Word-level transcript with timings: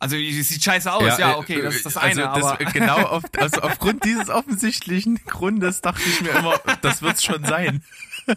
Also 0.00 0.16
sieht 0.16 0.64
scheiße 0.64 0.90
aus, 0.90 1.02
ja, 1.02 1.18
ja 1.18 1.36
okay, 1.36 1.60
das 1.60 1.76
ist 1.76 1.86
das 1.86 1.96
also 1.98 2.22
eine. 2.22 2.30
Also 2.30 2.48
das, 2.48 2.60
aber 2.60 2.64
genau 2.72 2.96
auf, 3.02 3.22
also 3.36 3.60
aufgrund 3.60 4.04
dieses 4.04 4.30
offensichtlichen 4.30 5.16
Grundes 5.26 5.82
dachte 5.82 6.02
ich 6.08 6.22
mir 6.22 6.30
immer, 6.30 6.58
das 6.80 7.02
wird's 7.02 7.22
schon 7.22 7.44
sein. 7.44 7.82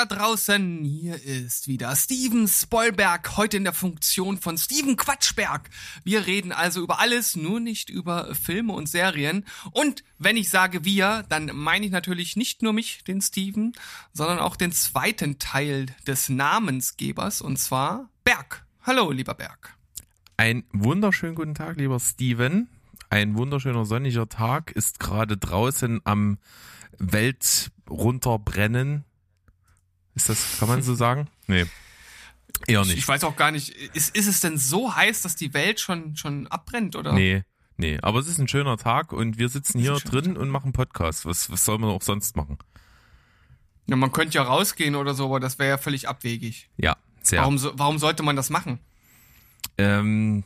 da 0.00 0.06
draußen, 0.06 0.82
hier 0.82 1.22
ist 1.22 1.68
wieder 1.68 1.94
Steven 1.94 2.48
Spoilberg, 2.48 3.36
heute 3.36 3.58
in 3.58 3.64
der 3.64 3.74
Funktion 3.74 4.38
von 4.38 4.56
Steven 4.56 4.96
Quatschberg. 4.96 5.68
Wir 6.04 6.26
reden 6.26 6.52
also 6.52 6.80
über 6.80 7.00
alles, 7.00 7.36
nur 7.36 7.60
nicht 7.60 7.90
über 7.90 8.34
Filme 8.34 8.72
und 8.72 8.88
Serien. 8.88 9.44
Und 9.72 10.02
wenn 10.16 10.38
ich 10.38 10.48
sage 10.48 10.86
wir, 10.86 11.26
dann 11.28 11.50
meine 11.52 11.84
ich 11.84 11.92
natürlich 11.92 12.34
nicht 12.34 12.62
nur 12.62 12.72
mich, 12.72 13.04
den 13.04 13.20
Steven, 13.20 13.74
sondern 14.14 14.38
auch 14.38 14.56
den 14.56 14.72
zweiten 14.72 15.38
Teil 15.38 15.86
des 16.06 16.30
Namensgebers, 16.30 17.42
und 17.42 17.58
zwar 17.58 18.08
Berg. 18.24 18.64
Hallo, 18.80 19.10
lieber 19.10 19.34
Berg. 19.34 19.76
Ein 20.38 20.64
wunderschönen 20.72 21.34
guten 21.34 21.54
Tag, 21.54 21.76
lieber 21.76 22.00
Steven. 22.00 22.70
Ein 23.10 23.36
wunderschöner 23.36 23.84
sonniger 23.84 24.30
Tag 24.30 24.70
ist 24.70 24.98
gerade 24.98 25.36
draußen 25.36 26.00
am 26.04 26.38
Welt 26.96 27.70
runterbrennen. 27.86 29.04
Ist 30.14 30.28
das, 30.28 30.58
kann 30.58 30.68
man 30.68 30.82
so 30.82 30.94
sagen? 30.94 31.28
Nee. 31.46 31.66
Eher 32.66 32.82
nicht. 32.82 32.92
Ich, 32.92 32.98
ich 32.98 33.08
weiß 33.08 33.24
auch 33.24 33.36
gar 33.36 33.50
nicht, 33.50 33.70
ist, 33.70 34.14
ist 34.14 34.26
es 34.26 34.40
denn 34.40 34.58
so 34.58 34.94
heiß, 34.94 35.22
dass 35.22 35.34
die 35.34 35.54
Welt 35.54 35.80
schon, 35.80 36.16
schon 36.16 36.46
abbrennt, 36.46 36.94
oder? 36.94 37.12
Nee, 37.12 37.42
nee. 37.76 37.98
Aber 38.02 38.18
es 38.20 38.28
ist 38.28 38.38
ein 38.38 38.48
schöner 38.48 38.76
Tag 38.76 39.12
und 39.12 39.38
wir 39.38 39.48
sitzen 39.48 39.80
hier 39.80 39.94
drin 39.94 40.34
Tag. 40.34 40.38
und 40.38 40.48
machen 40.50 40.72
Podcast. 40.72 41.26
Was, 41.26 41.50
was 41.50 41.64
soll 41.64 41.78
man 41.78 41.90
auch 41.90 42.02
sonst 42.02 42.36
machen? 42.36 42.58
Ja, 43.86 43.96
man 43.96 44.12
könnte 44.12 44.36
ja 44.36 44.42
rausgehen 44.42 44.94
oder 44.94 45.14
so, 45.14 45.24
aber 45.24 45.40
das 45.40 45.58
wäre 45.58 45.70
ja 45.70 45.78
völlig 45.78 46.08
abwegig. 46.08 46.68
Ja, 46.76 46.96
sehr. 47.22 47.40
Warum, 47.40 47.60
warum 47.60 47.98
sollte 47.98 48.22
man 48.22 48.36
das 48.36 48.50
machen? 48.50 48.78
Ähm, 49.78 50.44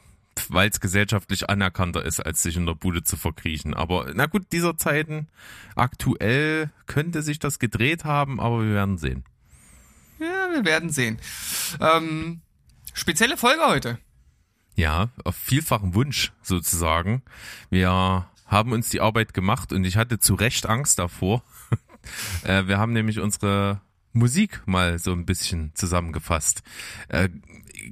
weil 0.49 0.71
es 0.71 0.81
gesellschaftlich 0.81 1.49
anerkannter 1.51 2.05
ist, 2.05 2.21
als 2.21 2.43
sich 2.43 2.57
in 2.57 2.67
der 2.67 2.75
Bude 2.75 3.03
zu 3.03 3.17
verkriechen. 3.17 3.75
Aber 3.75 4.13
na 4.15 4.27
gut, 4.27 4.47
dieser 4.53 4.77
Zeiten 4.77 5.29
aktuell 5.77 6.71
könnte 6.87 7.23
sich 7.23 7.39
das 7.39 7.59
gedreht 7.59 8.05
haben, 8.05 8.41
aber 8.41 8.63
wir 8.63 8.75
werden 8.75 8.99
sehen. 8.99 9.25
Ja, 10.19 10.49
wir 10.53 10.65
werden 10.65 10.91
sehen. 10.91 11.19
Ähm, 11.81 12.41
spezielle 12.93 13.37
Folge 13.37 13.63
heute. 13.67 13.99
Ja, 14.77 15.11
auf 15.25 15.37
vielfachen 15.37 15.95
Wunsch 15.95 16.33
sozusagen. 16.43 17.23
Wir 17.71 18.29
haben 18.47 18.73
uns 18.73 18.89
die 18.91 19.01
Arbeit 19.01 19.35
gemacht 19.35 19.73
und 19.73 19.85
ich 19.85 19.97
hatte 19.97 20.19
zu 20.19 20.35
Recht 20.35 20.67
Angst 20.67 20.99
davor. 20.99 21.43
Äh, 22.43 22.67
wir 22.67 22.77
haben 22.77 22.93
nämlich 22.93 23.19
unsere 23.19 23.81
Musik 24.13 24.61
mal 24.67 24.99
so 24.99 25.13
ein 25.13 25.25
bisschen 25.25 25.73
zusammengefasst. 25.75 26.63
Äh, 27.09 27.31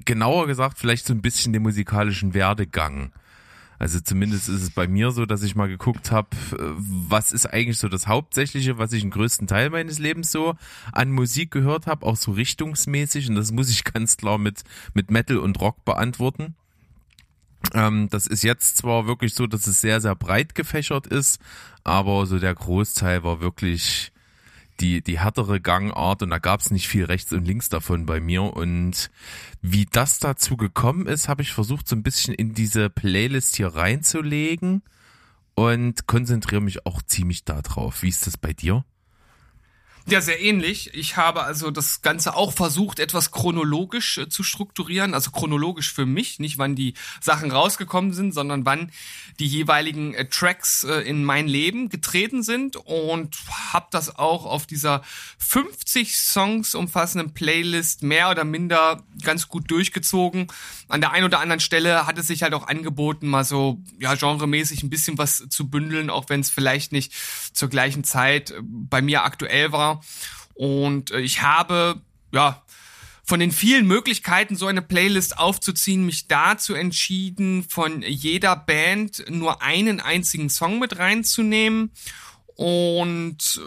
genauer 0.04 0.46
gesagt, 0.46 0.78
vielleicht 0.78 1.06
so 1.06 1.14
ein 1.14 1.22
bisschen 1.22 1.54
den 1.54 1.62
musikalischen 1.62 2.34
Werdegang. 2.34 3.14
Also 3.82 3.98
zumindest 3.98 4.48
ist 4.48 4.62
es 4.62 4.70
bei 4.70 4.86
mir 4.86 5.10
so, 5.10 5.26
dass 5.26 5.42
ich 5.42 5.56
mal 5.56 5.66
geguckt 5.66 6.12
habe, 6.12 6.28
äh, 6.52 6.56
was 6.76 7.32
ist 7.32 7.46
eigentlich 7.46 7.78
so 7.78 7.88
das 7.88 8.06
Hauptsächliche, 8.06 8.78
was 8.78 8.92
ich 8.92 9.00
den 9.00 9.10
größten 9.10 9.48
Teil 9.48 9.70
meines 9.70 9.98
Lebens 9.98 10.30
so 10.30 10.54
an 10.92 11.10
Musik 11.10 11.50
gehört 11.50 11.88
habe, 11.88 12.06
auch 12.06 12.14
so 12.14 12.30
richtungsmäßig. 12.30 13.28
Und 13.28 13.34
das 13.34 13.50
muss 13.50 13.68
ich 13.70 13.82
ganz 13.92 14.18
klar 14.18 14.38
mit, 14.38 14.62
mit 14.94 15.10
Metal 15.10 15.36
und 15.36 15.60
Rock 15.60 15.84
beantworten. 15.84 16.54
Ähm, 17.74 18.08
das 18.08 18.28
ist 18.28 18.44
jetzt 18.44 18.76
zwar 18.76 19.08
wirklich 19.08 19.34
so, 19.34 19.48
dass 19.48 19.66
es 19.66 19.80
sehr, 19.80 20.00
sehr 20.00 20.14
breit 20.14 20.54
gefächert 20.54 21.08
ist, 21.08 21.40
aber 21.82 22.26
so 22.26 22.38
der 22.38 22.54
Großteil 22.54 23.24
war 23.24 23.40
wirklich 23.40 24.12
die, 24.82 25.00
die 25.00 25.20
härtere 25.20 25.60
Gangart 25.60 26.22
und 26.22 26.30
da 26.30 26.38
gab 26.38 26.60
es 26.60 26.70
nicht 26.70 26.88
viel 26.88 27.04
rechts 27.04 27.32
und 27.32 27.46
links 27.46 27.68
davon 27.68 28.04
bei 28.04 28.20
mir. 28.20 28.42
Und 28.42 29.10
wie 29.62 29.86
das 29.86 30.18
dazu 30.18 30.56
gekommen 30.56 31.06
ist, 31.06 31.28
habe 31.28 31.42
ich 31.42 31.52
versucht, 31.52 31.88
so 31.88 31.96
ein 31.96 32.02
bisschen 32.02 32.34
in 32.34 32.52
diese 32.52 32.90
Playlist 32.90 33.56
hier 33.56 33.68
reinzulegen 33.68 34.82
und 35.54 36.06
konzentriere 36.06 36.60
mich 36.60 36.84
auch 36.84 37.00
ziemlich 37.02 37.44
darauf. 37.44 38.02
Wie 38.02 38.08
ist 38.08 38.26
das 38.26 38.36
bei 38.36 38.52
dir? 38.52 38.84
Ja, 40.06 40.20
sehr 40.20 40.40
ähnlich. 40.40 40.92
Ich 40.94 41.16
habe 41.16 41.44
also 41.44 41.70
das 41.70 42.02
Ganze 42.02 42.34
auch 42.34 42.52
versucht, 42.52 42.98
etwas 42.98 43.30
chronologisch 43.30 44.18
äh, 44.18 44.28
zu 44.28 44.42
strukturieren. 44.42 45.14
Also 45.14 45.30
chronologisch 45.30 45.92
für 45.92 46.06
mich, 46.06 46.40
nicht 46.40 46.58
wann 46.58 46.74
die 46.74 46.94
Sachen 47.20 47.52
rausgekommen 47.52 48.12
sind, 48.12 48.32
sondern 48.32 48.66
wann 48.66 48.90
die 49.38 49.46
jeweiligen 49.46 50.14
äh, 50.14 50.28
Tracks 50.28 50.82
äh, 50.82 51.00
in 51.02 51.24
mein 51.24 51.46
Leben 51.46 51.88
getreten 51.88 52.42
sind 52.42 52.76
und 52.76 53.36
habe 53.72 53.86
das 53.90 54.18
auch 54.18 54.44
auf 54.44 54.66
dieser 54.66 55.02
50 55.38 56.16
Songs 56.16 56.74
umfassenden 56.74 57.32
Playlist 57.32 58.02
mehr 58.02 58.30
oder 58.30 58.44
minder 58.44 59.04
ganz 59.22 59.48
gut 59.48 59.70
durchgezogen. 59.70 60.48
An 60.88 61.00
der 61.00 61.12
einen 61.12 61.26
oder 61.26 61.38
anderen 61.38 61.60
Stelle 61.60 62.06
hat 62.06 62.18
es 62.18 62.26
sich 62.26 62.42
halt 62.42 62.54
auch 62.54 62.66
angeboten, 62.66 63.28
mal 63.28 63.44
so 63.44 63.80
ja 64.00 64.14
genremäßig 64.14 64.82
ein 64.82 64.90
bisschen 64.90 65.16
was 65.16 65.46
zu 65.48 65.70
bündeln, 65.70 66.10
auch 66.10 66.28
wenn 66.28 66.40
es 66.40 66.50
vielleicht 66.50 66.90
nicht 66.90 67.12
zur 67.52 67.68
gleichen 67.68 68.02
Zeit 68.02 68.52
bei 68.62 69.00
mir 69.00 69.22
aktuell 69.22 69.70
war. 69.70 69.91
Und 70.54 71.10
äh, 71.10 71.20
ich 71.20 71.42
habe, 71.42 72.00
ja, 72.32 72.62
von 73.24 73.40
den 73.40 73.52
vielen 73.52 73.86
Möglichkeiten, 73.86 74.56
so 74.56 74.66
eine 74.66 74.82
Playlist 74.82 75.38
aufzuziehen, 75.38 76.04
mich 76.04 76.26
dazu 76.26 76.74
entschieden, 76.74 77.64
von 77.64 78.02
jeder 78.02 78.56
Band 78.56 79.24
nur 79.28 79.62
einen 79.62 80.00
einzigen 80.00 80.50
Song 80.50 80.78
mit 80.78 80.98
reinzunehmen. 80.98 81.92
Und 82.56 83.60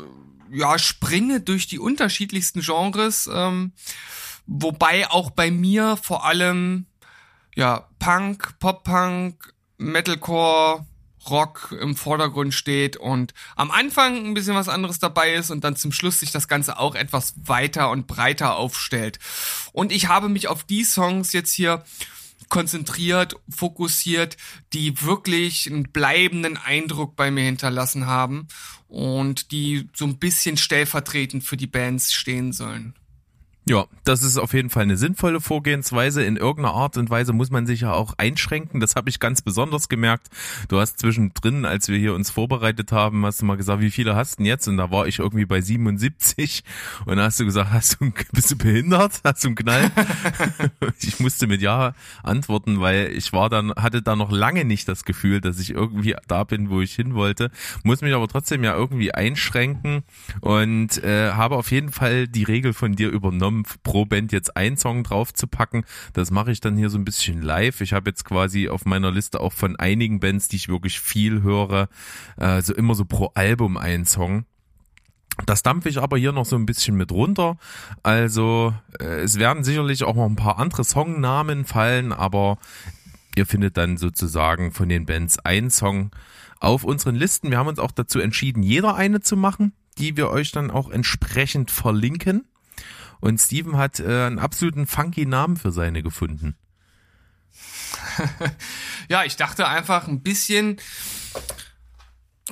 äh, 0.52 0.58
ja, 0.58 0.78
springe 0.78 1.42
durch 1.42 1.68
die 1.68 1.80
unterschiedlichsten 1.80 2.62
Genres, 2.62 3.30
ähm, 3.32 3.74
wobei 4.46 5.10
auch 5.10 5.32
bei 5.32 5.50
mir 5.52 5.98
vor 5.98 6.26
allem 6.26 6.86
ja 7.56 7.90
Punk, 8.00 8.60
Pop-Punk, 8.60 9.54
Metalcore, 9.78 10.86
Rock 11.30 11.76
im 11.80 11.96
Vordergrund 11.96 12.54
steht 12.54 12.98
und 12.98 13.34
am 13.56 13.72
Anfang 13.72 14.26
ein 14.26 14.34
bisschen 14.34 14.56
was 14.56 14.70
anderes 14.70 15.00
dabei 15.00 15.34
ist 15.34 15.52
und 15.52 15.64
dann 15.64 15.76
zum 15.76 15.92
Schluss 15.92 16.20
sich 16.20 16.32
das 16.32 16.48
Ganze 16.48 16.80
auch 16.80 16.96
etwas 16.96 17.34
weiter 17.44 17.90
und 17.90 18.08
breiter 18.08 18.56
aufstellt. 18.56 19.20
Und 19.72 19.92
ich 19.92 20.08
habe 20.08 20.30
mich 20.30 20.48
auf 20.48 20.64
die 20.64 20.84
Songs 20.84 21.34
jetzt 21.34 21.52
hier 21.52 21.84
konzentriert, 22.50 23.36
fokussiert, 23.50 24.38
die 24.74 25.02
wirklich 25.02 25.68
einen 25.68 25.92
bleibenden 25.92 26.58
Eindruck 26.58 27.16
bei 27.16 27.32
mir 27.32 27.44
hinterlassen 27.44 28.06
haben 28.06 28.48
und 28.88 29.52
die 29.52 29.90
so 29.94 30.06
ein 30.06 30.20
bisschen 30.20 30.58
stellvertretend 30.58 31.44
für 31.44 31.58
die 31.58 31.68
Bands 31.68 32.14
stehen 32.14 32.54
sollen. 32.54 32.94
Ja, 33.68 33.88
das 34.04 34.22
ist 34.22 34.38
auf 34.38 34.54
jeden 34.54 34.70
Fall 34.70 34.84
eine 34.84 34.96
sinnvolle 34.96 35.42
Vorgehensweise. 35.42 36.24
In 36.24 36.38
irgendeiner 36.38 36.76
Art 36.76 36.98
und 36.98 37.10
Weise 37.10 37.34
muss 37.34 37.50
man 37.50 37.66
sich 37.66 37.82
ja 37.82 37.94
auch 37.94 38.14
einschränken. 38.20 38.80
Das 38.80 38.96
habe 38.96 39.10
ich 39.10 39.20
ganz 39.20 39.42
besonders 39.42 39.90
gemerkt. 39.90 40.28
Du 40.68 40.80
hast 40.80 41.00
zwischendrin, 41.00 41.66
als 41.66 41.88
wir 41.88 41.98
hier 41.98 42.14
uns 42.14 42.30
vorbereitet 42.30 42.92
haben, 42.92 43.26
hast 43.26 43.42
du 43.42 43.46
mal 43.46 43.58
gesagt, 43.58 43.82
wie 43.82 43.90
viele 43.90 44.16
hast 44.16 44.34
du 44.34 44.38
denn 44.38 44.46
jetzt? 44.46 44.68
Und 44.68 44.78
da 44.78 44.92
war 44.92 45.08
ich 45.08 45.18
irgendwie 45.18 45.48
bei 45.48 45.62
77. 45.62 46.64
Und 47.08 47.18
da 47.18 47.24
hast 47.24 47.40
du 47.40 47.46
gesagt, 47.46 47.72
hast 47.72 48.00
du, 48.00 48.12
bist 48.34 48.52
du 48.52 48.56
behindert? 48.56 49.22
Hast 49.24 49.44
du 49.44 49.48
einen 49.48 49.56
Knall? 49.56 49.90
ich 51.02 51.20
musste 51.20 51.48
mit 51.48 51.64
Ja 51.64 51.96
antworten, 52.22 52.82
weil 52.82 53.12
ich 53.14 53.34
war 53.34 53.50
dann, 53.50 53.72
hatte 53.72 54.04
da 54.04 54.16
noch 54.16 54.32
lange 54.32 54.64
nicht 54.64 54.88
das 54.88 55.06
Gefühl, 55.06 55.42
dass 55.42 55.60
ich 55.60 55.72
irgendwie 55.72 56.16
da 56.28 56.44
bin, 56.44 56.70
wo 56.70 56.82
ich 56.82 56.94
hin 56.94 57.16
wollte. 57.16 57.50
Muss 57.84 58.02
mich 58.02 58.14
aber 58.14 58.28
trotzdem 58.28 58.64
ja 58.64 58.76
irgendwie 58.76 59.12
einschränken 59.12 60.04
und 60.42 61.04
äh, 61.04 61.32
habe 61.32 61.56
auf 61.56 61.72
jeden 61.72 61.92
Fall 61.92 62.28
die 62.28 62.44
Regel 62.44 62.74
von 62.74 62.94
dir 62.94 63.10
übernommen 63.10 63.55
vorgenommen, 63.64 63.82
pro 63.84 64.06
Band 64.06 64.32
jetzt 64.32 64.58
einen 64.58 64.78
Song 64.78 65.04
drauf 65.04 65.34
zu 65.34 65.48
packen. 65.48 65.84
Das 66.14 66.32
mache 66.32 66.52
ich 66.52 66.60
dann 66.60 66.78
hier 66.78 66.90
so 66.90 66.98
ein 66.98 67.06
bisschen 67.06 67.42
live. 67.42 67.82
Ich 67.82 67.94
habe 67.94 68.10
jetzt 68.10 68.26
quasi 68.26 68.70
auf 68.70 68.86
meiner 68.86 69.12
Liste 69.12 69.40
auch 69.40 69.54
von 69.54 69.76
einigen 69.76 70.20
Bands, 70.20 70.48
die 70.48 70.58
ich 70.58 70.70
wirklich 70.70 71.00
viel 71.00 71.42
höre, 71.42 71.88
äh, 72.38 72.62
so 72.62 72.74
immer 72.74 72.96
so 72.96 73.06
pro 73.06 73.32
Album 73.36 73.78
einen 73.78 74.06
Song. 74.06 74.46
Das 75.46 75.64
dampfe 75.64 75.90
ich 75.90 76.00
aber 76.00 76.18
hier 76.18 76.32
noch 76.32 76.46
so 76.46 76.56
ein 76.56 76.66
bisschen 76.66 76.96
mit 76.96 77.12
runter. 77.12 77.58
Also 78.04 78.74
äh, 79.00 79.22
es 79.22 79.38
werden 79.38 79.64
sicherlich 79.64 80.04
auch 80.04 80.16
noch 80.16 80.26
ein 80.26 80.38
paar 80.38 80.60
andere 80.60 80.84
Songnamen 80.84 81.66
fallen, 81.66 82.14
aber 82.14 82.58
ihr 83.36 83.46
findet 83.46 83.76
dann 83.76 83.98
sozusagen 83.98 84.72
von 84.72 84.88
den 84.88 85.06
Bands 85.06 85.40
einen 85.40 85.70
Song 85.70 86.12
auf 86.62 86.86
unseren 86.86 87.16
Listen. 87.16 87.52
Wir 87.52 87.58
haben 87.58 87.68
uns 87.68 87.80
auch 87.80 87.92
dazu 87.92 88.20
entschieden, 88.20 88.64
jeder 88.64 88.96
eine 88.96 89.20
zu 89.20 89.36
machen, 89.36 89.74
die 89.98 90.16
wir 90.16 90.30
euch 90.30 90.52
dann 90.52 90.72
auch 90.72 90.90
entsprechend 90.90 91.70
verlinken. 91.70 92.46
Und 93.26 93.40
Steven 93.40 93.76
hat 93.78 94.00
äh, 94.00 94.28
einen 94.28 94.38
absoluten 94.38 94.86
funky 94.86 95.26
Namen 95.26 95.58
für 95.58 95.72
seine 95.72 96.04
gefunden. 96.04 96.56
ja, 99.10 99.24
ich 99.24 99.36
dachte 99.36 99.68
einfach 99.68 100.08
ein 100.08 100.22
bisschen 100.22 100.78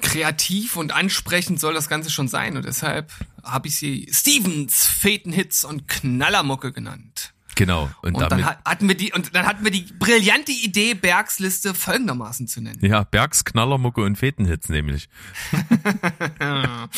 kreativ 0.02 0.75
und 0.75 0.92
ansprechend 0.92 1.60
soll 1.60 1.75
das 1.75 1.90
Ganze 1.90 2.10
schon 2.10 2.28
sein 2.28 2.58
und 2.58 2.66
deshalb 2.66 3.12
habe 3.44 3.68
ich 3.68 3.75
sie 3.75 4.10
Stevens 4.12 4.88
Fetenhits 4.88 5.64
und 5.64 5.88
Knallermucke 5.88 6.72
genannt. 6.72 7.36
Genau. 7.54 7.92
Und, 8.02 8.16
und 8.16 8.31
dann 8.31 8.44
hatten 8.44 8.88
wir 8.88 8.98
die 8.98 9.14
und 9.14 9.36
dann 9.36 9.46
hatten 9.46 9.64
wir 9.64 9.70
die 9.70 9.86
brillante 10.00 10.54
Idee, 10.54 10.96
Bergs 10.96 11.38
Liste 11.38 11.75
folgendermaßen 11.75 12.48
zu 12.48 12.62
nennen. 12.62 12.84
Ja, 12.84 13.04
Bergs 13.04 13.46
Knallermucke 13.46 14.02
und 14.02 14.16
Fetenhits 14.16 14.70
nämlich. 14.70 15.08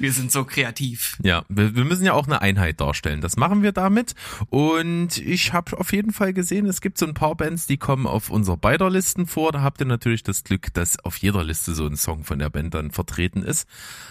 wir 0.00 0.12
sind 0.12 0.32
so 0.32 0.44
kreativ. 0.44 1.16
Ja, 1.22 1.44
wir, 1.48 1.76
wir, 1.76 1.84
müssen 1.84 2.04
ja 2.04 2.14
auch 2.14 2.26
eine 2.26 2.40
Einheit 2.40 2.80
darstellen. 2.80 3.20
Das 3.20 3.36
machen 3.36 3.62
wir 3.62 3.72
damit. 3.72 4.14
Und 4.48 5.18
ich 5.18 5.52
habe 5.52 5.78
auf 5.78 5.92
jeden 5.92 6.12
Fall 6.12 6.32
gesehen, 6.32 6.66
es 6.66 6.80
gibt 6.80 6.98
so 6.98 7.06
ein 7.06 7.14
paar 7.14 7.34
Bands, 7.34 7.66
die 7.66 7.76
kommen 7.76 8.06
auf 8.06 8.30
unserer 8.30 8.56
beider 8.56 8.90
Listen 8.90 9.26
vor. 9.26 9.52
Da 9.52 9.62
habt 9.62 9.80
ihr 9.80 9.86
natürlich 9.86 10.22
das 10.22 10.42
Glück, 10.44 10.72
dass 10.74 10.98
auf 11.04 11.16
jeder 11.18 11.44
Liste 11.44 11.74
so 11.74 11.86
ein 11.86 11.96
Song 11.96 12.24
von 12.24 12.38
der 12.38 12.50
Band 12.50 12.74
dann 12.74 12.90
vertreten 12.90 13.42
ist. 13.42 13.68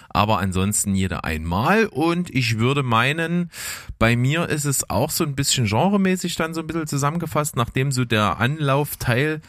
Aber 0.10 0.40
ansonsten 0.40 0.96
jeder 0.96 1.24
einmal. 1.24 1.86
Und 1.88 2.34
ich 2.34 2.60
würde 2.60 2.84
meinen, 2.84 3.50
bei 3.98 4.16
mir 4.16 4.48
ist 4.50 4.66
es 4.66 4.90
auch 4.90 5.10
so 5.10 5.24
ein 5.24 5.36
bisschen 5.36 5.66
genremäßig 5.66 6.36
dann 6.36 6.54
so 6.54 6.62
ein 6.62 6.68
bisschen 6.68 6.88
zusammengefasst, 6.88 7.56
nachdem 7.56 7.92
so 7.92 8.06
der 8.06 8.40
Anlaufteil 8.40 9.42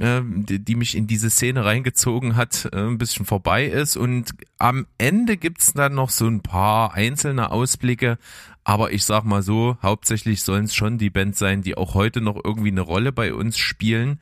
äh, 0.00 0.20
die, 0.24 0.58
die 0.58 0.74
mich 0.74 0.96
in 0.96 1.06
diese 1.06 1.30
Szene 1.30 1.64
reingezogen 1.64 2.36
hat, 2.36 2.68
äh, 2.72 2.78
ein 2.78 2.98
bisschen 2.98 3.26
vorbei 3.26 3.66
ist. 3.66 3.96
Und 3.96 4.34
am 4.58 4.86
Ende 4.98 5.36
gibt's 5.36 5.72
dann 5.72 5.94
noch 5.94 6.10
so 6.10 6.26
ein 6.26 6.40
paar 6.40 6.94
einzelne 6.94 7.50
Ausblicke. 7.50 8.18
Aber 8.64 8.92
ich 8.92 9.04
sag 9.04 9.24
mal 9.24 9.42
so, 9.42 9.78
hauptsächlich 9.82 10.42
sollen 10.42 10.64
es 10.64 10.74
schon 10.74 10.98
die 10.98 11.10
Bands 11.10 11.38
sein, 11.38 11.62
die 11.62 11.76
auch 11.76 11.94
heute 11.94 12.20
noch 12.20 12.40
irgendwie 12.42 12.70
eine 12.70 12.80
Rolle 12.80 13.12
bei 13.12 13.32
uns 13.32 13.58
spielen. 13.58 14.20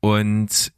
Und 0.00 0.72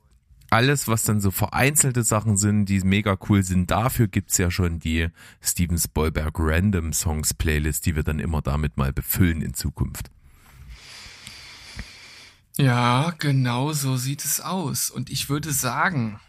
alles, 0.51 0.89
was 0.89 1.03
dann 1.03 1.21
so 1.21 1.31
vereinzelte 1.31 2.03
Sachen 2.03 2.37
sind, 2.37 2.67
die 2.67 2.81
mega 2.81 3.17
cool 3.29 3.43
sind, 3.43 3.71
dafür 3.71 4.09
gibt's 4.09 4.39
ja 4.39 4.51
schon 4.51 4.79
die 4.79 5.09
Steven 5.41 5.79
Spielberg 5.79 6.35
Random 6.39 6.93
Songs 6.93 7.35
Playlist, 7.35 7.87
die 7.87 7.97
wir 7.97 8.03
dann 8.03 8.19
immer 8.19 8.43
damit 8.43 8.77
mal 8.77 8.93
befüllen 8.93 9.43
in 9.43 9.55
Zukunft. 9.55 10.11
Ja, 12.57 13.13
genau 13.19 13.73
so 13.73 13.97
sieht 13.97 14.25
es 14.25 14.41
aus. 14.41 14.91
Und 14.91 15.11
ich 15.11 15.29
würde 15.29 15.53
sagen, 15.53 16.21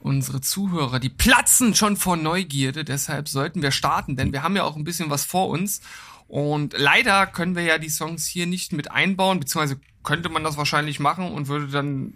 unsere 0.00 0.40
Zuhörer, 0.40 0.98
die 0.98 1.08
platzen 1.08 1.74
schon 1.74 1.96
vor 1.96 2.16
Neugierde, 2.16 2.84
deshalb 2.84 3.28
sollten 3.28 3.62
wir 3.62 3.70
starten, 3.70 4.16
denn 4.16 4.32
wir 4.32 4.42
haben 4.42 4.56
ja 4.56 4.64
auch 4.64 4.76
ein 4.76 4.84
bisschen 4.84 5.10
was 5.10 5.24
vor 5.24 5.48
uns. 5.48 5.80
Und 6.26 6.74
leider 6.76 7.26
können 7.26 7.54
wir 7.54 7.62
ja 7.62 7.78
die 7.78 7.88
Songs 7.88 8.26
hier 8.26 8.46
nicht 8.46 8.72
mit 8.72 8.90
einbauen, 8.90 9.40
beziehungsweise 9.40 9.80
könnte 10.02 10.28
man 10.28 10.44
das 10.44 10.56
wahrscheinlich 10.56 11.00
machen 11.00 11.30
und 11.30 11.48
würde 11.48 11.68
dann 11.68 12.14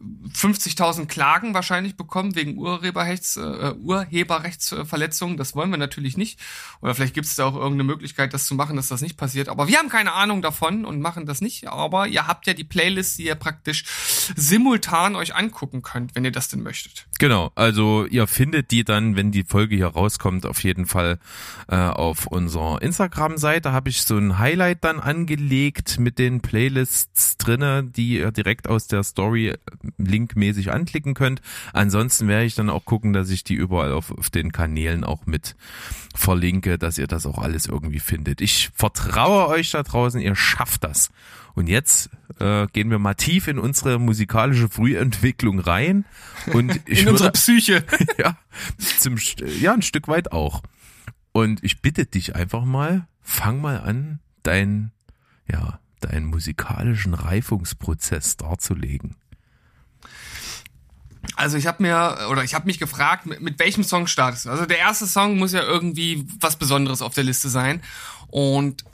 50.000 0.00 1.06
Klagen 1.06 1.54
wahrscheinlich 1.54 1.96
bekommen 1.96 2.34
wegen 2.34 2.58
Urheberrechts, 2.58 3.36
äh, 3.36 3.74
Urheberrechtsverletzungen. 3.80 5.36
Das 5.36 5.54
wollen 5.54 5.70
wir 5.70 5.78
natürlich 5.78 6.16
nicht. 6.16 6.40
Oder 6.80 6.94
vielleicht 6.94 7.14
gibt 7.14 7.26
es 7.26 7.36
da 7.36 7.46
auch 7.46 7.54
irgendeine 7.54 7.84
Möglichkeit, 7.84 8.34
das 8.34 8.46
zu 8.46 8.54
machen, 8.54 8.76
dass 8.76 8.88
das 8.88 9.00
nicht 9.00 9.16
passiert. 9.16 9.48
Aber 9.48 9.68
wir 9.68 9.78
haben 9.78 9.88
keine 9.88 10.12
Ahnung 10.12 10.42
davon 10.42 10.84
und 10.84 11.00
machen 11.00 11.26
das 11.26 11.40
nicht. 11.40 11.68
Aber 11.68 12.08
ihr 12.08 12.26
habt 12.26 12.46
ja 12.46 12.54
die 12.54 12.64
Playlist, 12.64 13.18
die 13.18 13.26
ihr 13.26 13.34
praktisch 13.34 13.84
simultan 14.36 15.16
euch 15.16 15.34
angucken 15.34 15.82
könnt, 15.82 16.14
wenn 16.14 16.24
ihr 16.24 16.32
das 16.32 16.48
denn 16.48 16.62
möchtet. 16.62 17.06
Genau, 17.18 17.52
also 17.54 18.06
ihr 18.06 18.26
findet 18.26 18.70
die 18.70 18.84
dann, 18.84 19.16
wenn 19.16 19.30
die 19.30 19.44
Folge 19.44 19.76
hier 19.76 19.88
rauskommt, 19.88 20.46
auf 20.46 20.62
jeden 20.64 20.86
Fall 20.86 21.18
äh, 21.68 21.76
auf 21.76 22.26
unserer 22.26 22.82
Instagram-Seite. 22.82 23.72
Habe 23.72 23.90
ich 23.90 24.02
so 24.02 24.16
ein 24.16 24.38
Highlight 24.38 24.84
dann 24.84 25.00
angelegt 25.00 25.98
mit 25.98 26.18
den 26.18 26.40
Playlists 26.40 27.36
drinne, 27.36 27.84
die 27.84 28.18
ihr 28.18 28.32
direkt 28.32 28.68
aus 28.68 28.86
der 28.86 29.02
Story 29.02 29.54
linkmäßig 29.98 30.72
anklicken 30.72 31.14
könnt. 31.14 31.40
Ansonsten 31.72 32.28
werde 32.28 32.44
ich 32.44 32.54
dann 32.54 32.70
auch 32.70 32.84
gucken, 32.84 33.12
dass 33.12 33.30
ich 33.30 33.44
die 33.44 33.54
überall 33.54 33.92
auf, 33.92 34.10
auf 34.10 34.30
den 34.30 34.52
Kanälen 34.52 35.04
auch 35.04 35.26
mit 35.26 35.56
verlinke, 36.14 36.78
dass 36.78 36.98
ihr 36.98 37.06
das 37.06 37.26
auch 37.26 37.38
alles 37.38 37.66
irgendwie 37.66 38.00
findet. 38.00 38.40
Ich 38.40 38.70
vertraue 38.74 39.48
euch 39.48 39.70
da 39.70 39.82
draußen, 39.82 40.20
ihr 40.20 40.34
schafft 40.36 40.84
das. 40.84 41.10
Und 41.54 41.68
jetzt 41.68 42.10
äh, 42.38 42.66
gehen 42.68 42.90
wir 42.90 42.98
mal 42.98 43.14
tief 43.14 43.46
in 43.48 43.58
unsere 43.58 43.98
musikalische 43.98 44.68
Frühentwicklung 44.68 45.58
rein 45.58 46.04
und 46.52 46.80
ich 46.86 47.02
in 47.02 47.08
unsere 47.08 47.32
Psyche. 47.32 47.84
ja, 48.18 48.36
zum, 48.78 49.16
ja, 49.60 49.74
ein 49.74 49.82
Stück 49.82 50.08
weit 50.08 50.32
auch. 50.32 50.62
Und 51.32 51.62
ich 51.62 51.80
bitte 51.80 52.06
dich 52.06 52.36
einfach 52.36 52.64
mal, 52.64 53.06
fang 53.20 53.60
mal 53.60 53.80
an, 53.80 54.20
dein, 54.42 54.92
ja, 55.50 55.78
deinen 56.00 56.26
musikalischen 56.26 57.14
Reifungsprozess 57.14 58.36
darzulegen. 58.36 59.16
Also 61.36 61.56
ich 61.56 61.66
habe 61.66 61.82
mir 61.82 62.28
oder 62.30 62.44
ich 62.44 62.54
habe 62.54 62.66
mich 62.66 62.78
gefragt, 62.78 63.26
mit, 63.26 63.40
mit 63.40 63.58
welchem 63.58 63.84
Song 63.84 64.06
startest 64.06 64.46
du? 64.46 64.50
Also 64.50 64.66
der 64.66 64.78
erste 64.78 65.06
Song 65.06 65.38
muss 65.38 65.52
ja 65.52 65.62
irgendwie 65.62 66.26
was 66.40 66.56
Besonderes 66.56 67.02
auf 67.02 67.14
der 67.14 67.24
Liste 67.24 67.48
sein 67.48 67.82
und 68.28 68.84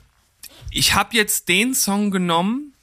ich 0.71 0.95
habe 0.95 1.17
jetzt 1.17 1.49
den 1.49 1.75
Song 1.75 2.11
genommen, 2.11 2.75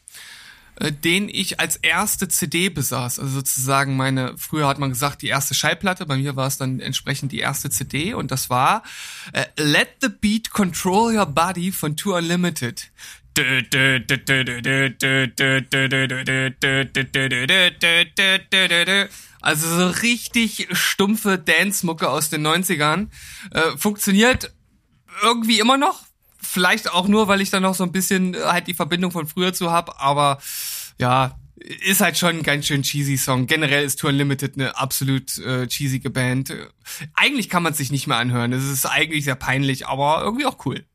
äh, 0.77 0.91
den 0.91 1.29
ich 1.29 1.59
als 1.59 1.77
erste 1.77 2.27
CD 2.27 2.69
besaß. 2.69 3.19
Also 3.19 3.31
sozusagen 3.35 3.95
meine, 3.95 4.37
früher 4.37 4.67
hat 4.67 4.79
man 4.79 4.89
gesagt, 4.89 5.21
die 5.21 5.27
erste 5.27 5.53
Schallplatte, 5.53 6.05
bei 6.05 6.17
mir 6.17 6.35
war 6.35 6.47
es 6.47 6.57
dann 6.57 6.79
entsprechend 6.79 7.31
die 7.31 7.39
erste 7.39 7.69
CD 7.69 8.13
und 8.13 8.31
das 8.31 8.49
war 8.49 8.83
äh, 9.33 9.45
Let 9.57 9.89
the 10.01 10.09
Beat 10.09 10.51
Control 10.51 11.15
Your 11.15 11.27
Body 11.27 11.71
von 11.71 11.95
Too 11.95 12.15
Unlimited. 12.15 12.91
Also 19.45 19.67
so 19.67 19.87
richtig 20.01 20.67
stumpfe 20.71 21.37
Dance-Mucke 21.37 22.09
aus 22.09 22.31
den 22.31 22.45
90ern. 22.45 23.09
Äh, 23.51 23.77
funktioniert 23.77 24.51
irgendwie 25.21 25.59
immer 25.59 25.77
noch. 25.77 26.01
Vielleicht 26.39 26.91
auch 26.91 27.07
nur, 27.07 27.27
weil 27.27 27.41
ich 27.41 27.51
da 27.51 27.59
noch 27.59 27.75
so 27.75 27.83
ein 27.83 27.91
bisschen 27.91 28.33
äh, 28.33 28.39
halt 28.39 28.65
die 28.65 28.73
Verbindung 28.73 29.11
von 29.11 29.27
früher 29.27 29.53
zu 29.53 29.71
hab. 29.71 30.01
Aber 30.01 30.39
ja, 30.99 31.37
ist 31.57 32.01
halt 32.01 32.17
schon 32.17 32.37
ein 32.37 32.43
ganz 32.43 32.65
schön 32.65 32.81
cheesy 32.81 33.17
Song. 33.17 33.45
Generell 33.45 33.85
ist 33.85 33.99
Tour 33.99 34.09
Unlimited 34.09 34.55
eine 34.55 34.77
absolut 34.79 35.37
äh, 35.37 35.67
cheesige 35.67 36.09
Band. 36.09 36.51
Eigentlich 37.13 37.47
kann 37.47 37.61
man 37.61 37.75
sich 37.75 37.91
nicht 37.91 38.07
mehr 38.07 38.17
anhören. 38.17 38.51
Es 38.51 38.63
ist 38.63 38.87
eigentlich 38.87 39.25
sehr 39.25 39.35
peinlich, 39.35 39.85
aber 39.85 40.23
irgendwie 40.23 40.47
auch 40.47 40.65
cool. 40.65 40.85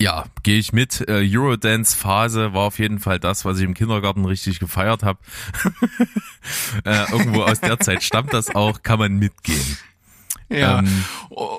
Ja, 0.00 0.24
gehe 0.42 0.58
ich 0.58 0.72
mit. 0.72 1.06
Äh, 1.08 1.28
Eurodance-Phase 1.30 2.54
war 2.54 2.62
auf 2.62 2.78
jeden 2.78 3.00
Fall 3.00 3.20
das, 3.20 3.44
was 3.44 3.58
ich 3.58 3.64
im 3.66 3.74
Kindergarten 3.74 4.24
richtig 4.24 4.58
gefeiert 4.58 5.02
habe. 5.02 5.18
äh, 6.86 7.12
irgendwo 7.12 7.42
aus 7.42 7.60
der 7.60 7.78
Zeit 7.80 8.02
stammt 8.02 8.32
das 8.32 8.54
auch, 8.54 8.82
kann 8.82 8.98
man 8.98 9.18
mitgehen. 9.18 9.76
Ja. 10.50 10.80
Ähm, 10.80 11.04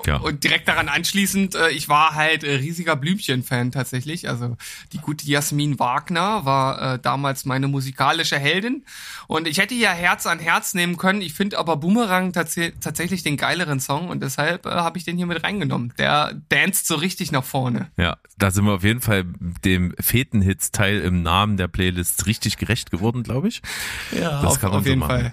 ja. 0.06 0.16
Und 0.18 0.44
direkt 0.44 0.68
daran 0.68 0.88
anschließend, 0.88 1.54
äh, 1.54 1.70
ich 1.70 1.88
war 1.88 2.14
halt 2.14 2.44
äh, 2.44 2.56
riesiger 2.56 2.94
Blümchen-Fan 2.94 3.72
tatsächlich. 3.72 4.28
Also 4.28 4.56
die 4.92 4.98
gute 4.98 5.26
Jasmin 5.26 5.78
Wagner 5.78 6.44
war 6.44 6.94
äh, 6.94 6.98
damals 6.98 7.44
meine 7.46 7.68
musikalische 7.68 8.38
Heldin. 8.38 8.84
Und 9.26 9.48
ich 9.48 9.58
hätte 9.58 9.74
hier 9.74 9.90
Herz 9.90 10.26
an 10.26 10.38
Herz 10.38 10.74
nehmen 10.74 10.98
können. 10.98 11.22
Ich 11.22 11.32
finde 11.32 11.58
aber 11.58 11.78
Boomerang 11.78 12.32
tats 12.32 12.56
tatsächlich 12.80 13.22
den 13.22 13.38
geileren 13.38 13.80
Song 13.80 14.10
und 14.10 14.22
deshalb 14.22 14.66
äh, 14.66 14.70
habe 14.70 14.98
ich 14.98 15.04
den 15.04 15.16
hier 15.16 15.26
mit 15.26 15.42
reingenommen. 15.42 15.94
Der 15.96 16.34
danced 16.50 16.86
so 16.86 16.96
richtig 16.96 17.32
nach 17.32 17.44
vorne. 17.44 17.90
Ja, 17.96 18.18
da 18.36 18.50
sind 18.50 18.66
wir 18.66 18.74
auf 18.74 18.84
jeden 18.84 19.00
Fall 19.00 19.24
dem 19.64 19.94
Fetenhits-Teil 19.98 21.00
im 21.00 21.22
Namen 21.22 21.56
der 21.56 21.68
Playlist 21.68 22.26
richtig 22.26 22.58
gerecht 22.58 22.90
geworden, 22.90 23.22
glaube 23.22 23.48
ich. 23.48 23.62
Ja, 24.10 24.42
das 24.42 24.52
auf, 24.52 24.60
kann 24.60 24.70
man 24.70 24.80
auf 24.80 24.84
so 24.84 24.90
jeden 24.90 25.00
machen. 25.00 25.20
Fall. 25.20 25.32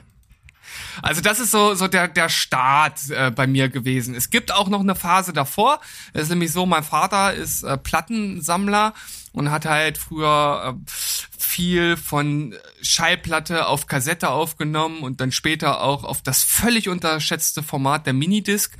Also 1.02 1.22
das 1.22 1.40
ist 1.40 1.52
so 1.52 1.74
so 1.74 1.88
der 1.88 2.08
der 2.08 2.30
Start 2.30 3.10
äh, 3.10 3.32
bei 3.32 3.48
mir 3.48 3.70
gewesen. 3.70 4.16
Es 4.16 4.30
gibt 4.30 4.54
auch 4.54 4.70
noch 4.70 4.82
eine 4.82 4.96
Phase 4.96 5.34
davor. 5.34 5.80
Es 6.14 6.24
ist 6.24 6.30
nämlich 6.30 6.52
so, 6.52 6.66
mein 6.66 6.84
Vater 6.84 7.34
ist 7.34 7.64
äh, 7.64 7.78
Plattensammler 7.78 8.94
und 9.32 9.52
hat 9.52 9.66
halt 9.66 9.98
früher 9.98 10.76
äh, 10.76 10.92
viel 11.38 11.98
von 11.98 12.56
Schallplatte 12.82 13.68
auf 13.68 13.88
Kassette 13.88 14.30
aufgenommen 14.30 15.00
und 15.00 15.22
dann 15.22 15.32
später 15.32 15.82
auch 15.82 16.04
auf 16.04 16.22
das 16.22 16.44
völlig 16.44 16.90
unterschätzte 16.90 17.64
Format 17.64 18.06
der 18.06 18.14
Minidisc 18.14 18.74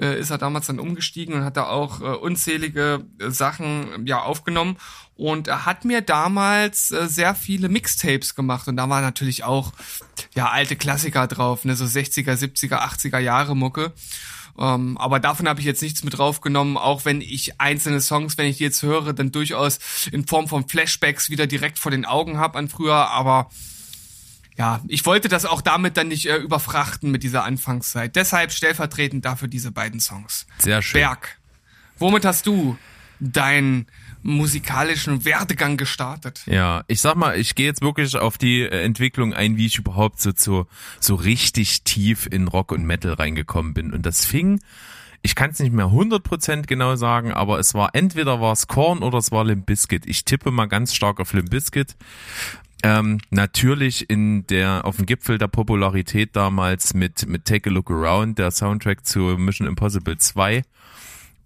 äh, 0.00 0.18
ist 0.18 0.30
er 0.30 0.38
damals 0.38 0.66
dann 0.66 0.80
umgestiegen 0.80 1.34
und 1.34 1.44
hat 1.44 1.56
da 1.56 1.68
auch 1.68 2.00
äh, 2.00 2.04
unzählige 2.04 3.04
äh, 3.18 3.30
Sachen 3.30 4.06
ja 4.06 4.22
aufgenommen. 4.22 4.76
Und 5.14 5.48
er 5.48 5.64
hat 5.64 5.84
mir 5.84 6.02
damals 6.02 6.90
äh, 6.90 7.08
sehr 7.08 7.34
viele 7.34 7.68
Mixtapes 7.68 8.34
gemacht. 8.34 8.68
Und 8.68 8.76
da 8.76 8.88
war 8.88 9.00
natürlich 9.00 9.44
auch 9.44 9.72
ja 10.34 10.50
alte 10.50 10.76
Klassiker 10.76 11.26
drauf, 11.26 11.64
ne, 11.64 11.76
so 11.76 11.84
60er, 11.84 12.34
70er, 12.34 12.80
80er 12.80 13.18
Jahre 13.18 13.56
Mucke. 13.56 13.92
Ähm, 14.58 14.96
aber 14.98 15.20
davon 15.20 15.48
habe 15.48 15.60
ich 15.60 15.66
jetzt 15.66 15.82
nichts 15.82 16.02
mit 16.02 16.16
draufgenommen, 16.16 16.76
auch 16.76 17.04
wenn 17.04 17.20
ich 17.20 17.60
einzelne 17.60 18.00
Songs, 18.00 18.38
wenn 18.38 18.46
ich 18.46 18.58
die 18.58 18.64
jetzt 18.64 18.82
höre, 18.82 19.12
dann 19.12 19.32
durchaus 19.32 19.78
in 20.12 20.26
Form 20.26 20.48
von 20.48 20.66
Flashbacks 20.68 21.30
wieder 21.30 21.46
direkt 21.46 21.78
vor 21.78 21.90
den 21.90 22.06
Augen 22.06 22.38
habe 22.38 22.58
an 22.58 22.68
früher, 22.68 23.10
aber 23.10 23.50
ja, 24.56 24.80
ich 24.88 25.04
wollte 25.04 25.28
das 25.28 25.44
auch 25.44 25.60
damit 25.60 25.96
dann 25.96 26.08
nicht 26.08 26.26
äh, 26.26 26.36
überfrachten 26.36 27.10
mit 27.10 27.22
dieser 27.22 27.44
Anfangszeit. 27.44 28.16
Deshalb 28.16 28.52
stellvertretend 28.52 29.24
dafür 29.24 29.48
diese 29.48 29.70
beiden 29.70 30.00
Songs. 30.00 30.46
Sehr 30.58 30.82
schön. 30.82 31.00
Berg, 31.00 31.38
womit 31.98 32.24
hast 32.24 32.46
du 32.46 32.76
dein 33.20 33.86
musikalischen 34.22 35.24
Werdegang 35.24 35.76
gestartet. 35.76 36.42
Ja, 36.46 36.84
ich 36.88 37.00
sag 37.00 37.14
mal, 37.14 37.38
ich 37.38 37.54
gehe 37.54 37.66
jetzt 37.66 37.80
wirklich 37.80 38.16
auf 38.16 38.38
die 38.38 38.62
äh, 38.62 38.82
Entwicklung 38.82 39.32
ein, 39.32 39.56
wie 39.56 39.66
ich 39.66 39.78
überhaupt 39.78 40.20
so, 40.20 40.32
so, 40.34 40.66
so 41.00 41.14
richtig 41.14 41.82
tief 41.84 42.26
in 42.30 42.48
Rock 42.48 42.72
und 42.72 42.84
Metal 42.84 43.12
reingekommen 43.12 43.72
bin. 43.72 43.92
Und 43.92 44.04
das 44.04 44.24
fing 44.24 44.60
ich 45.26 45.34
kann 45.34 45.50
es 45.50 45.58
nicht 45.58 45.72
mehr 45.72 45.86
100% 45.86 46.66
genau 46.66 46.94
sagen, 46.94 47.32
aber 47.32 47.58
es 47.58 47.74
war 47.74 47.96
entweder 47.96 48.40
war 48.40 48.52
es 48.52 48.68
Korn 48.68 49.00
oder 49.02 49.18
es 49.18 49.32
war 49.32 49.44
Limp 49.44 49.66
Bizkit. 49.66 50.06
Ich 50.06 50.24
tippe 50.24 50.52
mal 50.52 50.66
ganz 50.66 50.94
stark 50.94 51.18
auf 51.18 51.32
Limp 51.32 51.50
Bizkit. 51.50 51.96
Ähm, 52.82 53.18
natürlich 53.30 54.10
in 54.10 54.46
der 54.46 54.84
auf 54.84 54.96
dem 54.96 55.06
Gipfel 55.06 55.38
der 55.38 55.48
Popularität 55.48 56.36
damals 56.36 56.94
mit 56.94 57.26
mit 57.26 57.44
Take 57.44 57.70
a 57.70 57.72
Look 57.72 57.90
Around, 57.90 58.38
der 58.38 58.50
Soundtrack 58.50 59.06
zu 59.06 59.20
Mission 59.38 59.66
Impossible 59.66 60.18
2. 60.18 60.62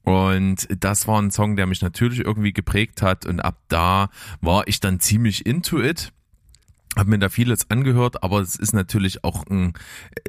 Und 0.02 0.66
das 0.80 1.06
war 1.06 1.20
ein 1.20 1.30
Song, 1.30 1.56
der 1.56 1.66
mich 1.66 1.82
natürlich 1.82 2.20
irgendwie 2.20 2.52
geprägt 2.52 3.02
hat 3.02 3.26
und 3.26 3.40
ab 3.40 3.58
da 3.68 4.10
war 4.40 4.66
ich 4.66 4.80
dann 4.80 4.98
ziemlich 4.98 5.46
into 5.46 5.80
it 5.80 6.12
habe 6.96 7.10
mir 7.10 7.18
da 7.18 7.28
vieles 7.28 7.70
angehört, 7.70 8.22
aber 8.22 8.40
es 8.40 8.56
ist 8.56 8.72
natürlich 8.72 9.22
auch 9.22 9.46
ein 9.46 9.74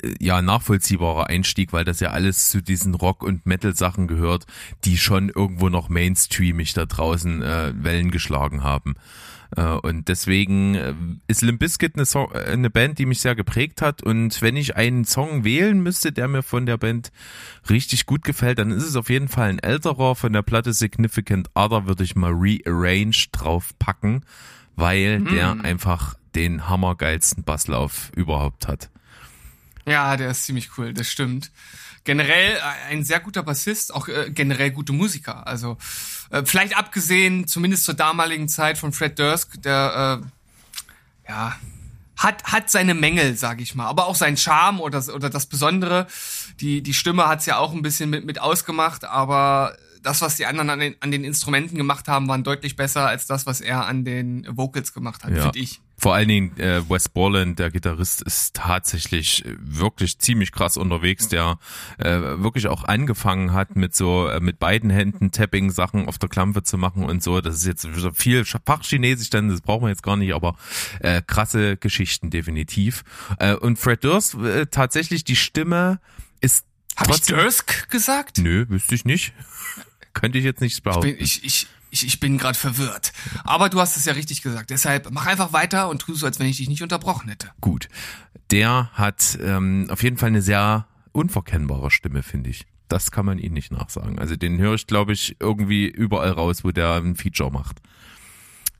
äh, 0.02 0.14
ja 0.20 0.42
nachvollziehbarer 0.42 1.28
Einstieg, 1.28 1.74
weil 1.74 1.86
das 1.86 2.00
ja 2.00 2.12
alles 2.12 2.50
zu 2.50 2.62
diesen 2.62 2.94
Rock- 2.94 3.24
und 3.24 3.46
Metal-Sachen 3.46 4.08
gehört, 4.08 4.46
die 4.86 4.98
schon 4.98 5.30
irgendwo 5.30 5.70
noch 5.70 5.90
mainstreamig 5.90 6.74
da 6.74 6.86
draußen 6.86 7.42
äh, 7.42 7.74
Wellen 7.76 8.12
geschlagen 8.12 8.64
haben. 8.64 8.96
Äh, 9.56 9.64
und 9.64 10.08
deswegen 10.08 10.76
äh, 10.76 10.94
ist 11.28 11.42
Limp 11.42 11.60
Bizkit 11.60 11.96
eine, 11.96 12.06
so 12.06 12.30
eine 12.30 12.70
Band, 12.70 13.00
die 13.00 13.06
mich 13.06 13.22
sehr 13.22 13.36
geprägt 13.36 13.82
hat. 13.82 14.02
Und 14.02 14.42
wenn 14.42 14.56
ich 14.56 14.76
einen 14.76 15.06
Song 15.06 15.44
wählen 15.44 15.82
müsste, 15.82 16.12
der 16.12 16.28
mir 16.28 16.44
von 16.44 16.66
der 16.66 16.78
Band 16.78 17.12
richtig 17.70 18.06
gut 18.06 18.24
gefällt, 18.24 18.60
dann 18.60 18.72
ist 18.72 18.86
es 18.86 18.96
auf 18.96 19.10
jeden 19.10 19.28
Fall 19.28 19.50
ein 19.50 19.60
älterer. 19.60 20.16
Von 20.16 20.34
der 20.34 20.42
Platte 20.42 20.74
Significant 20.74 21.50
Other 21.56 21.88
würde 21.88 22.04
ich 22.04 22.16
mal 22.16 22.32
Rearrange 22.32 23.28
draufpacken, 23.32 24.24
weil 24.76 25.18
hm. 25.18 25.26
der 25.26 25.52
einfach 25.62 26.16
den 26.36 26.70
hammergeilsten 26.70 27.44
Basslauf 27.44 28.12
überhaupt 28.16 28.68
hat. 28.68 28.90
Ja, 29.86 30.16
der 30.16 30.32
ist 30.32 30.46
ziemlich 30.46 30.78
cool, 30.78 30.94
das 30.94 31.10
stimmt. 31.10 31.52
Generell 32.04 32.58
äh, 32.58 32.90
ein 32.90 33.04
sehr 33.04 33.20
guter 33.20 33.44
Bassist, 33.44 33.94
auch 33.94 34.08
äh, 34.08 34.32
generell 34.32 34.72
gute 34.72 34.94
Musiker. 34.94 35.46
Also 35.48 35.78
äh, 36.32 36.44
vielleicht 36.46 36.78
abgesehen, 36.78 37.48
zumindest 37.48 37.84
zur 37.84 37.94
damaligen 37.94 38.48
Zeit 38.48 38.78
von 38.78 38.92
Fred 38.92 39.20
Durst, 39.20 39.66
der 39.66 40.22
äh, 41.28 41.32
ja 41.32 41.56
hat 42.18 42.44
hat 42.44 42.70
seine 42.70 42.94
Mängel, 42.94 43.36
sage 43.36 43.64
ich 43.64 43.74
mal, 43.74 43.88
aber 43.88 44.06
auch 44.06 44.16
seinen 44.16 44.38
Charme 44.38 44.80
oder 44.80 45.04
oder 45.14 45.30
das 45.30 45.48
Besondere. 45.48 46.08
Die 46.60 46.82
die 46.82 46.94
Stimme 46.94 47.28
hat's 47.28 47.46
ja 47.46 47.58
auch 47.58 47.74
ein 47.74 47.82
bisschen 47.82 48.10
mit 48.10 48.26
mit 48.26 48.40
ausgemacht, 48.40 49.06
aber 49.06 49.76
das, 50.02 50.22
was 50.22 50.36
die 50.36 50.46
anderen 50.46 50.70
an 50.70 50.80
den, 50.80 50.96
an 51.00 51.12
den 51.12 51.24
Instrumenten 51.24 51.78
gemacht 51.78 52.08
haben, 52.08 52.28
waren 52.28 52.44
deutlich 52.44 52.76
besser 52.76 53.08
als 53.08 53.28
das, 53.28 53.46
was 53.46 53.62
er 53.62 53.86
an 53.86 54.06
den 54.06 54.48
Vocals 54.50 54.94
gemacht 54.94 55.24
hat, 55.24 55.32
ja. 55.32 55.44
finde 55.44 55.60
ich. 55.60 55.82
Vor 56.02 56.16
allen 56.16 56.30
Dingen 56.30 56.58
äh, 56.58 56.82
Wes 56.90 57.10
Borland, 57.10 57.60
der 57.60 57.70
Gitarrist, 57.70 58.24
ist 58.24 58.56
tatsächlich 58.56 59.46
äh, 59.46 59.56
wirklich 59.60 60.18
ziemlich 60.18 60.52
krass 60.52 60.76
unterwegs, 60.76 61.28
der 61.28 61.60
äh, 62.00 62.10
wirklich 62.10 62.68
auch 62.70 62.86
angefangen 62.86 63.54
hat 63.54 63.76
mit 63.76 63.96
so 63.96 64.28
äh, 64.28 64.40
mit 64.40 64.58
beiden 64.58 64.90
Händen 64.90 65.32
Tapping-Sachen 65.32 66.08
auf 66.08 66.18
der 66.18 66.28
Klampe 66.28 66.64
zu 66.64 66.80
machen 66.80 67.04
und 67.04 67.22
so. 67.22 67.40
Das 67.40 67.54
ist 67.54 67.68
jetzt 67.68 67.88
viel 68.16 68.44
Fachchinesisch, 68.46 69.30
dann 69.30 69.50
das 69.50 69.62
brauchen 69.62 69.84
wir 69.84 69.90
jetzt 69.90 70.02
gar 70.02 70.18
nicht, 70.18 70.34
aber 70.34 70.56
äh, 71.02 71.22
krasse 71.22 71.78
Geschichten 71.78 72.32
definitiv. 72.32 73.04
Äh, 73.38 73.54
und 73.54 73.78
Fred 73.78 74.04
Durst, 74.04 74.34
äh, 74.34 74.66
tatsächlich 74.66 75.24
die 75.24 75.36
Stimme 75.36 76.00
ist 76.40 76.66
Hab 76.96 77.10
ich 77.10 77.22
Dursk 77.22 77.92
gesagt? 77.92 78.40
Nö, 78.40 78.66
wüsste 78.70 78.96
ich 78.96 79.06
nicht. 79.06 79.34
Könnte 80.14 80.38
ich 80.38 80.44
jetzt 80.44 80.62
nicht 80.62 80.84
behaupten. 80.84 81.08
Ich 81.08 81.16
bin, 81.18 81.24
ich, 81.26 81.44
ich, 81.44 81.68
ich, 81.90 82.08
ich 82.08 82.20
bin 82.20 82.38
gerade 82.38 82.58
verwirrt. 82.58 83.14
Aber 83.44 83.70
du 83.70 83.80
hast 83.80 83.98
es 83.98 84.06
ja 84.06 84.14
richtig 84.14 84.42
gesagt. 84.42 84.70
Deshalb 84.70 85.12
mach 85.12 85.26
einfach 85.26 85.54
weiter 85.54 85.90
und 85.90 86.02
tu 86.02 86.14
so, 86.14 86.26
als 86.26 86.40
wenn 86.40 86.48
ich 86.48 86.58
dich 86.58 86.70
nicht 86.70 86.84
unterbrochen 86.84 87.30
hätte. 87.30 87.52
Gut. 87.62 87.88
Der 88.50 88.90
hat 88.94 89.38
ähm, 89.42 89.88
auf 89.90 90.04
jeden 90.04 90.18
Fall 90.18 90.30
eine 90.30 90.42
sehr 90.42 90.88
unverkennbare 91.12 91.92
Stimme, 91.92 92.24
finde 92.24 92.50
ich. 92.50 92.66
Das 92.88 93.12
kann 93.12 93.26
man 93.26 93.40
ihm 93.40 93.54
nicht 93.54 93.72
nachsagen. 93.72 94.20
Also 94.20 94.36
den 94.36 94.58
höre 94.58 94.74
ich, 94.74 94.88
glaube 94.88 95.14
ich, 95.14 95.38
irgendwie 95.40 95.88
überall 95.88 96.32
raus, 96.32 96.64
wo 96.64 96.72
der 96.72 96.96
ein 96.96 97.16
Feature 97.16 97.52
macht. 97.52 97.78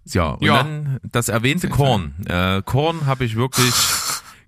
Ja, 0.06 0.32
und 0.32 0.46
ja. 0.46 0.64
dann 0.64 1.00
das 1.04 1.30
erwähnte 1.30 1.70
Korn. 1.70 2.16
Äh, 2.26 2.62
Korn 2.64 3.06
habe 3.06 3.24
ich 3.24 3.36
wirklich 3.36 3.74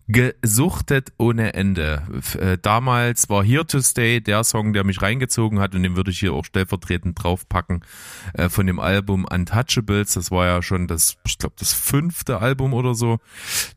gesuchtet 0.08 1.14
ohne 1.18 1.54
Ende. 1.54 2.04
Äh, 2.38 2.58
damals 2.62 3.30
war 3.30 3.44
Here 3.44 3.66
to 3.66 3.82
Stay 3.82 4.20
der 4.20 4.44
Song, 4.44 4.74
der 4.74 4.84
mich 4.84 5.02
reingezogen 5.02 5.60
hat 5.60 5.76
und 5.76 5.84
den 5.84 5.96
würde 5.96 6.12
ich 6.12 6.20
hier 6.20 6.34
auch 6.34 6.44
stellvertretend 6.44 7.22
draufpacken 7.22 7.86
äh, 8.34 8.50
von 8.50 8.68
dem 8.68 8.80
Album 8.80 9.26
Untouchables. 9.26 10.14
Das 10.14 10.30
war 10.30 10.46
ja 10.46 10.62
schon 10.62 10.88
das, 10.88 11.18
ich 11.26 11.38
glaube, 11.38 11.56
das 11.58 11.74
fünfte 11.74 12.40
Album 12.40 12.74
oder 12.74 12.96
so. 12.96 13.20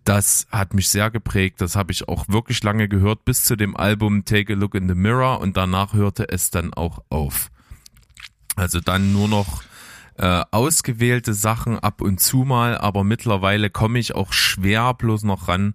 Das 0.04 0.46
hat 0.50 0.74
mich 0.74 0.88
sehr 0.88 1.10
geprägt. 1.10 1.60
Das 1.60 1.76
habe 1.76 1.92
ich 1.92 2.08
auch 2.08 2.28
wirklich 2.28 2.62
lange 2.62 2.88
gehört 2.88 3.24
bis 3.24 3.44
zu 3.44 3.56
dem 3.56 3.76
Album 3.76 4.24
Take 4.24 4.54
a 4.54 4.56
Look 4.56 4.74
in 4.74 4.88
the 4.88 4.94
Mirror 4.94 5.40
und 5.40 5.56
danach 5.56 5.94
hörte 5.94 6.28
es 6.28 6.50
dann 6.50 6.74
auch 6.74 7.04
auf. 7.08 7.50
Also 8.56 8.80
dann 8.80 9.12
nur 9.12 9.28
noch 9.28 9.62
äh, 10.18 10.42
ausgewählte 10.50 11.34
Sachen 11.34 11.78
ab 11.78 12.00
und 12.00 12.20
zu 12.20 12.38
mal, 12.38 12.78
aber 12.78 13.04
mittlerweile 13.04 13.70
komme 13.70 13.98
ich 13.98 14.14
auch 14.14 14.32
schwer 14.32 14.94
bloß 14.94 15.24
noch 15.24 15.48
ran, 15.48 15.74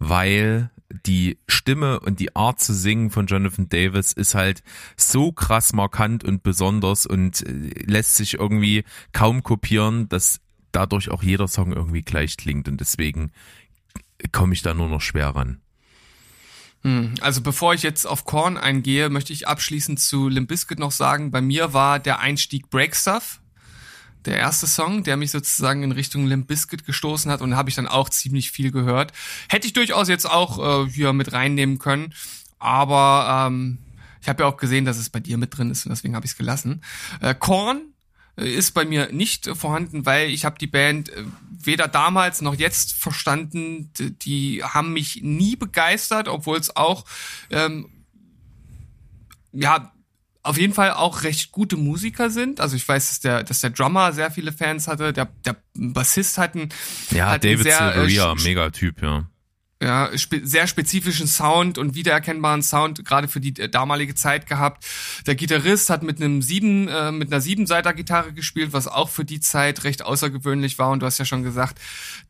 weil 0.00 0.70
die 1.06 1.38
Stimme 1.46 2.00
und 2.00 2.18
die 2.18 2.34
Art 2.34 2.58
zu 2.58 2.74
singen 2.74 3.10
von 3.10 3.26
Jonathan 3.26 3.68
Davis 3.68 4.12
ist 4.12 4.34
halt 4.34 4.64
so 4.96 5.30
krass 5.30 5.72
markant 5.72 6.24
und 6.24 6.42
besonders 6.42 7.06
und 7.06 7.46
äh, 7.46 7.70
lässt 7.84 8.16
sich 8.16 8.34
irgendwie 8.34 8.84
kaum 9.12 9.44
kopieren, 9.44 10.08
dass 10.08 10.40
dadurch 10.72 11.10
auch 11.10 11.22
jeder 11.22 11.46
Song 11.46 11.72
irgendwie 11.72 12.02
gleich 12.02 12.36
klingt 12.36 12.68
und 12.68 12.80
deswegen 12.80 13.30
komme 14.32 14.54
ich 14.54 14.62
da 14.62 14.74
nur 14.74 14.88
noch 14.88 15.00
schwer 15.00 15.28
ran. 15.28 15.60
Hm, 16.82 17.14
also 17.20 17.42
bevor 17.42 17.74
ich 17.74 17.82
jetzt 17.82 18.06
auf 18.06 18.24
Korn 18.24 18.56
eingehe, 18.56 19.10
möchte 19.10 19.32
ich 19.32 19.46
abschließend 19.46 20.00
zu 20.00 20.28
Limp 20.28 20.48
Bizkit 20.48 20.78
noch 20.78 20.92
sagen, 20.92 21.30
bei 21.30 21.40
mir 21.40 21.72
war 21.72 21.98
der 21.98 22.20
Einstieg 22.20 22.70
Break 22.70 22.96
Stuff 22.96 23.39
der 24.24 24.36
erste 24.36 24.66
Song, 24.66 25.02
der 25.02 25.16
mich 25.16 25.30
sozusagen 25.30 25.82
in 25.82 25.92
Richtung 25.92 26.26
Limp 26.26 26.46
Bizkit 26.46 26.84
gestoßen 26.84 27.30
hat 27.30 27.40
und 27.40 27.56
habe 27.56 27.70
ich 27.70 27.76
dann 27.76 27.88
auch 27.88 28.08
ziemlich 28.08 28.50
viel 28.50 28.70
gehört. 28.70 29.12
Hätte 29.48 29.66
ich 29.66 29.72
durchaus 29.72 30.08
jetzt 30.08 30.28
auch 30.28 30.84
äh, 30.86 30.90
hier 30.90 31.12
mit 31.12 31.32
reinnehmen 31.32 31.78
können, 31.78 32.14
aber 32.58 33.46
ähm, 33.48 33.78
ich 34.20 34.28
habe 34.28 34.42
ja 34.42 34.48
auch 34.48 34.56
gesehen, 34.56 34.84
dass 34.84 34.98
es 34.98 35.08
bei 35.08 35.20
dir 35.20 35.38
mit 35.38 35.56
drin 35.56 35.70
ist 35.70 35.86
und 35.86 35.90
deswegen 35.90 36.14
habe 36.14 36.26
ich 36.26 36.32
es 36.32 36.38
gelassen. 36.38 36.82
Äh, 37.20 37.34
Korn 37.34 37.80
äh, 38.36 38.52
ist 38.52 38.72
bei 38.72 38.84
mir 38.84 39.10
nicht 39.12 39.48
vorhanden, 39.56 40.04
weil 40.06 40.28
ich 40.30 40.44
habe 40.44 40.58
die 40.58 40.66
Band 40.66 41.08
äh, 41.10 41.24
weder 41.48 41.88
damals 41.88 42.42
noch 42.42 42.54
jetzt 42.54 42.92
verstanden. 42.92 43.90
Die 44.22 44.62
haben 44.62 44.92
mich 44.92 45.20
nie 45.22 45.56
begeistert, 45.56 46.28
obwohl 46.28 46.58
es 46.58 46.76
auch 46.76 47.04
ähm, 47.50 47.88
ja 49.52 49.92
auf 50.42 50.58
jeden 50.58 50.74
Fall 50.74 50.92
auch 50.92 51.22
recht 51.22 51.52
gute 51.52 51.76
Musiker 51.76 52.30
sind. 52.30 52.60
Also 52.60 52.76
ich 52.76 52.86
weiß, 52.86 53.08
dass 53.08 53.20
der, 53.20 53.42
dass 53.42 53.60
der 53.60 53.70
Drummer 53.70 54.12
sehr 54.12 54.30
viele 54.30 54.52
Fans 54.52 54.88
hatte, 54.88 55.12
der, 55.12 55.28
der 55.44 55.56
Bassist 55.74 56.38
hat 56.38 56.54
einen, 56.54 56.70
ja, 57.10 57.30
hat 57.30 57.44
David 57.44 57.64
sehr, 57.64 57.92
Silveria, 57.92 58.32
äh, 58.32 58.42
mega 58.42 58.70
Typ, 58.70 59.02
ja 59.02 59.26
ja, 59.82 60.16
spe 60.18 60.40
sehr 60.44 60.66
spezifischen 60.66 61.26
Sound 61.26 61.78
und 61.78 61.94
wiedererkennbaren 61.94 62.62
Sound 62.62 63.02
gerade 63.04 63.28
für 63.28 63.40
die 63.40 63.58
äh, 63.58 63.68
damalige 63.68 64.14
Zeit 64.14 64.46
gehabt. 64.46 64.84
Der 65.26 65.34
Gitarrist 65.34 65.88
hat 65.88 66.02
mit 66.02 66.20
einem 66.20 66.42
sieben, 66.42 66.88
äh, 66.88 67.10
mit 67.12 67.32
einer 67.32 67.40
siebenseiter 67.40 67.94
Gitarre 67.94 68.32
gespielt, 68.32 68.72
was 68.72 68.86
auch 68.86 69.08
für 69.08 69.24
die 69.24 69.40
Zeit 69.40 69.84
recht 69.84 70.04
außergewöhnlich 70.04 70.78
war. 70.78 70.90
Und 70.90 71.00
du 71.00 71.06
hast 71.06 71.18
ja 71.18 71.24
schon 71.24 71.42
gesagt, 71.42 71.80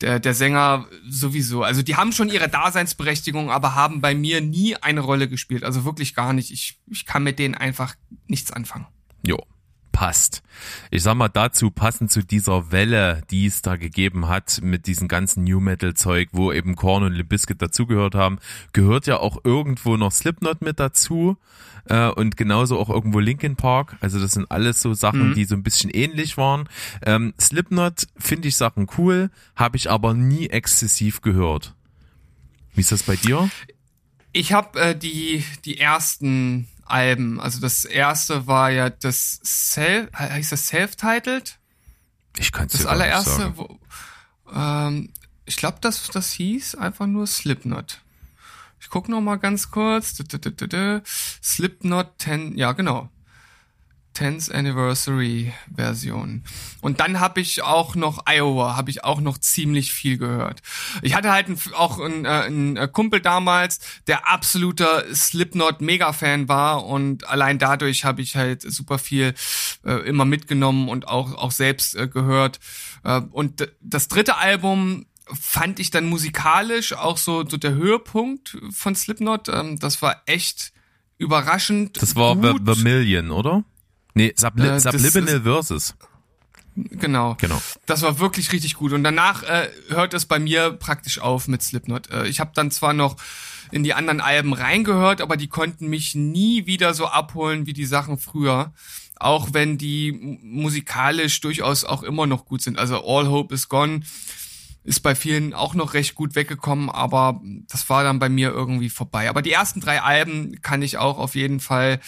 der, 0.01 0.21
der 0.21 0.35
Sänger 0.35 0.87
sowieso. 1.09 1.65
Also 1.65 1.83
die 1.83 1.97
haben 1.97 2.13
schon 2.13 2.29
ihre 2.29 2.49
Daseinsberechtigung, 2.49 3.51
aber 3.51 3.75
haben 3.75 4.01
bei 4.01 4.15
mir 4.15 4.41
nie 4.41 4.77
eine 4.77 5.01
Rolle 5.01 5.29
gespielt. 5.29 5.65
Also 5.65 5.85
wirklich 5.85 6.15
gar 6.15 6.33
nicht. 6.33 6.53
Ich, 6.53 6.79
ich 6.87 7.05
kann 7.05 7.25
mit 7.25 7.41
denen 7.41 7.57
einfach 7.57 7.97
nichts 8.29 8.53
anfangen. 8.53 8.87
Jo, 9.27 9.39
passt. 9.93 10.43
Ich 10.91 11.03
sag 11.03 11.15
mal 11.15 11.29
dazu, 11.29 11.71
passend 11.71 12.11
zu 12.11 12.23
dieser 12.23 12.73
Welle, 12.73 13.23
die 13.31 13.47
es 13.47 13.63
da 13.63 13.77
gegeben 13.77 14.29
hat 14.29 14.61
mit 14.63 14.87
diesem 14.87 15.09
ganzen 15.09 15.45
New 15.45 15.61
Metal 15.61 15.95
Zeug, 15.95 16.29
wo 16.33 16.53
eben 16.53 16.77
Korn 16.77 17.03
und 17.03 17.13
Limp 17.13 17.29
Bizkit 17.31 17.63
dazugehört 17.63 18.15
haben, 18.15 18.39
gehört 18.73 19.07
ja 19.07 19.19
auch 19.19 19.39
irgendwo 19.45 19.97
noch 19.97 20.13
Slipknot 20.13 20.63
mit 20.63 20.81
dazu 20.81 21.37
äh, 21.87 22.09
und 22.09 22.37
genauso 22.37 22.79
auch 22.79 22.91
irgendwo 22.91 23.19
Linkin 23.19 23.57
Park. 23.57 23.97
Also 24.01 24.21
das 24.21 24.33
sind 24.33 24.51
alles 24.51 24.81
so 24.83 24.95
Sachen, 24.95 25.31
mhm. 25.31 25.35
die 25.35 25.45
so 25.45 25.55
ein 25.55 25.63
bisschen 25.63 25.91
ähnlich 25.91 26.37
waren. 26.37 26.69
Ähm, 27.03 27.35
Slipknot 27.41 28.07
finde 28.17 28.49
ich 28.49 28.57
Sachen 28.57 28.87
cool, 28.99 29.31
habe 29.57 29.77
ich 29.77 29.91
aber 29.91 30.15
nie 30.15 30.49
exzessiv 30.49 31.21
gehört. 31.21 31.75
Wie 32.75 32.81
ist 32.81 32.93
das 32.93 33.03
bei 33.03 33.17
dir? 33.17 33.51
Ich 34.33 34.53
habe 34.53 34.81
äh, 34.81 34.97
die 34.97 35.45
die 35.65 35.79
ersten 35.79 36.69
Alben. 36.91 37.41
Also 37.41 37.61
das 37.61 37.85
erste 37.85 38.47
war 38.47 38.71
ja 38.71 38.91
das 38.91 39.41
Self, 39.45 40.11
heißt 40.13 40.53
das 40.53 40.69
Self-Titled? 40.69 41.59
Ich 42.39 42.53
kann 42.53 42.67
es 42.67 42.73
Das 42.73 42.87
allererste, 42.87 43.57
wo, 43.57 43.79
ähm, 44.55 45.13
ich 45.45 45.57
glaube, 45.57 45.79
das, 45.81 46.09
das 46.09 46.33
hieß 46.33 46.77
einfach 46.77 47.07
nur 47.07 47.27
Slipknot. 47.27 48.03
Ich 48.81 48.89
gucke 48.89 49.11
noch 49.11 49.21
mal 49.21 49.37
ganz 49.37 49.71
kurz. 49.71 50.15
Slipknot 51.43 52.13
10, 52.19 52.57
ja 52.57 52.73
genau. 52.73 53.11
10th 54.17 54.53
Anniversary 54.53 55.53
Version. 55.75 56.43
Und 56.81 57.01
dann 57.01 57.21
habe 57.21 57.41
ich 57.41 57.63
auch 57.63 57.95
noch 57.95 58.27
Iowa, 58.27 58.77
habe 58.77 58.91
ich 58.91 59.05
auch 59.05 59.21
noch 59.21 59.39
ziemlich 59.39 59.93
viel 59.93 60.19
gehört. 60.19 60.63
Ich 61.03 61.15
hatte 61.15 61.33
halt 61.33 61.47
auch 61.75 62.01
einen, 62.01 62.25
äh, 62.25 62.29
einen 62.29 62.77
äh, 62.77 62.89
Kumpel 62.89 63.21
damals, 63.21 63.81
der 64.07 64.29
absoluter 64.29 65.05
Slipknot 65.15 65.81
Mega-Fan 65.81 66.49
war 66.49 66.87
und 66.87 67.29
allein 67.29 67.59
dadurch 67.59 68.05
habe 68.05 68.23
ich 68.23 68.37
halt 68.37 68.63
super 68.63 68.99
viel 68.99 69.35
äh, 69.85 70.09
immer 70.09 70.25
mitgenommen 70.25 70.89
und 70.89 71.09
auch, 71.09 71.35
auch 71.35 71.53
selbst 71.53 71.95
äh, 71.97 72.09
gehört. 72.09 72.61
Äh, 73.05 73.21
und 73.31 73.69
das 73.81 74.09
dritte 74.09 74.37
Album 74.37 75.07
fand 75.33 75.79
ich 75.79 75.91
dann 75.91 76.07
musikalisch 76.07 76.93
auch 76.93 77.17
so, 77.17 77.49
so 77.49 77.57
der 77.57 77.75
Höhepunkt 77.75 78.59
von 78.71 78.95
Slipknot. 78.95 79.49
Ähm, 79.49 79.79
das 79.79 80.03
war 80.03 80.23
echt 80.27 80.73
überraschend. 81.19 82.01
Das 82.03 82.17
war 82.17 82.37
gut. 82.37 82.63
The 82.67 82.83
Million, 82.83 83.31
oder? 83.31 83.65
Nee, 84.15 84.33
Subli 84.37 84.69
äh, 84.69 84.81
Subliminal 84.81 85.43
Versus. 85.43 85.95
Genau. 86.77 87.37
Genau. 87.41 87.61
Das 87.87 88.03
war 88.03 88.19
wirklich 88.19 88.53
richtig 88.53 88.75
gut. 88.75 88.93
Und 88.93 89.05
danach 89.05 89.43
äh, 89.43 89.69
hört 89.89 90.15
es 90.15 90.27
bei 90.27 90.39
mir 90.39 90.73
praktisch 90.73 91.19
auf 91.19 91.49
mit 91.49 91.63
Slipknot. 91.63 92.11
Äh, 92.11 92.29
ich 92.29 92.41
habe 92.41 92.53
dann 92.55 92.71
zwar 92.71 92.93
noch 92.93 93.17
in 93.71 93.85
die 93.85 93.95
anderen 93.95 94.21
Alben 94.21 94.53
reingehört, 94.53 95.21
aber 95.21 95.37
die 95.37 95.49
konnten 95.49 95.89
mich 95.89 96.15
nie 96.15 96.67
wieder 96.67 96.95
so 96.95 97.07
abholen 97.07 97.67
wie 97.67 97.73
die 97.73 97.85
Sachen 97.85 98.19
früher. 98.19 98.73
Auch 99.17 99.49
wenn 99.53 99.79
die 99.79 100.39
musikalisch 100.43 101.41
durchaus 101.41 101.85
auch 101.85 102.03
immer 102.03 102.27
noch 102.27 102.47
gut 102.47 102.63
sind. 102.63 102.79
Also 102.79 103.05
All 103.05 103.29
Hope 103.29 103.55
is 103.55 103.69
Gone 103.69 104.01
ist 104.83 105.01
bei 105.01 105.15
vielen 105.15 105.53
auch 105.53 105.75
noch 105.75 105.95
recht 105.95 106.15
gut 106.15 106.35
weggekommen, 106.35 106.89
aber 106.89 107.41
das 107.69 107.89
war 107.91 108.03
dann 108.03 108.19
bei 108.19 108.29
mir 108.29 108.51
irgendwie 108.51 108.89
vorbei. 108.89 109.29
Aber 109.29 109.43
die 109.43 109.53
ersten 109.53 109.81
drei 109.81 110.01
Alben 110.01 110.61
kann 110.63 110.83
ich 110.83 110.97
auch 110.97 111.19
auf 111.19 111.35
jeden 111.35 111.61
Fall 111.61 112.01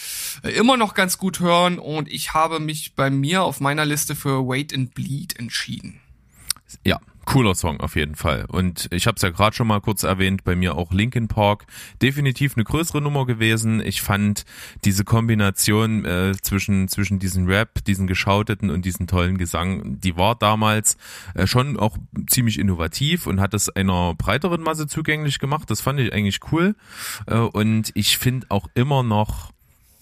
äh, 0.43 0.49
immer 0.49 0.77
noch 0.77 0.93
ganz 0.93 1.17
gut 1.17 1.39
hören 1.39 1.77
und 1.77 2.11
ich 2.11 2.33
habe 2.33 2.59
mich 2.59 2.95
bei 2.95 3.09
mir 3.09 3.43
auf 3.43 3.59
meiner 3.59 3.85
Liste 3.85 4.15
für 4.15 4.47
Wait 4.47 4.73
and 4.73 4.93
Bleed 4.93 5.37
entschieden. 5.37 5.99
Ja, 6.83 6.99
Cooler 7.25 7.55
Song 7.55 7.79
auf 7.79 7.95
jeden 7.95 8.15
Fall. 8.15 8.45
Und 8.47 8.87
ich 8.91 9.07
habe 9.07 9.15
es 9.15 9.21
ja 9.21 9.29
gerade 9.29 9.55
schon 9.55 9.67
mal 9.67 9.81
kurz 9.81 10.03
erwähnt, 10.03 10.43
bei 10.43 10.55
mir 10.55 10.75
auch 10.75 10.91
Linkin 10.91 11.27
Park. 11.27 11.65
Definitiv 12.01 12.55
eine 12.55 12.63
größere 12.63 13.01
Nummer 13.01 13.25
gewesen. 13.25 13.81
Ich 13.81 14.01
fand 14.01 14.45
diese 14.83 15.03
Kombination 15.03 16.05
äh, 16.05 16.33
zwischen, 16.41 16.87
zwischen 16.87 17.19
diesen 17.19 17.47
Rap, 17.47 17.83
diesen 17.85 18.07
geschauteten 18.07 18.69
und 18.69 18.85
diesen 18.85 19.07
tollen 19.07 19.37
Gesang, 19.37 19.99
die 19.99 20.17
war 20.17 20.35
damals 20.35 20.97
äh, 21.33 21.47
schon 21.47 21.77
auch 21.77 21.97
ziemlich 22.27 22.59
innovativ 22.59 23.27
und 23.27 23.39
hat 23.39 23.53
es 23.53 23.69
einer 23.69 24.13
breiteren 24.15 24.61
Masse 24.61 24.87
zugänglich 24.87 25.39
gemacht. 25.39 25.69
Das 25.69 25.81
fand 25.81 25.99
ich 25.99 26.13
eigentlich 26.13 26.39
cool. 26.51 26.75
Äh, 27.27 27.37
und 27.37 27.91
ich 27.95 28.17
finde 28.17 28.47
auch 28.49 28.67
immer 28.73 29.03
noch 29.03 29.51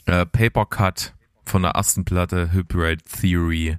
äh, 0.06 0.25
Paper 0.25 0.66
Cut 0.66 1.13
von 1.46 1.63
der 1.63 1.72
ersten 1.72 2.06
Platte 2.06 2.51
Hybrid 2.54 3.04
Theory 3.06 3.78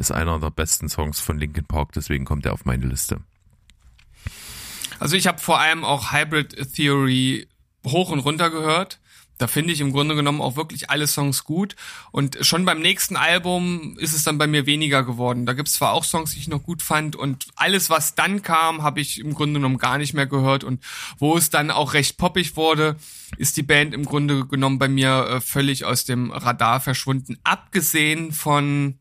ist 0.00 0.10
einer 0.10 0.40
der 0.40 0.50
besten 0.50 0.88
Songs 0.88 1.20
von 1.20 1.38
Linkin 1.38 1.66
Park, 1.66 1.92
deswegen 1.92 2.24
kommt 2.24 2.46
er 2.46 2.54
auf 2.54 2.64
meine 2.64 2.86
Liste. 2.86 3.20
Also 4.98 5.14
ich 5.14 5.26
habe 5.26 5.38
vor 5.38 5.60
allem 5.60 5.84
auch 5.84 6.12
Hybrid 6.12 6.74
Theory 6.74 7.46
hoch 7.86 8.10
und 8.10 8.20
runter 8.20 8.50
gehört. 8.50 8.98
Da 9.36 9.46
finde 9.46 9.72
ich 9.72 9.80
im 9.80 9.92
Grunde 9.92 10.14
genommen 10.14 10.42
auch 10.42 10.56
wirklich 10.56 10.90
alle 10.90 11.06
Songs 11.06 11.44
gut. 11.44 11.74
Und 12.12 12.38
schon 12.42 12.66
beim 12.66 12.80
nächsten 12.80 13.16
Album 13.16 13.96
ist 13.98 14.14
es 14.14 14.22
dann 14.22 14.36
bei 14.36 14.46
mir 14.46 14.66
weniger 14.66 15.02
geworden. 15.02 15.46
Da 15.46 15.54
gibt 15.54 15.68
es 15.68 15.74
zwar 15.74 15.92
auch 15.92 16.04
Songs, 16.04 16.32
die 16.32 16.40
ich 16.40 16.48
noch 16.48 16.62
gut 16.62 16.82
fand. 16.82 17.16
Und 17.16 17.46
alles, 17.56 17.88
was 17.88 18.14
dann 18.14 18.42
kam, 18.42 18.82
habe 18.82 19.00
ich 19.00 19.18
im 19.18 19.32
Grunde 19.32 19.54
genommen 19.54 19.78
gar 19.78 19.96
nicht 19.96 20.12
mehr 20.12 20.26
gehört. 20.26 20.62
Und 20.62 20.84
wo 21.18 21.38
es 21.38 21.48
dann 21.48 21.70
auch 21.70 21.94
recht 21.94 22.18
poppig 22.18 22.56
wurde, 22.56 22.96
ist 23.38 23.56
die 23.56 23.62
Band 23.62 23.94
im 23.94 24.04
Grunde 24.04 24.46
genommen 24.46 24.78
bei 24.78 24.88
mir 24.88 25.26
äh, 25.26 25.40
völlig 25.40 25.86
aus 25.86 26.04
dem 26.04 26.30
Radar 26.30 26.80
verschwunden. 26.80 27.38
Abgesehen 27.42 28.32
von 28.32 28.98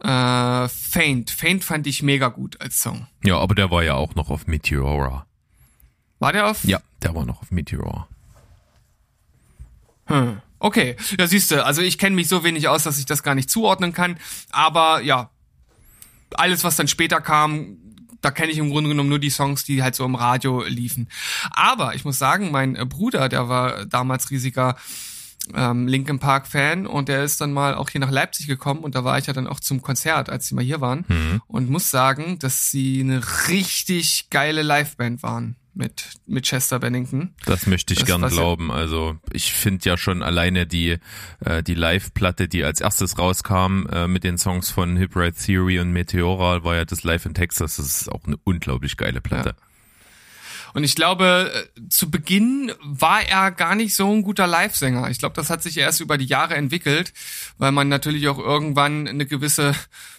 äh, 0.00 0.68
Faint. 0.68 1.30
Faint 1.30 1.64
fand 1.64 1.86
ich 1.86 2.02
mega 2.02 2.28
gut 2.28 2.60
als 2.60 2.82
Song. 2.82 3.06
Ja, 3.24 3.38
aber 3.38 3.54
der 3.54 3.70
war 3.70 3.82
ja 3.82 3.94
auch 3.94 4.14
noch 4.14 4.30
auf 4.30 4.46
Meteora. 4.46 5.26
War 6.18 6.32
der 6.32 6.48
auf? 6.48 6.64
Ja, 6.64 6.80
der 7.02 7.14
war 7.14 7.24
noch 7.24 7.42
auf 7.42 7.50
Meteora. 7.50 8.08
Hm. 10.06 10.40
Okay, 10.58 10.96
ja 11.18 11.26
siehst 11.26 11.50
du, 11.50 11.64
also 11.64 11.82
ich 11.82 11.98
kenne 11.98 12.16
mich 12.16 12.28
so 12.28 12.42
wenig 12.42 12.68
aus, 12.68 12.84
dass 12.84 12.98
ich 12.98 13.04
das 13.04 13.22
gar 13.22 13.34
nicht 13.34 13.50
zuordnen 13.50 13.92
kann. 13.92 14.18
Aber 14.50 15.02
ja, 15.02 15.30
alles, 16.34 16.64
was 16.64 16.76
dann 16.76 16.88
später 16.88 17.20
kam, 17.20 17.76
da 18.22 18.30
kenne 18.30 18.50
ich 18.50 18.58
im 18.58 18.70
Grunde 18.70 18.88
genommen 18.90 19.10
nur 19.10 19.18
die 19.18 19.30
Songs, 19.30 19.64
die 19.64 19.82
halt 19.82 19.94
so 19.94 20.04
im 20.04 20.14
Radio 20.14 20.64
liefen. 20.64 21.08
Aber 21.50 21.94
ich 21.94 22.04
muss 22.04 22.18
sagen, 22.18 22.50
mein 22.50 22.74
Bruder, 22.88 23.28
der 23.28 23.48
war 23.48 23.84
damals 23.86 24.30
riesiger 24.30 24.76
ähm, 25.54 25.86
Linkin 25.86 26.18
Park 26.18 26.46
Fan 26.46 26.86
und 26.86 27.08
der 27.08 27.24
ist 27.24 27.40
dann 27.40 27.52
mal 27.52 27.74
auch 27.74 27.90
hier 27.90 28.00
nach 28.00 28.10
Leipzig 28.10 28.46
gekommen 28.46 28.80
und 28.80 28.94
da 28.94 29.04
war 29.04 29.18
ich 29.18 29.26
ja 29.26 29.32
dann 29.32 29.46
auch 29.46 29.60
zum 29.60 29.82
Konzert, 29.82 30.30
als 30.30 30.48
sie 30.48 30.54
mal 30.54 30.64
hier 30.64 30.80
waren 30.80 31.04
mhm. 31.08 31.42
und 31.46 31.70
muss 31.70 31.90
sagen, 31.90 32.38
dass 32.38 32.70
sie 32.70 33.00
eine 33.00 33.22
richtig 33.48 34.30
geile 34.30 34.62
Liveband 34.62 35.22
waren 35.22 35.56
mit 35.76 36.12
mit 36.26 36.44
Chester 36.44 36.78
Bennington. 36.80 37.34
Das 37.44 37.66
möchte 37.66 37.92
ich 37.92 38.00
das, 38.00 38.06
gern 38.06 38.22
glauben. 38.22 38.70
Also 38.70 39.16
ich 39.30 39.52
finde 39.52 39.88
ja 39.88 39.96
schon 39.96 40.22
alleine 40.22 40.66
die 40.66 40.98
äh, 41.40 41.62
die 41.62 41.74
Live-Platte, 41.74 42.48
die 42.48 42.64
als 42.64 42.80
erstes 42.80 43.18
rauskam 43.18 43.86
äh, 43.92 44.08
mit 44.08 44.24
den 44.24 44.38
Songs 44.38 44.70
von 44.70 44.96
Hip 44.96 45.14
Ride 45.14 45.36
Theory 45.36 45.78
und 45.78 45.92
Meteora, 45.92 46.64
war 46.64 46.76
ja 46.76 46.84
das 46.84 47.04
Live 47.04 47.26
in 47.26 47.34
Texas. 47.34 47.76
Das 47.76 47.86
ist 47.86 48.10
auch 48.10 48.24
eine 48.24 48.36
unglaublich 48.44 48.96
geile 48.96 49.20
Platte. 49.20 49.50
Ja. 49.50 49.65
Und 50.76 50.84
ich 50.84 50.94
glaube, 50.94 51.50
äh, 51.54 51.88
zu 51.88 52.10
Beginn 52.10 52.70
war 52.82 53.26
er 53.26 53.50
gar 53.50 53.74
nicht 53.74 53.94
so 53.94 54.12
ein 54.12 54.20
guter 54.20 54.46
Live-Sänger. 54.46 55.08
Ich 55.08 55.18
glaube, 55.18 55.34
das 55.34 55.48
hat 55.48 55.62
sich 55.62 55.78
erst 55.78 56.02
über 56.02 56.18
die 56.18 56.26
Jahre 56.26 56.54
entwickelt, 56.54 57.14
weil 57.56 57.72
man 57.72 57.88
natürlich 57.88 58.28
auch 58.28 58.38
irgendwann 58.38 59.08
eine 59.08 59.24
gewisse, 59.24 59.74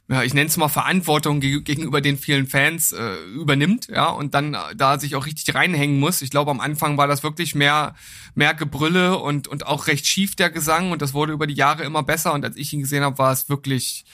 ja, 0.09 0.23
ich 0.23 0.33
nenne 0.33 0.47
es 0.47 0.57
mal 0.57 0.67
Verantwortung 0.67 1.41
gegenüber 1.41 2.01
den 2.01 2.17
vielen 2.17 2.47
Fans 2.47 2.91
äh, 2.91 3.17
übernimmt, 3.35 3.89
ja, 3.89 4.07
und 4.07 4.33
dann 4.33 4.55
äh, 4.55 4.75
da 4.75 4.97
sich 4.97 5.15
auch 5.15 5.27
richtig 5.27 5.53
reinhängen 5.53 5.99
muss. 5.99 6.23
Ich 6.23 6.31
glaube, 6.31 6.49
am 6.49 6.59
Anfang 6.59 6.97
war 6.97 7.05
das 7.05 7.21
wirklich 7.21 7.53
mehr, 7.53 7.93
mehr 8.33 8.55
Gebrülle 8.55 9.19
und, 9.19 9.47
und 9.47 9.67
auch 9.67 9.85
recht 9.85 10.07
schief 10.07 10.35
der 10.35 10.49
Gesang 10.49 10.91
und 10.91 11.03
das 11.03 11.13
wurde 11.13 11.33
über 11.33 11.45
die 11.45 11.53
Jahre 11.53 11.83
immer 11.83 12.01
besser 12.01 12.33
und 12.33 12.43
als 12.43 12.57
ich 12.57 12.73
ihn 12.73 12.79
gesehen 12.79 13.03
habe, 13.03 13.19
war 13.19 13.31
es 13.31 13.47
wirklich, 13.47 14.05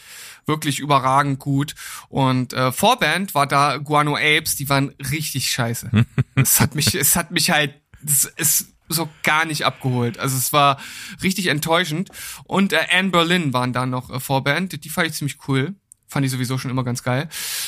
wirklich 0.45 0.79
überragend 0.79 1.39
gut. 1.39 1.75
Und 2.10 2.53
äh, 2.53 2.71
Vorband 2.71 3.36
war 3.36 3.47
da 3.47 3.77
Guano 3.77 4.15
Apes, 4.15 4.56
die 4.56 4.69
waren 4.69 4.93
richtig 5.12 5.49
scheiße. 5.51 5.89
es 6.36 6.60
hat 6.60 6.75
mich, 6.75 6.95
es 6.95 7.15
hat 7.15 7.32
mich 7.32 7.51
halt, 7.51 7.73
es 8.06 8.25
ist 8.25 8.73
so 8.89 9.10
gar 9.23 9.45
nicht 9.45 9.65
abgeholt. 9.65 10.19
Also 10.19 10.38
es 10.38 10.53
war 10.53 10.79
richtig 11.21 11.47
enttäuschend. 11.47 12.10
Und 12.43 12.73
äh, 12.73 12.86
Anne 12.91 13.10
Berlin 13.10 13.53
waren 13.53 13.73
da 13.73 13.86
noch 13.86 14.10
äh, 14.10 14.19
Vorband. 14.19 14.84
Die 14.84 14.89
fand 14.89 15.08
ich 15.08 15.13
ziemlich 15.13 15.38
cool. 15.47 15.75
Fand 16.08 16.25
ich 16.25 16.32
sowieso 16.32 16.58
schon 16.58 16.69
immer 16.69 16.84
ganz 16.84 17.03
geil. 17.03 17.27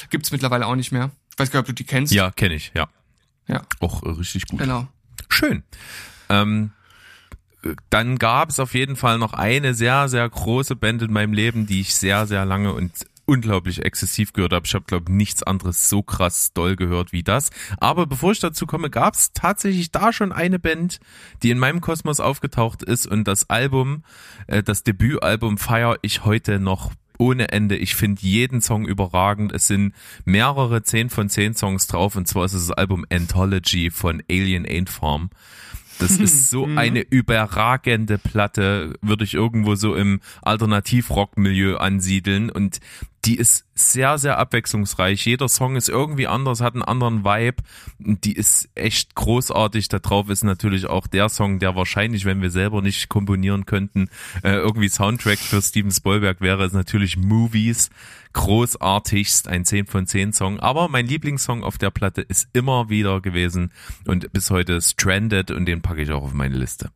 Gibt's 0.09 0.31
mittlerweile 0.31 0.67
auch 0.67 0.75
nicht 0.75 0.91
mehr. 0.91 1.11
Ich 1.31 1.39
weiß 1.39 1.51
gar 1.51 1.59
nicht, 1.59 1.63
ob 1.63 1.67
du 1.67 1.73
die 1.73 1.85
kennst. 1.85 2.13
Ja, 2.13 2.31
kenne 2.31 2.55
ich, 2.55 2.71
ja. 2.75 2.87
Ja. 3.47 3.63
Auch 3.79 4.03
äh, 4.03 4.09
richtig 4.09 4.45
gut. 4.47 4.59
Genau. 4.59 4.87
Schön. 5.29 5.63
Ähm, 6.29 6.71
dann 7.89 8.17
gab 8.17 8.49
es 8.49 8.59
auf 8.59 8.73
jeden 8.73 8.95
Fall 8.95 9.17
noch 9.17 9.33
eine 9.33 9.73
sehr, 9.73 10.07
sehr 10.09 10.29
große 10.29 10.75
Band 10.75 11.01
in 11.01 11.11
meinem 11.13 11.33
Leben, 11.33 11.65
die 11.65 11.81
ich 11.81 11.95
sehr, 11.95 12.27
sehr 12.27 12.45
lange 12.45 12.73
und 12.73 12.91
unglaublich 13.25 13.83
exzessiv 13.83 14.33
gehört 14.33 14.53
habe. 14.53 14.65
Ich 14.65 14.75
habe, 14.75 14.85
glaube 14.85 15.11
nichts 15.11 15.43
anderes 15.43 15.89
so 15.89 16.03
krass 16.03 16.53
doll 16.53 16.75
gehört 16.75 17.11
wie 17.11 17.23
das. 17.23 17.49
Aber 17.77 18.05
bevor 18.05 18.31
ich 18.31 18.39
dazu 18.39 18.65
komme, 18.65 18.89
gab 18.89 19.15
es 19.15 19.33
tatsächlich 19.33 19.91
da 19.91 20.13
schon 20.13 20.31
eine 20.31 20.59
Band, 20.59 20.99
die 21.43 21.49
in 21.49 21.59
meinem 21.59 21.81
Kosmos 21.81 22.19
aufgetaucht 22.19 22.83
ist 22.83 23.07
und 23.07 23.27
das 23.27 23.49
Album, 23.49 24.03
äh, 24.47 24.63
das 24.63 24.83
Debütalbum 24.83 25.57
feiere 25.57 25.97
ich 26.01 26.23
heute 26.23 26.59
noch 26.59 26.91
ohne 27.17 27.49
Ende. 27.51 27.77
Ich 27.77 27.95
finde 27.95 28.21
jeden 28.21 28.61
Song 28.61 28.85
überragend. 28.85 29.53
Es 29.53 29.67
sind 29.67 29.93
mehrere 30.25 30.83
zehn 30.83 31.09
von 31.09 31.29
zehn 31.29 31.53
Songs 31.53 31.87
drauf 31.87 32.15
und 32.15 32.27
zwar 32.27 32.45
ist 32.45 32.53
es 32.53 32.67
das 32.67 32.77
Album 32.77 33.05
Anthology 33.09 33.89
von 33.89 34.21
Alien 34.29 34.65
Ant 34.69 34.89
Farm. 34.89 35.29
Das 35.99 36.11
ist 36.17 36.49
so 36.49 36.65
mhm. 36.65 36.77
eine 36.77 37.01
überragende 37.01 38.17
Platte, 38.17 38.93
würde 39.01 39.23
ich 39.23 39.33
irgendwo 39.33 39.75
so 39.75 39.95
im 39.95 40.21
Alternativrock-Milieu 40.41 41.77
ansiedeln. 41.77 42.49
Und 42.49 42.79
die 43.25 43.35
ist 43.35 43.65
sehr, 43.73 44.17
sehr 44.17 44.37
abwechslungsreich. 44.37 45.25
Jeder 45.25 45.49
Song 45.49 45.75
ist 45.75 45.89
irgendwie 45.89 46.27
anders, 46.27 46.61
hat 46.61 46.75
einen 46.75 46.83
anderen 46.83 47.25
Vibe. 47.25 47.63
Die 47.97 48.33
ist 48.33 48.69
echt 48.75 49.15
großartig. 49.15 49.87
Da 49.89 49.99
drauf 49.99 50.29
ist 50.29 50.43
natürlich 50.43 50.85
auch 50.85 51.07
der 51.07 51.29
Song, 51.29 51.59
der 51.59 51.75
wahrscheinlich, 51.75 52.25
wenn 52.25 52.41
wir 52.41 52.51
selber 52.51 52.81
nicht 52.81 53.09
komponieren 53.09 53.65
könnten, 53.65 54.09
äh, 54.43 54.53
irgendwie 54.53 54.89
Soundtrack 54.89 55.39
für 55.39 55.61
Steven 55.61 55.91
Spielberg 55.91 56.39
wäre, 56.41 56.65
ist 56.65 56.73
natürlich 56.73 57.17
Movies. 57.17 57.89
Großartigst, 58.35 59.47
ein 59.47 59.63
10 59.63 59.87
von 59.87 60.05
10 60.05 60.33
Song. 60.33 60.59
Aber 60.59 60.89
mein 60.89 61.07
Lieblingssong 61.07 61.63
auf 61.63 61.77
der 61.77 61.89
Platte 61.89 62.21
ist 62.21 62.49
immer 62.51 62.89
wieder 62.89 63.21
gewesen 63.21 63.71
und 64.05 64.31
bis 64.33 64.49
heute 64.51 64.81
Stranded 64.81 65.51
und 65.51 65.65
den 65.65 65.81
packe 65.81 66.01
ich 66.03 66.11
auch 66.11 66.23
auf 66.23 66.33
meine 66.33 66.55
Liste. 66.55 66.91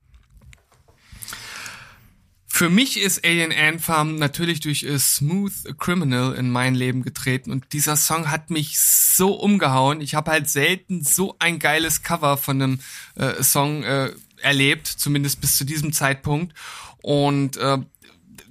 Für 2.46 2.70
mich 2.70 3.00
ist 3.00 3.26
Alien 3.26 3.54
Ant 3.54 3.82
Farm 3.82 4.16
natürlich 4.16 4.60
durch 4.60 4.86
Smooth 4.98 5.78
Criminal 5.78 6.34
in 6.34 6.50
mein 6.50 6.76
Leben 6.76 7.04
getreten 7.04 7.52
und 7.52 7.72
dieser 7.72 7.96
Song 7.96 8.30
hat 8.30 8.50
mich 8.50 8.78
so 8.78 9.34
umgehauen. 9.34 10.02
Ich 10.02 10.16
habe 10.16 10.32
halt 10.32 10.50
selten 10.50 11.02
so 11.02 11.38
ein 11.40 11.60
geiles 11.60 12.04
Cover 12.04 12.36
von 12.36 12.62
einem 12.62 12.80
äh, 13.16 13.42
Song 13.42 13.84
äh, 13.84 14.12
erlebt, 14.42 14.88
zumindest 14.88 15.40
bis 15.40 15.56
zu 15.58 15.64
diesem 15.64 15.94
Zeitpunkt. 15.94 16.54
Und 17.02 17.56
äh, 17.56 17.78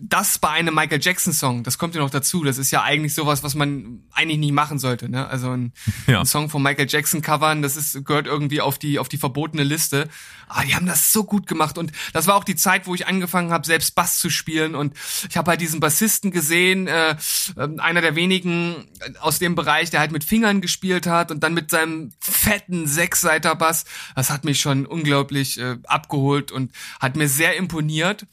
das 0.01 0.39
bei 0.39 0.51
einem 0.51 0.75
Michael 0.75 1.01
Jackson 1.03 1.33
Song, 1.33 1.65
das 1.65 1.77
kommt 1.77 1.95
ja 1.95 2.01
noch 2.01 2.11
dazu. 2.11 2.45
Das 2.45 2.57
ist 2.57 2.71
ja 2.71 2.83
eigentlich 2.83 3.15
sowas, 3.15 3.43
was 3.43 3.55
man 3.55 4.03
eigentlich 4.13 4.39
nicht 4.39 4.53
machen 4.53 4.79
sollte. 4.79 5.09
Ne? 5.09 5.27
Also 5.27 5.51
ein, 5.51 5.73
ja. 6.07 6.21
ein 6.21 6.27
Song 6.27 6.51
von 6.51 6.63
Michael 6.63 6.87
Jackson 6.89 7.21
covern, 7.21 7.63
das 7.63 7.77
ist 7.77 8.05
gehört 8.05 8.27
irgendwie 8.27 8.61
auf 8.61 8.79
die 8.79 8.99
auf 8.99 9.09
die 9.09 9.19
verbotene 9.19 9.65
Liste. 9.65 10.09
Aber 10.47 10.65
die 10.65 10.75
haben 10.75 10.87
das 10.87 11.13
so 11.13 11.25
gut 11.25 11.47
gemacht 11.47 11.79
und 11.79 11.93
das 12.13 12.27
war 12.27 12.37
auch 12.37 12.45
die 12.45 12.55
Zeit, 12.55 12.87
wo 12.87 12.95
ich 12.95 13.07
angefangen 13.07 13.51
habe, 13.51 13.67
selbst 13.67 13.95
Bass 13.97 14.19
zu 14.19 14.31
spielen 14.31 14.75
und 14.75 14.95
ich 15.29 15.37
habe 15.37 15.51
halt 15.51 15.61
diesen 15.61 15.81
Bassisten 15.81 16.31
gesehen, 16.31 16.87
äh, 16.87 17.17
äh, 17.57 17.69
einer 17.79 18.01
der 18.01 18.15
wenigen 18.15 18.87
aus 19.21 19.39
dem 19.39 19.57
Bereich, 19.57 19.91
der 19.91 20.01
halt 20.01 20.13
mit 20.13 20.23
Fingern 20.23 20.61
gespielt 20.61 21.07
hat 21.07 21.31
und 21.33 21.43
dann 21.43 21.55
mit 21.55 21.71
seinem 21.71 22.13
fetten 22.21 22.87
Sechsseiter 22.87 23.57
Bass. 23.57 23.85
Das 24.15 24.31
hat 24.31 24.45
mich 24.45 24.61
schon 24.61 24.87
unglaublich 24.87 25.59
äh, 25.59 25.77
abgeholt 25.85 26.53
und 26.53 26.73
hat 27.01 27.17
mir 27.17 27.29
sehr 27.29 27.57
imponiert. 27.57 28.27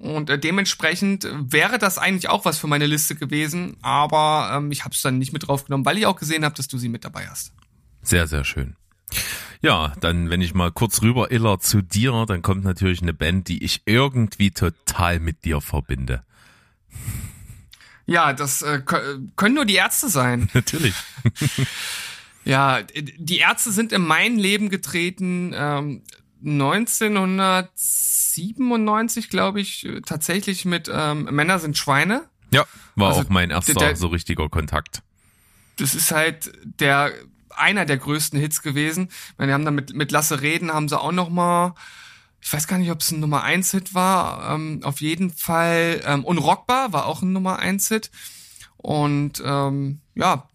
Und 0.00 0.30
äh, 0.30 0.38
dementsprechend 0.38 1.28
wäre 1.30 1.78
das 1.78 1.98
eigentlich 1.98 2.30
auch 2.30 2.46
was 2.46 2.58
für 2.58 2.66
meine 2.66 2.86
Liste 2.86 3.14
gewesen, 3.14 3.76
aber 3.82 4.50
ähm, 4.54 4.72
ich 4.72 4.84
habe 4.84 4.94
es 4.94 5.02
dann 5.02 5.18
nicht 5.18 5.34
mit 5.34 5.46
draufgenommen, 5.46 5.84
weil 5.84 5.98
ich 5.98 6.06
auch 6.06 6.16
gesehen 6.16 6.42
habe, 6.42 6.54
dass 6.54 6.68
du 6.68 6.78
sie 6.78 6.88
mit 6.88 7.04
dabei 7.04 7.28
hast. 7.28 7.52
Sehr, 8.00 8.26
sehr 8.26 8.44
schön. 8.44 8.76
Ja, 9.60 9.92
dann 10.00 10.30
wenn 10.30 10.40
ich 10.40 10.54
mal 10.54 10.72
kurz 10.72 11.02
rüber 11.02 11.30
iller 11.30 11.60
zu 11.60 11.82
dir, 11.82 12.24
dann 12.26 12.40
kommt 12.40 12.64
natürlich 12.64 13.02
eine 13.02 13.12
Band, 13.12 13.48
die 13.48 13.62
ich 13.62 13.82
irgendwie 13.84 14.52
total 14.52 15.20
mit 15.20 15.44
dir 15.44 15.60
verbinde. 15.60 16.24
Ja, 18.06 18.32
das 18.32 18.62
äh, 18.62 18.80
können 19.36 19.54
nur 19.54 19.66
die 19.66 19.74
Ärzte 19.74 20.08
sein. 20.08 20.48
Natürlich. 20.54 20.94
ja, 22.46 22.80
die 22.82 23.38
Ärzte 23.38 23.70
sind 23.70 23.92
in 23.92 24.06
mein 24.06 24.38
Leben 24.38 24.70
getreten 24.70 25.52
ähm, 25.54 26.02
1997, 26.44 29.28
glaube 29.28 29.60
ich, 29.60 29.86
tatsächlich 30.06 30.64
mit 30.64 30.88
ähm, 30.92 31.24
Männer 31.24 31.58
sind 31.58 31.76
Schweine. 31.76 32.22
Ja, 32.52 32.64
war 32.96 33.10
also 33.10 33.20
auch 33.22 33.28
mein 33.28 33.50
erster 33.50 33.74
der, 33.74 33.94
so 33.96 34.06
richtiger 34.08 34.48
Kontakt. 34.48 35.02
Das 35.76 35.94
ist 35.94 36.10
halt 36.12 36.50
der 36.64 37.12
einer 37.50 37.84
der 37.84 37.98
größten 37.98 38.40
Hits 38.40 38.62
gewesen. 38.62 39.10
meine, 39.36 39.50
wir 39.50 39.54
haben 39.54 39.64
dann 39.64 39.74
mit, 39.74 39.94
mit 39.94 40.12
Lasse 40.12 40.40
Reden 40.40 40.72
haben 40.72 40.88
sie 40.88 40.98
auch 40.98 41.12
noch 41.12 41.28
mal 41.28 41.74
ich 42.40 42.52
weiß 42.52 42.66
gar 42.66 42.78
nicht, 42.78 42.90
ob 42.90 43.00
es 43.00 43.10
ein 43.10 43.20
Nummer 43.20 43.42
1 43.42 43.70
Hit 43.72 43.94
war, 43.94 44.54
ähm, 44.54 44.80
auf 44.82 45.00
jeden 45.00 45.30
Fall 45.30 46.00
ähm, 46.04 46.24
Unrockbar 46.24 46.92
war 46.92 47.06
auch 47.06 47.22
ein 47.22 47.32
Nummer 47.32 47.58
1 47.58 47.88
Hit 47.88 48.10
und 48.78 49.42
ähm, 49.44 50.00
ja, 50.14 50.48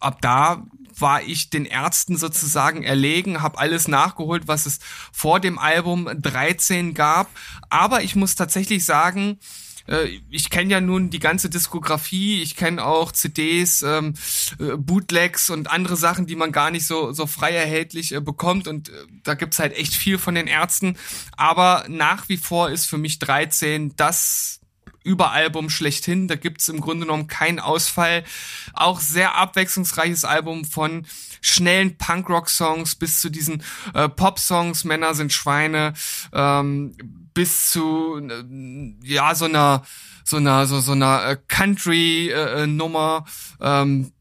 ab 0.00 0.20
da 0.20 0.66
war 1.00 1.22
ich 1.22 1.50
den 1.50 1.64
Ärzten 1.64 2.16
sozusagen 2.16 2.82
erlegen, 2.82 3.42
habe 3.42 3.58
alles 3.58 3.88
nachgeholt, 3.88 4.48
was 4.48 4.66
es 4.66 4.78
vor 5.12 5.40
dem 5.40 5.58
Album 5.58 6.08
13 6.20 6.94
gab. 6.94 7.28
Aber 7.70 8.02
ich 8.02 8.16
muss 8.16 8.34
tatsächlich 8.34 8.84
sagen, 8.84 9.38
äh, 9.86 10.20
ich 10.30 10.50
kenne 10.50 10.70
ja 10.70 10.80
nun 10.80 11.10
die 11.10 11.18
ganze 11.18 11.50
Diskografie, 11.50 12.42
ich 12.42 12.56
kenne 12.56 12.84
auch 12.84 13.12
CDs, 13.12 13.82
ähm, 13.82 14.14
äh, 14.58 14.76
Bootlegs 14.76 15.50
und 15.50 15.70
andere 15.70 15.96
Sachen, 15.96 16.26
die 16.26 16.36
man 16.36 16.52
gar 16.52 16.70
nicht 16.70 16.86
so, 16.86 17.12
so 17.12 17.26
frei 17.26 17.52
erhältlich 17.52 18.12
äh, 18.12 18.20
bekommt. 18.20 18.68
Und 18.68 18.88
äh, 18.88 18.92
da 19.22 19.34
gibt's 19.34 19.58
halt 19.58 19.76
echt 19.76 19.94
viel 19.94 20.18
von 20.18 20.34
den 20.34 20.46
Ärzten. 20.46 20.96
Aber 21.36 21.84
nach 21.88 22.28
wie 22.28 22.36
vor 22.36 22.70
ist 22.70 22.86
für 22.86 22.98
mich 22.98 23.18
13 23.18 23.94
das 23.96 24.60
Überalbum 25.04 25.70
schlechthin. 25.70 26.26
Da 26.28 26.34
gibt's 26.34 26.68
im 26.68 26.80
Grunde 26.80 27.06
genommen 27.06 27.28
keinen 27.28 27.60
Ausfall. 27.60 28.24
Auch 28.72 29.00
sehr 29.00 29.36
abwechslungsreiches 29.36 30.24
Album 30.24 30.64
von 30.64 31.06
schnellen 31.40 31.96
Punkrock-Songs 31.98 32.96
bis 32.96 33.20
zu 33.20 33.30
diesen 33.30 33.62
äh, 33.92 34.08
Pop-Songs, 34.08 34.84
Männer 34.84 35.14
sind 35.14 35.32
Schweine, 35.32 35.92
ähm, 36.32 36.96
bis 37.34 37.70
zu 37.70 38.18
äh, 38.18 38.94
ja 39.04 39.34
so 39.34 39.44
einer 39.44 39.84
so 40.24 40.38
einer 40.38 40.66
so 40.66 40.80
so 40.80 40.92
einer 40.92 41.26
äh, 41.26 41.36
Country-Nummer 41.48 43.24
äh, 43.60 43.82
ähm, 43.82 44.12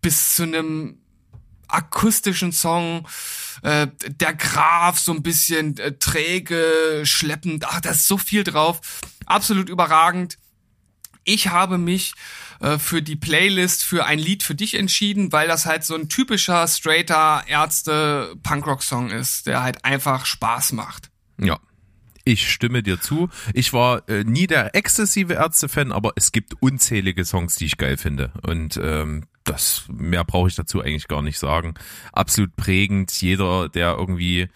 bis 0.00 0.34
zu 0.34 0.42
einem 0.42 0.98
akustischen 1.72 2.52
Song, 2.52 3.08
äh, 3.62 3.88
der 4.06 4.34
Graf 4.34 4.98
so 4.98 5.12
ein 5.12 5.22
bisschen 5.22 5.78
äh, 5.78 5.92
träge, 5.92 7.02
schleppend, 7.04 7.64
ach, 7.66 7.80
da 7.80 7.90
ist 7.90 8.06
so 8.06 8.18
viel 8.18 8.44
drauf, 8.44 8.80
absolut 9.32 9.68
überragend. 9.68 10.38
Ich 11.24 11.48
habe 11.48 11.78
mich 11.78 12.14
äh, 12.60 12.78
für 12.78 13.02
die 13.02 13.16
Playlist 13.16 13.84
für 13.84 14.04
ein 14.04 14.18
Lied 14.18 14.42
für 14.42 14.54
dich 14.54 14.74
entschieden, 14.74 15.32
weil 15.32 15.48
das 15.48 15.66
halt 15.66 15.84
so 15.84 15.94
ein 15.94 16.08
typischer 16.08 16.66
straighter 16.66 17.42
Ärzte 17.46 18.34
Punkrock 18.42 18.82
Song 18.82 19.10
ist, 19.10 19.46
der 19.46 19.62
halt 19.62 19.84
einfach 19.84 20.26
Spaß 20.26 20.72
macht. 20.72 21.10
Ja. 21.38 21.58
Ich 22.24 22.52
stimme 22.52 22.84
dir 22.84 23.00
zu. 23.00 23.30
Ich 23.52 23.72
war 23.72 24.08
äh, 24.08 24.22
nie 24.22 24.46
der 24.46 24.76
exzessive 24.76 25.34
Ärzte-Fan, 25.34 25.90
aber 25.90 26.12
es 26.14 26.30
gibt 26.30 26.54
unzählige 26.60 27.24
Songs, 27.24 27.56
die 27.56 27.66
ich 27.66 27.78
geil 27.78 27.96
finde. 27.96 28.30
Und 28.46 28.78
ähm, 28.80 29.26
das 29.42 29.86
mehr 29.88 30.22
brauche 30.22 30.48
ich 30.48 30.54
dazu 30.54 30.80
eigentlich 30.80 31.08
gar 31.08 31.22
nicht 31.22 31.40
sagen. 31.40 31.74
Absolut 32.12 32.54
prägend. 32.54 33.10
Jeder, 33.20 33.68
der 33.68 33.96
irgendwie 33.98 34.46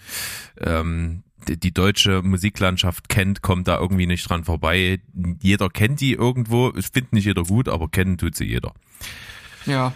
ähm, 0.60 1.24
die 1.48 1.72
deutsche 1.72 2.22
Musiklandschaft 2.22 3.08
kennt, 3.08 3.42
kommt 3.42 3.68
da 3.68 3.78
irgendwie 3.78 4.06
nicht 4.06 4.28
dran 4.28 4.44
vorbei. 4.44 5.00
Jeder 5.40 5.68
kennt 5.68 6.00
die 6.00 6.12
irgendwo. 6.12 6.70
Es 6.70 6.88
findet 6.88 7.12
nicht 7.12 7.24
jeder 7.24 7.44
gut, 7.44 7.68
aber 7.68 7.88
kennen 7.88 8.18
tut 8.18 8.36
sie 8.36 8.44
jeder. 8.44 8.72
Ja, 9.66 9.92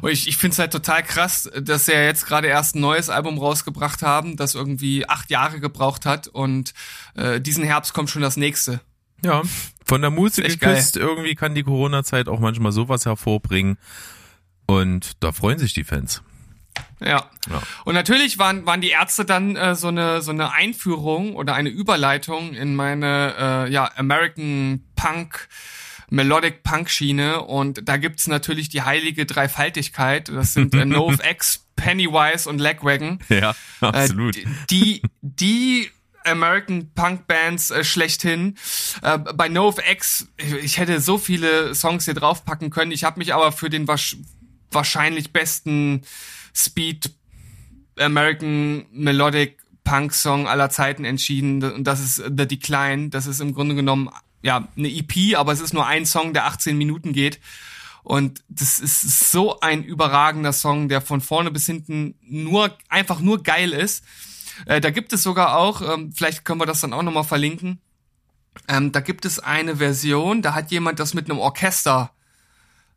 und 0.00 0.10
ich, 0.10 0.28
ich 0.28 0.36
finde 0.36 0.52
es 0.52 0.58
halt 0.58 0.72
total 0.72 1.02
krass, 1.02 1.50
dass 1.60 1.86
sie 1.86 1.92
ja 1.92 2.02
jetzt 2.02 2.26
gerade 2.26 2.46
erst 2.46 2.76
ein 2.76 2.80
neues 2.80 3.10
Album 3.10 3.38
rausgebracht 3.38 4.02
haben, 4.02 4.36
das 4.36 4.54
irgendwie 4.54 5.08
acht 5.08 5.30
Jahre 5.30 5.60
gebraucht 5.60 6.06
hat 6.06 6.28
und 6.28 6.72
äh, 7.16 7.40
diesen 7.40 7.64
Herbst 7.64 7.92
kommt 7.94 8.10
schon 8.10 8.22
das 8.22 8.36
nächste. 8.36 8.80
Ja, 9.24 9.42
von 9.84 10.00
der 10.00 10.10
Musik 10.10 10.46
geküsst, 10.46 10.96
irgendwie 10.96 11.34
kann 11.34 11.56
die 11.56 11.64
Corona-Zeit 11.64 12.28
auch 12.28 12.38
manchmal 12.38 12.70
sowas 12.70 13.06
hervorbringen 13.06 13.76
und 14.66 15.12
da 15.20 15.32
freuen 15.32 15.58
sich 15.58 15.74
die 15.74 15.84
Fans. 15.84 16.22
Ja. 17.00 17.30
ja. 17.48 17.62
Und 17.84 17.94
natürlich 17.94 18.38
waren, 18.38 18.66
waren 18.66 18.80
die 18.80 18.90
Ärzte 18.90 19.24
dann 19.24 19.56
äh, 19.56 19.74
so, 19.74 19.88
eine, 19.88 20.20
so 20.20 20.30
eine 20.30 20.52
Einführung 20.52 21.36
oder 21.36 21.54
eine 21.54 21.68
Überleitung 21.68 22.54
in 22.54 22.74
meine 22.74 23.34
äh, 23.38 23.72
ja, 23.72 23.90
American 23.96 24.84
Punk 24.96 25.48
Melodic 26.10 26.62
Punk 26.62 26.88
Schiene 26.90 27.42
und 27.42 27.86
da 27.86 27.98
gibt's 27.98 28.28
natürlich 28.28 28.68
die 28.68 28.82
heilige 28.82 29.26
Dreifaltigkeit. 29.26 30.28
Das 30.28 30.54
sind 30.54 30.74
äh, 30.74 30.84
NoFX, 30.84 31.66
Pennywise 31.76 32.48
und 32.48 32.58
Legwagon. 32.60 33.18
Ja, 33.28 33.54
absolut. 33.80 34.36
Äh, 34.36 34.46
die, 34.70 35.02
die 35.20 35.90
American 36.24 36.90
Punk 36.94 37.26
Bands 37.26 37.70
äh, 37.70 37.84
schlechthin. 37.84 38.56
Äh, 39.02 39.18
bei 39.18 39.48
NoFX, 39.48 40.28
ich 40.62 40.78
hätte 40.78 41.00
so 41.00 41.18
viele 41.18 41.74
Songs 41.74 42.06
hier 42.06 42.14
draufpacken 42.14 42.70
können. 42.70 42.92
Ich 42.92 43.04
habe 43.04 43.18
mich 43.18 43.34
aber 43.34 43.52
für 43.52 43.68
den 43.68 43.86
wahrscheinlich 44.70 45.32
besten 45.32 46.02
Speed 46.58 47.10
American 47.98 48.86
Melodic 48.92 49.58
Punk 49.84 50.12
Song 50.12 50.46
aller 50.46 50.70
Zeiten 50.70 51.04
entschieden 51.04 51.62
und 51.62 51.84
das 51.84 52.00
ist 52.00 52.16
The 52.16 52.46
Decline. 52.46 53.08
Das 53.08 53.26
ist 53.26 53.40
im 53.40 53.54
Grunde 53.54 53.74
genommen 53.74 54.10
ja 54.42 54.68
eine 54.76 54.88
EP, 54.88 55.36
aber 55.36 55.52
es 55.52 55.60
ist 55.60 55.72
nur 55.72 55.86
ein 55.86 56.04
Song, 56.04 56.34
der 56.34 56.46
18 56.46 56.76
Minuten 56.76 57.12
geht. 57.12 57.40
Und 58.02 58.42
das 58.48 58.78
ist 58.78 59.30
so 59.30 59.60
ein 59.60 59.82
überragender 59.84 60.52
Song, 60.52 60.88
der 60.88 61.00
von 61.00 61.20
vorne 61.20 61.50
bis 61.50 61.66
hinten 61.66 62.14
nur 62.22 62.76
einfach 62.88 63.20
nur 63.20 63.42
geil 63.42 63.72
ist. 63.72 64.04
Äh, 64.66 64.80
da 64.80 64.90
gibt 64.90 65.12
es 65.12 65.22
sogar 65.22 65.56
auch, 65.56 65.82
ähm, 65.82 66.12
vielleicht 66.12 66.44
können 66.44 66.60
wir 66.60 66.66
das 66.66 66.80
dann 66.80 66.92
auch 66.92 67.02
nochmal 67.02 67.24
verlinken. 67.24 67.80
Ähm, 68.66 68.92
da 68.92 69.00
gibt 69.00 69.24
es 69.24 69.38
eine 69.38 69.76
Version, 69.76 70.42
da 70.42 70.54
hat 70.54 70.70
jemand 70.70 70.98
das 71.00 71.14
mit 71.14 71.30
einem 71.30 71.38
Orchester 71.38 72.10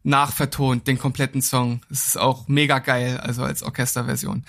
nachvertont, 0.04 0.88
den 0.88 0.98
kompletten 0.98 1.42
Song. 1.42 1.82
Das 1.90 2.08
ist 2.08 2.18
auch 2.18 2.48
mega 2.48 2.80
geil, 2.80 3.18
also 3.18 3.44
als 3.44 3.62
Orchesterversion. 3.64 4.44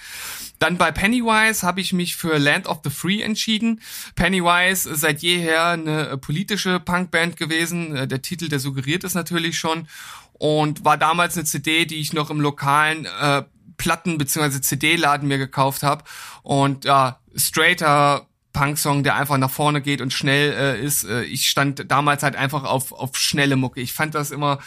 Dann 0.58 0.78
bei 0.78 0.92
Pennywise 0.92 1.66
habe 1.66 1.80
ich 1.80 1.92
mich 1.92 2.16
für 2.16 2.38
Land 2.38 2.66
of 2.66 2.80
the 2.84 2.90
Free 2.90 3.20
entschieden. 3.20 3.80
Pennywise 4.14 4.94
seit 4.94 5.20
jeher 5.20 5.66
eine 5.66 6.08
äh, 6.08 6.16
politische 6.16 6.80
Punkband 6.80 7.36
gewesen. 7.36 7.96
Äh, 7.96 8.08
der 8.08 8.22
Titel, 8.22 8.48
der 8.48 8.60
suggeriert 8.60 9.04
es 9.04 9.14
natürlich 9.14 9.58
schon. 9.58 9.88
Und 10.34 10.84
war 10.84 10.96
damals 10.96 11.36
eine 11.36 11.44
CD, 11.44 11.84
die 11.84 12.00
ich 12.00 12.12
noch 12.12 12.30
im 12.30 12.40
lokalen 12.40 13.06
äh, 13.20 13.42
Platten- 13.76 14.18
bzw. 14.18 14.60
CD-Laden 14.60 15.28
mir 15.28 15.38
gekauft 15.38 15.82
habe. 15.82 16.04
Und 16.42 16.84
ja, 16.84 17.18
straighter 17.34 18.26
Punk-Song, 18.52 19.02
der 19.02 19.16
einfach 19.16 19.38
nach 19.38 19.50
vorne 19.50 19.80
geht 19.80 20.00
und 20.00 20.12
schnell 20.12 20.52
äh, 20.52 20.84
ist. 20.84 21.04
Äh, 21.04 21.24
ich 21.24 21.48
stand 21.48 21.90
damals 21.90 22.22
halt 22.22 22.36
einfach 22.36 22.64
auf, 22.64 22.92
auf 22.92 23.16
schnelle 23.16 23.56
Mucke. 23.56 23.80
Ich 23.80 23.92
fand 23.92 24.14
das 24.14 24.30
immer 24.30 24.58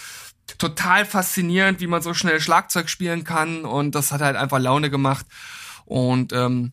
total 0.57 1.05
faszinierend, 1.05 1.79
wie 1.79 1.87
man 1.87 2.01
so 2.01 2.13
schnell 2.13 2.39
Schlagzeug 2.39 2.89
spielen 2.89 3.23
kann 3.23 3.65
und 3.65 3.95
das 3.95 4.11
hat 4.11 4.21
halt 4.21 4.35
einfach 4.35 4.59
Laune 4.59 4.89
gemacht 4.89 5.25
und 5.85 6.33
ähm, 6.33 6.71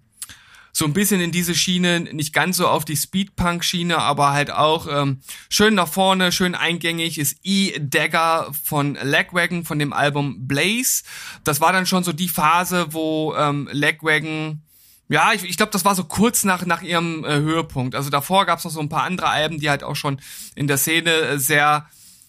so 0.74 0.86
ein 0.86 0.94
bisschen 0.94 1.20
in 1.20 1.32
diese 1.32 1.54
Schiene, 1.54 2.00
nicht 2.00 2.32
ganz 2.32 2.56
so 2.56 2.66
auf 2.66 2.86
die 2.86 2.96
Speedpunk-Schiene, 2.96 3.98
aber 3.98 4.32
halt 4.32 4.50
auch 4.50 4.86
ähm, 4.90 5.20
schön 5.50 5.74
nach 5.74 5.88
vorne, 5.88 6.32
schön 6.32 6.54
eingängig 6.54 7.18
ist 7.18 7.36
E-Dagger 7.42 8.50
von 8.64 8.94
Legwagon 8.94 9.64
von 9.64 9.78
dem 9.78 9.92
Album 9.92 10.48
Blaze. 10.48 11.02
Das 11.44 11.60
war 11.60 11.74
dann 11.74 11.84
schon 11.84 12.04
so 12.04 12.14
die 12.14 12.28
Phase, 12.28 12.86
wo 12.90 13.34
ähm, 13.36 13.68
Legwagon 13.70 14.62
Ja, 15.08 15.32
ich, 15.34 15.44
ich 15.44 15.58
glaube, 15.58 15.72
das 15.72 15.84
war 15.84 15.94
so 15.94 16.04
kurz 16.04 16.42
nach, 16.42 16.64
nach 16.64 16.80
ihrem 16.80 17.22
äh, 17.24 17.34
Höhepunkt. 17.34 17.94
Also 17.94 18.08
davor 18.08 18.46
gab 18.46 18.58
es 18.58 18.64
noch 18.64 18.72
so 18.72 18.80
ein 18.80 18.88
paar 18.88 19.02
andere 19.02 19.28
Alben, 19.28 19.60
die 19.60 19.68
halt 19.68 19.84
auch 19.84 19.96
schon 19.96 20.22
in 20.54 20.68
der 20.68 20.78
Szene 20.78 21.10
äh, 21.10 21.38
sehr 21.38 21.86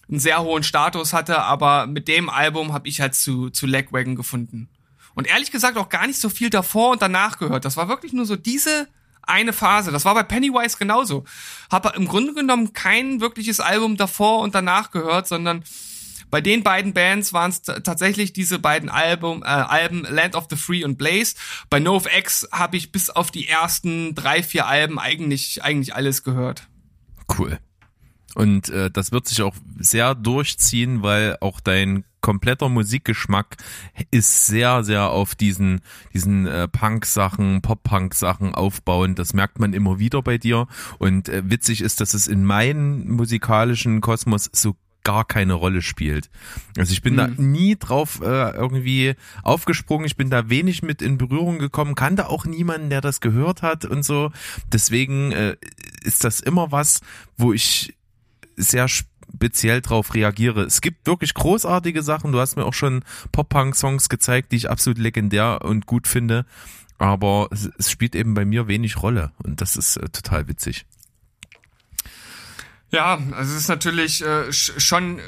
einen 0.08 0.20
sehr 0.20 0.42
hohen 0.42 0.62
Status 0.62 1.12
hatte, 1.12 1.42
aber 1.42 1.86
mit 1.86 2.08
dem 2.08 2.28
Album 2.28 2.72
habe 2.72 2.88
ich 2.88 3.00
halt 3.00 3.14
zu, 3.14 3.50
zu 3.50 3.66
Legwagon 3.66 4.16
gefunden. 4.16 4.68
Und 5.14 5.28
ehrlich 5.28 5.50
gesagt 5.50 5.78
auch 5.78 5.88
gar 5.88 6.06
nicht 6.06 6.20
so 6.20 6.28
viel 6.28 6.50
davor 6.50 6.90
und 6.90 7.02
danach 7.02 7.38
gehört. 7.38 7.64
Das 7.64 7.76
war 7.76 7.88
wirklich 7.88 8.12
nur 8.12 8.26
so 8.26 8.36
diese 8.36 8.88
eine 9.22 9.52
Phase. 9.52 9.90
Das 9.90 10.04
war 10.04 10.14
bei 10.14 10.22
Pennywise 10.22 10.76
genauso. 10.76 11.24
Habe 11.70 11.92
im 11.96 12.06
Grunde 12.06 12.34
genommen 12.34 12.72
kein 12.72 13.20
wirkliches 13.20 13.60
Album 13.60 13.96
davor 13.96 14.40
und 14.40 14.54
danach 14.54 14.90
gehört, 14.90 15.28
sondern 15.28 15.64
bei 16.30 16.40
den 16.40 16.64
beiden 16.64 16.94
Bands 16.94 17.32
waren 17.32 17.50
es 17.50 17.62
tatsächlich 17.62 18.32
diese 18.32 18.58
beiden 18.58 18.88
Album, 18.88 19.42
äh, 19.42 19.46
Alben 19.46 20.02
Land 20.02 20.34
of 20.34 20.46
the 20.50 20.56
Free 20.56 20.84
und 20.84 20.98
Blaze. 20.98 21.36
Bei 21.70 21.78
NoFX 21.78 22.48
habe 22.50 22.76
ich 22.76 22.90
bis 22.90 23.08
auf 23.08 23.30
die 23.30 23.46
ersten 23.46 24.16
drei, 24.16 24.42
vier 24.42 24.66
Alben 24.66 24.98
eigentlich, 24.98 25.62
eigentlich 25.62 25.94
alles 25.94 26.24
gehört. 26.24 26.66
Cool. 27.38 27.60
Und 28.34 28.68
äh, 28.68 28.90
das 28.90 29.12
wird 29.12 29.26
sich 29.26 29.42
auch 29.42 29.54
sehr 29.78 30.14
durchziehen, 30.14 31.02
weil 31.02 31.36
auch 31.40 31.60
dein 31.60 32.04
kompletter 32.20 32.70
Musikgeschmack 32.70 33.58
ist 34.10 34.46
sehr, 34.46 34.82
sehr 34.82 35.10
auf 35.10 35.34
diesen, 35.34 35.82
diesen 36.14 36.46
äh, 36.46 36.68
Punk-Sachen, 36.68 37.60
Pop-Punk-Sachen 37.60 38.54
aufbauend. 38.54 39.18
Das 39.18 39.34
merkt 39.34 39.58
man 39.58 39.74
immer 39.74 39.98
wieder 39.98 40.22
bei 40.22 40.38
dir. 40.38 40.66
Und 40.98 41.28
äh, 41.28 41.42
witzig 41.44 41.82
ist, 41.82 42.00
dass 42.00 42.14
es 42.14 42.26
in 42.26 42.44
meinem 42.44 43.10
musikalischen 43.10 44.00
Kosmos 44.00 44.48
so 44.52 44.74
gar 45.04 45.26
keine 45.26 45.52
Rolle 45.52 45.82
spielt. 45.82 46.30
Also 46.78 46.92
ich 46.92 47.02
bin 47.02 47.12
mhm. 47.12 47.16
da 47.18 47.28
nie 47.36 47.76
drauf 47.76 48.20
äh, 48.22 48.50
irgendwie 48.52 49.14
aufgesprungen, 49.42 50.06
ich 50.06 50.16
bin 50.16 50.30
da 50.30 50.48
wenig 50.48 50.82
mit 50.82 51.02
in 51.02 51.18
Berührung 51.18 51.58
gekommen, 51.58 51.94
kannte 51.94 52.28
auch 52.30 52.46
niemanden, 52.46 52.88
der 52.88 53.02
das 53.02 53.20
gehört 53.20 53.60
hat 53.60 53.84
und 53.84 54.02
so. 54.02 54.32
Deswegen 54.72 55.30
äh, 55.32 55.56
ist 56.02 56.24
das 56.24 56.40
immer 56.40 56.72
was, 56.72 57.02
wo 57.36 57.52
ich 57.52 57.94
sehr 58.56 58.88
speziell 58.88 59.80
drauf 59.80 60.14
reagiere. 60.14 60.62
Es 60.62 60.80
gibt 60.80 61.06
wirklich 61.06 61.34
großartige 61.34 62.02
Sachen. 62.02 62.32
Du 62.32 62.40
hast 62.40 62.56
mir 62.56 62.64
auch 62.64 62.74
schon 62.74 63.04
Pop-Punk-Songs 63.32 64.08
gezeigt, 64.08 64.52
die 64.52 64.56
ich 64.56 64.70
absolut 64.70 64.98
legendär 64.98 65.62
und 65.62 65.86
gut 65.86 66.06
finde. 66.06 66.46
Aber 66.98 67.48
es, 67.50 67.90
spielt 67.90 68.14
eben 68.14 68.34
bei 68.34 68.44
mir 68.44 68.68
wenig 68.68 69.02
Rolle 69.02 69.32
und 69.42 69.60
das 69.60 69.76
ist 69.76 69.96
äh, 69.96 70.08
total 70.10 70.48
witzig. 70.48 70.86
Ja, 72.90 73.18
also 73.32 73.52
es 73.52 73.62
ist 73.62 73.68
natürlich 73.68 74.24
äh, 74.24 74.52
schon 74.52 75.20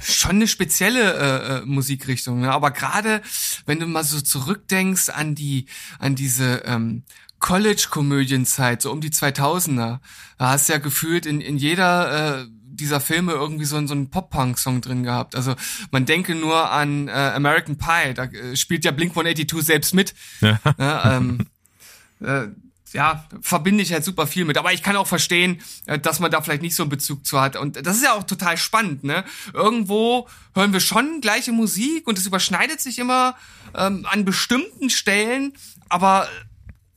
schon 0.00 0.32
eine 0.32 0.48
spezielle 0.48 1.12
äh, 1.14 1.58
äh, 1.58 1.66
Musikrichtung, 1.66 2.40
ne? 2.40 2.50
aber 2.50 2.70
gerade 2.72 3.22
wenn 3.66 3.78
du 3.78 3.86
mal 3.86 4.02
so 4.02 4.20
zurückdenkst 4.20 5.10
an 5.10 5.34
die 5.34 5.66
an 5.98 6.14
diese 6.14 6.62
ähm, 6.64 7.04
College-Komödienzeit, 7.42 8.80
so 8.80 8.90
um 8.90 9.00
die 9.00 9.10
2000er, 9.10 9.98
da 10.38 10.48
hast 10.48 10.68
du 10.68 10.72
ja 10.72 10.78
gefühlt 10.78 11.26
in, 11.26 11.40
in 11.40 11.58
jeder 11.58 12.40
äh, 12.40 12.46
dieser 12.48 13.00
Filme 13.00 13.32
irgendwie 13.32 13.64
so, 13.64 13.84
so 13.86 13.94
einen 13.94 14.10
Pop-Punk-Song 14.10 14.80
drin 14.80 15.02
gehabt. 15.02 15.34
Also 15.34 15.54
man 15.90 16.06
denke 16.06 16.34
nur 16.34 16.70
an 16.70 17.08
äh, 17.08 17.10
American 17.10 17.76
Pie, 17.76 18.14
da 18.14 18.24
äh, 18.24 18.56
spielt 18.56 18.84
ja 18.84 18.92
Blink-182 18.92 19.62
selbst 19.62 19.92
mit. 19.92 20.14
Ja. 20.40 20.58
ja 20.78 21.16
ähm, 21.16 21.46
äh, 22.20 22.46
ja, 22.92 23.26
verbinde 23.40 23.82
ich 23.82 23.92
halt 23.92 24.04
super 24.04 24.26
viel 24.26 24.44
mit. 24.44 24.56
Aber 24.56 24.72
ich 24.72 24.82
kann 24.82 24.96
auch 24.96 25.08
verstehen, 25.08 25.60
äh, 25.86 25.98
dass 25.98 26.20
man 26.20 26.30
da 26.30 26.40
vielleicht 26.42 26.62
nicht 26.62 26.76
so 26.76 26.84
einen 26.84 26.90
Bezug 26.90 27.26
zu 27.26 27.40
hat. 27.40 27.56
Und 27.56 27.84
das 27.84 27.96
ist 27.96 28.04
ja 28.04 28.12
auch 28.12 28.24
total 28.24 28.56
spannend, 28.56 29.02
ne? 29.02 29.24
Irgendwo 29.52 30.28
hören 30.54 30.72
wir 30.72 30.80
schon 30.80 31.20
gleiche 31.20 31.50
Musik 31.50 32.06
und 32.06 32.18
es 32.18 32.26
überschneidet 32.26 32.80
sich 32.80 33.00
immer 33.00 33.34
ähm, 33.74 34.06
an 34.08 34.24
bestimmten 34.24 34.90
Stellen, 34.90 35.54
aber 35.88 36.28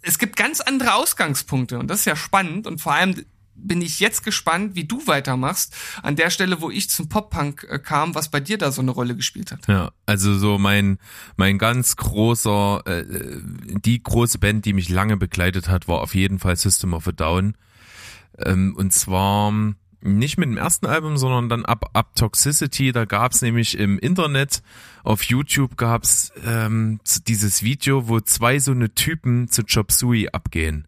es 0.06 0.20
gibt 0.20 0.38
ganz 0.38 0.62
andere 0.62 0.94
Ausgangspunkte 0.94 1.80
und 1.80 1.88
das 1.88 2.00
ist 2.00 2.06
ja 2.06 2.16
spannend 2.16 2.68
und 2.68 2.80
vor 2.80 2.94
allem 2.94 3.26
bin 3.56 3.82
ich 3.82 4.00
jetzt 4.00 4.24
gespannt, 4.24 4.76
wie 4.76 4.84
du 4.84 5.08
weitermachst, 5.08 5.74
an 6.04 6.16
der 6.16 6.30
Stelle, 6.30 6.62
wo 6.62 6.70
ich 6.70 6.90
zum 6.90 7.08
Pop-Punk 7.10 7.66
äh, 7.70 7.80
kam, 7.80 8.14
was 8.14 8.30
bei 8.30 8.40
dir 8.40 8.58
da 8.58 8.72
so 8.72 8.82
eine 8.82 8.92
Rolle 8.92 9.16
gespielt 9.16 9.52
hat. 9.52 9.68
Ja, 9.68 9.92
also 10.06 10.38
so 10.38 10.58
mein, 10.58 11.00
mein 11.38 11.58
ganz 11.58 11.96
großer, 11.96 12.84
äh, 12.86 13.06
die 13.06 14.04
große 14.04 14.40
Band, 14.40 14.66
die 14.66 14.74
mich 14.74 14.90
lange 14.90 15.18
begleitet 15.18 15.70
hat, 15.70 15.88
war 15.88 16.02
auf 16.02 16.14
jeden 16.16 16.40
Fall 16.40 16.58
System 16.58 16.94
of 16.94 17.08
a 17.08 17.14
Down. 17.14 17.56
Ähm, 18.40 18.76
und 18.78 18.92
zwar 18.92 19.54
nicht 20.02 20.38
mit 20.38 20.50
dem 20.50 20.58
ersten 20.58 20.86
Album, 20.86 21.18
sondern 21.18 21.50
dann 21.50 21.66
ab, 21.66 21.90
ab 21.94 22.16
Toxicity, 22.16 22.92
da 22.92 23.06
gab's 23.06 23.42
nämlich 23.42 23.78
im 23.78 24.00
Internet, 24.00 24.62
auf 25.04 25.24
YouTube 25.24 25.78
gab's 25.78 26.32
ähm, 26.46 27.00
dieses 27.28 27.64
Video, 27.64 28.08
wo 28.08 28.20
zwei 28.20 28.60
so 28.60 28.72
eine 28.72 28.94
Typen 28.94 29.48
zu 29.48 29.64
Chop 29.64 29.92
Suey 29.92 30.30
abgehen. 30.30 30.88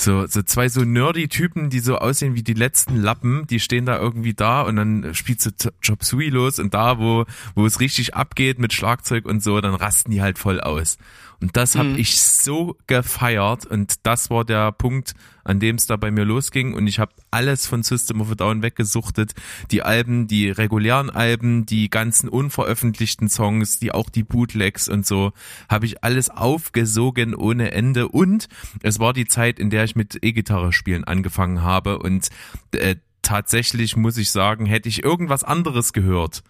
So, 0.00 0.26
so 0.26 0.40
zwei 0.42 0.70
so 0.70 0.82
nerdy 0.82 1.28
Typen, 1.28 1.68
die 1.68 1.80
so 1.80 1.98
aussehen 1.98 2.34
wie 2.34 2.42
die 2.42 2.54
letzten 2.54 2.96
Lappen, 2.96 3.46
die 3.46 3.60
stehen 3.60 3.84
da 3.84 3.98
irgendwie 3.98 4.32
da 4.32 4.62
und 4.62 4.76
dann 4.76 5.14
spielt 5.14 5.42
so 5.42 5.50
Chop 5.86 6.04
Suey 6.04 6.30
los 6.30 6.58
und 6.58 6.72
da, 6.72 6.98
wo, 6.98 7.26
wo 7.54 7.66
es 7.66 7.80
richtig 7.80 8.14
abgeht 8.14 8.58
mit 8.58 8.72
Schlagzeug 8.72 9.26
und 9.26 9.42
so, 9.42 9.60
dann 9.60 9.74
rasten 9.74 10.10
die 10.10 10.22
halt 10.22 10.38
voll 10.38 10.58
aus. 10.58 10.96
Und 11.40 11.56
das 11.56 11.74
habe 11.74 11.90
mhm. 11.90 11.98
ich 11.98 12.20
so 12.20 12.76
gefeiert 12.86 13.64
und 13.64 13.94
das 14.06 14.28
war 14.28 14.44
der 14.44 14.72
Punkt, 14.72 15.14
an 15.42 15.58
dem 15.58 15.76
es 15.76 15.86
da 15.86 15.96
bei 15.96 16.10
mir 16.10 16.24
losging 16.24 16.74
und 16.74 16.86
ich 16.86 16.98
habe 16.98 17.12
alles 17.30 17.66
von 17.66 17.82
System 17.82 18.20
of 18.20 18.30
a 18.30 18.34
Down 18.34 18.62
weggesuchtet. 18.62 19.32
Die 19.70 19.82
Alben, 19.82 20.26
die 20.26 20.50
regulären 20.50 21.08
Alben, 21.08 21.64
die 21.64 21.88
ganzen 21.88 22.28
unveröffentlichten 22.28 23.30
Songs, 23.30 23.78
die 23.78 23.92
auch 23.92 24.10
die 24.10 24.22
Bootlegs 24.22 24.88
und 24.88 25.06
so, 25.06 25.32
habe 25.70 25.86
ich 25.86 26.04
alles 26.04 26.28
aufgesogen 26.28 27.34
ohne 27.34 27.72
Ende 27.72 28.08
und 28.08 28.48
es 28.82 28.98
war 28.98 29.14
die 29.14 29.26
Zeit, 29.26 29.58
in 29.58 29.70
der 29.70 29.84
ich 29.84 29.96
mit 29.96 30.18
E-Gitarre 30.22 30.74
spielen 30.74 31.04
angefangen 31.04 31.62
habe 31.62 32.00
und 32.00 32.28
äh, 32.72 32.96
tatsächlich 33.22 33.96
muss 33.96 34.18
ich 34.18 34.30
sagen, 34.30 34.66
hätte 34.66 34.88
ich 34.88 35.04
irgendwas 35.04 35.44
anderes 35.44 35.92
gehört, 35.92 36.42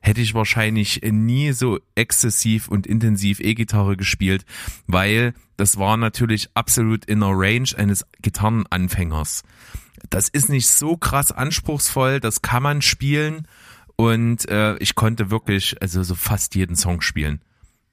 hätte 0.00 0.20
ich 0.20 0.34
wahrscheinlich 0.34 1.00
nie 1.02 1.52
so 1.52 1.78
exzessiv 1.94 2.68
und 2.68 2.86
intensiv 2.86 3.40
E-Gitarre 3.40 3.96
gespielt, 3.96 4.44
weil 4.86 5.34
das 5.56 5.78
war 5.78 5.96
natürlich 5.96 6.48
absolut 6.54 7.04
in 7.04 7.20
der 7.20 7.30
Range 7.32 7.68
eines 7.76 8.06
Gitarrenanfängers. 8.22 9.42
Das 10.08 10.28
ist 10.28 10.48
nicht 10.48 10.68
so 10.68 10.96
krass 10.96 11.32
anspruchsvoll, 11.32 12.20
das 12.20 12.40
kann 12.40 12.62
man 12.62 12.80
spielen 12.80 13.46
und 13.96 14.48
äh, 14.48 14.76
ich 14.78 14.94
konnte 14.94 15.30
wirklich 15.30 15.80
also 15.82 16.02
so 16.02 16.14
fast 16.14 16.54
jeden 16.54 16.76
Song 16.76 17.02
spielen. 17.02 17.42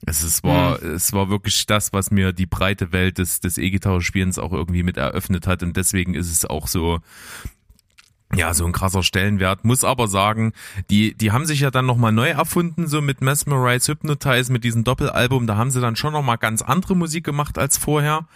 Es, 0.05 0.23
es 0.23 0.43
war, 0.43 0.81
mhm. 0.81 0.91
es 0.91 1.11
war 1.11 1.29
wirklich 1.29 1.65
das, 1.65 1.91
was 1.91 2.11
mir 2.11 2.31
die 2.31 2.45
breite 2.45 2.91
Welt 2.91 3.17
des, 3.17 3.41
des 3.41 3.57
E-Gitarre-Spielens 3.57 4.37
auch 4.37 4.53
irgendwie 4.53 4.83
mit 4.83 4.95
eröffnet 4.95 5.47
hat 5.47 5.63
und 5.63 5.75
deswegen 5.75 6.13
ist 6.13 6.31
es 6.31 6.45
auch 6.45 6.67
so, 6.67 6.99
ja, 8.35 8.53
so 8.53 8.65
ein 8.65 8.73
krasser 8.73 9.03
Stellenwert. 9.03 9.63
Muss 9.63 9.83
aber 9.83 10.07
sagen, 10.07 10.51
die, 10.89 11.15
die 11.15 11.31
haben 11.31 11.45
sich 11.45 11.61
ja 11.61 11.71
dann 11.71 11.85
nochmal 11.85 12.11
neu 12.11 12.29
erfunden, 12.29 12.87
so 12.87 13.01
mit 13.01 13.21
Mesmerize, 13.21 13.91
Hypnotize, 13.91 14.51
mit 14.51 14.63
diesem 14.63 14.83
Doppelalbum. 14.83 15.47
Da 15.47 15.55
haben 15.55 15.71
sie 15.71 15.79
dann 15.79 15.95
schon 15.95 16.13
nochmal 16.13 16.37
ganz 16.37 16.61
andere 16.61 16.95
Musik 16.95 17.23
gemacht 17.23 17.57
als 17.57 17.77
vorher. 17.77 18.27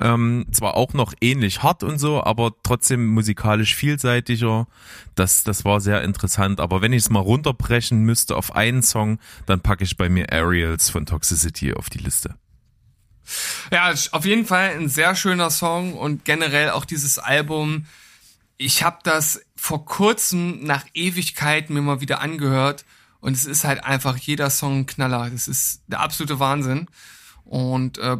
Ähm, 0.00 0.46
zwar 0.50 0.74
auch 0.76 0.92
noch 0.92 1.12
ähnlich 1.20 1.62
hart 1.62 1.84
und 1.84 1.98
so, 1.98 2.24
aber 2.24 2.52
trotzdem 2.64 3.06
musikalisch 3.06 3.76
vielseitiger. 3.76 4.66
Das, 5.14 5.44
das 5.44 5.64
war 5.64 5.80
sehr 5.80 6.02
interessant. 6.02 6.58
Aber 6.58 6.80
wenn 6.80 6.92
ich 6.92 7.04
es 7.04 7.10
mal 7.10 7.20
runterbrechen 7.20 8.02
müsste 8.02 8.36
auf 8.36 8.56
einen 8.56 8.82
Song, 8.82 9.18
dann 9.46 9.60
packe 9.60 9.84
ich 9.84 9.96
bei 9.96 10.08
mir 10.08 10.32
Aerials 10.32 10.88
von 10.88 11.06
Toxicity 11.06 11.74
auf 11.74 11.90
die 11.90 11.98
Liste. 11.98 12.34
Ja, 13.70 13.92
auf 14.12 14.24
jeden 14.24 14.46
Fall 14.46 14.70
ein 14.70 14.88
sehr 14.88 15.14
schöner 15.14 15.50
Song 15.50 15.94
und 15.94 16.24
generell 16.24 16.70
auch 16.70 16.84
dieses 16.84 17.18
Album 17.18 17.86
ich 18.56 18.82
habe 18.82 18.98
das 19.02 19.40
vor 19.56 19.84
kurzem 19.84 20.62
nach 20.64 20.84
Ewigkeiten 20.94 21.74
mir 21.74 21.82
mal 21.82 22.00
wieder 22.00 22.20
angehört 22.20 22.84
und 23.20 23.32
es 23.32 23.46
ist 23.46 23.64
halt 23.64 23.82
einfach 23.82 24.16
jeder 24.16 24.50
Song 24.50 24.80
ein 24.80 24.86
Knaller. 24.86 25.30
Das 25.30 25.48
ist 25.48 25.82
der 25.86 26.00
absolute 26.00 26.40
Wahnsinn. 26.40 26.88
Und 27.44 27.98
äh, 27.98 28.18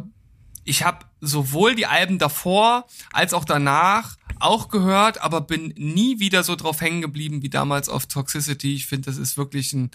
ich 0.63 0.83
habe 0.83 1.05
sowohl 1.21 1.75
die 1.75 1.85
Alben 1.85 2.17
davor 2.17 2.87
als 3.13 3.33
auch 3.33 3.45
danach 3.45 4.15
auch 4.39 4.69
gehört, 4.69 5.21
aber 5.21 5.41
bin 5.41 5.73
nie 5.77 6.19
wieder 6.19 6.43
so 6.43 6.55
drauf 6.55 6.81
hängen 6.81 7.01
geblieben 7.01 7.41
wie 7.43 7.49
damals 7.49 7.87
auf 7.87 8.07
Toxicity. 8.07 8.73
Ich 8.73 8.87
finde, 8.87 9.05
das 9.05 9.17
ist 9.17 9.37
wirklich 9.37 9.73
ein, 9.73 9.91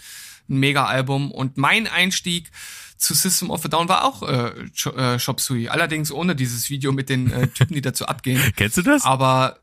ein 0.49 0.57
Mega-Album. 0.57 1.31
Und 1.31 1.57
mein 1.57 1.87
Einstieg 1.87 2.49
zu 2.97 3.13
System 3.13 3.49
of 3.49 3.65
a 3.65 3.67
Down 3.67 3.89
war 3.89 4.05
auch 4.05 4.23
äh, 4.23 4.53
äh 4.95 5.19
Shop 5.19 5.41
Sui. 5.41 5.67
Allerdings 5.67 6.11
ohne 6.11 6.35
dieses 6.35 6.69
Video 6.69 6.91
mit 6.91 7.09
den 7.09 7.31
äh, 7.31 7.47
Typen, 7.47 7.73
die 7.73 7.81
dazu 7.81 8.05
abgehen. 8.05 8.41
Kennst 8.55 8.77
du 8.77 8.81
das? 8.81 9.03
Aber 9.03 9.60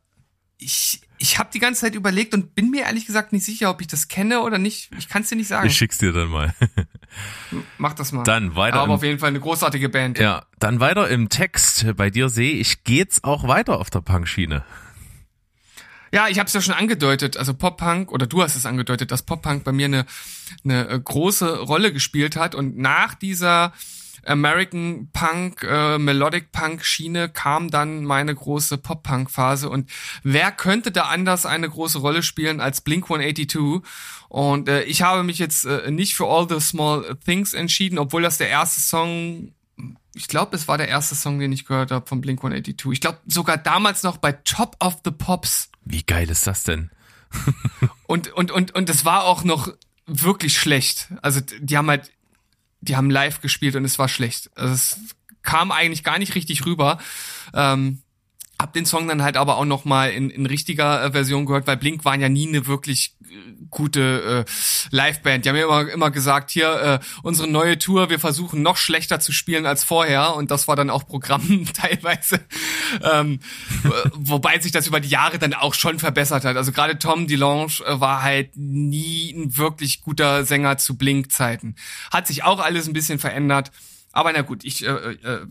ich, 0.59 1.01
ich 1.19 1.39
habe 1.39 1.51
die 1.53 1.61
ganze 1.61 1.83
Zeit 1.83 1.95
überlegt 1.95 2.35
und 2.35 2.55
bin 2.55 2.71
mir 2.71 2.83
ehrlich 2.83 3.07
gesagt 3.07 3.33
nicht 3.33 3.45
sicher, 3.45 3.71
ob 3.71 3.81
ich 3.81 3.87
das 3.87 4.09
kenne 4.09 4.41
oder 4.41 4.59
nicht. 4.59 4.91
Ich 4.99 5.09
kann 5.09 5.23
es 5.23 5.29
dir 5.29 5.37
nicht 5.37 5.49
sagen. 5.49 5.67
Ich 5.67 5.77
schick's 5.77 5.99
dir 5.99 6.13
dann 6.13 6.29
mal. 6.29 6.55
Mach 7.79 7.95
das 7.95 8.13
mal. 8.13 8.25
Dann 8.25 8.57
weiter. 8.57 8.81
Aber 8.81 8.95
auf 8.95 9.03
jeden 9.03 9.19
Fall 9.19 9.29
eine 9.29 9.41
großartige 9.41 9.89
Band. 9.89 10.19
Ja, 10.19 10.45
dann 10.59 10.81
weiter 10.81 11.09
im 11.09 11.29
Text. 11.29 11.87
Bei 11.97 12.11
dir 12.11 12.29
sehe 12.29 12.53
ich, 12.53 12.85
geht's 12.85 13.23
auch 13.25 13.47
weiter 13.47 13.79
auf 13.79 13.91
der 13.91 14.01
Punk-Schiene. 14.01 14.65
Ja, 16.13 16.29
ich 16.29 16.39
habe 16.39 16.47
es 16.47 16.55
ja 16.55 16.63
schon 16.63 16.75
angedeutet, 16.75 17.37
also 17.37 17.53
Pop-Punk, 17.53 18.11
oder 18.11 18.27
du 18.27 18.43
hast 18.43 18.57
es 18.57 18.65
angedeutet, 18.65 19.11
dass 19.11 19.23
Pop-Punk 19.23 19.65
bei 19.65 19.73
mir 19.73 19.87
eine, 19.87 20.07
eine 20.65 21.01
große 21.01 21.61
Rolle 21.61 21.93
gespielt 21.93 22.35
hat. 22.35 22.55
Und 22.55 22.79
nach 22.79 23.15
dieser 23.15 23.73
American 24.29 25.11
Punk, 25.13 25.63
äh, 25.63 25.99
Melodic 25.99 26.53
Punk 26.53 26.85
Schiene 26.85 27.29
kam 27.29 27.71
dann 27.71 28.05
meine 28.05 28.35
große 28.35 28.79
Pop 28.79 29.03
Punk 29.03 29.31
Phase 29.31 29.69
und 29.69 29.91
wer 30.23 30.53
könnte 30.53 30.93
da 30.93 31.05
anders 31.05 31.47
eine 31.47 31.69
große 31.69 31.99
Rolle 31.99 32.23
spielen 32.23 32.61
als 32.61 32.81
Blink 32.81 33.05
182 33.05 33.83
und 34.29 34.69
äh, 34.69 34.83
ich 34.83 35.03
habe 35.03 35.23
mich 35.23 35.39
jetzt 35.39 35.65
äh, 35.65 35.91
nicht 35.91 36.15
für 36.15 36.27
All 36.27 36.49
the 36.49 36.61
Small 36.61 37.17
Things 37.25 37.55
entschieden, 37.55 37.99
obwohl 37.99 38.23
das 38.23 38.39
der 38.39 38.49
erste 38.49 38.81
Song 38.81 39.53
ich 40.15 40.27
glaube, 40.27 40.57
es 40.57 40.67
war 40.67 40.79
der 40.79 40.89
erste 40.89 41.15
Song, 41.15 41.39
den 41.39 41.53
ich 41.53 41.65
gehört 41.65 41.93
habe 41.93 42.07
von 42.07 42.21
Blink 42.21 42.41
182. 42.41 42.91
Ich 42.93 43.01
glaube 43.01 43.19
sogar 43.27 43.57
damals 43.57 44.03
noch 44.03 44.17
bei 44.17 44.33
Top 44.33 44.77
of 44.81 44.99
the 45.05 45.13
Pops. 45.13 45.71
Wie 45.85 46.03
geil 46.03 46.29
ist 46.29 46.47
das 46.47 46.65
denn? 46.65 46.91
und 48.07 48.33
und 48.33 48.51
und 48.51 48.75
und 48.75 48.91
es 48.91 49.05
war 49.05 49.25
auch 49.25 49.45
noch 49.45 49.73
wirklich 50.07 50.59
schlecht. 50.59 51.13
Also 51.23 51.41
die 51.41 51.77
haben 51.77 51.89
halt 51.89 52.11
die 52.81 52.97
haben 52.97 53.11
live 53.11 53.41
gespielt 53.41 53.77
und 53.77 53.85
es 53.85 53.99
war 53.99 54.09
schlecht. 54.09 54.51
Also 54.55 54.75
es 54.75 54.99
kam 55.43 55.73
eigentlich 55.73 56.05
gar 56.05 56.19
nicht 56.19 56.35
richtig 56.35 56.67
rüber. 56.67 56.99
Ähm, 57.55 58.03
hab 58.61 58.73
den 58.73 58.87
Song 58.87 59.07
dann 59.07 59.23
halt 59.23 59.37
aber 59.37 59.57
auch 59.57 59.65
noch 59.65 59.85
mal 59.85 60.11
in, 60.11 60.31
in 60.31 60.47
richtiger 60.47 61.05
äh, 61.05 61.13
Version 61.13 61.47
gehört, 61.47 61.67
weil 61.67 61.77
Blink 61.77 62.05
waren 62.05 62.21
ja 62.21 62.29
nie 62.29 62.49
eine 62.49 62.67
wirklich 62.67 63.15
gute 63.71 64.45
äh, 64.47 64.51
Liveband. 64.91 65.45
Die 65.45 65.49
haben 65.49 65.57
ja 65.57 65.65
immer, 65.65 65.91
immer 65.91 66.11
gesagt, 66.11 66.51
hier, 66.51 67.01
äh, 67.03 67.05
unsere 67.23 67.49
neue 67.49 67.79
Tour, 67.79 68.11
wir 68.11 68.19
versuchen 68.19 68.63
noch 68.63 68.77
schlechter 68.77 69.21
zu 69.21 69.33
spielen 69.33 69.67
als 69.67 69.85
vorher 69.85 70.35
und 70.35 70.51
das 70.51 70.69
war 70.69 70.77
dann 70.77 70.91
auch 70.91 71.07
Programm 71.07 71.67
teilweise. 71.73 72.41
Ähm, 73.03 73.41
äh, 73.85 74.11
wobei 74.15 74.59
sich 74.59 74.73
das 74.73 74.87
über 74.87 75.01
die 75.01 75.09
Jahre 75.09 75.39
dann 75.39 75.55
auch 75.55 75.75
schon 75.75 75.99
verbessert 75.99 76.45
hat. 76.45 76.57
Also 76.57 76.73
gerade 76.73 76.99
Tom 76.99 77.27
DeLonge 77.27 77.83
äh, 77.85 78.01
war 78.01 78.23
halt 78.23 78.57
nie 78.57 79.33
ein 79.33 79.57
wirklich 79.57 80.01
guter 80.01 80.45
Sänger 80.45 80.79
zu 80.79 80.97
Blink-Zeiten. 80.97 81.77
Hat 82.11 82.27
sich 82.27 82.45
auch 82.45 82.61
alles 82.61 82.87
ein 82.87 82.93
bisschen 82.93 83.19
verändert. 83.19 83.71
Aber 84.13 84.33
na 84.33 84.43
gut, 84.43 84.65
ich 84.65 84.85
äh, 84.85 84.89
äh, 84.89 85.47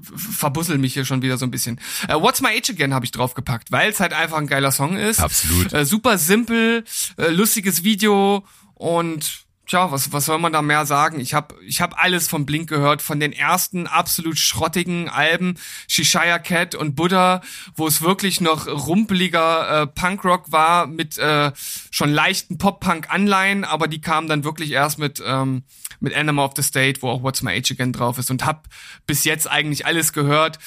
verbussel 0.00 0.78
mich 0.78 0.94
hier 0.94 1.04
schon 1.04 1.22
wieder 1.22 1.38
so 1.38 1.46
ein 1.46 1.50
bisschen. 1.50 1.80
Äh, 2.08 2.14
What's 2.14 2.40
My 2.40 2.48
Age 2.48 2.70
Again 2.70 2.94
habe 2.94 3.04
ich 3.04 3.10
draufgepackt, 3.12 3.72
weil 3.72 3.90
es 3.90 4.00
halt 4.00 4.12
einfach 4.12 4.38
ein 4.38 4.46
geiler 4.46 4.72
Song 4.72 4.96
ist. 4.96 5.20
Absolut. 5.20 5.72
Äh, 5.72 5.84
super 5.84 6.18
simpel, 6.18 6.84
äh, 7.16 7.28
lustiges 7.28 7.84
Video 7.84 8.44
und 8.74 9.45
Tja, 9.66 9.90
was, 9.90 10.12
was 10.12 10.26
soll 10.26 10.38
man 10.38 10.52
da 10.52 10.62
mehr 10.62 10.86
sagen? 10.86 11.18
Ich 11.18 11.34
habe 11.34 11.56
ich 11.66 11.80
hab 11.80 12.00
alles 12.00 12.28
von 12.28 12.46
Blink 12.46 12.68
gehört, 12.68 13.02
von 13.02 13.18
den 13.18 13.32
ersten 13.32 13.88
absolut 13.88 14.38
schrottigen 14.38 15.08
Alben, 15.08 15.58
Shishaya 15.88 16.38
Cat 16.38 16.76
und 16.76 16.94
Buddha, 16.94 17.40
wo 17.74 17.88
es 17.88 18.00
wirklich 18.00 18.40
noch 18.40 18.68
rumpeliger 18.68 19.82
äh, 19.82 19.86
Punkrock 19.88 20.52
war 20.52 20.86
mit 20.86 21.18
äh, 21.18 21.50
schon 21.90 22.10
leichten 22.10 22.58
Pop-Punk-Anleihen, 22.58 23.64
aber 23.64 23.88
die 23.88 24.00
kamen 24.00 24.28
dann 24.28 24.44
wirklich 24.44 24.70
erst 24.70 25.00
mit, 25.00 25.20
ähm, 25.26 25.64
mit 25.98 26.14
Animal 26.14 26.44
of 26.44 26.52
the 26.54 26.62
State, 26.62 27.02
wo 27.02 27.10
auch 27.10 27.24
What's 27.24 27.42
My 27.42 27.50
Age 27.50 27.72
Again 27.72 27.92
drauf 27.92 28.18
ist 28.18 28.30
und 28.30 28.46
hab 28.46 28.68
bis 29.06 29.24
jetzt 29.24 29.50
eigentlich 29.50 29.84
alles 29.84 30.12
gehört. 30.12 30.60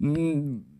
Hm, 0.00 0.75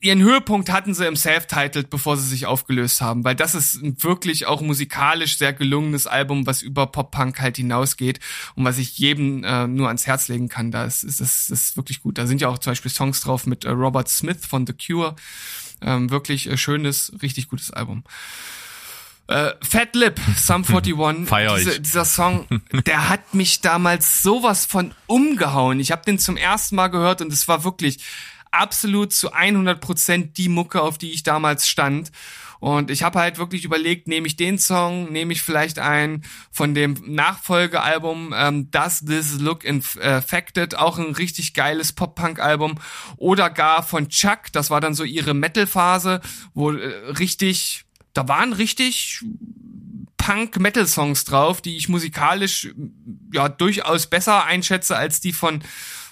ihren 0.00 0.22
Höhepunkt 0.22 0.70
hatten 0.70 0.94
sie 0.94 1.06
im 1.06 1.16
Self-Titled, 1.16 1.90
bevor 1.90 2.16
sie 2.16 2.28
sich 2.28 2.46
aufgelöst 2.46 3.00
haben, 3.00 3.24
weil 3.24 3.34
das 3.34 3.54
ist 3.54 3.82
ein 3.82 4.02
wirklich 4.02 4.46
auch 4.46 4.60
musikalisch 4.60 5.38
sehr 5.38 5.52
gelungenes 5.52 6.06
Album, 6.06 6.46
was 6.46 6.62
über 6.62 6.86
Pop-Punk 6.86 7.40
halt 7.40 7.56
hinausgeht 7.56 8.20
und 8.54 8.64
was 8.64 8.78
ich 8.78 8.98
jedem 8.98 9.44
äh, 9.44 9.66
nur 9.66 9.88
ans 9.88 10.06
Herz 10.06 10.28
legen 10.28 10.48
kann. 10.48 10.70
Da 10.70 10.84
ist, 10.84 11.02
ist 11.02 11.20
das, 11.20 11.46
das 11.48 11.60
ist 11.60 11.76
wirklich 11.76 12.02
gut. 12.02 12.18
Da 12.18 12.26
sind 12.26 12.40
ja 12.40 12.48
auch 12.48 12.58
zum 12.58 12.72
Beispiel 12.72 12.90
Songs 12.90 13.20
drauf 13.20 13.46
mit 13.46 13.64
äh, 13.64 13.70
Robert 13.70 14.08
Smith 14.08 14.46
von 14.46 14.66
The 14.66 14.74
Cure. 14.74 15.16
Ähm, 15.82 16.10
wirklich 16.10 16.48
äh, 16.48 16.56
schönes, 16.56 17.12
richtig 17.22 17.48
gutes 17.48 17.70
Album. 17.70 18.04
Äh, 19.26 19.52
Fat 19.62 19.94
Lip, 19.94 20.20
Sum 20.36 20.64
41, 20.68 21.28
Feier 21.28 21.56
diese, 21.56 21.80
dieser 21.80 22.04
Song, 22.04 22.46
der 22.86 23.08
hat 23.08 23.34
mich 23.34 23.62
damals 23.62 24.22
sowas 24.22 24.66
von 24.66 24.92
umgehauen. 25.06 25.80
Ich 25.80 25.92
habe 25.92 26.04
den 26.04 26.18
zum 26.18 26.36
ersten 26.36 26.76
Mal 26.76 26.88
gehört 26.88 27.22
und 27.22 27.32
es 27.32 27.48
war 27.48 27.64
wirklich 27.64 28.04
absolut 28.54 29.12
zu 29.12 29.32
100 29.32 29.80
Prozent 29.80 30.38
die 30.38 30.48
Mucke, 30.48 30.80
auf 30.80 30.98
die 30.98 31.12
ich 31.12 31.22
damals 31.22 31.68
stand. 31.68 32.10
Und 32.60 32.90
ich 32.90 33.02
habe 33.02 33.18
halt 33.18 33.36
wirklich 33.36 33.66
überlegt, 33.66 34.08
nehme 34.08 34.26
ich 34.26 34.36
den 34.36 34.58
Song, 34.58 35.12
nehme 35.12 35.34
ich 35.34 35.42
vielleicht 35.42 35.78
einen 35.78 36.24
von 36.50 36.74
dem 36.74 36.94
Nachfolgealbum 37.04 38.32
ähm, 38.34 38.70
Does 38.70 39.04
This 39.04 39.38
Look 39.38 39.64
Infected, 39.64 40.74
auch 40.74 40.98
ein 40.98 41.12
richtig 41.12 41.52
geiles 41.52 41.92
Pop-Punk-Album, 41.92 42.76
oder 43.18 43.50
gar 43.50 43.82
von 43.82 44.08
Chuck, 44.08 44.50
das 44.52 44.70
war 44.70 44.80
dann 44.80 44.94
so 44.94 45.04
ihre 45.04 45.34
Metal-Phase, 45.34 46.22
wo 46.54 46.70
äh, 46.70 46.86
richtig, 47.18 47.84
da 48.14 48.28
waren 48.28 48.54
richtig 48.54 49.22
Punk-Metal-Songs 50.16 51.26
drauf, 51.26 51.60
die 51.60 51.76
ich 51.76 51.90
musikalisch 51.90 52.72
ja 53.30 53.50
durchaus 53.50 54.06
besser 54.06 54.46
einschätze 54.46 54.96
als 54.96 55.20
die 55.20 55.34
von 55.34 55.62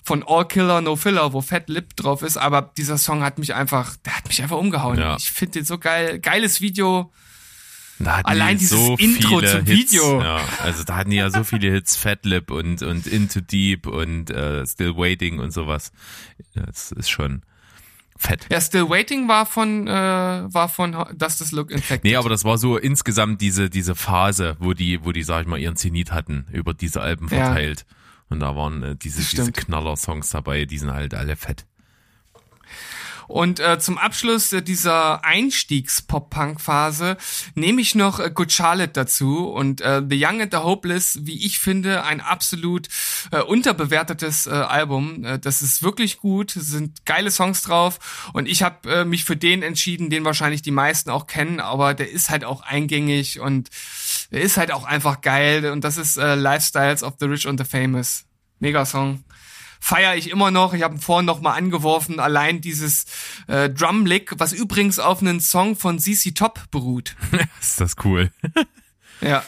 von 0.03 0.25
All 0.27 0.47
Killer 0.47 0.81
No 0.81 0.97
Filler, 0.97 1.33
wo 1.33 1.41
Fat 1.41 1.69
Lip 1.69 1.97
drauf 1.97 2.23
ist, 2.23 2.37
aber 2.37 2.73
dieser 2.77 2.99
Song 2.99 3.23
hat 3.23 3.39
mich 3.39 3.55
einfach, 3.55 3.97
der 4.05 4.17
hat 4.17 4.27
mich 4.29 4.43
einfach 4.43 4.59
umgehauen. 4.59 4.99
Ja. 4.99 5.17
Ich 5.17 5.31
finde 5.31 5.53
den 5.53 5.65
so 5.65 5.79
geil, 5.79 6.19
geiles 6.19 6.61
Video. 6.61 7.13
Allein 8.05 8.59
dieses 8.59 8.79
so 8.79 8.97
Intro 8.97 9.41
zum 9.43 9.65
Hits, 9.65 9.93
Video. 9.93 10.21
Ja, 10.21 10.41
also 10.59 10.83
da 10.83 10.97
hatten 10.97 11.11
die 11.11 11.19
ja 11.19 11.31
so 11.31 11.45
viele 11.45 11.71
Hits, 11.71 11.97
Fat 11.97 12.25
Lip 12.25 12.51
und, 12.51 12.83
und 12.83 13.07
Into 13.07 13.41
Deep 13.41 13.87
und 13.87 14.31
uh, 14.31 14.67
Still 14.67 14.97
Waiting 14.97 15.39
und 15.39 15.53
sowas. 15.53 15.93
Das 16.55 16.91
ist 16.91 17.11
schon 17.11 17.43
fett. 18.17 18.47
Ja, 18.51 18.61
Still 18.61 18.89
Waiting 18.89 19.29
war 19.29 19.47
von, 19.47 19.87
äh, 19.87 19.91
war 19.93 20.69
von 20.69 20.97
Does 21.15 21.39
This 21.39 21.53
Look 21.53 21.71
Infected. 21.71 22.03
Nee, 22.03 22.17
aber 22.17 22.29
das 22.29 22.45
war 22.45 22.59
so 22.59 22.77
insgesamt 22.77 23.41
diese, 23.41 23.71
diese 23.71 23.95
Phase, 23.95 24.57
wo 24.59 24.73
die, 24.73 25.05
wo 25.05 25.13
die, 25.13 25.23
sag 25.23 25.43
ich 25.43 25.47
mal, 25.47 25.59
ihren 25.59 25.77
Zenit 25.77 26.11
hatten, 26.11 26.47
über 26.51 26.75
diese 26.75 27.01
Alben 27.03 27.29
verteilt. 27.29 27.85
Ja. 27.89 27.97
Und 28.33 28.41
da 28.41 28.57
waren 28.57 28.83
äh, 28.83 28.97
diese, 28.97 29.21
diese 29.21 29.53
Knaller-Songs 29.53 30.31
dabei, 30.31 30.65
die 30.65 30.79
sind 30.79 30.91
halt 30.91 31.15
alle 31.15 31.37
fett. 31.37 31.67
Und 33.29 33.61
äh, 33.61 33.79
zum 33.79 33.99
Abschluss 33.99 34.53
äh, 34.53 34.63
dieser 34.63 35.25
Einstiegs-Pop-Punk-Phase 35.25 37.17
nehme 37.55 37.81
ich 37.81 37.95
noch 37.95 38.21
äh, 38.21 38.31
Good 38.31 38.53
Charlotte 38.53 38.93
dazu. 38.93 39.49
Und 39.49 39.81
äh, 39.81 40.03
The 40.09 40.25
Young 40.25 40.43
and 40.43 40.53
the 40.53 40.59
Hopeless, 40.59 41.19
wie 41.23 41.45
ich 41.45 41.59
finde, 41.59 42.05
ein 42.05 42.21
absolut 42.21 42.89
äh, 43.31 43.41
unterbewertetes 43.41 44.47
äh, 44.47 44.51
Album. 44.51 45.25
Äh, 45.25 45.39
das 45.39 45.63
ist 45.63 45.83
wirklich 45.83 46.19
gut, 46.19 46.51
sind 46.51 47.05
geile 47.05 47.31
Songs 47.31 47.63
drauf. 47.63 48.31
Und 48.33 48.49
ich 48.49 48.63
habe 48.63 48.91
äh, 48.91 49.05
mich 49.05 49.25
für 49.25 49.37
den 49.37 49.63
entschieden, 49.63 50.11
den 50.11 50.25
wahrscheinlich 50.25 50.63
die 50.63 50.71
meisten 50.71 51.11
auch 51.11 51.27
kennen, 51.27 51.61
aber 51.61 51.95
der 51.95 52.11
ist 52.11 52.31
halt 52.31 52.45
auch 52.45 52.63
eingängig 52.63 53.41
und 53.41 53.71
der 54.31 54.43
ist 54.43 54.57
halt 54.57 54.73
auch 54.73 54.85
einfach 54.85 55.21
geil. 55.21 55.71
Und 55.71 55.85
das 55.85 55.97
ist 55.97 56.17
äh, 56.17 56.35
Lifestyles 56.35 57.03
of 57.03 57.15
the 57.21 57.27
Rich 57.27 57.47
and 57.47 57.59
the 57.61 57.67
Famous. 57.67 58.25
Mega 58.59 58.87
Song 58.87 59.25
feiere 59.83 60.15
ich 60.15 60.31
immer 60.31 60.53
noch. 60.53 60.75
Ich 60.75 60.83
habe 60.83 60.95
ihn 60.95 61.01
vorhin 61.01 61.27
noch 61.27 61.41
mal 61.41 61.55
angeworfen. 61.55 62.21
Allein 62.21 62.61
dieses 62.61 63.05
äh, 63.49 63.69
Drumlick, 63.69 64.33
was 64.39 64.53
übrigens 64.53 65.01
auf 65.01 65.21
einen 65.21 65.41
Song 65.41 65.75
von 65.75 65.99
CC 65.99 66.31
Top 66.31 66.71
beruht. 66.71 67.17
ist 67.61 67.81
das 67.81 67.97
cool. 68.05 68.31
ja. 69.21 69.43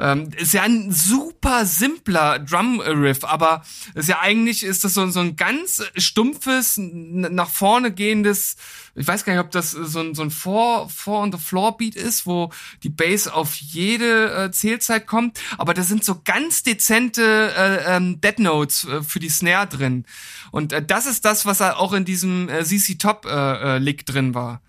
Ähm, 0.00 0.30
ist 0.38 0.54
ja 0.54 0.62
ein 0.62 0.90
super 0.90 1.66
simpler 1.66 2.38
Drum-Riff, 2.38 3.22
aber 3.24 3.62
ist 3.94 4.08
ja 4.08 4.20
eigentlich 4.20 4.62
ist 4.62 4.82
das 4.82 4.94
so, 4.94 5.06
so 5.10 5.20
ein 5.20 5.36
ganz 5.36 5.82
stumpfes, 5.94 6.76
nach 6.78 7.50
vorne 7.50 7.92
gehendes, 7.92 8.56
ich 8.94 9.06
weiß 9.06 9.24
gar 9.26 9.34
nicht, 9.34 9.44
ob 9.44 9.50
das 9.50 9.72
so 9.72 10.00
ein, 10.00 10.14
so 10.14 10.22
ein 10.22 10.30
Four, 10.30 10.88
Four 10.88 11.20
on 11.20 11.32
the 11.32 11.38
Floor 11.38 11.76
Beat 11.76 11.96
ist, 11.96 12.24
wo 12.24 12.50
die 12.82 12.88
Bass 12.88 13.28
auf 13.28 13.54
jede 13.56 14.44
äh, 14.46 14.50
Zählzeit 14.50 15.06
kommt, 15.06 15.38
aber 15.58 15.74
da 15.74 15.82
sind 15.82 16.02
so 16.02 16.22
ganz 16.24 16.62
dezente 16.62 17.52
äh, 17.54 17.96
ähm, 17.96 18.22
Dead 18.22 18.38
Notes 18.38 18.84
äh, 18.84 19.02
für 19.02 19.20
die 19.20 19.28
Snare 19.28 19.66
drin. 19.66 20.06
Und 20.50 20.72
äh, 20.72 20.82
das 20.82 21.04
ist 21.04 21.26
das, 21.26 21.44
was 21.44 21.60
auch 21.60 21.92
in 21.92 22.06
diesem 22.06 22.48
äh, 22.48 22.64
CC 22.64 22.94
Top 22.94 23.26
äh, 23.26 23.76
äh, 23.76 23.78
Lick 23.78 24.06
drin 24.06 24.34
war. 24.34 24.62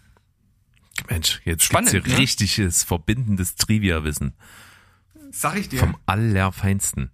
Mensch, 1.10 1.42
jetzt 1.46 1.64
Spannend, 1.64 1.92
gibt's 1.92 2.08
hier 2.08 2.16
ne? 2.16 2.22
richtiges 2.22 2.84
verbindendes 2.84 3.56
Trivia-Wissen. 3.56 4.34
Sag 5.32 5.58
ich 5.58 5.70
dir. 5.70 5.80
Vom 5.80 5.98
Allerfeinsten. 6.06 7.12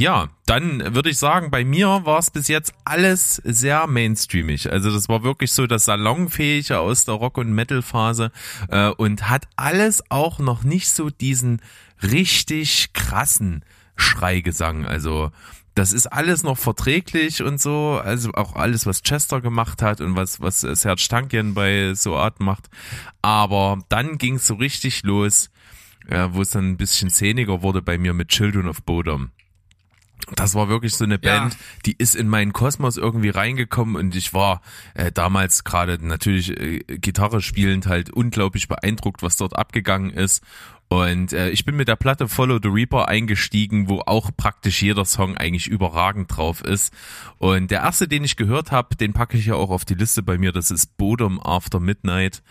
Ja, 0.00 0.28
dann 0.46 0.94
würde 0.94 1.10
ich 1.10 1.18
sagen, 1.18 1.50
bei 1.50 1.64
mir 1.64 2.02
war 2.04 2.20
es 2.20 2.30
bis 2.30 2.46
jetzt 2.46 2.72
alles 2.84 3.42
sehr 3.44 3.88
mainstreamig. 3.88 4.70
Also 4.70 4.92
das 4.92 5.08
war 5.08 5.24
wirklich 5.24 5.52
so 5.52 5.66
das 5.66 5.86
Salonfähige 5.86 6.78
aus 6.78 7.04
der 7.04 7.14
Rock- 7.14 7.36
und 7.36 7.52
Metal-Phase 7.52 8.30
äh, 8.68 8.90
und 8.90 9.28
hat 9.28 9.48
alles 9.56 10.04
auch 10.08 10.38
noch 10.38 10.62
nicht 10.62 10.88
so 10.88 11.10
diesen 11.10 11.60
richtig 12.00 12.92
krassen 12.92 13.64
Schreigesang. 13.96 14.86
Also 14.86 15.32
das 15.74 15.92
ist 15.92 16.06
alles 16.06 16.44
noch 16.44 16.58
verträglich 16.58 17.42
und 17.42 17.60
so, 17.60 18.00
also 18.02 18.32
auch 18.34 18.54
alles, 18.54 18.86
was 18.86 19.02
Chester 19.02 19.40
gemacht 19.40 19.82
hat 19.82 20.00
und 20.00 20.14
was, 20.14 20.40
was 20.40 20.60
Serge 20.60 21.06
Tankian 21.08 21.54
bei 21.54 21.94
so 21.94 22.16
Art 22.16 22.38
macht. 22.38 22.70
Aber 23.20 23.78
dann 23.88 24.16
ging 24.16 24.36
es 24.36 24.46
so 24.46 24.54
richtig 24.54 25.02
los 25.02 25.50
ja, 26.10 26.34
wo 26.34 26.42
es 26.42 26.50
dann 26.50 26.70
ein 26.70 26.76
bisschen 26.76 27.10
szeniger 27.10 27.62
wurde 27.62 27.82
bei 27.82 27.98
mir 27.98 28.14
mit 28.14 28.28
Children 28.28 28.68
of 28.68 28.82
Bodom. 28.82 29.30
Das 30.34 30.54
war 30.54 30.68
wirklich 30.68 30.94
so 30.94 31.04
eine 31.04 31.18
Band, 31.18 31.54
ja. 31.54 31.60
die 31.86 31.94
ist 31.96 32.14
in 32.14 32.28
meinen 32.28 32.52
Kosmos 32.52 32.96
irgendwie 32.96 33.30
reingekommen 33.30 33.96
und 33.96 34.14
ich 34.14 34.34
war 34.34 34.60
äh, 34.94 35.10
damals 35.10 35.64
gerade 35.64 35.98
natürlich 36.06 36.50
äh, 36.50 36.78
Gitarre 36.80 37.40
spielend 37.40 37.86
halt 37.86 38.10
unglaublich 38.10 38.68
beeindruckt, 38.68 39.22
was 39.22 39.36
dort 39.36 39.56
abgegangen 39.56 40.10
ist 40.10 40.42
Und 40.90 41.34
äh, 41.34 41.50
ich 41.50 41.66
bin 41.66 41.76
mit 41.76 41.88
der 41.88 41.96
Platte 41.96 42.28
Follow 42.28 42.58
the 42.62 42.68
Reaper 42.68 43.08
eingestiegen, 43.08 43.88
wo 43.88 44.00
auch 44.06 44.30
praktisch 44.34 44.80
jeder 44.80 45.04
Song 45.04 45.36
eigentlich 45.36 45.66
überragend 45.66 46.34
drauf 46.34 46.62
ist. 46.62 46.94
Und 47.36 47.70
der 47.70 47.80
erste, 47.80 48.08
den 48.08 48.24
ich 48.24 48.36
gehört 48.36 48.72
habe, 48.72 48.96
den 48.96 49.12
packe 49.12 49.36
ich 49.36 49.46
ja 49.46 49.54
auch 49.54 49.68
auf 49.70 49.84
die 49.84 49.94
Liste 49.94 50.22
bei 50.22 50.38
mir, 50.38 50.50
das 50.50 50.70
ist 50.70 50.96
Bodom 50.96 51.40
After 51.40 51.78
Midnight. 51.78 52.42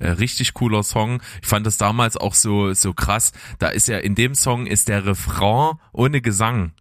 Äh, 0.00 0.10
richtig 0.10 0.54
cooler 0.54 0.82
Song. 0.82 1.22
Ich 1.40 1.48
fand 1.48 1.66
das 1.66 1.76
damals 1.76 2.16
auch 2.16 2.34
so 2.34 2.74
so 2.74 2.94
krass. 2.94 3.32
Da 3.60 3.68
ist 3.68 3.86
ja 3.86 3.98
in 3.98 4.16
dem 4.16 4.34
Song 4.34 4.66
ist 4.66 4.88
der 4.88 5.06
Refrain 5.06 5.74
ohne 5.92 6.20
Gesang. 6.20 6.72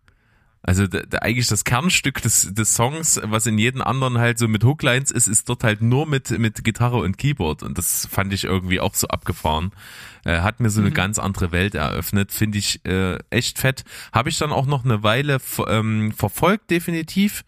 Also 0.65 0.87
da, 0.87 1.01
da 1.01 1.17
eigentlich 1.19 1.47
das 1.47 1.65
Kernstück 1.65 2.21
des, 2.21 2.53
des 2.53 2.73
Songs, 2.73 3.19
was 3.21 3.45
in 3.45 3.57
jedem 3.57 3.81
anderen 3.81 4.17
halt 4.17 4.39
so 4.39 4.47
mit 4.47 4.63
Hooklines 4.63 5.11
ist, 5.11 5.27
ist 5.27 5.49
dort 5.49 5.63
halt 5.65 5.81
nur 5.81 6.07
mit, 6.07 6.29
mit 6.39 6.63
Gitarre 6.63 6.97
und 6.97 7.17
Keyboard. 7.17 7.63
Und 7.63 7.77
das 7.77 8.07
fand 8.09 8.33
ich 8.33 8.45
irgendwie 8.45 8.79
auch 8.79 8.95
so 8.95 9.09
abgefahren. 9.09 9.71
Äh, 10.23 10.39
hat 10.39 10.61
mir 10.61 10.69
so 10.69 10.79
eine 10.79 10.91
mhm. 10.91 10.93
ganz 10.93 11.19
andere 11.19 11.51
Welt 11.51 11.75
eröffnet. 11.75 12.31
Finde 12.31 12.57
ich 12.57 12.83
äh, 12.85 13.17
echt 13.29 13.59
fett. 13.59 13.83
Habe 14.13 14.29
ich 14.29 14.37
dann 14.37 14.53
auch 14.53 14.65
noch 14.65 14.85
eine 14.85 15.03
Weile 15.03 15.39
ähm, 15.67 16.13
verfolgt, 16.13 16.71
definitiv 16.71 17.43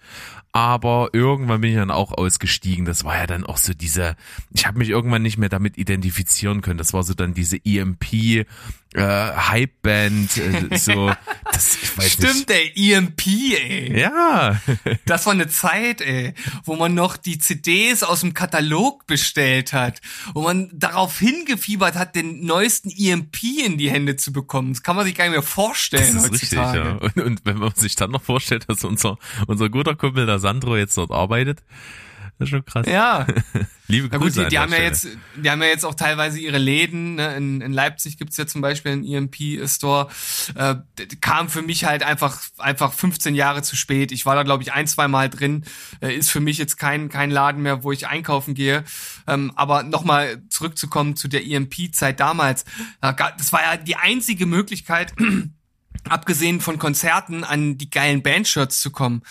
aber 0.55 1.09
irgendwann 1.11 1.59
bin 1.59 1.71
ich 1.71 1.75
dann 1.75 1.91
auch 1.91 2.13
ausgestiegen. 2.13 2.85
Das 2.85 3.03
war 3.03 3.17
ja 3.17 3.27
dann 3.27 3.45
auch 3.45 3.57
so 3.57 3.73
diese, 3.73 4.15
ich 4.53 4.65
habe 4.65 4.77
mich 4.77 4.87
irgendwann 4.87 5.21
nicht 5.21 5.37
mehr 5.37 5.49
damit 5.49 5.77
identifizieren 5.77 6.61
können. 6.61 6.77
Das 6.77 6.93
war 6.93 7.03
so 7.03 7.13
dann 7.13 7.33
diese 7.33 7.57
EMP 7.65 8.47
äh, 8.95 9.01
Hype-Band, 9.01 10.37
äh, 10.37 10.77
so. 10.77 11.11
Das, 11.51 11.77
ich 11.81 11.97
weiß 11.97 12.13
Stimmt, 12.13 12.49
nicht. 12.49 12.51
ey, 12.51 12.93
EMP, 12.93 13.27
ey. 13.27 13.99
Ja. 13.99 14.61
das 15.05 15.25
war 15.25 15.33
eine 15.33 15.47
Zeit, 15.47 16.01
ey, 16.01 16.33
wo 16.63 16.75
man 16.75 16.93
noch 16.93 17.17
die 17.17 17.37
CDs 17.37 18.03
aus 18.03 18.21
dem 18.21 18.33
Katalog 18.33 19.05
bestellt 19.07 19.73
hat, 19.73 20.01
wo 20.33 20.41
man 20.41 20.69
darauf 20.73 21.19
hingefiebert 21.19 21.95
hat, 21.95 22.15
den 22.15 22.45
neuesten 22.45 22.89
EMP 22.89 23.43
in 23.65 23.77
die 23.77 23.89
Hände 23.89 24.15
zu 24.15 24.31
bekommen. 24.31 24.73
Das 24.73 24.83
kann 24.83 24.95
man 24.95 25.05
sich 25.05 25.15
gar 25.15 25.25
nicht 25.25 25.33
mehr 25.33 25.43
vorstellen 25.43 26.15
das 26.15 26.25
ist 26.25 26.31
heutzutage. 26.31 27.01
Richtig, 27.01 27.15
ja. 27.15 27.23
Und, 27.23 27.25
und 27.25 27.41
wenn 27.45 27.57
man 27.57 27.73
sich 27.75 27.95
dann 27.95 28.11
noch 28.11 28.23
vorstellt, 28.23 28.65
dass 28.67 28.83
unser 28.83 29.17
unser 29.47 29.69
guter 29.69 29.95
Kumpel 29.95 30.25
da 30.25 30.39
Sandro 30.39 30.77
jetzt 30.77 30.97
dort 30.97 31.11
arbeitet. 31.11 31.63
Das 32.37 32.47
ist 32.47 32.49
schon 32.49 32.65
krass. 32.65 32.85
Ja. 32.87 33.25
Liebe 33.87 34.09
Grüße. 34.09 34.11
Na 34.11 34.17
gut, 34.17 34.35
die, 34.35 34.49
die 34.49 34.59
haben 34.59 34.69
Stelle. 34.69 34.83
ja 34.83 34.89
jetzt, 34.89 35.07
die 35.35 35.49
haben 35.49 35.61
ja 35.61 35.67
jetzt 35.67 35.85
auch 35.85 35.93
teilweise 35.93 36.39
ihre 36.39 36.57
Läden. 36.57 37.15
Ne? 37.15 37.35
In, 37.37 37.61
in 37.61 37.71
Leipzig 37.71 38.17
gibt's 38.17 38.35
ja 38.35 38.45
zum 38.45 38.61
Beispiel 38.61 38.91
einen 38.91 39.05
EMP-Store. 39.05 40.09
Äh, 40.55 40.75
kam 41.21 41.49
für 41.49 41.61
mich 41.61 41.85
halt 41.85 42.03
einfach, 42.03 42.41
einfach 42.57 42.91
15 42.91 43.35
Jahre 43.35 43.61
zu 43.61 43.75
spät. 43.75 44.11
Ich 44.11 44.25
war 44.25 44.35
da, 44.35 44.43
glaube 44.43 44.63
ich, 44.63 44.73
ein, 44.73 44.87
zwei 44.87 45.07
Mal 45.07 45.29
drin. 45.29 45.63
Äh, 46.01 46.15
ist 46.15 46.29
für 46.29 46.39
mich 46.41 46.57
jetzt 46.57 46.77
kein, 46.77 47.09
kein 47.09 47.31
Laden 47.31 47.61
mehr, 47.61 47.83
wo 47.83 47.91
ich 47.91 48.07
einkaufen 48.07 48.53
gehe. 48.53 48.83
Ähm, 49.27 49.51
aber 49.55 49.83
nochmal 49.83 50.41
zurückzukommen 50.49 51.15
zu 51.15 51.27
der 51.27 51.45
EMP-Zeit 51.45 52.19
damals. 52.19 52.65
Das 53.01 53.53
war 53.53 53.61
ja 53.61 53.77
die 53.77 53.95
einzige 53.95 54.45
Möglichkeit, 54.45 55.13
abgesehen 56.09 56.61
von 56.61 56.79
Konzerten 56.79 57.43
an 57.43 57.77
die 57.77 57.89
geilen 57.89 58.21
Bandshirts 58.21 58.81
zu 58.81 58.91
kommen. 58.91 59.21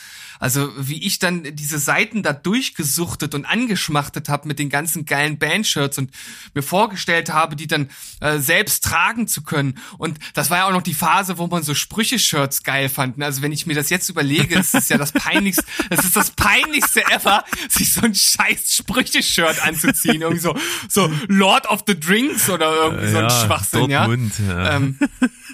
Also 0.41 0.71
wie 0.77 1.03
ich 1.07 1.19
dann 1.19 1.45
diese 1.55 1.79
Seiten 1.79 2.23
da 2.23 2.33
durchgesuchtet 2.33 3.35
und 3.35 3.45
angeschmachtet 3.45 4.29
habe 4.29 4.49
mit 4.49 4.59
den 4.59 4.69
ganzen 4.69 5.05
geilen 5.05 5.39
Bandshirts 5.39 5.99
und 5.99 6.11
mir 6.55 6.63
vorgestellt 6.63 7.33
habe, 7.33 7.57
die 7.57 7.67
dann 7.67 7.89
äh, 8.21 8.39
selbst 8.39 8.85
tragen 8.85 9.29
zu 9.29 9.43
können. 9.43 9.79
Und 9.97 10.19
das 10.35 10.51
war 10.51 10.59
ja 10.59 10.67
auch 10.67 10.73
noch 10.73 10.83
die 10.83 10.95
Phase, 10.95 11.39
wo 11.39 11.47
man 11.47 11.63
so 11.63 11.75
Sprüche-Shirts 11.75 12.63
geil 12.63 12.89
fand. 12.89 13.23
Also 13.23 13.43
wenn 13.43 13.53
ich 13.53 13.67
mir 13.67 13.75
das 13.75 13.91
jetzt 13.91 14.09
überlege, 14.09 14.57
das 14.57 14.75
ist 14.75 14.91
ja 14.91 14.99
das 14.99 15.13
peinlichste, 15.13 15.65
das 15.91 16.05
ist 16.05 16.17
das 16.17 16.31
peinlichste 16.33 17.05
ever, 17.11 17.45
sich 17.69 17.93
so 17.93 18.03
ein 18.03 18.15
scheiß 18.15 18.75
Sprüche-Shirt 18.75 19.65
anzuziehen. 19.65 20.23
Irgendwie 20.23 20.43
so, 20.43 20.55
so 20.89 21.11
Lord 21.29 21.67
of 21.71 21.85
the 21.87 21.99
Drinks 21.99 22.51
oder 22.51 22.71
irgendwie 22.75 23.11
so 23.11 23.19
ein 23.19 23.31
Schwachsinn, 23.31 23.89
Dortmund, 23.89 24.33
ja. 24.47 24.65
ja. 24.65 24.77
Ähm, 24.77 24.99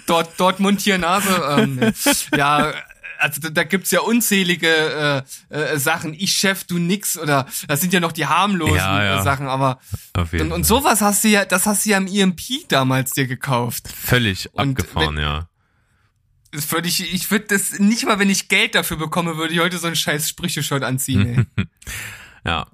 dort, 0.05 0.39
Dortmund 0.39 0.81
hier 0.81 0.97
Nase. 1.11 1.61
Ähm, 1.61 1.93
ja, 2.37 2.73
also 3.17 3.39
da, 3.41 3.49
da 3.49 3.63
gibt's 3.63 3.91
ja 3.91 4.01
unzählige 4.01 5.23
äh, 5.49 5.55
äh, 5.55 5.77
Sachen. 5.77 6.13
Ich 6.13 6.33
Chef, 6.33 6.63
du 6.63 6.77
nix 6.79 7.17
oder 7.17 7.47
das 7.67 7.81
sind 7.81 7.93
ja 7.93 7.99
noch 7.99 8.11
die 8.11 8.25
harmlosen 8.25 8.75
ja, 8.75 9.03
ja. 9.03 9.23
Sachen, 9.23 9.47
aber 9.47 9.79
und, 10.15 10.51
und 10.51 10.63
sowas 10.65 11.01
hast 11.01 11.23
du 11.23 11.29
ja, 11.29 11.45
das 11.45 11.65
hast 11.65 11.85
du 11.85 11.91
ja 11.91 11.97
im 11.97 12.07
EMP 12.07 12.67
damals 12.67 13.11
dir 13.11 13.27
gekauft. 13.27 13.87
Völlig 13.87 14.49
und 14.53 14.79
abgefahren, 14.79 15.17
wenn, 15.17 15.23
ja. 15.23 15.47
Das 16.51 16.69
würde 16.71 16.89
ich, 16.89 17.13
ich 17.13 17.31
würde 17.31 17.45
das 17.47 17.79
nicht 17.79 18.05
mal, 18.05 18.19
wenn 18.19 18.29
ich 18.29 18.49
Geld 18.49 18.75
dafür 18.75 18.97
bekomme, 18.97 19.37
würde 19.37 19.53
ich 19.53 19.59
heute 19.61 19.77
so 19.77 19.87
einen 19.87 19.95
scheiß 19.95 20.27
Sprüche-Shirt 20.27 20.83
anziehen. 20.83 21.47
Ey. 21.55 21.65
ja. 22.45 22.67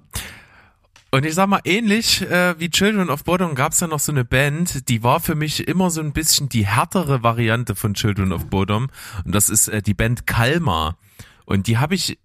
Und 1.10 1.24
ich 1.24 1.34
sag 1.34 1.46
mal, 1.48 1.60
ähnlich 1.64 2.20
äh, 2.22 2.58
wie 2.60 2.68
Children 2.68 3.08
of 3.08 3.24
Bodom 3.24 3.54
gab 3.54 3.72
es 3.72 3.80
ja 3.80 3.86
noch 3.86 3.98
so 3.98 4.12
eine 4.12 4.26
Band, 4.26 4.90
die 4.90 5.02
war 5.02 5.20
für 5.20 5.34
mich 5.34 5.66
immer 5.66 5.90
so 5.90 6.02
ein 6.02 6.12
bisschen 6.12 6.50
die 6.50 6.66
härtere 6.66 7.22
Variante 7.22 7.74
von 7.74 7.94
Children 7.94 8.32
of 8.32 8.46
Bodom. 8.46 8.88
Und 9.24 9.34
das 9.34 9.48
ist 9.48 9.68
äh, 9.68 9.80
die 9.80 9.94
Band 9.94 10.26
Kalmar. 10.26 10.98
Und 11.46 11.66
die 11.66 11.78
habe 11.78 11.94
ich 11.94 12.18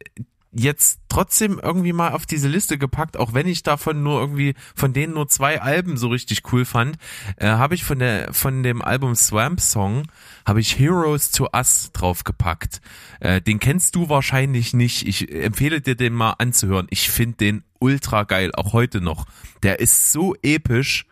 jetzt 0.53 0.99
trotzdem 1.09 1.59
irgendwie 1.61 1.93
mal 1.93 2.11
auf 2.11 2.25
diese 2.25 2.47
Liste 2.47 2.77
gepackt, 2.77 3.17
auch 3.17 3.33
wenn 3.33 3.47
ich 3.47 3.63
davon 3.63 4.03
nur 4.03 4.19
irgendwie 4.19 4.53
von 4.75 4.93
denen 4.93 5.13
nur 5.13 5.27
zwei 5.27 5.61
Alben 5.61 5.97
so 5.97 6.07
richtig 6.07 6.41
cool 6.51 6.65
fand, 6.65 6.97
äh, 7.37 7.47
habe 7.47 7.75
ich 7.75 7.83
von 7.83 7.99
der 7.99 8.33
von 8.33 8.63
dem 8.63 8.81
Album 8.81 9.15
Swamp 9.15 9.59
Song 9.59 10.03
habe 10.45 10.59
ich 10.59 10.77
Heroes 10.77 11.31
to 11.31 11.47
Us 11.53 11.91
draufgepackt. 11.93 12.81
Äh, 13.19 13.41
den 13.41 13.59
kennst 13.59 13.95
du 13.95 14.09
wahrscheinlich 14.09 14.73
nicht. 14.73 15.07
Ich 15.07 15.31
empfehle 15.31 15.81
dir 15.81 15.95
den 15.95 16.13
mal 16.13 16.35
anzuhören. 16.37 16.87
Ich 16.89 17.09
finde 17.09 17.37
den 17.37 17.63
ultra 17.79 18.23
geil, 18.23 18.51
auch 18.53 18.73
heute 18.73 19.01
noch. 19.01 19.25
Der 19.63 19.79
ist 19.79 20.11
so 20.11 20.35
episch. 20.41 21.05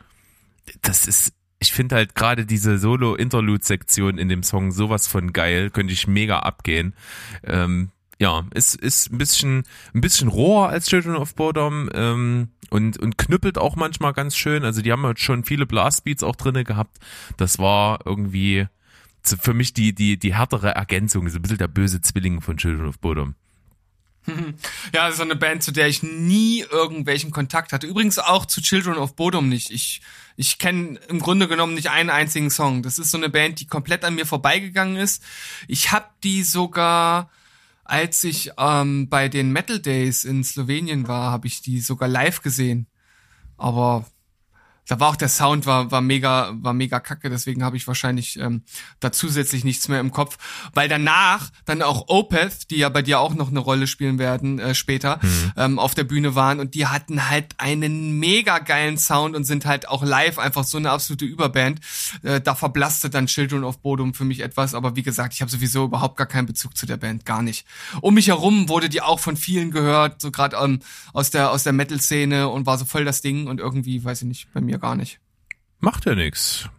Das 0.82 1.08
ist 1.08 1.34
ich 1.62 1.74
finde 1.74 1.96
halt 1.96 2.16
gerade 2.16 2.48
diese 2.48 2.80
Solo-Interlude-Sektion 2.80 4.18
in 4.18 4.30
dem 4.30 4.42
Song 4.42 4.72
sowas 4.72 5.06
von 5.06 5.32
geil, 5.32 5.70
könnte 5.70 5.94
ich 5.94 6.08
mega 6.08 6.39
abgehen. 6.39 6.96
Ähm, 7.44 7.92
ja, 8.22 8.45
ist, 8.53 8.76
ist 8.76 9.11
ein 9.11 9.17
bisschen, 9.17 9.63
ein 9.95 10.01
bisschen 10.01 10.28
roher 10.28 10.69
als 10.69 10.86
Children 10.86 11.15
of 11.15 11.34
Bodom 11.34 11.89
ähm, 11.95 12.49
und, 12.69 12.99
und 12.99 13.17
knüppelt 13.17 13.57
auch 13.57 13.76
manchmal 13.76 14.13
ganz 14.13 14.38
schön. 14.38 14.63
Also 14.63 14.84
die 14.84 14.91
haben 14.91 15.03
halt 15.03 15.19
schon 15.19 15.43
viele 15.43 15.65
Blastbeats 15.65 16.22
auch 16.22 16.36
drinne 16.36 16.63
gehabt. 16.63 16.99
Das 17.38 17.57
war 17.57 18.01
irgendwie 18.05 18.67
für 19.24 19.55
mich 19.55 19.74
die, 19.74 19.95
die, 19.95 20.19
die 20.19 20.36
härtere 20.36 20.69
Ergänzung, 20.69 21.28
so 21.30 21.39
ein 21.39 21.41
bisschen 21.41 21.57
der 21.57 21.67
böse 21.67 21.99
Zwilling 22.01 22.41
von 22.41 22.57
Children 22.57 22.86
of 22.86 22.99
Bodom. 22.99 23.34
Ja, 24.93 25.11
so 25.11 25.24
eine 25.24 25.36
Band, 25.36 25.63
zu 25.63 25.72
der 25.72 25.88
ich 25.88 26.03
nie 26.03 26.61
irgendwelchen 26.61 27.32
Kontakt 27.32 27.74
hatte. 27.74 27.88
Übrigens 27.88 28.19
auch 28.19 28.45
zu 28.45 28.61
Children 28.61 28.97
of 28.97 29.15
Bodom 29.15 29.49
nicht. 29.49 29.72
Ich, 29.72 30.01
ich 30.36 30.59
kenne 30.59 30.99
im 31.07 31.22
Grunde 31.22 31.47
genommen 31.47 31.74
nicht 31.74 31.89
einen 31.89 32.11
einzigen 32.11 32.51
Song. 32.51 32.84
Das 32.84 32.99
ist 32.99 33.09
so 33.09 33.17
eine 33.17 33.30
Band, 33.30 33.59
die 33.61 33.65
komplett 33.65 34.05
an 34.05 34.13
mir 34.13 34.28
vorbeigegangen 34.28 34.97
ist. 34.97 35.24
Ich 35.67 35.91
habe 35.91 36.05
die 36.24 36.43
sogar 36.43 37.32
als 37.92 38.24
ich 38.24 38.52
ähm, 38.58 39.10
bei 39.10 39.28
den 39.28 39.52
Metal 39.52 39.78
Days 39.78 40.24
in 40.24 40.46
Slowenien 40.46 41.10
war, 41.10 41.30
habe 41.30 41.48
ich 41.48 41.62
die 41.62 41.82
sogar 41.82 42.08
live 42.08 42.42
gesehen. 42.42 42.88
Aber 43.58 44.06
da 44.88 44.99
war 44.99 45.09
auch 45.09 45.15
der 45.15 45.29
Sound 45.29 45.65
war 45.65 45.91
war 45.91 46.01
mega 46.01 46.51
war 46.55 46.73
mega 46.73 46.99
kacke, 46.99 47.29
deswegen 47.29 47.63
habe 47.63 47.77
ich 47.77 47.88
wahrscheinlich 47.88 48.38
ähm, 48.38 48.63
da 48.99 49.11
zusätzlich 49.11 49.63
nichts 49.63 49.88
mehr 49.88 49.99
im 49.99 50.11
Kopf, 50.11 50.38
weil 50.73 50.89
danach 50.89 51.49
dann 51.65 51.82
auch 51.82 52.07
Opeth, 52.07 52.69
die 52.71 52.77
ja 52.77 52.89
bei 52.89 53.01
dir 53.01 53.19
auch 53.19 53.34
noch 53.34 53.49
eine 53.49 53.59
Rolle 53.59 53.88
spielen 53.88 54.19
werden 54.19 54.59
äh, 54.59 54.75
später, 54.75 55.19
mhm. 55.21 55.51
ähm, 55.57 55.79
auf 55.79 55.95
der 55.95 56.03
Bühne 56.03 56.36
waren 56.36 56.59
und 56.59 56.73
die 56.73 56.88
hatten 56.88 57.29
halt 57.29 57.53
einen 57.57 58.19
mega 58.19 58.59
geilen 58.59 58.97
Sound 58.97 59.36
und 59.36 59.45
sind 59.45 59.65
halt 59.65 59.88
auch 59.88 60.03
live 60.03 60.39
einfach 60.39 60.63
so 60.63 60.77
eine 60.77 60.91
absolute 60.91 61.25
Überband. 61.25 61.79
Äh, 62.23 62.41
da 62.41 62.55
verblasste 62.55 63.09
dann 63.09 63.27
Children 63.27 63.63
of 63.63 63.82
Bodom 63.82 64.13
für 64.13 64.25
mich 64.25 64.41
etwas, 64.41 64.73
aber 64.73 64.95
wie 64.95 65.03
gesagt, 65.03 65.34
ich 65.34 65.41
habe 65.41 65.51
sowieso 65.51 65.86
überhaupt 65.86 66.17
gar 66.17 66.27
keinen 66.27 66.47
Bezug 66.47 66.75
zu 66.75 66.86
der 66.86 66.97
Band, 66.97 67.25
gar 67.25 67.41
nicht. 67.41 67.65
Um 68.01 68.15
mich 68.15 68.27
herum 68.27 68.67
wurde 68.67 68.89
die 68.89 69.01
auch 69.01 69.19
von 69.19 69.38
vielen 69.38 69.71
gehört, 69.71 70.21
so 70.21 70.32
gerade 70.32 70.57
ähm, 70.57 70.79
aus 71.13 71.29
der 71.29 71.51
aus 71.51 71.63
der 71.63 71.73
Metal 71.73 71.99
Szene 71.99 72.49
und 72.49 72.65
war 72.65 72.77
so 72.77 72.86
voll 72.86 73.05
das 73.05 73.21
Ding 73.21 73.47
und 73.47 73.59
irgendwie, 73.59 74.03
weiß 74.03 74.23
ich 74.23 74.27
nicht, 74.27 74.53
bei 74.53 74.61
mir 74.61 74.70
gar 74.78 74.95
nicht. 74.95 75.19
Macht 75.80 76.05
ja 76.05 76.15
nix. 76.15 76.69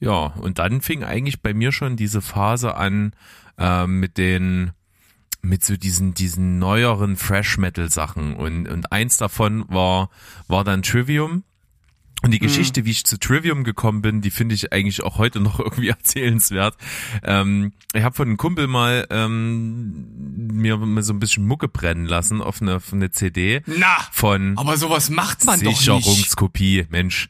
Ja, 0.00 0.26
und 0.26 0.58
dann 0.58 0.80
fing 0.80 1.04
eigentlich 1.04 1.42
bei 1.42 1.54
mir 1.54 1.72
schon 1.72 1.96
diese 1.96 2.22
Phase 2.22 2.76
an 2.76 3.12
äh, 3.58 3.86
mit 3.86 4.16
den 4.16 4.72
mit 5.40 5.64
so 5.64 5.76
diesen 5.76 6.14
diesen 6.14 6.58
neueren 6.58 7.16
Fresh 7.16 7.58
Metal 7.58 7.90
Sachen 7.90 8.34
und 8.34 8.68
und 8.68 8.92
eins 8.92 9.16
davon 9.18 9.64
war 9.68 10.10
war 10.48 10.64
dann 10.64 10.82
Trivium 10.82 11.44
und 12.22 12.32
die 12.32 12.38
mhm. 12.38 12.42
Geschichte, 12.42 12.80
mhm. 12.80 12.86
wie 12.86 12.90
ich 12.90 13.04
zu 13.04 13.18
Trivium 13.18 13.64
gekommen 13.64 14.02
bin, 14.02 14.20
die 14.20 14.30
finde 14.30 14.54
ich 14.54 14.72
eigentlich 14.72 15.02
auch 15.02 15.18
heute 15.18 15.40
noch 15.40 15.58
irgendwie 15.60 15.88
erzählenswert. 15.88 16.76
Ähm, 17.22 17.72
ich 17.94 18.02
habe 18.02 18.14
von 18.14 18.28
einem 18.28 18.36
Kumpel 18.36 18.66
mal 18.66 19.06
ähm, 19.10 20.48
mir 20.52 20.76
mal 20.76 21.02
so 21.02 21.12
ein 21.12 21.20
bisschen 21.20 21.46
Mucke 21.46 21.68
brennen 21.68 22.06
lassen 22.06 22.40
auf 22.40 22.60
eine, 22.60 22.76
auf 22.76 22.92
eine 22.92 23.10
CD. 23.10 23.62
Na, 23.66 23.96
von 24.12 24.58
aber 24.58 24.76
sowas 24.76 25.10
macht 25.10 25.44
man 25.44 25.60
doch 25.60 25.70
nicht. 25.70 25.78
Sicherungskopie, 25.78 26.86
Mensch. 26.90 27.28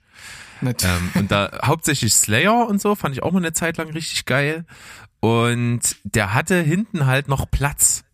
Ähm, 0.62 1.10
und 1.14 1.30
da 1.30 1.60
hauptsächlich 1.64 2.14
Slayer 2.14 2.66
und 2.66 2.80
so 2.80 2.94
fand 2.94 3.14
ich 3.14 3.22
auch 3.22 3.32
mal 3.32 3.38
eine 3.38 3.52
Zeit 3.52 3.76
lang 3.76 3.90
richtig 3.90 4.24
geil. 4.24 4.64
Und 5.20 5.96
der 6.04 6.34
hatte 6.34 6.60
hinten 6.60 7.06
halt 7.06 7.28
noch 7.28 7.50
Platz. 7.50 8.04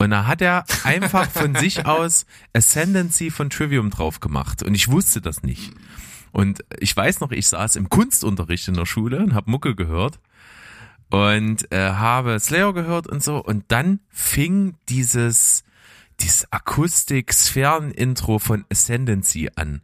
Und 0.00 0.12
da 0.12 0.26
hat 0.26 0.40
er 0.40 0.64
einfach 0.84 1.28
von 1.30 1.54
sich 1.54 1.84
aus 1.84 2.24
Ascendancy 2.54 3.30
von 3.30 3.50
Trivium 3.50 3.90
drauf 3.90 4.20
gemacht. 4.20 4.62
Und 4.62 4.74
ich 4.74 4.90
wusste 4.90 5.20
das 5.20 5.42
nicht. 5.42 5.74
Und 6.32 6.64
ich 6.78 6.96
weiß 6.96 7.20
noch, 7.20 7.32
ich 7.32 7.46
saß 7.48 7.76
im 7.76 7.90
Kunstunterricht 7.90 8.66
in 8.68 8.74
der 8.74 8.86
Schule 8.86 9.18
und 9.18 9.34
habe 9.34 9.50
Mucke 9.50 9.74
gehört 9.74 10.18
und 11.10 11.70
äh, 11.70 11.90
habe 11.90 12.40
Slayer 12.40 12.72
gehört 12.72 13.08
und 13.08 13.22
so. 13.22 13.44
Und 13.44 13.64
dann 13.68 14.00
fing 14.08 14.78
dieses, 14.88 15.64
dieses 16.18 16.50
Akustik-Sphären-Intro 16.50 18.38
von 18.38 18.64
Ascendancy 18.72 19.50
an. 19.54 19.82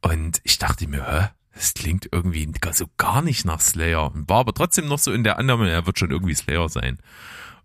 Und 0.00 0.40
ich 0.42 0.58
dachte 0.58 0.88
mir, 0.88 1.06
hä? 1.08 1.28
Das 1.54 1.74
klingt 1.74 2.08
irgendwie 2.10 2.50
so 2.72 2.86
gar 2.96 3.22
nicht 3.22 3.44
nach 3.44 3.60
Slayer. 3.60 4.10
War 4.14 4.40
aber 4.40 4.52
trotzdem 4.52 4.88
noch 4.88 4.98
so 4.98 5.12
in 5.12 5.22
der 5.22 5.38
Annahme, 5.38 5.70
er 5.70 5.86
wird 5.86 6.00
schon 6.00 6.10
irgendwie 6.10 6.34
Slayer 6.34 6.68
sein. 6.68 6.98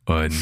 Und 0.05 0.35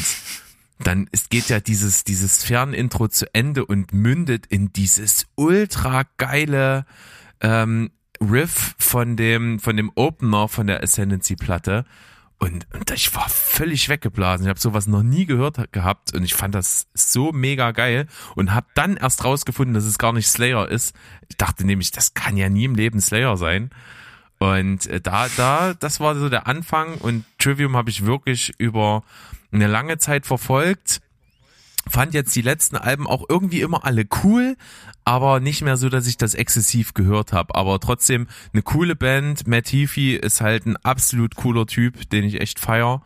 dann 0.78 1.08
ist, 1.10 1.30
geht 1.30 1.48
ja 1.48 1.60
dieses, 1.60 2.04
dieses 2.04 2.44
Fernintro 2.44 3.08
zu 3.08 3.32
Ende 3.34 3.64
und 3.64 3.92
mündet 3.92 4.46
in 4.46 4.72
dieses 4.72 5.26
ultra 5.34 6.02
geile 6.18 6.86
ähm, 7.40 7.90
Riff 8.20 8.74
von 8.78 9.16
dem, 9.16 9.58
von 9.58 9.76
dem 9.76 9.90
Opener 9.94 10.48
von 10.48 10.66
der 10.66 10.82
Ascendancy-Platte. 10.82 11.84
Und, 12.38 12.66
und 12.74 12.90
ich 12.90 13.14
war 13.14 13.28
völlig 13.30 13.88
weggeblasen. 13.88 14.44
Ich 14.44 14.50
habe 14.50 14.60
sowas 14.60 14.86
noch 14.86 15.02
nie 15.02 15.24
gehört 15.24 15.72
gehabt 15.72 16.14
und 16.14 16.22
ich 16.22 16.34
fand 16.34 16.54
das 16.54 16.86
so 16.92 17.32
mega 17.32 17.70
geil 17.72 18.06
und 18.34 18.52
habe 18.52 18.66
dann 18.74 18.98
erst 18.98 19.24
rausgefunden, 19.24 19.74
dass 19.74 19.84
es 19.84 19.96
gar 19.96 20.12
nicht 20.12 20.28
Slayer 20.28 20.68
ist. 20.68 20.94
Ich 21.28 21.38
dachte 21.38 21.64
nämlich, 21.64 21.92
das 21.92 22.12
kann 22.12 22.36
ja 22.36 22.50
nie 22.50 22.64
im 22.64 22.74
Leben 22.74 23.00
Slayer 23.00 23.38
sein. 23.38 23.70
Und 24.38 24.86
äh, 24.86 25.00
da, 25.00 25.28
da, 25.38 25.72
das 25.72 25.98
war 25.98 26.14
so 26.14 26.28
der 26.28 26.46
Anfang 26.46 26.96
und 26.96 27.24
Trivium 27.38 27.74
habe 27.74 27.88
ich 27.88 28.04
wirklich 28.04 28.52
über 28.58 29.02
eine 29.52 29.66
lange 29.66 29.98
Zeit 29.98 30.26
verfolgt 30.26 31.00
fand 31.88 32.14
jetzt 32.14 32.34
die 32.34 32.42
letzten 32.42 32.76
Alben 32.76 33.06
auch 33.06 33.24
irgendwie 33.28 33.60
immer 33.60 33.84
alle 33.84 34.06
cool, 34.22 34.56
aber 35.04 35.40
nicht 35.40 35.62
mehr 35.62 35.76
so, 35.76 35.88
dass 35.88 36.06
ich 36.06 36.16
das 36.16 36.34
exzessiv 36.34 36.94
gehört 36.94 37.32
habe. 37.32 37.54
Aber 37.54 37.78
trotzdem 37.80 38.26
eine 38.52 38.62
coole 38.62 38.96
Band. 38.96 39.46
Matt 39.46 39.72
Heafy 39.72 40.16
ist 40.16 40.40
halt 40.40 40.66
ein 40.66 40.76
absolut 40.78 41.36
cooler 41.36 41.66
Typ, 41.66 42.10
den 42.10 42.24
ich 42.24 42.40
echt 42.40 42.58
feier. 42.58 43.02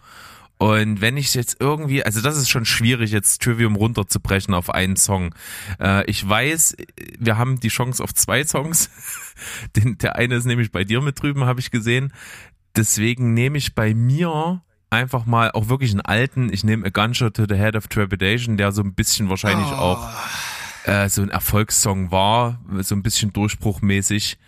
Und 0.57 1.01
wenn 1.01 1.17
ich 1.17 1.35
jetzt 1.35 1.57
irgendwie, 1.59 2.05
also 2.05 2.21
das 2.21 2.37
ist 2.37 2.51
schon 2.51 2.67
schwierig, 2.67 3.13
jetzt 3.13 3.43
Trivium 3.43 3.77
runterzubrechen 3.77 4.53
auf 4.53 4.69
einen 4.69 4.97
Song. 4.97 5.35
Äh, 5.79 6.05
ich 6.05 6.27
weiß, 6.27 6.77
wir 7.19 7.39
haben 7.39 7.61
die 7.61 7.69
Chance 7.69 8.05
auf 8.05 8.13
zwei 8.13 8.45
Songs. 8.45 8.91
Der 9.77 10.17
eine 10.17 10.35
ist 10.35 10.45
nämlich 10.45 10.71
bei 10.71 10.85
dir 10.85 11.01
mit 11.01 11.23
drüben, 11.23 11.45
habe 11.45 11.61
ich 11.61 11.71
gesehen. 11.71 12.13
Deswegen 12.77 13.33
nehme 13.33 13.57
ich 13.57 13.75
bei 13.75 13.95
mir 13.95 14.63
einfach 14.91 15.25
mal 15.25 15.53
auch 15.53 15.69
wirklich 15.69 15.93
einen 15.93 16.01
alten, 16.01 16.53
ich 16.53 16.65
nehme 16.65 16.87
A 16.87 16.91
Gunshot 16.91 17.35
to 17.35 17.47
the 17.49 17.55
Head 17.55 17.77
of 17.77 17.87
Trepidation, 17.87 18.57
der 18.57 18.73
so 18.73 18.83
ein 18.83 18.95
bisschen 18.95 19.29
wahrscheinlich 19.29 19.69
oh. 19.69 19.77
auch 19.77 20.11
äh, 20.85 21.09
so 21.09 21.23
ein 21.23 21.31
Erfolgssong 21.31 22.11
war, 22.11 22.61
so 22.81 22.95
ein 22.95 23.03
bisschen 23.03 23.33
durchbruchmäßig. 23.33 24.39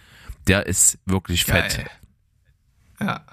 Der 0.48 0.66
ist 0.66 0.98
wirklich 1.06 1.44
fett. 1.44 1.76
Geil. 1.76 1.90
Ja. 3.00 3.24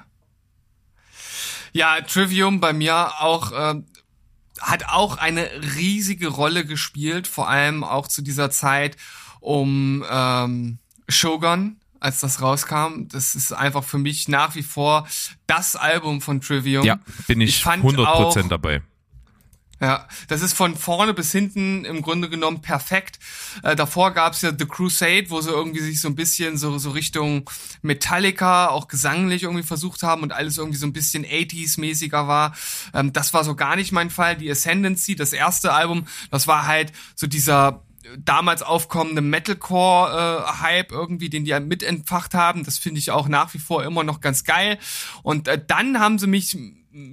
Ja, 1.71 2.01
Trivium 2.01 2.59
bei 2.59 2.73
mir 2.73 3.21
auch 3.21 3.51
äh, 3.51 3.81
hat 4.59 4.89
auch 4.89 5.17
eine 5.17 5.47
riesige 5.75 6.27
Rolle 6.27 6.65
gespielt, 6.65 7.27
vor 7.27 7.49
allem 7.49 7.83
auch 7.83 8.07
zu 8.07 8.21
dieser 8.21 8.49
Zeit 8.51 8.97
um 9.39 10.03
ähm, 10.09 10.79
Shogun, 11.07 11.77
als 11.99 12.19
das 12.19 12.41
rauskam. 12.41 13.07
Das 13.11 13.35
ist 13.35 13.53
einfach 13.53 13.83
für 13.83 13.97
mich 13.97 14.27
nach 14.27 14.55
wie 14.55 14.63
vor 14.63 15.07
das 15.47 15.75
Album 15.75 16.21
von 16.21 16.41
Trivium. 16.41 16.85
Ja, 16.85 16.99
bin 17.27 17.41
ich, 17.41 17.59
ich 17.59 17.65
100% 17.65 18.05
auch, 18.05 18.47
dabei. 18.47 18.81
Ja, 19.81 20.07
das 20.27 20.41
ist 20.41 20.53
von 20.53 20.75
vorne 20.75 21.13
bis 21.13 21.31
hinten 21.31 21.85
im 21.85 22.01
Grunde 22.01 22.29
genommen 22.29 22.61
perfekt. 22.61 23.17
Äh, 23.63 23.77
davor 23.77 24.11
gab's 24.11 24.41
ja 24.41 24.51
The 24.57 24.65
Crusade, 24.65 25.29
wo 25.29 25.39
sie 25.39 25.51
irgendwie 25.51 25.79
sich 25.79 26.01
so 26.01 26.09
ein 26.09 26.15
bisschen 26.15 26.57
so, 26.57 26.77
so 26.77 26.91
Richtung 26.91 27.49
Metallica, 27.81 28.67
auch 28.67 28.89
gesanglich 28.89 29.43
irgendwie 29.43 29.63
versucht 29.63 30.03
haben 30.03 30.23
und 30.23 30.33
alles 30.33 30.57
irgendwie 30.57 30.77
so 30.77 30.85
ein 30.85 30.91
bisschen 30.91 31.25
80s-mäßiger 31.25 32.27
war. 32.27 32.53
Ähm, 32.93 33.13
das 33.13 33.33
war 33.33 33.45
so 33.45 33.55
gar 33.55 33.77
nicht 33.77 33.93
mein 33.93 34.09
Fall. 34.09 34.35
Die 34.35 34.51
Ascendancy, 34.51 35.15
das 35.15 35.31
erste 35.31 35.71
Album, 35.71 36.07
das 36.29 36.45
war 36.45 36.67
halt 36.67 36.91
so 37.15 37.25
dieser 37.25 37.85
damals 38.17 38.61
aufkommende 38.61 39.21
Metalcore-Hype 39.21 40.91
äh, 40.91 40.95
irgendwie, 40.95 41.29
den 41.29 41.45
die 41.45 41.53
halt 41.53 41.67
mitentfacht 41.67 42.33
haben. 42.33 42.63
Das 42.63 42.77
finde 42.77 42.99
ich 42.99 43.11
auch 43.11 43.27
nach 43.27 43.53
wie 43.53 43.59
vor 43.59 43.83
immer 43.83 44.03
noch 44.03 44.21
ganz 44.21 44.43
geil. 44.43 44.77
Und 45.23 45.47
äh, 45.47 45.61
dann 45.65 45.99
haben 45.99 46.19
sie 46.19 46.27
mich 46.27 46.57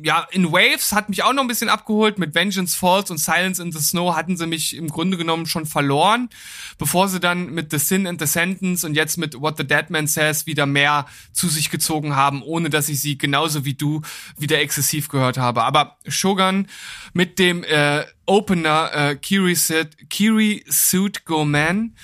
ja, 0.02 0.26
in 0.30 0.52
Waves 0.52 0.92
hat 0.92 1.08
mich 1.08 1.22
auch 1.22 1.32
noch 1.32 1.42
ein 1.42 1.48
bisschen 1.48 1.68
abgeholt. 1.68 2.18
Mit 2.18 2.34
Vengeance 2.34 2.76
Falls 2.76 3.10
und 3.10 3.18
Silence 3.18 3.62
in 3.62 3.72
the 3.72 3.80
Snow 3.80 4.14
hatten 4.14 4.36
sie 4.36 4.46
mich 4.46 4.76
im 4.76 4.88
Grunde 4.88 5.16
genommen 5.16 5.46
schon 5.46 5.66
verloren, 5.66 6.28
bevor 6.78 7.08
sie 7.08 7.20
dann 7.20 7.50
mit 7.50 7.70
The 7.70 7.78
Sin 7.78 8.06
and 8.06 8.20
the 8.20 8.26
Sentence 8.26 8.84
und 8.84 8.94
jetzt 8.94 9.16
mit 9.16 9.40
What 9.40 9.56
the 9.58 9.66
Dead 9.66 9.90
Man 9.90 10.06
Says 10.06 10.46
wieder 10.46 10.66
mehr 10.66 11.06
zu 11.32 11.48
sich 11.48 11.70
gezogen 11.70 12.16
haben, 12.16 12.42
ohne 12.42 12.70
dass 12.70 12.88
ich 12.88 13.00
sie 13.00 13.18
genauso 13.18 13.64
wie 13.64 13.74
du 13.74 14.02
wieder 14.38 14.60
exzessiv 14.60 15.08
gehört 15.08 15.38
habe. 15.38 15.62
Aber 15.62 15.98
Shogun 16.06 16.66
mit 17.12 17.38
dem 17.38 17.62
äh, 17.64 18.04
Opener 18.26 18.90
äh, 18.92 19.16
Kiri, 19.16 19.54
Suit, 19.54 20.10
Kiri 20.10 20.64
Suit 20.68 21.24
Go 21.24 21.44
Man, 21.44 21.94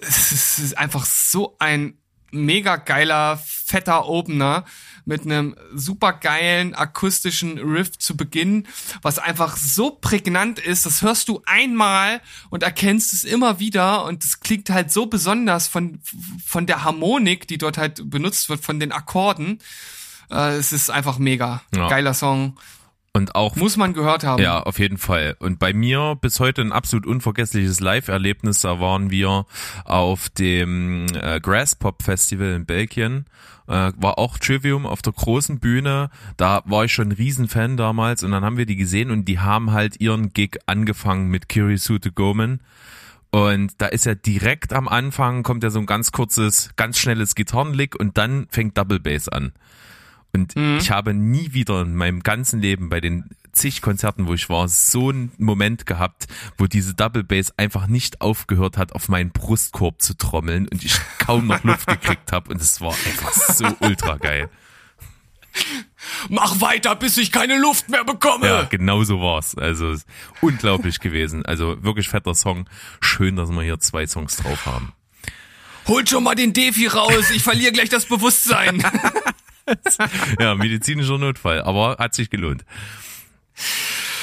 es 0.00 0.58
ist 0.58 0.78
einfach 0.78 1.04
so 1.04 1.56
ein 1.58 1.94
mega 2.32 2.76
geiler, 2.76 3.38
fetter 3.44 4.08
Opener 4.08 4.64
mit 5.10 5.22
einem 5.22 5.56
super 5.74 6.12
geilen 6.12 6.72
akustischen 6.72 7.58
Riff 7.58 7.98
zu 7.98 8.16
Beginn, 8.16 8.68
was 9.02 9.18
einfach 9.18 9.56
so 9.56 9.90
prägnant 9.90 10.60
ist, 10.60 10.86
das 10.86 11.02
hörst 11.02 11.28
du 11.28 11.42
einmal 11.46 12.20
und 12.48 12.62
erkennst 12.62 13.12
es 13.12 13.24
immer 13.24 13.58
wieder 13.58 14.04
und 14.04 14.22
es 14.22 14.38
klingt 14.38 14.70
halt 14.70 14.92
so 14.92 15.06
besonders 15.06 15.66
von, 15.66 16.00
von 16.46 16.66
der 16.66 16.84
Harmonik, 16.84 17.48
die 17.48 17.58
dort 17.58 17.76
halt 17.76 18.08
benutzt 18.08 18.48
wird, 18.48 18.64
von 18.64 18.78
den 18.78 18.92
Akkorden. 18.92 19.58
Äh, 20.30 20.58
es 20.58 20.72
ist 20.72 20.90
einfach 20.90 21.18
mega. 21.18 21.60
Ja. 21.74 21.88
Geiler 21.88 22.14
Song. 22.14 22.56
Und 23.12 23.34
auch 23.34 23.56
muss 23.56 23.76
man 23.76 23.92
gehört 23.92 24.22
haben. 24.22 24.40
Ja, 24.40 24.60
auf 24.60 24.78
jeden 24.78 24.98
Fall. 24.98 25.36
Und 25.40 25.58
bei 25.58 25.72
mir 25.72 26.16
bis 26.20 26.38
heute 26.38 26.62
ein 26.62 26.70
absolut 26.70 27.06
unvergessliches 27.06 27.80
Live-Erlebnis. 27.80 28.60
Da 28.60 28.78
waren 28.78 29.10
wir 29.10 29.46
auf 29.84 30.28
dem 30.28 31.06
äh, 31.20 31.40
Grass 31.40 31.74
Pop 31.74 32.04
Festival 32.04 32.52
in 32.52 32.66
Belgien. 32.66 33.26
Äh, 33.66 33.92
war 33.96 34.18
auch 34.18 34.38
Trivium 34.38 34.86
auf 34.86 35.02
der 35.02 35.12
großen 35.12 35.58
Bühne. 35.58 36.10
Da 36.36 36.62
war 36.66 36.84
ich 36.84 36.92
schon 36.92 37.08
ein 37.08 37.12
Riesenfan 37.12 37.76
damals. 37.76 38.22
Und 38.22 38.30
dann 38.30 38.44
haben 38.44 38.58
wir 38.58 38.66
die 38.66 38.76
gesehen 38.76 39.10
und 39.10 39.24
die 39.24 39.40
haben 39.40 39.72
halt 39.72 40.00
ihren 40.00 40.32
Gig 40.32 40.58
angefangen 40.66 41.30
mit 41.30 41.48
Kirisute 41.48 42.12
Gomen. 42.12 42.60
Und 43.32 43.72
da 43.78 43.86
ist 43.86 44.06
ja 44.06 44.14
direkt 44.14 44.72
am 44.72 44.86
Anfang 44.86 45.42
kommt 45.42 45.64
ja 45.64 45.70
so 45.70 45.78
ein 45.78 45.86
ganz 45.86 46.12
kurzes, 46.12 46.70
ganz 46.76 46.98
schnelles 46.98 47.34
Gitarrenlick 47.34 47.98
und 47.98 48.18
dann 48.18 48.46
fängt 48.50 48.78
Double 48.78 49.00
Bass 49.00 49.28
an. 49.28 49.52
Und 50.32 50.56
mhm. 50.56 50.78
ich 50.80 50.90
habe 50.90 51.14
nie 51.14 51.52
wieder 51.52 51.82
in 51.82 51.94
meinem 51.94 52.22
ganzen 52.22 52.60
Leben 52.60 52.88
bei 52.88 53.00
den 53.00 53.30
zig 53.52 53.82
Konzerten, 53.82 54.26
wo 54.26 54.34
ich 54.34 54.48
war, 54.48 54.68
so 54.68 55.10
einen 55.10 55.32
Moment 55.38 55.86
gehabt, 55.86 56.26
wo 56.56 56.66
diese 56.66 56.94
Double 56.94 57.24
Bass 57.24 57.52
einfach 57.56 57.86
nicht 57.86 58.20
aufgehört 58.20 58.76
hat, 58.76 58.92
auf 58.92 59.08
meinen 59.08 59.30
Brustkorb 59.30 60.00
zu 60.00 60.16
trommeln 60.16 60.68
und 60.68 60.84
ich 60.84 60.96
kaum 61.18 61.46
noch 61.48 61.62
Luft 61.64 61.86
gekriegt 61.86 62.32
habe. 62.32 62.50
Und 62.50 62.60
es 62.60 62.80
war 62.80 62.94
einfach 63.06 63.32
so 63.32 63.66
ultra 63.80 64.16
geil. 64.16 64.48
Mach 66.28 66.60
weiter, 66.60 66.94
bis 66.94 67.16
ich 67.16 67.32
keine 67.32 67.58
Luft 67.58 67.88
mehr 67.88 68.04
bekomme. 68.04 68.46
Ja, 68.46 68.62
genau 68.62 69.02
so 69.02 69.20
war's. 69.20 69.56
Also 69.56 69.96
unglaublich 70.40 71.00
gewesen. 71.00 71.44
Also 71.44 71.82
wirklich 71.82 72.08
fetter 72.08 72.34
Song. 72.34 72.68
Schön, 73.00 73.36
dass 73.36 73.50
wir 73.50 73.62
hier 73.62 73.80
zwei 73.80 74.06
Songs 74.06 74.36
drauf 74.36 74.66
haben. 74.66 74.92
Holt 75.88 76.08
schon 76.08 76.22
mal 76.22 76.34
den 76.34 76.52
Defi 76.52 76.86
raus, 76.86 77.30
ich 77.30 77.42
verliere 77.42 77.72
gleich 77.72 77.88
das 77.88 78.06
Bewusstsein. 78.06 78.84
ja, 80.40 80.54
medizinischer 80.54 81.18
Notfall, 81.18 81.62
aber 81.62 81.96
hat 81.98 82.14
sich 82.14 82.30
gelohnt. 82.30 82.64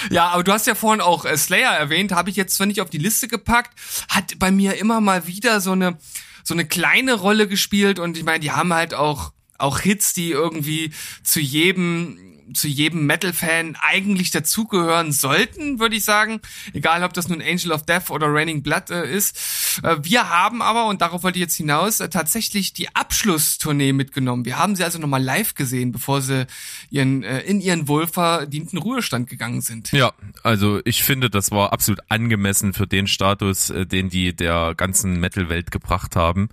Ja, 0.09 0.29
aber 0.29 0.43
du 0.43 0.51
hast 0.51 0.67
ja 0.67 0.75
vorhin 0.75 1.01
auch 1.01 1.25
äh, 1.25 1.37
Slayer 1.37 1.71
erwähnt, 1.71 2.11
habe 2.11 2.29
ich 2.29 2.35
jetzt 2.35 2.55
zwar 2.55 2.67
nicht 2.67 2.81
auf 2.81 2.89
die 2.89 2.97
Liste 2.97 3.27
gepackt, 3.27 3.77
hat 4.09 4.37
bei 4.39 4.51
mir 4.51 4.75
immer 4.77 5.01
mal 5.01 5.27
wieder 5.27 5.61
so 5.61 5.71
eine 5.71 5.97
so 6.43 6.53
eine 6.53 6.65
kleine 6.65 7.15
Rolle 7.15 7.47
gespielt 7.47 7.99
und 7.99 8.17
ich 8.17 8.23
meine, 8.23 8.39
die 8.39 8.51
haben 8.51 8.73
halt 8.73 8.93
auch 8.93 9.33
auch 9.57 9.79
Hits, 9.79 10.13
die 10.13 10.31
irgendwie 10.31 10.91
zu 11.23 11.39
jedem 11.39 12.26
zu 12.53 12.67
jedem 12.67 13.05
Metal-Fan 13.05 13.77
eigentlich 13.81 14.31
dazugehören 14.31 15.11
sollten, 15.11 15.79
würde 15.79 15.95
ich 15.95 16.03
sagen. 16.03 16.41
Egal, 16.73 17.03
ob 17.03 17.13
das 17.13 17.27
nun 17.27 17.41
Angel 17.41 17.71
of 17.71 17.83
Death 17.83 18.09
oder 18.09 18.27
Raining 18.27 18.63
Blood 18.63 18.89
äh, 18.89 19.11
ist. 19.11 19.81
Äh, 19.83 19.97
wir 20.01 20.29
haben 20.29 20.61
aber, 20.61 20.87
und 20.87 21.01
darauf 21.01 21.23
wollte 21.23 21.39
ich 21.39 21.43
jetzt 21.43 21.55
hinaus, 21.55 21.99
äh, 21.99 22.09
tatsächlich 22.09 22.73
die 22.73 22.93
Abschlusstournee 22.95 23.93
mitgenommen. 23.93 24.45
Wir 24.45 24.57
haben 24.57 24.75
sie 24.75 24.83
also 24.83 24.99
nochmal 24.99 25.23
live 25.23 25.55
gesehen, 25.55 25.91
bevor 25.91 26.21
sie 26.21 26.47
ihren, 26.89 27.23
äh, 27.23 27.41
in 27.41 27.61
ihren 27.61 27.87
wohlverdienten 27.87 28.79
Ruhestand 28.79 29.29
gegangen 29.29 29.61
sind. 29.61 29.91
Ja, 29.91 30.13
also 30.43 30.81
ich 30.85 31.03
finde, 31.03 31.29
das 31.29 31.51
war 31.51 31.73
absolut 31.73 32.01
angemessen 32.09 32.73
für 32.73 32.87
den 32.87 33.07
Status, 33.07 33.69
äh, 33.69 33.85
den 33.85 34.09
die 34.09 34.35
der 34.35 34.75
ganzen 34.75 35.19
Metal-Welt 35.19 35.71
gebracht 35.71 36.15
haben. 36.15 36.49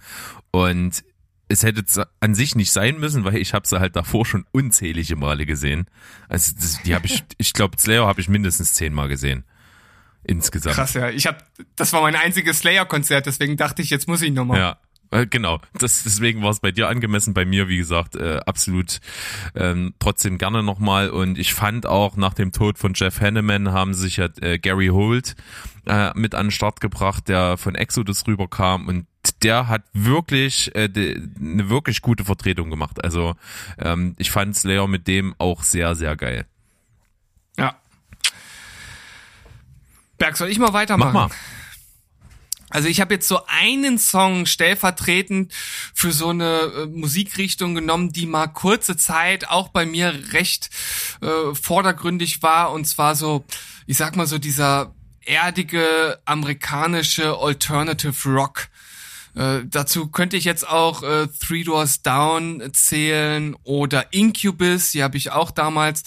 Und 0.51 1.03
es 1.49 1.62
hätte 1.62 2.09
an 2.20 2.34
sich 2.34 2.55
nicht 2.55 2.72
sein 2.72 2.99
müssen, 2.99 3.24
weil 3.24 3.36
ich 3.36 3.55
habe 3.55 3.66
sie 3.66 3.78
halt 3.78 3.97
davor 3.97 4.24
schon 4.24 4.47
unzählige 4.53 5.16
Male 5.16 5.47
gesehen. 5.47 5.86
Also 6.28 6.53
das, 6.57 6.82
die 6.82 6.95
habe 6.95 7.07
ich, 7.07 7.24
ich 7.38 7.53
glaube 7.53 7.78
Slayer 7.78 8.07
habe 8.07 8.20
ich 8.20 8.28
mindestens 8.28 8.74
zehnmal 8.74 9.09
gesehen 9.09 9.45
insgesamt. 10.24 10.74
Krass, 10.74 10.95
ja. 10.95 11.11
Ich 11.11 11.26
habe, 11.26 11.38
das 11.76 11.92
war 11.92 12.01
mein 12.01 12.16
einziges 12.16 12.61
Slayer-Konzert, 12.61 13.26
deswegen 13.26 13.57
dachte 13.57 13.82
ich, 13.82 13.90
jetzt 13.90 14.09
muss 14.09 14.22
ich 14.22 14.32
nochmal. 14.32 14.59
Ja, 14.59 14.78
Äh, 15.11 15.26
genau, 15.26 15.61
das, 15.78 16.03
deswegen 16.03 16.42
war 16.42 16.51
es 16.51 16.61
bei 16.61 16.72
dir 16.72 16.88
angemessen, 16.88 17.34
bei 17.34 17.45
mir, 17.45 17.68
wie 17.68 17.76
gesagt, 17.76 18.16
äh, 18.16 18.40
absolut 18.47 19.01
ähm, 19.55 19.95
trotzdem 19.99 20.38
gerne 20.38 20.62
nochmal. 20.62 21.11
Und 21.11 21.38
ich 21.38 21.55
fand 21.55 21.86
auch 21.86 22.16
nach 22.16 22.34
dem 22.34 22.53
Tod 22.53 22.78
von 22.78 22.95
Jeff 22.95 23.20
Hanneman 23.20 23.70
haben 23.72 23.95
sich 23.95 24.16
ja 24.16 24.28
äh, 24.40 24.59
Gary 24.59 24.88
Holt 24.88 25.36
äh, 25.86 26.11
mit 26.18 26.34
an 26.34 26.47
den 26.47 26.51
Start 26.51 26.80
gebracht, 26.80 27.28
der 27.28 27.59
von 27.59 27.74
Exodus 27.74 28.26
rüberkam 28.26 28.88
und 28.88 29.07
der 29.43 29.68
hat 29.68 29.83
wirklich 29.93 30.75
äh, 30.75 30.89
eine 30.89 31.68
wirklich 31.68 32.03
gute 32.03 32.25
Vertretung 32.25 32.70
gemacht. 32.70 33.03
Also 33.03 33.35
ähm, 33.79 34.14
ich 34.18 34.31
fand 34.31 34.57
Slayer 34.57 34.87
mit 34.89 35.07
dem 35.07 35.35
auch 35.39 35.62
sehr, 35.62 35.95
sehr 35.95 36.16
geil. 36.16 36.47
Ja. 37.57 37.77
Berg, 40.18 40.37
soll 40.37 40.49
ich 40.49 40.59
mal 40.59 40.72
weitermachen? 40.72 41.12
Mach 41.12 41.29
mal. 41.29 41.37
Also 42.75 42.89
ich 42.89 43.01
habe 43.01 43.14
jetzt 43.14 43.29
so 43.29 43.47
einen 43.47 43.99
Song 43.99 44.47
stellvertretend 44.47 45.53
für 45.95 46.11
so 46.11 46.31
eine 46.31 46.61
äh, 46.61 46.87
Musikrichtung 46.87 47.77
genommen, 47.77 48.11
die 48.11 48.27
mal 48.27 48.49
kurze 48.49 48.97
Zeit 48.97 49.49
auch 49.49 49.68
bei 49.68 49.87
mir 49.87 50.12
recht 50.33 50.70
äh, 51.22 51.55
vordergründig 51.55 52.43
war 52.43 52.72
und 52.72 52.87
zwar 52.87 53.14
so, 53.14 53.45
ich 53.87 53.97
sag 53.97 54.16
mal 54.16 54.27
so 54.27 54.39
dieser 54.39 54.93
erdige 55.25 56.18
amerikanische 56.25 57.37
Alternative 57.39 58.29
Rock. 58.29 58.66
Äh, 59.35 59.61
dazu 59.64 60.09
könnte 60.09 60.37
ich 60.37 60.45
jetzt 60.45 60.68
auch 60.68 61.03
äh, 61.03 61.26
Three 61.26 61.64
Doors 61.64 62.03
Down 62.03 62.62
zählen 62.72 63.57
oder 63.64 64.12
Incubus, 64.12 64.93
die 64.93 65.03
habe 65.03 65.16
ich 65.16 65.32
auch 65.32 65.51
damals 65.51 66.03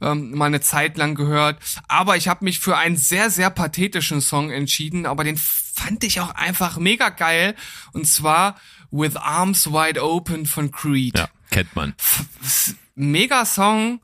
ähm, 0.00 0.32
mal 0.32 0.46
eine 0.46 0.60
Zeit 0.60 0.96
lang 0.96 1.14
gehört. 1.14 1.58
Aber 1.88 2.16
ich 2.16 2.28
habe 2.28 2.44
mich 2.44 2.60
für 2.60 2.76
einen 2.76 2.96
sehr, 2.96 3.30
sehr 3.30 3.50
pathetischen 3.50 4.20
Song 4.20 4.50
entschieden, 4.50 5.06
aber 5.06 5.24
den 5.24 5.36
fand 5.36 6.04
ich 6.04 6.20
auch 6.20 6.34
einfach 6.34 6.78
mega 6.78 7.08
geil. 7.08 7.54
Und 7.92 8.06
zwar 8.06 8.56
With 8.90 9.16
Arms 9.16 9.66
Wide 9.66 10.02
Open 10.02 10.46
von 10.46 10.70
Creed. 10.70 11.18
Ja, 11.18 11.28
kennt 11.50 11.74
man. 11.76 11.94
Mega 12.00 12.87
Song, 13.44 14.00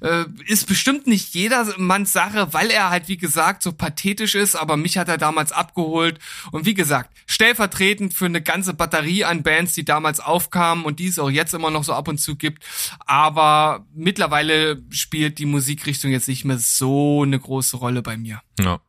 äh, 0.00 0.24
ist 0.46 0.66
bestimmt 0.66 1.06
nicht 1.06 1.34
jedermanns 1.34 2.12
Sache, 2.12 2.52
weil 2.52 2.70
er 2.70 2.90
halt, 2.90 3.08
wie 3.08 3.16
gesagt, 3.16 3.62
so 3.62 3.72
pathetisch 3.72 4.34
ist, 4.34 4.56
aber 4.56 4.76
mich 4.76 4.98
hat 4.98 5.08
er 5.08 5.18
damals 5.18 5.52
abgeholt. 5.52 6.18
Und 6.50 6.66
wie 6.66 6.74
gesagt, 6.74 7.10
stellvertretend 7.26 8.14
für 8.14 8.26
eine 8.26 8.42
ganze 8.42 8.74
Batterie 8.74 9.24
an 9.24 9.42
Bands, 9.42 9.74
die 9.74 9.84
damals 9.84 10.20
aufkamen 10.20 10.84
und 10.84 10.98
die 10.98 11.08
es 11.08 11.18
auch 11.18 11.30
jetzt 11.30 11.54
immer 11.54 11.70
noch 11.70 11.84
so 11.84 11.92
ab 11.92 12.08
und 12.08 12.18
zu 12.18 12.36
gibt. 12.36 12.64
Aber 13.06 13.86
mittlerweile 13.94 14.82
spielt 14.90 15.38
die 15.38 15.46
Musikrichtung 15.46 16.10
jetzt 16.10 16.28
nicht 16.28 16.44
mehr 16.44 16.58
so 16.58 17.22
eine 17.22 17.38
große 17.38 17.76
Rolle 17.76 18.02
bei 18.02 18.16
mir. 18.16 18.40
Ja. 18.58 18.80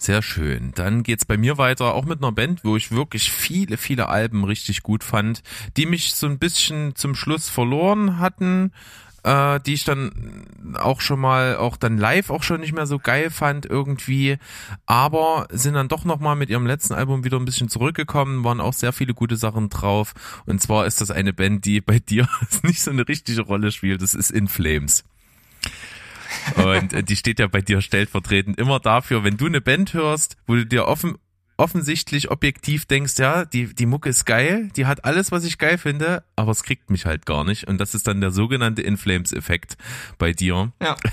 Sehr 0.00 0.22
schön. 0.22 0.72
Dann 0.74 1.02
geht's 1.02 1.26
bei 1.26 1.36
mir 1.36 1.58
weiter, 1.58 1.92
auch 1.92 2.06
mit 2.06 2.22
einer 2.22 2.32
Band, 2.32 2.64
wo 2.64 2.74
ich 2.74 2.90
wirklich 2.90 3.30
viele, 3.30 3.76
viele 3.76 4.08
Alben 4.08 4.44
richtig 4.44 4.82
gut 4.82 5.04
fand, 5.04 5.42
die 5.76 5.84
mich 5.84 6.14
so 6.14 6.26
ein 6.26 6.38
bisschen 6.38 6.96
zum 6.96 7.14
Schluss 7.14 7.50
verloren 7.50 8.18
hatten, 8.18 8.72
äh, 9.24 9.60
die 9.60 9.74
ich 9.74 9.84
dann 9.84 10.46
auch 10.78 11.02
schon 11.02 11.20
mal, 11.20 11.58
auch 11.58 11.76
dann 11.76 11.98
live 11.98 12.30
auch 12.30 12.42
schon 12.42 12.62
nicht 12.62 12.72
mehr 12.72 12.86
so 12.86 12.98
geil 12.98 13.28
fand 13.28 13.66
irgendwie, 13.66 14.38
aber 14.86 15.46
sind 15.50 15.74
dann 15.74 15.88
doch 15.88 16.06
nochmal 16.06 16.34
mit 16.34 16.48
ihrem 16.48 16.66
letzten 16.66 16.94
Album 16.94 17.22
wieder 17.24 17.36
ein 17.36 17.44
bisschen 17.44 17.68
zurückgekommen, 17.68 18.42
waren 18.42 18.62
auch 18.62 18.72
sehr 18.72 18.94
viele 18.94 19.12
gute 19.12 19.36
Sachen 19.36 19.68
drauf. 19.68 20.14
Und 20.46 20.62
zwar 20.62 20.86
ist 20.86 21.02
das 21.02 21.10
eine 21.10 21.34
Band, 21.34 21.66
die 21.66 21.82
bei 21.82 21.98
dir 22.08 22.26
nicht 22.62 22.80
so 22.80 22.90
eine 22.90 23.06
richtige 23.06 23.42
Rolle 23.42 23.70
spielt, 23.70 24.00
das 24.00 24.14
ist 24.14 24.30
In 24.30 24.48
Flames. 24.48 25.04
Und 26.56 26.92
äh, 26.92 27.02
die 27.02 27.16
steht 27.16 27.38
ja 27.38 27.46
bei 27.46 27.60
dir 27.60 27.80
stellvertretend 27.80 28.58
immer 28.58 28.80
dafür, 28.80 29.24
wenn 29.24 29.36
du 29.36 29.46
eine 29.46 29.60
Band 29.60 29.94
hörst, 29.94 30.36
wo 30.46 30.54
du 30.54 30.66
dir 30.66 30.86
offen, 30.86 31.16
offensichtlich 31.60 32.30
objektiv 32.30 32.86
denkst, 32.86 33.18
ja, 33.18 33.44
die, 33.44 33.74
die 33.74 33.84
Mucke 33.84 34.08
ist 34.08 34.24
geil, 34.24 34.70
die 34.76 34.86
hat 34.86 35.04
alles, 35.04 35.30
was 35.30 35.44
ich 35.44 35.58
geil 35.58 35.76
finde, 35.76 36.24
aber 36.34 36.52
es 36.52 36.62
kriegt 36.62 36.88
mich 36.90 37.04
halt 37.04 37.26
gar 37.26 37.44
nicht. 37.44 37.68
Und 37.68 37.78
das 37.78 37.94
ist 37.94 38.06
dann 38.06 38.20
der 38.22 38.30
sogenannte 38.30 38.80
Inflames-Effekt 38.82 39.76
bei 40.18 40.32
dir. 40.32 40.72
Ja. 40.82 40.96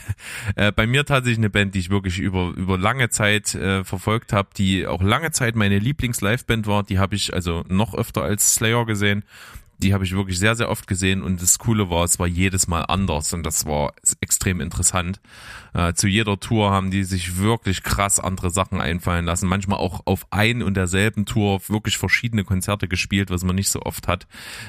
Äh, 0.55 0.71
bei 0.71 0.87
mir 0.87 1.05
tatsächlich 1.05 1.39
eine 1.39 1.49
Band, 1.49 1.75
die 1.75 1.79
ich 1.79 1.89
wirklich 1.89 2.19
über, 2.19 2.53
über 2.55 2.77
lange 2.77 3.09
Zeit 3.09 3.53
äh, 3.53 3.83
verfolgt 3.83 4.33
habe, 4.33 4.49
die 4.57 4.87
auch 4.87 5.01
lange 5.01 5.31
Zeit 5.31 5.55
meine 5.55 5.77
Lieblings-Live-Band 5.77 6.67
war. 6.67 6.83
Die 6.83 6.99
habe 6.99 7.15
ich 7.15 7.33
also 7.33 7.63
noch 7.67 7.93
öfter 7.93 8.23
als 8.23 8.55
Slayer 8.55 8.85
gesehen 8.85 9.23
die 9.77 9.93
habe 9.93 10.03
ich 10.03 10.15
wirklich 10.15 10.39
sehr, 10.39 10.55
sehr 10.55 10.69
oft 10.69 10.87
gesehen 10.87 11.21
und 11.21 11.41
das 11.41 11.59
Coole 11.59 11.89
war, 11.89 12.03
es 12.03 12.19
war 12.19 12.27
jedes 12.27 12.67
Mal 12.67 12.81
anders 12.81 13.33
und 13.33 13.43
das 13.43 13.65
war 13.65 13.93
extrem 14.21 14.59
interessant. 14.59 15.19
Äh, 15.77 15.93
zu 15.93 16.07
jeder 16.07 16.39
Tour 16.39 16.71
haben 16.71 16.89
die 16.89 17.03
sich 17.03 17.37
wirklich 17.37 17.83
krass 17.83 18.19
andere 18.19 18.49
Sachen 18.49 18.81
einfallen 18.81 19.25
lassen. 19.25 19.47
Manchmal 19.47 19.77
auch 19.77 20.01
auf 20.05 20.25
ein 20.31 20.63
und 20.63 20.75
derselben 20.75 21.25
Tour 21.27 21.61
wirklich 21.67 21.99
verschiedene 21.99 22.43
Konzerte 22.43 22.87
gespielt, 22.87 23.29
was 23.29 23.43
man 23.43 23.55
nicht 23.55 23.69
so 23.69 23.83
oft 23.83 24.07
hat. 24.07 24.25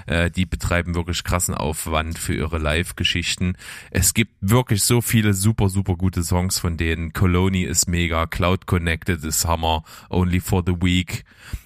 Äh, 0.06 0.30
die 0.30 0.44
betreiben 0.44 0.94
wirklich 0.94 1.24
krassen 1.24 1.54
Aufwand 1.54 2.18
für 2.18 2.34
ihre 2.34 2.58
Live-Geschichten. 2.58 3.56
Es 3.90 4.12
gibt 4.12 4.34
wirklich 4.42 4.82
so 4.82 5.00
viele 5.00 5.32
super, 5.32 5.70
super 5.70 5.96
gute 5.96 6.22
Songs 6.22 6.58
von 6.58 6.76
denen. 6.76 7.14
Colony 7.14 7.62
ist 7.62 7.88
mega, 7.88 8.26
Cloud 8.26 8.66
Connected 8.66 9.24
ist 9.24 9.46
Hammer, 9.46 9.84
Only 10.10 10.40
for 10.40 10.62
the 10.66 10.74
Week. 10.82 11.24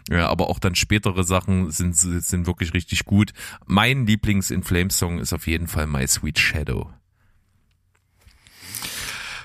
Ja, 0.09 0.29
aber 0.29 0.51
auch 0.51 0.61
dann 0.61 0.77
spätere 0.77 1.25
Sachen 1.25 1.73
sind, 1.73 1.97
sind 1.97 2.47
wirklich 2.47 2.75
richtig 2.75 3.07
gut. 3.07 3.33
Mein 3.67 4.07
Lieblings-In 4.07 4.63
Flames 4.63 4.99
Song 4.99 5.19
ist 5.19 5.33
auf 5.33 5.49
jeden 5.49 5.67
Fall 5.67 5.89
My 5.89 6.07
Sweet 6.07 6.39
Shadow. 6.39 6.91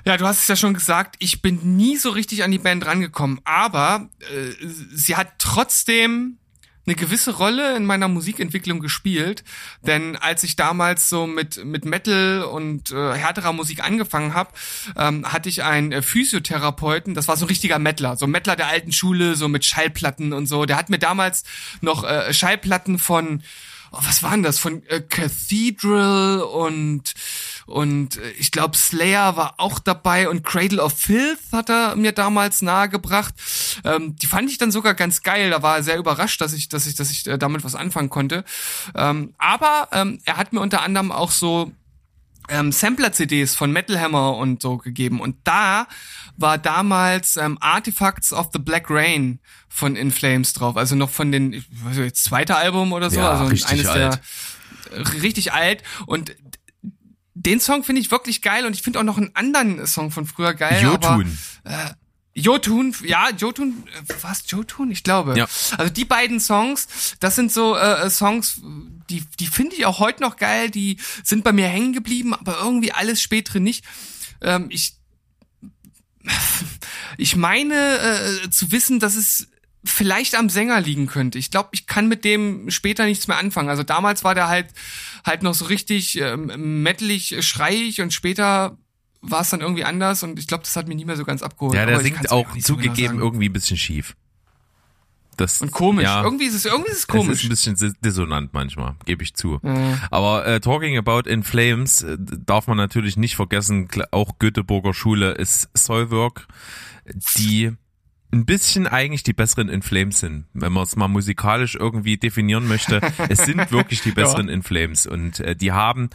Ja, 0.08 0.16
du 0.16 0.26
hast 0.26 0.40
es 0.40 0.48
ja 0.48 0.56
schon 0.56 0.74
gesagt, 0.74 1.18
ich 1.20 1.42
bin 1.42 1.76
nie 1.76 1.98
so 1.98 2.12
richtig 2.12 2.46
an 2.46 2.52
die 2.52 2.60
Band 2.60 2.86
rangekommen, 2.86 3.42
aber 3.44 4.08
äh, 4.22 4.54
sie 4.94 5.18
hat 5.18 5.34
trotzdem 5.38 6.38
eine 6.86 6.96
gewisse 6.96 7.32
Rolle 7.36 7.76
in 7.76 7.86
meiner 7.86 8.08
Musikentwicklung 8.08 8.80
gespielt, 8.80 9.44
denn 9.82 10.16
als 10.16 10.44
ich 10.44 10.56
damals 10.56 11.10
so 11.10 11.28
mit 11.28 11.66
mit 11.66 11.84
Metal 11.84 12.44
und 12.44 12.92
äh, 12.92 13.16
härterer 13.16 13.52
Musik 13.52 13.84
angefangen 13.84 14.34
habe, 14.34 14.52
ähm, 14.96 15.30
hatte 15.30 15.50
ich 15.50 15.64
einen 15.64 15.92
äh, 15.92 16.02
Physiotherapeuten, 16.02 17.14
das 17.14 17.28
war 17.28 17.36
so 17.36 17.44
ein 17.44 17.50
richtiger 17.50 17.78
Mettler, 17.78 18.16
so 18.16 18.28
Mettler 18.28 18.56
der 18.56 18.68
alten 18.68 18.94
Schule, 18.94 19.36
so 19.36 19.50
mit 19.50 19.66
Schallplatten 19.66 20.32
und 20.32 20.46
so. 20.46 20.66
Der 20.66 20.78
hat 20.78 20.90
mir 20.90 21.00
damals 21.00 21.44
noch 21.82 22.06
äh, 22.06 22.34
Schallplatten 22.34 22.98
von 22.98 23.44
oh, 23.92 24.00
was 24.04 24.24
waren 24.24 24.44
das 24.44 24.60
von 24.60 24.86
äh, 24.88 25.02
Cathedral 25.02 26.40
und 26.42 27.14
und 27.68 28.18
äh, 28.18 28.32
ich 28.32 28.52
glaube 28.52 28.76
Slayer 28.78 29.36
war 29.36 29.56
auch 29.58 29.78
dabei 29.80 30.30
und 30.30 30.44
Cradle 30.44 30.82
of 30.82 30.94
Filth 30.94 31.40
hat 31.52 31.70
er 31.70 31.96
mir 31.96 32.14
damals 32.14 32.62
nahegebracht. 32.62 33.36
Ähm, 33.84 34.16
die 34.16 34.26
fand 34.26 34.50
ich 34.50 34.58
dann 34.58 34.72
sogar 34.72 34.96
ganz 34.96 35.22
geil. 35.22 35.50
Da 35.50 35.62
war 35.62 35.78
er 35.78 35.84
sehr 35.84 35.98
überrascht, 35.98 36.42
dass 36.42 36.54
ich 36.54 36.70
dass 36.70 36.88
ich 36.88 36.96
dass 36.96 37.12
ich 37.12 37.28
äh, 37.28 37.38
damit 37.38 37.64
was 37.64 37.76
anfangen 37.76 38.10
konnte. 38.10 38.46
Ähm, 38.96 39.34
aber 39.38 39.90
ähm, 39.92 40.20
er 40.24 40.38
hat 40.38 40.54
mir 40.54 40.62
unter 40.62 40.82
anderem 40.82 41.12
auch 41.12 41.32
so 41.32 41.72
ähm, 42.50 42.72
Sampler-CDs 42.72 43.56
von 43.56 43.74
Metal 43.74 44.00
Hammer 44.00 44.38
und 44.38 44.62
so 44.62 44.78
gegeben. 44.78 45.20
Und 45.20 45.36
da 45.44 45.88
war 46.38 46.58
damals 46.58 47.36
ähm, 47.36 47.58
Artifacts 47.60 48.32
of 48.32 48.50
the 48.54 48.60
Black 48.60 48.86
Rain 48.90 49.40
von 49.68 49.98
In 49.98 50.12
Flames 50.12 50.54
drauf. 50.54 50.78
Also 50.78 50.96
noch 50.96 51.10
von 51.10 51.34
den, 51.34 51.52
ich 51.52 51.66
weiß 51.84 51.98
nicht, 51.98 52.16
zweite 52.16 52.56
Album 52.56 52.94
oder 52.94 53.10
so. 53.10 53.20
Ja, 53.20 53.32
also 53.32 53.46
richtig 53.46 53.70
eines 53.70 53.88
alt. 53.88 54.14
der 54.14 54.20
richtig 55.22 55.54
alt. 55.54 55.84
Und 56.06 56.36
den 57.44 57.60
Song 57.60 57.84
finde 57.84 58.02
ich 58.02 58.12
wirklich 58.12 58.42
geil 58.42 58.66
und 58.66 58.74
ich 58.74 58.82
finde 58.82 59.00
auch 59.00 59.04
noch 59.04 59.18
einen 59.18 59.36
anderen 59.36 59.86
Song 59.86 60.12
von 60.12 60.26
früher 60.26 60.54
geil. 60.54 60.82
Jotun. 60.82 61.38
Aber, 61.64 61.84
äh, 61.84 61.94
Jotun, 62.34 62.96
ja, 63.04 63.30
Jotun, 63.32 63.84
äh, 63.88 64.14
was, 64.22 64.44
Jotun? 64.48 64.92
Ich 64.92 65.04
glaube. 65.04 65.38
Ja. 65.38 65.48
Also 65.78 65.92
die 65.92 66.06
beiden 66.06 66.40
Songs, 66.40 66.88
das 67.20 67.36
sind 67.36 67.52
so 67.52 67.76
äh, 67.76 68.10
Songs, 68.10 68.62
die, 69.10 69.24
die 69.40 69.48
finde 69.48 69.76
ich 69.76 69.86
auch 69.86 70.00
heute 70.00 70.22
noch 70.22 70.38
geil, 70.38 70.70
die 70.70 70.98
sind 71.24 71.44
bei 71.44 71.52
mir 71.52 71.68
hängen 71.68 71.94
geblieben, 71.94 72.34
aber 72.34 72.60
irgendwie 72.60 72.92
alles 72.92 73.22
spätere 73.22 73.60
nicht. 73.60 73.86
Ähm, 74.42 74.68
ich, 74.70 74.96
ich 77.18 77.36
meine 77.36 78.44
äh, 78.44 78.50
zu 78.50 78.72
wissen, 78.72 79.00
dass 79.00 79.16
es 79.16 79.48
vielleicht 79.84 80.36
am 80.36 80.50
Sänger 80.50 80.80
liegen 80.82 81.08
könnte. 81.08 81.40
Ich 81.40 81.50
glaube, 81.52 81.70
ich 81.72 81.88
kann 81.88 82.08
mit 82.08 82.24
dem 82.24 82.70
später 82.70 83.06
nichts 83.06 83.28
mehr 83.28 83.38
anfangen. 83.38 83.70
Also 83.70 83.84
damals 83.84 84.24
war 84.24 84.36
der 84.36 84.48
halt 84.48 84.68
halt 85.28 85.44
noch 85.44 85.54
so 85.54 85.66
richtig 85.66 86.20
ähm, 86.20 86.82
metalig, 86.84 87.36
schreiig 87.46 88.02
und 88.02 88.14
später 88.14 88.78
war 89.22 89.42
es 89.42 89.50
dann 89.50 89.62
irgendwie 89.62 89.84
anders 89.84 90.24
und 90.24 90.40
ich 90.40 90.48
glaube, 90.48 90.64
das 90.64 90.76
hat 90.76 90.88
mich 90.88 90.96
nie 90.98 91.06
mehr 91.06 91.18
so 91.18 91.26
ganz 91.26 91.42
abgeholt. 91.44 91.76
Ja, 91.76 91.86
der 91.86 92.00
singt 92.02 92.32
auch 92.32 92.54
nicht 92.54 92.66
so 92.66 92.76
genau 92.76 92.86
zugegeben 92.88 93.16
sagen. 93.18 93.20
irgendwie 93.20 93.50
ein 93.50 93.54
bisschen 93.54 93.78
schief. 93.78 94.16
Das, 95.36 95.62
und 95.62 95.72
komisch. 95.72 96.04
Ja, 96.06 96.24
Irgendwie 96.24 96.46
ist 96.46 96.56
es 96.56 96.66
irgendwie 96.66 96.90
ist 96.90 96.98
es 96.98 97.08
komisch. 97.08 97.44
ist 97.44 97.44
ein 97.46 97.50
bisschen 97.50 97.76
dis- 97.76 97.94
dissonant 98.04 98.54
manchmal, 98.54 98.96
gebe 99.06 99.22
ich 99.24 99.36
zu. 99.36 99.60
Ja. 99.62 100.00
Aber 100.10 100.48
äh, 100.48 100.60
Talking 100.60 100.98
About 100.98 101.30
In 101.30 101.44
Flames 101.44 102.02
äh, 102.02 102.18
darf 102.20 102.66
man 102.68 102.78
natürlich 102.78 103.18
nicht 103.18 103.36
vergessen, 103.36 103.88
auch 104.10 104.40
Göteborger 104.40 104.96
Schule 104.96 105.34
ist 105.34 105.70
Soilwork, 105.76 106.48
die 107.38 107.74
ein 108.32 108.46
bisschen 108.46 108.88
eigentlich 108.88 109.24
die 109.24 109.34
besseren 109.34 109.70
In 109.70 109.82
Flames 109.82 110.20
sind, 110.20 110.46
wenn 110.54 110.74
man 110.74 110.84
es 110.84 110.96
mal 110.96 111.08
musikalisch 111.08 111.76
irgendwie 111.76 112.18
definieren 112.18 112.68
möchte. 112.68 113.02
es 113.30 113.40
sind 113.40 113.72
wirklich 113.72 114.02
die 114.02 114.12
besseren 114.12 114.50
In 114.50 114.64
Flames 114.64 115.08
und 115.08 115.40
äh, 115.40 115.56
die 115.56 115.72
haben 115.72 116.10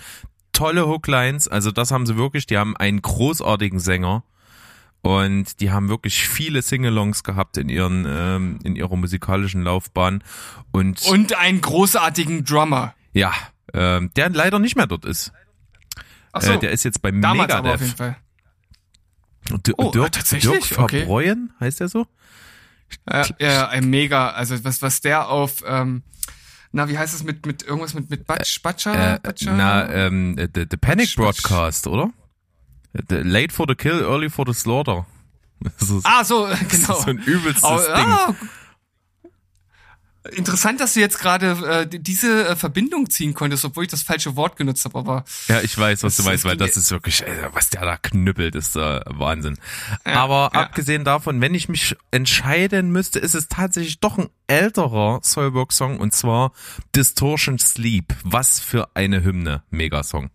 tolle 0.53 0.87
Hooklines, 0.87 1.49
also 1.49 1.71
das 1.71 1.91
haben 1.91 2.05
sie 2.07 2.17
wirklich, 2.17 2.47
die 2.47 2.59
haben 2.59 2.77
einen 2.77 3.01
großartigen 3.01 3.79
Sänger 3.81 4.23
Und 5.01 5.61
die 5.61 5.71
haben 5.71 5.89
wirklich 5.89 6.29
viele 6.29 6.61
Singalongs 6.63 7.25
gehabt 7.25 7.57
in 7.57 7.69
ihren 7.69 8.07
ähm, 8.07 8.59
in 8.63 8.77
ihrer 8.77 8.95
musikalischen 8.97 9.63
Laufbahn 9.63 10.23
und 10.71 11.03
Und 11.07 11.37
einen 11.39 11.61
großartigen 11.61 12.45
Drummer. 12.45 12.95
ja, 13.15 13.33
ähm, 13.75 14.11
der 14.17 14.29
leider 14.31 14.59
nicht 14.59 14.77
mehr 14.77 14.87
dort 14.87 15.05
ist. 15.07 15.33
Ach 16.33 16.43
so, 16.43 16.53
Äh, 16.53 16.59
der 16.59 16.71
ist 16.73 16.85
jetzt 16.85 17.01
bei 17.03 17.11
Megadeth. 17.11 17.95
D 19.51 19.73
Oh, 19.77 19.91
Dirk, 19.91 20.13
tatsächlich? 20.13 20.69
Dirk 20.69 20.79
Okay. 20.79 21.01
Verbreuen, 21.01 21.53
heißt 21.61 21.81
der 21.81 21.89
so? 21.89 22.07
Ja, 23.11 23.27
ja, 23.39 23.69
ein 23.69 23.89
mega, 23.89 24.31
also 24.31 24.63
was, 24.65 24.83
was 24.83 25.01
der 25.01 25.29
auf, 25.29 25.63
ähm, 25.67 26.03
na, 26.73 26.89
wie 26.89 26.99
heißt 26.99 27.15
es 27.15 27.25
mit, 27.25 27.47
mit 27.47 27.63
irgendwas 27.63 27.95
mit, 27.95 28.11
mit 28.11 28.27
Batsch, 28.27 28.63
Batscha? 28.63 29.15
Äh, 29.15 29.19
Batscha? 29.21 29.53
na, 29.53 29.91
ähm, 29.91 30.37
the, 30.55 30.67
the 30.71 30.77
Panic 30.77 31.15
Quatsch. 31.15 31.43
Broadcast, 31.43 31.87
oder? 31.87 32.11
The 33.09 33.17
late 33.17 33.53
for 33.55 33.67
the 33.69 33.75
kill, 33.75 34.01
early 34.03 34.29
for 34.29 34.45
the 34.47 34.55
slaughter. 34.55 35.07
Das 35.79 35.91
ist, 35.91 36.05
ah, 36.05 36.25
so, 36.25 36.47
das 36.51 36.59
genau. 36.69 36.99
ist 36.99 37.03
so 37.05 37.11
ein 37.11 37.19
übelstes 37.19 37.63
Oh, 37.63 37.77
Ding. 37.79 37.87
ah, 38.05 38.35
Interessant, 40.31 40.81
dass 40.81 40.95
du 40.95 41.01
jetzt 41.01 41.19
gerade 41.19 41.87
äh, 41.91 41.99
diese 41.99 42.47
äh, 42.51 42.57
Verbindung 42.57 43.11
ziehen 43.11 43.35
konntest, 43.35 43.65
obwohl 43.65 43.85
ich 43.85 43.91
das 43.91 44.03
falsche 44.03 44.37
Wort 44.37 44.57
genutzt 44.57 44.85
habe, 44.85 44.97
aber 44.99 45.25
Ja, 45.49 45.61
ich 45.63 45.77
weiß, 45.77 46.05
was 46.05 46.17
du 46.17 46.23
meinst, 46.23 46.45
weil 46.45 46.57
das 46.57 46.77
ist 46.77 46.93
wirklich, 46.93 47.23
ey, 47.27 47.35
was 47.53 47.71
der 47.71 47.81
da 47.81 47.97
knüppelt, 47.97 48.55
ist 48.55 48.77
äh, 48.77 49.01
Wahnsinn. 49.07 49.59
Ja, 50.07 50.15
Aber 50.23 50.51
ja. 50.55 50.61
abgesehen 50.61 51.05
davon, 51.05 51.41
wenn 51.41 51.55
ich 51.55 51.69
mich 51.69 51.97
entscheiden 52.13 52.93
müsste, 52.93 53.19
ist 53.19 53.35
es 53.35 53.49
tatsächlich 53.49 53.99
doch 53.99 54.17
ein 54.17 54.29
älterer 54.47 55.19
Soilwork-Song 55.23 55.99
und 55.99 56.15
zwar 56.15 56.53
Distortion 56.95 57.59
Sleep. 57.59 58.15
Was 58.23 58.61
für 58.61 58.91
eine 58.95 59.25
Hymne, 59.25 59.65
Megasong. 59.71 60.31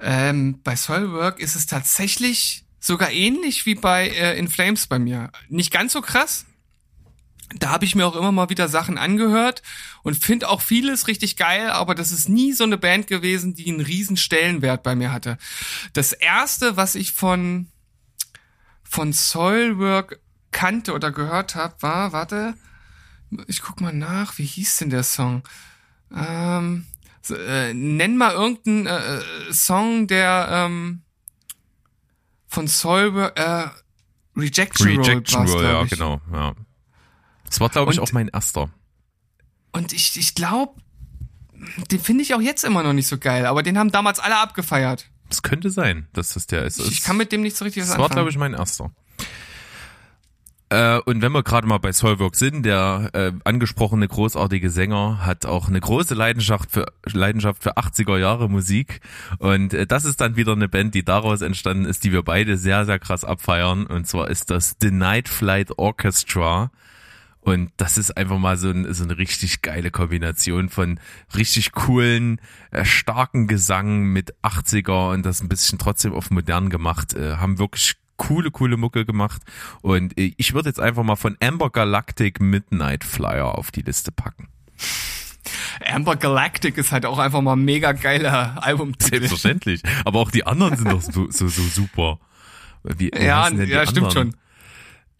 ähm, 0.00 0.60
bei 0.62 0.76
Soilwork 0.76 1.40
ist 1.40 1.56
es 1.56 1.66
tatsächlich 1.66 2.64
sogar 2.80 3.10
ähnlich 3.10 3.66
wie 3.66 3.74
bei 3.74 4.08
äh, 4.08 4.38
In 4.38 4.48
Flames 4.48 4.86
bei 4.86 4.98
mir. 4.98 5.30
Nicht 5.48 5.72
ganz 5.72 5.92
so 5.92 6.00
krass. 6.00 6.44
Da 7.56 7.70
habe 7.70 7.86
ich 7.86 7.94
mir 7.94 8.06
auch 8.06 8.14
immer 8.14 8.32
mal 8.32 8.50
wieder 8.50 8.68
Sachen 8.68 8.98
angehört 8.98 9.62
und 10.02 10.16
finde 10.16 10.48
auch 10.48 10.60
vieles 10.60 11.06
richtig 11.08 11.36
geil, 11.36 11.70
aber 11.70 11.94
das 11.94 12.12
ist 12.12 12.28
nie 12.28 12.52
so 12.52 12.64
eine 12.64 12.76
Band 12.76 13.06
gewesen, 13.06 13.54
die 13.54 13.70
einen 13.70 13.80
riesen 13.80 14.18
Stellenwert 14.18 14.82
bei 14.82 14.94
mir 14.94 15.12
hatte. 15.12 15.38
Das 15.94 16.12
erste, 16.12 16.76
was 16.76 16.94
ich 16.94 17.12
von 17.12 17.68
von 18.88 19.12
Soilwork 19.12 20.20
kannte 20.50 20.94
oder 20.94 21.10
gehört 21.12 21.54
habe, 21.54 21.74
war, 21.80 22.12
warte, 22.12 22.54
ich 23.46 23.60
guck 23.60 23.80
mal 23.80 23.92
nach, 23.92 24.38
wie 24.38 24.46
hieß 24.46 24.78
denn 24.78 24.90
der 24.90 25.02
Song? 25.02 25.42
Ähm, 26.14 26.86
so, 27.20 27.34
äh, 27.34 27.74
nenn 27.74 28.16
mal 28.16 28.32
irgendeinen 28.32 28.86
äh, 28.86 29.18
äh, 29.18 29.52
Song, 29.52 30.06
der 30.06 30.48
ähm, 30.50 31.02
von 32.46 32.66
Soilwork, 32.66 33.38
äh, 33.38 33.68
Rejection, 34.36 34.88
Rejection 34.88 35.46
Roll, 35.46 35.46
war's, 35.46 35.54
Roll, 35.54 35.64
ja, 35.64 35.84
genau. 35.84 36.20
Ja. 36.32 36.54
Das 37.48 37.60
war, 37.60 37.68
glaube 37.68 37.92
ich, 37.92 37.98
Und- 38.00 38.08
auch 38.08 38.12
mein 38.12 38.28
erster. 38.28 38.70
Und 39.72 39.92
ich, 39.92 40.16
ich 40.18 40.34
glaube, 40.34 40.72
den 41.90 42.00
finde 42.00 42.22
ich 42.22 42.34
auch 42.34 42.40
jetzt 42.40 42.64
immer 42.64 42.82
noch 42.82 42.92
nicht 42.92 43.06
so 43.06 43.18
geil, 43.18 43.46
aber 43.46 43.62
den 43.62 43.78
haben 43.78 43.90
damals 43.92 44.18
alle 44.20 44.38
abgefeiert. 44.38 45.06
Es 45.30 45.42
könnte 45.42 45.70
sein, 45.70 46.08
dass 46.14 46.30
das 46.34 46.46
der 46.46 46.64
ist. 46.64 46.78
Ich 46.80 47.02
kann 47.02 47.16
mit 47.18 47.32
dem 47.32 47.42
nicht 47.42 47.56
so 47.56 47.64
richtig 47.64 47.82
was 47.82 47.88
Das 47.90 47.98
war, 47.98 48.04
anfangen. 48.06 48.16
glaube 48.16 48.30
ich, 48.30 48.38
mein 48.38 48.54
erster. 48.54 48.90
Äh, 50.70 50.98
und 51.06 51.22
wenn 51.22 51.32
wir 51.32 51.42
gerade 51.42 51.66
mal 51.66 51.78
bei 51.78 51.92
Soilwork 51.92 52.36
sind, 52.36 52.62
der 52.64 53.10
äh, 53.14 53.32
angesprochene 53.44 54.06
großartige 54.06 54.68
Sänger 54.68 55.24
hat 55.24 55.46
auch 55.46 55.68
eine 55.68 55.80
große 55.80 56.14
Leidenschaft 56.14 56.70
für 56.70 56.86
Leidenschaft 57.04 57.62
für 57.62 57.78
80er 57.78 58.18
Jahre 58.18 58.50
Musik 58.50 59.00
und 59.38 59.72
äh, 59.72 59.86
das 59.86 60.04
ist 60.04 60.20
dann 60.20 60.36
wieder 60.36 60.52
eine 60.52 60.68
Band, 60.68 60.94
die 60.94 61.04
daraus 61.04 61.40
entstanden 61.40 61.86
ist, 61.86 62.04
die 62.04 62.12
wir 62.12 62.22
beide 62.22 62.58
sehr 62.58 62.84
sehr 62.84 62.98
krass 62.98 63.24
abfeiern 63.24 63.86
und 63.86 64.06
zwar 64.06 64.28
ist 64.28 64.50
das 64.50 64.76
The 64.82 64.90
Night 64.90 65.30
Flight 65.30 65.78
Orchestra 65.78 66.70
und 67.48 67.72
das 67.76 67.98
ist 67.98 68.16
einfach 68.16 68.38
mal 68.38 68.56
so, 68.56 68.70
ein, 68.70 68.92
so 68.92 69.04
eine 69.04 69.16
richtig 69.16 69.62
geile 69.62 69.90
Kombination 69.90 70.68
von 70.68 71.00
richtig 71.34 71.72
coolen, 71.72 72.40
äh, 72.70 72.84
starken 72.84 73.46
Gesang 73.46 74.04
mit 74.04 74.34
80er 74.42 75.12
und 75.12 75.24
das 75.24 75.40
ein 75.40 75.48
bisschen 75.48 75.78
trotzdem 75.78 76.12
auf 76.12 76.30
modern 76.30 76.68
gemacht. 76.68 77.14
Äh, 77.14 77.36
haben 77.36 77.58
wirklich 77.58 77.96
coole, 78.16 78.50
coole 78.50 78.76
Mucke 78.76 79.06
gemacht. 79.06 79.42
Und 79.80 80.18
äh, 80.18 80.34
ich 80.36 80.52
würde 80.52 80.68
jetzt 80.68 80.80
einfach 80.80 81.02
mal 81.02 81.16
von 81.16 81.36
Amber 81.40 81.70
Galactic 81.70 82.40
Midnight 82.40 83.04
Flyer 83.04 83.56
auf 83.56 83.70
die 83.70 83.82
Liste 83.82 84.12
packen. 84.12 84.48
Amber 85.86 86.16
Galactic 86.16 86.76
ist 86.76 86.92
halt 86.92 87.06
auch 87.06 87.18
einfach 87.18 87.40
mal 87.40 87.54
ein 87.54 87.64
mega 87.64 87.92
geiler 87.92 88.62
Albumtitel. 88.62 89.16
Selbstverständlich. 89.20 89.82
Aber 90.04 90.18
auch 90.18 90.30
die 90.30 90.46
anderen 90.46 90.76
sind 90.76 90.90
doch 90.90 91.00
so, 91.00 91.30
so, 91.30 91.48
so 91.48 91.62
super. 91.62 92.18
Wie, 92.82 93.10
Ja, 93.14 93.48
ja, 93.48 93.86
stimmt 93.86 94.12
schon. 94.12 94.36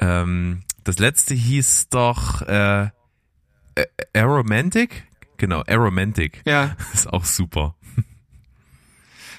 Ähm, 0.01 0.63
das 0.89 0.99
letzte 0.99 1.35
hieß 1.35 1.89
doch 1.91 2.41
äh, 2.43 2.89
Aromantic? 4.15 5.05
Genau, 5.37 5.63
Aromantic. 5.69 6.43
Ja. 6.47 6.77
Ist 6.95 7.13
auch 7.13 7.25
super. 7.25 7.75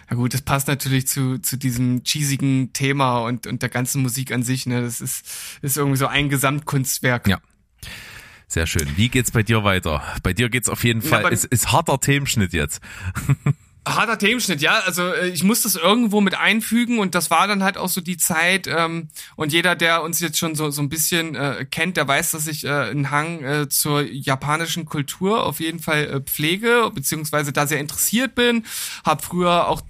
Ja 0.09 0.15
gut, 0.15 0.33
das 0.33 0.41
passt 0.41 0.67
natürlich 0.67 1.07
zu, 1.07 1.37
zu 1.39 1.57
diesem 1.57 2.03
cheesigen 2.03 2.71
Thema 2.73 3.19
und, 3.19 3.45
und 3.47 3.61
der 3.61 3.69
ganzen 3.69 4.01
Musik 4.01 4.31
an 4.31 4.41
sich, 4.41 4.65
ne? 4.65 4.81
Das 4.81 5.01
ist, 5.01 5.23
ist 5.61 5.77
irgendwie 5.77 5.97
so 5.97 6.07
ein 6.07 6.29
Gesamtkunstwerk. 6.29 7.27
Ja. 7.27 7.39
Sehr 8.47 8.65
schön. 8.65 8.87
Wie 8.95 9.09
geht's 9.09 9.29
bei 9.29 9.43
dir 9.43 9.63
weiter? 9.63 10.01
Bei 10.23 10.33
dir 10.33 10.49
geht's 10.49 10.67
auf 10.69 10.83
jeden 10.83 11.03
Fall. 11.03 11.21
bei- 11.21 11.29
ist, 11.29 11.45
ist 11.45 11.71
harter 11.71 11.99
Themenschnitt 11.99 12.53
jetzt. 12.53 12.81
Harter 13.87 14.17
Themenschnitt, 14.17 14.61
ja. 14.61 14.79
Also 14.85 15.13
äh, 15.13 15.29
ich 15.29 15.43
muss 15.43 15.63
das 15.63 15.75
irgendwo 15.75 16.21
mit 16.21 16.35
einfügen 16.35 16.99
und 16.99 17.15
das 17.15 17.31
war 17.31 17.47
dann 17.47 17.63
halt 17.63 17.77
auch 17.77 17.89
so 17.89 18.01
die 18.01 18.17
Zeit. 18.17 18.67
Ähm, 18.67 19.09
und 19.35 19.53
jeder, 19.53 19.75
der 19.75 20.03
uns 20.03 20.19
jetzt 20.19 20.37
schon 20.37 20.55
so 20.55 20.69
so 20.69 20.81
ein 20.81 20.89
bisschen 20.89 21.35
äh, 21.35 21.65
kennt, 21.69 21.97
der 21.97 22.07
weiß, 22.07 22.31
dass 22.31 22.47
ich 22.47 22.65
äh, 22.65 22.69
einen 22.69 23.09
Hang 23.11 23.43
äh, 23.43 23.69
zur 23.69 24.01
japanischen 24.01 24.85
Kultur 24.85 25.45
auf 25.45 25.59
jeden 25.59 25.79
Fall 25.79 26.05
äh, 26.05 26.21
pflege 26.21 26.91
beziehungsweise 26.93 27.53
da 27.53 27.67
sehr 27.67 27.79
interessiert 27.79 28.35
bin. 28.35 28.65
Hab 29.05 29.23
früher 29.23 29.67
auch 29.67 29.81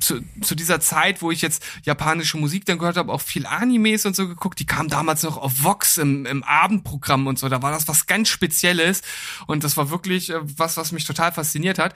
zu, 0.00 0.20
zu 0.40 0.54
dieser 0.54 0.80
Zeit, 0.80 1.22
wo 1.22 1.30
ich 1.30 1.42
jetzt 1.42 1.64
japanische 1.82 2.36
Musik 2.36 2.64
dann 2.64 2.78
gehört 2.78 2.96
habe, 2.96 3.12
auch 3.12 3.20
viel 3.20 3.46
Animes 3.46 4.06
und 4.06 4.16
so 4.16 4.28
geguckt. 4.28 4.58
Die 4.58 4.66
kamen 4.66 4.88
damals 4.88 5.22
noch 5.22 5.36
auf 5.36 5.62
Vox 5.62 5.96
im, 5.96 6.26
im 6.26 6.42
Abendprogramm 6.42 7.26
und 7.26 7.38
so. 7.38 7.48
Da 7.48 7.62
war 7.62 7.72
das 7.72 7.88
was 7.88 8.06
ganz 8.06 8.28
Spezielles 8.28 9.02
und 9.46 9.64
das 9.64 9.76
war 9.76 9.90
wirklich 9.90 10.30
äh, 10.30 10.40
was, 10.42 10.76
was 10.76 10.92
mich 10.92 11.04
total 11.04 11.32
fasziniert 11.32 11.78
hat. 11.78 11.94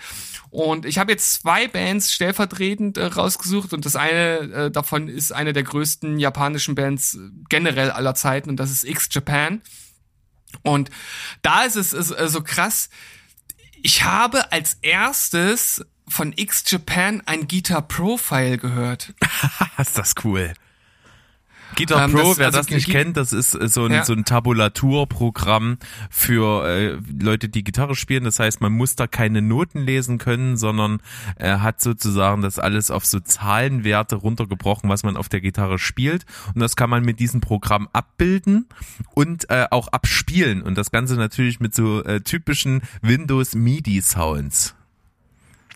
Und 0.51 0.87
ich 0.87 0.99
habe 0.99 1.13
jetzt 1.13 1.35
zwei 1.35 1.69
Bands 1.69 2.13
stellvertretend 2.13 2.99
äh, 2.99 3.07
rausgesucht 3.07 3.73
und 3.73 3.85
das 3.85 3.97
eine 3.97 4.39
äh, 4.39 4.71
davon 4.71 5.09
ist 5.09 5.33
eine 5.33 5.53
der 5.53 5.63
größten 5.63 6.19
japanischen 6.19 6.75
Bands 6.75 7.15
äh, 7.15 7.19
generell 7.49 7.91
aller 7.91 8.15
Zeiten 8.15 8.51
und 8.51 8.57
das 8.57 8.71
ist 8.71 8.85
X 8.85 9.09
Japan. 9.11 9.63
Und 10.63 10.91
da 11.41 11.63
ist 11.63 11.77
es 11.77 11.93
ist, 11.93 12.11
äh, 12.11 12.29
so 12.29 12.43
krass. 12.43 12.91
Ich 13.83 14.05
habe 14.05 14.53
als 14.53 14.75
erstes 14.83 15.85
von 16.13 16.33
X 16.37 16.65
Japan 16.67 17.23
ein 17.27 17.49
Guitar 17.49 17.83
Profile 17.83 18.59
gehört. 18.59 19.15
ist 19.79 19.99
das 19.99 20.15
cool. 20.25 20.53
Guitar 21.75 22.05
Ähm, 22.05 22.13
Pro, 22.13 22.29
das- 22.29 22.39
wer 22.39 22.47
also 22.49 22.59
das 22.59 22.69
nicht 22.69 22.85
Gi- 22.85 22.93
kennt, 22.93 23.17
das 23.17 23.33
ist 23.33 23.55
äh, 23.55 23.67
so 23.67 23.87
ein, 23.87 23.93
Ja. 23.93 24.05
so 24.05 24.13
ein 24.13 24.27
Tabulaturprogramm 24.27 25.79
für 26.11 26.67
äh, 26.69 26.99
Leute, 27.19 27.49
die 27.49 27.65
Gitarre 27.65 27.95
spielen. 27.95 28.25
Das 28.25 28.39
heißt, 28.39 28.61
man 28.61 28.73
muss 28.73 28.95
da 28.95 29.07
keine 29.07 29.41
Noten 29.41 29.81
lesen 29.81 30.19
können, 30.19 30.59
sondern 30.59 31.01
er 31.37 31.63
hat 31.63 31.81
sozusagen 31.81 32.43
das 32.43 32.59
alles 32.59 32.91
auf 32.91 33.07
so 33.07 33.21
Zahlenwerte 33.21 34.17
runtergebrochen, 34.17 34.91
was 34.91 35.03
man 35.03 35.17
auf 35.17 35.31
der 35.31 35.41
Gitarre 35.41 35.79
spielt. 35.79 36.27
Und 36.55 36.61
das 36.61 36.77
kann 36.77 36.91
man 36.91 37.05
mit 37.07 37.21
diesem 37.21 37.41
Programm 37.41 37.89
abbilden 37.95 38.67
und 39.15 39.49
äh, 39.49 39.67
auch 39.71 39.89
abspielen. 39.89 40.61
Und 40.61 40.77
das 40.77 40.91
Ganze 40.91 41.15
natürlich 41.17 41.59
mit 41.59 41.75
so 41.75 42.05
äh, 42.05 42.21
typischen 42.21 42.83
Windows 43.01 43.55
MIDI 43.55 44.03
Sounds. 44.03 44.75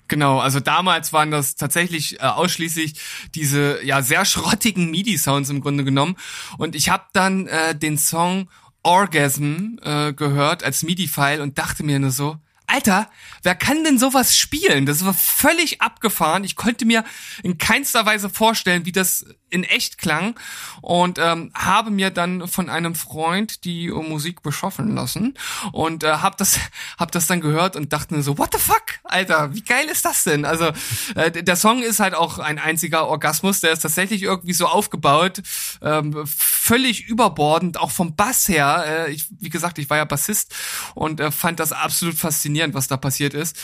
Genau, 0.08 0.38
also 0.38 0.60
damals 0.60 1.12
waren 1.12 1.30
das 1.30 1.56
tatsächlich 1.56 2.20
äh, 2.20 2.24
ausschließlich 2.24 2.94
diese 3.34 3.84
ja 3.84 4.02
sehr 4.02 4.24
schrottigen 4.24 4.90
MIDI-Sounds 4.90 5.50
im 5.50 5.60
Grunde 5.60 5.84
genommen. 5.84 6.16
Und 6.58 6.74
ich 6.74 6.88
habe 6.88 7.04
dann 7.12 7.46
äh, 7.48 7.74
den 7.74 7.98
Song 7.98 8.48
Orgasm 8.82 9.78
äh, 9.82 10.12
gehört 10.12 10.62
als 10.62 10.84
MIDI-File 10.84 11.40
und 11.40 11.58
dachte 11.58 11.82
mir 11.82 11.98
nur 11.98 12.12
so, 12.12 12.36
Alter, 12.68 13.08
wer 13.42 13.54
kann 13.54 13.84
denn 13.84 13.98
sowas 13.98 14.36
spielen? 14.36 14.86
Das 14.86 15.04
war 15.04 15.14
völlig 15.14 15.80
abgefahren. 15.80 16.42
Ich 16.42 16.56
konnte 16.56 16.84
mir 16.84 17.04
in 17.42 17.58
keinster 17.58 18.06
Weise 18.06 18.28
vorstellen, 18.28 18.84
wie 18.84 18.92
das 18.92 19.26
in 19.48 19.64
echt 19.64 19.98
klang 19.98 20.38
und 20.82 21.18
ähm, 21.18 21.52
habe 21.54 21.90
mir 21.90 22.10
dann 22.10 22.48
von 22.48 22.68
einem 22.68 22.94
Freund 22.94 23.64
die 23.64 23.86
äh, 23.86 23.90
Musik 23.92 24.42
beschaffen 24.42 24.94
lassen 24.94 25.34
und 25.72 26.02
äh, 26.02 26.14
habe 26.14 26.36
das 26.38 26.58
hab 26.98 27.12
das 27.12 27.26
dann 27.26 27.40
gehört 27.40 27.76
und 27.76 27.92
dachte 27.92 28.14
mir 28.14 28.22
so 28.22 28.38
what 28.38 28.52
the 28.52 28.58
fuck 28.58 28.82
Alter 29.04 29.54
wie 29.54 29.62
geil 29.62 29.86
ist 29.86 30.04
das 30.04 30.24
denn? 30.24 30.44
Also 30.44 30.72
äh, 31.14 31.30
der 31.30 31.56
Song 31.56 31.82
ist 31.82 32.00
halt 32.00 32.14
auch 32.14 32.38
ein 32.38 32.58
einziger 32.58 33.06
Orgasmus 33.06 33.60
der 33.60 33.72
ist 33.72 33.80
tatsächlich 33.80 34.22
irgendwie 34.22 34.52
so 34.52 34.66
aufgebaut 34.66 35.42
ähm, 35.80 36.26
völlig 36.26 37.06
überbordend 37.06 37.78
auch 37.78 37.92
vom 37.92 38.16
Bass 38.16 38.48
her. 38.48 39.06
Äh, 39.06 39.12
ich, 39.12 39.26
wie 39.38 39.50
gesagt 39.50 39.78
ich 39.78 39.88
war 39.88 39.96
ja 39.96 40.04
Bassist 40.04 40.54
und 40.94 41.20
äh, 41.20 41.30
fand 41.30 41.60
das 41.60 41.72
absolut 41.72 42.16
faszinierend 42.16 42.74
was 42.74 42.88
da 42.88 42.96
passiert 42.96 43.34
ist 43.34 43.56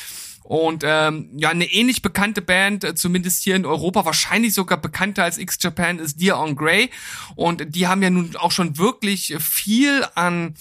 Und 0.45 0.83
ähm, 0.85 1.31
ja, 1.37 1.51
eine 1.51 1.67
ähnlich 1.67 2.03
bekannte 2.03 2.43
Band, 2.43 2.85
äh, 2.85 2.95
zumindest 2.95 3.43
hier 3.43 3.57
in 3.57 3.67
Europa, 3.67 4.05
wahrscheinlich 4.05 4.55
sogar 4.55 4.81
bekannter 4.81 5.25
als 5.25 5.39
X-Japan, 5.39 5.99
ist 5.99 6.21
Dear 6.21 6.41
on 6.41 6.57
Grey. 6.57 6.91
Und 7.37 7.75
die 7.75 7.87
haben 7.87 8.03
ja 8.03 8.11
nun 8.11 8.37
auch 8.37 8.53
schon 8.53 8.79
wirklich 8.79 9.35
viel 9.39 10.05
an 10.15 10.55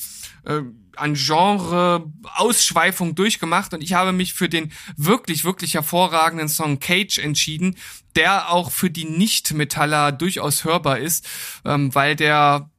äh, 0.46 0.62
an 0.96 1.16
Genre-Ausschweifung 1.16 3.16
durchgemacht 3.16 3.74
und 3.74 3.82
ich 3.82 3.94
habe 3.94 4.12
mich 4.12 4.34
für 4.34 4.50
den 4.50 4.72
wirklich, 4.98 5.44
wirklich 5.44 5.74
hervorragenden 5.74 6.50
Song 6.50 6.80
Cage 6.80 7.18
entschieden, 7.18 7.76
der 8.16 8.52
auch 8.52 8.72
für 8.72 8.90
die 8.90 9.06
Nicht-Metaller 9.06 10.12
durchaus 10.12 10.64
hörbar 10.64 11.00
ist, 11.00 11.28
ähm, 11.66 11.94
weil 11.96 12.16
der 12.16 12.70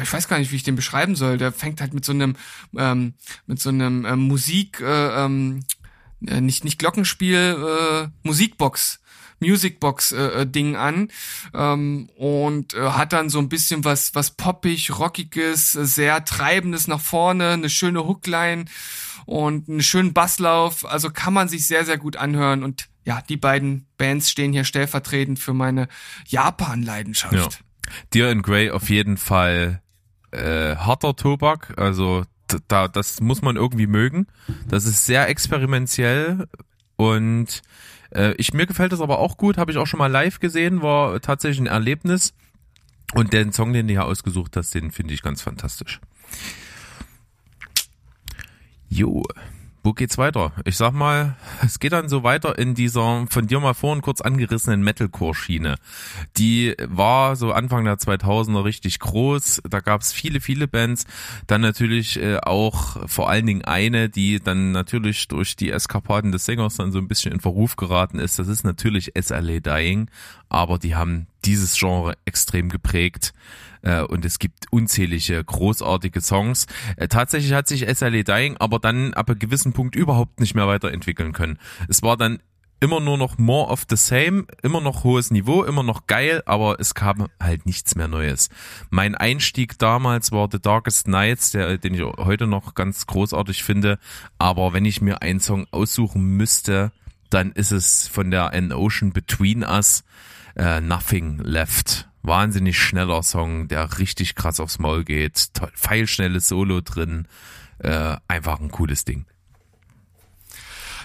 ich 0.00 0.10
weiß 0.10 0.26
gar 0.26 0.38
nicht, 0.38 0.50
wie 0.50 0.56
ich 0.56 0.62
den 0.62 0.74
beschreiben 0.74 1.16
soll. 1.16 1.36
Der 1.36 1.52
fängt 1.52 1.82
halt 1.82 1.92
mit 1.92 2.02
so 2.02 2.12
einem, 2.12 2.34
ähm, 2.78 3.12
mit 3.46 3.60
so 3.60 3.68
einem 3.68 4.06
äh, 4.06 4.16
Musik, 4.16 4.80
äh, 4.80 5.24
ähm, 5.24 5.64
äh, 6.26 6.40
nicht 6.40 6.64
nicht 6.64 6.78
Glockenspiel, 6.78 7.56
äh, 8.04 8.08
Musikbox 8.22 9.00
Musicbox 9.42 10.12
äh, 10.12 10.42
äh, 10.42 10.46
Ding 10.46 10.76
an 10.76 11.08
ähm, 11.52 12.08
und 12.16 12.74
äh, 12.74 12.90
hat 12.90 13.12
dann 13.12 13.28
so 13.28 13.38
ein 13.38 13.48
bisschen 13.48 13.84
was 13.84 14.14
was 14.14 14.30
poppig, 14.30 14.98
rockiges, 14.98 15.72
sehr 15.72 16.24
treibendes 16.24 16.88
nach 16.88 17.00
vorne, 17.00 17.50
eine 17.50 17.68
schöne 17.68 18.06
Hookline 18.06 18.64
und 19.26 19.68
einen 19.68 19.82
schönen 19.82 20.12
Basslauf. 20.12 20.86
Also 20.86 21.10
kann 21.10 21.34
man 21.34 21.48
sich 21.48 21.66
sehr 21.66 21.84
sehr 21.84 21.98
gut 21.98 22.16
anhören 22.16 22.62
und 22.62 22.88
ja, 23.04 23.20
die 23.28 23.36
beiden 23.36 23.86
Bands 23.98 24.30
stehen 24.30 24.52
hier 24.52 24.64
stellvertretend 24.64 25.40
für 25.40 25.54
meine 25.54 25.88
Japan-Leidenschaft. 26.28 27.34
Ja. 27.34 27.48
Dear 28.14 28.30
in 28.30 28.42
Grey 28.42 28.70
auf 28.70 28.88
jeden 28.90 29.16
Fall 29.16 29.82
äh, 30.30 30.76
harter 30.76 31.16
Tobak, 31.16 31.74
also 31.76 32.24
da, 32.68 32.88
das 32.88 33.20
muss 33.20 33.42
man 33.42 33.56
irgendwie 33.56 33.86
mögen. 33.86 34.26
Das 34.68 34.84
ist 34.84 35.06
sehr 35.06 35.28
experimentell 35.28 36.46
und 36.96 37.62
äh, 38.14 38.34
ich, 38.34 38.52
mir 38.52 38.66
gefällt 38.66 38.92
das 38.92 39.00
aber 39.00 39.18
auch 39.18 39.36
gut, 39.36 39.58
habe 39.58 39.70
ich 39.70 39.78
auch 39.78 39.86
schon 39.86 39.98
mal 39.98 40.10
live 40.10 40.40
gesehen, 40.40 40.82
war 40.82 41.20
tatsächlich 41.20 41.60
ein 41.60 41.66
Erlebnis. 41.66 42.34
Und 43.14 43.32
den 43.34 43.52
Song, 43.52 43.72
den 43.74 43.88
du 43.88 43.92
hier 43.92 44.06
ausgesucht 44.06 44.56
hast, 44.56 44.74
den 44.74 44.90
finde 44.90 45.12
ich 45.12 45.22
ganz 45.22 45.42
fantastisch. 45.42 46.00
Jo. 48.88 49.22
Wo 49.84 49.92
geht's 49.92 50.16
weiter? 50.16 50.52
Ich 50.64 50.76
sag 50.76 50.92
mal, 50.92 51.36
es 51.64 51.80
geht 51.80 51.92
dann 51.92 52.08
so 52.08 52.22
weiter 52.22 52.58
in 52.58 52.74
dieser 52.74 53.26
von 53.28 53.46
dir 53.46 53.58
mal 53.58 53.74
vorhin 53.74 54.02
kurz 54.02 54.20
angerissenen 54.20 54.82
Metalcore-Schiene. 54.82 55.76
Die 56.36 56.74
war 56.86 57.34
so 57.34 57.52
Anfang 57.52 57.84
der 57.84 57.96
2000er 57.96 58.64
richtig 58.64 59.00
groß. 59.00 59.62
Da 59.68 59.80
gab's 59.80 60.12
viele, 60.12 60.40
viele 60.40 60.68
Bands. 60.68 61.04
Dann 61.46 61.60
natürlich 61.60 62.20
äh, 62.20 62.38
auch 62.38 63.08
vor 63.08 63.28
allen 63.28 63.46
Dingen 63.46 63.64
eine, 63.64 64.08
die 64.08 64.40
dann 64.40 64.72
natürlich 64.72 65.26
durch 65.28 65.56
die 65.56 65.70
Eskapaden 65.70 66.30
des 66.30 66.44
Sängers 66.44 66.76
dann 66.76 66.92
so 66.92 66.98
ein 66.98 67.08
bisschen 67.08 67.32
in 67.32 67.40
Verruf 67.40 67.76
geraten 67.76 68.20
ist. 68.20 68.38
Das 68.38 68.46
ist 68.46 68.64
natürlich 68.64 69.12
SLA 69.20 69.60
Dying. 69.60 70.08
Aber 70.48 70.78
die 70.78 70.94
haben 70.94 71.26
dieses 71.44 71.76
Genre 71.76 72.14
extrem 72.24 72.68
geprägt 72.68 73.32
äh, 73.82 74.02
und 74.02 74.24
es 74.24 74.38
gibt 74.38 74.66
unzählige 74.70 75.42
großartige 75.42 76.20
Songs. 76.20 76.66
Äh, 76.96 77.08
tatsächlich 77.08 77.52
hat 77.52 77.68
sich 77.68 77.86
SLA 77.88 78.22
Dying 78.22 78.56
aber 78.58 78.78
dann 78.78 79.14
ab 79.14 79.28
einem 79.28 79.38
gewissen 79.38 79.72
Punkt 79.72 79.94
überhaupt 79.94 80.40
nicht 80.40 80.54
mehr 80.54 80.66
weiterentwickeln 80.66 81.32
können. 81.32 81.58
Es 81.88 82.02
war 82.02 82.16
dann 82.16 82.40
immer 82.82 82.98
nur 82.98 83.16
noch 83.16 83.38
more 83.38 83.70
of 83.70 83.86
the 83.88 83.96
same, 83.96 84.44
immer 84.62 84.80
noch 84.80 85.04
hohes 85.04 85.30
Niveau, 85.30 85.62
immer 85.62 85.84
noch 85.84 86.08
geil, 86.08 86.42
aber 86.46 86.80
es 86.80 86.94
kam 86.94 87.28
halt 87.40 87.64
nichts 87.64 87.94
mehr 87.94 88.08
Neues. 88.08 88.48
Mein 88.90 89.14
Einstieg 89.14 89.78
damals 89.78 90.32
war 90.32 90.48
The 90.50 90.60
Darkest 90.60 91.06
Nights, 91.06 91.52
der, 91.52 91.78
den 91.78 91.94
ich 91.94 92.02
heute 92.02 92.48
noch 92.48 92.74
ganz 92.74 93.06
großartig 93.06 93.62
finde, 93.62 94.00
aber 94.38 94.72
wenn 94.72 94.84
ich 94.84 95.00
mir 95.00 95.22
einen 95.22 95.38
Song 95.38 95.66
aussuchen 95.70 96.36
müsste, 96.36 96.90
dann 97.30 97.52
ist 97.52 97.70
es 97.70 98.08
von 98.08 98.32
der 98.32 98.52
An 98.52 98.72
Ocean 98.72 99.12
Between 99.12 99.62
Us 99.62 100.02
uh, 100.58 100.80
Nothing 100.80 101.38
Left 101.38 102.08
wahnsinnig 102.22 102.78
schneller 102.78 103.22
Song, 103.22 103.68
der 103.68 103.98
richtig 103.98 104.34
krass 104.34 104.60
aufs 104.60 104.78
Maul 104.78 105.04
geht, 105.04 105.54
toll, 105.54 105.72
feilschnelles 105.74 106.48
Solo 106.48 106.80
drin, 106.80 107.26
äh, 107.78 108.16
einfach 108.28 108.60
ein 108.60 108.70
cooles 108.70 109.04
Ding. 109.04 109.26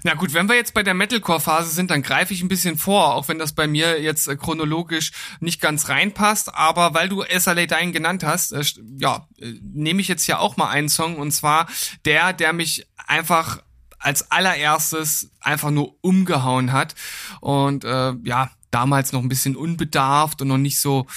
Na 0.03 0.13
gut, 0.13 0.33
wenn 0.33 0.47
wir 0.47 0.55
jetzt 0.55 0.73
bei 0.73 0.83
der 0.83 0.93
Metalcore-Phase 0.93 1.69
sind, 1.69 1.91
dann 1.91 2.01
greife 2.01 2.33
ich 2.33 2.41
ein 2.41 2.47
bisschen 2.47 2.77
vor, 2.77 3.15
auch 3.15 3.27
wenn 3.27 3.39
das 3.39 3.53
bei 3.53 3.67
mir 3.67 4.01
jetzt 4.01 4.27
äh, 4.27 4.35
chronologisch 4.35 5.11
nicht 5.39 5.59
ganz 5.59 5.89
reinpasst. 5.89 6.53
Aber 6.53 6.93
weil 6.93 7.09
du 7.09 7.23
SLA 7.23 7.65
Dying 7.65 7.91
genannt 7.91 8.23
hast, 8.23 8.53
äh, 8.53 8.63
ja, 8.97 9.27
äh, 9.39 9.53
nehme 9.61 10.01
ich 10.01 10.07
jetzt 10.07 10.27
ja 10.27 10.39
auch 10.39 10.55
mal 10.57 10.69
einen 10.69 10.89
Song 10.89 11.17
und 11.17 11.31
zwar 11.31 11.67
der, 12.05 12.33
der 12.33 12.53
mich 12.53 12.87
einfach 13.07 13.61
als 13.99 14.31
allererstes 14.31 15.31
einfach 15.39 15.71
nur 15.71 15.95
umgehauen 16.01 16.71
hat. 16.71 16.95
Und 17.41 17.83
äh, 17.83 18.13
ja, 18.23 18.51
damals 18.71 19.11
noch 19.11 19.21
ein 19.21 19.29
bisschen 19.29 19.55
unbedarft 19.55 20.41
und 20.41 20.49
noch 20.49 20.57
nicht 20.57 20.79
so, 20.79 21.07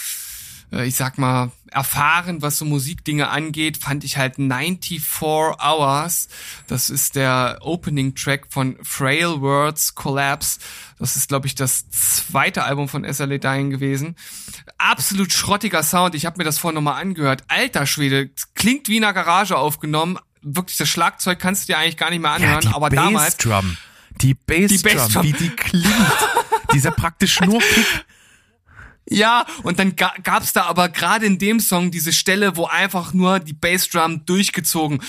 äh, 0.72 0.86
ich 0.86 0.96
sag 0.96 1.18
mal, 1.18 1.50
erfahren, 1.70 2.42
was 2.42 2.58
so 2.58 2.64
Musikdinge 2.64 3.28
angeht, 3.28 3.76
fand 3.76 4.04
ich 4.04 4.16
halt 4.16 4.36
94 4.36 5.02
Hours. 5.22 6.28
Das 6.66 6.90
ist 6.90 7.16
der 7.16 7.58
Opening 7.60 8.14
Track 8.14 8.46
von 8.50 8.76
Frail 8.82 9.40
Words 9.40 9.94
Collapse. 9.94 10.58
Das 10.98 11.16
ist, 11.16 11.28
glaube 11.28 11.46
ich, 11.46 11.54
das 11.54 11.88
zweite 11.90 12.64
Album 12.64 12.88
von 12.88 13.10
SLA 13.10 13.38
Dying 13.38 13.70
gewesen. 13.70 14.16
Absolut 14.78 15.32
schrottiger 15.32 15.82
Sound. 15.82 16.14
Ich 16.14 16.26
habe 16.26 16.38
mir 16.38 16.44
das 16.44 16.58
vorhin 16.58 16.74
nochmal 16.74 17.00
angehört. 17.00 17.44
Alter 17.48 17.86
Schwede, 17.86 18.30
klingt 18.54 18.88
wie 18.88 18.96
in 18.96 19.04
einer 19.04 19.12
Garage 19.12 19.56
aufgenommen. 19.56 20.18
Wirklich, 20.42 20.78
das 20.78 20.88
Schlagzeug 20.88 21.38
kannst 21.38 21.64
du 21.64 21.72
dir 21.72 21.78
eigentlich 21.78 21.98
gar 21.98 22.10
nicht 22.10 22.20
mehr 22.20 22.32
anhören. 22.32 22.62
Ja, 22.64 22.74
aber 22.74 22.90
damals. 22.90 23.36
Drum. 23.36 23.76
Die 24.22 24.34
Bassdrum, 24.34 24.68
die 24.68 24.78
Bassdrum, 24.78 25.22
wie 25.22 25.32
die 25.32 25.48
klingt. 25.50 25.86
Dieser 26.72 26.90
praktisch 26.92 27.40
nur 27.40 27.60
Kick. 27.74 27.86
Ja, 29.08 29.44
und 29.64 29.80
dann 29.80 29.96
ga 29.96 30.12
gab's 30.22 30.52
da 30.52 30.64
aber 30.64 30.88
gerade 30.88 31.26
in 31.26 31.38
dem 31.38 31.58
Song 31.58 31.90
diese 31.90 32.12
Stelle, 32.12 32.56
wo 32.56 32.66
einfach 32.66 33.12
nur 33.12 33.40
die 33.40 33.52
Bassdrum 33.52 34.24
durchgezogen 34.24 35.02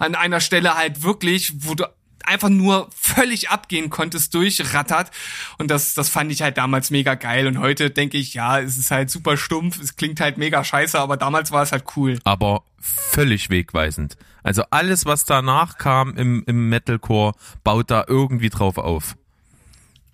an 0.00 0.14
einer 0.16 0.40
Stelle 0.40 0.74
halt 0.74 1.02
wirklich, 1.04 1.52
wo 1.58 1.74
du 1.74 1.84
einfach 2.26 2.48
nur 2.48 2.90
völlig 2.94 3.50
abgehen 3.50 3.88
konntest, 3.88 4.34
durchrattert. 4.34 5.10
Und 5.58 5.70
das, 5.70 5.94
das 5.94 6.08
fand 6.08 6.32
ich 6.32 6.42
halt 6.42 6.58
damals 6.58 6.90
mega 6.90 7.14
geil. 7.14 7.46
Und 7.46 7.58
heute 7.58 7.90
denke 7.90 8.18
ich, 8.18 8.34
ja, 8.34 8.60
es 8.60 8.76
ist 8.76 8.90
halt 8.90 9.10
super 9.10 9.36
stumpf, 9.36 9.80
es 9.80 9.96
klingt 9.96 10.20
halt 10.20 10.36
mega 10.36 10.64
scheiße, 10.64 10.98
aber 10.98 11.16
damals 11.16 11.52
war 11.52 11.62
es 11.62 11.72
halt 11.72 11.84
cool. 11.96 12.18
Aber 12.24 12.64
völlig 12.80 13.48
wegweisend. 13.48 14.16
Also 14.42 14.64
alles, 14.70 15.06
was 15.06 15.24
danach 15.24 15.78
kam 15.78 16.16
im, 16.16 16.42
im 16.46 16.68
Metalcore, 16.68 17.34
baut 17.64 17.90
da 17.90 18.04
irgendwie 18.06 18.50
drauf 18.50 18.78
auf. 18.78 19.16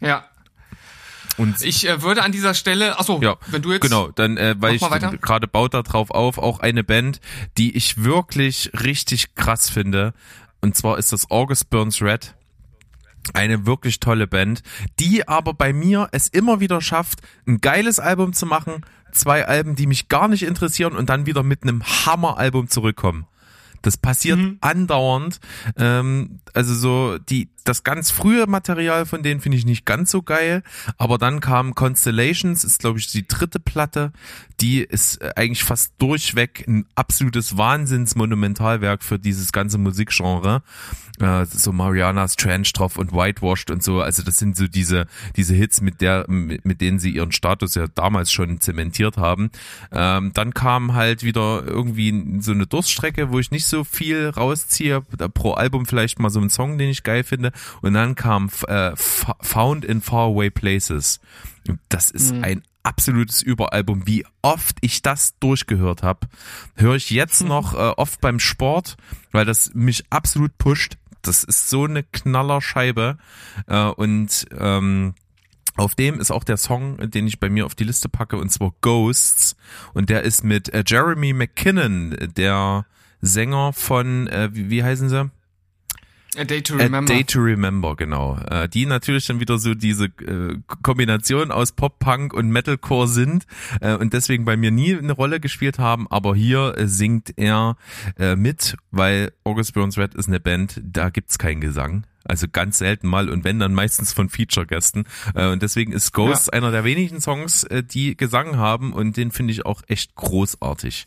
Ja. 0.02 0.24
Und 1.38 1.62
ich 1.62 1.88
äh, 1.88 2.02
würde 2.02 2.22
an 2.22 2.32
dieser 2.32 2.54
Stelle, 2.54 2.98
achso, 2.98 3.20
ja, 3.22 3.36
wenn 3.46 3.62
du 3.62 3.72
jetzt. 3.72 3.82
Genau, 3.82 4.08
dann, 4.08 4.36
äh, 4.36 4.54
weil 4.58 4.74
ich 4.74 4.82
gerade 4.82 5.48
baut 5.48 5.74
da 5.74 5.82
drauf 5.82 6.10
auf, 6.10 6.38
auch 6.38 6.60
eine 6.60 6.84
Band, 6.84 7.20
die 7.56 7.76
ich 7.76 8.04
wirklich 8.04 8.70
richtig 8.74 9.34
krass 9.34 9.70
finde. 9.70 10.12
Und 10.60 10.76
zwar 10.76 10.98
ist 10.98 11.12
das 11.12 11.30
August 11.30 11.70
Burns 11.70 12.02
Red. 12.02 12.34
Eine 13.34 13.66
wirklich 13.66 14.00
tolle 14.00 14.26
Band, 14.26 14.62
die 14.98 15.28
aber 15.28 15.54
bei 15.54 15.72
mir 15.72 16.08
es 16.10 16.26
immer 16.26 16.58
wieder 16.58 16.80
schafft, 16.80 17.20
ein 17.46 17.60
geiles 17.60 18.00
Album 18.00 18.32
zu 18.32 18.46
machen, 18.46 18.84
zwei 19.12 19.46
Alben, 19.46 19.76
die 19.76 19.86
mich 19.86 20.08
gar 20.08 20.26
nicht 20.26 20.42
interessieren 20.42 20.96
und 20.96 21.08
dann 21.08 21.24
wieder 21.24 21.44
mit 21.44 21.62
einem 21.62 21.84
Hammer-Album 21.84 22.68
zurückkommen. 22.68 23.26
Das 23.82 23.96
passiert 23.96 24.38
mhm. 24.38 24.58
andauernd. 24.60 25.40
Ähm, 25.76 26.40
also 26.54 26.74
so 26.74 27.18
die 27.18 27.50
das 27.64 27.84
ganz 27.84 28.10
frühe 28.10 28.46
Material 28.46 29.06
von 29.06 29.22
denen 29.22 29.40
finde 29.40 29.56
ich 29.58 29.64
nicht 29.64 29.86
ganz 29.86 30.10
so 30.10 30.22
geil, 30.22 30.62
aber 30.98 31.18
dann 31.18 31.40
kam 31.40 31.74
Constellations, 31.74 32.64
ist 32.64 32.80
glaube 32.80 32.98
ich 32.98 33.06
die 33.08 33.26
dritte 33.26 33.60
Platte, 33.60 34.12
die 34.60 34.80
ist 34.80 35.20
äh, 35.20 35.32
eigentlich 35.36 35.64
fast 35.64 35.94
durchweg 35.98 36.64
ein 36.66 36.86
absolutes 36.94 37.56
Wahnsinnsmonumentalwerk 37.56 39.02
für 39.02 39.18
dieses 39.18 39.52
ganze 39.52 39.78
Musikgenre. 39.78 40.62
Äh, 41.22 41.46
so 41.46 41.72
Marianas 41.72 42.36
Trench 42.36 42.72
drauf 42.72 42.98
und 42.98 43.12
Whitewashed 43.12 43.70
und 43.70 43.82
so, 43.82 44.00
also 44.00 44.22
das 44.22 44.38
sind 44.38 44.56
so 44.56 44.66
diese 44.66 45.06
diese 45.36 45.54
Hits, 45.54 45.80
mit 45.80 46.00
der 46.00 46.24
mit 46.28 46.80
denen 46.80 46.98
sie 46.98 47.10
ihren 47.10 47.32
Status 47.32 47.74
ja 47.76 47.86
damals 47.94 48.32
schon 48.32 48.60
zementiert 48.60 49.16
haben. 49.16 49.50
Ähm, 49.92 50.32
dann 50.34 50.52
kam 50.52 50.94
halt 50.94 51.22
wieder 51.22 51.64
irgendwie 51.64 52.40
so 52.40 52.52
eine 52.52 52.66
Durststrecke, 52.66 53.30
wo 53.30 53.38
ich 53.38 53.50
nicht 53.50 53.66
so 53.66 53.84
viel 53.84 54.30
rausziehe, 54.30 55.02
pro 55.34 55.52
Album 55.52 55.86
vielleicht 55.86 56.18
mal 56.18 56.30
so 56.30 56.40
einen 56.40 56.50
Song, 56.50 56.76
den 56.76 56.90
ich 56.90 57.04
geil 57.04 57.22
finde 57.22 57.52
und 57.82 57.94
dann 57.94 58.14
kam 58.16 58.50
äh, 58.66 58.92
Found 58.96 59.84
in 59.84 60.00
Faraway 60.00 60.50
Places. 60.50 61.20
Das 61.88 62.10
ist 62.10 62.34
mhm. 62.34 62.44
ein 62.44 62.62
absolutes 62.82 63.42
Überalbum. 63.42 64.06
Wie 64.06 64.24
oft 64.42 64.76
ich 64.80 65.02
das 65.02 65.38
durchgehört 65.38 66.02
habe, 66.02 66.26
höre 66.74 66.96
ich 66.96 67.10
jetzt 67.10 67.42
noch 67.46 67.74
äh, 67.74 67.92
oft 67.96 68.20
beim 68.20 68.40
Sport, 68.40 68.96
weil 69.30 69.44
das 69.44 69.72
mich 69.74 70.04
absolut 70.10 70.56
pusht. 70.58 70.96
Das 71.22 71.44
ist 71.44 71.70
so 71.70 71.84
eine 71.84 72.02
Knallerscheibe 72.02 73.18
äh, 73.66 73.84
und 73.84 74.46
ähm, 74.58 75.14
auf 75.76 75.94
dem 75.94 76.20
ist 76.20 76.30
auch 76.30 76.44
der 76.44 76.58
Song, 76.58 76.98
den 77.10 77.26
ich 77.26 77.40
bei 77.40 77.48
mir 77.48 77.64
auf 77.64 77.74
die 77.74 77.84
Liste 77.84 78.08
packe, 78.08 78.36
und 78.36 78.50
zwar 78.50 78.74
Ghosts. 78.82 79.56
Und 79.94 80.10
der 80.10 80.22
ist 80.22 80.44
mit 80.44 80.68
äh, 80.68 80.84
Jeremy 80.86 81.32
McKinnon, 81.32 82.16
der 82.36 82.84
Sänger 83.22 83.72
von, 83.72 84.26
äh, 84.28 84.50
wie, 84.52 84.68
wie 84.68 84.84
heißen 84.84 85.08
sie? 85.08 85.30
A 86.36 86.44
Day 86.44 86.62
to 86.62 86.74
Remember. 86.74 87.12
A 87.12 87.16
Day 87.16 87.24
to 87.24 87.40
Remember, 87.40 87.94
genau. 87.94 88.38
Äh, 88.50 88.68
die 88.68 88.86
natürlich 88.86 89.26
dann 89.26 89.40
wieder 89.40 89.58
so 89.58 89.74
diese 89.74 90.06
äh, 90.06 90.56
Kombination 90.82 91.50
aus 91.50 91.72
Pop, 91.72 91.98
Punk 91.98 92.32
und 92.32 92.48
Metalcore 92.50 93.06
sind 93.06 93.44
äh, 93.80 93.94
und 93.94 94.14
deswegen 94.14 94.46
bei 94.46 94.56
mir 94.56 94.70
nie 94.70 94.96
eine 94.96 95.12
Rolle 95.12 95.40
gespielt 95.40 95.78
haben, 95.78 96.06
aber 96.08 96.34
hier 96.34 96.74
äh, 96.78 96.86
singt 96.86 97.34
er 97.36 97.76
äh, 98.18 98.34
mit, 98.34 98.76
weil 98.90 99.32
August 99.44 99.74
Burns 99.74 99.98
Red 99.98 100.14
ist 100.14 100.28
eine 100.28 100.40
Band, 100.40 100.80
da 100.82 101.10
gibt's 101.10 101.38
keinen 101.38 101.60
Gesang. 101.60 102.06
Also 102.24 102.46
ganz 102.50 102.78
selten 102.78 103.08
mal 103.08 103.28
und 103.28 103.44
wenn 103.44 103.58
dann 103.58 103.74
meistens 103.74 104.12
von 104.12 104.28
Feature-Gästen. 104.28 105.04
Äh, 105.34 105.48
und 105.48 105.62
deswegen 105.62 105.92
ist 105.92 106.12
Ghost 106.12 106.46
ja. 106.46 106.52
einer 106.54 106.70
der 106.70 106.84
wenigen 106.84 107.20
Songs, 107.20 107.64
äh, 107.64 107.82
die 107.82 108.16
Gesang 108.16 108.56
haben 108.56 108.92
und 108.92 109.16
den 109.16 109.30
finde 109.30 109.52
ich 109.52 109.66
auch 109.66 109.82
echt 109.88 110.14
großartig. 110.14 111.06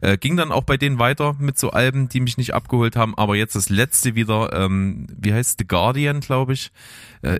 Äh, 0.00 0.18
ging 0.18 0.36
dann 0.36 0.52
auch 0.52 0.64
bei 0.64 0.76
denen 0.76 0.98
weiter 0.98 1.36
mit 1.38 1.58
so 1.58 1.70
Alben, 1.70 2.08
die 2.08 2.20
mich 2.20 2.36
nicht 2.36 2.54
abgeholt 2.54 2.96
haben, 2.96 3.16
aber 3.16 3.36
jetzt 3.36 3.54
das 3.54 3.68
letzte 3.68 4.14
wieder, 4.14 4.52
ähm, 4.52 5.06
wie 5.16 5.32
heißt 5.32 5.58
The 5.58 5.66
Guardian, 5.66 6.20
glaube 6.20 6.52
ich, 6.52 6.70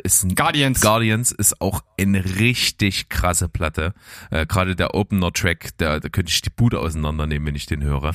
ist 0.03 0.25
ein 0.25 0.35
Guardians. 0.35 0.81
Guardians 0.81 1.33
ist 1.33 1.61
auch 1.61 1.83
eine 1.99 2.25
richtig 2.39 3.09
krasse 3.09 3.49
Platte. 3.49 3.95
Äh, 4.31 4.47
Gerade 4.47 4.77
der 4.77 4.95
Opener-Track, 4.95 5.71
da, 5.79 6.01
da 6.01 6.09
könnte 6.09 6.31
ich 6.31 6.43
die 6.43 6.51
Bude 6.51 6.81
auseinandernehmen, 6.81 7.47
wenn 7.47 7.55
ich 7.55 7.67
den 7.67 7.83
höre. 7.83 8.13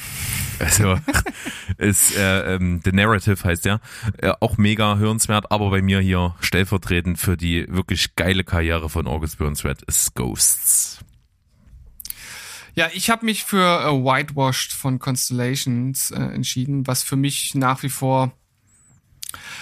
Also 0.59 0.97
ist 1.78 2.15
äh, 2.15 2.55
ähm, 2.55 2.82
The 2.84 2.91
Narrative 2.91 3.43
heißt 3.43 3.65
der. 3.65 3.80
Äh, 4.17 4.34
auch 4.39 4.57
mega 4.57 4.97
hörenswert, 4.97 5.51
aber 5.51 5.69
bei 5.69 5.82
mir 5.82 5.99
hier 5.99 6.36
stellvertretend 6.41 7.19
für 7.19 7.38
die 7.38 7.65
wirklich 7.69 8.15
geile 8.15 8.43
Karriere 8.43 8.89
von 8.89 9.07
August 9.07 9.38
Burns 9.38 9.63
Red 9.63 9.82
ist 9.84 10.15
Ghosts. 10.15 10.99
Ja, 12.74 12.89
ich 12.93 13.09
habe 13.09 13.26
mich 13.26 13.43
für 13.43 13.82
äh, 13.82 13.91
Whitewashed 13.91 14.72
von 14.72 14.99
Constellations 14.99 16.11
äh, 16.11 16.19
entschieden, 16.19 16.88
was 16.88 17.03
für 17.03 17.17
mich 17.17 17.53
nach 17.53 17.84
wie 17.84 17.89
vor, 17.89 18.32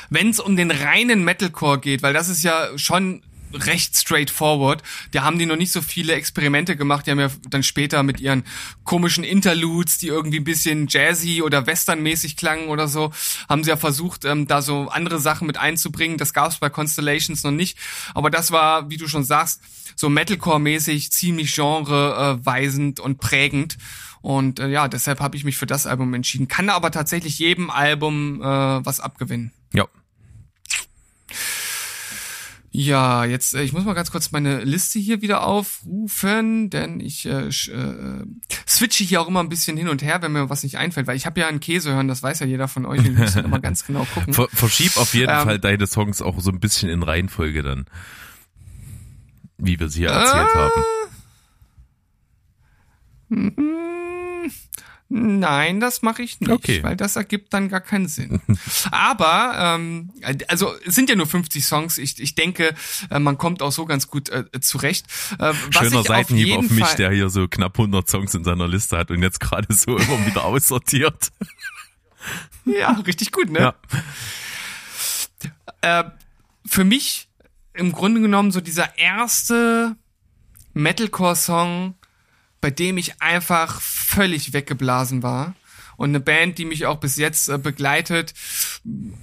wenn 0.09 0.29
es 0.29 0.39
um 0.39 0.55
den 0.55 0.71
reinen 0.71 1.23
Metalcore 1.23 1.79
geht, 1.79 2.01
weil 2.01 2.13
das 2.13 2.29
ist 2.29 2.43
ja 2.43 2.77
schon 2.77 3.21
recht 3.53 3.95
straightforward. 3.95 4.83
Da 5.11 5.23
haben 5.23 5.39
die 5.39 5.45
noch 5.45 5.55
nicht 5.55 5.71
so 5.71 5.81
viele 5.81 6.13
Experimente 6.13 6.75
gemacht. 6.75 7.07
Die 7.07 7.11
haben 7.11 7.19
ja 7.19 7.29
dann 7.49 7.63
später 7.63 8.03
mit 8.03 8.19
ihren 8.19 8.43
komischen 8.83 9.23
Interludes, 9.23 9.97
die 9.97 10.07
irgendwie 10.07 10.39
ein 10.39 10.43
bisschen 10.43 10.87
jazzy 10.87 11.41
oder 11.41 11.65
westernmäßig 11.65 12.37
klangen 12.37 12.69
oder 12.69 12.87
so, 12.87 13.11
haben 13.47 13.63
sie 13.63 13.69
ja 13.69 13.77
versucht, 13.77 14.25
ähm, 14.25 14.47
da 14.47 14.61
so 14.61 14.89
andere 14.89 15.19
Sachen 15.19 15.47
mit 15.47 15.57
einzubringen. 15.57 16.17
Das 16.17 16.33
gab 16.33 16.51
es 16.51 16.57
bei 16.57 16.69
Constellations 16.69 17.43
noch 17.43 17.51
nicht. 17.51 17.77
Aber 18.13 18.29
das 18.29 18.51
war, 18.51 18.89
wie 18.89 18.97
du 18.97 19.07
schon 19.07 19.23
sagst, 19.23 19.61
so 19.95 20.09
Metalcore-mäßig 20.09 21.11
ziemlich 21.11 21.53
genreweisend 21.55 22.99
und 22.99 23.17
prägend. 23.17 23.77
Und 24.21 24.59
äh, 24.59 24.67
ja, 24.67 24.87
deshalb 24.87 25.19
habe 25.21 25.37
ich 25.37 25.43
mich 25.43 25.57
für 25.57 25.65
das 25.65 25.87
Album 25.87 26.13
entschieden. 26.13 26.47
Kann 26.47 26.69
aber 26.69 26.91
tatsächlich 26.91 27.39
jedem 27.39 27.69
Album 27.69 28.41
äh, 28.41 28.45
was 28.45 28.99
abgewinnen. 28.99 29.51
Ja, 29.73 29.87
ja, 32.71 33.25
jetzt, 33.25 33.55
äh, 33.55 33.63
ich 33.63 33.73
muss 33.73 33.83
mal 33.83 33.93
ganz 33.93 34.11
kurz 34.11 34.31
meine 34.31 34.63
Liste 34.63 34.99
hier 34.99 35.21
wieder 35.21 35.43
aufrufen, 35.43 36.69
denn 36.69 36.99
ich 36.99 37.25
äh, 37.25 37.47
äh, 37.47 38.25
switche 38.67 39.03
hier 39.03 39.21
auch 39.21 39.27
immer 39.27 39.39
ein 39.39 39.49
bisschen 39.49 39.75
hin 39.75 39.89
und 39.89 40.03
her, 40.03 40.21
wenn 40.21 40.31
mir 40.31 40.49
was 40.51 40.61
nicht 40.61 40.77
einfällt, 40.77 41.07
weil 41.07 41.17
ich 41.17 41.25
habe 41.25 41.39
ja 41.39 41.47
einen 41.47 41.59
Käse 41.59 41.91
hören, 41.93 42.07
das 42.07 42.21
weiß 42.21 42.39
ja 42.41 42.45
jeder 42.45 42.67
von 42.67 42.85
euch, 42.85 43.03
wir 43.03 43.11
müssen 43.11 43.43
immer 43.43 43.59
ganz 43.59 43.85
genau 43.85 44.05
gucken. 44.13 44.33
Ver 44.33 44.47
verschieb 44.53 44.97
auf 44.97 45.15
jeden 45.15 45.31
ähm, 45.31 45.43
Fall 45.43 45.59
deine 45.59 45.87
Songs 45.87 46.21
auch 46.21 46.39
so 46.39 46.51
ein 46.51 46.59
bisschen 46.59 46.89
in 46.89 47.01
Reihenfolge 47.01 47.63
dann, 47.63 47.85
wie 49.57 49.79
wir 49.79 49.89
sie 49.89 50.01
hier 50.01 50.11
erzählt 50.11 50.49
äh, 50.53 50.57
haben. 50.57 50.83
Nein, 55.11 55.79
das 55.79 56.03
mache 56.03 56.21
ich 56.21 56.39
nicht, 56.39 56.51
okay. 56.51 56.83
weil 56.83 56.95
das 56.95 57.15
ergibt 57.15 57.51
dann 57.51 57.67
gar 57.67 57.81
keinen 57.81 58.07
Sinn. 58.07 58.41
Aber, 58.91 59.55
ähm, 59.57 60.11
also 60.47 60.71
es 60.85 60.93
sind 60.93 61.09
ja 61.09 61.15
nur 61.15 61.25
50 61.25 61.65
Songs. 61.65 61.97
Ich, 61.97 62.19
ich 62.19 62.35
denke, 62.35 62.75
äh, 63.09 63.17
man 63.17 63.39
kommt 63.39 63.63
auch 63.63 63.71
so 63.71 63.85
ganz 63.85 64.07
gut 64.07 64.29
äh, 64.29 64.45
zurecht. 64.61 65.07
Äh, 65.39 65.53
Schöner 65.71 66.03
Seitenhieb 66.03 66.57
auf, 66.57 66.65
auf 66.65 66.69
mich, 66.69 66.85
Fall 66.85 66.95
der 66.97 67.11
hier 67.11 67.29
so 67.29 67.47
knapp 67.47 67.79
100 67.79 68.07
Songs 68.07 68.35
in 68.35 68.43
seiner 68.43 68.67
Liste 68.67 68.97
hat 68.99 69.09
und 69.09 69.23
jetzt 69.23 69.39
gerade 69.39 69.73
so 69.73 69.97
immer 69.97 70.25
wieder 70.27 70.45
aussortiert. 70.45 71.31
ja, 72.65 72.91
richtig 72.91 73.31
gut, 73.31 73.49
ne? 73.49 73.73
Ja. 75.81 76.01
Äh, 76.01 76.11
für 76.67 76.83
mich 76.83 77.29
im 77.73 77.93
Grunde 77.93 78.21
genommen 78.21 78.51
so 78.51 78.61
dieser 78.61 78.95
erste 78.99 79.95
Metalcore-Song, 80.73 81.95
bei 82.61 82.71
dem 82.71 82.97
ich 82.97 83.21
einfach 83.21 83.81
völlig 83.81 84.53
weggeblasen 84.53 85.23
war. 85.23 85.55
Und 85.97 86.09
eine 86.09 86.21
Band, 86.21 86.57
die 86.57 86.65
mich 86.65 86.85
auch 86.85 86.97
bis 86.97 87.17
jetzt 87.17 87.49
äh, 87.49 87.57
begleitet, 87.57 88.33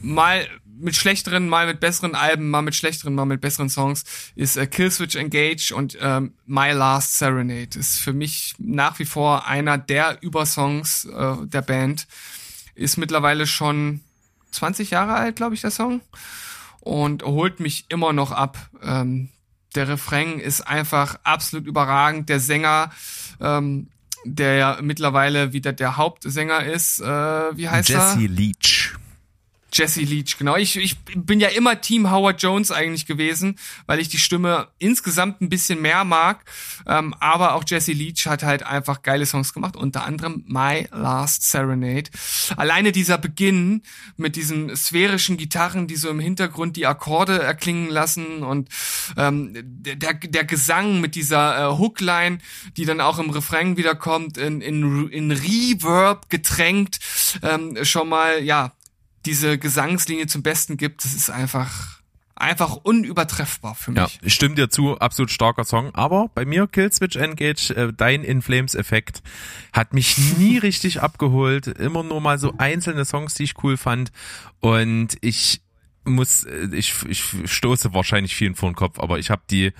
mal 0.03 0.47
mit 0.78 0.95
schlechteren, 0.95 1.49
mal 1.49 1.66
mit 1.66 1.80
besseren 1.80 2.14
Alben, 2.14 2.51
mal 2.51 2.62
mit 2.62 2.74
schlechteren, 2.74 3.14
mal 3.14 3.24
mit 3.24 3.41
besseren 3.41 3.70
Songs, 3.70 4.05
ist 4.34 4.57
äh, 4.57 4.66
Killswitch 4.66 5.16
Engage 5.16 5.72
und 5.74 5.97
ähm, 6.01 6.34
My 6.45 6.72
Last 6.72 7.18
Serenade. 7.18 7.78
Ist 7.78 7.99
für 7.99 8.12
mich 8.12 8.55
nach 8.59 8.99
wie 8.99 9.05
vor 9.05 9.47
einer 9.47 9.78
der 9.78 10.22
Übersongs 10.22 11.07
äh, 11.07 11.37
der 11.47 11.62
Band. 11.62 12.07
Ist 12.74 12.99
mittlerweile 12.99 13.47
schon 13.47 14.03
20 14.51 14.91
Jahre 14.91 15.14
alt, 15.14 15.37
glaube 15.37 15.55
ich, 15.55 15.62
der 15.62 15.70
Song. 15.70 16.03
Und 16.80 17.24
holt 17.24 17.59
mich 17.59 17.87
immer 17.89 18.12
noch 18.12 18.32
ab. 18.32 18.59
Ähm, 18.82 19.30
der 19.74 19.89
Refrain 19.89 20.39
ist 20.39 20.62
einfach 20.62 21.18
absolut 21.24 21.66
überragend. 21.66 22.28
Der 22.28 22.41
Sänger, 22.41 22.91
ähm, 23.41 23.89
der 24.24 24.55
ja 24.57 24.78
mittlerweile 24.82 25.53
wieder 25.53 25.72
der 25.72 25.97
Hauptsänger 25.97 26.64
ist, 26.64 27.01
äh, 27.01 27.05
wie 27.05 27.68
heißt 27.68 27.89
Jesse 27.89 28.01
er? 28.01 28.14
Jesse 28.20 28.26
Leach. 28.26 28.95
Jesse 29.77 30.01
Leach, 30.01 30.39
genau. 30.39 30.57
Ich, 30.57 30.77
ich 30.77 30.97
bin 31.14 31.39
ja 31.39 31.49
immer 31.49 31.81
Team 31.81 32.11
Howard 32.11 32.41
Jones 32.43 32.70
eigentlich 32.72 33.05
gewesen, 33.05 33.59
weil 33.85 34.01
ich 34.01 34.09
die 34.09 34.18
Stimme 34.18 34.68
insgesamt 34.79 35.43
ein 35.43 35.51
bisschen 35.51 35.83
mehr 35.83 36.05
mag. 36.05 36.45
Ähm, 36.87 37.14
aber 37.20 37.55
auch 37.55 37.64
Jesse 37.66 37.93
Leach 37.93 38.27
hat 38.27 38.43
halt 38.43 38.62
einfach 38.62 39.03
geile 39.03 39.27
Songs 39.27 39.53
gemacht, 39.53 39.77
unter 39.77 40.05
anderem 40.05 40.45
My 40.47 40.89
Last 40.93 41.51
Serenade. 41.51 42.11
Alleine 42.57 42.91
dieser 42.91 43.18
Beginn 43.18 43.83
mit 44.16 44.37
diesen 44.37 44.74
sphärischen 44.74 45.37
Gitarren, 45.37 45.87
die 45.87 45.97
so 45.97 46.09
im 46.09 46.20
Hintergrund 46.20 46.77
die 46.77 46.87
Akkorde 46.87 47.43
erklingen 47.43 47.91
lassen 47.91 48.43
und 48.43 48.70
ähm, 49.18 49.53
der, 49.55 50.14
der 50.14 50.45
Gesang 50.45 51.01
mit 51.01 51.14
dieser 51.14 51.72
äh, 51.72 51.79
Hookline, 51.79 52.39
die 52.77 52.87
dann 52.87 53.03
auch 53.03 53.18
im 53.18 53.31
Refrain 53.31 53.77
wiederkommt, 53.77 54.39
in, 54.39 54.62
in, 54.62 55.11
in 55.11 55.33
Reverb 55.33 56.31
getränkt, 56.31 56.99
ähm, 57.43 57.85
schon 57.85 58.09
mal, 58.09 58.43
ja, 58.43 58.72
diese 59.27 59.59
Gesangslinie 59.59 60.27
zum 60.27 60.43
Besten 60.43 60.77
gibt, 60.77 61.05
das 61.05 61.14
ist 61.14 61.31
einfach 61.31 61.97
einfach 62.37 62.77
unübertreffbar 62.77 63.74
für 63.74 63.93
mich. 63.93 64.18
Ja, 64.22 64.31
stimmt 64.31 64.59
dir 64.59 64.68
zu, 64.68 64.99
absolut 64.99 65.31
starker 65.31 65.64
Song. 65.64 65.95
Aber 65.95 66.31
bei 66.35 66.45
mir 66.45 66.66
Killswitch 66.66 67.16
Engage, 67.16 67.70
äh, 67.74 67.93
dein 67.95 68.22
In 68.22 68.43
Flames 68.43 68.74
Effekt 68.74 69.22
hat 69.72 69.95
mich 69.95 70.18
nie 70.37 70.59
richtig 70.62 71.01
abgeholt. 71.03 71.66
Immer 71.66 72.03
nur 72.03 72.20
mal 72.20 72.39
so 72.39 72.53
einzelne 72.59 73.05
Songs, 73.05 73.35
die 73.35 73.45
ich 73.45 73.62
cool 73.64 73.77
fand. 73.77 74.12
Und 74.61 75.16
ich 75.22 75.62
muss, 76.05 76.45
äh, 76.45 76.68
ich, 76.72 76.95
ich 77.09 77.24
stoße 77.47 77.95
wahrscheinlich 77.95 78.37
vielen 78.37 78.55
vor 78.55 78.70
den 78.70 78.77
Kopf, 78.77 78.99
aber 78.99 79.18
ich 79.18 79.31
habe 79.31 79.43
die 79.51 79.72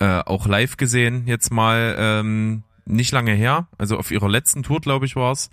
äh, 0.00 0.20
auch 0.26 0.46
live 0.46 0.76
gesehen, 0.76 1.26
jetzt 1.26 1.52
mal 1.52 1.94
ähm, 1.96 2.64
nicht 2.84 3.12
lange 3.12 3.32
her. 3.32 3.68
Also 3.78 3.96
auf 3.96 4.10
ihrer 4.10 4.28
letzten 4.28 4.64
Tour, 4.64 4.80
glaube 4.80 5.06
ich, 5.06 5.14
war's. 5.14 5.50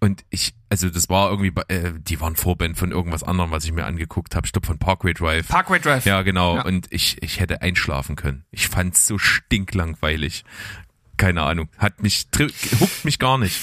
Und 0.00 0.24
ich, 0.30 0.54
also 0.68 0.90
das 0.90 1.08
war 1.08 1.30
irgendwie, 1.30 1.52
äh, 1.68 1.92
die 1.96 2.20
waren 2.20 2.36
Vorband 2.36 2.76
von 2.76 2.90
irgendwas 2.90 3.22
anderem, 3.22 3.50
was 3.50 3.64
ich 3.64 3.72
mir 3.72 3.86
angeguckt 3.86 4.36
habe. 4.36 4.46
Ich 4.46 4.52
glaube 4.52 4.66
von 4.66 4.78
Parkway 4.78 5.14
Drive. 5.14 5.48
Parkway 5.48 5.80
Drive. 5.80 6.04
Ja, 6.04 6.22
genau. 6.22 6.56
Ja. 6.56 6.64
Und 6.64 6.86
ich, 6.90 7.22
ich 7.22 7.40
hätte 7.40 7.62
einschlafen 7.62 8.16
können. 8.16 8.44
Ich 8.50 8.68
fand's 8.68 9.06
so 9.06 9.18
stinklangweilig. 9.18 10.44
Keine 11.16 11.42
Ahnung. 11.42 11.68
Hat 11.78 12.02
mich, 12.02 12.26
huckt 12.80 13.04
mich 13.04 13.18
gar 13.18 13.38
nicht. 13.38 13.58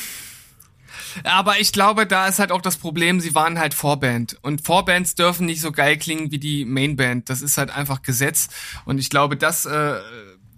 Aber 1.24 1.60
ich 1.60 1.72
glaube, 1.72 2.08
da 2.08 2.28
ist 2.28 2.40
halt 2.40 2.52
auch 2.52 2.62
das 2.62 2.78
Problem, 2.78 3.20
sie 3.20 3.36
waren 3.36 3.60
halt 3.60 3.74
Vorband. 3.74 4.38
Und 4.42 4.66
Vorbands 4.66 5.16
dürfen 5.16 5.46
nicht 5.46 5.62
so 5.62 5.72
geil 5.72 5.98
klingen 5.98 6.32
wie 6.32 6.40
die 6.40 6.66
Mainband. 6.66 7.30
Das 7.30 7.42
ist 7.42 7.58
halt 7.58 7.70
einfach 7.70 8.02
Gesetz. 8.02 8.50
Und 8.86 8.98
ich 8.98 9.10
glaube, 9.10 9.38
das 9.38 9.66
äh, 9.66 10.00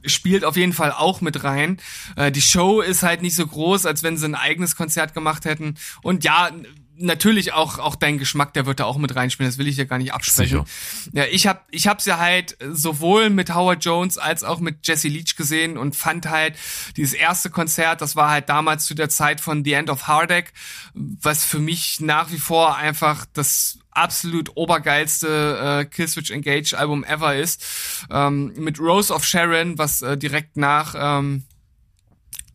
spielt 0.05 0.45
auf 0.45 0.55
jeden 0.55 0.73
Fall 0.73 0.91
auch 0.91 1.21
mit 1.21 1.43
rein. 1.43 1.77
Äh, 2.15 2.31
die 2.31 2.41
Show 2.41 2.81
ist 2.81 3.03
halt 3.03 3.21
nicht 3.21 3.35
so 3.35 3.45
groß, 3.45 3.85
als 3.85 4.03
wenn 4.03 4.17
sie 4.17 4.25
ein 4.25 4.35
eigenes 4.35 4.75
Konzert 4.75 5.13
gemacht 5.13 5.45
hätten. 5.45 5.75
Und 6.01 6.23
ja, 6.23 6.49
natürlich 6.97 7.53
auch 7.53 7.79
auch 7.79 7.95
dein 7.95 8.17
Geschmack, 8.17 8.53
der 8.53 8.65
wird 8.65 8.79
da 8.79 8.85
auch 8.85 8.97
mit 8.97 9.15
reinspielen. 9.15 9.49
Das 9.49 9.57
will 9.57 9.67
ich 9.67 9.77
ja 9.77 9.85
gar 9.85 9.97
nicht 9.97 10.13
absprechen. 10.13 10.65
Sicher. 10.65 11.11
Ja, 11.13 11.25
ich 11.25 11.47
habe 11.47 11.61
ich 11.71 11.87
hab's 11.87 12.05
ja 12.05 12.17
halt 12.17 12.57
sowohl 12.71 13.29
mit 13.29 13.53
Howard 13.53 13.83
Jones 13.83 14.17
als 14.17 14.43
auch 14.43 14.59
mit 14.59 14.85
Jesse 14.87 15.07
Leach 15.07 15.35
gesehen 15.35 15.77
und 15.77 15.95
fand 15.95 16.27
halt 16.27 16.55
dieses 16.95 17.13
erste 17.13 17.49
Konzert, 17.49 18.01
das 18.01 18.15
war 18.15 18.29
halt 18.29 18.49
damals 18.49 18.85
zu 18.85 18.93
der 18.93 19.09
Zeit 19.09 19.41
von 19.41 19.63
The 19.63 19.73
End 19.73 19.89
of 19.89 20.07
Hardek, 20.07 20.53
was 20.93 21.45
für 21.45 21.59
mich 21.59 21.99
nach 21.99 22.31
wie 22.31 22.37
vor 22.37 22.77
einfach 22.77 23.25
das 23.33 23.79
absolut 23.95 24.51
obergeilste 24.55 25.81
äh, 25.81 25.85
Killswitch 25.85 26.31
Engage 26.31 26.77
Album 26.77 27.03
ever 27.03 27.35
ist. 27.35 27.63
Ähm, 28.11 28.53
mit 28.55 28.79
Rose 28.79 29.13
of 29.13 29.25
Sharon, 29.25 29.77
was 29.77 30.01
äh, 30.01 30.17
direkt 30.17 30.57
nach 30.57 30.95
ähm, 30.97 31.43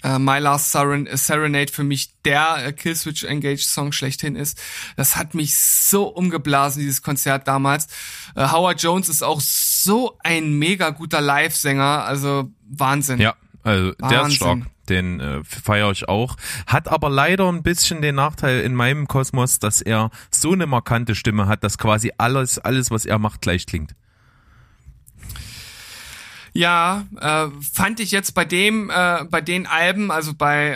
äh, 0.02 0.18
My 0.18 0.38
Last 0.38 0.72
Seren 0.72 1.08
Serenade 1.12 1.72
für 1.72 1.84
mich 1.84 2.10
der 2.24 2.66
äh, 2.66 2.72
Killswitch 2.72 3.24
Engage 3.24 3.64
Song 3.64 3.92
schlechthin 3.92 4.36
ist. 4.36 4.60
Das 4.96 5.16
hat 5.16 5.34
mich 5.34 5.58
so 5.58 6.06
umgeblasen, 6.08 6.80
dieses 6.80 7.02
Konzert 7.02 7.48
damals. 7.48 7.88
Äh, 8.36 8.48
Howard 8.50 8.82
Jones 8.82 9.08
ist 9.08 9.22
auch 9.22 9.40
so 9.40 10.16
ein 10.22 10.52
mega 10.58 10.90
guter 10.90 11.20
Live-Sänger, 11.20 12.04
also 12.04 12.50
Wahnsinn. 12.68 13.20
Ja, 13.20 13.34
also 13.62 13.92
Wahnsinn. 13.98 14.08
der 14.08 14.26
ist 14.26 14.34
stark. 14.34 14.58
Den 14.88 15.20
äh, 15.20 15.44
feiere 15.44 15.90
ich 15.90 16.08
auch. 16.08 16.36
Hat 16.66 16.88
aber 16.88 17.10
leider 17.10 17.50
ein 17.50 17.62
bisschen 17.62 18.02
den 18.02 18.14
Nachteil 18.14 18.60
in 18.60 18.74
meinem 18.74 19.06
Kosmos, 19.06 19.58
dass 19.58 19.80
er 19.80 20.10
so 20.30 20.52
eine 20.52 20.66
markante 20.66 21.14
Stimme 21.14 21.46
hat, 21.46 21.64
dass 21.64 21.78
quasi 21.78 22.12
alles, 22.18 22.58
alles, 22.58 22.90
was 22.90 23.04
er 23.04 23.18
macht, 23.18 23.42
gleich 23.42 23.66
klingt. 23.66 23.94
Ja, 26.52 27.04
äh, 27.20 27.46
fand 27.72 28.00
ich 28.00 28.10
jetzt 28.10 28.34
bei 28.34 28.44
dem, 28.44 28.90
äh, 28.90 29.24
bei 29.30 29.40
den 29.40 29.66
Alben, 29.66 30.10
also 30.10 30.34
bei 30.34 30.70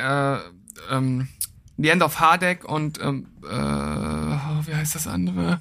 äh, 0.90 0.94
ähm, 0.94 1.28
The 1.76 1.88
End 1.88 2.02
of 2.02 2.20
Hardek 2.20 2.64
und 2.64 3.00
ähm, 3.00 3.26
äh, 3.44 3.48
wie 3.48 4.74
heißt 4.74 4.94
das 4.94 5.06
andere? 5.06 5.60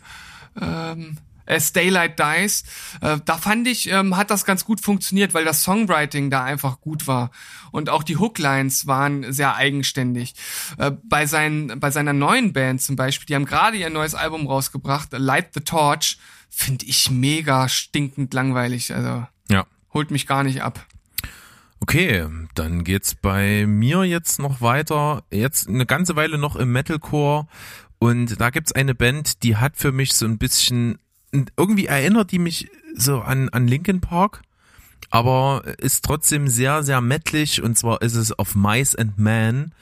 Ähm, 0.59 1.17
Daylight 1.45 2.19
Dies, 2.19 2.63
äh, 3.01 3.17
da 3.23 3.37
fand 3.37 3.67
ich, 3.67 3.89
ähm, 3.89 4.17
hat 4.17 4.31
das 4.31 4.45
ganz 4.45 4.65
gut 4.65 4.81
funktioniert, 4.81 5.33
weil 5.33 5.45
das 5.45 5.63
Songwriting 5.63 6.29
da 6.29 6.43
einfach 6.43 6.81
gut 6.81 7.07
war. 7.07 7.31
Und 7.71 7.89
auch 7.89 8.03
die 8.03 8.17
Hooklines 8.17 8.87
waren 8.87 9.31
sehr 9.31 9.55
eigenständig. 9.55 10.35
Äh, 10.77 10.91
bei, 11.03 11.25
seinen, 11.25 11.79
bei 11.79 11.91
seiner 11.91 12.13
neuen 12.13 12.53
Band 12.53 12.81
zum 12.81 12.95
Beispiel, 12.95 13.25
die 13.25 13.35
haben 13.35 13.45
gerade 13.45 13.77
ihr 13.77 13.89
neues 13.89 14.15
Album 14.15 14.47
rausgebracht, 14.47 15.09
Light 15.11 15.53
the 15.53 15.61
Torch, 15.61 16.17
finde 16.49 16.85
ich 16.85 17.09
mega 17.09 17.69
stinkend 17.69 18.33
langweilig. 18.33 18.93
Also 18.93 19.25
ja 19.49 19.65
holt 19.93 20.11
mich 20.11 20.27
gar 20.27 20.43
nicht 20.43 20.61
ab. 20.61 20.85
Okay, 21.79 22.27
dann 22.53 22.83
geht's 22.83 23.15
bei 23.15 23.65
mir 23.65 24.03
jetzt 24.03 24.39
noch 24.39 24.61
weiter. 24.61 25.23
Jetzt 25.31 25.67
eine 25.67 25.85
ganze 25.85 26.15
Weile 26.15 26.37
noch 26.37 26.55
im 26.55 26.71
Metalcore 26.71 27.47
und 27.97 28.39
da 28.39 28.49
gibt's 28.51 28.71
eine 28.71 28.93
Band, 28.93 29.43
die 29.43 29.57
hat 29.57 29.77
für 29.77 29.91
mich 29.91 30.13
so 30.13 30.25
ein 30.25 30.37
bisschen 30.37 30.99
irgendwie 31.31 31.85
erinnert 31.85 32.31
die 32.31 32.39
mich 32.39 32.69
so 32.95 33.21
an 33.21 33.49
an 33.49 33.67
Linkin 33.67 34.01
Park, 34.01 34.41
aber 35.09 35.63
ist 35.77 36.03
trotzdem 36.03 36.47
sehr 36.47 36.83
sehr 36.83 37.01
mettlich 37.01 37.61
und 37.61 37.77
zwar 37.77 38.01
ist 38.01 38.15
es 38.15 38.37
auf 38.37 38.55
Mice 38.55 38.95
and 38.95 39.17
Man 39.17 39.73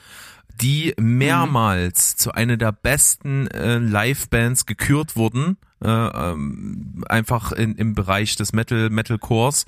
die 0.61 0.93
mehrmals 0.97 2.13
mhm. 2.13 2.17
zu 2.19 2.31
einer 2.31 2.57
der 2.57 2.71
besten 2.71 3.47
äh, 3.47 3.77
Live-Bands 3.77 4.65
gekürt 4.65 5.15
wurden 5.15 5.57
äh, 5.81 5.87
ähm, 5.89 7.03
einfach 7.07 7.51
in, 7.51 7.75
im 7.75 7.95
Bereich 7.95 8.35
des 8.35 8.53
Metal 8.53 8.89
Metalcores 8.89 9.65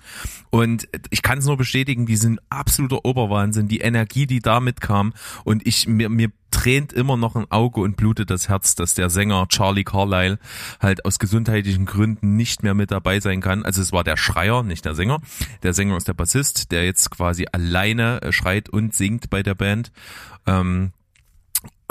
und 0.49 0.87
ich 1.09 1.21
kann 1.21 1.39
es 1.39 1.45
nur 1.45 1.57
bestätigen, 1.57 2.05
die 2.05 2.17
sind 2.17 2.39
absoluter 2.49 3.05
Oberwahnsinn, 3.05 3.67
die 3.67 3.79
Energie, 3.79 4.27
die 4.27 4.41
damit 4.41 4.81
kam 4.81 5.13
und 5.45 5.65
ich 5.65 5.87
mir 5.87 6.09
mir 6.09 6.31
tränt 6.51 6.91
immer 6.91 7.15
noch 7.15 7.35
ein 7.35 7.49
Auge 7.49 7.79
und 7.79 7.95
blutet 7.95 8.29
das 8.29 8.49
Herz, 8.49 8.75
dass 8.75 8.93
der 8.93 9.09
Sänger 9.09 9.47
Charlie 9.47 9.85
Carlyle 9.85 10.37
halt 10.81 11.05
aus 11.05 11.17
gesundheitlichen 11.17 11.85
Gründen 11.85 12.35
nicht 12.35 12.61
mehr 12.61 12.73
mit 12.73 12.91
dabei 12.91 13.21
sein 13.21 13.39
kann. 13.39 13.63
Also 13.63 13.81
es 13.81 13.93
war 13.93 14.03
der 14.03 14.17
Schreier, 14.17 14.61
nicht 14.61 14.83
der 14.83 14.93
Sänger. 14.93 15.21
Der 15.63 15.73
Sänger 15.73 15.95
ist 15.95 16.09
der 16.09 16.13
Bassist, 16.13 16.71
der 16.73 16.83
jetzt 16.83 17.09
quasi 17.09 17.47
alleine 17.51 18.21
äh, 18.21 18.31
schreit 18.33 18.67
und 18.67 18.93
singt 18.93 19.29
bei 19.29 19.41
der 19.41 19.55
Band. 19.55 19.93
Ähm, 20.45 20.93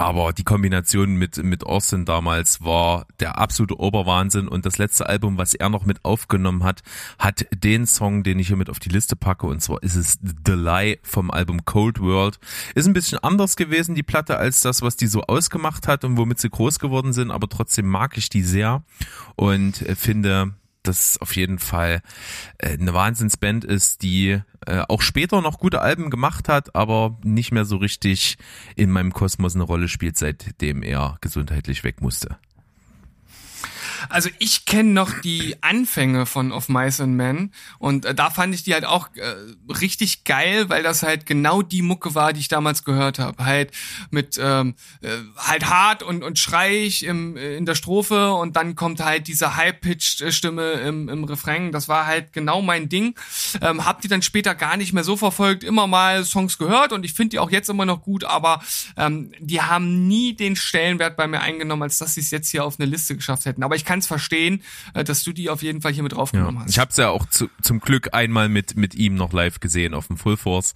aber 0.00 0.32
die 0.32 0.44
Kombination 0.44 1.16
mit, 1.16 1.36
mit 1.44 1.62
Austin 1.62 2.06
damals 2.06 2.64
war 2.64 3.06
der 3.20 3.36
absolute 3.36 3.78
Oberwahnsinn. 3.78 4.48
Und 4.48 4.64
das 4.64 4.78
letzte 4.78 5.06
Album, 5.06 5.36
was 5.36 5.52
er 5.52 5.68
noch 5.68 5.84
mit 5.84 6.06
aufgenommen 6.06 6.64
hat, 6.64 6.82
hat 7.18 7.46
den 7.52 7.86
Song, 7.86 8.22
den 8.22 8.38
ich 8.38 8.46
hier 8.46 8.56
mit 8.56 8.70
auf 8.70 8.78
die 8.78 8.88
Liste 8.88 9.14
packe. 9.14 9.46
Und 9.46 9.60
zwar 9.60 9.82
ist 9.82 9.96
es 9.96 10.18
The 10.22 10.52
Lie 10.52 10.98
vom 11.02 11.30
Album 11.30 11.66
Cold 11.66 12.00
World. 12.00 12.38
Ist 12.74 12.86
ein 12.86 12.94
bisschen 12.94 13.18
anders 13.18 13.56
gewesen, 13.56 13.94
die 13.94 14.02
Platte, 14.02 14.38
als 14.38 14.62
das, 14.62 14.80
was 14.80 14.96
die 14.96 15.06
so 15.06 15.20
ausgemacht 15.24 15.86
hat 15.86 16.02
und 16.02 16.16
womit 16.16 16.40
sie 16.40 16.48
groß 16.48 16.78
geworden 16.78 17.12
sind, 17.12 17.30
aber 17.30 17.50
trotzdem 17.50 17.86
mag 17.86 18.16
ich 18.16 18.30
die 18.30 18.42
sehr 18.42 18.82
und 19.36 19.76
finde, 19.98 20.54
das 20.90 21.18
auf 21.20 21.36
jeden 21.36 21.58
Fall 21.58 22.02
äh, 22.58 22.72
eine 22.72 22.92
Wahnsinnsband 22.92 23.64
ist, 23.64 24.02
die 24.02 24.40
äh, 24.66 24.82
auch 24.88 25.02
später 25.02 25.40
noch 25.40 25.58
gute 25.58 25.80
Alben 25.80 26.10
gemacht 26.10 26.48
hat, 26.48 26.74
aber 26.74 27.18
nicht 27.22 27.52
mehr 27.52 27.64
so 27.64 27.76
richtig 27.76 28.36
in 28.76 28.90
meinem 28.90 29.12
Kosmos 29.12 29.54
eine 29.54 29.64
Rolle 29.64 29.88
spielt, 29.88 30.18
seitdem 30.18 30.82
er 30.82 31.16
gesundheitlich 31.20 31.84
weg 31.84 32.00
musste. 32.00 32.36
Also 34.08 34.30
ich 34.38 34.64
kenne 34.64 34.90
noch 34.90 35.20
die 35.20 35.56
Anfänge 35.62 36.26
von 36.26 36.52
Of 36.52 36.68
Mice 36.68 37.00
and 37.00 37.14
Men 37.14 37.52
und 37.78 38.04
äh, 38.04 38.14
da 38.14 38.30
fand 38.30 38.54
ich 38.54 38.62
die 38.62 38.74
halt 38.74 38.84
auch 38.84 39.08
äh, 39.16 39.34
richtig 39.72 40.24
geil, 40.24 40.68
weil 40.68 40.82
das 40.82 41.02
halt 41.02 41.26
genau 41.26 41.62
die 41.62 41.82
Mucke 41.82 42.14
war, 42.14 42.32
die 42.32 42.40
ich 42.40 42.48
damals 42.48 42.84
gehört 42.84 43.18
habe. 43.18 43.44
Halt 43.44 43.72
mit 44.10 44.38
ähm, 44.42 44.74
äh, 45.02 45.08
halt 45.36 45.68
hart 45.68 46.02
und 46.02 46.22
und 46.22 46.38
schreich 46.38 47.02
im 47.02 47.36
in 47.36 47.66
der 47.66 47.74
Strophe 47.74 48.32
und 48.32 48.56
dann 48.56 48.74
kommt 48.74 49.00
halt 49.00 49.26
diese 49.26 49.56
High-pitched 49.56 50.32
Stimme 50.32 50.72
im, 50.72 51.08
im 51.08 51.24
Refrain. 51.24 51.72
Das 51.72 51.88
war 51.88 52.06
halt 52.06 52.32
genau 52.32 52.62
mein 52.62 52.88
Ding. 52.88 53.14
Ähm, 53.60 53.84
hab 53.84 54.00
die 54.00 54.08
dann 54.08 54.22
später 54.22 54.54
gar 54.54 54.76
nicht 54.76 54.92
mehr 54.92 55.04
so 55.04 55.16
verfolgt, 55.16 55.64
immer 55.64 55.86
mal 55.86 56.24
Songs 56.24 56.58
gehört 56.58 56.92
und 56.92 57.04
ich 57.04 57.12
finde 57.12 57.30
die 57.30 57.38
auch 57.38 57.50
jetzt 57.50 57.68
immer 57.68 57.84
noch 57.84 58.02
gut, 58.02 58.24
aber 58.24 58.62
ähm, 58.96 59.32
die 59.38 59.60
haben 59.60 60.06
nie 60.06 60.34
den 60.34 60.56
Stellenwert 60.56 61.16
bei 61.16 61.26
mir 61.26 61.40
eingenommen, 61.40 61.82
als 61.82 61.98
dass 61.98 62.14
sie 62.14 62.20
es 62.20 62.30
jetzt 62.30 62.50
hier 62.50 62.64
auf 62.64 62.78
eine 62.78 62.88
Liste 62.88 63.16
geschafft 63.16 63.46
hätten. 63.46 63.62
Aber 63.62 63.76
ich 63.76 63.84
kann 63.90 63.98
es 63.98 64.06
verstehen, 64.06 64.62
äh, 64.94 65.02
dass 65.02 65.24
du 65.24 65.32
die 65.32 65.50
auf 65.50 65.62
jeden 65.62 65.80
Fall 65.80 65.92
hier 65.92 66.04
mit 66.04 66.12
draufgenommen 66.12 66.54
ja. 66.54 66.62
hast. 66.62 66.70
Ich 66.70 66.78
habe 66.78 66.92
es 66.92 66.96
ja 66.96 67.08
auch 67.08 67.26
zu, 67.26 67.50
zum 67.60 67.80
Glück 67.80 68.14
einmal 68.14 68.48
mit 68.48 68.76
mit 68.76 68.94
ihm 68.94 69.16
noch 69.16 69.32
live 69.32 69.58
gesehen 69.58 69.94
auf 69.94 70.06
dem 70.06 70.16
Full 70.16 70.36
Force 70.36 70.74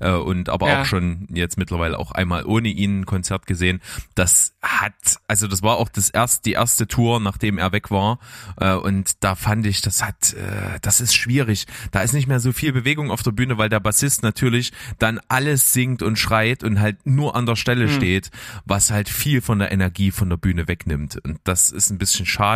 äh, 0.00 0.10
und 0.10 0.48
aber 0.48 0.68
ja. 0.68 0.82
auch 0.82 0.84
schon 0.84 1.28
jetzt 1.32 1.58
mittlerweile 1.58 1.96
auch 1.96 2.10
einmal 2.10 2.44
ohne 2.44 2.66
ihn 2.68 3.02
ein 3.02 3.06
Konzert 3.06 3.46
gesehen. 3.46 3.80
Das 4.16 4.54
hat, 4.62 4.94
also 5.28 5.46
das 5.46 5.62
war 5.62 5.76
auch 5.76 5.88
das 5.88 6.10
erste, 6.10 6.42
die 6.42 6.54
erste 6.54 6.88
Tour, 6.88 7.20
nachdem 7.20 7.56
er 7.56 7.70
weg 7.70 7.92
war 7.92 8.18
äh, 8.60 8.74
und 8.74 9.22
da 9.22 9.36
fand 9.36 9.64
ich, 9.64 9.80
das 9.80 10.02
hat, 10.02 10.32
äh, 10.32 10.80
das 10.82 11.00
ist 11.00 11.14
schwierig. 11.14 11.66
Da 11.92 12.00
ist 12.00 12.14
nicht 12.14 12.26
mehr 12.26 12.40
so 12.40 12.50
viel 12.50 12.72
Bewegung 12.72 13.12
auf 13.12 13.22
der 13.22 13.30
Bühne, 13.30 13.58
weil 13.58 13.68
der 13.68 13.78
Bassist 13.78 14.24
natürlich 14.24 14.72
dann 14.98 15.20
alles 15.28 15.72
singt 15.72 16.02
und 16.02 16.18
schreit 16.18 16.64
und 16.64 16.80
halt 16.80 17.06
nur 17.06 17.36
an 17.36 17.46
der 17.46 17.54
Stelle 17.54 17.86
mhm. 17.86 17.92
steht, 17.92 18.30
was 18.64 18.90
halt 18.90 19.08
viel 19.08 19.40
von 19.40 19.60
der 19.60 19.70
Energie 19.70 20.10
von 20.10 20.28
der 20.28 20.36
Bühne 20.36 20.66
wegnimmt 20.66 21.16
und 21.24 21.38
das 21.44 21.70
ist 21.70 21.90
ein 21.90 21.98
bisschen 21.98 22.26
schade 22.26 22.55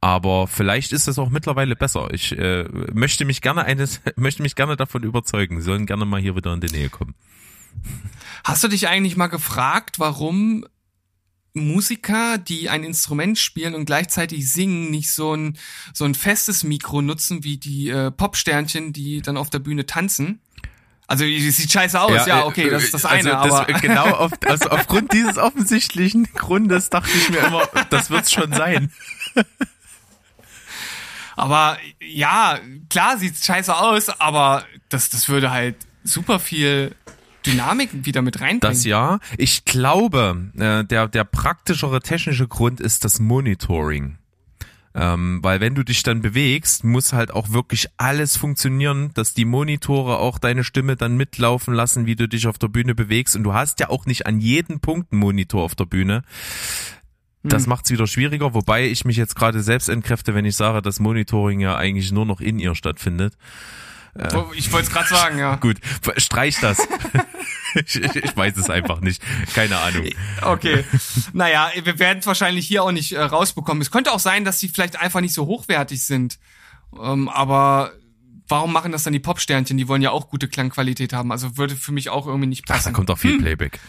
aber 0.00 0.46
vielleicht 0.46 0.92
ist 0.92 1.08
es 1.08 1.18
auch 1.18 1.30
mittlerweile 1.30 1.76
besser. 1.76 2.08
Ich 2.12 2.36
äh, 2.36 2.64
möchte 2.92 3.24
mich 3.24 3.40
gerne 3.40 3.64
eines, 3.64 4.00
möchte 4.16 4.42
mich 4.42 4.54
gerne 4.54 4.76
davon 4.76 5.02
überzeugen. 5.02 5.60
Sie 5.60 5.66
sollen 5.66 5.86
gerne 5.86 6.04
mal 6.04 6.20
hier 6.20 6.36
wieder 6.36 6.52
in 6.52 6.60
die 6.60 6.72
Nähe 6.72 6.90
kommen. 6.90 7.14
Hast 8.44 8.64
du 8.64 8.68
dich 8.68 8.88
eigentlich 8.88 9.16
mal 9.16 9.28
gefragt, 9.28 9.98
warum 9.98 10.66
Musiker, 11.54 12.38
die 12.38 12.70
ein 12.70 12.82
Instrument 12.82 13.38
spielen 13.38 13.74
und 13.74 13.84
gleichzeitig 13.84 14.50
singen, 14.50 14.90
nicht 14.90 15.10
so 15.10 15.34
ein 15.34 15.58
so 15.92 16.04
ein 16.04 16.14
festes 16.14 16.64
Mikro 16.64 17.02
nutzen 17.02 17.44
wie 17.44 17.58
die 17.58 17.90
äh, 17.90 18.10
Popsternchen, 18.10 18.92
die 18.92 19.22
dann 19.22 19.36
auf 19.36 19.50
der 19.50 19.58
Bühne 19.58 19.86
tanzen? 19.86 20.40
Also 21.06 21.24
sieht 21.24 21.70
scheiße 21.70 22.00
aus, 22.00 22.26
ja, 22.26 22.26
ja 22.26 22.44
okay, 22.46 22.70
das 22.70 22.84
ist 22.84 22.94
das 22.94 23.04
also 23.04 23.28
eine, 23.28 23.38
also 23.38 23.58
das, 23.58 23.68
aber 23.68 23.80
genau 23.80 24.04
auf, 24.16 24.32
also 24.46 24.70
aufgrund 24.70 25.12
dieses 25.12 25.36
offensichtlichen 25.36 26.24
Grundes 26.34 26.90
dachte 26.90 27.10
ich 27.14 27.28
mir 27.28 27.40
immer, 27.40 27.68
das 27.90 28.08
wird's 28.08 28.32
schon 28.32 28.52
sein. 28.52 28.90
aber 31.36 31.76
ja, 32.00 32.58
klar 32.88 33.18
sieht's 33.18 33.44
scheiße 33.44 33.76
aus, 33.76 34.08
aber 34.20 34.64
das, 34.88 35.10
das 35.10 35.28
würde 35.28 35.50
halt 35.50 35.76
super 36.04 36.38
viel 36.38 36.94
Dynamik 37.44 37.90
wieder 37.92 38.22
mit 38.22 38.40
reinbringen. 38.40 38.60
Das 38.60 38.84
ja. 38.84 39.18
Ich 39.36 39.64
glaube, 39.64 40.50
äh, 40.56 40.84
der, 40.84 41.08
der 41.08 41.24
praktischere 41.24 42.00
technische 42.00 42.46
Grund 42.46 42.80
ist 42.80 43.04
das 43.04 43.18
Monitoring. 43.18 44.18
Ähm, 44.94 45.38
weil 45.42 45.60
wenn 45.60 45.74
du 45.74 45.82
dich 45.82 46.02
dann 46.02 46.20
bewegst, 46.20 46.84
muss 46.84 47.12
halt 47.12 47.30
auch 47.30 47.50
wirklich 47.50 47.88
alles 47.96 48.36
funktionieren, 48.36 49.10
dass 49.14 49.32
die 49.32 49.46
Monitore 49.46 50.18
auch 50.18 50.38
deine 50.38 50.64
Stimme 50.64 50.96
dann 50.96 51.16
mitlaufen 51.16 51.72
lassen, 51.72 52.04
wie 52.04 52.16
du 52.16 52.28
dich 52.28 52.46
auf 52.46 52.58
der 52.58 52.68
Bühne 52.68 52.94
bewegst. 52.94 53.34
Und 53.34 53.44
du 53.44 53.54
hast 53.54 53.80
ja 53.80 53.88
auch 53.88 54.04
nicht 54.04 54.26
an 54.26 54.40
jedem 54.40 54.80
Punkt 54.80 55.12
einen 55.12 55.20
Monitor 55.20 55.62
auf 55.62 55.74
der 55.74 55.86
Bühne. 55.86 56.22
Das 57.42 57.64
hm. 57.64 57.70
macht 57.70 57.86
es 57.86 57.90
wieder 57.90 58.06
schwieriger, 58.06 58.54
wobei 58.54 58.86
ich 58.86 59.04
mich 59.04 59.16
jetzt 59.16 59.34
gerade 59.34 59.62
selbst 59.62 59.88
entkräfte, 59.88 60.34
wenn 60.34 60.44
ich 60.44 60.56
sage, 60.56 60.82
dass 60.82 61.00
Monitoring 61.00 61.60
ja 61.60 61.76
eigentlich 61.76 62.12
nur 62.12 62.26
noch 62.26 62.40
in 62.40 62.58
ihr 62.58 62.74
stattfindet. 62.74 63.34
Äh, 64.14 64.28
ich 64.54 64.70
wollte 64.72 64.88
es 64.88 64.92
gerade 64.92 65.08
sagen, 65.08 65.38
ja. 65.38 65.56
Gut, 65.60 65.78
streich 66.18 66.60
das. 66.60 66.78
ich, 67.74 67.96
ich, 67.96 68.36
weiß 68.36 68.56
es 68.56 68.70
einfach 68.70 69.00
nicht. 69.00 69.22
Keine 69.54 69.78
Ahnung. 69.78 70.08
Okay. 70.42 70.84
Naja, 71.32 71.70
wir 71.82 71.98
werden 71.98 72.18
es 72.18 72.26
wahrscheinlich 72.26 72.66
hier 72.66 72.82
auch 72.82 72.92
nicht 72.92 73.12
äh, 73.12 73.20
rausbekommen. 73.20 73.80
Es 73.80 73.90
könnte 73.90 74.12
auch 74.12 74.18
sein, 74.18 74.44
dass 74.44 74.60
sie 74.60 74.68
vielleicht 74.68 75.00
einfach 75.00 75.20
nicht 75.20 75.34
so 75.34 75.46
hochwertig 75.46 76.04
sind. 76.04 76.38
Ähm, 77.00 77.28
aber 77.28 77.92
warum 78.48 78.72
machen 78.72 78.92
das 78.92 79.04
dann 79.04 79.12
die 79.12 79.18
Popsternchen? 79.18 79.76
Die 79.76 79.88
wollen 79.88 80.02
ja 80.02 80.10
auch 80.10 80.28
gute 80.28 80.48
Klangqualität 80.48 81.12
haben. 81.12 81.32
Also 81.32 81.56
würde 81.56 81.76
für 81.76 81.92
mich 81.92 82.10
auch 82.10 82.26
irgendwie 82.26 82.48
nicht 82.48 82.66
passen. 82.66 82.80
Ach, 82.80 82.84
da 82.84 82.90
kommt 82.92 83.10
auch 83.10 83.18
viel 83.18 83.32
hm. 83.32 83.40
Playback. 83.40 83.80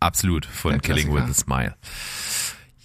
Absolut 0.00 0.46
von 0.46 0.70
Der 0.72 0.80
Killing 0.80 1.08
Klassiker. 1.10 1.28
with 1.28 1.36
a 1.36 1.40
Smile. 1.40 1.74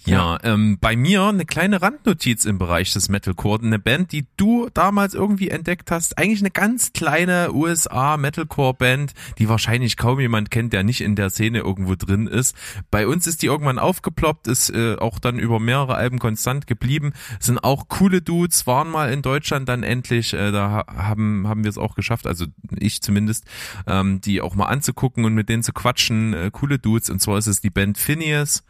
Ja, 0.06 0.38
ähm, 0.42 0.76
bei 0.80 0.96
mir 0.96 1.22
eine 1.24 1.46
kleine 1.46 1.80
Randnotiz 1.80 2.44
im 2.44 2.58
Bereich 2.58 2.92
des 2.92 3.08
Metalcore. 3.08 3.62
Eine 3.62 3.78
Band, 3.78 4.12
die 4.12 4.26
du 4.36 4.68
damals 4.74 5.14
irgendwie 5.14 5.48
entdeckt 5.48 5.90
hast. 5.90 6.18
Eigentlich 6.18 6.40
eine 6.40 6.50
ganz 6.50 6.92
kleine 6.92 7.54
USA 7.54 8.18
Metalcore-Band, 8.18 9.14
die 9.38 9.48
wahrscheinlich 9.48 9.96
kaum 9.96 10.20
jemand 10.20 10.50
kennt, 10.50 10.74
der 10.74 10.84
nicht 10.84 11.00
in 11.00 11.16
der 11.16 11.30
Szene 11.30 11.60
irgendwo 11.60 11.94
drin 11.94 12.26
ist. 12.26 12.54
Bei 12.90 13.06
uns 13.06 13.26
ist 13.26 13.40
die 13.40 13.46
irgendwann 13.46 13.78
aufgeploppt, 13.78 14.46
ist 14.46 14.68
äh, 14.70 14.96
auch 14.96 15.18
dann 15.18 15.38
über 15.38 15.58
mehrere 15.58 15.94
Alben 15.94 16.18
konstant 16.18 16.66
geblieben. 16.66 17.12
Sind 17.40 17.64
auch 17.64 17.88
coole 17.88 18.20
Dudes, 18.20 18.66
waren 18.66 18.90
mal 18.90 19.10
in 19.10 19.22
Deutschland 19.22 19.68
dann 19.70 19.82
endlich. 19.82 20.34
Äh, 20.34 20.52
da 20.52 20.70
ha- 20.70 20.86
haben, 21.08 21.48
haben 21.48 21.64
wir 21.64 21.70
es 21.70 21.78
auch 21.78 21.94
geschafft, 21.94 22.26
also 22.26 22.44
ich 22.78 23.00
zumindest, 23.00 23.44
ähm, 23.86 24.20
die 24.20 24.42
auch 24.42 24.54
mal 24.54 24.66
anzugucken 24.66 25.24
und 25.24 25.34
mit 25.34 25.48
denen 25.48 25.62
zu 25.62 25.72
quatschen. 25.72 26.34
Äh, 26.34 26.50
coole 26.52 26.78
Dudes. 26.78 27.08
Und 27.08 27.20
zwar 27.22 27.38
ist 27.38 27.46
es 27.46 27.62
die 27.62 27.70
Band 27.70 27.96
Phineas. 27.96 28.64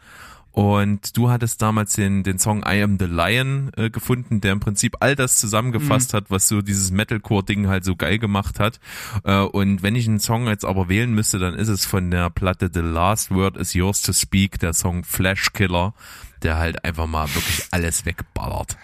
Und 0.55 1.17
du 1.17 1.29
hattest 1.29 1.61
damals 1.61 1.95
den, 1.95 2.23
den 2.23 2.39
Song 2.39 2.63
I 2.65 2.81
Am 2.81 2.97
the 2.97 3.07
Lion 3.07 3.71
äh, 3.75 3.89
gefunden, 3.89 4.39
der 4.39 4.53
im 4.53 4.61
Prinzip 4.61 4.95
all 5.01 5.13
das 5.13 5.37
zusammengefasst 5.37 6.13
hat, 6.13 6.31
was 6.31 6.47
so 6.47 6.61
dieses 6.61 6.91
Metalcore-Ding 6.91 7.67
halt 7.67 7.83
so 7.83 7.97
geil 7.97 8.19
gemacht 8.19 8.57
hat. 8.57 8.79
Äh, 9.25 9.39
und 9.39 9.83
wenn 9.83 9.97
ich 9.97 10.07
einen 10.07 10.21
Song 10.21 10.47
jetzt 10.47 10.63
aber 10.63 10.87
wählen 10.87 11.13
müsste, 11.13 11.39
dann 11.39 11.55
ist 11.55 11.67
es 11.67 11.85
von 11.85 12.09
der 12.09 12.29
Platte 12.29 12.71
The 12.73 12.79
Last 12.79 13.31
Word 13.31 13.57
is 13.57 13.73
Yours 13.73 14.01
to 14.03 14.13
Speak, 14.13 14.57
der 14.59 14.71
Song 14.71 15.03
Flash 15.03 15.51
Killer, 15.51 15.93
der 16.41 16.55
halt 16.55 16.85
einfach 16.85 17.05
mal 17.05 17.27
wirklich 17.35 17.67
alles 17.71 18.05
wegballert. 18.05 18.77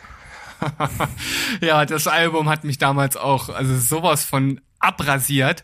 Ja, 1.61 1.85
das 1.85 2.06
Album 2.07 2.49
hat 2.49 2.65
mich 2.65 2.80
damals 2.80 3.15
auch, 3.15 3.48
also 3.48 3.77
sowas 3.77 4.26
von 4.26 4.60
abrasiert. 4.77 5.64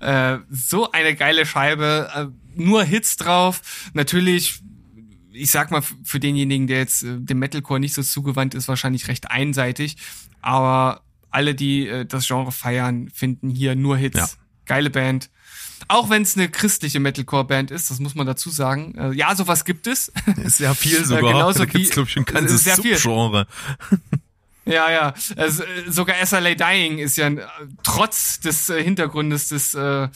Äh, 0.00 0.38
so 0.50 0.92
eine 0.92 1.14
geile 1.14 1.46
Scheibe, 1.46 2.10
äh, 2.14 2.26
nur 2.54 2.84
Hits 2.84 3.16
drauf. 3.16 3.62
Natürlich, 3.94 4.60
ich 5.36 5.50
sag 5.50 5.70
mal, 5.70 5.82
für 5.82 6.20
denjenigen, 6.20 6.66
der 6.66 6.78
jetzt 6.78 7.02
äh, 7.02 7.18
dem 7.18 7.38
Metalcore 7.38 7.80
nicht 7.80 7.94
so 7.94 8.02
zugewandt 8.02 8.54
ist, 8.54 8.68
wahrscheinlich 8.68 9.08
recht 9.08 9.30
einseitig. 9.30 9.96
Aber 10.40 11.02
alle, 11.30 11.54
die 11.54 11.86
äh, 11.86 12.06
das 12.06 12.26
Genre 12.26 12.52
feiern, 12.52 13.10
finden 13.10 13.50
hier 13.50 13.74
nur 13.74 13.96
Hits. 13.96 14.16
Ja. 14.16 14.28
Geile 14.64 14.90
Band. 14.90 15.30
Auch 15.88 16.10
wenn 16.10 16.22
es 16.22 16.36
eine 16.36 16.48
christliche 16.48 16.98
Metalcore-Band 16.98 17.70
ist, 17.70 17.90
das 17.90 18.00
muss 18.00 18.14
man 18.14 18.26
dazu 18.26 18.50
sagen. 18.50 18.94
Äh, 18.96 19.12
ja, 19.12 19.34
sowas 19.36 19.64
gibt 19.64 19.86
es. 19.86 20.10
Ist 20.44 20.58
ja 20.58 20.74
viel 20.74 21.04
sogar. 21.04 21.32
genauso 21.32 21.60
da 21.60 21.64
gibt's, 21.66 21.90
glaube 21.90 22.08
ich, 22.08 22.16
ein 22.16 22.24
es 22.26 22.32
ganzes. 22.32 23.02
Subgenre. 23.02 23.46
Ja, 24.68 24.90
ja. 24.90 25.14
Also, 25.36 25.62
äh, 25.62 25.88
sogar 25.88 26.16
SLA 26.26 26.56
Dying 26.56 26.98
ist 26.98 27.16
ja 27.16 27.28
äh, 27.28 27.46
trotz 27.84 28.40
des 28.40 28.68
äh, 28.68 28.82
Hintergrundes 28.82 29.48
des, 29.48 29.74
äh, 29.74 30.08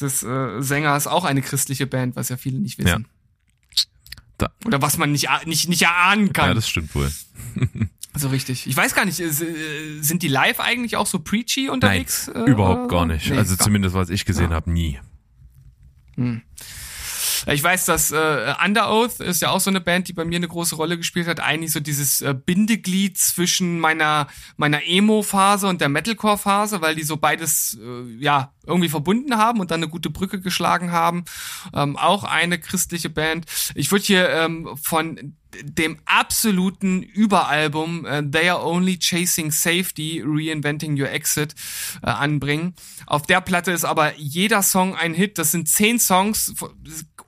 des 0.00 0.22
äh, 0.22 0.62
Sängers 0.62 1.06
auch 1.06 1.26
eine 1.26 1.42
christliche 1.42 1.86
Band, 1.86 2.16
was 2.16 2.30
ja 2.30 2.38
viele 2.38 2.58
nicht 2.58 2.78
wissen. 2.78 3.06
Da. 4.42 4.50
Oder 4.66 4.82
was 4.82 4.98
man 4.98 5.12
nicht, 5.12 5.28
nicht, 5.46 5.68
nicht 5.68 5.82
erahnen 5.82 6.32
kann. 6.32 6.48
Ja, 6.48 6.54
das 6.54 6.68
stimmt 6.68 6.94
wohl. 6.94 7.10
so 8.14 8.28
richtig. 8.28 8.66
Ich 8.66 8.76
weiß 8.76 8.94
gar 8.94 9.04
nicht, 9.04 9.20
äh, 9.20 9.24
äh, 9.26 10.00
sind 10.00 10.22
die 10.22 10.28
live 10.28 10.60
eigentlich 10.60 10.96
auch 10.96 11.06
so 11.06 11.18
preachy 11.20 11.62
Nein, 11.66 11.70
unterwegs? 11.70 12.28
äh, 12.28 12.40
überhaupt 12.50 12.88
gar 12.90 13.06
nicht. 13.06 13.30
Nee, 13.30 13.36
also 13.38 13.56
gar- 13.56 13.64
zumindest 13.64 13.94
was 13.94 14.10
ich 14.10 14.24
gesehen 14.24 14.50
Ja. 14.50 14.56
habe, 14.56 14.70
nie. 14.70 14.98
Ich 17.46 17.62
weiß, 17.62 17.86
dass 17.86 18.12
äh, 18.12 18.54
Under 18.64 18.90
Oath 18.90 19.20
ist 19.20 19.42
ja 19.42 19.50
auch 19.50 19.60
so 19.60 19.70
eine 19.70 19.80
Band, 19.80 20.08
die 20.08 20.12
bei 20.12 20.24
mir 20.24 20.36
eine 20.36 20.48
große 20.48 20.76
Rolle 20.76 20.96
gespielt 20.96 21.26
hat. 21.26 21.40
Eigentlich 21.40 21.72
so 21.72 21.80
dieses 21.80 22.20
äh, 22.20 22.34
Bindeglied 22.34 23.18
zwischen 23.18 23.80
meiner 23.80 24.28
meiner 24.56 24.86
Emo-Phase 24.86 25.66
und 25.66 25.80
der 25.80 25.88
Metalcore-Phase, 25.88 26.80
weil 26.80 26.94
die 26.94 27.02
so 27.02 27.16
beides 27.16 27.78
äh, 27.82 28.22
ja 28.22 28.52
irgendwie 28.66 28.88
verbunden 28.88 29.36
haben 29.36 29.60
und 29.60 29.70
dann 29.70 29.82
eine 29.82 29.90
gute 29.90 30.10
Brücke 30.10 30.40
geschlagen 30.40 30.92
haben. 30.92 31.24
Ähm, 31.74 31.96
auch 31.96 32.24
eine 32.24 32.58
christliche 32.58 33.10
Band. 33.10 33.46
Ich 33.74 33.90
würde 33.90 34.04
hier 34.04 34.28
ähm, 34.30 34.76
von 34.80 35.34
dem 35.60 35.98
absoluten 36.06 37.02
Überalbum 37.02 38.06
äh, 38.06 38.22
They 38.22 38.50
Are 38.50 38.64
Only 38.64 38.98
Chasing 38.98 39.50
Safety, 39.50 40.22
Reinventing 40.24 40.98
Your 40.98 41.10
Exit 41.10 41.54
äh, 42.02 42.06
anbringen. 42.06 42.74
Auf 43.06 43.26
der 43.26 43.40
Platte 43.40 43.72
ist 43.72 43.84
aber 43.84 44.16
jeder 44.16 44.62
Song 44.62 44.94
ein 44.94 45.14
Hit. 45.14 45.38
Das 45.38 45.50
sind 45.50 45.68
zehn 45.68 45.98
Songs 45.98 46.54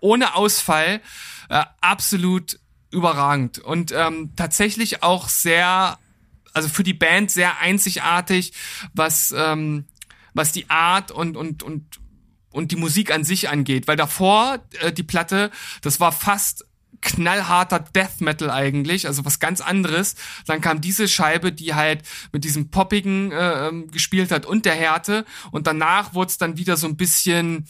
ohne 0.05 0.35
Ausfall. 0.37 1.01
Äh, 1.49 1.65
absolut 1.81 2.61
überragend. 2.91 3.59
Und 3.59 3.91
ähm, 3.93 4.33
tatsächlich 4.37 5.03
auch 5.03 5.29
sehr, 5.29 5.99
also 6.53 6.69
für 6.69 6.85
die 6.85 6.95
Band 6.95 7.31
sehr 7.31 7.59
einzigartig, 7.59 8.53
was, 8.93 9.35
ähm, 9.37 9.87
was 10.35 10.53
die 10.53 10.69
Art 10.71 11.11
und, 11.11 11.37
und, 11.37 11.63
und, 11.63 12.01
und 12.51 12.71
die 12.71 12.77
Musik 12.77 13.13
an 13.13 13.25
sich 13.25 13.49
angeht. 13.49 13.89
Weil 13.89 13.97
davor, 13.97 14.59
äh, 14.81 14.93
die 14.93 15.03
Platte, 15.03 15.51
das 15.81 16.01
war 16.01 16.13
fast 16.13 16.67
knallharter 17.01 17.81
Death 17.81 18.21
Metal 18.21 18.51
eigentlich, 18.51 19.07
also 19.07 19.25
was 19.25 19.39
ganz 19.39 19.61
anderes. 19.61 20.17
Dann 20.47 20.61
kam 20.61 20.81
diese 20.81 21.09
Scheibe, 21.09 21.53
die 21.53 21.75
halt 21.75 22.03
mit 22.33 22.45
diesem 22.45 22.71
Poppigen 22.71 23.33
äh, 23.33 23.69
ähm, 23.69 23.91
gespielt 23.91 24.31
hat 24.31 24.47
und 24.47 24.65
der 24.65 24.75
Härte. 24.75 25.25
Und 25.51 25.67
danach 25.67 26.15
wurde 26.15 26.31
es 26.31 26.39
dann 26.39 26.57
wieder 26.57 26.77
so 26.77 26.87
ein 26.87 26.97
bisschen, 26.97 27.67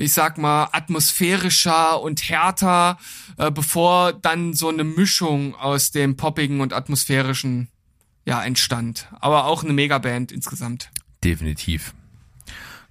ich 0.00 0.14
sag 0.14 0.38
mal, 0.38 0.68
atmosphärischer 0.72 2.00
und 2.00 2.28
härter, 2.28 2.98
äh, 3.36 3.50
bevor 3.50 4.14
dann 4.14 4.54
so 4.54 4.68
eine 4.68 4.82
Mischung 4.82 5.54
aus 5.54 5.90
dem 5.90 6.16
Poppigen 6.16 6.62
und 6.62 6.72
atmosphärischen 6.72 7.68
ja 8.24 8.42
entstand. 8.42 9.08
Aber 9.20 9.44
auch 9.44 9.62
eine 9.62 9.74
Megaband 9.74 10.32
insgesamt. 10.32 10.90
Definitiv. 11.22 11.92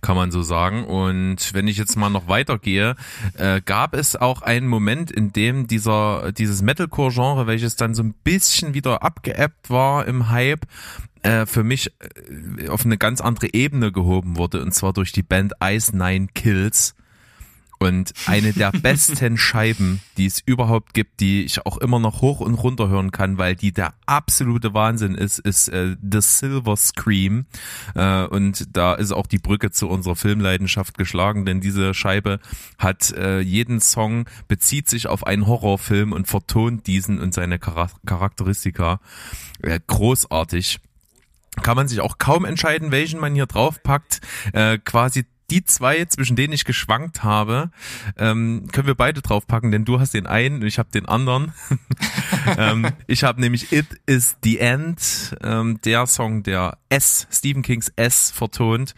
Kann 0.02 0.16
man 0.16 0.30
so 0.32 0.44
sagen. 0.44 0.86
Und 0.86 1.54
wenn 1.54 1.68
ich 1.68 1.78
jetzt 1.78 1.98
mal 1.98 2.10
noch 2.12 2.28
weitergehe, 2.28 2.96
äh, 3.34 3.60
gab 3.60 3.96
es 3.96 4.16
auch 4.16 4.44
einen 4.44 4.68
Moment, 4.68 5.10
in 5.10 5.34
dem 5.34 5.66
dieser, 5.66 6.32
dieses 6.32 6.62
Metalcore-Genre, 6.62 7.48
welches 7.48 7.76
dann 7.76 7.96
so 7.96 8.04
ein 8.04 8.14
bisschen 8.24 8.76
wieder 8.76 9.02
abgeebbt 9.02 9.72
war 9.72 10.06
im 10.06 10.30
Hype, 10.30 10.68
äh, 11.24 11.48
für 11.48 11.64
mich 11.64 11.92
äh, 12.00 12.70
auf 12.70 12.86
eine 12.86 13.00
ganz 13.00 13.20
andere 13.20 13.52
Ebene 13.54 13.92
gehoben 13.92 14.38
wurde, 14.38 14.62
und 14.62 14.74
zwar 14.74 14.94
durch 14.94 15.12
die 15.12 15.24
Band 15.24 15.54
Ice 15.64 15.98
Nine 15.98 16.28
Kills. 16.36 16.94
Und 17.80 18.14
eine 18.26 18.52
der 18.54 18.72
besten 18.82 19.38
Scheiben, 19.38 20.02
die 20.18 20.26
es 20.26 20.40
überhaupt 20.40 20.94
gibt, 20.94 21.22
die 21.22 21.44
ich 21.44 21.66
auch 21.66 21.78
immer 21.78 22.00
noch 22.00 22.22
hoch 22.22 22.42
und 22.42 22.56
runter 22.56 22.90
hören 22.90 23.12
kann, 23.12 23.38
weil 23.38 23.56
die 23.56 23.72
der 23.72 23.94
absolute 24.06 24.74
Wahnsinn 24.74 25.16
ist, 25.16 25.40
ist 25.40 25.70
äh, 25.70 25.96
The 26.02 26.22
Silver 26.22 26.76
Scream. 26.76 27.46
Äh, 27.96 28.26
und 28.26 28.76
da 28.76 28.94
ist 28.96 29.12
auch 29.12 29.28
die 29.28 29.38
Brücke 29.40 29.72
zu 29.72 29.88
unserer 29.88 30.18
Filmleidenschaft 30.18 30.98
geschlagen, 30.98 31.46
denn 31.46 31.62
diese 31.62 31.94
Scheibe 31.94 32.40
hat 32.78 33.12
äh, 33.12 33.40
jeden 33.40 33.80
Song 33.80 34.26
bezieht 34.48 34.90
sich 34.90 35.08
auf 35.08 35.26
einen 35.26 35.48
Horrorfilm 35.48 36.12
und 36.12 36.28
vertont 36.28 36.86
diesen 36.86 37.20
und 37.20 37.34
seine 37.34 37.60
Chara 37.60 37.90
Charakteristika. 38.06 39.00
Äh, 39.62 39.80
großartig 39.88 40.80
kann 41.62 41.76
man 41.76 41.88
sich 41.88 42.02
auch 42.02 42.18
kaum 42.18 42.46
entscheiden, 42.46 42.92
welchen 42.92 43.20
man 43.20 43.34
hier 43.34 43.46
draufpackt. 43.46 44.22
Äh, 44.54 44.78
quasi 44.78 45.26
die 45.50 45.64
zwei, 45.64 46.06
zwischen 46.06 46.36
denen 46.36 46.54
ich 46.54 46.66
geschwankt 46.66 47.24
habe, 47.24 47.72
ähm, 48.18 48.68
können 48.72 48.88
wir 48.88 48.96
beide 48.96 49.22
draufpacken, 49.22 49.72
denn 49.72 49.86
du 49.86 50.00
hast 50.00 50.14
den 50.14 50.28
einen 50.28 50.62
und 50.62 50.68
ich 50.68 50.80
habe 50.80 50.90
den 50.92 51.06
anderen. 51.08 51.54
ähm, 52.58 52.88
ich 53.08 53.24
habe 53.24 53.42
nämlich 53.42 53.72
It 53.72 53.88
Is 54.06 54.38
The 54.44 54.60
End, 54.60 55.36
ähm, 55.42 55.80
der 55.82 56.08
Song, 56.08 56.44
der 56.44 56.78
S, 56.90 57.28
Stephen 57.32 57.62
Kings 57.62 57.92
S 57.96 58.32
vertont. 58.32 58.96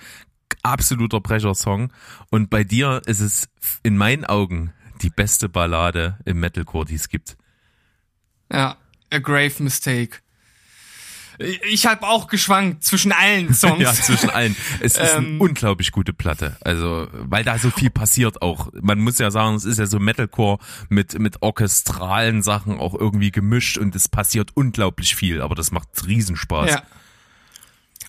Absoluter 0.64 1.22
Brecher-Song. 1.22 1.92
Und 2.30 2.50
bei 2.50 2.64
dir 2.64 3.02
ist 3.06 3.22
es 3.22 3.50
in 3.84 3.98
meinen 3.98 4.26
Augen 4.26 4.74
die 5.02 5.10
beste 5.10 5.50
Ballade 5.50 6.20
im 6.26 6.40
Metalcore, 6.40 6.86
die 6.86 6.96
es 6.96 7.10
gibt. 7.10 7.38
Ja, 8.52 8.78
A 9.12 9.20
Grave 9.20 9.64
Mistake. 9.64 10.20
Ich 11.70 11.86
habe 11.86 12.08
auch 12.08 12.28
geschwankt 12.28 12.84
zwischen 12.84 13.12
allen 13.12 13.54
Songs. 13.54 13.82
ja, 13.82 13.94
zwischen 13.94 14.30
allen. 14.30 14.56
Es 14.80 14.94
ist 14.94 15.00
eine 15.00 15.28
ähm, 15.28 15.42
unglaublich 15.42 15.92
gute 15.92 16.14
Platte. 16.14 16.58
Also, 16.62 17.08
weil 17.12 17.44
da 17.44 17.58
so 17.58 17.70
viel 17.70 17.90
passiert 17.90 18.42
auch. 18.42 18.70
Man 18.82 19.00
muss 19.00 19.20
ja 19.20 19.32
sagen, 19.32 19.56
es 19.56 19.66
ist 19.66 19.80
ja 19.80 19.86
so 19.86 20.00
Metalcore 20.00 20.60
mit, 20.90 21.18
mit 21.20 21.42
orchestralen 21.42 22.42
Sachen 22.42 22.80
auch 22.80 22.94
irgendwie 22.94 23.32
gemischt 23.32 23.78
und 23.78 23.96
es 23.96 24.08
passiert 24.08 24.52
unglaublich 24.54 25.16
viel, 25.16 25.42
aber 25.42 25.56
das 25.56 25.72
macht 25.72 25.88
Riesenspaß. 26.06 26.70
Ja. 26.72 26.84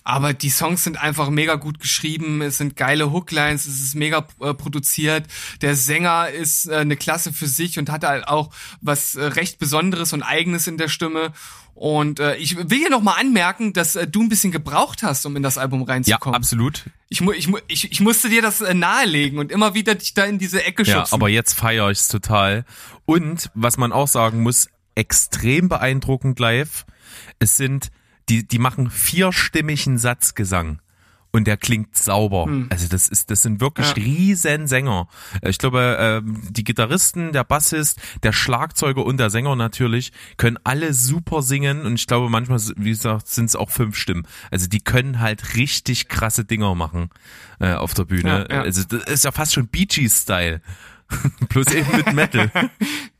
Aber 0.03 0.33
die 0.33 0.49
Songs 0.49 0.83
sind 0.83 1.01
einfach 1.01 1.29
mega 1.29 1.55
gut 1.55 1.79
geschrieben, 1.79 2.41
es 2.41 2.57
sind 2.57 2.75
geile 2.75 3.11
Hooklines, 3.11 3.65
es 3.65 3.81
ist 3.81 3.95
mega 3.95 4.27
äh, 4.41 4.53
produziert. 4.53 5.27
Der 5.61 5.75
Sänger 5.75 6.29
ist 6.29 6.67
äh, 6.67 6.77
eine 6.77 6.97
Klasse 6.97 7.31
für 7.31 7.47
sich 7.47 7.79
und 7.79 7.89
hat 7.89 8.03
halt 8.03 8.27
auch 8.27 8.49
was 8.81 9.15
äh, 9.15 9.23
recht 9.23 9.59
Besonderes 9.59 10.11
und 10.11 10.21
Eigenes 10.21 10.67
in 10.67 10.77
der 10.77 10.89
Stimme. 10.89 11.31
Und 11.73 12.19
äh, 12.19 12.35
ich 12.35 12.57
will 12.57 12.77
hier 12.77 12.89
nochmal 12.89 13.19
anmerken, 13.19 13.73
dass 13.73 13.95
äh, 13.95 14.05
du 14.05 14.21
ein 14.21 14.29
bisschen 14.29 14.51
gebraucht 14.51 15.03
hast, 15.03 15.25
um 15.25 15.35
in 15.35 15.43
das 15.43 15.57
Album 15.57 15.83
reinzukommen. 15.83 16.33
Ja, 16.33 16.37
absolut. 16.37 16.83
Ich, 17.09 17.21
mu 17.21 17.31
ich, 17.31 17.47
mu 17.47 17.57
ich, 17.67 17.91
ich 17.91 17.99
musste 17.99 18.29
dir 18.29 18.41
das 18.41 18.61
äh, 18.61 18.73
nahelegen 18.73 19.39
und 19.39 19.51
immer 19.51 19.73
wieder 19.73 19.95
dich 19.95 20.13
da 20.13 20.25
in 20.25 20.37
diese 20.37 20.63
Ecke 20.63 20.85
schubsen. 20.85 21.05
Ja, 21.05 21.13
aber 21.13 21.29
jetzt 21.29 21.53
feiere 21.53 21.89
ich 21.89 21.99
es 21.99 22.07
total. 22.09 22.65
Und 23.05 23.49
was 23.55 23.77
man 23.77 23.91
auch 23.91 24.07
sagen 24.07 24.43
muss, 24.43 24.67
extrem 24.95 25.69
beeindruckend 25.69 26.39
live. 26.39 26.85
Es 27.39 27.57
sind 27.57 27.89
die, 28.29 28.47
die 28.47 28.59
machen 28.59 28.89
vierstimmigen 28.89 29.97
Satzgesang 29.97 30.79
und 31.33 31.47
der 31.47 31.57
klingt 31.57 31.97
sauber. 31.97 32.45
Hm. 32.45 32.67
Also 32.69 32.87
das 32.87 33.07
ist, 33.07 33.31
das 33.31 33.41
sind 33.41 33.59
wirklich 33.59 33.87
ja. 33.87 33.93
riesen 33.93 34.67
Sänger. 34.67 35.07
Ich 35.41 35.57
glaube, 35.57 35.97
ähm, 35.99 36.43
die 36.51 36.63
Gitarristen, 36.63 37.33
der 37.33 37.43
Bassist, 37.43 37.99
der 38.21 38.31
Schlagzeuger 38.31 39.03
und 39.03 39.17
der 39.17 39.31
Sänger 39.31 39.55
natürlich 39.55 40.11
können 40.37 40.57
alle 40.63 40.93
super 40.93 41.41
singen 41.41 41.81
und 41.81 41.95
ich 41.95 42.05
glaube 42.05 42.29
manchmal, 42.29 42.59
wie 42.77 42.91
gesagt, 42.91 43.27
sind 43.27 43.45
es 43.45 43.55
auch 43.55 43.71
fünf 43.71 43.97
Stimmen. 43.97 44.27
Also 44.51 44.67
die 44.67 44.79
können 44.79 45.19
halt 45.19 45.55
richtig 45.55 46.07
krasse 46.07 46.45
Dinger 46.45 46.75
machen 46.75 47.09
äh, 47.59 47.73
auf 47.73 47.95
der 47.95 48.05
Bühne. 48.05 48.45
Ja, 48.49 48.57
ja. 48.57 48.61
Also 48.61 48.83
das 48.83 49.03
ist 49.05 49.25
ja 49.25 49.31
fast 49.31 49.53
schon 49.53 49.67
Bee 49.67 49.85
Gees 49.85 50.21
Style. 50.21 50.61
Plus 51.49 51.67
eben 51.73 51.97
mit 51.97 52.13
Metal. 52.13 52.51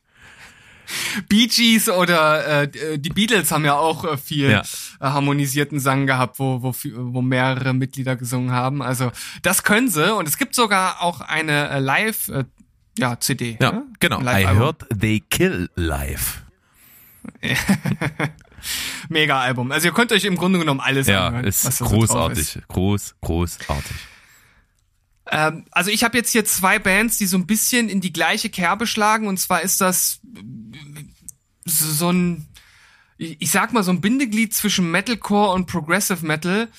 Bee 1.30 1.48
Gees 1.48 1.90
oder 1.90 2.64
äh, 2.64 3.00
die 3.00 3.10
Beatles 3.10 3.52
haben 3.52 3.66
ja 3.66 3.76
auch 3.76 4.04
äh, 4.06 4.18
viel 4.18 4.50
ja. 4.52 4.62
Äh, 4.62 4.64
harmonisierten 5.00 5.80
Sang 5.80 6.08
gehabt, 6.08 6.40
wo, 6.40 6.62
wo, 6.62 6.74
wo 6.74 7.22
mehrere 7.22 7.74
Mitglieder 7.74 8.16
gesungen 8.16 8.52
haben. 8.52 8.82
Also 8.82 9.12
das 9.42 9.64
können 9.64 9.90
sie 9.90 10.14
und 10.14 10.28
es 10.28 10.38
gibt 10.38 10.56
sogar 10.56 11.02
auch 11.02 11.22
eine 11.22 11.70
äh, 11.70 11.80
Live 11.80 12.30
äh, 12.30 12.44
ja, 12.98 13.20
CD. 13.20 13.58
Ja, 13.62 13.72
ne? 13.72 13.84
genau. 14.00 14.22
I 14.22 14.46
heard 14.46 14.86
they 14.90 15.22
kill 15.30 15.70
live. 15.76 16.44
Mega 19.10 19.40
Album. 19.40 19.72
Also 19.72 19.88
ihr 19.88 19.94
könnt 19.94 20.12
euch 20.12 20.26
im 20.26 20.36
Grunde 20.36 20.60
genommen 20.60 20.80
alles 20.80 21.08
ja, 21.08 21.28
anhören. 21.28 21.46
Ist 21.46 21.80
großartig. 21.80 22.58
Ist. 22.58 22.68
Groß, 22.68 23.16
großartig. 23.22 23.96
Ähm, 25.34 25.66
also 25.72 25.90
ich 25.90 26.04
habe 26.04 26.16
jetzt 26.16 26.32
hier 26.32 26.46
zwei 26.46 26.78
Bands, 26.78 27.18
die 27.18 27.26
so 27.26 27.38
ein 27.38 27.48
bisschen 27.48 27.90
in 27.90 28.02
die 28.02 28.14
gleiche 28.14 28.50
Kerbe 28.50 28.86
schlagen. 28.86 29.28
Und 29.28 29.40
zwar 29.40 29.62
ist 29.62 29.82
das 29.82 30.22
so 31.66 32.12
ein, 32.12 32.46
ich 33.18 33.50
sag 33.50 33.74
mal, 33.74 33.84
so 33.84 33.92
ein 33.92 34.00
Bindeglied 34.00 34.54
zwischen 34.54 34.92
Metalcore 34.92 35.54
und 35.54 35.66
Progressive 35.66 36.24
Metal. 36.24 36.70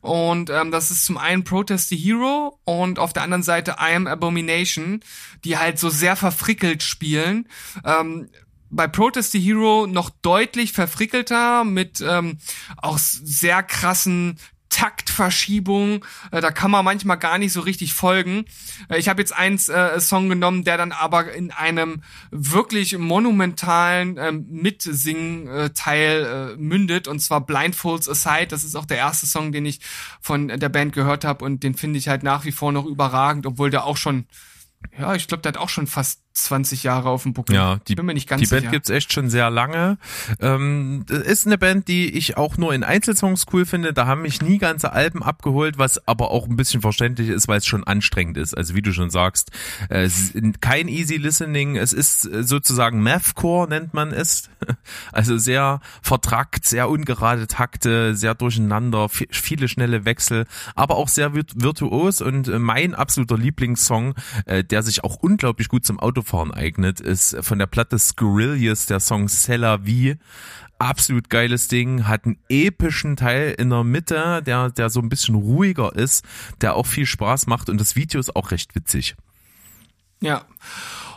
Und 0.00 0.50
ähm, 0.50 0.72
das 0.72 0.90
ist 0.90 1.04
zum 1.04 1.18
einen 1.18 1.44
Protest 1.44 1.90
the 1.90 1.96
Hero 1.96 2.58
und 2.64 2.98
auf 2.98 3.12
der 3.12 3.22
anderen 3.22 3.42
Seite 3.42 3.76
I 3.78 3.94
Am 3.94 4.06
Abomination, 4.06 5.00
die 5.44 5.58
halt 5.58 5.78
so 5.78 5.88
sehr 5.88 6.16
verfrickelt 6.16 6.82
spielen. 6.82 7.48
Ähm, 7.84 8.28
bei 8.70 8.88
Protest 8.88 9.32
the 9.32 9.40
Hero 9.40 9.86
noch 9.86 10.10
deutlich 10.10 10.72
verfrickelter 10.72 11.64
mit 11.64 12.00
ähm, 12.00 12.38
auch 12.78 12.98
sehr 12.98 13.62
krassen 13.62 14.38
Taktverschiebung, 14.70 16.04
äh, 16.30 16.40
da 16.40 16.50
kann 16.50 16.70
man 16.70 16.84
manchmal 16.84 17.18
gar 17.18 17.36
nicht 17.36 17.52
so 17.52 17.60
richtig 17.60 17.92
folgen. 17.92 18.46
Äh, 18.88 18.98
ich 18.98 19.08
habe 19.08 19.20
jetzt 19.20 19.36
eins 19.36 19.68
äh, 19.68 20.00
Song 20.00 20.28
genommen, 20.28 20.64
der 20.64 20.78
dann 20.78 20.92
aber 20.92 21.32
in 21.32 21.50
einem 21.50 22.02
wirklich 22.30 22.96
monumentalen 22.96 24.16
äh, 24.16 24.32
Mitsingen-Teil 24.32 26.54
äh, 26.54 26.56
mündet 26.56 27.08
und 27.08 27.20
zwar 27.20 27.42
Blindfolds 27.42 28.08
Aside. 28.08 28.48
Das 28.48 28.64
ist 28.64 28.76
auch 28.76 28.86
der 28.86 28.96
erste 28.96 29.26
Song, 29.26 29.52
den 29.52 29.66
ich 29.66 29.80
von 30.20 30.48
der 30.48 30.68
Band 30.68 30.94
gehört 30.94 31.24
habe 31.24 31.44
und 31.44 31.62
den 31.62 31.74
finde 31.74 31.98
ich 31.98 32.08
halt 32.08 32.22
nach 32.22 32.44
wie 32.44 32.52
vor 32.52 32.72
noch 32.72 32.86
überragend, 32.86 33.46
obwohl 33.46 33.70
der 33.70 33.84
auch 33.84 33.96
schon 33.96 34.26
ja, 34.98 35.14
ich 35.14 35.28
glaube, 35.28 35.42
der 35.42 35.52
hat 35.52 35.58
auch 35.58 35.68
schon 35.68 35.86
fast 35.86 36.22
20 36.44 36.82
Jahre 36.82 37.08
auf 37.08 37.22
dem 37.24 37.32
Buckel. 37.32 37.54
Ja, 37.54 37.80
die, 37.88 37.94
Bin 37.94 38.06
mir 38.06 38.14
nicht 38.14 38.28
ganz 38.28 38.42
die 38.42 38.48
Band 38.48 38.70
gibt's 38.70 38.90
echt 38.90 39.12
schon 39.12 39.30
sehr 39.30 39.50
lange. 39.50 39.98
Ähm, 40.40 41.04
ist 41.08 41.46
eine 41.46 41.58
Band, 41.58 41.88
die 41.88 42.10
ich 42.10 42.36
auch 42.36 42.56
nur 42.56 42.74
in 42.74 42.84
Einzelsongs 42.84 43.46
cool 43.52 43.66
finde. 43.66 43.92
Da 43.92 44.06
haben 44.06 44.22
mich 44.22 44.42
nie 44.42 44.58
ganze 44.58 44.92
Alben 44.92 45.22
abgeholt, 45.22 45.78
was 45.78 46.06
aber 46.06 46.30
auch 46.30 46.46
ein 46.46 46.56
bisschen 46.56 46.80
verständlich 46.80 47.28
ist, 47.28 47.48
weil 47.48 47.58
es 47.58 47.66
schon 47.66 47.84
anstrengend 47.84 48.36
ist. 48.36 48.56
Also 48.56 48.74
wie 48.74 48.82
du 48.82 48.92
schon 48.92 49.10
sagst, 49.10 49.50
äh, 49.88 50.08
kein 50.60 50.88
easy 50.88 51.16
listening. 51.16 51.76
Es 51.76 51.92
ist 51.92 52.22
sozusagen 52.22 53.02
Mathcore 53.02 53.68
nennt 53.68 53.94
man 53.94 54.12
es. 54.12 54.48
Also 55.12 55.38
sehr 55.38 55.80
vertrackt, 56.02 56.64
sehr 56.64 56.88
ungerade 56.88 57.46
Takte, 57.46 58.14
sehr 58.14 58.34
durcheinander, 58.34 59.08
viele 59.08 59.68
schnelle 59.68 60.04
Wechsel, 60.04 60.46
aber 60.74 60.96
auch 60.96 61.08
sehr 61.08 61.34
virtuos 61.34 62.20
und 62.20 62.48
äh, 62.48 62.58
mein 62.58 62.94
absoluter 62.94 63.38
Lieblingssong, 63.38 64.14
äh, 64.46 64.64
der 64.64 64.82
sich 64.82 65.04
auch 65.04 65.16
unglaublich 65.16 65.68
gut 65.68 65.84
zum 65.84 65.98
Auto 65.98 66.22
Autofahren 66.30 66.52
eignet, 66.52 67.00
ist 67.00 67.36
von 67.40 67.58
der 67.58 67.66
Platte 67.66 67.98
Scorilius 67.98 68.86
der 68.86 69.00
Song 69.00 69.26
Cella 69.26 69.84
Vie. 69.84 70.16
Absolut 70.78 71.28
geiles 71.28 71.68
Ding, 71.68 72.06
hat 72.06 72.24
einen 72.24 72.38
epischen 72.48 73.16
Teil 73.16 73.54
in 73.58 73.68
der 73.68 73.84
Mitte, 73.84 74.42
der, 74.46 74.70
der 74.70 74.88
so 74.88 75.00
ein 75.00 75.08
bisschen 75.08 75.34
ruhiger 75.34 75.94
ist, 75.94 76.24
der 76.60 76.74
auch 76.74 76.86
viel 76.86 77.04
Spaß 77.04 77.46
macht 77.48 77.68
und 77.68 77.78
das 77.78 77.96
Video 77.96 78.18
ist 78.18 78.34
auch 78.34 78.50
recht 78.50 78.74
witzig. 78.74 79.16
Ja. 80.22 80.44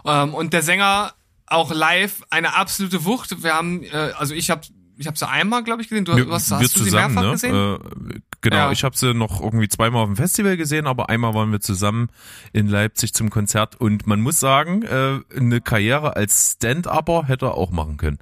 Ähm, 0.06 0.34
und 0.34 0.52
der 0.52 0.64
Sänger 0.64 1.14
auch 1.46 1.72
live 1.72 2.24
eine 2.30 2.56
absolute 2.56 3.06
Wucht. 3.06 3.44
Wir 3.44 3.54
haben, 3.54 3.84
äh, 3.84 4.12
also 4.18 4.34
ich 4.34 4.50
habe 4.50 4.64
ich 4.98 5.08
habe 5.08 5.18
sie 5.18 5.28
einmal, 5.28 5.64
glaube 5.64 5.82
ich, 5.82 5.90
gesehen. 5.90 6.06
Du, 6.06 6.16
wir, 6.16 6.28
hast, 6.30 6.50
wir 6.50 6.58
hast 6.58 6.76
du 6.76 6.84
zusammen, 6.84 7.10
sie 7.10 7.16
mehrfach 7.16 7.24
ne? 7.24 7.32
gesehen? 7.32 8.16
Äh, 8.16 8.20
genau, 8.44 8.58
ja. 8.58 8.72
ich 8.72 8.84
habe 8.84 8.96
sie 8.96 9.16
noch 9.16 9.42
irgendwie 9.42 9.68
zweimal 9.68 10.04
auf 10.04 10.10
dem 10.10 10.16
Festival 10.16 10.56
gesehen, 10.58 10.86
aber 10.86 11.10
einmal 11.10 11.34
waren 11.34 11.52
wir 11.52 11.60
zusammen 11.60 12.10
in 12.52 12.68
Leipzig 12.68 13.16
zum 13.16 13.32
Konzert 13.32 13.76
und 13.82 14.06
man 14.06 14.22
muss 14.22 14.40
sagen, 14.40 14.84
äh, 14.84 15.20
eine 15.36 15.62
Karriere 15.62 16.16
als 16.16 16.52
Stand-Upper 16.58 17.24
hätte 17.28 17.48
er 17.48 17.56
auch 17.56 17.72
machen 17.72 17.98
können. 17.98 18.20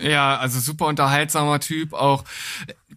Ja, 0.00 0.36
also 0.36 0.58
super 0.58 0.86
unterhaltsamer 0.86 1.60
Typ, 1.60 1.92
auch 1.92 2.24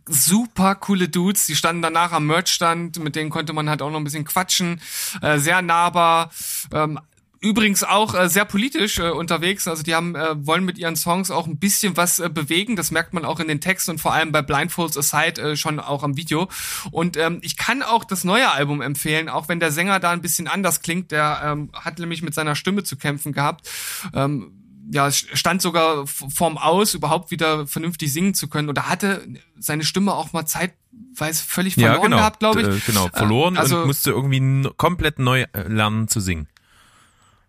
super 0.08 0.76
coole 0.76 1.08
Dudes. 1.10 1.46
Die 1.46 1.56
standen 1.56 1.82
danach 1.82 2.12
am 2.12 2.28
Merchstand, 2.28 3.00
mit 3.00 3.16
denen 3.16 3.30
konnte 3.30 3.54
man 3.54 3.70
halt 3.70 3.82
auch 3.82 3.90
noch 3.90 3.98
ein 3.98 4.04
bisschen 4.04 4.26
quatschen. 4.26 4.82
Äh, 5.22 5.40
sehr 5.40 5.62
nahbar. 5.62 6.32
Ähm, 6.74 7.00
Übrigens 7.46 7.84
auch 7.84 8.16
äh, 8.16 8.28
sehr 8.28 8.44
politisch 8.44 8.98
äh, 8.98 9.12
unterwegs. 9.12 9.68
Also 9.68 9.84
die 9.84 9.94
haben 9.94 10.16
äh, 10.16 10.48
wollen 10.48 10.66
mit 10.66 10.80
ihren 10.80 10.96
Songs 10.96 11.30
auch 11.30 11.46
ein 11.46 11.60
bisschen 11.60 11.96
was 11.96 12.18
äh, 12.18 12.28
bewegen. 12.28 12.76
Das 12.76 12.90
merkt 12.90 13.14
man 13.14 13.24
auch 13.24 13.40
in 13.40 13.48
den 13.48 13.62
Texten 13.62 13.92
und 13.92 14.00
vor 14.00 14.16
allem 14.16 14.32
bei 14.32 14.42
Blindfolds 14.42 14.98
Aside 14.98 15.40
äh, 15.40 15.56
schon 15.56 15.80
auch 15.80 16.02
am 16.02 16.18
Video. 16.18 16.50
Und 16.90 17.18
ähm, 17.18 17.38
ich 17.44 17.56
kann 17.56 17.84
auch 17.84 18.04
das 18.04 18.24
neue 18.24 18.50
Album 18.52 18.82
empfehlen, 18.82 19.30
auch 19.30 19.48
wenn 19.48 19.60
der 19.60 19.72
Sänger 19.72 20.00
da 20.00 20.10
ein 20.10 20.24
bisschen 20.24 20.48
anders 20.48 20.82
klingt. 20.82 21.12
Der 21.12 21.40
ähm, 21.46 21.70
hat 21.72 22.00
nämlich 22.00 22.24
mit 22.24 22.34
seiner 22.34 22.56
Stimme 22.56 22.82
zu 22.82 22.98
kämpfen 22.98 23.32
gehabt. 23.32 23.70
Ähm, 24.16 24.64
ja, 24.92 25.12
stand 25.12 25.62
sogar 25.62 26.08
vorm 26.08 26.58
Aus, 26.58 26.96
überhaupt 26.96 27.30
wieder 27.30 27.68
vernünftig 27.68 28.12
singen 28.12 28.34
zu 28.34 28.48
können. 28.48 28.70
Oder 28.70 28.90
hatte 28.90 29.28
seine 29.60 29.84
Stimme 29.84 30.16
auch 30.16 30.34
mal 30.34 30.48
zeitweise 30.48 31.44
völlig 31.44 31.76
verloren 31.76 31.96
ja, 31.96 32.02
genau, 32.02 32.18
gehabt, 32.18 32.40
glaube 32.40 32.62
ich. 32.64 32.68
Äh, 32.68 32.80
genau, 32.88 33.08
verloren 33.14 33.56
also, 33.56 33.82
und 33.82 33.86
musste 33.88 34.10
irgendwie 34.10 34.68
komplett 34.78 35.20
neu 35.20 35.46
äh, 35.54 35.68
lernen 35.68 36.08
zu 36.08 36.20
singen. 36.20 36.48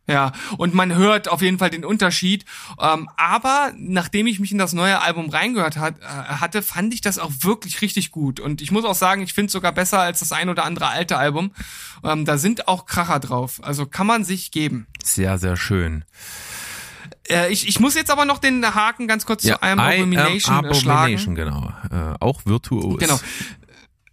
Ja, 0.08 0.32
und 0.56 0.72
man 0.72 0.94
hört 0.94 1.28
auf 1.28 1.42
jeden 1.42 1.58
Fall 1.58 1.70
den 1.70 1.84
Unterschied. 1.84 2.44
Ähm, 2.80 3.08
aber 3.16 3.72
nachdem 3.76 4.26
ich 4.26 4.38
mich 4.38 4.52
in 4.52 4.58
das 4.58 4.72
neue 4.72 5.00
Album 5.00 5.30
reingehört 5.30 5.76
hat, 5.76 5.98
äh, 5.98 6.04
hatte, 6.04 6.62
fand 6.62 6.94
ich 6.94 7.00
das 7.00 7.18
auch 7.18 7.32
wirklich 7.40 7.82
richtig 7.82 8.12
gut. 8.12 8.38
Und 8.38 8.62
ich 8.62 8.70
muss 8.70 8.84
auch 8.84 8.94
sagen, 8.94 9.22
ich 9.22 9.34
finde 9.34 9.46
es 9.46 9.52
sogar 9.52 9.72
besser 9.72 10.00
als 10.00 10.20
das 10.20 10.32
ein 10.32 10.48
oder 10.48 10.64
andere 10.64 10.88
alte 10.88 11.16
Album. 11.16 11.52
Ähm, 12.04 12.24
da 12.24 12.38
sind 12.38 12.68
auch 12.68 12.86
Kracher 12.86 13.18
drauf. 13.18 13.60
Also 13.62 13.86
kann 13.86 14.06
man 14.06 14.24
sich 14.24 14.52
geben. 14.52 14.86
Sehr, 15.02 15.38
sehr 15.38 15.56
schön. 15.56 16.04
Äh, 17.28 17.52
ich, 17.52 17.66
ich 17.66 17.80
muss 17.80 17.94
jetzt 17.96 18.10
aber 18.10 18.24
noch 18.24 18.38
den 18.38 18.64
Haken 18.64 19.08
ganz 19.08 19.26
kurz 19.26 19.42
ja, 19.42 19.54
zu 19.54 19.62
einem 19.62 19.80
Abomination, 19.80 20.54
Abomination 20.54 21.34
schlagen. 21.34 21.34
genau. 21.34 21.72
Äh, 21.90 22.14
auch 22.20 22.42
virtuos. 22.44 22.98
Genau 22.98 23.18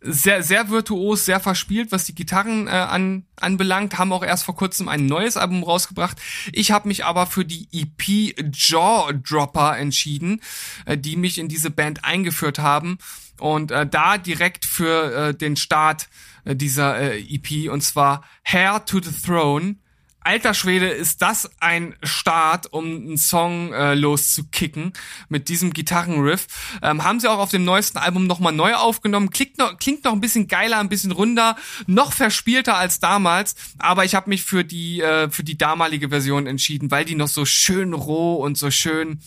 sehr, 0.04 0.44
sehr 0.44 0.70
virtuos, 0.70 1.26
sehr 1.26 1.40
verspielt, 1.40 1.92
was 1.92 2.04
die 2.04 2.16
Gitarren 2.16 2.68
äh, 2.68 2.72
an, 2.72 3.26
anbelangt, 3.38 3.98
haben 3.98 4.12
auch 4.12 4.24
erst 4.24 4.44
vor 4.44 4.56
kurzem 4.56 4.90
ein 4.90 5.06
neues 5.06 5.38
Album 5.38 5.64
rausgebracht. 5.64 6.18
Ich 6.52 6.72
habe 6.72 6.88
mich 6.88 7.06
aber 7.06 7.26
für 7.26 7.46
die 7.46 7.68
EP 7.72 8.36
Jaw 8.54 9.14
Dropper 9.14 9.78
entschieden, 9.78 10.42
äh, 10.86 10.98
die 10.98 11.16
mich 11.16 11.38
in 11.38 11.48
diese 11.48 11.70
Band 11.70 12.04
eingeführt 12.04 12.60
haben 12.60 12.98
und 13.40 13.72
äh, 13.72 13.88
da 13.88 14.18
direkt 14.18 14.66
für 14.66 15.30
äh, 15.30 15.34
den 15.34 15.56
Start 15.56 16.10
äh, 16.46 16.56
dieser 16.56 16.98
äh, 16.98 17.20
EP 17.20 17.72
und 17.72 17.82
zwar 17.82 18.24
Hair 18.44 18.86
to 18.86 19.02
the 19.02 19.12
Throne 19.12 19.76
Alter 20.24 20.54
Schwede, 20.54 20.88
ist 20.88 21.22
das 21.22 21.50
ein 21.60 21.96
Start, 22.04 22.72
um 22.72 22.86
einen 22.86 23.18
Song 23.18 23.74
äh, 23.74 23.94
loszukicken 23.94 24.94
mit 25.30 25.50
diesem 25.50 25.74
Gitarrenriff. 25.74 26.48
Ähm, 26.82 27.04
haben 27.04 27.20
sie 27.20 27.30
auch 27.30 27.40
auf 27.40 27.52
dem 27.52 27.66
neuesten 27.66 27.98
Album 27.98 28.28
nochmal 28.28 28.54
neu 28.54 28.74
aufgenommen. 28.76 29.30
Klingt 29.30 29.58
noch, 29.58 29.78
klingt 29.78 30.04
noch 30.06 30.14
ein 30.14 30.22
bisschen 30.22 30.48
geiler, 30.48 30.80
ein 30.80 30.90
bisschen 30.90 31.12
runder, 31.12 31.56
noch 31.88 32.14
verspielter 32.14 32.78
als 32.78 33.00
damals. 33.00 33.56
Aber 33.78 34.06
ich 34.06 34.16
habe 34.16 34.30
mich 34.30 34.44
für 34.44 34.64
die, 34.64 35.02
äh, 35.02 35.30
für 35.30 35.44
die 35.44 35.58
damalige 35.58 36.10
Version 36.10 36.48
entschieden, 36.48 36.92
weil 36.92 37.06
die 37.06 37.16
noch 37.16 37.28
so 37.28 37.46
schön 37.46 37.94
roh 37.94 38.36
und 38.36 38.58
so 38.58 38.72
schön 38.72 39.20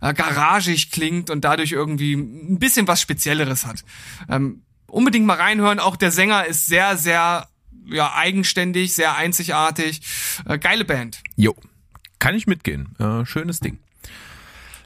äh, 0.00 0.12
garagig 0.12 0.90
klingt 0.90 1.30
und 1.30 1.44
dadurch 1.44 1.72
irgendwie 1.72 2.14
ein 2.14 2.58
bisschen 2.58 2.88
was 2.88 3.00
Spezielleres 3.00 3.66
hat. 3.66 3.84
Ähm, 4.28 4.62
unbedingt 4.86 5.26
mal 5.26 5.38
reinhören. 5.38 5.78
Auch 5.78 5.96
der 5.96 6.10
Sänger 6.10 6.46
ist 6.46 6.66
sehr, 6.66 6.96
sehr 6.96 7.48
ja, 7.86 8.14
eigenständig, 8.14 8.94
sehr 8.94 9.16
einzigartig. 9.16 10.00
Äh, 10.46 10.58
geile 10.58 10.84
Band. 10.84 11.22
Jo, 11.36 11.54
kann 12.18 12.34
ich 12.34 12.46
mitgehen. 12.46 12.94
Äh, 12.98 13.24
schönes 13.26 13.60
Ding. 13.60 13.78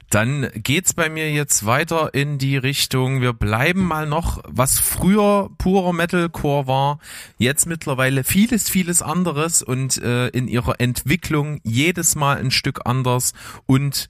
Dann 0.09 0.49
geht's 0.55 0.93
bei 0.93 1.09
mir 1.09 1.31
jetzt 1.31 1.65
weiter 1.65 2.13
in 2.13 2.37
die 2.37 2.55
Richtung, 2.55 3.19
wir 3.21 3.33
bleiben 3.33 3.83
mal 3.83 4.07
noch, 4.07 4.41
was 4.47 4.79
früher 4.79 5.49
purer 5.57 5.91
Metalcore 5.91 6.65
war, 6.65 6.99
jetzt 7.37 7.65
mittlerweile 7.65 8.23
vieles, 8.23 8.69
vieles 8.69 9.01
anderes 9.01 9.61
und 9.61 9.97
äh, 9.97 10.29
in 10.29 10.47
ihrer 10.47 10.79
Entwicklung 10.79 11.59
jedes 11.63 12.15
Mal 12.15 12.37
ein 12.37 12.51
Stück 12.51 12.85
anders 12.85 13.33
und 13.65 14.07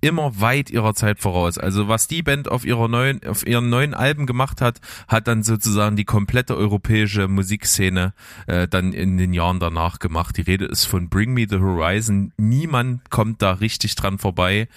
immer 0.00 0.40
weit 0.40 0.70
ihrer 0.70 0.94
Zeit 0.94 1.20
voraus. 1.20 1.58
Also 1.58 1.88
was 1.88 2.08
die 2.08 2.22
Band 2.22 2.50
auf 2.50 2.64
ihrer 2.64 2.88
neuen, 2.88 3.24
auf 3.26 3.46
ihren 3.46 3.70
neuen 3.70 3.94
Alben 3.94 4.26
gemacht 4.26 4.60
hat, 4.60 4.80
hat 5.08 5.26
dann 5.26 5.42
sozusagen 5.42 5.96
die 5.96 6.04
komplette 6.04 6.56
europäische 6.56 7.28
Musikszene 7.28 8.12
äh, 8.46 8.68
dann 8.68 8.92
in 8.92 9.16
den 9.16 9.32
Jahren 9.32 9.58
danach 9.58 9.98
gemacht. 9.98 10.36
Die 10.36 10.42
Rede 10.42 10.66
ist 10.66 10.84
von 10.84 11.08
Bring 11.08 11.32
Me 11.32 11.46
the 11.48 11.58
Horizon. 11.58 12.32
Niemand 12.36 13.10
kommt 13.10 13.40
da 13.42 13.52
richtig 13.52 13.94
dran 13.94 14.18
vorbei. 14.18 14.68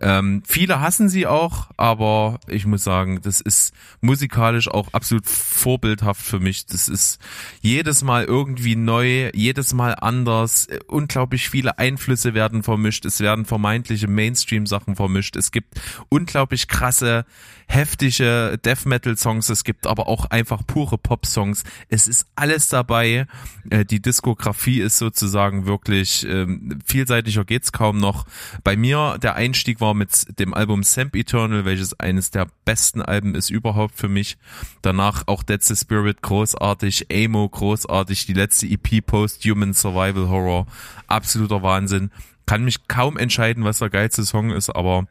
Ähm, 0.00 0.42
viele 0.46 0.80
hassen 0.80 1.08
sie 1.08 1.26
auch, 1.26 1.68
aber 1.76 2.38
ich 2.46 2.66
muss 2.66 2.84
sagen, 2.84 3.20
das 3.22 3.40
ist 3.40 3.72
musikalisch 4.00 4.68
auch 4.68 4.92
absolut 4.92 5.26
vorbildhaft 5.26 6.22
für 6.22 6.38
mich. 6.38 6.66
Das 6.66 6.88
ist 6.88 7.18
jedes 7.60 8.04
Mal 8.04 8.24
irgendwie 8.24 8.76
neu, 8.76 9.30
jedes 9.34 9.72
Mal 9.72 9.94
anders. 9.94 10.68
Unglaublich 10.86 11.48
viele 11.48 11.78
Einflüsse 11.78 12.34
werden 12.34 12.62
vermischt. 12.62 13.04
Es 13.04 13.20
werden 13.20 13.46
vermeintliche 13.46 14.08
Mainstream 14.08 14.65
Sachen 14.66 14.96
vermischt. 14.96 15.36
Es 15.36 15.50
gibt 15.50 15.80
unglaublich 16.08 16.68
krasse 16.68 17.24
heftige 17.68 18.58
Death 18.64 18.86
Metal 18.86 19.16
Songs, 19.16 19.48
es 19.48 19.64
gibt 19.64 19.86
aber 19.86 20.06
auch 20.06 20.26
einfach 20.26 20.62
pure 20.66 20.98
Pop 20.98 21.26
Songs. 21.26 21.64
Es 21.88 22.06
ist 22.06 22.26
alles 22.36 22.68
dabei. 22.68 23.26
Äh, 23.70 23.84
die 23.84 24.00
Diskografie 24.00 24.80
ist 24.80 24.98
sozusagen 24.98 25.66
wirklich 25.66 26.26
ähm, 26.28 26.78
vielseitiger 26.84 27.44
geht's 27.44 27.72
kaum 27.72 27.98
noch. 27.98 28.24
Bei 28.62 28.76
mir 28.76 29.18
der 29.20 29.34
Einstieg 29.34 29.80
war 29.80 29.94
mit 29.94 30.38
dem 30.38 30.54
Album 30.54 30.82
Samp 30.82 31.16
Eternal, 31.16 31.64
welches 31.64 31.98
eines 31.98 32.30
der 32.30 32.46
besten 32.64 33.02
Alben 33.02 33.34
ist 33.34 33.50
überhaupt 33.50 33.96
für 33.96 34.08
mich. 34.08 34.38
Danach 34.82 35.24
auch 35.26 35.42
Dead 35.42 35.62
the 35.62 35.74
Spirit 35.74 36.22
großartig, 36.22 37.06
Amo 37.12 37.48
großartig, 37.48 38.26
die 38.26 38.32
letzte 38.32 38.66
EP 38.66 39.04
Post 39.04 39.44
Human 39.44 39.74
Survival 39.74 40.28
Horror 40.28 40.66
absoluter 41.06 41.62
Wahnsinn. 41.62 42.10
Kann 42.46 42.64
mich 42.64 42.88
kaum 42.88 43.16
entscheiden, 43.16 43.64
was 43.64 43.78
der 43.78 43.90
geilste 43.90 44.24
Song 44.24 44.50
ist, 44.50 44.70
aber 44.70 45.06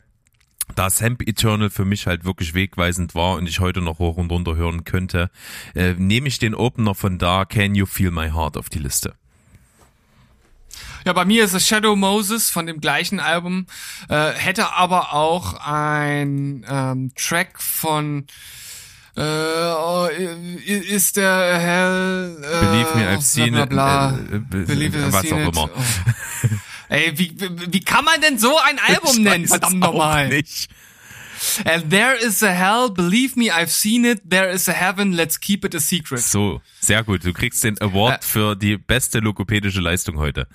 da 0.74 0.90
Samp 0.90 1.22
Eternal 1.28 1.70
für 1.70 1.86
mich 1.86 2.08
halt 2.08 2.26
wirklich 2.26 2.54
wegweisend 2.54 3.14
war 3.14 3.36
und 3.36 3.48
ich 3.48 3.60
heute 3.60 3.82
noch 3.82 4.00
hoch 4.00 4.18
und 4.18 4.32
runter 4.32 4.56
hören 4.56 4.84
könnte, 4.84 5.30
äh, 5.76 5.94
nehme 5.94 6.28
ich 6.28 6.40
den 6.40 6.56
Opener 6.56 6.96
von 6.96 7.18
da, 7.18 7.46
Can 7.46 7.76
You 7.76 7.86
Feel 7.86 8.12
My 8.12 8.32
Heart, 8.32 8.58
auf 8.58 8.70
die 8.70 8.80
Liste. 8.80 9.14
Ja, 11.06 11.14
bei 11.14 11.24
mir 11.24 11.44
ist 11.46 11.54
es 11.54 11.68
Shadow 11.68 11.96
Moses 11.96 12.50
von 12.50 12.66
dem 12.66 12.82
gleichen 12.82 13.20
Album, 13.20 13.68
äh, 14.10 14.32
hätte 14.32 14.74
aber 14.74 15.14
auch 15.14 15.54
ein 15.54 16.66
ähm, 16.68 17.12
Track 17.16 17.62
von 17.62 18.26
äh, 19.16 19.22
oh, 19.22 20.08
ist 20.66 21.16
der 21.16 21.58
Hell 21.58 22.38
äh, 22.42 22.66
Believe 22.66 22.98
me, 22.98 23.10
I've 23.10 23.22
seen 23.22 23.54
bla, 23.54 23.66
bla, 23.66 24.08
bla. 24.10 24.20
it. 24.20 24.32
Äh, 24.32 24.36
äh, 24.36 24.66
Believe 24.66 24.98
it, 24.98 25.14
was 25.14 25.32
auch 25.32 25.38
immer. 25.38 25.70
Oh. 25.74 26.50
Ey, 26.90 27.18
wie, 27.18 27.36
wie 27.40 27.80
kann 27.82 28.06
man 28.06 28.22
denn 28.22 28.38
so 28.38 28.58
ein 28.58 28.80
Album 28.80 29.24
nennen? 29.24 29.48
Verdammt 29.48 29.80
nochmal. 29.80 30.30
Nicht. 30.30 30.70
And 31.66 31.90
there 31.90 32.16
is 32.16 32.42
a 32.44 32.52
hell, 32.52 32.90
believe 32.90 33.36
me, 33.38 33.52
I've 33.52 33.70
seen 33.70 34.06
it. 34.06 34.22
There 34.30 34.50
is 34.50 34.68
a 34.68 34.74
heaven, 34.74 35.14
let's 35.14 35.40
keep 35.40 35.66
it 35.66 35.76
a 35.76 35.80
secret. 35.80 36.22
So, 36.22 36.62
sehr 36.80 37.04
gut. 37.04 37.24
Du 37.24 37.34
kriegst 37.34 37.64
den 37.64 37.80
Award 37.82 38.24
äh, 38.24 38.26
für 38.26 38.56
die 38.56 38.78
beste 38.78 39.20
logopädische 39.20 39.82
Leistung 39.82 40.18
heute. 40.18 40.48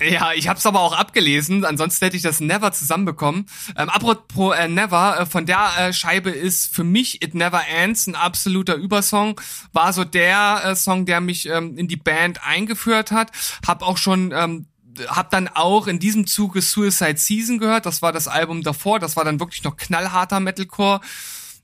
Ja, 0.00 0.32
ich 0.32 0.48
hab's 0.48 0.64
aber 0.64 0.80
auch 0.80 0.96
abgelesen, 0.96 1.66
ansonsten 1.66 2.06
hätte 2.06 2.16
ich 2.16 2.22
das 2.22 2.40
Never 2.40 2.72
zusammenbekommen. 2.72 3.46
Ähm, 3.76 3.90
apropos 3.90 4.56
äh, 4.56 4.66
Never, 4.66 5.20
äh, 5.20 5.26
von 5.26 5.44
der 5.44 5.70
äh, 5.78 5.92
Scheibe 5.92 6.30
ist 6.30 6.74
für 6.74 6.82
mich 6.82 7.22
It 7.22 7.34
Never 7.34 7.62
Ends 7.68 8.06
ein 8.06 8.14
absoluter 8.14 8.74
Übersong. 8.74 9.38
War 9.72 9.92
so 9.92 10.04
der 10.04 10.62
äh, 10.64 10.76
Song, 10.76 11.04
der 11.04 11.20
mich 11.20 11.46
ähm, 11.46 11.76
in 11.76 11.88
die 11.88 11.96
Band 11.96 12.42
eingeführt 12.42 13.12
hat. 13.12 13.32
Hab 13.66 13.82
auch 13.82 13.98
schon 13.98 14.32
ähm, 14.34 14.66
hab 15.08 15.30
dann 15.30 15.48
auch 15.48 15.86
in 15.86 15.98
diesem 15.98 16.26
Zuge 16.26 16.62
Suicide 16.62 17.18
Season 17.18 17.58
gehört. 17.58 17.86
Das 17.86 18.02
war 18.02 18.12
das 18.12 18.28
Album 18.28 18.62
davor. 18.62 18.98
Das 18.98 19.16
war 19.16 19.24
dann 19.24 19.40
wirklich 19.40 19.64
noch 19.64 19.76
knallharter 19.76 20.40
Metalcore. 20.40 21.00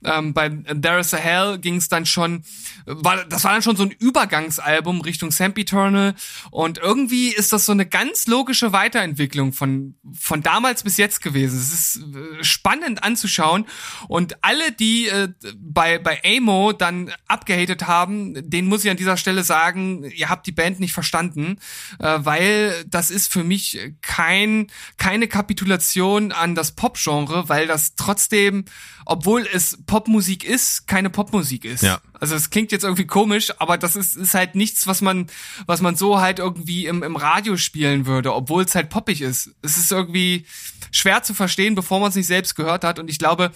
Ähm, 0.04 0.32
bei 0.32 0.48
There 0.48 1.00
is 1.00 1.12
a 1.12 1.16
Hell 1.16 1.58
ging 1.58 1.76
es 1.76 1.88
dann 1.88 2.06
schon, 2.06 2.44
war, 2.86 3.24
das 3.24 3.42
war 3.44 3.52
dann 3.52 3.62
schon 3.62 3.76
so 3.76 3.82
ein 3.82 3.90
Übergangsalbum 3.90 5.00
Richtung 5.00 5.32
Sempiternal 5.32 6.14
und 6.50 6.78
irgendwie 6.78 7.28
ist 7.30 7.52
das 7.52 7.66
so 7.66 7.72
eine 7.72 7.84
ganz 7.84 8.28
logische 8.28 8.72
Weiterentwicklung 8.72 9.52
von, 9.52 9.96
von 10.18 10.42
damals 10.42 10.84
bis 10.84 10.98
jetzt 10.98 11.20
gewesen. 11.20 11.58
Es 11.58 11.72
ist 11.72 11.96
äh, 11.96 12.44
spannend 12.44 13.02
anzuschauen 13.02 13.66
und 14.06 14.44
alle, 14.44 14.70
die 14.70 15.08
äh, 15.08 15.28
bei, 15.56 15.98
bei 15.98 16.20
Amo 16.24 16.72
dann 16.72 17.12
abgehatet 17.26 17.86
haben, 17.88 18.34
denen 18.48 18.68
muss 18.68 18.84
ich 18.84 18.90
an 18.90 18.96
dieser 18.96 19.16
Stelle 19.16 19.42
sagen, 19.42 20.04
ihr 20.04 20.28
habt 20.28 20.46
die 20.46 20.52
Band 20.52 20.78
nicht 20.78 20.92
verstanden, 20.92 21.56
äh, 21.98 22.18
weil 22.20 22.84
das 22.86 23.10
ist 23.10 23.32
für 23.32 23.42
mich 23.42 23.78
kein, 24.00 24.68
keine 24.96 25.26
Kapitulation 25.26 26.30
an 26.30 26.54
das 26.54 26.72
Pop-Genre, 26.72 27.48
weil 27.48 27.66
das 27.66 27.96
trotzdem, 27.96 28.64
obwohl 29.04 29.46
es 29.52 29.78
Popmusik 29.88 30.44
ist, 30.44 30.86
keine 30.86 31.08
Popmusik 31.10 31.64
ist. 31.64 31.82
Ja. 31.82 32.00
Also 32.20 32.34
es 32.34 32.50
klingt 32.50 32.72
jetzt 32.72 32.84
irgendwie 32.84 33.06
komisch, 33.06 33.52
aber 33.58 33.78
das 33.78 33.96
ist, 33.96 34.16
ist 34.16 34.34
halt 34.34 34.54
nichts, 34.54 34.86
was 34.86 35.00
man, 35.00 35.28
was 35.66 35.80
man 35.80 35.96
so 35.96 36.20
halt 36.20 36.38
irgendwie 36.38 36.86
im, 36.86 37.02
im 37.02 37.16
Radio 37.16 37.56
spielen 37.56 38.06
würde, 38.06 38.34
obwohl 38.34 38.64
es 38.64 38.74
halt 38.74 38.90
poppig 38.90 39.22
ist. 39.22 39.50
Es 39.62 39.78
ist 39.78 39.90
irgendwie 39.90 40.44
schwer 40.92 41.22
zu 41.22 41.32
verstehen, 41.32 41.74
bevor 41.74 42.00
man 42.00 42.10
es 42.10 42.16
nicht 42.16 42.26
selbst 42.26 42.54
gehört 42.54 42.84
hat. 42.84 42.98
Und 42.98 43.08
ich 43.08 43.18
glaube, 43.18 43.50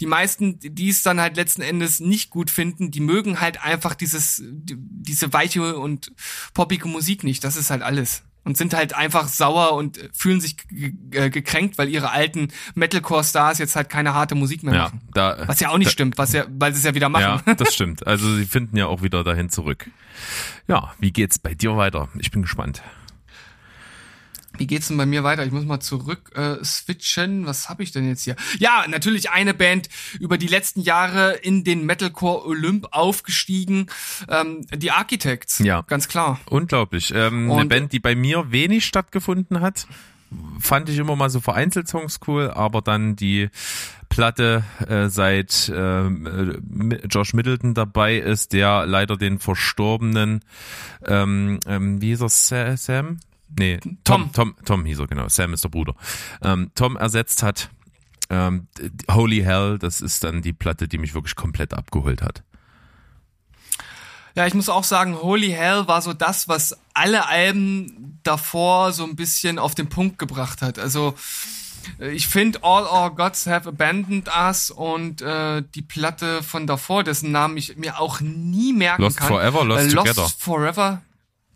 die 0.00 0.06
meisten, 0.06 0.58
die 0.60 0.88
es 0.88 1.02
dann 1.02 1.20
halt 1.20 1.36
letzten 1.36 1.62
Endes 1.62 2.00
nicht 2.00 2.30
gut 2.30 2.50
finden, 2.50 2.90
die 2.90 3.00
mögen 3.00 3.40
halt 3.40 3.62
einfach 3.62 3.94
dieses, 3.94 4.42
diese 4.44 5.32
weiche 5.32 5.76
und 5.76 6.10
poppige 6.52 6.88
Musik 6.88 7.22
nicht. 7.22 7.44
Das 7.44 7.56
ist 7.56 7.70
halt 7.70 7.82
alles 7.82 8.24
und 8.46 8.56
sind 8.56 8.74
halt 8.74 8.94
einfach 8.94 9.26
sauer 9.26 9.72
und 9.72 9.98
fühlen 10.12 10.40
sich 10.40 10.56
gekränkt, 11.10 11.78
weil 11.78 11.88
ihre 11.88 12.12
alten 12.12 12.48
Metalcore-Stars 12.76 13.58
jetzt 13.58 13.74
halt 13.74 13.88
keine 13.88 14.14
harte 14.14 14.36
Musik 14.36 14.62
mehr 14.62 14.74
machen. 14.74 15.00
Ja, 15.16 15.34
da, 15.34 15.48
was 15.48 15.58
ja 15.58 15.70
auch 15.70 15.78
nicht 15.78 15.88
da, 15.88 15.92
stimmt, 15.92 16.16
was 16.16 16.32
ja, 16.32 16.44
weil 16.48 16.72
sie 16.72 16.78
es 16.78 16.84
ja 16.84 16.94
wieder 16.94 17.08
machen. 17.08 17.42
Ja, 17.44 17.54
das 17.56 17.74
stimmt. 17.74 18.06
Also 18.06 18.32
sie 18.36 18.46
finden 18.46 18.76
ja 18.76 18.86
auch 18.86 19.02
wieder 19.02 19.24
dahin 19.24 19.50
zurück. 19.50 19.90
Ja, 20.68 20.94
wie 21.00 21.10
geht's 21.10 21.40
bei 21.40 21.54
dir 21.54 21.76
weiter? 21.76 22.08
Ich 22.18 22.30
bin 22.30 22.42
gespannt. 22.42 22.82
Wie 24.58 24.66
geht's 24.66 24.88
denn 24.88 24.96
bei 24.96 25.06
mir 25.06 25.24
weiter? 25.24 25.44
Ich 25.44 25.52
muss 25.52 25.64
mal 25.64 25.80
zurück 25.80 26.32
äh, 26.34 26.62
switchen. 26.64 27.46
Was 27.46 27.68
habe 27.68 27.82
ich 27.82 27.92
denn 27.92 28.08
jetzt 28.08 28.22
hier? 28.22 28.36
Ja, 28.58 28.84
natürlich 28.88 29.30
eine 29.30 29.54
Band 29.54 29.88
über 30.20 30.38
die 30.38 30.46
letzten 30.46 30.80
Jahre 30.80 31.34
in 31.34 31.64
den 31.64 31.84
Metalcore 31.84 32.46
Olymp 32.46 32.88
aufgestiegen. 32.90 33.86
Ähm, 34.28 34.66
die 34.74 34.90
Architects. 34.90 35.58
Ja. 35.58 35.82
Ganz 35.82 36.08
klar. 36.08 36.40
Unglaublich. 36.46 37.12
Ähm, 37.14 37.50
eine 37.50 37.66
Band, 37.66 37.92
die 37.92 38.00
bei 38.00 38.14
mir 38.14 38.50
wenig 38.52 38.84
stattgefunden 38.84 39.60
hat. 39.60 39.86
Fand 40.58 40.88
ich 40.88 40.98
immer 40.98 41.14
mal 41.14 41.30
so 41.30 41.40
vereinzelt 41.40 41.86
Songs 41.86 42.18
cool, 42.26 42.50
aber 42.50 42.82
dann 42.82 43.14
die 43.14 43.48
Platte 44.08 44.64
äh, 44.88 45.08
seit 45.08 45.68
äh, 45.68 46.08
Josh 47.08 47.32
Middleton 47.32 47.74
dabei 47.74 48.16
ist, 48.16 48.52
der 48.52 48.86
leider 48.86 49.16
den 49.16 49.38
verstorbenen, 49.38 50.40
ähm, 51.06 51.60
ähm, 51.66 52.00
wie 52.00 52.16
hieß 52.16 52.50
er, 52.52 52.76
Sam? 52.76 53.20
Nee, 53.58 53.78
Tom, 54.04 54.32
Tom, 54.32 54.32
Tom, 54.32 54.56
Tom 54.64 54.84
hieß 54.84 55.00
er, 55.00 55.06
genau, 55.06 55.28
Sam 55.28 55.52
ist 55.52 55.64
der 55.64 55.68
Bruder, 55.68 55.94
ähm, 56.42 56.70
Tom 56.74 56.96
ersetzt 56.96 57.42
hat. 57.42 57.70
Ähm, 58.28 58.66
Holy 59.08 59.42
Hell, 59.42 59.78
das 59.78 60.00
ist 60.00 60.24
dann 60.24 60.42
die 60.42 60.52
Platte, 60.52 60.88
die 60.88 60.98
mich 60.98 61.14
wirklich 61.14 61.36
komplett 61.36 61.72
abgeholt 61.74 62.22
hat. 62.22 62.42
Ja, 64.34 64.46
ich 64.46 64.54
muss 64.54 64.68
auch 64.68 64.84
sagen, 64.84 65.16
Holy 65.16 65.50
Hell 65.50 65.88
war 65.88 66.02
so 66.02 66.12
das, 66.12 66.48
was 66.48 66.76
alle 66.92 67.26
Alben 67.26 68.20
davor 68.22 68.92
so 68.92 69.04
ein 69.04 69.16
bisschen 69.16 69.58
auf 69.58 69.74
den 69.74 69.88
Punkt 69.88 70.18
gebracht 70.18 70.60
hat. 70.60 70.78
Also 70.78 71.14
äh, 71.98 72.10
ich 72.10 72.26
finde 72.26 72.62
All 72.62 72.84
Our 72.84 73.14
Gods 73.14 73.46
Have 73.46 73.68
Abandoned 73.68 74.28
Us 74.28 74.70
und 74.70 75.22
äh, 75.22 75.62
die 75.74 75.82
Platte 75.82 76.42
von 76.42 76.66
davor, 76.66 77.04
dessen 77.04 77.32
Namen 77.32 77.56
ich 77.56 77.76
mir 77.76 77.98
auch 77.98 78.20
nie 78.20 78.72
merken 78.72 79.02
Lost 79.02 79.18
kann. 79.18 79.28
Forever, 79.28 79.64
Lost, 79.64 79.84
äh, 79.84 79.94
Lost 79.94 80.08
Together. 80.08 80.32
Forever. 80.38 81.02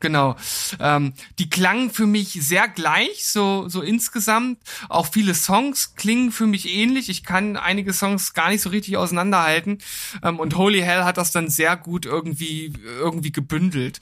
Genau. 0.01 0.37
Ähm, 0.81 1.13
die 1.39 1.51
klangen 1.51 1.91
für 1.91 2.07
mich 2.07 2.33
sehr 2.33 2.69
gleich, 2.69 3.27
so, 3.27 3.69
so 3.69 3.83
insgesamt. 3.83 4.59
Auch 4.89 5.07
viele 5.13 5.35
Songs 5.35 5.95
klingen 5.95 6.33
für 6.33 6.47
mich 6.47 6.75
ähnlich. 6.75 7.11
Ich 7.11 7.23
kann 7.23 7.57
einige 7.57 7.93
Songs 7.93 8.33
gar 8.33 8.49
nicht 8.49 8.63
so 8.63 8.71
richtig 8.71 8.97
auseinanderhalten. 8.97 9.79
Ähm, 10.23 10.41
und 10.41 10.57
Holy 10.57 10.81
Hell 10.81 11.05
hat 11.05 11.19
das 11.19 11.33
dann 11.33 11.51
sehr 11.51 11.77
gut 11.77 12.07
irgendwie, 12.07 12.73
irgendwie 12.83 13.33
gebündelt. 13.33 14.01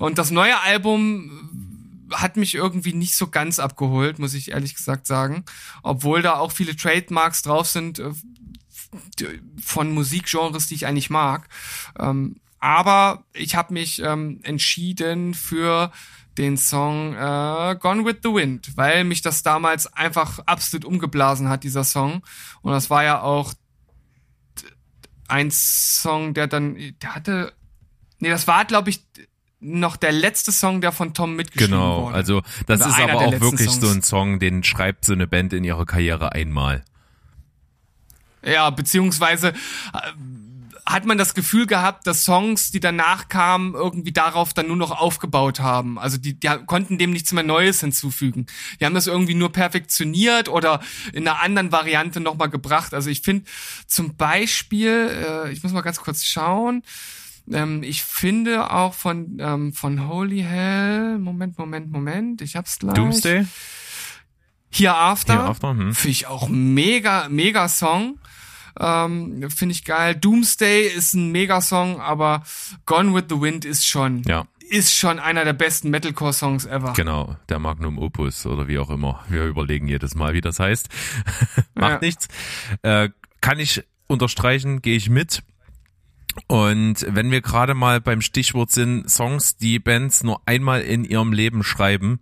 Und 0.00 0.18
das 0.18 0.32
neue 0.32 0.60
Album 0.60 2.10
hat 2.12 2.36
mich 2.36 2.54
irgendwie 2.54 2.92
nicht 2.92 3.16
so 3.16 3.28
ganz 3.28 3.58
abgeholt, 3.58 4.18
muss 4.18 4.34
ich 4.34 4.50
ehrlich 4.50 4.74
gesagt 4.74 5.06
sagen. 5.06 5.44
Obwohl 5.82 6.22
da 6.22 6.36
auch 6.36 6.52
viele 6.52 6.74
Trademarks 6.76 7.42
drauf 7.42 7.68
sind 7.68 8.00
äh, 8.00 8.10
von 9.62 9.92
Musikgenres, 9.92 10.66
die 10.66 10.74
ich 10.74 10.86
eigentlich 10.86 11.10
mag. 11.10 11.48
Ähm, 11.98 12.36
aber 12.66 13.22
ich 13.32 13.54
habe 13.54 13.72
mich 13.72 14.02
ähm, 14.02 14.40
entschieden 14.42 15.34
für 15.34 15.92
den 16.36 16.56
Song 16.56 17.14
äh, 17.14 17.76
Gone 17.78 18.04
with 18.04 18.16
the 18.24 18.34
Wind, 18.34 18.76
weil 18.76 19.04
mich 19.04 19.22
das 19.22 19.44
damals 19.44 19.86
einfach 19.92 20.40
absolut 20.46 20.84
umgeblasen 20.84 21.48
hat, 21.48 21.62
dieser 21.62 21.84
Song. 21.84 22.24
Und 22.62 22.72
das 22.72 22.90
war 22.90 23.04
ja 23.04 23.22
auch 23.22 23.54
ein 25.28 25.52
Song, 25.52 26.34
der 26.34 26.48
dann, 26.48 26.76
der 27.00 27.14
hatte, 27.14 27.52
nee, 28.18 28.30
das 28.30 28.48
war, 28.48 28.64
glaube 28.64 28.90
ich, 28.90 29.00
noch 29.60 29.96
der 29.96 30.10
letzte 30.10 30.50
Song, 30.50 30.80
der 30.80 30.90
von 30.90 31.14
Tom 31.14 31.36
mitgeschrieben 31.36 31.70
Genau, 31.78 32.06
wurde. 32.06 32.16
also 32.16 32.42
das 32.66 32.80
Oder 32.80 32.88
ist 32.88 32.98
aber 32.98 33.14
auch 33.26 33.40
wirklich 33.40 33.70
so 33.70 33.80
Songs. 33.82 33.94
ein 33.94 34.02
Song, 34.02 34.38
den 34.40 34.64
schreibt 34.64 35.04
so 35.04 35.12
eine 35.12 35.28
Band 35.28 35.52
in 35.52 35.62
ihrer 35.62 35.86
Karriere 35.86 36.32
einmal. 36.32 36.84
Ja, 38.44 38.70
beziehungsweise 38.70 39.50
äh, 39.50 39.54
hat 40.86 41.04
man 41.04 41.18
das 41.18 41.34
Gefühl 41.34 41.66
gehabt, 41.66 42.06
dass 42.06 42.24
Songs, 42.24 42.70
die 42.70 42.78
danach 42.78 43.28
kamen, 43.28 43.74
irgendwie 43.74 44.12
darauf 44.12 44.54
dann 44.54 44.68
nur 44.68 44.76
noch 44.76 44.92
aufgebaut 44.92 45.58
haben. 45.58 45.98
Also 45.98 46.16
die, 46.16 46.38
die 46.38 46.48
konnten 46.66 46.96
dem 46.96 47.10
nichts 47.10 47.32
mehr 47.32 47.42
Neues 47.42 47.80
hinzufügen. 47.80 48.46
Die 48.80 48.84
haben 48.84 48.94
das 48.94 49.08
irgendwie 49.08 49.34
nur 49.34 49.50
perfektioniert 49.50 50.48
oder 50.48 50.80
in 51.12 51.26
einer 51.26 51.42
anderen 51.42 51.72
Variante 51.72 52.20
nochmal 52.20 52.50
gebracht. 52.50 52.94
Also 52.94 53.10
ich 53.10 53.22
finde 53.22 53.44
zum 53.88 54.16
Beispiel, 54.16 55.10
äh, 55.26 55.52
ich 55.52 55.62
muss 55.64 55.72
mal 55.72 55.80
ganz 55.80 55.98
kurz 55.98 56.24
schauen, 56.24 56.82
ähm, 57.52 57.82
ich 57.82 58.04
finde 58.04 58.70
auch 58.72 58.94
von, 58.94 59.38
ähm, 59.40 59.72
von 59.72 60.08
Holy 60.08 60.42
Hell, 60.42 61.18
Moment, 61.18 61.58
Moment, 61.58 61.90
Moment, 61.90 62.42
ich 62.42 62.54
hab's 62.54 62.78
gleich. 62.78 62.94
Doomsday? 62.94 63.46
Hereafter. 64.70 65.34
Hereafter, 65.34 65.70
hm. 65.70 65.94
Finde 65.94 66.12
ich 66.12 66.26
auch 66.26 66.48
mega, 66.48 67.28
mega 67.28 67.68
Song. 67.68 68.18
Ähm, 68.78 69.48
Finde 69.50 69.72
ich 69.74 69.84
geil. 69.84 70.14
Doomsday 70.14 70.86
ist 70.88 71.14
ein 71.14 71.32
Mega-Song, 71.32 72.00
aber 72.00 72.42
Gone 72.84 73.14
with 73.14 73.24
the 73.30 73.40
Wind 73.40 73.64
ist 73.64 73.86
schon, 73.86 74.22
Ja. 74.24 74.46
ist 74.68 74.94
schon 74.94 75.18
einer 75.18 75.44
der 75.44 75.52
besten 75.54 75.90
Metalcore-Songs 75.90 76.66
ever. 76.66 76.92
Genau, 76.94 77.36
der 77.48 77.58
Magnum 77.58 77.98
Opus 77.98 78.44
oder 78.46 78.68
wie 78.68 78.78
auch 78.78 78.90
immer. 78.90 79.24
Wir 79.28 79.44
überlegen 79.46 79.88
jedes 79.88 80.14
Mal, 80.14 80.34
wie 80.34 80.40
das 80.40 80.58
heißt. 80.58 80.88
Macht 81.74 81.90
Ja. 81.92 81.98
nichts. 82.00 82.28
Äh, 82.82 83.08
kann 83.40 83.58
ich 83.58 83.82
unterstreichen, 84.08 84.82
gehe 84.82 84.96
ich 84.96 85.08
mit. 85.08 85.42
Und 86.48 87.06
wenn 87.08 87.30
wir 87.30 87.40
gerade 87.40 87.72
mal 87.74 88.00
beim 88.00 88.20
Stichwort 88.20 88.70
sind, 88.70 89.08
Songs, 89.10 89.56
die 89.56 89.78
Bands 89.78 90.22
nur 90.22 90.42
einmal 90.44 90.82
in 90.82 91.04
ihrem 91.04 91.32
Leben 91.32 91.64
schreiben, 91.64 92.20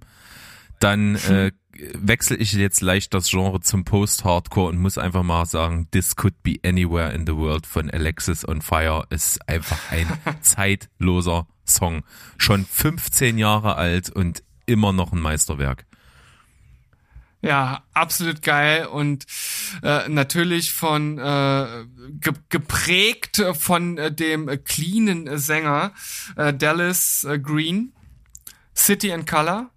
dann 0.79 1.17
äh, 1.17 1.51
wechsle 1.95 2.37
ich 2.37 2.53
jetzt 2.53 2.81
leicht 2.81 3.15
das 3.15 3.31
Genre 3.31 3.61
zum 3.61 3.85
Post-Hardcore 3.85 4.71
und 4.71 4.79
muss 4.79 4.99
einfach 4.99 5.23
mal 5.23 5.47
sagen, 5.47 5.89
This 5.91 6.17
Could 6.17 6.43
Be 6.43 6.57
Anywhere 6.65 7.13
in 7.13 7.27
the 7.27 7.37
World 7.37 7.67
von 7.67 7.91
Alexis 7.91 8.47
on 8.47 8.63
Fire 8.63 9.07
ist 9.11 9.47
einfach 9.49 9.79
ein 9.91 10.07
zeitloser 10.41 11.47
Song. 11.65 12.03
Schon 12.37 12.65
15 12.65 13.39
Jahre 13.39 13.77
alt 13.77 14.11
und 14.11 14.43
immer 14.67 14.93
noch 14.93 15.13
ein 15.13 15.21
Meisterwerk. 15.21 15.87
Ja, 17.45 17.83
absolut 17.93 18.41
geil 18.41 18.87
und 18.87 19.27
äh, 19.83 20.09
natürlich 20.09 20.73
von 20.73 21.19
äh, 21.19 21.85
ge 22.19 22.33
geprägt 22.49 23.45
von 23.53 23.99
äh, 23.99 24.11
dem 24.11 24.49
cleanen 24.65 25.37
Sänger 25.37 25.93
äh, 26.37 26.55
Dallas 26.55 27.25
äh, 27.25 27.39
Green, 27.39 27.93
City 28.75 29.13
and 29.13 29.29
Color 29.29 29.71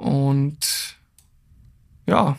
und 0.00 0.96
ja, 2.06 2.36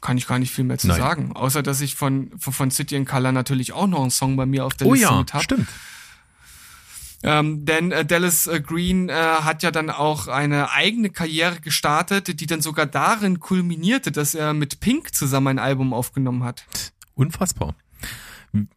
kann 0.00 0.16
ich 0.18 0.26
gar 0.26 0.38
nicht 0.38 0.52
viel 0.52 0.64
mehr 0.64 0.78
zu 0.78 0.86
Nein. 0.86 0.98
sagen, 0.98 1.32
außer 1.34 1.62
dass 1.62 1.80
ich 1.80 1.96
von, 1.96 2.30
von 2.38 2.52
von 2.52 2.70
City 2.70 2.96
and 2.96 3.08
Color 3.08 3.32
natürlich 3.32 3.72
auch 3.72 3.86
noch 3.86 4.02
einen 4.02 4.10
Song 4.10 4.36
bei 4.36 4.46
mir 4.46 4.64
auf 4.64 4.74
der 4.74 4.86
Oh 4.86 4.94
Liste 4.94 5.08
ja, 5.08 5.18
mit 5.18 5.34
hab. 5.34 5.42
stimmt. 5.42 5.68
Ähm, 7.24 7.64
denn 7.64 7.90
äh, 7.90 8.04
Dallas 8.04 8.46
äh, 8.46 8.60
Green 8.60 9.08
äh, 9.08 9.14
hat 9.14 9.62
ja 9.62 9.70
dann 9.70 9.88
auch 9.88 10.28
eine 10.28 10.70
eigene 10.72 11.08
Karriere 11.08 11.58
gestartet, 11.60 12.38
die 12.38 12.46
dann 12.46 12.60
sogar 12.60 12.84
darin 12.84 13.40
kulminierte, 13.40 14.12
dass 14.12 14.34
er 14.34 14.52
mit 14.52 14.78
Pink 14.80 15.14
zusammen 15.14 15.46
ein 15.48 15.58
Album 15.58 15.94
aufgenommen 15.94 16.44
hat. 16.44 16.66
Unfassbar. 17.14 17.74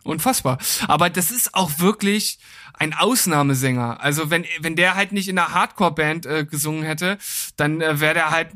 Unfassbar. 0.03 0.57
Aber 0.87 1.09
das 1.09 1.29
ist 1.29 1.53
auch 1.53 1.77
wirklich 1.79 2.39
ein 2.79 2.93
Ausnahmesänger. 2.93 4.01
Also 4.01 4.29
wenn 4.29 4.45
wenn 4.59 4.75
der 4.75 4.95
halt 4.95 5.11
nicht 5.11 5.27
in 5.27 5.37
einer 5.37 5.53
Hardcore-Band 5.53 6.25
äh, 6.25 6.45
gesungen 6.45 6.83
hätte, 6.83 7.17
dann 7.55 7.81
äh, 7.81 7.99
wäre 7.99 8.13
der 8.13 8.31
halt 8.31 8.49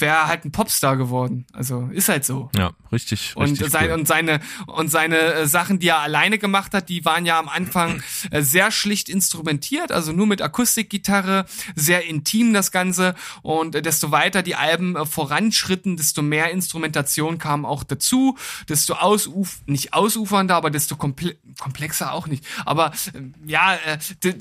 wäre 0.00 0.26
halt 0.26 0.44
ein 0.44 0.52
Popstar 0.52 0.96
geworden. 0.96 1.46
Also 1.52 1.88
ist 1.92 2.08
halt 2.08 2.24
so. 2.24 2.50
Ja, 2.56 2.72
richtig, 2.90 3.32
Und, 3.36 3.50
richtig. 3.50 3.70
sein, 3.70 3.86
cool. 3.86 3.92
und 3.92 4.08
seine 4.08 4.40
und 4.66 4.90
seine 4.90 5.18
äh, 5.18 5.46
Sachen, 5.46 5.78
die 5.78 5.88
er 5.88 6.00
alleine 6.00 6.38
gemacht 6.38 6.74
hat, 6.74 6.88
die 6.88 7.04
waren 7.04 7.26
ja 7.26 7.38
am 7.38 7.48
Anfang 7.48 8.02
äh, 8.30 8.42
sehr 8.42 8.70
schlicht 8.70 9.08
instrumentiert, 9.08 9.92
also 9.92 10.12
nur 10.12 10.26
mit 10.26 10.42
Akustikgitarre, 10.42 11.46
sehr 11.76 12.04
intim 12.06 12.52
das 12.52 12.72
Ganze. 12.72 13.14
Und 13.42 13.74
äh, 13.74 13.82
desto 13.82 14.10
weiter 14.10 14.42
die 14.42 14.56
Alben 14.56 14.96
äh, 14.96 15.06
voranschritten, 15.06 15.96
desto 15.96 16.22
mehr 16.22 16.50
Instrumentation 16.50 17.38
kam 17.38 17.64
auch 17.64 17.84
dazu, 17.84 18.36
desto 18.68 18.94
ausuf 18.94 19.60
nicht 19.66 19.94
ausufernder, 19.94 20.56
aber 20.56 20.70
desto 20.70 20.96
komple 20.96 21.36
komplexer 21.60 22.12
auch 22.12 22.26
nicht. 22.26 22.44
Aber 22.64 22.92
äh, 23.12 23.20
ja, 23.46 23.74
äh, 23.74 23.98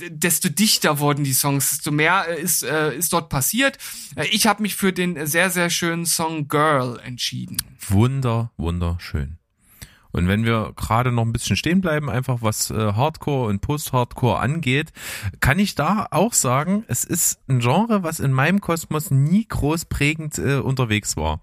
desto 0.09 0.49
dichter 0.49 0.99
wurden 0.99 1.23
die 1.23 1.33
Songs, 1.33 1.71
desto 1.71 1.91
mehr 1.91 2.25
äh, 2.27 2.41
ist 2.41 2.63
äh, 2.63 2.95
ist 2.95 3.13
dort 3.13 3.29
passiert. 3.29 3.77
Ich 4.31 4.47
habe 4.47 4.61
mich 4.61 4.75
für 4.75 4.93
den 4.93 5.25
sehr 5.25 5.49
sehr 5.49 5.69
schönen 5.69 6.05
Song 6.05 6.47
Girl 6.47 6.99
entschieden. 7.03 7.57
Wunder, 7.87 8.51
wunderschön. 8.57 9.37
Und 10.13 10.27
wenn 10.27 10.45
wir 10.45 10.73
gerade 10.75 11.11
noch 11.11 11.23
ein 11.23 11.33
bisschen 11.33 11.57
stehen 11.57 11.81
bleiben, 11.81 12.09
einfach 12.09 12.37
was 12.41 12.69
äh, 12.69 12.93
Hardcore 12.93 13.49
und 13.49 13.61
Post-Hardcore 13.61 14.39
angeht, 14.39 14.93
kann 15.39 15.59
ich 15.59 15.75
da 15.75 16.07
auch 16.11 16.33
sagen, 16.33 16.85
es 16.87 17.03
ist 17.03 17.39
ein 17.49 17.59
Genre, 17.59 18.03
was 18.03 18.19
in 18.19 18.31
meinem 18.31 18.61
Kosmos 18.61 19.09
nie 19.11 19.45
groß 19.47 19.85
prägend 19.85 20.37
äh, 20.37 20.57
unterwegs 20.57 21.17
war. 21.17 21.41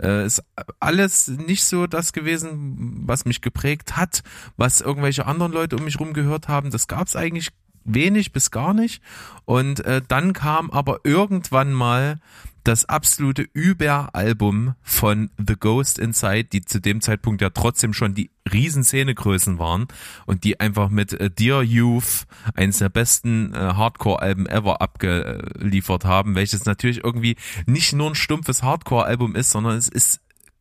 Äh, 0.00 0.24
ist 0.26 0.44
alles 0.78 1.26
nicht 1.28 1.64
so 1.64 1.88
das 1.88 2.12
gewesen, 2.12 3.02
was 3.04 3.24
mich 3.24 3.40
geprägt 3.40 3.96
hat, 3.96 4.22
was 4.56 4.80
irgendwelche 4.80 5.26
anderen 5.26 5.52
Leute 5.52 5.76
um 5.76 5.84
mich 5.84 5.98
rum 5.98 6.12
gehört 6.12 6.46
haben. 6.46 6.70
Das 6.70 6.86
gab's 6.86 7.16
eigentlich 7.16 7.50
wenig 7.84 8.32
bis 8.32 8.52
gar 8.52 8.74
nicht. 8.74 9.02
Und 9.44 9.84
äh, 9.84 10.02
dann 10.06 10.32
kam 10.32 10.70
aber 10.70 11.00
irgendwann 11.02 11.72
mal 11.72 12.20
das 12.64 12.86
absolute 12.86 13.46
Überalbum 13.52 14.74
von 14.82 15.30
The 15.38 15.54
Ghost 15.58 15.98
Inside, 15.98 16.44
die 16.44 16.64
zu 16.64 16.80
dem 16.80 17.00
Zeitpunkt 17.02 17.42
ja 17.42 17.50
trotzdem 17.50 17.92
schon 17.92 18.14
die 18.14 18.30
riesen 18.50 18.84
Szenegrößen 18.84 19.58
waren 19.58 19.86
und 20.26 20.44
die 20.44 20.60
einfach 20.60 20.88
mit 20.88 21.12
äh, 21.12 21.30
Dear 21.30 21.62
Youth 21.62 22.26
eines 22.54 22.78
der 22.78 22.88
besten 22.88 23.54
äh, 23.54 23.58
Hardcore-Alben 23.58 24.46
ever 24.46 24.80
abgeliefert 24.80 26.04
haben, 26.04 26.34
welches 26.34 26.64
natürlich 26.64 27.04
irgendwie 27.04 27.36
nicht 27.66 27.92
nur 27.92 28.10
ein 28.10 28.14
stumpfes 28.14 28.62
Hardcore-Album 28.62 29.36
ist, 29.36 29.50
sondern 29.50 29.76
es 29.76 29.88
ist 29.88 30.20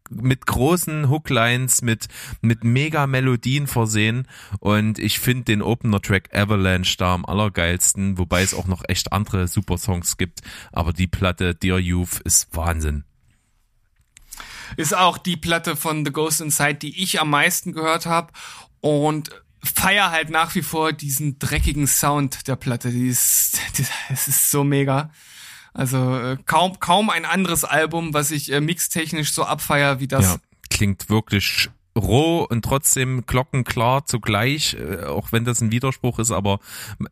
mit 0.09 0.45
großen 0.45 1.09
Hooklines, 1.09 1.81
mit, 1.81 2.07
mit 2.41 2.63
mega 2.63 3.07
Melodien 3.07 3.67
versehen 3.67 4.27
und 4.59 4.99
ich 4.99 5.19
finde 5.19 5.45
den 5.45 5.61
Opener-Track 5.61 6.35
Avalanche 6.35 6.97
da 6.97 7.13
am 7.13 7.25
allergeilsten, 7.25 8.17
wobei 8.17 8.41
es 8.41 8.53
auch 8.53 8.67
noch 8.67 8.83
echt 8.87 9.13
andere 9.13 9.47
super 9.47 9.77
Songs 9.77 10.17
gibt, 10.17 10.41
aber 10.71 10.93
die 10.93 11.07
Platte 11.07 11.55
Dear 11.55 11.79
Youth 11.79 12.19
ist 12.19 12.55
Wahnsinn. 12.55 13.03
ist 14.77 14.95
auch 14.95 15.17
die 15.17 15.37
Platte 15.37 15.75
von 15.75 16.05
The 16.05 16.11
Ghost 16.11 16.41
Inside, 16.41 16.75
die 16.75 17.01
ich 17.01 17.19
am 17.19 17.29
meisten 17.29 17.73
gehört 17.73 18.05
habe 18.05 18.31
und 18.81 19.29
feier 19.63 20.11
halt 20.11 20.29
nach 20.29 20.55
wie 20.55 20.61
vor 20.61 20.91
diesen 20.91 21.39
dreckigen 21.39 21.87
Sound 21.87 22.47
der 22.47 22.55
Platte. 22.55 22.91
Die 22.91 23.07
ist, 23.07 23.59
die, 23.77 23.85
es 24.09 24.27
ist 24.27 24.51
so 24.51 24.63
mega. 24.63 25.11
Also 25.73 26.17
äh, 26.19 26.37
kaum 26.45 26.79
kaum 26.79 27.09
ein 27.09 27.25
anderes 27.25 27.63
Album, 27.63 28.13
was 28.13 28.31
ich 28.31 28.51
äh, 28.51 28.61
mixtechnisch 28.61 29.33
so 29.33 29.43
abfeier 29.43 29.99
wie 29.99 30.07
das. 30.07 30.23
Ja, 30.25 30.35
klingt 30.69 31.09
wirklich 31.09 31.69
roh 31.97 32.43
und 32.43 32.63
trotzdem 32.63 33.25
glockenklar 33.25 34.05
zugleich, 34.05 34.75
äh, 34.75 35.03
auch 35.05 35.31
wenn 35.31 35.45
das 35.45 35.61
ein 35.61 35.71
Widerspruch 35.71 36.19
ist, 36.19 36.31
aber 36.31 36.59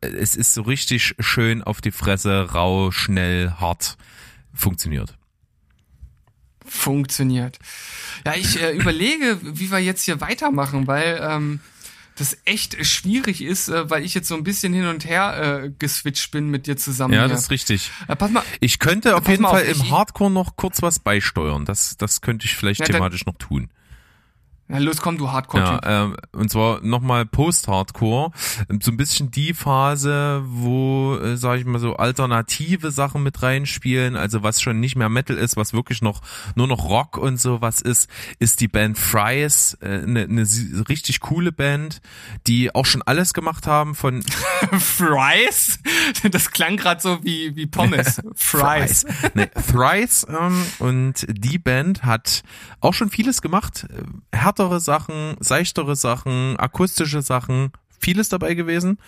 es 0.01 0.35
ist 0.35 0.53
so 0.53 0.63
richtig 0.63 1.15
schön 1.19 1.63
auf 1.63 1.81
die 1.81 1.91
Fresse, 1.91 2.49
rau, 2.53 2.91
schnell, 2.91 3.51
hart. 3.59 3.97
Funktioniert. 4.53 5.17
Funktioniert. 6.65 7.57
Ja, 8.25 8.35
ich 8.35 8.61
äh, 8.61 8.71
überlege, 8.71 9.39
wie 9.41 9.71
wir 9.71 9.79
jetzt 9.79 10.03
hier 10.03 10.21
weitermachen, 10.21 10.87
weil 10.87 11.19
ähm, 11.21 11.59
das 12.21 12.37
echt 12.45 12.85
schwierig 12.85 13.41
ist, 13.43 13.67
äh, 13.69 13.89
weil 13.89 14.05
ich 14.05 14.13
jetzt 14.13 14.27
so 14.27 14.35
ein 14.35 14.43
bisschen 14.43 14.73
hin 14.73 14.85
und 14.87 15.05
her 15.05 15.63
äh, 15.65 15.69
geswitcht 15.77 16.31
bin 16.31 16.49
mit 16.49 16.67
dir 16.67 16.77
zusammen. 16.77 17.13
Ja, 17.13 17.21
hier. 17.21 17.29
das 17.29 17.41
ist 17.43 17.51
richtig. 17.51 17.91
Äh, 18.07 18.15
pass 18.15 18.31
mal, 18.31 18.43
Ich 18.59 18.79
könnte 18.79 19.15
auf 19.15 19.23
pass 19.23 19.31
jeden 19.31 19.43
Fall 19.43 19.63
auf, 19.69 19.75
im 19.85 19.91
Hardcore 19.91 20.31
noch 20.31 20.55
kurz 20.55 20.81
was 20.81 20.99
beisteuern. 20.99 21.65
Das, 21.65 21.97
das 21.97 22.21
könnte 22.21 22.45
ich 22.45 22.55
vielleicht 22.55 22.79
Ja, 22.79 22.85
dann- 22.85 22.95
thematisch 22.97 23.25
noch 23.25 23.35
tun. 23.37 23.69
Ja, 24.71 24.79
los, 24.79 25.01
komm, 25.01 25.17
du 25.17 25.31
Hardcore-Typ. 25.31 25.85
Ja, 25.85 26.03
ähm, 26.03 26.15
und 26.31 26.49
zwar 26.49 26.81
nochmal 26.81 27.25
Post-Hardcore. 27.25 28.31
So 28.81 28.91
ein 28.91 28.97
bisschen 28.97 29.31
die 29.31 29.53
Phase, 29.53 30.43
wo, 30.45 31.17
äh, 31.17 31.37
sag 31.37 31.59
ich 31.59 31.65
mal 31.65 31.79
so, 31.79 31.95
alternative 31.95 32.91
Sachen 32.91 33.23
mit 33.23 33.41
reinspielen, 33.41 34.15
also 34.15 34.43
was 34.43 34.61
schon 34.61 34.79
nicht 34.79 34.95
mehr 34.95 35.09
Metal 35.09 35.37
ist, 35.37 35.57
was 35.57 35.73
wirklich 35.73 36.01
noch 36.01 36.21
nur 36.55 36.67
noch 36.67 36.85
Rock 36.85 37.17
und 37.17 37.39
sowas 37.39 37.81
ist, 37.81 38.09
ist 38.39 38.61
die 38.61 38.67
Band 38.67 38.97
Fries, 38.97 39.77
eine 39.81 40.23
äh, 40.23 40.27
ne, 40.27 40.27
ne 40.27 40.47
richtig 40.89 41.19
coole 41.19 41.51
Band, 41.51 42.01
die 42.47 42.73
auch 42.73 42.85
schon 42.85 43.01
alles 43.01 43.33
gemacht 43.33 43.67
haben 43.67 43.95
von 43.95 44.23
Fries? 44.79 45.79
Das 46.31 46.51
klang 46.51 46.77
gerade 46.77 47.01
so 47.01 47.23
wie, 47.23 47.55
wie 47.55 47.65
Pommes. 47.65 48.21
Fries. 48.35 49.05
nee, 49.33 49.47
Thrice 49.71 50.25
ähm, 50.29 50.65
und 50.79 51.25
die 51.29 51.57
Band 51.57 52.03
hat 52.03 52.43
auch 52.79 52.93
schon 52.93 53.09
vieles 53.09 53.41
gemacht. 53.41 53.87
Äh, 53.89 54.37
Härtere 54.61 54.79
Sachen, 54.79 55.37
seichtere 55.39 55.95
Sachen, 55.95 56.55
akustische 56.55 57.23
Sachen, 57.23 57.71
vieles 57.99 58.29
dabei 58.29 58.53
gewesen. 58.53 58.99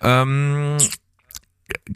Ähm, 0.00 0.76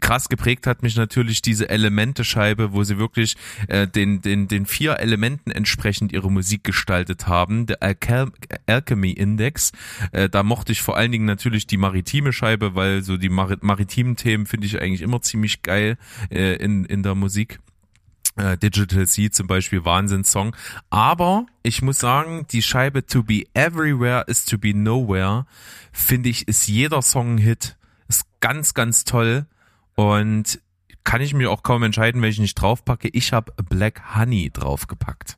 krass 0.01 0.27
geprägt 0.27 0.67
hat 0.67 0.83
mich 0.83 0.97
natürlich 0.97 1.41
diese 1.41 1.69
Elemente-Scheibe, 1.69 2.73
wo 2.73 2.83
sie 2.83 2.97
wirklich 2.97 3.37
äh, 3.69 3.87
den, 3.87 4.21
den, 4.21 4.49
den 4.49 4.65
vier 4.65 4.99
Elementen 4.99 5.51
entsprechend 5.51 6.11
ihre 6.11 6.29
Musik 6.29 6.65
gestaltet 6.65 7.27
haben. 7.27 7.65
Der 7.65 7.81
Alchel 7.81 8.33
Alchemy 8.65 9.11
Index. 9.11 9.71
Äh, 10.11 10.27
da 10.27 10.43
mochte 10.43 10.73
ich 10.73 10.81
vor 10.81 10.97
allen 10.97 11.13
Dingen 11.13 11.25
natürlich 11.25 11.65
die 11.65 11.77
maritime 11.77 12.33
Scheibe, 12.33 12.75
weil 12.75 13.03
so 13.03 13.15
die 13.15 13.29
Mar 13.29 13.55
maritimen 13.61 14.17
Themen 14.17 14.45
finde 14.45 14.67
ich 14.67 14.81
eigentlich 14.81 15.01
immer 15.01 15.21
ziemlich 15.21 15.61
geil 15.61 15.97
äh, 16.29 16.57
in, 16.57 16.83
in 16.83 17.03
der 17.03 17.15
Musik. 17.15 17.59
Äh, 18.37 18.57
Digital 18.57 19.07
Sea 19.07 19.31
zum 19.31 19.47
Beispiel, 19.47 19.83
Wahnsinnssong. 19.83 20.55
Aber 20.89 21.47
ich 21.63 21.81
muss 21.81 21.99
sagen, 21.99 22.45
die 22.51 22.61
Scheibe 22.61 23.05
To 23.05 23.23
Be 23.23 23.43
Everywhere 23.53 24.25
is 24.27 24.45
To 24.45 24.57
Be 24.57 24.75
Nowhere, 24.75 25.45
finde 25.91 26.29
ich, 26.29 26.47
ist 26.47 26.67
jeder 26.67 27.01
Song 27.01 27.35
ein 27.35 27.37
Hit. 27.39 27.77
Ist 28.07 28.25
ganz, 28.39 28.73
ganz 28.73 29.03
toll. 29.03 29.47
Und 29.95 30.61
kann 31.03 31.21
ich 31.21 31.33
mir 31.33 31.49
auch 31.49 31.63
kaum 31.63 31.83
entscheiden, 31.83 32.21
welchen 32.21 32.43
ich 32.43 32.53
draufpacke. 32.53 33.09
Ich 33.11 33.33
habe 33.33 33.53
Black 33.69 34.15
Honey 34.15 34.51
draufgepackt. 34.51 35.37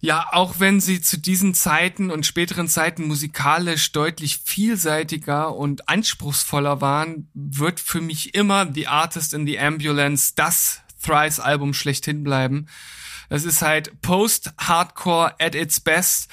Ja, 0.00 0.28
auch 0.32 0.58
wenn 0.58 0.80
sie 0.80 1.00
zu 1.00 1.18
diesen 1.18 1.54
Zeiten 1.54 2.10
und 2.10 2.24
späteren 2.24 2.68
Zeiten 2.68 3.06
musikalisch 3.06 3.90
deutlich 3.90 4.38
vielseitiger 4.44 5.54
und 5.56 5.88
anspruchsvoller 5.88 6.80
waren, 6.80 7.28
wird 7.34 7.80
für 7.80 8.00
mich 8.00 8.34
immer 8.34 8.72
The 8.72 8.86
Artist 8.86 9.34
in 9.34 9.44
the 9.44 9.58
Ambulance 9.58 10.32
das 10.36 10.82
Thrice-Album 11.08 11.74
schlechthin 11.74 12.22
bleiben. 12.22 12.66
Es 13.28 13.44
ist 13.44 13.62
halt 13.62 14.00
Post-Hardcore 14.02 15.34
at 15.38 15.54
its 15.54 15.80
best. 15.80 16.30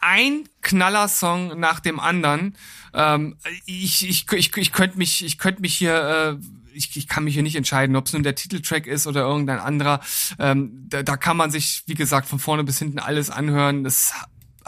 Ein 0.00 0.48
Knallersong 0.62 1.58
nach 1.58 1.80
dem 1.80 1.98
anderen. 1.98 2.56
Ähm, 2.94 3.36
ich 3.66 4.08
ich, 4.08 4.26
ich, 4.32 4.56
ich 4.56 4.72
könnte 4.72 4.98
mich, 4.98 5.24
ich 5.24 5.38
könnte 5.38 5.60
mich 5.60 5.74
hier, 5.74 6.38
äh, 6.38 6.74
ich, 6.74 6.96
ich 6.96 7.08
kann 7.08 7.24
mich 7.24 7.34
hier 7.34 7.42
nicht 7.42 7.56
entscheiden, 7.56 7.96
ob 7.96 8.06
es 8.06 8.12
nun 8.12 8.22
der 8.22 8.34
Titeltrack 8.34 8.86
ist 8.86 9.06
oder 9.06 9.22
irgendein 9.22 9.58
anderer. 9.58 10.00
Ähm, 10.38 10.86
da, 10.88 11.02
da 11.02 11.16
kann 11.16 11.36
man 11.36 11.50
sich, 11.50 11.82
wie 11.86 11.94
gesagt, 11.94 12.28
von 12.28 12.38
vorne 12.38 12.64
bis 12.64 12.78
hinten 12.78 12.98
alles 12.98 13.30
anhören. 13.30 13.82
Das 13.82 14.12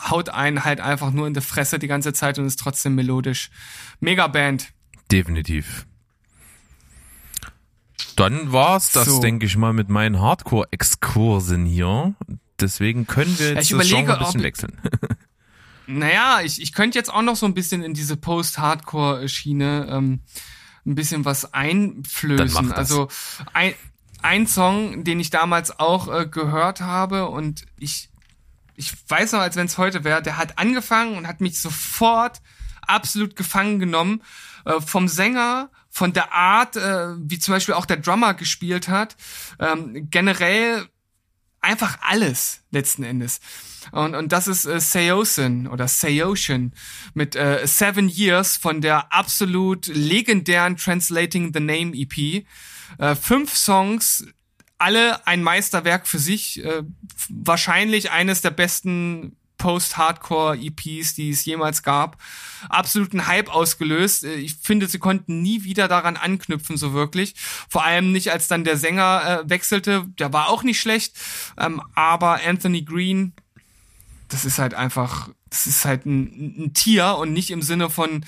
haut 0.01 0.31
einen 0.31 0.65
halt 0.65 0.81
einfach 0.81 1.13
nur 1.13 1.27
in 1.27 1.35
die 1.35 1.41
Fresse 1.41 1.79
die 1.79 1.87
ganze 1.87 2.13
Zeit 2.13 2.39
und 2.39 2.47
ist 2.47 2.59
trotzdem 2.59 2.95
melodisch. 2.95 3.51
Mega 4.01 4.27
Band. 4.27 4.69
Definitiv. 5.13 5.87
Dann 8.17 8.53
war's 8.53 8.93
das, 8.93 9.07
So. 9.07 9.21
denke 9.21 9.47
ich 9.47 9.57
mal, 9.57 9.73
mit 9.73 9.89
meinen 9.89 10.21
Hardcore-Exkursen 10.21 11.65
hier. 11.65 12.15
Deswegen 12.61 13.07
können 13.07 13.39
wir 13.39 13.55
jetzt 13.55 13.65
ich 13.65 13.69
das 13.71 13.87
überlege, 13.87 13.97
Genre 13.97 14.19
ein 14.19 14.25
bisschen 14.25 14.43
wechseln. 14.43 14.81
Naja, 15.87 16.41
ich, 16.45 16.63
ich 16.63 16.73
könnte 16.73 16.97
jetzt 16.97 17.13
auch 17.13 17.23
noch 17.23 17.35
so 17.35 17.47
ein 17.47 17.55
bisschen 17.55 17.83
in 17.83 17.95
diese 17.95 18.17
Post-Hardcore-Schiene 18.17 19.89
ähm, 19.91 20.21
ein 20.87 20.95
bisschen 20.95 21.25
was 21.25 21.53
einflößen. 21.53 22.73
Also 22.73 23.09
ein, 23.53 23.75
ein 24.23 24.47
Song, 24.47 25.03
den 25.03 25.19
ich 25.19 25.31
damals 25.31 25.81
auch 25.81 26.07
äh, 26.07 26.27
gehört 26.27 26.81
habe 26.81 27.29
und 27.29 27.65
ich, 27.77 28.09
ich 28.77 28.93
weiß 29.09 29.33
noch, 29.33 29.41
als 29.41 29.57
wenn 29.57 29.67
es 29.67 29.79
heute 29.79 30.05
wäre, 30.05 30.23
der 30.23 30.37
hat 30.37 30.59
angefangen 30.59 31.17
und 31.19 31.27
hat 31.27 31.41
mich 31.41 31.59
sofort 31.59 32.41
absolut 32.83 33.35
gefangen 33.35 33.81
genommen. 33.81 34.23
Äh, 34.65 34.81
vom 34.81 35.09
Sänger, 35.09 35.71
von 35.91 36.13
der 36.13 36.33
Art, 36.33 36.77
äh, 36.77 37.09
wie 37.19 37.39
zum 37.39 37.55
Beispiel 37.55 37.75
auch 37.75 37.87
der 37.87 37.99
Drummer 37.99 38.35
gespielt 38.35 38.89
hat. 38.89 39.17
Ähm, 39.59 40.09
generell 40.11 40.87
einfach 41.61 41.99
alles 42.01 42.63
letzten 42.71 43.03
Endes. 43.03 43.41
Und, 43.93 44.15
und 44.15 44.33
das 44.33 44.47
ist 44.47 44.67
äh, 44.67 44.81
Seosin 44.81 45.67
oder 45.67 45.89
Seocean 45.89 46.73
mit 47.15 47.35
äh, 47.37 47.67
Seven 47.67 48.09
Years 48.09 48.57
von 48.57 48.81
der 48.81 49.13
absolut 49.13 49.87
legendären 49.87 50.77
Translating 50.77 51.53
the 51.53 51.61
Name 51.61 51.93
EP. 51.95 52.45
Äh, 52.99 53.15
fünf 53.17 53.57
Songs, 53.57 54.27
alle 54.79 55.27
ein 55.27 55.43
Meisterwerk 55.43 56.07
für 56.07 56.19
sich. 56.19 56.65
Äh, 56.65 56.83
wahrscheinlich 57.29 58.11
eines 58.11 58.43
der 58.43 58.51
besten 58.51 59.37
Post-Hardcore-EPs, 59.61 61.15
die 61.15 61.31
es 61.31 61.45
jemals 61.45 61.83
gab. 61.83 62.17
Absoluten 62.71 63.27
Hype 63.27 63.55
ausgelöst. 63.55 64.25
Äh, 64.25 64.35
Ich 64.37 64.57
finde, 64.57 64.89
sie 64.89 64.99
konnten 64.99 65.43
nie 65.43 65.63
wieder 65.65 65.87
daran 65.87 66.17
anknüpfen, 66.17 66.77
so 66.77 66.93
wirklich. 66.95 67.35
Vor 67.69 67.85
allem 67.85 68.11
nicht, 68.11 68.33
als 68.33 68.49
dann 68.49 68.65
der 68.65 68.79
Sänger 68.79 69.43
äh, 69.45 69.51
wechselte. 69.51 70.07
Der 70.19 70.33
war 70.33 70.49
auch 70.49 70.63
nicht 70.63 70.81
schlecht. 70.81 71.15
Ähm, 71.59 71.83
aber 71.95 72.41
Anthony 72.45 72.83
Green, 72.83 73.35
das 74.29 74.45
ist 74.45 74.59
halt 74.59 74.75
einfach, 74.75 75.29
das 75.51 75.67
ist 75.67 75.85
halt 75.85 76.07
ein, 76.07 76.65
ein 76.65 76.75
Tier 76.75 77.17
und 77.17 77.33
nicht 77.33 77.51
im 77.51 77.63
Sinne 77.63 77.91
von 77.91 78.25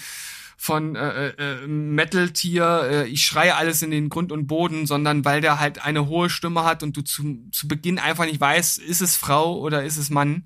von 0.59 0.95
äh, 0.95 1.31
äh, 1.31 1.67
Metal-Tier, 1.67 2.83
äh, 2.85 3.09
ich 3.09 3.25
schreie 3.25 3.57
alles 3.57 3.83
in 3.83 3.91
den 3.91 4.09
Grund 4.09 4.31
und 4.31 4.47
Boden, 4.47 4.87
sondern 4.87 5.25
weil 5.25 5.41
der 5.41 5.59
halt 5.59 5.85
eine 5.85 6.07
hohe 6.07 6.31
Stimme 6.31 6.63
hat 6.63 6.85
und 6.85 6.97
du 6.97 7.03
zu, 7.03 7.49
zu 7.51 7.67
Beginn 7.67 7.99
einfach 7.99 8.27
nicht 8.27 8.41
weißt, 8.41 8.79
ist 8.79 9.01
es 9.01 9.17
Frau 9.17 9.59
oder 9.59 9.83
ist 9.83 9.97
es 9.97 10.09
Mann. 10.09 10.45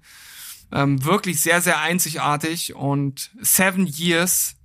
Ähm, 0.73 1.05
wirklich 1.05 1.41
sehr, 1.41 1.61
sehr 1.61 1.81
einzigartig 1.81 2.75
und 2.75 3.31
Seven 3.41 3.87
Years, 3.87 4.57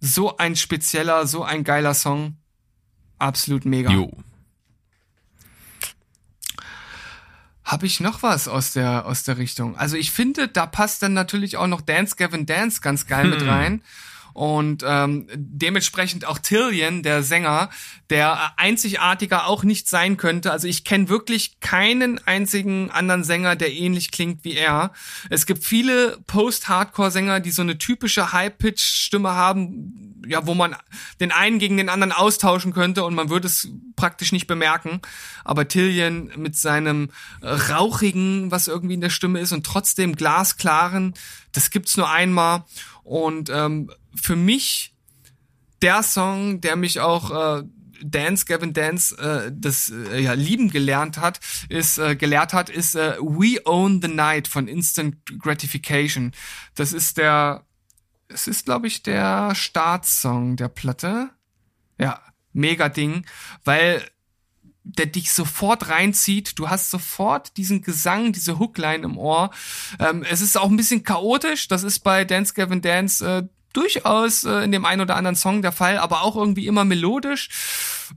so 0.00 0.36
ein 0.36 0.56
spezieller, 0.56 1.26
so 1.26 1.42
ein 1.42 1.64
geiler 1.64 1.94
Song. 1.94 2.36
Absolut 3.18 3.64
mega. 3.64 3.90
Jo. 3.90 4.12
Habe 7.64 7.86
ich 7.86 7.98
noch 7.98 8.22
was 8.22 8.46
aus 8.46 8.74
der, 8.74 9.06
aus 9.06 9.24
der 9.24 9.38
Richtung? 9.38 9.76
Also 9.76 9.96
ich 9.96 10.12
finde, 10.12 10.46
da 10.46 10.66
passt 10.66 11.02
dann 11.02 11.14
natürlich 11.14 11.56
auch 11.56 11.66
noch 11.66 11.80
Dance 11.80 12.14
Gavin 12.16 12.46
Dance 12.46 12.80
ganz 12.80 13.06
geil 13.06 13.26
mit 13.26 13.44
rein. 13.44 13.82
Und 14.36 14.84
ähm, 14.86 15.28
dementsprechend 15.34 16.26
auch 16.26 16.36
Tillian, 16.36 17.02
der 17.02 17.22
Sänger, 17.22 17.70
der 18.10 18.52
einzigartiger 18.58 19.46
auch 19.46 19.64
nicht 19.64 19.88
sein 19.88 20.18
könnte. 20.18 20.52
Also 20.52 20.68
ich 20.68 20.84
kenne 20.84 21.08
wirklich 21.08 21.58
keinen 21.60 22.20
einzigen 22.26 22.90
anderen 22.90 23.24
Sänger, 23.24 23.56
der 23.56 23.72
ähnlich 23.72 24.10
klingt 24.10 24.44
wie 24.44 24.52
er. 24.52 24.92
Es 25.30 25.46
gibt 25.46 25.64
viele 25.64 26.18
Post-Hardcore-Sänger, 26.26 27.40
die 27.40 27.50
so 27.50 27.62
eine 27.62 27.78
typische 27.78 28.34
High-Pitch-Stimme 28.34 29.30
haben, 29.30 30.22
ja, 30.28 30.46
wo 30.46 30.52
man 30.52 30.76
den 31.18 31.32
einen 31.32 31.58
gegen 31.58 31.78
den 31.78 31.88
anderen 31.88 32.12
austauschen 32.12 32.74
könnte 32.74 33.06
und 33.06 33.14
man 33.14 33.30
würde 33.30 33.46
es 33.46 33.70
praktisch 33.96 34.32
nicht 34.32 34.46
bemerken. 34.46 35.00
Aber 35.44 35.66
Tillian 35.66 36.30
mit 36.36 36.56
seinem 36.56 37.08
äh, 37.40 37.48
rauchigen, 37.48 38.50
was 38.50 38.68
irgendwie 38.68 38.96
in 38.96 39.00
der 39.00 39.08
Stimme 39.08 39.40
ist 39.40 39.52
und 39.52 39.64
trotzdem 39.64 40.14
glasklaren, 40.14 41.14
das 41.52 41.70
gibt's 41.70 41.96
nur 41.96 42.10
einmal. 42.10 42.64
Und 43.02 43.50
ähm, 43.50 43.88
für 44.20 44.36
mich 44.36 44.94
der 45.82 46.02
Song, 46.02 46.60
der 46.60 46.76
mich 46.76 47.00
auch 47.00 47.60
äh, 47.60 47.62
Dance, 48.02 48.44
Gavin 48.44 48.72
Dance, 48.72 49.16
äh, 49.16 49.52
das 49.54 49.90
äh, 49.90 50.20
ja 50.20 50.32
lieben 50.32 50.70
gelernt 50.70 51.18
hat, 51.18 51.40
ist 51.68 51.98
äh, 51.98 52.16
gelehrt 52.16 52.52
hat, 52.52 52.68
ist 52.68 52.94
äh, 52.94 53.16
We 53.20 53.60
Own 53.64 54.00
the 54.02 54.08
Night 54.08 54.48
von 54.48 54.68
Instant 54.68 55.16
Gratification. 55.38 56.32
Das 56.74 56.92
ist 56.92 57.18
der, 57.18 57.64
es 58.28 58.46
ist 58.46 58.66
glaube 58.66 58.86
ich 58.86 59.02
der 59.02 59.54
Startsong 59.54 60.56
der 60.56 60.68
Platte. 60.68 61.30
Ja, 61.98 62.20
mega 62.52 62.88
Ding, 62.88 63.24
weil 63.64 64.02
der 64.82 65.06
dich 65.06 65.32
sofort 65.32 65.88
reinzieht. 65.88 66.58
Du 66.58 66.68
hast 66.68 66.90
sofort 66.90 67.56
diesen 67.56 67.82
Gesang, 67.82 68.32
diese 68.32 68.58
Hookline 68.60 69.04
im 69.04 69.18
Ohr. 69.18 69.50
Ähm, 69.98 70.22
es 70.22 70.40
ist 70.40 70.56
auch 70.56 70.70
ein 70.70 70.76
bisschen 70.76 71.02
chaotisch. 71.02 71.66
Das 71.66 71.82
ist 71.82 72.00
bei 72.00 72.24
Dance 72.24 72.54
Gavin 72.54 72.82
Dance 72.82 73.26
äh, 73.26 73.48
durchaus 73.76 74.44
äh, 74.44 74.64
in 74.64 74.72
dem 74.72 74.84
einen 74.84 75.02
oder 75.02 75.16
anderen 75.16 75.36
Song 75.36 75.62
der 75.62 75.72
Fall, 75.72 75.98
aber 75.98 76.22
auch 76.22 76.36
irgendwie 76.36 76.66
immer 76.66 76.84
melodisch. 76.84 77.48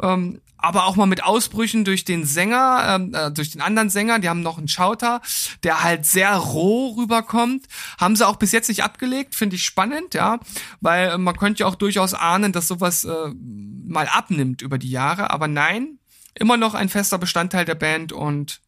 Ähm, 0.02 0.41
aber 0.61 0.86
auch 0.86 0.98
mal 0.98 1.06
mit 1.06 1.23
Ausbrüchen 1.23 1.86
durch 1.86 2.03
den 2.03 2.26
Sänger, 2.26 2.95
ähm, 2.95 3.14
äh, 3.14 3.31
durch 3.31 3.52
den 3.52 3.61
anderen 3.61 3.90
Sänger, 3.90 4.19
die 4.19 4.27
haben 4.27 4.41
noch 4.41 4.57
einen 4.57 4.68
Schauter, 4.68 5.22
der 5.64 5.84
halt 5.84 6.06
sehr 6.06 6.36
roh 6.36 6.95
rüberkommt. 6.98 7.65
Haben 7.98 8.15
sie 8.15 8.27
auch 8.27 8.36
bis 8.36 8.52
jetzt 8.52 8.68
nicht 8.68 8.84
abgelegt, 8.84 9.36
finde 9.36 9.56
ich 9.56 9.64
spannend, 9.64 10.14
ja, 10.14 10.40
weil 10.81 11.18
man 11.18 11.38
könnte 11.38 11.61
ja 11.61 11.68
auch 11.68 11.76
durchaus 11.76 12.14
ahnen, 12.14 12.52
dass 12.52 12.68
sowas 12.68 13.06
äh, 13.06 13.34
mal 13.34 14.07
abnimmt 14.07 14.61
über 14.61 14.77
die 14.77 14.90
Jahre, 14.91 15.31
aber 15.31 15.48
nein, 15.48 15.99
immer 16.36 16.57
noch 16.57 16.73
ein 16.73 16.90
fester 16.90 17.18
Bestandteil 17.18 17.65
der 17.65 17.76
Band 17.76 18.11
und 18.11 18.60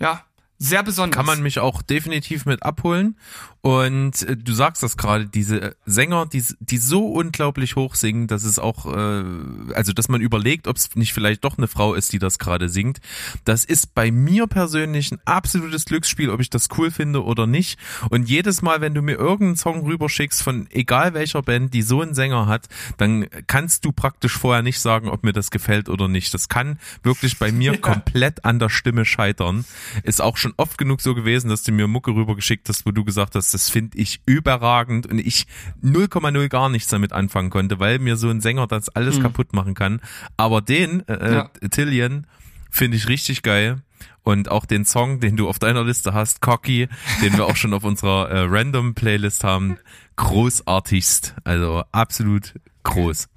ja, 0.00 0.24
sehr 0.58 0.82
besonders. 0.82 1.16
Kann 1.16 1.26
man 1.26 1.42
mich 1.42 1.58
auch 1.58 1.82
definitiv 1.82 2.46
mit 2.46 2.62
abholen. 2.62 3.18
Und 3.64 4.20
äh, 4.24 4.36
du 4.36 4.52
sagst 4.52 4.82
das 4.82 4.98
gerade, 4.98 5.24
diese 5.26 5.74
Sänger, 5.86 6.26
die, 6.26 6.44
die 6.60 6.76
so 6.76 7.06
unglaublich 7.06 7.76
hoch 7.76 7.94
singen, 7.94 8.26
dass 8.26 8.44
es 8.44 8.58
auch, 8.58 8.84
äh, 8.84 9.24
also 9.72 9.94
dass 9.94 10.10
man 10.10 10.20
überlegt, 10.20 10.68
ob 10.68 10.76
es 10.76 10.94
nicht 10.96 11.14
vielleicht 11.14 11.44
doch 11.44 11.56
eine 11.56 11.66
Frau 11.66 11.94
ist, 11.94 12.12
die 12.12 12.18
das 12.18 12.38
gerade 12.38 12.68
singt. 12.68 13.00
Das 13.46 13.64
ist 13.64 13.94
bei 13.94 14.10
mir 14.10 14.48
persönlich 14.48 15.12
ein 15.12 15.18
absolutes 15.24 15.86
Glücksspiel, 15.86 16.28
ob 16.28 16.40
ich 16.40 16.50
das 16.50 16.68
cool 16.76 16.90
finde 16.90 17.24
oder 17.24 17.46
nicht. 17.46 17.78
Und 18.10 18.28
jedes 18.28 18.60
Mal, 18.60 18.82
wenn 18.82 18.92
du 18.92 19.00
mir 19.00 19.14
irgendeinen 19.14 19.56
Song 19.56 19.86
rüberschickst 19.86 20.42
von 20.42 20.66
egal 20.70 21.14
welcher 21.14 21.40
Band, 21.40 21.72
die 21.72 21.80
so 21.80 22.02
einen 22.02 22.12
Sänger 22.12 22.46
hat, 22.46 22.68
dann 22.98 23.26
kannst 23.46 23.86
du 23.86 23.92
praktisch 23.92 24.36
vorher 24.36 24.62
nicht 24.62 24.78
sagen, 24.78 25.08
ob 25.08 25.24
mir 25.24 25.32
das 25.32 25.50
gefällt 25.50 25.88
oder 25.88 26.06
nicht. 26.06 26.34
Das 26.34 26.50
kann 26.50 26.78
wirklich 27.02 27.38
bei 27.38 27.50
mir 27.50 27.72
ja. 27.72 27.78
komplett 27.80 28.44
an 28.44 28.58
der 28.58 28.68
Stimme 28.68 29.06
scheitern. 29.06 29.64
Ist 30.02 30.20
auch 30.20 30.36
schon 30.36 30.52
oft 30.58 30.76
genug 30.76 31.00
so 31.00 31.14
gewesen, 31.14 31.48
dass 31.48 31.62
du 31.62 31.72
mir 31.72 31.88
Mucke 31.88 32.10
rübergeschickt 32.10 32.68
hast, 32.68 32.84
wo 32.84 32.90
du 32.90 33.04
gesagt 33.04 33.34
hast, 33.34 33.53
das 33.54 33.70
finde 33.70 33.96
ich 33.98 34.20
überragend 34.26 35.06
und 35.06 35.18
ich 35.18 35.46
0,0 35.82 36.48
gar 36.48 36.68
nichts 36.68 36.88
damit 36.88 37.12
anfangen 37.12 37.50
konnte, 37.50 37.78
weil 37.78 37.98
mir 37.98 38.16
so 38.16 38.28
ein 38.28 38.40
Sänger 38.40 38.66
das 38.66 38.88
alles 38.90 39.18
mhm. 39.18 39.22
kaputt 39.22 39.52
machen 39.52 39.74
kann. 39.74 40.00
Aber 40.36 40.60
den, 40.60 41.06
äh, 41.08 41.34
ja. 41.34 41.50
Tillian, 41.70 42.26
finde 42.70 42.96
ich 42.96 43.08
richtig 43.08 43.42
geil. 43.42 43.82
Und 44.22 44.50
auch 44.50 44.64
den 44.64 44.84
Song, 44.84 45.20
den 45.20 45.36
du 45.36 45.48
auf 45.48 45.58
deiner 45.58 45.84
Liste 45.84 46.14
hast, 46.14 46.40
Cocky, 46.40 46.88
den 47.22 47.34
wir 47.34 47.44
auch 47.46 47.56
schon 47.56 47.74
auf 47.74 47.84
unserer 47.84 48.30
äh, 48.30 48.46
Random 48.48 48.94
Playlist 48.94 49.44
haben, 49.44 49.76
großartigst. 50.16 51.36
Also 51.44 51.84
absolut 51.92 52.54
groß. 52.82 53.28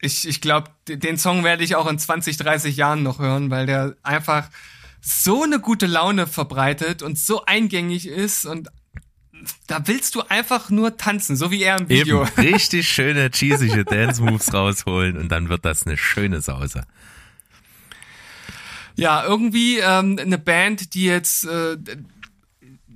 Ich, 0.00 0.26
ich 0.26 0.40
glaube, 0.40 0.70
den 0.88 1.18
Song 1.18 1.44
werde 1.44 1.64
ich 1.64 1.76
auch 1.76 1.86
in 1.86 1.98
20, 1.98 2.36
30 2.38 2.76
Jahren 2.76 3.02
noch 3.02 3.18
hören, 3.18 3.50
weil 3.50 3.66
der 3.66 3.94
einfach 4.02 4.48
so 5.00 5.42
eine 5.42 5.60
gute 5.60 5.86
Laune 5.86 6.26
verbreitet 6.26 7.02
und 7.02 7.18
so 7.18 7.44
eingängig 7.44 8.08
ist 8.08 8.46
und 8.46 8.68
da 9.66 9.86
willst 9.86 10.14
du 10.14 10.22
einfach 10.22 10.70
nur 10.70 10.96
tanzen, 10.96 11.36
so 11.36 11.50
wie 11.50 11.62
er 11.62 11.78
im 11.78 11.88
Video. 11.88 12.22
Eben, 12.22 12.30
richtig 12.54 12.88
schöne, 12.92 13.30
cheesige 13.30 13.84
Dance-Moves 13.84 14.52
rausholen 14.52 15.16
und 15.16 15.28
dann 15.28 15.48
wird 15.48 15.64
das 15.64 15.86
eine 15.86 15.96
schöne 15.96 16.40
Sause. 16.40 16.82
Ja, 18.96 19.24
irgendwie 19.24 19.78
ähm, 19.78 20.18
eine 20.20 20.38
Band, 20.38 20.94
die 20.94 21.04
jetzt 21.04 21.44
äh, 21.44 21.76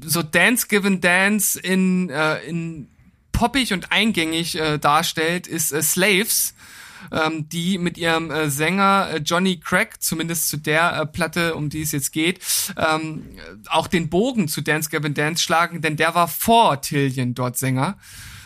so 0.04 0.22
Dance 0.22 0.66
Given 0.66 1.00
Dance 1.00 1.60
in, 1.60 2.10
äh, 2.10 2.38
in 2.40 2.88
poppig 3.30 3.72
und 3.72 3.92
eingängig 3.92 4.58
äh, 4.58 4.78
darstellt, 4.78 5.46
ist 5.46 5.72
äh, 5.72 5.82
Slaves 5.82 6.54
ähm, 7.10 7.48
die 7.48 7.78
mit 7.78 7.98
ihrem 7.98 8.30
äh, 8.30 8.50
Sänger 8.50 9.08
äh, 9.12 9.16
Johnny 9.18 9.58
Craig, 9.58 10.02
zumindest 10.02 10.48
zu 10.48 10.56
der 10.56 11.00
äh, 11.00 11.06
Platte, 11.06 11.54
um 11.54 11.68
die 11.68 11.82
es 11.82 11.92
jetzt 11.92 12.12
geht, 12.12 12.40
ähm, 12.76 13.24
auch 13.68 13.86
den 13.86 14.08
Bogen 14.08 14.48
zu 14.48 14.60
Dance 14.60 14.90
Gavin 14.90 15.14
Dance 15.14 15.42
schlagen, 15.42 15.80
denn 15.80 15.96
der 15.96 16.14
war 16.14 16.28
vor 16.28 16.80
Tillian 16.80 17.34
dort 17.34 17.58
Sänger. 17.58 17.96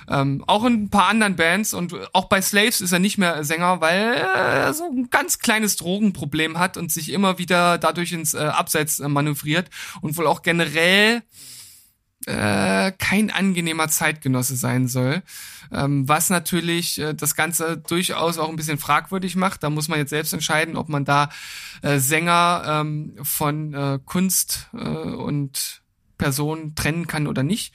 Ähm, 0.09 0.45
auch 0.47 0.65
in 0.65 0.85
ein 0.85 0.91
paar 0.91 1.09
anderen 1.09 1.35
Bands 1.35 1.75
und 1.75 1.95
auch 2.13 2.27
bei 2.27 2.41
Slaves 2.41 2.81
ist 2.81 2.93
er 2.93 3.01
nicht 3.01 3.19
mehr 3.19 3.43
Sänger, 3.43 3.81
weil 3.81 4.15
er 4.15 4.73
so 4.73 4.85
ein 4.85 5.11
ganz 5.11 5.41
kleines 5.41 5.75
Drogenproblem 5.77 6.59
hat 6.59 6.77
und 6.77 6.93
sich 6.93 7.11
immer 7.11 7.39
wieder 7.39 7.79
dadurch 7.79 8.13
ins 8.13 8.33
äh, 8.33 8.39
Abseits 8.39 9.01
äh, 9.01 9.09
manövriert 9.09 9.69
und 10.01 10.17
wohl 10.17 10.29
auch 10.29 10.43
generell 10.43 11.23
äh, 12.27 12.93
kein 12.93 13.31
angenehmer 13.31 13.89
Zeitgenosse 13.89 14.57
sein 14.57 14.87
soll. 14.87 15.23
Ähm, 15.73 16.09
was 16.09 16.31
natürlich 16.31 17.01
äh, 17.01 17.15
das 17.15 17.35
Ganze 17.35 17.77
durchaus 17.77 18.39
auch 18.39 18.49
ein 18.49 18.57
bisschen 18.57 18.79
fragwürdig 18.79 19.37
macht. 19.37 19.63
Da 19.63 19.71
muss 19.71 19.89
man 19.89 19.99
jetzt 19.99 20.11
selbst 20.11 20.33
entscheiden, 20.33 20.77
ob 20.77 20.89
man 20.89 21.05
da 21.05 21.31
äh, 21.83 21.99
Sänger 21.99 22.63
ähm, 22.67 23.17
von 23.23 23.75
äh, 23.75 23.99
Kunst 24.05 24.69
und 24.73 25.83
Person 26.19 26.75
trennen 26.75 27.07
kann 27.07 27.27
oder 27.27 27.43
nicht. 27.43 27.75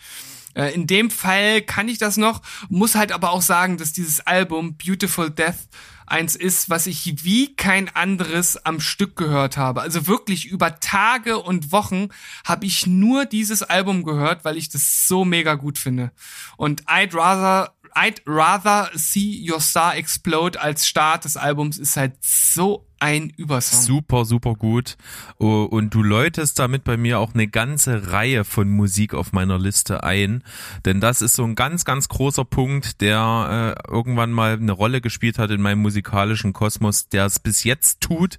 In 0.73 0.85
dem 0.85 1.09
Fall 1.09 1.61
kann 1.61 1.88
ich 1.88 1.97
das 1.97 2.18
noch, 2.18 2.41
muss 2.69 2.95
halt 2.95 3.11
aber 3.13 3.31
auch 3.31 3.41
sagen, 3.41 3.77
dass 3.77 3.93
dieses 3.93 4.19
Album 4.19 4.76
Beautiful 4.76 5.30
Death 5.30 5.69
eins 6.07 6.35
ist, 6.35 6.69
was 6.69 6.88
ich 6.88 7.23
wie 7.23 7.55
kein 7.55 7.88
anderes 7.95 8.65
am 8.65 8.81
Stück 8.81 9.15
gehört 9.15 9.55
habe. 9.55 9.81
Also 9.81 10.07
wirklich 10.07 10.45
über 10.47 10.80
Tage 10.80 11.38
und 11.39 11.72
Wochen 11.72 12.09
habe 12.43 12.65
ich 12.65 12.85
nur 12.85 13.26
dieses 13.26 13.63
Album 13.63 14.03
gehört, 14.03 14.43
weil 14.43 14.57
ich 14.57 14.68
das 14.68 15.07
so 15.07 15.23
mega 15.23 15.55
gut 15.55 15.77
finde. 15.77 16.11
Und 16.57 16.84
I'd 16.88 17.15
rather 17.15 17.73
I'd 17.95 18.22
rather 18.26 18.89
see 18.95 19.45
your 19.49 19.59
star 19.59 19.95
explode 19.95 20.59
als 20.59 20.88
Start 20.88 21.26
des 21.26 21.38
Albums 21.38 21.77
ist 21.77 21.97
halt 21.97 22.13
so 22.22 22.85
ein 23.01 23.31
Übersong. 23.35 23.81
Super, 23.81 24.26
super 24.26 24.53
gut. 24.53 24.95
Oh, 25.39 25.63
und 25.63 25.93
du 25.93 26.03
läutest 26.03 26.59
damit 26.59 26.84
bei 26.84 26.97
mir 26.97 27.19
auch 27.19 27.34
eine 27.34 27.47
ganze 27.47 28.11
Reihe 28.11 28.43
von 28.45 28.69
Musik 28.69 29.15
auf 29.15 29.34
meiner 29.34 29.57
Liste 29.57 30.03
ein. 30.03 30.43
Denn 30.85 31.01
das 31.01 31.22
ist 31.22 31.35
so 31.35 31.43
ein 31.43 31.55
ganz, 31.55 31.84
ganz 31.84 32.09
großer 32.09 32.45
Punkt, 32.45 33.01
der 33.01 33.76
äh, 33.88 33.91
irgendwann 33.91 34.31
mal 34.31 34.53
eine 34.53 34.72
Rolle 34.72 35.01
gespielt 35.01 35.39
hat 35.39 35.49
in 35.49 35.61
meinem 35.61 35.81
musikalischen 35.81 36.53
Kosmos, 36.53 37.09
der 37.09 37.26
es 37.26 37.39
bis 37.39 37.63
jetzt 37.63 38.01
tut, 38.01 38.38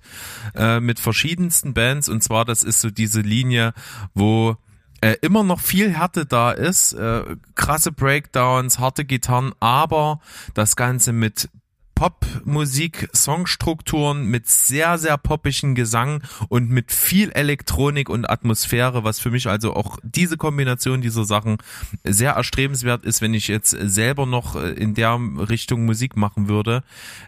äh, 0.54 0.78
mit 0.78 1.00
verschiedensten 1.00 1.74
Bands. 1.74 2.08
Und 2.08 2.22
zwar, 2.22 2.44
das 2.44 2.62
ist 2.62 2.80
so 2.80 2.90
diese 2.90 3.20
Linie, 3.20 3.74
wo 4.14 4.56
äh, 5.02 5.16
immer 5.20 5.42
noch 5.42 5.60
viel 5.60 5.92
Härte 5.92 6.24
da 6.24 6.52
ist, 6.52 6.92
äh, 6.94 7.36
krasse 7.56 7.92
Breakdowns, 7.92 8.78
harte 8.78 9.04
Gitarren, 9.04 9.52
aber 9.60 10.20
das 10.54 10.76
Ganze 10.76 11.12
mit 11.12 11.50
Popmusik, 11.94 13.08
Songstrukturen 13.14 14.26
mit 14.26 14.48
sehr, 14.48 14.98
sehr 14.98 15.16
poppigen 15.18 15.74
Gesang 15.74 16.22
und 16.48 16.70
mit 16.70 16.92
viel 16.92 17.30
Elektronik 17.30 18.08
und 18.08 18.28
Atmosphäre, 18.28 19.04
was 19.04 19.20
für 19.20 19.30
mich 19.30 19.48
also 19.48 19.74
auch 19.74 19.98
diese 20.02 20.36
Kombination 20.36 21.00
dieser 21.00 21.24
Sachen 21.24 21.58
sehr 22.04 22.32
erstrebenswert 22.32 23.04
ist, 23.04 23.20
wenn 23.20 23.34
ich 23.34 23.48
jetzt 23.48 23.70
selber 23.70 24.26
noch 24.26 24.56
äh, 24.56 24.70
in 24.70 24.94
der 24.94 25.18
Richtung 25.48 25.84
Musik 25.84 26.16
machen 26.16 26.48
würde. 26.48 26.82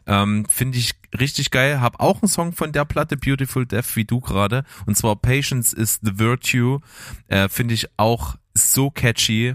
Ähm, 0.07 0.47
Finde 0.49 0.79
ich 0.79 0.95
richtig 1.19 1.51
geil. 1.51 1.81
Hab 1.81 2.01
auch 2.01 2.23
einen 2.23 2.29
Song 2.29 2.53
von 2.53 2.73
der 2.73 2.85
Platte 2.85 3.17
Beautiful 3.17 3.67
Death 3.67 3.97
wie 3.97 4.05
du 4.05 4.21
gerade 4.21 4.65
und 4.87 4.97
zwar 4.97 5.17
Patience 5.17 5.73
is 5.73 6.01
the 6.03 6.19
Virtue. 6.19 6.81
Äh, 7.29 7.49
Finde 7.49 7.75
ich 7.75 7.89
auch 7.97 8.37
so 8.55 8.91
catchy 8.91 9.55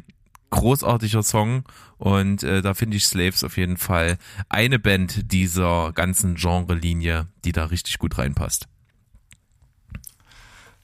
großartiger 0.49 1.23
Song 1.23 1.63
und 1.99 2.43
äh, 2.43 2.61
da 2.61 2.73
finde 2.73 2.97
ich 2.97 3.05
Slaves 3.05 3.43
auf 3.43 3.57
jeden 3.57 3.77
Fall 3.77 4.17
eine 4.47 4.79
Band 4.79 5.31
dieser 5.33 5.91
ganzen 5.93 6.35
Genre-Linie, 6.35 7.27
die 7.43 7.51
da 7.51 7.65
richtig 7.65 7.99
gut 7.99 8.17
reinpasst. 8.17 8.67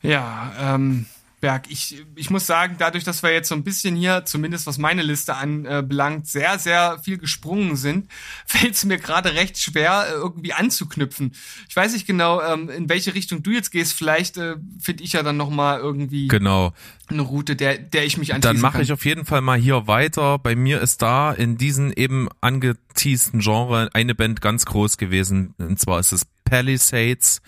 Ja, 0.01 0.53
ähm, 0.59 1.05
Berg, 1.39 1.65
ich, 1.69 2.03
ich 2.15 2.29
muss 2.29 2.45
sagen, 2.45 2.75
dadurch, 2.79 3.05
dass 3.05 3.23
wir 3.23 3.31
jetzt 3.31 3.47
so 3.47 3.55
ein 3.55 3.63
bisschen 3.63 3.95
hier, 3.95 4.25
zumindest 4.25 4.67
was 4.67 4.77
meine 4.77 5.03
Liste 5.03 5.35
anbelangt, 5.35 6.27
sehr, 6.27 6.59
sehr 6.59 6.99
viel 6.99 7.17
gesprungen 7.17 7.77
sind, 7.77 8.09
fällt 8.45 8.73
es 8.73 8.83
mir 8.83 8.97
gerade 8.97 9.35
recht 9.35 9.57
schwer, 9.57 10.07
äh, 10.09 10.13
irgendwie 10.13 10.51
anzuknüpfen. 10.51 11.33
Ich 11.69 11.75
weiß 11.75 11.93
nicht 11.93 12.07
genau, 12.07 12.41
ähm, 12.41 12.69
in 12.69 12.89
welche 12.89 13.13
Richtung 13.13 13.41
du 13.41 13.51
jetzt 13.51 13.71
gehst. 13.71 13.93
Vielleicht 13.93 14.37
äh, 14.37 14.57
finde 14.81 15.03
ich 15.03 15.13
ja 15.13 15.23
dann 15.23 15.37
nochmal 15.37 15.79
irgendwie. 15.79 16.27
Genau 16.27 16.73
eine 17.10 17.22
Route, 17.22 17.56
der, 17.56 17.77
der 17.77 18.06
ich 18.06 18.18
mich 18.18 18.34
anschließen 18.34 18.56
Dann 18.56 18.61
mache 18.61 18.82
ich 18.82 18.91
auf 18.91 19.06
jeden 19.06 19.26
Fall 19.26 19.41
mal 19.41 19.57
hier 19.57 19.88
weiter. 19.88 20.40
Bei 20.40 20.56
mir 20.56 20.82
ist 20.82 21.02
da 21.02 21.32
in 21.32 21.57
diesen 21.57 21.91
eben 21.94 22.30
angeteasten 22.41 23.40
Genre 23.40 23.90
eine 23.94 24.15
Band 24.15 24.41
ganz 24.41 24.65
groß 24.65 24.98
gewesen. 24.98 25.53
Und 25.57 25.80
zwar 25.80 25.99
ist 25.99 26.11
es 26.11 26.26
Palisades. 26.45 27.41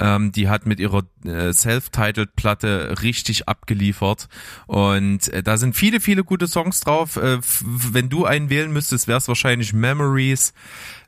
Ähm, 0.00 0.32
die 0.32 0.48
hat 0.48 0.66
mit 0.66 0.80
ihrer 0.80 1.02
äh, 1.24 1.52
Self-Titled-Platte 1.52 2.96
richtig 3.02 3.48
abgeliefert. 3.48 4.28
Und 4.66 5.28
äh, 5.28 5.42
da 5.42 5.58
sind 5.58 5.76
viele, 5.76 6.00
viele 6.00 6.24
gute 6.24 6.48
Songs 6.48 6.80
drauf. 6.80 7.16
Äh, 7.16 7.38
wenn 7.62 8.08
du 8.08 8.24
einen 8.24 8.48
wählen 8.50 8.72
müsstest, 8.72 9.06
wäre 9.06 9.18
es 9.18 9.28
wahrscheinlich 9.28 9.72
Memories, 9.72 10.54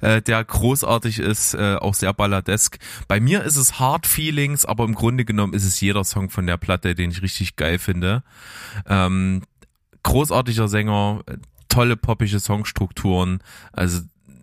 äh, 0.01 0.21
der 0.23 0.45
großartig 0.45 1.19
ist, 1.19 1.55
äh, 1.55 1.77
auch 1.77 1.95
sehr 1.95 2.13
balladesk. 2.13 2.79
Bei 3.09 3.21
mir 3.21 3.43
ist 3.43 3.57
es 3.57 3.81
Hard 3.81 4.07
Feelings, 4.07 4.65
aber 4.65 4.85
im 4.85 4.95
Grunde 4.95 5.25
genommen 5.25 5.55
ist 5.55 5.65
es 5.65 5.81
jeder 5.81 6.05
Song 6.05 6.31
von 6.31 6.47
der 6.47 6.59
Platte, 6.59 6.95
den 6.95 7.11
ich 7.11 7.23
richtig 7.23 7.57
geil 7.57 7.79
finde. 7.79 7.90
Ähm, 8.87 9.43
großartiger 10.03 10.69
Sänger, 10.69 11.23
tolle 11.69 11.97
poppische 11.97 12.41
Songstrukturen. 12.41 13.43
Also 13.73 14.01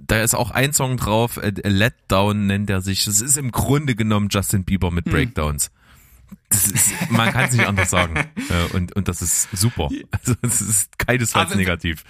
da 0.08 0.22
ist 0.22 0.34
auch 0.34 0.52
ein 0.52 0.74
Song 0.74 0.98
drauf, 0.98 1.38
äh, 1.38 1.52
Let 1.64 1.94
Down 2.08 2.48
nennt 2.48 2.70
er 2.70 2.82
sich. 2.82 3.06
Das 3.06 3.22
ist 3.22 3.38
im 3.38 3.52
Grunde 3.52 3.96
genommen 3.96 4.30
Justin 4.30 4.64
Bieber 4.64 4.92
mit 4.92 5.06
hm. 5.06 5.12
Breakdowns. 5.12 5.72
Das 6.50 6.68
ist, 6.68 6.92
man 7.10 7.32
kann 7.32 7.46
es 7.46 7.54
nicht 7.54 7.68
anders 7.68 7.90
sagen. 7.90 8.16
Äh, 8.50 8.74
und, 8.74 8.96
und 8.96 9.10
das 9.10 9.22
ist 9.22 9.50
super. 9.52 9.90
Also 10.12 10.36
es 10.42 10.62
ist 10.62 10.98
keinesfalls 10.98 11.50
aber, 11.50 11.58
negativ. 11.58 12.06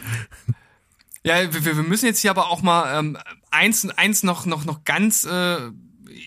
Ja, 1.23 1.51
wir, 1.51 1.65
wir 1.65 1.73
müssen 1.83 2.05
jetzt 2.05 2.19
hier 2.19 2.29
aber 2.29 2.51
auch 2.51 2.61
mal 2.61 2.99
ähm, 2.99 3.17
eins, 3.49 3.89
eins 3.89 4.21
noch, 4.21 4.45
noch, 4.45 4.65
noch 4.65 4.83
ganz 4.83 5.23
äh, 5.23 5.71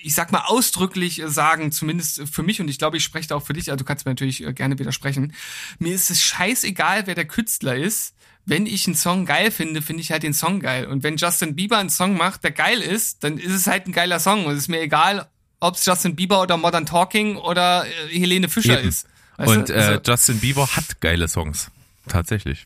ich 0.03 0.15
sag 0.15 0.33
mal 0.33 0.45
ausdrücklich 0.47 1.23
sagen, 1.27 1.73
zumindest 1.73 2.23
für 2.31 2.43
mich 2.43 2.61
und 2.61 2.69
ich 2.69 2.79
glaube, 2.79 2.97
ich 2.97 3.05
spreche 3.05 3.29
da 3.29 3.37
auch 3.37 3.45
für 3.45 3.53
dich, 3.53 3.71
also 3.71 3.77
du 3.77 3.85
kannst 3.85 4.05
mir 4.05 4.13
natürlich 4.13 4.45
äh, 4.45 4.53
gerne 4.53 4.79
widersprechen. 4.79 5.35
Mir 5.79 5.95
ist 5.95 6.11
es 6.11 6.23
scheißegal, 6.23 7.07
wer 7.07 7.15
der 7.15 7.27
Künstler 7.27 7.77
ist. 7.77 8.15
Wenn 8.47 8.67
ich 8.67 8.87
einen 8.87 8.97
Song 8.97 9.27
geil 9.27 9.51
finde, 9.51 9.83
finde 9.83 10.03
ich 10.03 10.11
halt 10.11 10.23
den 10.23 10.35
Song 10.35 10.61
geil. 10.61 10.87
Und 10.87 11.03
wenn 11.03 11.17
Justin 11.17 11.55
Bieber 11.55 11.79
einen 11.79 11.91
Song 11.91 12.17
macht, 12.17 12.43
der 12.43 12.51
geil 12.51 12.81
ist, 12.81 13.23
dann 13.23 13.39
ist 13.39 13.53
es 13.53 13.67
halt 13.67 13.87
ein 13.87 13.93
geiler 13.93 14.19
Song. 14.19 14.47
Und 14.47 14.55
es 14.55 14.61
ist 14.61 14.69
mir 14.69 14.81
egal, 14.81 15.29
ob 15.61 15.77
es 15.77 15.85
Justin 15.85 16.17
Bieber 16.17 16.41
oder 16.41 16.57
Modern 16.57 16.87
Talking 16.87 17.37
oder 17.37 17.85
äh, 17.87 18.19
Helene 18.19 18.49
Fischer 18.49 18.79
Eben. 18.79 18.89
ist. 18.89 19.07
Weißt 19.37 19.51
und 19.51 19.71
äh, 19.71 19.75
also, 19.75 20.01
Justin 20.05 20.41
Bieber 20.41 20.75
hat 20.75 21.01
geile 21.01 21.29
Songs. 21.29 21.71
Tatsächlich. 22.09 22.65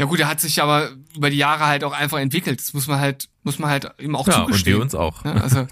Ja 0.00 0.06
gut, 0.06 0.18
er 0.18 0.28
hat 0.28 0.40
sich 0.40 0.62
aber 0.62 0.92
über 1.14 1.28
die 1.28 1.36
Jahre 1.36 1.66
halt 1.66 1.84
auch 1.84 1.92
einfach 1.92 2.20
entwickelt. 2.20 2.58
Das 2.58 2.72
muss 2.72 2.86
man 2.86 2.98
halt, 2.98 3.28
muss 3.42 3.58
man 3.58 3.68
halt 3.68 3.92
ihm 3.98 4.16
auch 4.16 4.26
ja, 4.26 4.32
zugestehen. 4.46 4.76
Und 4.76 4.78
wir 4.78 4.82
uns 4.82 4.94
auch. 4.94 5.26
Ja, 5.26 5.32
also, 5.34 5.66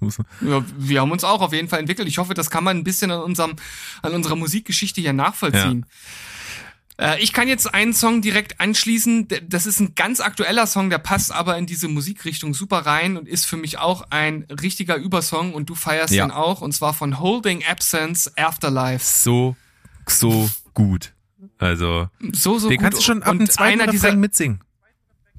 ja, 0.42 0.64
wir 0.76 1.00
haben 1.00 1.10
uns 1.10 1.24
auch 1.24 1.40
auf 1.40 1.52
jeden 1.52 1.66
Fall 1.66 1.80
entwickelt. 1.80 2.06
Ich 2.06 2.18
hoffe, 2.18 2.34
das 2.34 2.50
kann 2.50 2.62
man 2.62 2.76
ein 2.76 2.84
bisschen 2.84 3.10
an 3.10 3.20
unserem, 3.20 3.56
an 4.00 4.14
unserer 4.14 4.36
Musikgeschichte 4.36 5.00
hier 5.00 5.12
nachvollziehen. 5.12 5.86
Ja. 6.98 7.14
Äh, 7.14 7.20
ich 7.20 7.32
kann 7.32 7.48
jetzt 7.48 7.74
einen 7.74 7.94
Song 7.94 8.22
direkt 8.22 8.60
anschließen. 8.60 9.26
Das 9.48 9.66
ist 9.66 9.80
ein 9.80 9.96
ganz 9.96 10.20
aktueller 10.20 10.68
Song, 10.68 10.88
der 10.88 10.98
passt 10.98 11.32
aber 11.32 11.58
in 11.58 11.66
diese 11.66 11.88
Musikrichtung 11.88 12.54
super 12.54 12.86
rein 12.86 13.16
und 13.16 13.26
ist 13.26 13.44
für 13.44 13.56
mich 13.56 13.78
auch 13.78 14.04
ein 14.10 14.46
richtiger 14.62 14.94
Übersong 14.94 15.52
und 15.52 15.68
du 15.68 15.74
feierst 15.74 16.14
ja. 16.14 16.24
den 16.24 16.30
auch 16.30 16.60
und 16.60 16.70
zwar 16.70 16.94
von 16.94 17.18
Holding 17.18 17.64
Absence 17.68 18.30
Afterlife. 18.36 19.04
So, 19.04 19.56
so 20.06 20.48
gut. 20.74 21.12
Also, 21.58 22.08
so, 22.32 22.58
so 22.58 22.68
den 22.68 22.78
gut. 22.78 22.84
kannst 22.84 22.98
du 23.00 23.02
schon 23.02 23.22
ab 23.22 23.32
und 23.32 23.58
einer 23.58 23.86
dieser 23.86 24.14
mitsingen. 24.14 24.60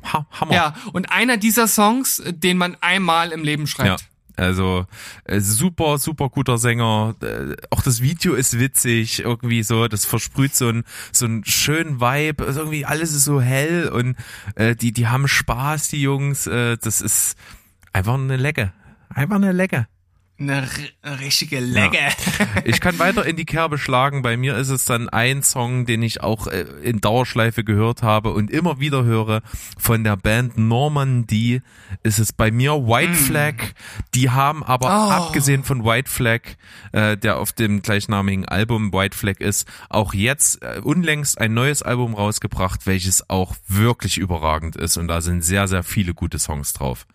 Ha 0.03 0.27
Hammer. 0.31 0.53
Ja, 0.53 0.75
und 0.93 1.11
einer 1.11 1.37
dieser 1.37 1.67
Songs, 1.67 2.21
den 2.25 2.57
man 2.57 2.77
einmal 2.81 3.31
im 3.31 3.43
Leben 3.43 3.67
schreibt. 3.67 4.01
Ja. 4.01 4.07
Also 4.39 4.85
äh, 5.25 5.41
super, 5.41 5.97
super 5.97 6.29
guter 6.29 6.57
Sänger. 6.57 7.15
Äh, 7.21 7.57
auch 7.69 7.81
das 7.81 8.01
Video 8.01 8.35
ist 8.35 8.57
witzig, 8.57 9.19
irgendwie 9.19 9.63
so. 9.63 9.89
Das 9.89 10.05
versprüht 10.05 10.55
so 10.55 10.69
ein 10.69 10.83
so 11.11 11.25
einen 11.25 11.43
schönen 11.43 11.99
Vibe. 11.99 12.45
Also 12.45 12.61
irgendwie 12.61 12.85
alles 12.85 13.11
ist 13.11 13.25
so 13.25 13.41
hell 13.41 13.89
und 13.89 14.15
äh, 14.55 14.75
die 14.75 14.93
die 14.93 15.07
haben 15.07 15.27
Spaß, 15.27 15.89
die 15.89 16.01
Jungs. 16.01 16.47
Äh, 16.47 16.77
das 16.77 17.01
ist 17.01 17.37
einfach 17.91 18.13
eine 18.13 18.37
Lecke, 18.37 18.71
einfach 19.09 19.35
eine 19.35 19.51
Lecke. 19.51 19.87
Eine 20.39 20.65
richtige 21.19 21.59
Legge. 21.59 21.97
Ja. 21.97 22.45
Ich 22.63 22.79
kann 22.79 22.97
weiter 22.97 23.25
in 23.25 23.35
die 23.35 23.45
Kerbe 23.45 23.77
schlagen. 23.77 24.21
Bei 24.21 24.37
mir 24.37 24.55
ist 24.55 24.69
es 24.69 24.85
dann 24.85 25.09
ein 25.09 25.43
Song, 25.43 25.85
den 25.85 26.01
ich 26.01 26.21
auch 26.21 26.47
äh, 26.47 26.61
in 26.81 27.01
Dauerschleife 27.01 27.65
gehört 27.65 28.03
habe 28.03 28.31
und 28.31 28.49
immer 28.49 28.79
wieder 28.79 29.03
höre 29.03 29.41
von 29.77 30.05
der 30.05 30.15
Band 30.15 30.57
Normandy. 30.57 31.61
Ist 32.03 32.19
es 32.19 32.31
bei 32.31 32.51
mir 32.51 32.71
White 32.87 33.11
mm. 33.11 33.15
Flag. 33.15 33.53
Die 34.15 34.29
haben 34.29 34.63
aber 34.63 34.87
oh. 34.87 35.11
abgesehen 35.11 35.65
von 35.65 35.83
White 35.83 36.09
Flag, 36.09 36.41
äh, 36.93 37.17
der 37.17 37.37
auf 37.37 37.51
dem 37.51 37.81
gleichnamigen 37.81 38.45
Album 38.45 38.93
White 38.93 39.17
Flag 39.17 39.41
ist, 39.41 39.67
auch 39.89 40.13
jetzt 40.13 40.63
äh, 40.63 40.79
unlängst 40.81 41.37
ein 41.37 41.53
neues 41.53 41.81
Album 41.81 42.13
rausgebracht, 42.13 42.87
welches 42.87 43.29
auch 43.29 43.55
wirklich 43.67 44.17
überragend 44.17 44.77
ist. 44.77 44.95
Und 44.95 45.09
da 45.09 45.19
sind 45.19 45.43
sehr, 45.43 45.67
sehr 45.67 45.83
viele 45.83 46.13
gute 46.13 46.39
Songs 46.39 46.71
drauf. 46.71 47.05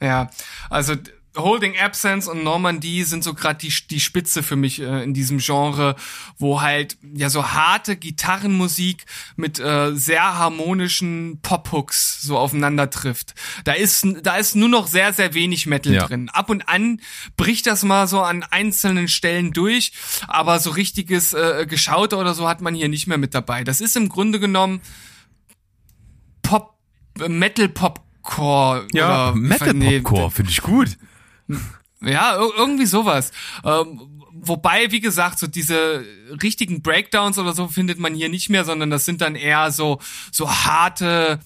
Ja, 0.00 0.30
also 0.70 0.94
Holding 1.36 1.78
Absence 1.78 2.26
und 2.26 2.42
Normandie 2.42 3.04
sind 3.04 3.22
so 3.22 3.34
gerade 3.34 3.58
die, 3.58 3.72
die 3.88 4.00
Spitze 4.00 4.42
für 4.42 4.56
mich 4.56 4.80
äh, 4.80 5.04
in 5.04 5.14
diesem 5.14 5.38
Genre, 5.38 5.94
wo 6.38 6.60
halt 6.60 6.98
ja 7.14 7.30
so 7.30 7.52
harte 7.52 7.96
Gitarrenmusik 7.96 9.06
mit 9.36 9.60
äh, 9.60 9.94
sehr 9.94 10.38
harmonischen 10.38 11.38
Pop-Hooks 11.40 12.22
so 12.22 12.36
aufeinander 12.36 12.90
trifft. 12.90 13.34
Da 13.62 13.72
ist, 13.72 14.04
da 14.22 14.36
ist 14.38 14.56
nur 14.56 14.68
noch 14.68 14.88
sehr, 14.88 15.12
sehr 15.12 15.32
wenig 15.32 15.66
Metal 15.66 15.92
ja. 15.92 16.06
drin. 16.06 16.30
Ab 16.30 16.50
und 16.50 16.68
an 16.68 17.00
bricht 17.36 17.66
das 17.68 17.84
mal 17.84 18.08
so 18.08 18.20
an 18.22 18.42
einzelnen 18.42 19.06
Stellen 19.06 19.52
durch, 19.52 19.92
aber 20.26 20.58
so 20.58 20.70
richtiges 20.70 21.32
äh, 21.32 21.64
Geschaute 21.68 22.16
oder 22.16 22.34
so 22.34 22.48
hat 22.48 22.60
man 22.60 22.74
hier 22.74 22.88
nicht 22.88 23.06
mehr 23.06 23.18
mit 23.18 23.34
dabei. 23.34 23.62
Das 23.62 23.80
ist 23.80 23.96
im 23.96 24.08
Grunde 24.08 24.40
genommen 24.40 24.80
Pop, 26.42 26.74
Metal 27.28 27.68
Popcore. 27.68 28.88
Ja, 28.92 29.32
Metal 29.36 29.74
Popcore 29.74 30.30
finde 30.32 30.50
ich 30.50 30.60
gut. 30.62 30.98
Ja, 32.02 32.36
irgendwie 32.36 32.86
sowas. 32.86 33.30
Ähm, 33.64 34.22
wobei, 34.32 34.90
wie 34.90 35.00
gesagt, 35.00 35.38
so 35.38 35.46
diese 35.46 36.04
richtigen 36.42 36.82
Breakdowns 36.82 37.38
oder 37.38 37.52
so 37.52 37.68
findet 37.68 37.98
man 37.98 38.14
hier 38.14 38.28
nicht 38.28 38.48
mehr, 38.48 38.64
sondern 38.64 38.90
das 38.90 39.04
sind 39.04 39.20
dann 39.20 39.34
eher 39.34 39.70
so, 39.70 40.00
so 40.32 40.50
harte, 40.50 41.40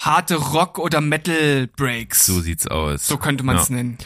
harte 0.00 0.36
Rock- 0.36 0.78
oder 0.78 1.00
Metal-Breaks. 1.00 2.26
So 2.26 2.40
sieht's 2.40 2.66
aus. 2.66 3.06
So 3.06 3.18
könnte 3.18 3.44
man 3.44 3.56
es 3.56 3.68
ja. 3.68 3.76
nennen. 3.76 3.98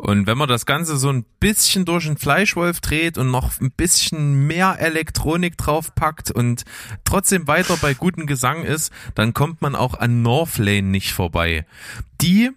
Und 0.00 0.26
wenn 0.26 0.38
man 0.38 0.48
das 0.48 0.64
Ganze 0.64 0.96
so 0.96 1.10
ein 1.10 1.26
bisschen 1.40 1.84
durch 1.84 2.06
den 2.06 2.16
Fleischwolf 2.16 2.80
dreht 2.80 3.18
und 3.18 3.30
noch 3.30 3.60
ein 3.60 3.70
bisschen 3.70 4.46
mehr 4.46 4.76
Elektronik 4.78 5.58
draufpackt 5.58 6.30
und 6.30 6.64
trotzdem 7.04 7.46
weiter 7.46 7.76
bei 7.76 7.92
gutem 7.92 8.26
Gesang 8.26 8.64
ist, 8.64 8.90
dann 9.14 9.34
kommt 9.34 9.60
man 9.60 9.74
auch 9.74 9.92
an 9.92 10.22
Northlane 10.22 10.88
nicht 10.88 11.12
vorbei. 11.12 11.66
Die 12.22 12.50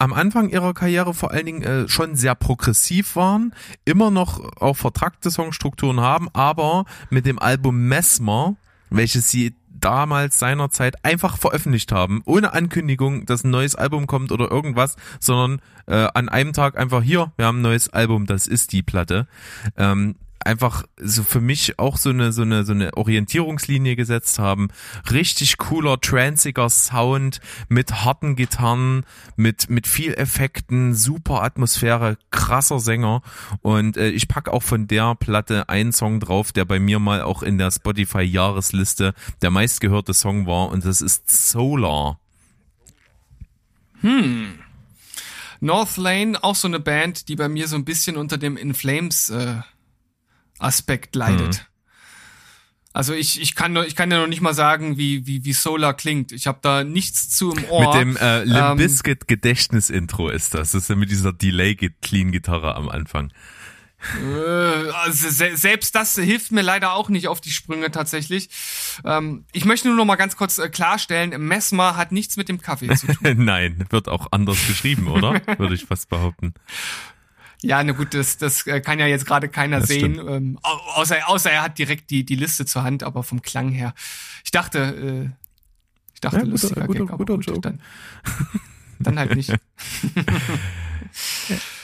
am 0.00 0.14
Anfang 0.14 0.48
ihrer 0.48 0.72
Karriere 0.72 1.12
vor 1.12 1.30
allen 1.30 1.46
Dingen 1.46 1.62
äh, 1.62 1.88
schon 1.88 2.16
sehr 2.16 2.34
progressiv 2.34 3.16
waren, 3.16 3.54
immer 3.84 4.10
noch 4.10 4.40
auch 4.60 4.76
vertrackte 4.76 5.30
Songstrukturen 5.30 6.00
haben, 6.00 6.28
aber 6.32 6.86
mit 7.10 7.26
dem 7.26 7.38
Album 7.38 7.86
Mesmer, 7.86 8.56
welches 8.88 9.30
sie 9.30 9.54
damals 9.68 10.38
seinerzeit 10.38 11.04
einfach 11.04 11.36
veröffentlicht 11.36 11.92
haben, 11.92 12.22
ohne 12.24 12.54
Ankündigung, 12.54 13.26
dass 13.26 13.44
ein 13.44 13.50
neues 13.50 13.74
Album 13.74 14.06
kommt 14.06 14.32
oder 14.32 14.50
irgendwas, 14.50 14.96
sondern 15.20 15.60
äh, 15.86 16.08
an 16.14 16.30
einem 16.30 16.54
Tag 16.54 16.78
einfach 16.78 17.02
hier, 17.02 17.32
wir 17.36 17.46
haben 17.46 17.58
ein 17.58 17.62
neues 17.62 17.90
Album, 17.90 18.24
das 18.24 18.46
ist 18.46 18.72
die 18.72 18.82
Platte. 18.82 19.28
Ähm, 19.76 20.16
einfach 20.44 20.84
so 20.96 21.22
für 21.22 21.40
mich 21.40 21.78
auch 21.78 21.96
so 21.96 22.10
eine 22.10 22.32
so 22.32 22.42
eine 22.42 22.64
so 22.64 22.72
eine 22.72 22.96
Orientierungslinie 22.96 23.96
gesetzt 23.96 24.38
haben. 24.38 24.68
Richtig 25.10 25.58
cooler 25.58 26.00
transiger 26.00 26.68
Sound 26.70 27.40
mit 27.68 28.04
harten 28.04 28.36
Gitarren, 28.36 29.04
mit 29.36 29.68
mit 29.68 29.86
viel 29.86 30.14
Effekten, 30.14 30.94
super 30.94 31.42
Atmosphäre, 31.42 32.16
krasser 32.30 32.80
Sänger 32.80 33.22
und 33.62 33.96
äh, 33.96 34.08
ich 34.08 34.28
pack 34.28 34.48
auch 34.48 34.62
von 34.62 34.86
der 34.86 35.14
Platte 35.14 35.68
einen 35.68 35.92
Song 35.92 36.20
drauf, 36.20 36.52
der 36.52 36.64
bei 36.64 36.78
mir 36.78 36.98
mal 36.98 37.22
auch 37.22 37.42
in 37.42 37.58
der 37.58 37.70
Spotify 37.70 38.22
Jahresliste 38.22 39.14
der 39.42 39.50
meistgehörte 39.50 40.14
Song 40.14 40.46
war 40.46 40.70
und 40.70 40.84
das 40.84 41.00
ist 41.00 41.50
Solar. 41.50 42.18
Hm. 44.00 44.58
North 45.60 45.98
Lane, 45.98 46.42
auch 46.42 46.54
so 46.54 46.68
eine 46.68 46.80
Band, 46.80 47.28
die 47.28 47.36
bei 47.36 47.48
mir 47.48 47.68
so 47.68 47.76
ein 47.76 47.84
bisschen 47.84 48.16
unter 48.16 48.38
dem 48.38 48.56
In 48.56 48.72
Flames 48.72 49.28
äh, 49.28 49.56
Aspekt 50.60 51.16
leidet. 51.16 51.54
Mhm. 51.54 51.70
Also 52.92 53.14
ich, 53.14 53.40
ich 53.40 53.54
kann 53.54 53.76
ich 53.76 53.94
kann 53.94 54.10
ja 54.10 54.18
noch 54.18 54.26
nicht 54.26 54.40
mal 54.40 54.54
sagen, 54.54 54.96
wie, 54.96 55.24
wie, 55.24 55.44
wie 55.44 55.52
Solar 55.52 55.94
klingt. 55.94 56.32
Ich 56.32 56.48
habe 56.48 56.58
da 56.60 56.82
nichts 56.82 57.30
zu 57.30 57.52
im 57.52 57.64
Ohr. 57.66 57.94
Mit 57.94 58.00
dem 58.00 58.16
äh, 58.16 58.42
Limp 58.42 58.70
ähm, 58.70 58.76
Bizkit 58.78 59.28
Gedächtnis-Intro 59.28 60.28
ist 60.28 60.54
das. 60.54 60.72
Das 60.72 60.82
ist 60.82 60.90
ja 60.90 60.96
mit 60.96 61.10
dieser 61.10 61.32
Delay-Clean-Gitarre 61.32 62.74
am 62.74 62.88
Anfang. 62.88 63.32
Äh, 64.18 64.90
also 64.90 65.28
se 65.28 65.56
selbst 65.56 65.94
das 65.94 66.14
hilft 66.14 66.52
mir 66.52 66.62
leider 66.62 66.94
auch 66.94 67.10
nicht 67.10 67.28
auf 67.28 67.40
die 67.40 67.50
Sprünge 67.50 67.90
tatsächlich. 67.90 68.48
Ähm, 69.04 69.44
ich 69.52 69.64
möchte 69.64 69.88
nur 69.88 69.96
noch 69.96 70.06
mal 70.06 70.16
ganz 70.16 70.36
kurz 70.36 70.58
äh, 70.58 70.68
klarstellen, 70.68 71.38
Mesmer 71.46 71.96
hat 71.96 72.10
nichts 72.10 72.36
mit 72.36 72.48
dem 72.48 72.60
Kaffee 72.60 72.94
zu 72.96 73.06
tun. 73.06 73.18
Nein, 73.44 73.84
wird 73.90 74.08
auch 74.08 74.28
anders 74.32 74.66
geschrieben, 74.66 75.06
oder? 75.08 75.40
Würde 75.58 75.74
ich 75.74 75.84
fast 75.84 76.08
behaupten. 76.08 76.54
Ja, 77.62 77.82
na 77.84 77.92
gut, 77.92 78.14
das, 78.14 78.38
das 78.38 78.66
äh, 78.66 78.80
kann 78.80 78.98
ja 78.98 79.06
jetzt 79.06 79.26
gerade 79.26 79.48
keiner 79.48 79.80
das 79.80 79.88
sehen, 79.88 80.20
ähm, 80.26 80.58
außer, 80.62 81.28
außer 81.28 81.50
er 81.50 81.62
hat 81.62 81.78
direkt 81.78 82.10
die, 82.10 82.24
die 82.24 82.36
Liste 82.36 82.64
zur 82.64 82.84
Hand, 82.84 83.02
aber 83.02 83.22
vom 83.22 83.42
Klang 83.42 83.68
her. 83.68 83.94
Ich 84.44 84.50
dachte, 84.50 84.78
äh, 84.78 85.28
ich 86.14 86.20
dachte, 86.20 86.38
ja, 86.38 86.44
lustiger 86.44 86.86
guter, 86.86 87.06
Gag, 87.06 87.18
guter, 87.18 87.36
guter 87.36 87.52
gut, 87.52 87.64
dann, 87.64 87.80
dann 88.98 89.18
halt 89.18 89.34
nicht. 89.34 89.50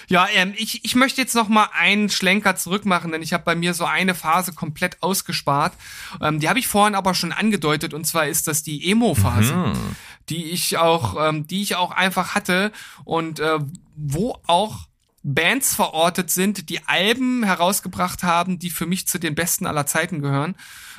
ja, 0.09 0.27
ähm, 0.33 0.55
ich, 0.57 0.85
ich 0.85 0.95
möchte 0.95 1.21
jetzt 1.21 1.35
noch 1.35 1.49
mal 1.49 1.69
einen 1.75 2.09
Schlenker 2.09 2.57
zurück 2.57 2.87
machen, 2.87 3.13
denn 3.13 3.23
ich 3.23 3.35
habe 3.35 3.45
bei 3.45 3.55
mir 3.55 3.75
so 3.75 3.85
eine 3.85 4.15
Phase 4.15 4.53
komplett 4.53 5.03
ausgespart. 5.03 5.75
Ähm, 6.23 6.41
die 6.41 6.49
habe 6.49 6.59
ich 6.59 6.69
vorhin 6.69 6.95
aber 6.95 7.15
schon 7.15 7.33
angedeutet, 7.33 7.93
und 7.93 8.07
zwar 8.07 8.27
ist 8.27 8.49
das 8.49 8.63
die 8.63 8.91
Emo-Phase, 8.91 9.55
mhm. 9.55 9.97
die 10.31 10.47
ich 10.47 10.79
auch, 10.79 11.29
ähm, 11.29 11.47
die 11.47 11.63
ich 11.63 11.77
auch 11.77 11.91
einfach 11.91 12.35
hatte 12.35 12.73
und 13.05 13.41
äh, 13.41 13.59
wo 13.95 14.39
auch 14.47 14.87
Bands 15.29 15.75
verortet 15.75 16.31
sind, 16.31 16.69
die 16.69 16.87
Alben 16.87 17.43
herausgebracht 17.43 18.23
haben, 18.23 18.61
die 18.61 18.71
für 18.71 18.87
mich 18.87 19.09
zu 19.09 19.19
den 19.19 19.35
besten 19.35 19.67
aller 19.67 19.85
Zeiten 19.85 20.23
gehören. 20.23 20.55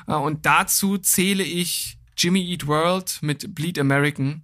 Äh, 0.05 0.15
und 0.15 0.45
dazu 0.45 0.97
zähle 0.97 1.43
ich 1.43 1.97
Jimmy 2.17 2.41
Eat 2.51 2.67
World 2.67 3.19
mit 3.21 3.55
Bleed 3.55 3.79
American. 3.79 4.43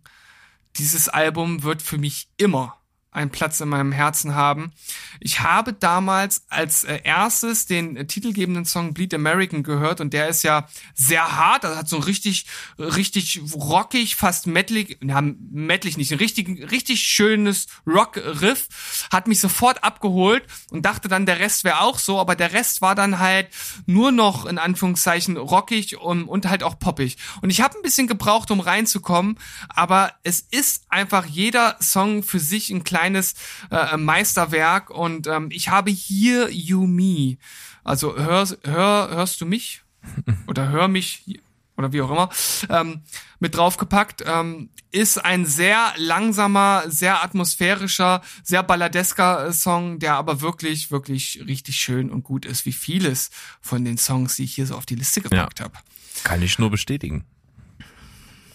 Dieses 0.78 1.10
Album 1.10 1.64
wird 1.64 1.82
für 1.82 1.98
mich 1.98 2.30
immer 2.38 2.78
einen 3.14 3.30
Platz 3.30 3.60
in 3.62 3.70
meinem 3.70 3.92
Herzen 3.92 4.36
haben. 4.36 4.72
Ich 5.20 5.42
habe 5.42 5.74
damals 5.74 6.44
als 6.50 6.84
äh, 6.84 7.00
erstes 7.04 7.66
den 7.66 7.96
äh, 7.96 8.06
titelgebenden 8.06 8.66
Song 8.66 8.94
Bleed 8.94 9.14
American 9.14 9.64
gehört 9.64 10.02
und 10.02 10.14
der 10.14 10.28
ist 10.28 10.44
ja 10.44 10.68
sehr 10.96 11.38
hart, 11.38 11.64
also 11.64 11.78
hat 11.78 11.88
so 11.88 11.98
richtig, 11.98 12.48
richtig 12.80 13.40
rockig, 13.54 14.16
fast 14.16 14.48
metalig, 14.48 14.98
ja, 15.02 15.22
metalig 15.22 15.98
nicht, 15.98 16.12
ein 16.12 16.18
richtig, 16.18 16.72
richtig 16.72 17.02
schönes 17.04 17.68
Rock-Riff, 17.86 19.08
hat 19.12 19.28
mich 19.28 19.40
sofort 19.40 19.84
abgeholt 19.84 20.44
und 20.72 20.84
dachte 20.84 21.08
dann, 21.08 21.26
der 21.26 21.40
Rest 21.40 21.64
wäre 21.64 21.82
auch 21.82 22.00
so, 22.00 22.20
aber 22.20 22.36
der 22.36 22.54
Rest 22.54 22.82
war 22.82 22.96
dann 22.96 23.20
halt 23.20 23.48
nur 23.86 24.12
noch 24.12 24.46
in 24.46 24.58
Anführungszeichen 24.58 25.38
rockig 25.38 25.98
und, 25.98 26.24
und 26.24 26.48
halt 26.48 26.64
auch 26.64 26.80
poppig. 26.80 27.18
Und 27.42 27.52
ich 27.52 27.62
habe 27.62 27.78
ein 27.78 27.84
bisschen 27.84 28.08
gebraucht, 28.08 28.50
um 28.50 28.60
reinzukommen, 28.60 29.38
aber 29.70 30.14
es 30.24 30.40
ist 30.40 30.86
einfach 30.90 31.26
jeder 31.26 31.78
Song 31.80 32.24
für 32.24 32.40
sich 32.40 32.72
ein 32.72 32.84
kleines 32.84 33.03
kleines 33.04 33.34
äh, 33.70 33.98
Meisterwerk 33.98 34.90
und 34.90 35.28
ähm, 35.28 35.50
ich 35.52 35.70
habe 35.70 35.92
hier 35.92 36.50
You 36.50 36.88
Me. 36.88 37.38
Also 37.84 38.16
hör, 38.16 38.48
hör, 38.64 39.10
hörst 39.12 39.42
du 39.42 39.46
mich? 39.46 39.82
Oder 40.48 40.70
hör 40.70 40.88
mich 40.88 41.40
oder 41.76 41.92
wie 41.92 42.02
auch 42.04 42.12
immer, 42.12 42.30
ähm, 42.70 43.02
mit 43.40 43.56
draufgepackt. 43.56 44.24
Ähm, 44.28 44.70
ist 44.92 45.18
ein 45.18 45.44
sehr 45.44 45.92
langsamer, 45.98 46.84
sehr 46.86 47.24
atmosphärischer, 47.24 48.22
sehr 48.44 48.62
balladesker 48.62 49.48
äh, 49.48 49.54
Song, 49.54 49.98
der 49.98 50.14
aber 50.14 50.42
wirklich, 50.42 50.92
wirklich 50.92 51.42
richtig 51.48 51.78
schön 51.78 52.12
und 52.12 52.24
gut 52.24 52.46
ist, 52.46 52.68
wie 52.68 52.74
vieles 52.74 53.32
von 53.60 53.84
den 53.84 53.98
Songs, 53.98 54.36
die 54.36 54.44
ich 54.44 54.54
hier 54.54 54.68
so 54.68 54.76
auf 54.76 54.86
die 54.86 54.94
Liste 54.94 55.22
gepackt 55.22 55.60
ja, 55.60 55.66
habe. 55.66 55.80
Kann 56.24 56.44
ich 56.44 56.60
nur 56.60 56.70
bestätigen. 56.70 57.26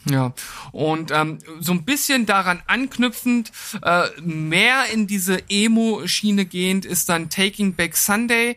Ja, 0.05 0.33
und 0.73 1.11
ähm, 1.11 1.39
so 1.61 1.73
ein 1.73 1.85
bisschen 1.85 2.25
daran 2.25 2.63
anknüpfend, 2.67 3.53
äh, 3.83 4.09
mehr 4.21 4.87
in 4.93 5.07
diese 5.07 5.51
Emo-Schiene 5.51 6.47
gehend, 6.47 6.85
ist 6.85 7.09
dann 7.09 7.31
Taking 7.31 7.75
Back 7.75 7.97
Sunday. 7.97 8.57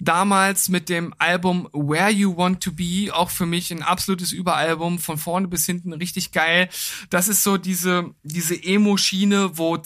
Damals 0.00 0.68
mit 0.68 0.88
dem 0.88 1.14
Album 1.18 1.68
Where 1.72 2.10
You 2.10 2.36
Want 2.36 2.60
to 2.64 2.72
Be, 2.72 3.10
auch 3.12 3.30
für 3.30 3.46
mich 3.46 3.70
ein 3.70 3.82
absolutes 3.82 4.32
Überalbum, 4.32 4.98
von 4.98 5.16
vorne 5.16 5.46
bis 5.46 5.64
hinten 5.64 5.92
richtig 5.92 6.32
geil. 6.32 6.68
Das 7.08 7.28
ist 7.28 7.44
so 7.44 7.56
diese, 7.56 8.12
diese 8.24 8.60
Emo-Schiene, 8.60 9.56
wo 9.58 9.80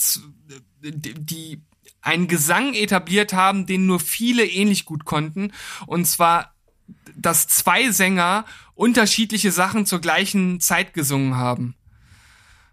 die 0.81 1.61
einen 2.01 2.29
Gesang 2.29 2.73
etabliert 2.73 3.35
haben, 3.35 3.67
den 3.67 3.85
nur 3.85 4.01
viele 4.01 4.47
ähnlich 4.47 4.87
gut 4.87 5.05
konnten. 5.05 5.53
Und 5.87 6.07
zwar, 6.07 6.55
dass 7.15 7.49
zwei 7.49 7.91
Sänger 7.91 8.47
unterschiedliche 8.77 9.51
Sachen 9.51 9.87
zur 9.87 10.01
gleichen 10.01 10.61
Zeit 10.61 10.95
gesungen 10.95 11.37
haben. 11.37 11.75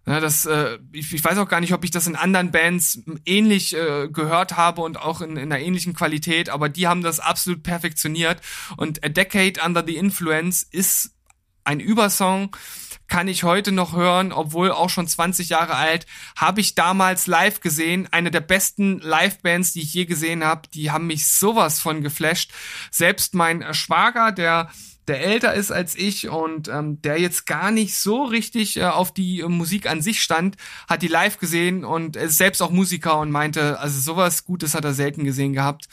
Ja, 0.05 0.19
das, 0.19 0.45
äh, 0.45 0.80
ich, 0.91 1.13
ich 1.13 1.23
weiß 1.23 1.38
auch 1.38 1.47
gar 1.47 1.61
nicht, 1.61 1.73
ob 1.73 1.85
ich 1.85 1.91
das 1.91 2.07
in 2.07 2.17
anderen 2.17 2.51
Bands 2.51 2.99
ähnlich 3.25 3.73
äh, 3.73 4.09
gehört 4.09 4.57
habe 4.57 4.81
und 4.81 4.99
auch 4.99 5.21
in, 5.21 5.38
in 5.38 5.51
einer 5.51 5.59
ähnlichen 5.59 5.93
Qualität, 5.93 6.49
aber 6.49 6.67
die 6.67 6.88
haben 6.88 7.03
das 7.03 7.21
absolut 7.21 7.63
perfektioniert. 7.63 8.41
Und 8.75 9.03
A 9.03 9.07
Decade 9.07 9.61
Under 9.65 9.81
the 9.85 9.95
Influence 9.95 10.61
ist 10.61 11.11
ein 11.63 11.80
Übersong, 11.80 12.53
kann 13.07 13.30
ich 13.30 13.43
heute 13.43 13.71
noch 13.71 13.95
hören, 13.95 14.34
obwohl 14.34 14.71
auch 14.71 14.89
schon 14.89 15.07
20 15.07 15.49
Jahre 15.49 15.75
alt, 15.75 16.05
habe 16.35 16.59
ich 16.59 16.75
damals 16.75 17.27
live 17.27 17.61
gesehen. 17.61 18.09
Eine 18.11 18.31
der 18.31 18.41
besten 18.41 18.99
Live-Bands, 18.99 19.71
die 19.71 19.81
ich 19.81 19.93
je 19.93 20.05
gesehen 20.05 20.43
habe. 20.43 20.67
Die 20.73 20.91
haben 20.91 21.07
mich 21.07 21.27
sowas 21.27 21.80
von 21.80 22.01
geflasht. 22.01 22.51
Selbst 22.91 23.35
mein 23.35 23.73
Schwager, 23.73 24.31
der 24.31 24.69
der 25.07 25.21
älter 25.21 25.53
ist 25.53 25.71
als 25.71 25.95
ich 25.95 26.30
und 26.30 26.67
ähm, 26.67 27.01
der 27.01 27.19
jetzt 27.19 27.45
gar 27.45 27.71
nicht 27.71 27.97
so 27.97 28.23
richtig 28.23 28.77
äh, 28.77 28.85
auf 28.85 29.13
die 29.13 29.41
äh, 29.41 29.47
Musik 29.47 29.89
an 29.89 30.01
sich 30.01 30.21
stand, 30.21 30.57
hat 30.88 31.01
die 31.01 31.07
live 31.07 31.38
gesehen 31.38 31.84
und 31.85 32.15
ist 32.15 32.38
selbst 32.38 32.61
auch 32.61 32.71
Musiker 32.71 33.19
und 33.19 33.31
meinte, 33.31 33.80
also 33.80 33.99
sowas 33.99 34.45
Gutes 34.45 34.75
hat 34.75 34.85
er 34.85 34.93
selten 34.93 35.23
gesehen 35.23 35.53
gehabt. 35.53 35.88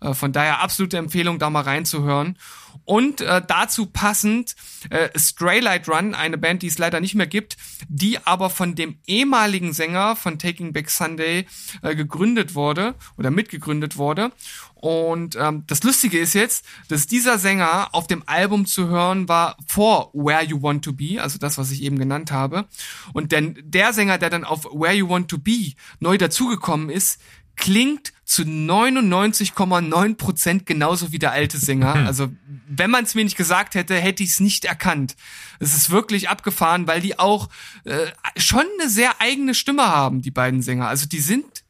Äh, 0.00 0.14
von 0.14 0.32
daher 0.32 0.60
absolute 0.60 0.98
Empfehlung, 0.98 1.38
da 1.38 1.50
mal 1.50 1.62
reinzuhören. 1.62 2.36
Und 2.84 3.20
äh, 3.20 3.42
dazu 3.46 3.86
passend 3.86 4.56
äh, 4.90 5.08
Stray 5.18 5.60
Light 5.60 5.88
Run, 5.88 6.14
eine 6.14 6.38
Band, 6.38 6.62
die 6.62 6.66
es 6.66 6.78
leider 6.78 7.00
nicht 7.00 7.14
mehr 7.14 7.26
gibt, 7.26 7.56
die 7.88 8.18
aber 8.26 8.50
von 8.50 8.74
dem 8.74 8.98
ehemaligen 9.06 9.72
Sänger 9.72 10.16
von 10.16 10.38
Taking 10.38 10.72
Back 10.72 10.90
Sunday 10.90 11.46
äh, 11.82 11.94
gegründet 11.94 12.54
wurde 12.54 12.94
oder 13.16 13.30
mitgegründet 13.30 13.96
wurde. 13.96 14.32
Und 14.80 15.36
ähm, 15.36 15.64
das 15.66 15.82
Lustige 15.82 16.18
ist 16.18 16.32
jetzt, 16.32 16.64
dass 16.88 17.06
dieser 17.06 17.38
Sänger 17.38 17.90
auf 17.92 18.06
dem 18.06 18.22
Album 18.24 18.64
zu 18.64 18.88
hören 18.88 19.28
war 19.28 19.58
vor 19.66 20.10
Where 20.14 20.42
You 20.42 20.62
Want 20.62 20.84
to 20.86 20.94
Be, 20.94 21.20
also 21.20 21.38
das, 21.38 21.58
was 21.58 21.70
ich 21.70 21.82
eben 21.82 21.98
genannt 21.98 22.32
habe. 22.32 22.64
Und 23.12 23.30
denn 23.32 23.58
der 23.62 23.92
Sänger, 23.92 24.16
der 24.16 24.30
dann 24.30 24.44
auf 24.44 24.64
Where 24.64 24.94
You 24.94 25.08
Want 25.08 25.28
to 25.28 25.36
Be 25.36 25.72
neu 25.98 26.16
dazugekommen 26.16 26.88
ist, 26.88 27.20
klingt 27.56 28.12
zu 28.24 28.42
99,9 28.42 30.14
Prozent 30.16 30.66
genauso 30.66 31.10
wie 31.10 31.18
der 31.18 31.32
alte 31.32 31.58
Sänger. 31.58 31.94
Hm. 31.94 32.06
Also 32.06 32.28
wenn 32.68 32.90
man 32.90 33.04
es 33.04 33.14
mir 33.14 33.24
nicht 33.24 33.36
gesagt 33.36 33.74
hätte, 33.74 33.96
hätte 33.96 34.22
ich 34.22 34.30
es 34.30 34.40
nicht 34.40 34.64
erkannt. 34.64 35.16
Es 35.58 35.74
ist 35.74 35.90
wirklich 35.90 36.28
abgefahren, 36.28 36.86
weil 36.86 37.00
die 37.00 37.18
auch 37.18 37.48
äh, 37.84 38.06
schon 38.36 38.64
eine 38.78 38.88
sehr 38.88 39.20
eigene 39.20 39.54
Stimme 39.54 39.88
haben, 39.88 40.22
die 40.22 40.30
beiden 40.30 40.62
Sänger. 40.62 40.86
Also 40.86 41.06
die 41.06 41.18
sind 41.18 41.64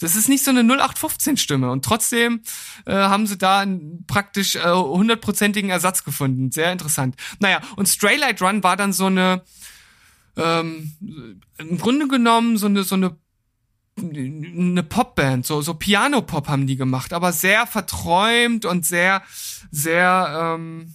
das 0.00 0.14
ist 0.14 0.28
nicht 0.28 0.44
so 0.44 0.50
eine 0.50 0.62
0815-Stimme 0.62 1.70
und 1.70 1.84
trotzdem 1.84 2.42
äh, 2.86 2.94
haben 2.94 3.26
sie 3.26 3.36
da 3.36 3.60
einen 3.60 4.04
praktisch 4.06 4.54
äh, 4.54 4.70
hundertprozentigen 4.72 5.70
äh, 5.70 5.72
Ersatz 5.72 6.04
gefunden. 6.04 6.52
Sehr 6.52 6.72
interessant. 6.72 7.16
Naja, 7.40 7.60
und 7.76 7.88
Stray 7.88 8.16
Light 8.16 8.40
Run 8.40 8.62
war 8.62 8.76
dann 8.76 8.92
so 8.92 9.06
eine, 9.06 9.42
ähm, 10.36 10.92
im 11.58 11.78
Grunde 11.78 12.06
genommen 12.06 12.56
so 12.56 12.66
eine, 12.66 12.84
so 12.84 12.94
eine 12.94 13.16
eine 14.02 14.82
Popband, 14.82 15.46
so 15.46 15.60
so 15.60 15.74
Piano 15.74 16.22
Pop 16.22 16.48
haben 16.48 16.66
die 16.66 16.76
gemacht, 16.76 17.12
aber 17.12 17.32
sehr 17.32 17.66
verträumt 17.66 18.64
und 18.64 18.84
sehr 18.84 19.22
sehr 19.70 20.56
ähm, 20.56 20.94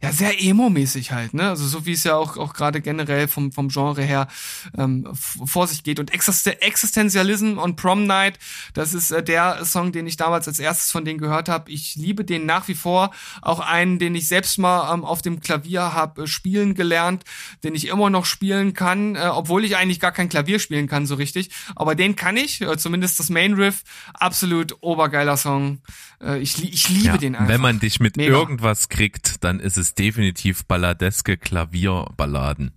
ja, 0.00 0.12
sehr 0.12 0.40
emo-mäßig 0.40 1.10
halt, 1.10 1.34
ne? 1.34 1.48
Also 1.48 1.66
so 1.66 1.84
wie 1.84 1.92
es 1.92 2.04
ja 2.04 2.14
auch, 2.14 2.36
auch 2.36 2.54
gerade 2.54 2.80
generell 2.80 3.26
vom, 3.26 3.50
vom 3.50 3.68
Genre 3.68 4.02
her 4.02 4.28
ähm, 4.76 5.08
vor 5.12 5.66
sich 5.66 5.82
geht. 5.82 5.98
Und 5.98 6.12
Existen 6.12 6.52
Existentialism 6.60 7.58
on 7.58 7.74
Prom 7.74 8.06
Night, 8.06 8.38
das 8.74 8.94
ist 8.94 9.10
äh, 9.10 9.24
der 9.24 9.64
Song, 9.64 9.90
den 9.90 10.06
ich 10.06 10.16
damals 10.16 10.46
als 10.46 10.60
erstes 10.60 10.92
von 10.92 11.04
denen 11.04 11.18
gehört 11.18 11.48
habe. 11.48 11.72
Ich 11.72 11.96
liebe 11.96 12.24
den 12.24 12.46
nach 12.46 12.68
wie 12.68 12.76
vor. 12.76 13.10
Auch 13.42 13.58
einen, 13.58 13.98
den 13.98 14.14
ich 14.14 14.28
selbst 14.28 14.58
mal 14.58 14.94
ähm, 14.94 15.04
auf 15.04 15.20
dem 15.20 15.40
Klavier 15.40 15.92
habe 15.92 16.22
äh, 16.22 16.26
spielen 16.28 16.74
gelernt, 16.74 17.24
den 17.64 17.74
ich 17.74 17.88
immer 17.88 18.08
noch 18.08 18.24
spielen 18.24 18.74
kann, 18.74 19.16
äh, 19.16 19.30
obwohl 19.32 19.64
ich 19.64 19.76
eigentlich 19.76 19.98
gar 19.98 20.12
kein 20.12 20.28
Klavier 20.28 20.60
spielen 20.60 20.86
kann 20.86 21.06
so 21.06 21.16
richtig. 21.16 21.50
Aber 21.74 21.96
den 21.96 22.14
kann 22.14 22.36
ich, 22.36 22.60
äh, 22.60 22.76
zumindest 22.78 23.18
das 23.18 23.30
Main 23.30 23.54
Riff. 23.54 23.82
Absolut 24.14 24.76
obergeiler 24.80 25.36
Song. 25.36 25.80
Äh, 26.22 26.38
ich, 26.38 26.62
ich 26.62 26.88
liebe 26.88 27.06
ja, 27.06 27.16
den 27.16 27.34
einfach. 27.34 27.48
Wenn 27.48 27.60
man 27.60 27.80
dich 27.80 28.00
mit 28.00 28.16
Mega. 28.16 28.32
irgendwas 28.32 28.88
kriegt, 28.88 29.42
dann 29.42 29.60
ist 29.60 29.76
es 29.76 29.87
definitiv 29.94 30.64
balladeske 30.64 31.36
Klavierballaden. 31.36 32.72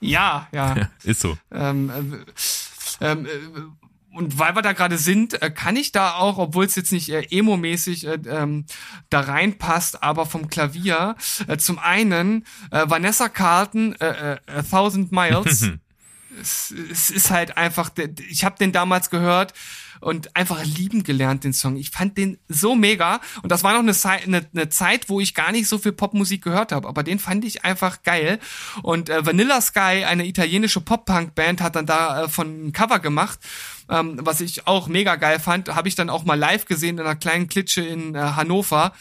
Ja, 0.00 0.48
ja. 0.52 0.88
ist 1.02 1.20
so. 1.20 1.36
Ähm, 1.52 1.90
äh, 3.00 3.10
ähm, 3.12 3.26
äh, 3.26 3.28
und 4.12 4.38
weil 4.38 4.56
wir 4.56 4.62
da 4.62 4.72
gerade 4.72 4.98
sind, 4.98 5.40
äh, 5.40 5.50
kann 5.50 5.76
ich 5.76 5.92
da 5.92 6.14
auch, 6.14 6.38
obwohl 6.38 6.64
es 6.64 6.74
jetzt 6.74 6.90
nicht 6.90 7.10
äh, 7.10 7.26
emo-mäßig 7.30 8.06
äh, 8.06 8.18
ähm, 8.26 8.66
da 9.08 9.20
reinpasst, 9.20 10.02
aber 10.02 10.26
vom 10.26 10.48
Klavier, 10.48 11.14
äh, 11.46 11.58
zum 11.58 11.78
einen 11.78 12.44
äh, 12.72 12.88
Vanessa 12.88 13.28
Carlton, 13.28 13.94
äh, 14.00 14.32
äh, 14.32 14.38
A 14.46 14.62
Thousand 14.62 15.12
Miles. 15.12 15.70
es, 16.40 16.74
es 16.90 17.10
ist 17.10 17.30
halt 17.30 17.56
einfach, 17.56 17.90
ich 18.28 18.44
habe 18.44 18.56
den 18.58 18.72
damals 18.72 19.10
gehört, 19.10 19.54
und 20.00 20.34
einfach 20.34 20.64
lieben 20.64 21.02
gelernt, 21.02 21.44
den 21.44 21.52
Song. 21.52 21.76
Ich 21.76 21.90
fand 21.90 22.16
den 22.16 22.38
so 22.48 22.74
mega. 22.74 23.20
Und 23.42 23.52
das 23.52 23.62
war 23.62 23.72
noch 23.72 23.80
eine, 23.80 23.94
eine, 24.24 24.46
eine 24.52 24.68
Zeit, 24.68 25.08
wo 25.08 25.20
ich 25.20 25.34
gar 25.34 25.52
nicht 25.52 25.68
so 25.68 25.78
viel 25.78 25.92
Popmusik 25.92 26.42
gehört 26.42 26.72
habe. 26.72 26.88
Aber 26.88 27.02
den 27.02 27.18
fand 27.18 27.44
ich 27.44 27.64
einfach 27.64 28.02
geil. 28.02 28.38
Und 28.82 29.08
äh, 29.08 29.24
Vanilla 29.24 29.60
Sky, 29.60 30.04
eine 30.04 30.26
italienische 30.26 30.80
Pop-Punk-Band, 30.80 31.60
hat 31.60 31.76
dann 31.76 31.86
da 31.86 32.24
äh, 32.24 32.28
von 32.28 32.68
ein 32.68 32.72
Cover 32.72 32.98
gemacht. 32.98 33.38
Ähm, 33.88 34.18
was 34.22 34.40
ich 34.40 34.66
auch 34.66 34.88
mega 34.88 35.16
geil 35.16 35.40
fand, 35.40 35.74
habe 35.74 35.88
ich 35.88 35.94
dann 35.94 36.10
auch 36.10 36.24
mal 36.24 36.38
live 36.38 36.64
gesehen 36.64 36.98
in 36.98 37.04
einer 37.04 37.16
kleinen 37.16 37.48
Klitsche 37.48 37.82
in 37.82 38.14
äh, 38.14 38.18
Hannover. 38.18 38.92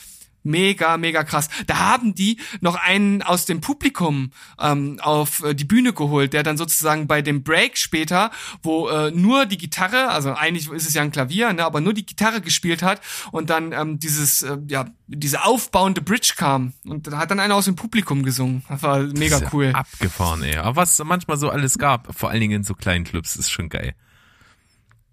Mega, 0.44 0.98
mega 0.98 1.24
krass. 1.24 1.50
Da 1.68 1.78
haben 1.78 2.16
die 2.16 2.40
noch 2.62 2.76
einen 2.76 3.22
aus 3.22 3.46
dem 3.46 3.62
Publikum 3.62 4.32
ähm, 4.60 5.00
auf 5.02 5.44
äh, 5.44 5.54
die 5.54 5.66
Bühne 5.66 5.94
geholt, 5.94 6.34
der 6.34 6.44
dann 6.44 6.58
sozusagen 6.58 7.08
bei 7.08 7.22
dem 7.22 7.44
Break 7.44 7.78
später, 7.78 8.32
wo 8.64 8.88
äh, 8.88 9.12
nur 9.12 9.46
die 9.46 9.58
Gitarre, 9.58 10.10
also 10.10 10.34
eigentlich 10.34 10.70
ist 10.72 10.88
es 10.88 10.94
ja 10.94 11.02
ein 11.02 11.12
Klavier, 11.12 11.52
ne, 11.54 11.66
aber 11.66 11.82
nur 11.82 11.94
die 11.94 12.06
Gitarre 12.06 12.42
gespielt 12.42 12.82
hat 12.84 13.02
und 13.32 13.50
dann 13.50 13.74
ähm, 13.74 14.00
dieses, 14.00 14.42
äh, 14.42 14.58
ja, 14.68 14.86
diese 15.08 15.44
aufbauende 15.44 16.02
Bridge 16.02 16.34
kam 16.38 16.74
und 16.86 17.08
da 17.08 17.18
hat 17.18 17.32
dann 17.32 17.40
einer 17.40 17.56
aus 17.56 17.66
dem 17.66 17.76
Publikum 17.76 18.24
gesungen. 18.24 18.64
Das 18.70 18.82
war 18.84 19.00
mega 19.00 19.40
das 19.40 19.54
cool. 19.54 19.72
abgefahren, 19.74 20.44
ey. 20.44 20.58
Aber 20.58 20.78
was 20.78 20.98
manchmal 21.04 21.38
so 21.38 21.50
alles 21.50 21.78
gab, 21.78 22.16
vor 22.16 22.30
allen 22.30 22.42
Dingen 22.42 22.58
in 22.58 22.64
so 22.64 22.76
kleinen 22.76 23.04
Clubs, 23.04 23.36
ist 23.36 23.50
schon 23.50 23.70
geil. 23.70 23.96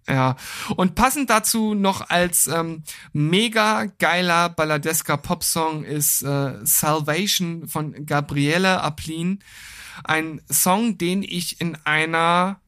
Ja, 0.09 0.37
und 0.77 0.95
passend 0.95 1.31
dazu 1.31 1.75
noch 1.75 2.11
als 2.11 2.47
ähm, 2.47 2.85
mega 3.13 3.87
geiler 3.99 4.49
balladesker 4.49 5.17
Popsong 5.17 5.83
ist 5.83 6.23
äh, 6.23 6.55
Salvation 6.65 7.67
von 7.67 8.07
Gabriele 8.07 8.83
Aplin. 8.83 9.41
Ein 10.05 10.41
Song, 10.49 10.97
den 10.97 11.25
ich 11.25 11.61
in 11.61 11.77
einer 11.85 12.61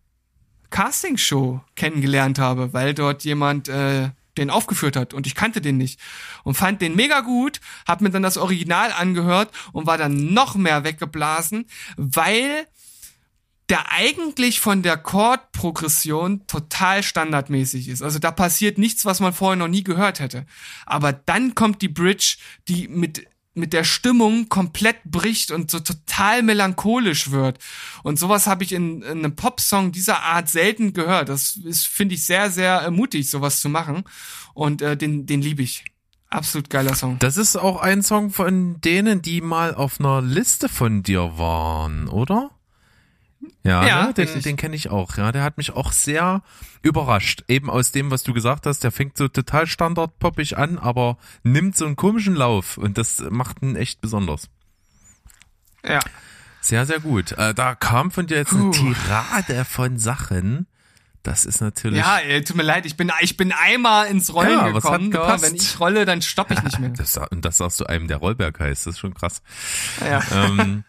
Castingshow 0.70 1.60
kennengelernt 1.76 2.40
habe, 2.40 2.72
weil 2.72 2.92
dort 2.92 3.22
jemand 3.24 3.68
äh, 3.68 4.10
den 4.36 4.50
aufgeführt 4.50 4.96
hat 4.96 5.14
und 5.14 5.26
ich 5.26 5.34
kannte 5.34 5.60
den 5.60 5.76
nicht 5.76 6.00
und 6.44 6.54
fand 6.54 6.80
den 6.80 6.96
mega 6.96 7.20
gut, 7.20 7.60
hab 7.86 8.00
mir 8.00 8.10
dann 8.10 8.22
das 8.22 8.36
Original 8.36 8.92
angehört 8.92 9.50
und 9.72 9.86
war 9.86 9.98
dann 9.98 10.32
noch 10.32 10.54
mehr 10.54 10.84
weggeblasen, 10.84 11.66
weil 11.96 12.66
der 13.68 13.92
eigentlich 13.92 14.60
von 14.60 14.82
der 14.82 14.96
Chordprogression 14.96 16.46
total 16.46 17.02
standardmäßig 17.02 17.88
ist. 17.88 18.02
Also 18.02 18.18
da 18.18 18.30
passiert 18.30 18.78
nichts, 18.78 19.04
was 19.04 19.20
man 19.20 19.34
vorher 19.34 19.56
noch 19.56 19.68
nie 19.68 19.84
gehört 19.84 20.20
hätte. 20.20 20.46
Aber 20.86 21.12
dann 21.12 21.54
kommt 21.54 21.82
die 21.82 21.88
Bridge, 21.88 22.36
die 22.68 22.88
mit 22.88 23.26
mit 23.58 23.72
der 23.72 23.84
Stimmung 23.84 24.48
komplett 24.48 25.02
bricht 25.04 25.50
und 25.50 25.70
so 25.70 25.80
total 25.80 26.42
melancholisch 26.42 27.30
wird. 27.30 27.58
Und 28.02 28.18
sowas 28.18 28.46
habe 28.46 28.64
ich 28.64 28.72
in, 28.72 29.02
in 29.02 29.18
einem 29.18 29.36
Popsong 29.36 29.92
dieser 29.92 30.22
Art 30.22 30.48
selten 30.48 30.92
gehört. 30.92 31.28
Das 31.28 31.56
ist, 31.56 31.86
finde 31.86 32.14
ich, 32.14 32.24
sehr, 32.24 32.50
sehr 32.50 32.90
mutig, 32.90 33.28
sowas 33.28 33.60
zu 33.60 33.68
machen. 33.68 34.04
Und 34.54 34.80
äh, 34.80 34.96
den, 34.96 35.26
den 35.26 35.42
liebe 35.42 35.62
ich. 35.62 35.84
Absolut 36.30 36.68
geiler 36.68 36.94
Song. 36.94 37.18
Das 37.20 37.36
ist 37.36 37.56
auch 37.56 37.80
ein 37.80 38.02
Song 38.02 38.30
von 38.30 38.80
denen, 38.82 39.22
die 39.22 39.40
mal 39.40 39.74
auf 39.74 39.98
einer 39.98 40.20
Liste 40.20 40.68
von 40.68 41.02
dir 41.02 41.38
waren, 41.38 42.06
oder? 42.06 42.50
Ja, 43.62 43.86
ja 43.86 44.06
ne? 44.06 44.14
den, 44.14 44.42
den 44.42 44.56
kenne 44.56 44.76
ich 44.76 44.90
auch. 44.90 45.16
Ja, 45.16 45.32
der 45.32 45.42
hat 45.42 45.58
mich 45.58 45.72
auch 45.72 45.92
sehr 45.92 46.42
überrascht. 46.82 47.44
Eben 47.48 47.70
aus 47.70 47.92
dem, 47.92 48.10
was 48.10 48.22
du 48.22 48.32
gesagt 48.32 48.66
hast. 48.66 48.84
Der 48.84 48.92
fängt 48.92 49.16
so 49.16 49.28
total 49.28 49.66
standardpoppig 49.66 50.56
an, 50.56 50.78
aber 50.78 51.18
nimmt 51.42 51.76
so 51.76 51.86
einen 51.86 51.96
komischen 51.96 52.34
Lauf 52.34 52.78
und 52.78 52.98
das 52.98 53.22
macht 53.30 53.62
ihn 53.62 53.76
echt 53.76 54.00
besonders. 54.00 54.48
Ja. 55.84 56.00
Sehr, 56.60 56.86
sehr 56.86 57.00
gut. 57.00 57.32
Äh, 57.32 57.54
da 57.54 57.74
kam 57.74 58.10
von 58.10 58.26
dir 58.26 58.38
jetzt 58.38 58.52
eine 58.52 58.70
Tirade 58.70 59.64
von 59.64 59.98
Sachen. 59.98 60.66
Das 61.22 61.44
ist 61.44 61.60
natürlich. 61.60 61.98
Ja, 61.98 62.18
ey, 62.18 62.42
tut 62.42 62.56
mir 62.56 62.62
leid, 62.62 62.86
ich 62.86 62.96
bin, 62.96 63.12
ich 63.20 63.36
bin 63.36 63.52
einmal 63.52 64.06
ins 64.06 64.32
Rollen 64.32 64.50
ja, 64.50 64.70
gekommen. 64.70 65.12
Ja, 65.12 65.40
wenn 65.42 65.54
ich 65.54 65.78
rolle, 65.78 66.04
dann 66.04 66.22
stoppe 66.22 66.54
ich 66.54 66.62
nicht 66.62 66.78
mehr. 66.78 66.90
das, 66.90 67.18
und 67.30 67.44
das 67.44 67.58
sagst 67.58 67.80
du 67.80 67.84
einem, 67.84 68.08
der 68.08 68.18
Rollberg 68.18 68.58
heißt. 68.58 68.86
Das 68.86 68.94
ist 68.94 69.00
schon 69.00 69.14
krass. 69.14 69.42
Ja. 70.00 70.22
Ähm, 70.32 70.84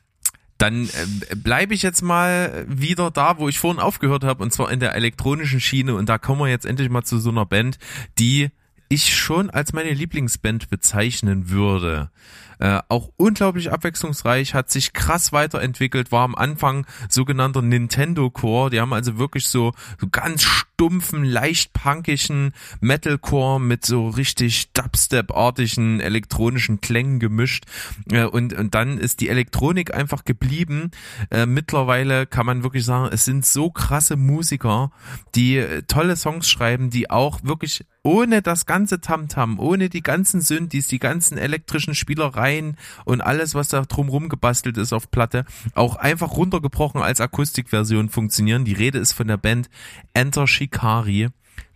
dann 0.59 0.85
äh, 0.85 1.35
bleibe 1.35 1.73
ich 1.73 1.81
jetzt 1.81 2.03
mal 2.03 2.65
wieder 2.67 3.09
da, 3.09 3.39
wo 3.39 3.49
ich 3.49 3.57
vorhin 3.57 3.81
aufgehört 3.81 4.23
habe, 4.23 4.43
und 4.43 4.53
zwar 4.53 4.71
in 4.71 4.79
der 4.79 4.93
elektronischen 4.93 5.59
Schiene. 5.59 5.95
Und 5.95 6.09
da 6.09 6.19
kommen 6.19 6.41
wir 6.41 6.47
jetzt 6.47 6.65
endlich 6.65 6.89
mal 6.89 7.03
zu 7.03 7.17
so 7.17 7.31
einer 7.31 7.45
Band, 7.45 7.79
die 8.19 8.49
ich 8.89 9.15
schon 9.15 9.49
als 9.49 9.71
meine 9.71 9.93
Lieblingsband 9.93 10.69
bezeichnen 10.69 11.49
würde. 11.49 12.11
Äh, 12.59 12.81
auch 12.89 13.09
unglaublich 13.15 13.71
abwechslungsreich, 13.71 14.53
hat 14.53 14.69
sich 14.69 14.91
krass 14.91 15.31
weiterentwickelt, 15.31 16.11
war 16.11 16.25
am 16.25 16.35
Anfang 16.35 16.85
sogenannter 17.07 17.61
Nintendo 17.61 18.29
Core. 18.29 18.69
Die 18.69 18.81
haben 18.81 18.91
also 18.91 19.17
wirklich 19.17 19.47
so, 19.47 19.73
so 19.99 20.07
ganz 20.11 20.65
stumpfen, 20.79 21.25
leicht 21.25 21.73
punkischen 21.73 22.53
Metalcore 22.79 23.59
mit 23.59 23.85
so 23.85 24.07
richtig 24.07 24.71
Dubstep-artigen 24.71 25.99
elektronischen 25.99 26.79
Klängen 26.79 27.19
gemischt. 27.19 27.65
Äh, 28.09 28.23
und, 28.23 28.53
und 28.53 28.73
dann 28.75 28.97
ist 28.97 29.19
die 29.19 29.27
Elektronik 29.27 29.93
einfach 29.93 30.23
geblieben. 30.23 30.91
Äh, 31.31 31.47
mittlerweile 31.47 32.25
kann 32.25 32.45
man 32.45 32.63
wirklich 32.63 32.85
sagen, 32.85 33.09
es 33.11 33.25
sind 33.25 33.45
so 33.45 33.69
krasse 33.69 34.15
Musiker, 34.15 34.93
die 35.35 35.57
äh, 35.57 35.81
tolle 35.81 36.15
Songs 36.15 36.49
schreiben, 36.49 36.89
die 36.89 37.09
auch 37.09 37.43
wirklich 37.43 37.83
ohne 38.03 38.41
das 38.41 38.65
ganze 38.65 39.01
Tamtam, 39.01 39.59
ohne 39.59 39.89
die 39.89 40.01
ganzen 40.01 40.39
Synthes, 40.39 40.87
die 40.87 40.99
ganzen 40.99 41.37
elektrischen 41.37 41.93
Spielereien 41.93 42.77
und 43.03 43.21
alles, 43.21 43.55
was 43.55 43.67
da 43.67 43.81
drumrum 43.81 44.29
gebastelt 44.29 44.77
ist 44.77 44.93
auf 44.93 45.11
Platte, 45.11 45.45
auch 45.75 45.97
einfach 45.97 46.37
runtergebrochen 46.37 47.01
als 47.01 47.19
Akustikversion 47.19 48.09
funktionieren. 48.09 48.63
Die 48.63 48.73
Rede 48.73 48.99
ist 48.99 49.11
von 49.11 49.27
der 49.27 49.37
Band 49.37 49.69
Enter 50.13 50.47
Shikari. 50.69 51.27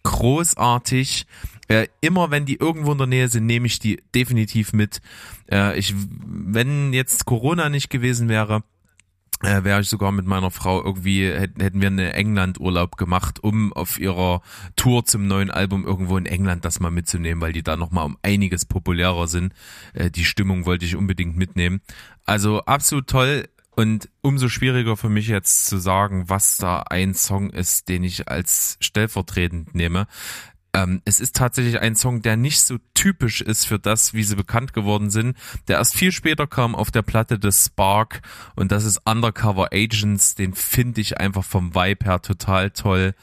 Großartig. 0.03 1.25
Äh, 1.69 1.87
immer 2.01 2.29
wenn 2.29 2.45
die 2.45 2.57
irgendwo 2.57 2.91
in 2.91 2.97
der 2.97 3.07
Nähe 3.07 3.29
sind, 3.29 3.45
nehme 3.45 3.67
ich 3.67 3.79
die 3.79 4.01
definitiv 4.13 4.73
mit. 4.73 5.01
Äh, 5.49 5.77
ich, 5.79 5.95
wenn 5.95 6.93
jetzt 6.93 7.25
Corona 7.25 7.69
nicht 7.69 7.89
gewesen 7.89 8.27
wäre, 8.27 8.63
äh, 9.41 9.63
wäre 9.63 9.81
ich 9.81 9.89
sogar 9.89 10.11
mit 10.11 10.25
meiner 10.25 10.51
Frau 10.51 10.83
irgendwie, 10.83 11.25
hätten 11.25 11.81
wir 11.81 11.87
eine 11.87 12.13
England-Urlaub 12.13 12.97
gemacht, 12.97 13.43
um 13.43 13.73
auf 13.73 13.99
ihrer 13.99 14.41
Tour 14.75 15.05
zum 15.05 15.27
neuen 15.27 15.51
Album 15.51 15.85
irgendwo 15.85 16.17
in 16.17 16.25
England 16.25 16.65
das 16.65 16.79
mal 16.79 16.91
mitzunehmen, 16.91 17.41
weil 17.41 17.53
die 17.53 17.63
da 17.63 17.77
nochmal 17.77 18.05
um 18.05 18.17
einiges 18.21 18.65
populärer 18.65 19.27
sind. 19.27 19.53
Äh, 19.93 20.11
die 20.11 20.25
Stimmung 20.25 20.65
wollte 20.65 20.85
ich 20.85 20.95
unbedingt 20.95 21.37
mitnehmen. 21.37 21.81
Also 22.25 22.61
absolut 22.65 23.07
toll. 23.07 23.47
Und 23.75 24.09
umso 24.21 24.49
schwieriger 24.49 24.97
für 24.97 25.09
mich 25.09 25.27
jetzt 25.27 25.65
zu 25.65 25.77
sagen, 25.77 26.29
was 26.29 26.57
da 26.57 26.83
ein 26.89 27.15
Song 27.15 27.49
ist, 27.49 27.89
den 27.89 28.03
ich 28.03 28.27
als 28.27 28.77
stellvertretend 28.79 29.73
nehme. 29.73 30.07
Ähm, 30.75 31.01
es 31.05 31.19
ist 31.19 31.35
tatsächlich 31.35 31.79
ein 31.79 31.95
Song, 31.95 32.21
der 32.21 32.35
nicht 32.35 32.61
so 32.61 32.77
typisch 32.93 33.41
ist 33.41 33.65
für 33.65 33.79
das, 33.79 34.13
wie 34.13 34.23
sie 34.23 34.35
bekannt 34.35 34.73
geworden 34.73 35.11
sind. 35.11 35.37
Der 35.67 35.77
erst 35.77 35.95
viel 35.95 36.11
später 36.11 36.47
kam 36.47 36.75
auf 36.75 36.89
der 36.89 37.03
Platte 37.03 37.37
des 37.37 37.65
Spark 37.65 38.21
und 38.55 38.71
das 38.71 38.83
ist 38.83 39.01
Undercover 39.05 39.69
Agents. 39.71 40.35
Den 40.35 40.53
finde 40.53 41.01
ich 41.01 41.19
einfach 41.19 41.43
vom 41.43 41.75
Vibe 41.75 42.05
her 42.05 42.21
total 42.21 42.71
toll. 42.71 43.13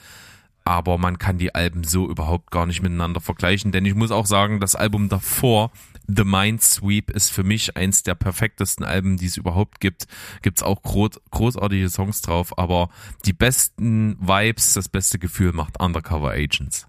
Aber 0.64 0.98
man 0.98 1.18
kann 1.18 1.38
die 1.38 1.54
Alben 1.54 1.82
so 1.84 2.08
überhaupt 2.08 2.50
gar 2.50 2.66
nicht 2.66 2.82
miteinander 2.82 3.20
vergleichen, 3.20 3.72
denn 3.72 3.84
ich 3.86 3.94
muss 3.94 4.12
auch 4.12 4.26
sagen, 4.26 4.60
das 4.60 4.76
Album 4.76 5.08
davor, 5.08 5.72
The 6.16 6.24
Mind 6.24 6.62
Sweep, 6.62 7.10
ist 7.10 7.30
für 7.30 7.42
mich 7.44 7.76
eins 7.76 8.02
der 8.02 8.14
perfektesten 8.14 8.84
Alben, 8.84 9.16
die 9.16 9.26
es 9.26 9.36
überhaupt 9.36 9.80
gibt. 9.80 10.06
Gibt's 10.42 10.62
auch 10.62 10.82
groß, 10.82 11.20
großartige 11.30 11.88
Songs 11.88 12.22
drauf, 12.22 12.58
aber 12.58 12.90
die 13.24 13.32
besten 13.32 14.16
Vibes, 14.20 14.74
das 14.74 14.88
beste 14.88 15.18
Gefühl 15.18 15.52
macht 15.52 15.80
Undercover 15.80 16.30
Agents. 16.30 16.86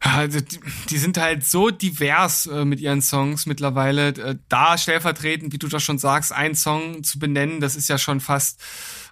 Also 0.00 0.40
die, 0.40 0.58
die 0.90 0.98
sind 0.98 1.16
halt 1.16 1.44
so 1.44 1.70
divers 1.70 2.46
äh, 2.46 2.64
mit 2.64 2.80
ihren 2.80 3.02
Songs 3.02 3.46
mittlerweile. 3.46 4.08
Äh, 4.08 4.36
da 4.48 4.76
stellvertretend, 4.76 5.52
wie 5.52 5.58
du 5.58 5.68
das 5.68 5.82
schon 5.84 5.98
sagst, 5.98 6.32
einen 6.32 6.56
Song 6.56 7.04
zu 7.04 7.20
benennen, 7.20 7.60
das 7.60 7.76
ist 7.76 7.88
ja 7.88 7.98
schon 7.98 8.18
fast 8.18 8.60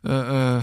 äh, 0.04 0.58
äh, 0.58 0.62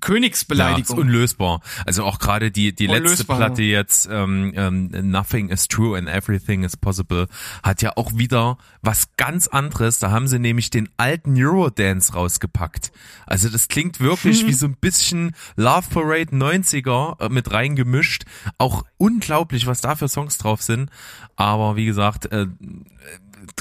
Königsbeleidigung. 0.00 0.96
Ja, 0.96 1.02
unlösbar. 1.02 1.60
Also 1.84 2.04
auch 2.04 2.18
gerade 2.18 2.50
die 2.50 2.74
die 2.74 2.86
letzte 2.86 3.24
Platte 3.24 3.62
jetzt 3.62 4.08
ähm, 4.10 4.52
ähm, 4.56 4.88
Nothing 5.10 5.50
is 5.50 5.68
True 5.68 5.98
and 5.98 6.08
Everything 6.08 6.62
is 6.62 6.76
Possible 6.76 7.28
hat 7.62 7.82
ja 7.82 7.92
auch 7.96 8.16
wieder 8.16 8.56
was 8.80 9.16
ganz 9.16 9.48
anderes. 9.48 9.98
Da 9.98 10.10
haben 10.10 10.28
sie 10.28 10.38
nämlich 10.38 10.70
den 10.70 10.88
alten 10.96 11.34
Eurodance 11.36 12.14
rausgepackt. 12.14 12.90
Also 13.26 13.48
das 13.48 13.68
klingt 13.68 14.00
wirklich 14.00 14.44
mhm. 14.44 14.48
wie 14.48 14.54
so 14.54 14.66
ein 14.66 14.76
bisschen 14.76 15.34
Love 15.56 15.88
Parade 15.90 16.34
90er 16.34 17.20
äh, 17.20 17.28
mit 17.28 17.52
reingemischt. 17.52 18.24
Auch 18.58 18.84
unglaublich, 18.96 19.66
was 19.66 19.82
da 19.82 19.94
für 19.96 20.08
Songs 20.08 20.38
drauf 20.38 20.62
sind. 20.62 20.90
Aber 21.36 21.76
wie 21.76 21.86
gesagt, 21.86 22.32
äh, 22.32 22.46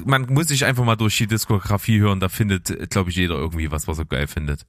man 0.05 0.27
muss 0.33 0.47
sich 0.47 0.65
einfach 0.65 0.83
mal 0.83 0.95
durch 0.95 1.17
die 1.17 1.27
Diskografie 1.27 1.99
hören. 1.99 2.19
Da 2.19 2.29
findet, 2.29 2.89
glaube 2.89 3.09
ich, 3.09 3.15
jeder 3.15 3.35
irgendwie 3.35 3.71
was, 3.71 3.87
was 3.87 3.99
er 3.99 4.05
geil 4.05 4.27
findet. 4.27 4.65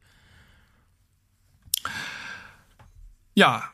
Ja, 3.39 3.65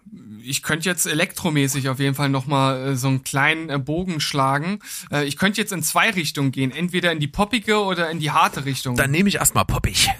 ich 0.42 0.64
könnte 0.64 0.88
jetzt 0.88 1.06
elektromäßig 1.06 1.88
auf 1.88 2.00
jeden 2.00 2.16
Fall 2.16 2.28
nochmal 2.28 2.88
äh, 2.88 2.96
so 2.96 3.06
einen 3.06 3.22
kleinen 3.22 3.70
äh, 3.70 3.78
Bogen 3.78 4.20
schlagen. 4.20 4.80
Äh, 5.12 5.24
ich 5.24 5.36
könnte 5.36 5.60
jetzt 5.60 5.72
in 5.72 5.84
zwei 5.84 6.10
Richtungen 6.10 6.50
gehen, 6.50 6.72
entweder 6.72 7.12
in 7.12 7.20
die 7.20 7.28
poppige 7.28 7.78
oder 7.78 8.10
in 8.10 8.18
die 8.18 8.32
harte 8.32 8.64
Richtung. 8.64 8.96
Dann 8.96 9.12
nehme 9.12 9.28
ich 9.28 9.36
erstmal 9.36 9.64
poppig. 9.64 10.10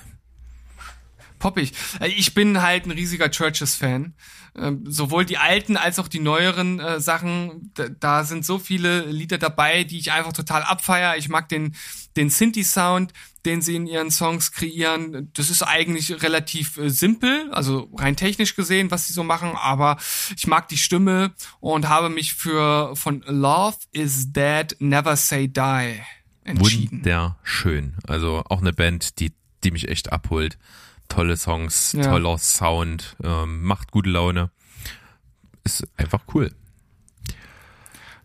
Poppig. 1.40 1.72
Ich 2.16 2.34
bin 2.34 2.62
halt 2.62 2.86
ein 2.86 2.92
riesiger 2.92 3.32
Churches-Fan. 3.32 4.14
Ähm, 4.54 4.84
sowohl 4.86 5.24
die 5.24 5.38
alten 5.38 5.76
als 5.76 5.98
auch 5.98 6.06
die 6.06 6.20
neueren 6.20 6.78
äh, 6.78 7.00
Sachen. 7.00 7.72
Da, 7.74 7.88
da, 7.88 8.22
sind 8.22 8.46
so 8.46 8.60
viele 8.60 9.06
Lieder 9.06 9.38
dabei, 9.38 9.82
die 9.82 9.98
ich 9.98 10.12
einfach 10.12 10.32
total 10.32 10.62
abfeier. 10.62 11.16
Ich 11.16 11.28
mag 11.28 11.48
den, 11.48 11.74
den 12.16 12.30
Synthi-Sound 12.30 13.12
den 13.44 13.62
sie 13.62 13.76
in 13.76 13.86
ihren 13.86 14.10
Songs 14.10 14.52
kreieren. 14.52 15.30
Das 15.34 15.50
ist 15.50 15.62
eigentlich 15.62 16.22
relativ 16.22 16.76
äh, 16.76 16.90
simpel, 16.90 17.50
also 17.52 17.88
rein 17.96 18.16
technisch 18.16 18.54
gesehen, 18.54 18.90
was 18.90 19.06
sie 19.06 19.12
so 19.12 19.24
machen, 19.24 19.52
aber 19.56 19.96
ich 20.36 20.46
mag 20.46 20.68
die 20.68 20.76
Stimme 20.76 21.32
und 21.60 21.88
habe 21.88 22.08
mich 22.08 22.34
für 22.34 22.94
von 22.96 23.22
Love 23.26 23.76
is 23.92 24.32
Dead, 24.32 24.76
Never 24.78 25.16
Say 25.16 25.48
Die 25.48 26.00
entschieden. 26.44 27.04
Wunderschön. 27.04 27.94
Also 28.06 28.42
auch 28.48 28.60
eine 28.60 28.72
Band, 28.72 29.18
die, 29.20 29.32
die 29.64 29.70
mich 29.70 29.88
echt 29.88 30.12
abholt. 30.12 30.58
Tolle 31.08 31.36
Songs, 31.36 31.92
ja. 31.92 32.02
toller 32.04 32.38
Sound, 32.38 33.16
ähm, 33.22 33.62
macht 33.62 33.90
gute 33.90 34.10
Laune. 34.10 34.50
Ist 35.64 35.86
einfach 35.96 36.22
cool. 36.34 36.52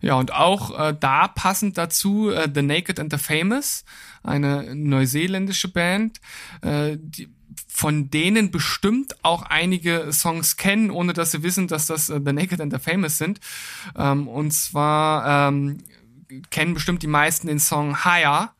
Ja, 0.00 0.14
und 0.14 0.32
auch 0.32 0.78
äh, 0.78 0.96
da 0.98 1.28
passend 1.28 1.76
dazu 1.76 2.30
äh, 2.30 2.48
The 2.52 2.62
Naked 2.62 3.00
and 3.00 3.12
the 3.12 3.18
Famous, 3.18 3.84
eine 4.22 4.74
neuseeländische 4.74 5.68
Band, 5.68 6.20
äh, 6.62 6.96
die 7.00 7.28
von 7.66 8.10
denen 8.10 8.50
bestimmt 8.50 9.14
auch 9.22 9.42
einige 9.42 10.12
Songs 10.12 10.56
kennen, 10.56 10.90
ohne 10.90 11.12
dass 11.12 11.30
sie 11.30 11.42
wissen, 11.42 11.68
dass 11.68 11.86
das 11.86 12.08
äh, 12.08 12.20
The 12.24 12.32
Naked 12.32 12.60
and 12.60 12.72
the 12.72 12.78
Famous 12.78 13.18
sind. 13.18 13.40
Ähm, 13.96 14.26
und 14.26 14.52
zwar 14.52 15.48
ähm, 15.48 15.78
kennen 16.50 16.74
bestimmt 16.74 17.02
die 17.02 17.08
meisten 17.08 17.46
den 17.46 17.60
Song 17.60 18.04
Higher. 18.04 18.52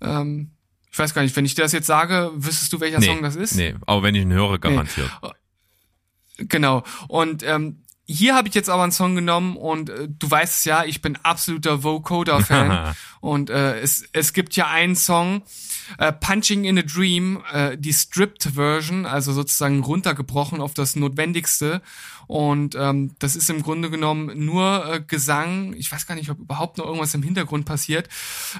Ähm, 0.00 0.50
ich 0.90 0.98
weiß 0.98 1.14
gar 1.14 1.22
nicht, 1.22 1.36
wenn 1.36 1.44
ich 1.44 1.54
dir 1.54 1.62
das 1.62 1.72
jetzt 1.72 1.86
sage, 1.86 2.32
wüsstest 2.34 2.72
du, 2.72 2.80
welcher 2.80 2.98
nee, 2.98 3.06
Song 3.06 3.22
das 3.22 3.36
ist? 3.36 3.56
Nee, 3.56 3.74
aber 3.86 4.02
wenn 4.02 4.14
ich 4.14 4.22
ihn 4.22 4.32
höre, 4.32 4.58
garantiert. 4.58 5.10
Nee. 5.22 6.46
Genau. 6.48 6.82
Und 7.08 7.42
ähm, 7.42 7.82
hier 8.10 8.34
habe 8.34 8.48
ich 8.48 8.54
jetzt 8.54 8.68
aber 8.68 8.82
einen 8.82 8.92
Song 8.92 9.14
genommen 9.14 9.56
und 9.56 9.90
äh, 9.90 10.08
du 10.08 10.30
weißt 10.30 10.58
es 10.58 10.64
ja, 10.64 10.84
ich 10.84 11.00
bin 11.00 11.16
absoluter 11.22 11.82
Vocoder-Fan. 11.82 12.94
und 13.20 13.50
äh, 13.50 13.78
es, 13.80 14.04
es 14.12 14.32
gibt 14.32 14.56
ja 14.56 14.66
einen 14.66 14.96
Song, 14.96 15.42
äh, 15.98 16.12
Punching 16.12 16.64
in 16.64 16.78
a 16.78 16.82
Dream, 16.82 17.42
äh, 17.52 17.76
die 17.76 17.92
Stripped-Version, 17.92 19.06
also 19.06 19.32
sozusagen 19.32 19.82
runtergebrochen 19.82 20.60
auf 20.60 20.74
das 20.74 20.96
Notwendigste. 20.96 21.82
Und 22.26 22.76
ähm, 22.76 23.12
das 23.18 23.36
ist 23.36 23.50
im 23.50 23.62
Grunde 23.62 23.90
genommen 23.90 24.44
nur 24.44 24.86
äh, 24.86 25.00
Gesang. 25.00 25.74
Ich 25.74 25.90
weiß 25.90 26.06
gar 26.06 26.14
nicht, 26.14 26.30
ob 26.30 26.38
überhaupt 26.38 26.78
noch 26.78 26.86
irgendwas 26.86 27.14
im 27.14 27.22
Hintergrund 27.22 27.64
passiert, 27.64 28.08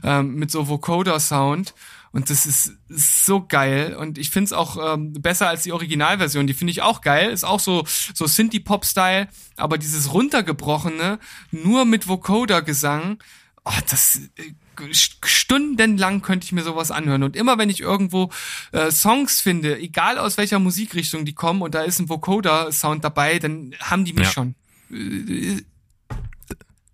ähm, 0.02 0.34
mit 0.34 0.50
so 0.50 0.68
Vocoder-Sound. 0.68 1.74
Und 2.12 2.28
das 2.28 2.44
ist, 2.44 2.72
so 2.88 3.46
geil. 3.46 3.94
Und 3.94 4.18
ich 4.18 4.30
find's 4.30 4.52
auch 4.52 4.94
ähm, 4.94 5.12
besser 5.12 5.48
als 5.48 5.62
die 5.62 5.72
Originalversion. 5.72 6.46
Die 6.46 6.54
finde 6.54 6.72
ich 6.72 6.82
auch 6.82 7.02
geil. 7.02 7.30
Ist 7.30 7.44
auch 7.44 7.60
so, 7.60 7.84
so 8.14 8.26
Synthie-Pop-Style. 8.26 9.28
Aber 9.56 9.78
dieses 9.78 10.12
runtergebrochene, 10.12 11.20
nur 11.52 11.84
mit 11.84 12.08
Vocoder-Gesang, 12.08 13.18
oh, 13.64 13.78
das 13.88 14.20
äh, 14.36 14.52
stundenlang 14.92 16.22
könnte 16.22 16.44
ich 16.44 16.52
mir 16.52 16.62
sowas 16.62 16.90
anhören. 16.90 17.22
Und 17.22 17.36
immer 17.36 17.58
wenn 17.58 17.70
ich 17.70 17.80
irgendwo 17.80 18.30
äh, 18.72 18.90
Songs 18.90 19.40
finde, 19.40 19.78
egal 19.78 20.18
aus 20.18 20.36
welcher 20.36 20.58
Musikrichtung 20.58 21.24
die 21.24 21.34
kommen 21.34 21.62
und 21.62 21.74
da 21.74 21.82
ist 21.82 22.00
ein 22.00 22.08
Vocoder-Sound 22.08 23.04
dabei, 23.04 23.38
dann 23.38 23.74
haben 23.80 24.04
die 24.04 24.14
mich 24.14 24.26
ja. 24.26 24.32
schon. 24.32 24.54
Äh, 24.90 25.62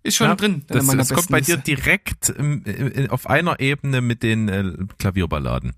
ist 0.03 0.15
schon 0.15 0.27
ja, 0.27 0.35
drin. 0.35 0.63
Das, 0.67 0.85
das 0.87 1.09
kommt 1.09 1.29
bei 1.29 1.41
dir 1.41 1.57
direkt 1.57 2.33
ähm, 2.37 2.63
auf 3.09 3.29
einer 3.29 3.59
Ebene 3.59 4.01
mit 4.01 4.23
den 4.23 4.47
äh, 4.47 4.73
Klavierballaden. 4.99 5.73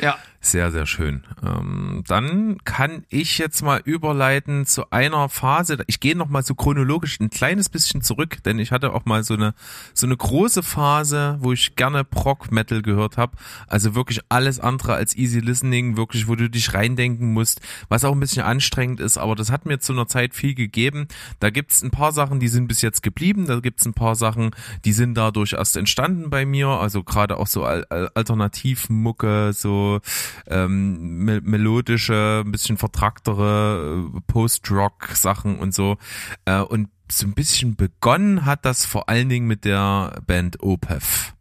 Ja. 0.00 0.18
Sehr, 0.46 0.70
sehr 0.70 0.86
schön. 0.86 1.24
Ähm, 1.44 2.04
dann 2.06 2.58
kann 2.62 3.04
ich 3.08 3.36
jetzt 3.38 3.62
mal 3.62 3.80
überleiten 3.84 4.64
zu 4.64 4.88
einer 4.92 5.28
Phase. 5.28 5.78
Ich 5.88 5.98
gehe 5.98 6.14
noch 6.14 6.28
mal 6.28 6.44
so 6.44 6.54
chronologisch 6.54 7.18
ein 7.18 7.30
kleines 7.30 7.68
bisschen 7.68 8.00
zurück, 8.00 8.44
denn 8.44 8.60
ich 8.60 8.70
hatte 8.70 8.92
auch 8.92 9.06
mal 9.06 9.24
so 9.24 9.34
eine 9.34 9.54
so 9.92 10.06
eine 10.06 10.16
große 10.16 10.62
Phase, 10.62 11.38
wo 11.40 11.52
ich 11.52 11.74
gerne 11.74 12.04
Prog 12.04 12.52
Metal 12.52 12.80
gehört 12.80 13.16
habe. 13.16 13.36
Also 13.66 13.96
wirklich 13.96 14.20
alles 14.28 14.60
andere 14.60 14.94
als 14.94 15.16
easy 15.16 15.40
listening, 15.40 15.96
wirklich, 15.96 16.28
wo 16.28 16.36
du 16.36 16.48
dich 16.48 16.72
reindenken 16.74 17.32
musst, 17.32 17.60
was 17.88 18.04
auch 18.04 18.12
ein 18.12 18.20
bisschen 18.20 18.44
anstrengend 18.44 19.00
ist. 19.00 19.18
Aber 19.18 19.34
das 19.34 19.50
hat 19.50 19.66
mir 19.66 19.80
zu 19.80 19.94
einer 19.94 20.06
Zeit 20.06 20.32
viel 20.32 20.54
gegeben. 20.54 21.08
Da 21.40 21.50
gibt's 21.50 21.82
ein 21.82 21.90
paar 21.90 22.12
Sachen, 22.12 22.38
die 22.38 22.46
sind 22.46 22.68
bis 22.68 22.82
jetzt 22.82 23.02
geblieben. 23.02 23.46
Da 23.46 23.58
gibt's 23.58 23.84
ein 23.84 23.94
paar 23.94 24.14
Sachen, 24.14 24.52
die 24.84 24.92
sind 24.92 25.14
dadurch 25.14 25.54
erst 25.54 25.76
entstanden 25.76 26.30
bei 26.30 26.46
mir. 26.46 26.68
Also 26.68 27.02
gerade 27.02 27.36
auch 27.36 27.48
so 27.48 27.64
Alternativmucke, 27.64 29.52
so 29.52 30.00
ähm, 30.46 31.24
me 31.24 31.40
melodische, 31.42 32.42
ein 32.44 32.52
bisschen 32.52 32.76
vertracktere 32.76 34.06
äh, 34.14 34.20
Post-Rock-Sachen 34.26 35.58
und 35.58 35.74
so. 35.74 35.96
Äh, 36.44 36.60
und 36.60 36.88
so 37.10 37.26
ein 37.26 37.34
bisschen 37.34 37.76
begonnen 37.76 38.44
hat 38.44 38.64
das 38.64 38.84
vor 38.84 39.08
allen 39.08 39.28
Dingen 39.28 39.46
mit 39.46 39.64
der 39.64 40.20
Band 40.26 40.62
Opeth. 40.62 41.34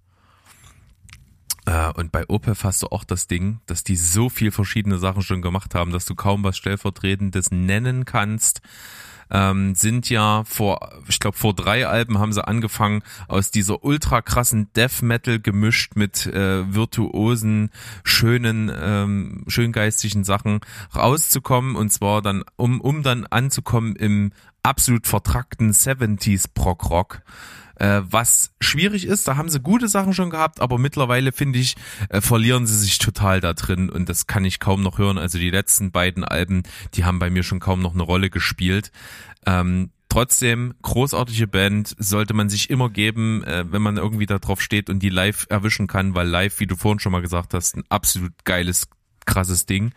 Äh, 1.66 1.92
und 1.94 2.12
bei 2.12 2.26
Opeth 2.28 2.64
hast 2.64 2.84
du 2.84 2.88
auch 2.88 3.04
das 3.04 3.28
Ding, 3.28 3.60
dass 3.66 3.84
die 3.84 3.96
so 3.96 4.30
viel 4.30 4.52
verschiedene 4.52 4.98
Sachen 4.98 5.24
schon 5.24 5.42
gemacht 5.42 5.76
haben, 5.76 5.92
dass 5.92 6.06
du 6.06 6.16
kaum 6.16 6.44
was 6.44 6.58
stellvertretendes 6.58 7.52
nennen 7.52 8.06
kannst 8.06 8.62
ähm, 9.32 9.76
sind 9.76 10.10
ja 10.10 10.44
vor, 10.46 10.92
ich 11.08 11.20
glaube 11.20 11.38
vor 11.38 11.54
drei 11.54 11.88
Alben 11.88 12.20
haben 12.20 12.34
sie 12.34 12.46
angefangen, 12.46 13.02
aus 13.28 13.52
dieser 13.52 13.84
ultra 13.84 14.22
krassen 14.22 14.72
Death 14.74 15.02
Metal 15.02 15.40
gemischt 15.40 15.96
mit 15.96 16.26
äh, 16.28 16.74
virtuosen, 16.74 17.70
schönen, 18.04 18.72
ähm, 18.74 19.44
schöngeistigen 19.48 20.24
Sachen 20.24 20.60
rauszukommen. 20.96 21.76
Und 21.76 21.92
zwar 21.92 22.22
dann, 22.22 22.44
um, 22.56 22.82
um 22.82 23.04
dann 23.04 23.26
anzukommen 23.28 23.96
im 23.96 24.32
absolut 24.64 25.08
vertrackten 25.08 25.72
70s 25.72 26.46
Prog 26.54 26.90
Rock 26.90 27.22
äh, 27.76 28.02
was 28.04 28.52
schwierig 28.62 29.06
ist. 29.06 29.28
Da 29.28 29.38
haben 29.38 29.50
sie 29.50 29.60
gute 29.60 29.88
Sachen 29.88 30.14
schon 30.14 30.30
gehabt, 30.30 30.62
aber 30.62 30.78
mittlerweile 30.78 31.32
finde 31.32 31.60
ich, 31.60 31.76
äh, 32.10 32.22
verlieren 32.22 32.68
sie 32.68 32.78
sich 32.78 32.98
total 32.98 33.42
da 33.42 33.54
drin 33.54 33.90
und 33.90 34.10
das 34.10 34.28
kann 34.28 34.46
ich 34.46 34.60
kaum 34.60 34.82
noch 34.82 34.98
hören. 34.98 35.18
Also 35.18 35.38
die 35.38 35.50
letzten 35.50 35.92
beiden 35.92 36.24
Alben, 36.24 36.64
die 36.94 37.06
haben 37.06 37.20
bei 37.20 37.30
mir 37.30 37.44
schon 37.44 37.60
kaum 37.60 37.82
noch 37.82 37.94
eine 37.94 38.04
Rolle 38.04 38.30
gespielt. 38.30 38.92
Ähm, 39.46 39.92
trotzdem 40.10 40.74
großartige 40.82 41.48
Band 41.48 41.96
sollte 42.00 42.34
man 42.34 42.50
sich 42.50 42.70
immer 42.70 42.90
geben, 42.90 43.44
äh, 43.44 43.66
wenn 43.72 43.82
man 43.82 43.98
irgendwie 43.98 44.26
da 44.26 44.40
drauf 44.40 44.62
steht 44.62 44.90
und 44.90 45.00
die 45.00 45.10
live 45.10 45.46
erwischen 45.50 45.88
kann, 45.88 46.16
weil 46.16 46.28
live, 46.28 46.60
wie 46.60 46.68
du 46.68 46.76
vorhin 46.76 47.00
schon 47.00 47.12
mal 47.12 47.22
gesagt 47.22 47.54
hast, 47.54 47.76
ein 47.76 47.84
absolut 47.90 48.32
geiles, 48.46 48.88
krasses 49.26 49.66
Ding. 49.66 49.92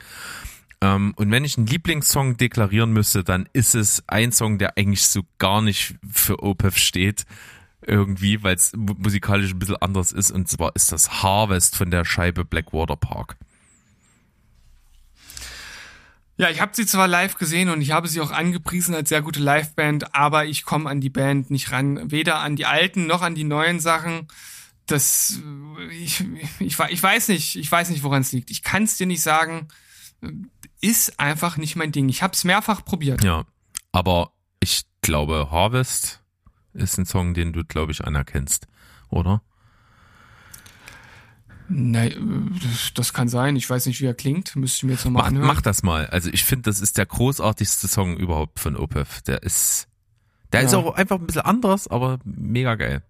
Ähm, 0.80 1.12
und 1.16 1.30
wenn 1.30 1.44
ich 1.44 1.56
einen 1.56 1.66
Lieblingssong 1.66 2.36
deklarieren 2.36 2.92
müsste, 2.92 3.24
dann 3.24 3.48
ist 3.52 3.74
es 3.74 4.04
ein 4.06 4.32
Song, 4.32 4.58
der 4.58 4.76
eigentlich 4.76 5.06
so 5.06 5.22
gar 5.38 5.62
nicht 5.62 5.96
für 6.10 6.42
Opeth 6.42 6.78
steht 6.78 7.24
irgendwie, 7.88 8.42
weil 8.42 8.54
es 8.54 8.72
musikalisch 8.76 9.52
ein 9.52 9.58
bisschen 9.58 9.76
anders 9.76 10.12
ist. 10.12 10.30
Und 10.30 10.48
zwar 10.48 10.76
ist 10.76 10.92
das 10.92 11.22
Harvest 11.22 11.76
von 11.76 11.90
der 11.90 12.04
Scheibe 12.04 12.44
Blackwater 12.44 12.96
Park. 12.96 13.36
Ja, 16.36 16.50
ich 16.50 16.60
habe 16.60 16.70
sie 16.74 16.86
zwar 16.86 17.08
live 17.08 17.36
gesehen 17.36 17.68
und 17.68 17.80
ich 17.80 17.90
habe 17.90 18.06
sie 18.06 18.20
auch 18.20 18.30
angepriesen 18.30 18.94
als 18.94 19.08
sehr 19.08 19.22
gute 19.22 19.40
Liveband, 19.40 20.14
aber 20.14 20.46
ich 20.46 20.64
komme 20.64 20.88
an 20.88 21.00
die 21.00 21.10
Band 21.10 21.50
nicht 21.50 21.72
ran, 21.72 22.12
weder 22.12 22.38
an 22.38 22.54
die 22.54 22.64
alten 22.64 23.06
noch 23.06 23.22
an 23.22 23.34
die 23.34 23.42
neuen 23.42 23.80
Sachen. 23.80 24.28
Das 24.86 25.40
ich, 25.90 26.24
ich, 26.60 26.78
ich 26.78 27.02
weiß 27.02 27.28
nicht, 27.28 27.56
ich 27.56 27.70
weiß 27.70 27.90
nicht, 27.90 28.04
woran 28.04 28.22
es 28.22 28.30
liegt. 28.30 28.50
Ich 28.50 28.62
kann 28.62 28.84
es 28.84 28.96
dir 28.96 29.06
nicht 29.06 29.20
sagen. 29.20 29.66
Ist 30.80 31.18
einfach 31.18 31.56
nicht 31.56 31.74
mein 31.74 31.90
Ding. 31.90 32.08
Ich 32.08 32.22
habe 32.22 32.34
es 32.34 32.44
mehrfach 32.44 32.84
probiert. 32.84 33.24
Ja, 33.24 33.44
aber 33.90 34.32
ich 34.60 34.82
glaube 35.02 35.48
Harvest 35.50 36.22
ist 36.72 36.98
ein 36.98 37.06
Song, 37.06 37.34
den 37.34 37.52
du, 37.52 37.64
glaube 37.64 37.92
ich, 37.92 38.04
anerkennst, 38.04 38.66
oder? 39.08 39.42
Nein, 41.68 42.58
das, 42.62 42.94
das 42.94 43.12
kann 43.12 43.28
sein. 43.28 43.54
Ich 43.56 43.68
weiß 43.68 43.86
nicht, 43.86 44.00
wie 44.00 44.06
er 44.06 44.14
klingt. 44.14 44.56
Müsste 44.56 44.78
ich 44.78 44.82
mir 44.84 44.92
jetzt 44.92 45.04
nochmal 45.04 45.26
anhören. 45.26 45.46
Mach 45.46 45.60
das 45.60 45.82
mal. 45.82 46.06
Also 46.06 46.30
ich 46.32 46.44
finde, 46.44 46.62
das 46.62 46.80
ist 46.80 46.96
der 46.96 47.04
großartigste 47.04 47.88
Song 47.88 48.16
überhaupt 48.16 48.58
von 48.58 48.74
Opeth. 48.74 49.26
Der 49.26 49.42
ist, 49.42 49.86
der 50.52 50.62
ja. 50.62 50.66
ist 50.66 50.74
auch 50.74 50.94
einfach 50.94 51.18
ein 51.18 51.26
bisschen 51.26 51.42
anders, 51.42 51.86
aber 51.86 52.20
mega 52.24 52.74
geil. 52.76 53.02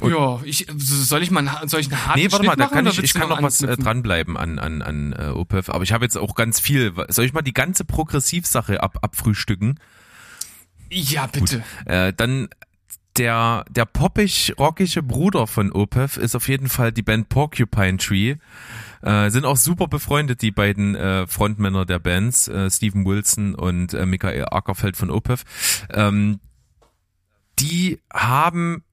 Und 0.00 0.12
ja, 0.12 0.40
ich, 0.44 0.66
soll 0.76 1.22
ich 1.22 1.30
mal 1.30 1.48
soll 1.66 1.80
ich 1.80 1.88
einen 1.88 2.06
harten 2.06 2.20
Nee, 2.20 2.32
warte 2.32 2.46
mal, 2.46 2.56
da 2.56 2.66
kann 2.68 2.86
ich, 2.86 2.98
ich 3.02 3.14
kann 3.14 3.28
noch 3.28 3.42
was 3.42 3.62
äh, 3.62 3.76
dranbleiben 3.76 4.36
an, 4.36 4.58
an, 4.58 4.82
an 4.82 5.12
uh, 5.12 5.38
Opeth, 5.38 5.68
aber 5.70 5.84
ich 5.84 5.92
habe 5.92 6.04
jetzt 6.04 6.16
auch 6.16 6.34
ganz 6.34 6.60
viel. 6.60 6.92
Soll 7.08 7.24
ich 7.24 7.32
mal 7.32 7.42
die 7.42 7.52
ganze 7.52 7.84
Progressivsache 7.84 8.82
ab, 8.82 8.98
abfrühstücken? 9.02 9.78
Ja, 10.90 11.26
bitte. 11.26 11.62
Äh, 11.84 12.12
dann 12.12 12.48
der, 13.16 13.64
der 13.68 13.84
poppig-rockige 13.84 15.02
Bruder 15.02 15.46
von 15.46 15.72
Opeth 15.72 16.16
ist 16.16 16.34
auf 16.34 16.48
jeden 16.48 16.68
Fall 16.68 16.92
die 16.92 17.02
Band 17.02 17.28
Porcupine 17.28 17.98
Tree. 17.98 18.36
Äh, 19.02 19.30
sind 19.30 19.44
auch 19.44 19.56
super 19.56 19.88
befreundet, 19.88 20.42
die 20.42 20.50
beiden 20.50 20.94
äh, 20.94 21.26
Frontmänner 21.26 21.84
der 21.86 21.98
Bands, 21.98 22.48
äh, 22.48 22.70
Steven 22.70 23.04
Wilson 23.04 23.54
und 23.54 23.94
äh, 23.94 24.06
Michael 24.06 24.46
Ackerfeld 24.50 24.96
von 24.96 25.10
Opeth. 25.10 25.44
Ähm, 25.90 26.40
die 27.58 28.00
haben 28.12 28.84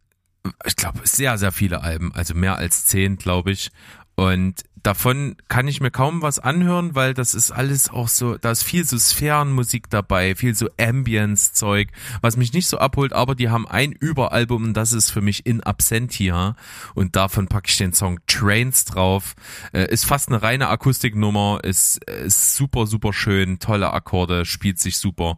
ich 0.66 0.76
glaube, 0.76 1.00
sehr, 1.04 1.38
sehr 1.38 1.52
viele 1.52 1.82
Alben, 1.82 2.14
also 2.14 2.34
mehr 2.34 2.58
als 2.58 2.86
zehn, 2.86 3.18
glaube 3.18 3.52
ich. 3.52 3.72
Und 4.16 4.64
davon 4.82 5.36
kann 5.48 5.68
ich 5.68 5.82
mir 5.82 5.92
kaum 5.92 6.22
was 6.22 6.40
anhören, 6.40 6.96
weil 6.96 7.14
das 7.14 7.36
ist 7.36 7.52
alles 7.52 7.90
auch 7.90 8.08
so, 8.08 8.38
da 8.38 8.52
ist 8.52 8.64
viel 8.64 8.86
so 8.86 8.98
Sphärenmusik 8.98 9.90
dabei, 9.90 10.34
viel 10.34 10.56
so 10.56 10.70
Ambience-Zeug, 10.80 11.90
was 12.22 12.38
mich 12.38 12.54
nicht 12.54 12.68
so 12.68 12.78
abholt, 12.78 13.14
aber 13.14 13.36
die 13.36 13.50
haben 13.50 13.68
ein 13.68 13.92
Überalbum 13.92 14.64
und 14.64 14.74
das 14.74 14.94
ist 14.94 15.12
für 15.12 15.22
mich 15.22 15.46
In 15.46 15.62
Absentia 15.62 16.56
und 16.96 17.16
davon 17.16 17.48
packe 17.48 17.70
ich 17.70 17.78
den 17.78 17.94
Song 17.94 18.20
Trains 18.28 18.86
drauf. 18.86 19.36
Äh, 19.74 19.92
ist 19.92 20.06
fast 20.06 20.30
eine 20.30 20.42
reine 20.42 20.70
Akustiknummer, 20.70 21.60
ist, 21.64 22.04
ist 22.06 22.56
super, 22.56 22.88
super 22.88 23.14
schön, 23.14 23.60
tolle 23.60 23.92
Akkorde, 23.92 24.46
spielt 24.46 24.80
sich 24.80 24.98
super. 24.98 25.38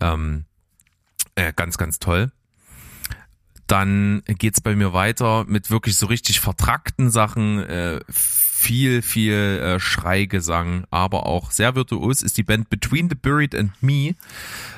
Ähm, 0.00 0.44
äh, 1.34 1.52
ganz, 1.54 1.78
ganz 1.78 1.98
toll. 1.98 2.32
Dann 3.66 4.22
geht's 4.26 4.60
bei 4.60 4.76
mir 4.76 4.92
weiter 4.92 5.44
mit 5.46 5.70
wirklich 5.70 5.96
so 5.96 6.06
richtig 6.06 6.40
vertrackten 6.40 7.10
Sachen. 7.10 7.58
Äh, 7.60 8.00
viel, 8.08 9.02
viel 9.02 9.32
äh, 9.32 9.80
Schreigesang, 9.80 10.86
aber 10.90 11.26
auch 11.26 11.50
sehr 11.50 11.74
virtuos 11.74 12.22
ist 12.22 12.38
die 12.38 12.42
Band 12.42 12.70
Between 12.70 13.10
the 13.10 13.14
Buried 13.14 13.54
and 13.54 13.70
Me. 13.82 14.14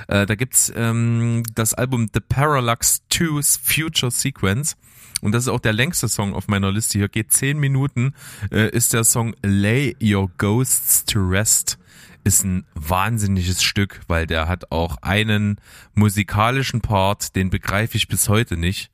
Äh, 0.08 0.26
da 0.26 0.34
gibt's 0.34 0.72
ähm, 0.74 1.44
das 1.54 1.72
Album 1.72 2.08
The 2.12 2.20
Parallax 2.20 3.02
2's 3.12 3.60
Future 3.62 4.10
Sequence. 4.10 4.76
Und 5.22 5.32
das 5.32 5.44
ist 5.44 5.48
auch 5.48 5.60
der 5.60 5.72
längste 5.72 6.08
Song 6.08 6.34
auf 6.34 6.48
meiner 6.48 6.72
Liste. 6.72 6.98
Hier 6.98 7.08
geht 7.08 7.32
zehn 7.32 7.58
Minuten, 7.58 8.14
äh, 8.50 8.70
ist 8.70 8.92
der 8.92 9.04
Song 9.04 9.34
Lay 9.42 9.96
Your 10.02 10.30
Ghosts 10.36 11.04
to 11.04 11.20
Rest 11.20 11.78
ist 12.24 12.44
ein 12.44 12.64
wahnsinniges 12.74 13.62
Stück, 13.62 14.00
weil 14.08 14.26
der 14.26 14.48
hat 14.48 14.70
auch 14.72 14.96
einen 15.02 15.60
musikalischen 15.94 16.80
Part, 16.80 17.36
den 17.36 17.50
begreife 17.50 17.96
ich 17.96 18.08
bis 18.08 18.28
heute 18.28 18.56
nicht 18.56 18.90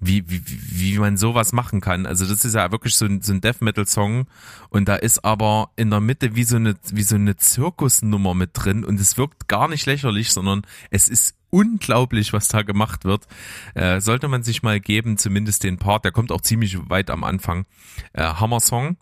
wie, 0.00 0.28
wie, 0.28 0.42
wie 0.46 0.98
man 0.98 1.16
sowas 1.16 1.52
machen 1.52 1.80
kann. 1.80 2.06
Also 2.06 2.24
das 2.24 2.44
ist 2.44 2.54
ja 2.54 2.72
wirklich 2.72 2.96
so 2.96 3.04
ein, 3.04 3.20
so 3.20 3.32
ein 3.32 3.40
Death 3.40 3.60
Metal 3.60 3.86
Song 3.86 4.26
und 4.70 4.88
da 4.88 4.96
ist 4.96 5.24
aber 5.24 5.70
in 5.76 5.90
der 5.90 6.00
Mitte 6.00 6.34
wie 6.34 6.44
so 6.44 6.56
eine, 6.56 6.74
wie 6.90 7.02
so 7.02 7.16
eine 7.16 7.36
Zirkusnummer 7.36 8.34
mit 8.34 8.50
drin 8.54 8.84
und 8.84 8.98
es 8.98 9.18
wirkt 9.18 9.46
gar 9.46 9.68
nicht 9.68 9.86
lächerlich, 9.86 10.32
sondern 10.32 10.62
es 10.90 11.08
ist 11.08 11.36
unglaublich, 11.50 12.32
was 12.32 12.48
da 12.48 12.62
gemacht 12.62 13.04
wird. 13.04 13.26
Äh, 13.74 14.00
sollte 14.00 14.28
man 14.28 14.42
sich 14.42 14.62
mal 14.62 14.80
geben, 14.80 15.18
zumindest 15.18 15.64
den 15.64 15.78
Part, 15.78 16.04
der 16.04 16.12
kommt 16.12 16.32
auch 16.32 16.40
ziemlich 16.40 16.78
weit 16.88 17.10
am 17.10 17.22
Anfang. 17.22 17.66
Äh, 18.12 18.22
Hammer 18.22 18.60
Song. 18.60 18.96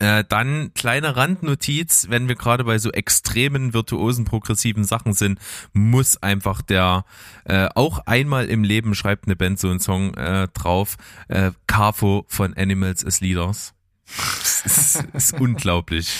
Äh, 0.00 0.24
dann 0.28 0.72
kleine 0.74 1.16
Randnotiz, 1.16 2.06
wenn 2.08 2.28
wir 2.28 2.36
gerade 2.36 2.62
bei 2.64 2.78
so 2.78 2.92
extremen, 2.92 3.74
virtuosen, 3.74 4.24
progressiven 4.24 4.84
Sachen 4.84 5.12
sind, 5.12 5.40
muss 5.72 6.22
einfach 6.22 6.62
der 6.62 7.04
äh, 7.44 7.68
auch 7.74 7.98
einmal 8.06 8.46
im 8.46 8.62
Leben 8.62 8.94
schreibt 8.94 9.26
eine 9.26 9.34
Band 9.34 9.58
so 9.58 9.68
einen 9.68 9.80
Song 9.80 10.14
äh, 10.14 10.46
drauf. 10.54 10.96
Äh, 11.26 11.50
Carfo 11.66 12.24
von 12.28 12.54
Animals 12.54 13.04
as 13.04 13.20
Leaders. 13.20 13.74
Das 14.06 14.62
ist, 14.64 15.04
ist 15.12 15.40
unglaublich. 15.40 16.18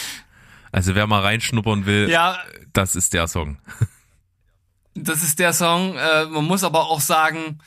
Also 0.72 0.94
wer 0.94 1.06
mal 1.06 1.22
reinschnuppern 1.22 1.86
will, 1.86 2.10
ja, 2.10 2.38
das 2.72 2.96
ist 2.96 3.14
der 3.14 3.28
Song. 3.28 3.58
Das 4.94 5.22
ist 5.22 5.38
der 5.38 5.52
Song. 5.52 5.96
Äh, 5.96 6.26
man 6.26 6.44
muss 6.44 6.64
aber 6.64 6.88
auch 6.88 7.00
sagen, 7.00 7.58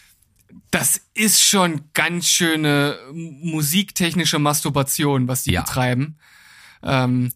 das 0.71 1.01
ist 1.13 1.41
schon 1.41 1.81
ganz 1.93 2.27
schöne 2.27 2.97
musiktechnische 3.13 4.39
Masturbation, 4.39 5.27
was 5.27 5.43
die 5.43 5.53
ja. 5.53 5.61
betreiben. 5.61 6.17
Ähm, 6.83 7.31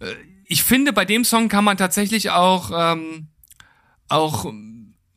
äh, 0.00 0.14
ich 0.46 0.62
finde, 0.62 0.92
bei 0.92 1.04
dem 1.04 1.24
Song 1.24 1.48
kann 1.48 1.64
man 1.64 1.76
tatsächlich 1.76 2.30
auch 2.30 2.70
ähm, 2.74 3.28
auch 4.08 4.44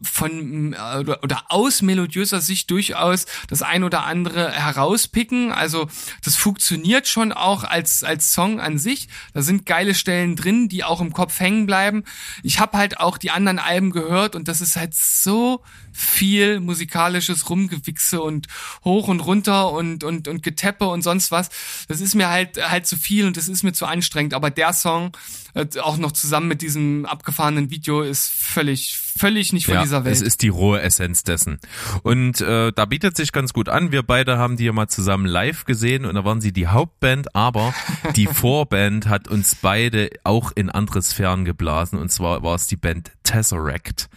von 0.02 0.76
oder, 0.76 1.24
oder 1.24 1.46
aus 1.50 1.82
melodiöser 1.82 2.40
Sicht 2.40 2.70
durchaus 2.70 3.26
das 3.50 3.64
ein 3.64 3.84
oder 3.84 4.04
andere 4.04 4.52
herauspicken. 4.52 5.52
Also 5.52 5.88
das 6.24 6.36
funktioniert 6.36 7.08
schon 7.08 7.32
auch 7.32 7.64
als 7.64 8.04
als 8.04 8.32
Song 8.32 8.60
an 8.60 8.78
sich. 8.78 9.08
Da 9.34 9.42
sind 9.42 9.66
geile 9.66 9.96
Stellen 9.96 10.36
drin, 10.36 10.70
die 10.70 10.84
auch 10.84 11.02
im 11.02 11.14
Kopf 11.14 11.40
hängen 11.40 11.66
bleiben. 11.66 12.04
Ich 12.44 12.60
habe 12.60 12.78
halt 12.78 13.00
auch 13.00 13.18
die 13.18 13.32
anderen 13.32 13.58
Alben 13.58 13.92
gehört 13.92 14.36
und 14.36 14.48
das 14.48 14.62
ist 14.62 14.76
halt 14.76 14.94
so 14.94 15.64
viel 15.92 16.60
musikalisches 16.60 17.50
Rumgewichse 17.50 18.22
und 18.22 18.48
hoch 18.86 19.08
und 19.08 19.20
runter 19.22 19.72
und 19.72 20.04
und 20.04 20.28
und 20.28 20.44
Geteppe 20.44 20.88
und 20.88 21.02
sonst 21.02 21.32
was. 21.32 21.50
Das 21.88 22.02
ist 22.02 22.14
mir 22.14 22.30
halt 22.30 22.70
halt 22.70 22.86
zu 22.86 22.98
viel 22.98 23.26
und 23.26 23.36
das 23.36 23.48
ist 23.48 23.64
mir 23.64 23.74
zu 23.74 23.88
anstrengend. 23.88 24.36
Aber 24.36 24.52
der 24.52 24.74
Song 24.74 25.18
äh, 25.56 25.66
auch 25.80 25.98
noch 25.98 26.12
zusammen 26.12 26.48
mit 26.48 26.62
diesem 26.62 27.08
abgefahrenen 27.08 27.72
Video 27.72 28.02
ist 28.04 28.30
völlig 28.30 29.07
völlig 29.18 29.54
nicht 29.54 29.66
von 29.66 29.76
ja, 29.76 29.84
dieser 29.84 30.06
Welt. 30.06 30.16
Es 30.16 30.22
ist 30.22 30.42
die 30.42 30.50
rohe 30.50 30.82
Essenz 30.82 31.24
dessen. 31.24 31.60
Und 32.04 32.42
äh, 32.42 32.72
da 32.72 32.86
bietet 32.86 33.18
sich 33.18 33.32
ganz 33.32 33.54
gut 33.54 33.70
an. 33.70 33.92
Wir 33.92 34.04
beide 34.04 34.38
haben 34.38 34.58
die 34.58 34.66
ja 34.66 34.74
mal 34.74 34.88
zusammen 34.88 35.26
live 35.26 35.66
gesehen 35.66 36.06
und 36.06 36.16
da 36.16 36.24
waren 36.26 36.42
sie 36.42 36.54
die 36.54 36.68
Hauptband, 36.68 37.36
aber 37.36 37.74
die 38.16 38.28
Vorband 38.32 39.08
hat 39.08 39.28
uns 39.28 39.56
beide 39.56 40.10
auch 40.24 40.52
in 40.56 40.70
andere 40.70 41.02
Sphären 41.02 41.46
geblasen. 41.46 42.00
Und 42.00 42.12
zwar 42.12 42.44
war 42.44 42.56
es 42.56 42.68
die 42.68 42.78
Band 42.78 43.12
Tesseract. 43.24 44.10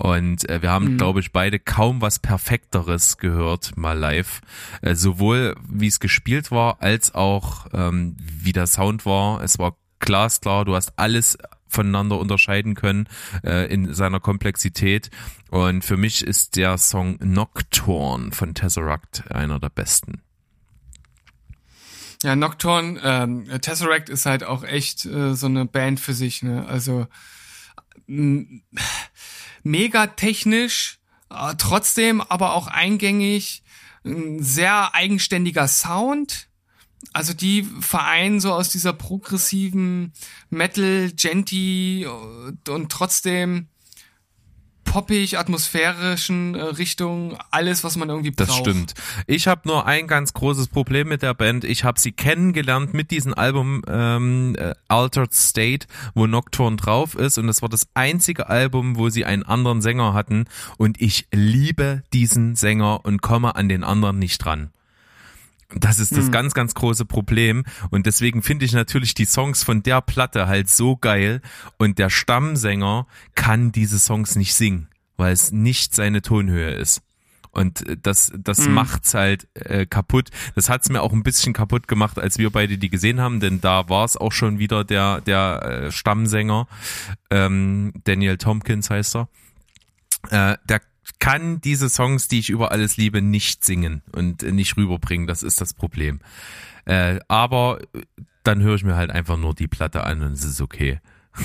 Und 0.00 0.48
äh, 0.48 0.62
wir 0.62 0.70
haben, 0.70 0.92
mhm. 0.92 0.96
glaube 0.96 1.20
ich, 1.20 1.30
beide 1.30 1.58
kaum 1.58 2.00
was 2.00 2.18
Perfekteres 2.18 3.18
gehört 3.18 3.76
mal 3.76 3.98
live. 3.98 4.40
Äh, 4.80 4.94
sowohl 4.94 5.54
wie 5.68 5.88
es 5.88 6.00
gespielt 6.00 6.50
war, 6.50 6.80
als 6.80 7.14
auch 7.14 7.66
ähm, 7.74 8.16
wie 8.18 8.52
der 8.52 8.66
Sound 8.66 9.04
war. 9.04 9.42
Es 9.42 9.58
war 9.58 9.76
glasklar, 9.98 10.64
du 10.64 10.74
hast 10.74 10.98
alles 10.98 11.36
voneinander 11.70 12.18
unterscheiden 12.18 12.74
können 12.74 13.08
äh, 13.44 13.72
in 13.72 13.94
seiner 13.94 14.20
Komplexität. 14.20 15.10
Und 15.50 15.84
für 15.84 15.96
mich 15.96 16.22
ist 16.24 16.56
der 16.56 16.78
Song 16.78 17.18
Nocturne 17.22 18.32
von 18.32 18.54
Tesseract 18.54 19.30
einer 19.30 19.58
der 19.58 19.70
besten. 19.70 20.22
Ja, 22.22 22.36
Nocturne, 22.36 23.00
ähm, 23.02 23.46
Tesseract 23.62 24.10
ist 24.10 24.26
halt 24.26 24.44
auch 24.44 24.62
echt 24.62 25.06
äh, 25.06 25.34
so 25.34 25.46
eine 25.46 25.64
Band 25.64 26.00
für 26.00 26.12
sich, 26.12 26.42
ne? 26.42 26.66
Also 26.66 27.06
mega 29.62 30.06
technisch, 30.08 30.98
äh, 31.30 31.54
trotzdem 31.56 32.20
aber 32.20 32.54
auch 32.54 32.66
eingängig, 32.66 33.62
ein 34.04 34.42
sehr 34.42 34.94
eigenständiger 34.94 35.68
Sound. 35.68 36.48
Also 37.12 37.32
die 37.32 37.62
vereinen 37.80 38.40
so 38.40 38.52
aus 38.52 38.68
dieser 38.68 38.92
progressiven 38.92 40.12
Metal, 40.50 41.10
Genty 41.16 42.04
äh, 42.04 42.70
und 42.70 42.92
trotzdem 42.92 43.68
poppig, 44.90 45.38
atmosphärischen 45.38 46.56
äh, 46.56 46.62
Richtung, 46.62 47.38
alles, 47.52 47.84
was 47.84 47.96
man 47.96 48.08
irgendwie 48.08 48.32
braucht. 48.32 48.48
Das 48.48 48.56
stimmt. 48.56 48.94
Ich 49.28 49.46
habe 49.46 49.62
nur 49.68 49.86
ein 49.86 50.08
ganz 50.08 50.32
großes 50.32 50.66
Problem 50.66 51.08
mit 51.08 51.22
der 51.22 51.32
Band. 51.32 51.62
Ich 51.64 51.84
habe 51.84 52.00
sie 52.00 52.10
kennengelernt 52.10 52.92
mit 52.92 53.12
diesem 53.12 53.32
Album 53.32 53.82
ähm, 53.86 54.56
äh, 54.58 54.74
Altered 54.88 55.32
State, 55.32 55.86
wo 56.14 56.26
Nocturne 56.26 56.76
drauf 56.76 57.14
ist 57.14 57.38
und 57.38 57.46
das 57.46 57.62
war 57.62 57.68
das 57.68 57.86
einzige 57.94 58.48
Album, 58.48 58.96
wo 58.96 59.10
sie 59.10 59.24
einen 59.24 59.44
anderen 59.44 59.80
Sänger 59.80 60.12
hatten 60.12 60.46
und 60.76 61.00
ich 61.00 61.28
liebe 61.30 62.02
diesen 62.12 62.56
Sänger 62.56 63.04
und 63.04 63.22
komme 63.22 63.54
an 63.54 63.68
den 63.68 63.84
anderen 63.84 64.18
nicht 64.18 64.38
dran. 64.38 64.70
Das 65.74 65.98
ist 65.98 66.16
das 66.16 66.26
mhm. 66.26 66.30
ganz, 66.32 66.54
ganz 66.54 66.74
große 66.74 67.04
Problem. 67.04 67.64
Und 67.90 68.06
deswegen 68.06 68.42
finde 68.42 68.64
ich 68.64 68.72
natürlich 68.72 69.14
die 69.14 69.24
Songs 69.24 69.62
von 69.62 69.82
der 69.82 70.00
Platte 70.00 70.46
halt 70.46 70.68
so 70.68 70.96
geil. 70.96 71.40
Und 71.78 71.98
der 71.98 72.10
Stammsänger 72.10 73.06
kann 73.34 73.72
diese 73.72 73.98
Songs 73.98 74.36
nicht 74.36 74.54
singen, 74.54 74.88
weil 75.16 75.32
es 75.32 75.52
nicht 75.52 75.94
seine 75.94 76.22
Tonhöhe 76.22 76.70
ist. 76.70 77.02
Und 77.52 77.86
äh, 77.88 77.96
das, 78.00 78.32
das 78.36 78.66
mhm. 78.66 78.74
macht's 78.74 79.14
halt 79.14 79.48
äh, 79.54 79.86
kaputt. 79.86 80.30
Das 80.54 80.68
hat's 80.68 80.88
mir 80.88 81.02
auch 81.02 81.12
ein 81.12 81.22
bisschen 81.22 81.52
kaputt 81.52 81.88
gemacht, 81.88 82.18
als 82.18 82.38
wir 82.38 82.50
beide 82.50 82.78
die 82.78 82.90
gesehen 82.90 83.20
haben, 83.20 83.40
denn 83.40 83.60
da 83.60 83.88
war 83.88 84.04
es 84.04 84.16
auch 84.16 84.32
schon 84.32 84.58
wieder 84.58 84.84
der, 84.84 85.20
der 85.20 85.62
äh, 85.62 85.92
Stammsänger, 85.92 86.68
ähm, 87.30 87.92
Daniel 88.04 88.38
Tompkins 88.38 88.90
heißt 88.90 89.16
er. 89.16 89.28
Äh, 90.30 90.58
der 90.68 90.80
kann 91.18 91.60
diese 91.60 91.88
Songs, 91.88 92.28
die 92.28 92.38
ich 92.38 92.50
über 92.50 92.72
alles 92.72 92.96
liebe, 92.96 93.20
nicht 93.22 93.64
singen 93.64 94.02
und 94.12 94.42
nicht 94.42 94.76
rüberbringen. 94.76 95.26
Das 95.26 95.42
ist 95.42 95.60
das 95.60 95.74
Problem. 95.74 96.20
Äh, 96.84 97.20
aber 97.28 97.80
dann 98.42 98.62
höre 98.62 98.74
ich 98.74 98.84
mir 98.84 98.96
halt 98.96 99.10
einfach 99.10 99.36
nur 99.36 99.54
die 99.54 99.68
Platte 99.68 100.04
an 100.04 100.22
und 100.22 100.32
es 100.32 100.44
ist 100.44 100.60
okay. 100.60 101.00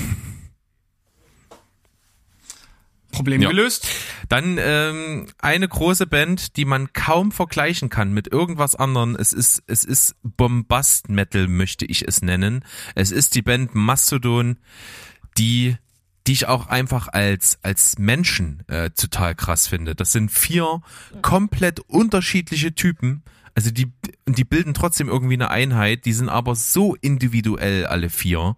Problem 3.12 3.40
ja. 3.40 3.48
gelöst. 3.48 3.88
Dann 4.28 4.58
ähm, 4.60 5.26
eine 5.38 5.68
große 5.68 6.06
Band, 6.06 6.56
die 6.56 6.66
man 6.66 6.92
kaum 6.92 7.32
vergleichen 7.32 7.88
kann 7.88 8.12
mit 8.12 8.28
irgendwas 8.28 8.74
anderem. 8.74 9.16
Es 9.16 9.32
ist 9.32 9.62
es 9.66 9.84
ist 9.84 10.16
Bombast 10.22 11.08
Metal 11.08 11.48
möchte 11.48 11.86
ich 11.86 12.06
es 12.06 12.20
nennen. 12.20 12.64
Es 12.94 13.10
ist 13.12 13.34
die 13.34 13.42
Band 13.42 13.74
Mastodon, 13.74 14.58
die 15.38 15.76
die 16.26 16.32
ich 16.32 16.48
auch 16.48 16.66
einfach 16.66 17.08
als 17.08 17.58
als 17.62 17.98
Menschen 17.98 18.62
äh, 18.68 18.90
total 18.90 19.34
krass 19.34 19.68
finde. 19.68 19.94
Das 19.94 20.12
sind 20.12 20.30
vier 20.30 20.80
komplett 21.22 21.80
unterschiedliche 21.80 22.74
Typen. 22.74 23.22
Also 23.54 23.70
die 23.70 23.92
die 24.28 24.44
bilden 24.44 24.74
trotzdem 24.74 25.08
irgendwie 25.08 25.34
eine 25.34 25.50
Einheit. 25.50 26.04
Die 26.04 26.12
sind 26.12 26.28
aber 26.28 26.54
so 26.54 26.94
individuell 26.96 27.86
alle 27.86 28.10
vier 28.10 28.56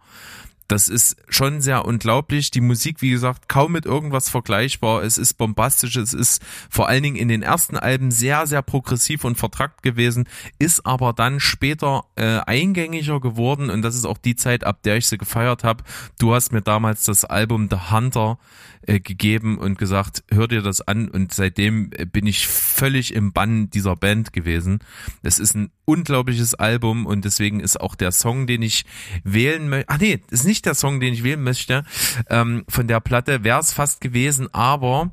das 0.69 0.89
ist 0.89 1.16
schon 1.28 1.62
sehr 1.62 1.86
unglaublich. 1.86 2.51
Die 2.51 2.61
Musik, 2.61 3.01
wie 3.01 3.11
gesagt, 3.11 3.49
kaum 3.49 3.73
mit 3.73 3.86
irgendwas 3.86 4.28
vergleichbar. 4.28 5.03
Es 5.03 5.16
ist 5.16 5.35
bombastisch, 5.35 5.97
es 5.97 6.12
ist 6.12 6.43
vor 6.69 6.89
allen 6.89 7.03
Dingen 7.03 7.16
in 7.16 7.28
den 7.28 7.43
ersten 7.43 7.77
Alben 7.77 8.11
sehr, 8.11 8.47
sehr 8.47 8.61
progressiv 8.61 9.24
und 9.24 9.36
vertrackt 9.36 9.82
gewesen, 9.82 10.28
ist 10.59 10.85
aber 10.85 11.15
dann 11.15 11.40
später 11.40 12.05
äh, 12.16 12.40
eingängiger 12.40 13.19
geworden 13.19 13.70
und 13.70 13.81
das 13.81 13.95
ist 13.95 14.05
auch 14.05 14.19
die 14.19 14.36
Zeit, 14.36 14.65
ab 14.65 14.82
der 14.82 14.99
ich 14.99 15.09
sie 15.09 15.16
gefeiert 15.16 15.65
habe. 15.65 15.85
Du 16.19 16.35
hast 16.35 16.53
mir 16.53 16.62
damals 16.62 17.05
das 17.05 17.24
Album 17.24 17.69
The 17.70 17.90
Hunter 17.90 18.39
äh, 18.86 19.00
gegeben 19.00 19.59
und 19.59 19.78
gesagt, 19.78 20.24
hör 20.30 20.48
dir 20.48 20.62
das 20.62 20.80
an 20.80 21.09
und 21.09 21.32
seitdem 21.32 21.90
äh, 21.92 22.06
bin 22.06 22.26
ich 22.26 22.46
völlig 22.46 23.14
im 23.14 23.32
Bann 23.32 23.70
dieser 23.70 23.96
Band 23.96 24.32
gewesen. 24.32 24.80
Es 25.22 25.38
ist 25.38 25.55
ein 25.55 25.70
unglaubliches 25.84 26.55
Album 26.55 27.06
und 27.06 27.24
deswegen 27.24 27.60
ist 27.60 27.80
auch 27.80 27.94
der 27.94 28.12
Song, 28.12 28.46
den 28.46 28.62
ich 28.62 28.84
wählen 29.24 29.68
möchte, 29.68 29.88
ach 29.88 29.98
nee, 29.98 30.20
ist 30.30 30.44
nicht 30.44 30.66
der 30.66 30.74
Song, 30.74 31.00
den 31.00 31.14
ich 31.14 31.24
wählen 31.24 31.42
möchte, 31.42 31.84
ähm, 32.28 32.64
von 32.68 32.88
der 32.88 33.00
Platte 33.00 33.44
wäre 33.44 33.60
es 33.60 33.72
fast 33.72 34.00
gewesen, 34.00 34.52
aber 34.52 35.10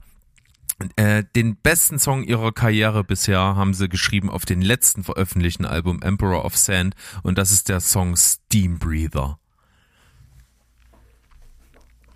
äh, 0.98 1.24
den 1.36 1.56
besten 1.56 2.00
Song 2.00 2.24
ihrer 2.24 2.52
Karriere 2.52 3.04
bisher 3.04 3.40
haben 3.40 3.74
sie 3.74 3.88
geschrieben 3.88 4.30
auf 4.30 4.46
den 4.46 4.62
letzten 4.62 5.04
veröffentlichten 5.04 5.66
Album 5.66 6.02
Emperor 6.02 6.44
of 6.44 6.58
Sand 6.58 6.96
und 7.24 7.38
das 7.38 7.52
ist 7.52 7.70
der 7.70 7.80
Song 7.80 8.16
Steam 8.18 8.78
Breather. 8.78 9.40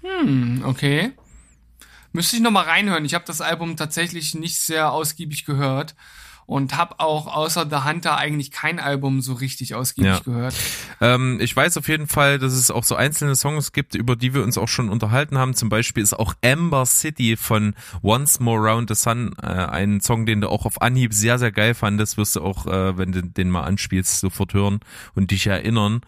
Hm, 0.02 0.64
okay. 0.66 1.12
Müsste 2.12 2.38
ich 2.38 2.42
nochmal 2.42 2.66
reinhören. 2.66 3.06
Ich 3.06 3.14
habe 3.14 3.26
das 3.26 3.42
Album 3.42 3.78
tatsächlich 3.78 4.34
nicht 4.34 4.60
sehr 4.60 4.92
ausgiebig 4.92 5.46
gehört 5.46 5.96
und 6.50 6.76
habe 6.76 7.00
auch 7.00 7.28
außer 7.28 7.68
The 7.70 7.88
Hunter 7.88 8.18
eigentlich 8.18 8.50
kein 8.50 8.80
Album 8.80 9.22
so 9.22 9.34
richtig 9.34 9.76
ausgiebig 9.76 10.14
ja. 10.14 10.20
gehört. 10.20 10.56
Ähm, 11.00 11.38
ich 11.40 11.56
weiß 11.56 11.78
auf 11.78 11.88
jeden 11.88 12.08
Fall, 12.08 12.40
dass 12.40 12.54
es 12.54 12.72
auch 12.72 12.84
so 12.84 12.96
einzelne 12.96 13.36
Songs 13.36 13.72
gibt, 13.72 13.94
über 13.94 14.16
die 14.16 14.34
wir 14.34 14.42
uns 14.42 14.58
auch 14.58 14.68
schon 14.68 14.90
unterhalten 14.90 15.38
haben. 15.38 15.54
Zum 15.54 15.70
Beispiel 15.70 16.02
ist 16.02 16.18
auch 16.18 16.34
Amber 16.44 16.88
City 16.88 17.38
von 17.38 17.76
Once 18.02 18.40
More 18.40 18.68
Round 18.68 18.90
the 18.90 18.96
Sun 18.96 19.36
äh, 19.44 19.46
ein 19.46 20.02
Song, 20.02 20.26
den 20.26 20.42
du 20.42 20.50
auch 20.50 20.66
auf 20.66 20.82
Anhieb 20.82 21.14
sehr, 21.14 21.38
sehr 21.38 21.52
geil 21.52 21.76
fandest. 21.76 22.18
Wirst 22.18 22.36
du 22.36 22.42
auch, 22.42 22.66
äh, 22.66 22.98
wenn 22.98 23.12
du 23.12 23.22
den 23.22 23.52
mal 23.52 23.66
anspielst, 23.66 24.20
sofort 24.20 24.56
hören 24.56 24.80
und 25.14 25.30
dich 25.30 25.46
erinnern. 25.46 26.02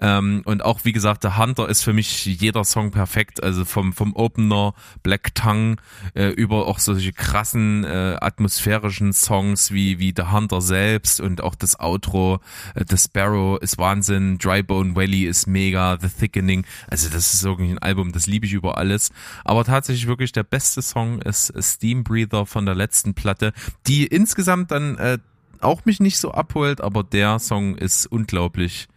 Ähm, 0.00 0.42
und 0.44 0.64
auch, 0.64 0.84
wie 0.84 0.92
gesagt, 0.92 1.24
The 1.24 1.36
Hunter 1.36 1.68
ist 1.68 1.82
für 1.82 1.92
mich 1.92 2.24
jeder 2.24 2.62
Song 2.62 2.92
perfekt. 2.92 3.42
Also 3.42 3.64
vom, 3.64 3.92
vom 3.92 4.14
Opener, 4.14 4.74
Black 5.02 5.34
Tongue, 5.34 5.74
äh, 6.14 6.28
über 6.28 6.68
auch 6.68 6.78
solche 6.78 7.12
krassen 7.12 7.82
äh, 7.82 8.16
atmosphärischen 8.20 9.12
Songs 9.12 9.72
wie 9.72 9.87
wie, 9.98 10.12
The 10.16 10.24
Hunter 10.32 10.60
selbst 10.60 11.20
und 11.20 11.42
auch 11.42 11.54
das 11.54 11.78
Outro, 11.80 12.40
äh, 12.74 12.84
The 12.88 12.96
Sparrow 12.96 13.58
ist 13.60 13.78
Wahnsinn, 13.78 14.38
Drybone 14.38 14.94
Valley 14.94 15.24
ist 15.24 15.46
mega, 15.46 15.98
The 16.00 16.08
Thickening, 16.08 16.66
also 16.88 17.08
das 17.08 17.32
ist 17.34 17.44
irgendwie 17.44 17.70
ein 17.70 17.78
Album, 17.78 18.12
das 18.12 18.26
liebe 18.26 18.46
ich 18.46 18.52
über 18.52 18.76
alles. 18.76 19.10
Aber 19.44 19.64
tatsächlich 19.64 20.06
wirklich 20.06 20.32
der 20.32 20.42
beste 20.42 20.82
Song 20.82 21.22
ist 21.22 21.52
Steam 21.62 22.04
Breather 22.04 22.44
von 22.44 22.66
der 22.66 22.74
letzten 22.74 23.14
Platte, 23.14 23.52
die 23.86 24.06
insgesamt 24.06 24.70
dann 24.70 24.98
äh, 24.98 25.18
auch 25.60 25.84
mich 25.84 26.00
nicht 26.00 26.18
so 26.18 26.32
abholt, 26.32 26.80
aber 26.80 27.02
der 27.04 27.38
Song 27.38 27.76
ist 27.76 28.06
unglaublich 28.06 28.88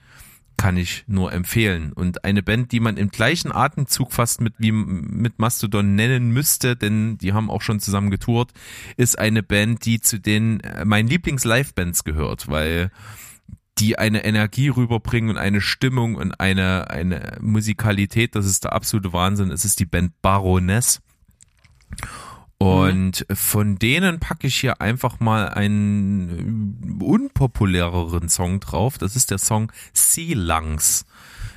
kann 0.61 0.77
ich 0.77 1.03
nur 1.07 1.33
empfehlen. 1.33 1.91
Und 1.91 2.23
eine 2.23 2.43
Band, 2.43 2.71
die 2.71 2.79
man 2.79 2.95
im 2.95 3.09
gleichen 3.09 3.51
Atemzug 3.51 4.13
fast 4.13 4.41
mit 4.41 4.53
wie 4.59 4.71
mit 4.71 5.39
Mastodon 5.39 5.95
nennen 5.95 6.29
müsste, 6.29 6.75
denn 6.75 7.17
die 7.17 7.33
haben 7.33 7.49
auch 7.49 7.63
schon 7.63 7.79
zusammen 7.79 8.11
getourt, 8.11 8.51
ist 8.95 9.17
eine 9.17 9.41
Band, 9.41 9.85
die 9.85 10.01
zu 10.01 10.19
den 10.19 10.59
äh, 10.59 10.85
meinen 10.85 11.09
Lieblings-Live-Bands 11.09 12.03
gehört, 12.03 12.47
weil 12.47 12.91
die 13.79 13.97
eine 13.97 14.23
Energie 14.23 14.67
rüberbringen 14.67 15.31
und 15.31 15.38
eine 15.38 15.61
Stimmung 15.61 16.13
und 16.13 16.39
eine, 16.39 16.91
eine 16.91 17.39
Musikalität, 17.41 18.35
das 18.35 18.45
ist 18.45 18.65
der 18.65 18.73
absolute 18.73 19.13
Wahnsinn. 19.13 19.49
Es 19.49 19.65
ist 19.65 19.79
die 19.79 19.85
Band 19.85 20.21
Baroness. 20.21 21.01
Und 22.61 23.27
mhm. 23.27 23.35
von 23.35 23.79
denen 23.79 24.19
packe 24.19 24.45
ich 24.45 24.59
hier 24.59 24.81
einfach 24.81 25.19
mal 25.19 25.49
einen 25.49 26.99
unpopuläreren 27.01 28.29
Song 28.29 28.59
drauf. 28.59 28.99
Das 28.99 29.15
ist 29.15 29.31
der 29.31 29.39
Song 29.39 29.71
Sea 29.93 30.35
Lungs. 30.35 31.05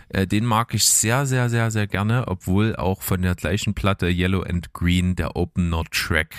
Äh, 0.08 0.26
den 0.26 0.46
mag 0.46 0.72
ich 0.72 0.84
sehr, 0.84 1.26
sehr, 1.26 1.50
sehr, 1.50 1.70
sehr 1.70 1.86
gerne, 1.86 2.26
obwohl 2.28 2.74
auch 2.76 3.02
von 3.02 3.20
der 3.20 3.34
gleichen 3.34 3.74
Platte 3.74 4.08
Yellow 4.08 4.44
and 4.44 4.72
Green 4.72 5.14
der 5.14 5.36
Opener 5.36 5.84
Track 5.90 6.34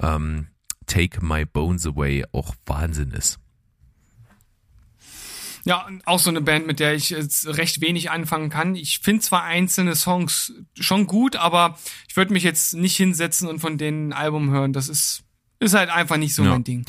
ähm, 0.00 0.48
Take 0.84 1.24
My 1.24 1.46
Bones 1.46 1.86
Away 1.86 2.24
auch 2.32 2.54
Wahnsinn 2.66 3.12
ist. 3.12 3.38
Ja, 5.66 5.88
auch 6.04 6.20
so 6.20 6.30
eine 6.30 6.40
Band, 6.40 6.68
mit 6.68 6.78
der 6.78 6.94
ich 6.94 7.10
jetzt 7.10 7.48
recht 7.48 7.80
wenig 7.80 8.12
anfangen 8.12 8.50
kann. 8.50 8.76
Ich 8.76 9.00
finde 9.00 9.20
zwar 9.22 9.42
einzelne 9.42 9.96
Songs 9.96 10.52
schon 10.78 11.08
gut, 11.08 11.34
aber 11.34 11.76
ich 12.08 12.16
würde 12.16 12.32
mich 12.32 12.44
jetzt 12.44 12.74
nicht 12.74 12.96
hinsetzen 12.96 13.48
und 13.48 13.58
von 13.58 13.76
denen 13.76 14.10
ein 14.10 14.12
Album 14.12 14.50
hören. 14.50 14.72
Das 14.72 14.88
ist, 14.88 15.24
ist 15.58 15.74
halt 15.74 15.90
einfach 15.90 16.18
nicht 16.18 16.36
so 16.36 16.44
ja. 16.44 16.50
mein 16.50 16.62
Ding. 16.62 16.86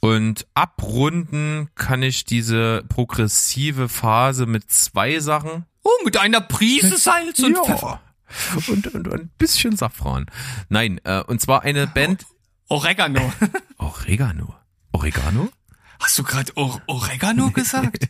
Und 0.00 0.48
abrunden 0.54 1.68
kann 1.76 2.02
ich 2.02 2.24
diese 2.24 2.82
progressive 2.88 3.88
Phase 3.88 4.46
mit 4.46 4.72
zwei 4.72 5.20
Sachen. 5.20 5.66
Oh, 5.84 6.04
mit 6.04 6.16
einer 6.16 6.40
Prise 6.40 6.98
Salz 6.98 7.38
und 7.38 7.54
ja. 7.54 7.62
Pfeffer. 7.62 8.00
Und, 8.66 8.92
und, 8.92 9.06
und 9.06 9.20
ein 9.20 9.30
bisschen 9.38 9.76
Safran. 9.76 10.26
Nein, 10.68 11.00
äh, 11.04 11.22
und 11.22 11.40
zwar 11.40 11.62
eine 11.62 11.86
Band. 11.86 12.26
Oregano. 12.66 13.32
Oregano. 13.78 14.56
Oregano? 14.90 15.50
Hast 16.00 16.18
du 16.18 16.22
gerade 16.22 16.52
Oregano 16.56 17.50
gesagt? 17.50 18.08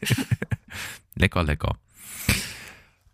lecker, 1.16 1.42
lecker. 1.42 1.76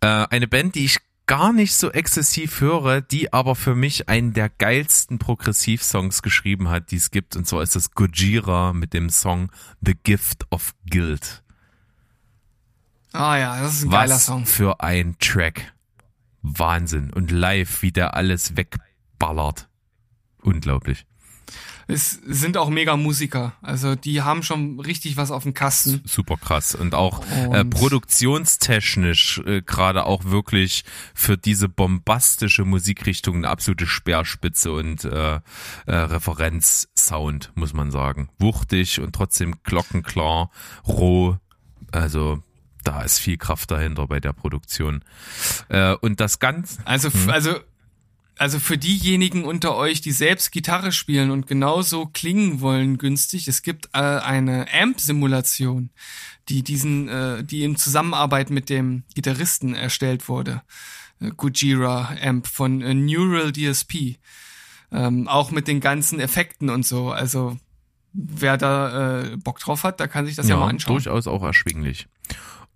Äh, 0.01 0.27
eine 0.29 0.47
Band, 0.47 0.75
die 0.75 0.85
ich 0.85 0.99
gar 1.25 1.51
nicht 1.51 1.73
so 1.73 1.91
exzessiv 1.91 2.61
höre, 2.61 3.01
die 3.01 3.33
aber 3.33 3.55
für 3.55 3.75
mich 3.75 4.07
einen 4.07 4.33
der 4.33 4.49
geilsten 4.49 5.17
Progressivsongs 5.17 6.21
geschrieben 6.21 6.69
hat, 6.69 6.91
die 6.91 6.97
es 6.97 7.09
gibt. 7.09 7.35
Und 7.35 7.47
zwar 7.47 7.63
ist 7.63 7.75
das 7.75 7.91
Gojira 7.91 8.71
mit 8.71 8.93
dem 8.93 9.09
Song 9.09 9.51
The 9.81 9.95
Gift 9.95 10.45
of 10.51 10.73
Guilt. 10.89 11.43
Ah 13.13 13.35
ja, 13.37 13.59
das 13.59 13.77
ist 13.77 13.83
ein 13.85 13.91
Was 13.91 13.99
geiler 13.99 14.19
Song. 14.19 14.45
Für 14.45 14.79
ein 14.79 15.17
Track. 15.17 15.73
Wahnsinn. 16.43 17.11
Und 17.11 17.31
live, 17.31 17.81
wie 17.81 17.91
der 17.91 18.13
alles 18.13 18.55
wegballert. 18.55 19.67
Unglaublich 20.41 21.05
es 21.87 22.11
sind 22.11 22.57
auch 22.57 22.69
mega 22.69 22.97
Musiker. 22.97 23.53
Also 23.61 23.95
die 23.95 24.21
haben 24.21 24.43
schon 24.43 24.79
richtig 24.79 25.15
was 25.15 25.31
auf 25.31 25.43
dem 25.43 25.53
Kasten. 25.53 26.01
Super 26.05 26.35
krass. 26.37 26.75
Und 26.75 26.93
auch 26.93 27.19
Und 27.19 27.55
äh, 27.55 27.65
produktionstechnisch 27.65 29.41
äh, 29.45 29.61
gerade 29.61 30.05
auch 30.05 30.25
wirklich 30.25 30.83
für 31.13 31.37
diese 31.37 31.69
bombastische 31.69 32.65
Musikrichtung 32.65 33.37
eine 33.37 33.49
absolute 33.49 33.87
Speerspitze 33.87 34.71
und 34.71 35.05
äh, 35.05 35.35
äh, 35.35 35.39
Referenzsound, 35.87 37.51
muss 37.55 37.73
man 37.73 37.89
sagen. 37.91 38.29
Wuchtig 38.37 38.99
und 38.99 39.15
trotzdem 39.15 39.55
glockenklar, 39.63 40.51
roh. 40.85 41.37
Also 41.91 42.43
da 42.83 43.01
ist 43.01 43.19
viel 43.19 43.37
Kraft 43.37 43.71
dahinter 43.71 44.07
bei 44.07 44.19
der 44.19 44.33
Produktion. 44.33 45.03
Äh, 45.69 45.93
und 45.95 46.19
das 46.19 46.39
Ganze. 46.39 46.79
Also, 46.85 47.11
hm. 47.11 47.29
also 47.29 47.55
also 48.37 48.59
für 48.59 48.77
diejenigen 48.77 49.43
unter 49.45 49.75
euch, 49.75 50.01
die 50.01 50.11
selbst 50.11 50.51
Gitarre 50.51 50.91
spielen 50.91 51.31
und 51.31 51.47
genauso 51.47 52.05
klingen 52.05 52.61
wollen 52.61 52.97
günstig, 52.97 53.47
es 53.47 53.61
gibt 53.61 53.87
äh, 53.93 53.99
eine 53.99 54.67
Amp-Simulation, 54.73 55.89
die 56.49 56.63
diesen, 56.63 57.09
äh, 57.09 57.43
die 57.43 57.63
in 57.63 57.75
Zusammenarbeit 57.75 58.49
mit 58.49 58.69
dem 58.69 59.03
Gitarristen 59.15 59.75
erstellt 59.75 60.29
wurde. 60.29 60.61
Äh, 61.19 61.31
Gujira 61.35 62.15
Amp 62.21 62.47
von 62.47 62.81
äh, 62.81 62.93
Neural 62.93 63.51
DSP. 63.51 64.17
Ähm, 64.91 65.27
auch 65.27 65.51
mit 65.51 65.67
den 65.67 65.81
ganzen 65.81 66.19
Effekten 66.19 66.69
und 66.69 66.85
so. 66.85 67.11
Also 67.11 67.57
wer 68.13 68.57
da 68.57 69.21
äh, 69.21 69.37
Bock 69.37 69.59
drauf 69.59 69.83
hat, 69.83 69.99
da 69.99 70.07
kann 70.07 70.25
sich 70.25 70.35
das 70.35 70.47
ja, 70.47 70.55
ja 70.55 70.61
mal 70.61 70.69
anschauen. 70.69 70.95
Durchaus 70.95 71.27
auch 71.27 71.43
erschwinglich. 71.43 72.07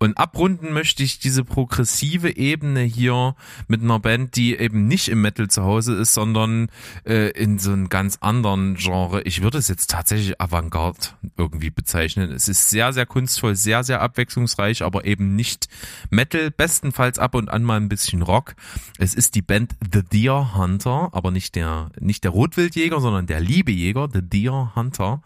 Und 0.02 0.18
abrunden 0.18 0.72
möchte 0.72 1.04
ich 1.04 1.20
diese 1.20 1.44
progressive 1.44 2.36
Ebene 2.36 2.80
hier 2.80 3.36
mit 3.68 3.82
einer 3.82 4.00
Band, 4.00 4.34
die 4.34 4.56
eben 4.56 4.88
nicht 4.88 5.06
im 5.08 5.22
Metal 5.22 5.46
zu 5.46 5.62
Hause 5.62 5.94
ist, 5.94 6.12
sondern 6.12 6.70
äh, 7.04 7.30
in 7.40 7.60
so 7.60 7.70
einem 7.70 7.88
ganz 7.88 8.18
anderen 8.20 8.74
Genre. 8.74 9.22
Ich 9.22 9.42
würde 9.42 9.58
es 9.58 9.68
jetzt 9.68 9.90
tatsächlich 9.90 10.40
Avantgarde 10.40 11.10
irgendwie 11.36 11.70
bezeichnen. 11.70 12.32
Es 12.32 12.48
ist 12.48 12.68
sehr, 12.68 12.92
sehr 12.92 13.06
kunstvoll, 13.06 13.54
sehr, 13.54 13.84
sehr 13.84 14.00
abwechslungsreich, 14.00 14.82
aber 14.82 15.04
eben 15.04 15.36
nicht 15.36 15.68
Metal, 16.10 16.50
bestenfalls 16.50 17.20
ab 17.20 17.36
und 17.36 17.48
an 17.48 17.62
mal 17.62 17.76
ein 17.76 17.88
bisschen 17.88 18.22
Rock. 18.22 18.56
Es 18.98 19.14
ist 19.14 19.36
die 19.36 19.42
Band 19.42 19.76
The 19.92 20.02
Deer 20.02 20.56
Hunter, 20.56 21.10
aber 21.12 21.30
nicht 21.30 21.54
der, 21.54 21.92
nicht 22.00 22.24
der 22.24 22.32
Rotwildjäger, 22.32 23.00
sondern 23.00 23.28
der 23.28 23.38
Liebejäger, 23.38 24.08
The 24.12 24.22
Deer 24.22 24.72
Hunter. 24.74 25.22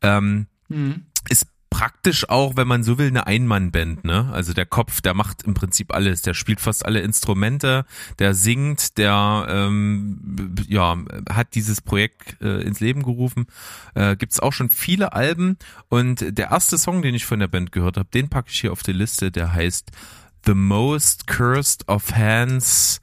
Ähm, 0.00 0.46
mhm. 0.70 1.04
Ist 1.28 1.46
praktisch 1.78 2.28
auch, 2.28 2.56
wenn 2.56 2.66
man 2.66 2.82
so 2.82 2.98
will, 2.98 3.06
eine 3.06 3.28
Einmannband, 3.28 4.02
ne? 4.02 4.28
Also 4.32 4.52
der 4.52 4.66
Kopf, 4.66 5.00
der 5.00 5.14
macht 5.14 5.44
im 5.44 5.54
Prinzip 5.54 5.94
alles, 5.94 6.22
der 6.22 6.34
spielt 6.34 6.60
fast 6.60 6.84
alle 6.84 7.02
Instrumente, 7.02 7.84
der 8.18 8.34
singt, 8.34 8.98
der 8.98 9.46
ähm, 9.48 10.56
ja 10.66 10.96
hat 11.30 11.54
dieses 11.54 11.80
Projekt 11.80 12.42
äh, 12.42 12.62
ins 12.62 12.80
Leben 12.80 13.04
gerufen. 13.04 13.46
Äh, 13.94 14.16
Gibt 14.16 14.42
auch 14.42 14.52
schon 14.52 14.70
viele 14.70 15.12
Alben 15.12 15.56
und 15.88 16.36
der 16.36 16.50
erste 16.50 16.78
Song, 16.78 17.00
den 17.00 17.14
ich 17.14 17.24
von 17.24 17.38
der 17.38 17.46
Band 17.46 17.70
gehört 17.70 17.96
habe, 17.96 18.08
den 18.12 18.28
packe 18.28 18.48
ich 18.50 18.60
hier 18.60 18.72
auf 18.72 18.82
die 18.82 18.92
Liste. 18.92 19.30
Der 19.30 19.52
heißt 19.52 19.92
The 20.46 20.54
Most 20.54 21.28
Cursed 21.28 21.88
of 21.88 22.10
Hands 22.12 23.00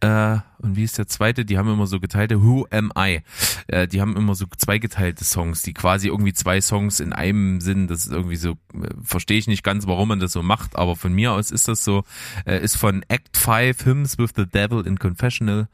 äh, 0.00 0.38
und 0.58 0.76
wie 0.76 0.84
ist 0.84 0.98
der 0.98 1.06
zweite? 1.06 1.44
Die 1.44 1.58
haben 1.58 1.68
immer 1.68 1.86
so 1.86 2.00
geteilte 2.00 2.42
Who 2.42 2.66
Am 2.70 2.92
I? 2.96 3.20
Äh, 3.66 3.86
die 3.86 4.00
haben 4.00 4.16
immer 4.16 4.34
so 4.34 4.46
zweigeteilte 4.56 5.24
Songs, 5.24 5.62
die 5.62 5.74
quasi 5.74 6.08
irgendwie 6.08 6.32
zwei 6.32 6.60
Songs 6.60 7.00
in 7.00 7.12
einem 7.12 7.60
sind. 7.60 7.88
Das 7.88 8.06
ist 8.06 8.12
irgendwie 8.12 8.36
so, 8.36 8.52
äh, 8.74 8.88
verstehe 9.02 9.38
ich 9.38 9.46
nicht 9.46 9.62
ganz, 9.62 9.86
warum 9.86 10.08
man 10.08 10.20
das 10.20 10.32
so 10.32 10.42
macht, 10.42 10.76
aber 10.76 10.96
von 10.96 11.12
mir 11.12 11.32
aus 11.32 11.50
ist 11.50 11.68
das 11.68 11.84
so. 11.84 12.04
Äh, 12.46 12.62
ist 12.62 12.76
von 12.76 13.04
Act 13.08 13.36
5 13.36 13.84
Hymns 13.84 14.18
with 14.18 14.30
the 14.36 14.46
Devil 14.46 14.86
in 14.86 14.98
Confessional 14.98 15.68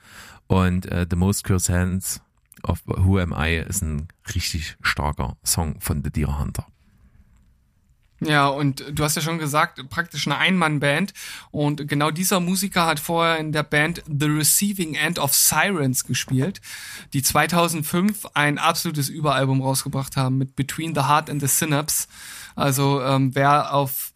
und 0.49 0.87
äh, 0.87 1.07
The 1.09 1.17
Most 1.17 1.45
Cursed 1.45 1.75
Hands 1.75 2.21
of 2.63 2.83
Who 2.87 3.19
Am 3.19 3.33
I 3.37 3.57
ist 3.59 3.83
ein 3.83 4.09
richtig 4.35 4.77
starker 4.83 5.37
Song 5.45 5.81
von 5.81 6.03
The 6.03 6.11
Deer 6.11 6.39
Hunter. 6.39 6.67
Ja, 8.21 8.47
und 8.49 8.83
du 8.93 9.05
hast 9.05 9.15
ja 9.17 9.23
schon 9.23 9.39
gesagt, 9.39 9.87
praktisch 9.91 10.27
eine 10.27 10.39
Einmannband. 10.39 11.13
Und 11.51 11.87
genau 11.87 12.11
dieser 12.11 12.41
Musiker 12.41 12.87
hat 12.87 12.99
vorher 12.99 13.39
in 13.39 13.53
der 13.53 13.63
Band 13.63 14.03
The 14.07 14.27
Receiving 14.27 14.95
End 14.95 15.19
of 15.19 15.35
Sirens 15.35 16.05
gespielt, 16.05 16.61
die 17.13 17.23
2005 17.23 18.27
ein 18.33 18.59
absolutes 18.59 19.11
Überalbum 19.11 19.61
rausgebracht 19.61 20.17
haben 20.17 20.39
mit 20.39 20.57
Between 20.57 20.95
the 20.95 21.03
Heart 21.03 21.29
and 21.29 21.43
the 21.43 21.49
Synapse. 21.49 22.09
Also 22.55 23.03
ähm, 23.03 23.35
wer 23.35 23.75
auf 23.75 24.13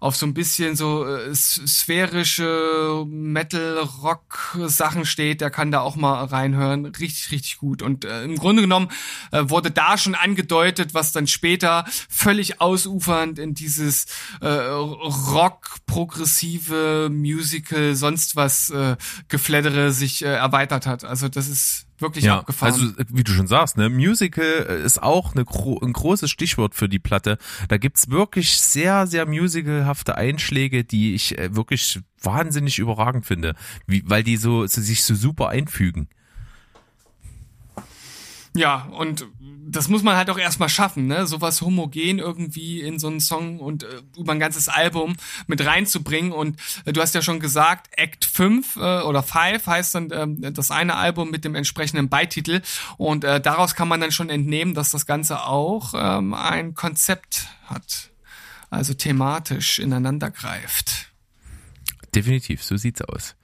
auf 0.00 0.16
so 0.16 0.26
ein 0.26 0.34
bisschen 0.34 0.76
so 0.76 1.04
äh, 1.06 1.34
sphärische 1.34 3.04
Metal-Rock-Sachen 3.08 5.04
steht, 5.04 5.40
der 5.40 5.50
kann 5.50 5.72
da 5.72 5.80
auch 5.80 5.96
mal 5.96 6.24
reinhören. 6.24 6.86
Richtig, 6.86 7.32
richtig 7.32 7.58
gut. 7.58 7.82
Und 7.82 8.04
äh, 8.04 8.22
im 8.24 8.36
Grunde 8.36 8.62
genommen 8.62 8.88
äh, 9.32 9.44
wurde 9.48 9.70
da 9.70 9.98
schon 9.98 10.14
angedeutet, 10.14 10.94
was 10.94 11.12
dann 11.12 11.26
später 11.26 11.84
völlig 12.08 12.60
ausufernd 12.60 13.38
in 13.38 13.54
dieses 13.54 14.06
äh, 14.40 14.48
Rock, 14.48 15.76
progressive 15.86 17.08
Musical, 17.10 17.94
sonst 17.94 18.36
was 18.36 18.70
äh, 18.70 18.96
Gefleddere 19.28 19.92
sich 19.92 20.24
äh, 20.24 20.28
erweitert 20.28 20.86
hat. 20.86 21.04
Also 21.04 21.28
das 21.28 21.48
ist 21.48 21.87
wirklich 22.00 22.24
ja, 22.24 22.38
abgefahren. 22.38 22.72
Also 22.72 22.92
wie 23.08 23.24
du 23.24 23.32
schon 23.32 23.46
sagst, 23.46 23.76
ne, 23.76 23.88
Musical 23.88 24.66
äh, 24.68 24.84
ist 24.84 25.02
auch 25.02 25.34
eine, 25.34 25.44
ein 25.46 25.92
großes 25.92 26.30
Stichwort 26.30 26.74
für 26.74 26.88
die 26.88 26.98
Platte. 26.98 27.38
Da 27.68 27.76
gibt's 27.76 28.10
wirklich 28.10 28.60
sehr, 28.60 29.06
sehr 29.06 29.26
musicalhafte 29.26 30.16
Einschläge, 30.16 30.84
die 30.84 31.14
ich 31.14 31.38
äh, 31.38 31.54
wirklich 31.54 32.00
wahnsinnig 32.22 32.78
überragend 32.78 33.26
finde, 33.26 33.54
wie, 33.86 34.02
weil 34.06 34.22
die 34.22 34.36
so, 34.36 34.66
so 34.66 34.80
sich 34.80 35.04
so 35.04 35.14
super 35.14 35.48
einfügen. 35.48 36.08
Ja, 38.58 38.88
und 38.90 39.24
das 39.68 39.86
muss 39.86 40.02
man 40.02 40.16
halt 40.16 40.30
auch 40.30 40.38
erstmal 40.38 40.68
schaffen, 40.68 41.06
ne? 41.06 41.28
Sowas 41.28 41.60
homogen 41.60 42.18
irgendwie 42.18 42.80
in 42.80 42.98
so 42.98 43.06
einen 43.06 43.20
Song 43.20 43.60
und 43.60 43.84
äh, 43.84 44.02
über 44.16 44.32
ein 44.32 44.40
ganzes 44.40 44.68
Album 44.68 45.14
mit 45.46 45.64
reinzubringen. 45.64 46.32
Und 46.32 46.58
äh, 46.84 46.92
du 46.92 47.00
hast 47.00 47.14
ja 47.14 47.22
schon 47.22 47.38
gesagt, 47.38 47.88
Act 47.92 48.24
5 48.24 48.76
äh, 48.76 48.80
oder 49.02 49.22
5 49.22 49.64
heißt 49.64 49.94
dann 49.94 50.10
äh, 50.10 50.52
das 50.52 50.72
eine 50.72 50.96
Album 50.96 51.30
mit 51.30 51.44
dem 51.44 51.54
entsprechenden 51.54 52.08
Beititel. 52.08 52.62
Und 52.96 53.22
äh, 53.22 53.40
daraus 53.40 53.76
kann 53.76 53.86
man 53.86 54.00
dann 54.00 54.10
schon 54.10 54.28
entnehmen, 54.28 54.74
dass 54.74 54.90
das 54.90 55.06
Ganze 55.06 55.44
auch 55.44 55.94
ähm, 55.94 56.34
ein 56.34 56.74
Konzept 56.74 57.46
hat. 57.66 58.10
Also 58.70 58.92
thematisch 58.92 59.78
ineinander 59.78 60.32
greift. 60.32 61.12
Definitiv, 62.12 62.64
so 62.64 62.76
sieht's 62.76 63.02
aus. 63.02 63.36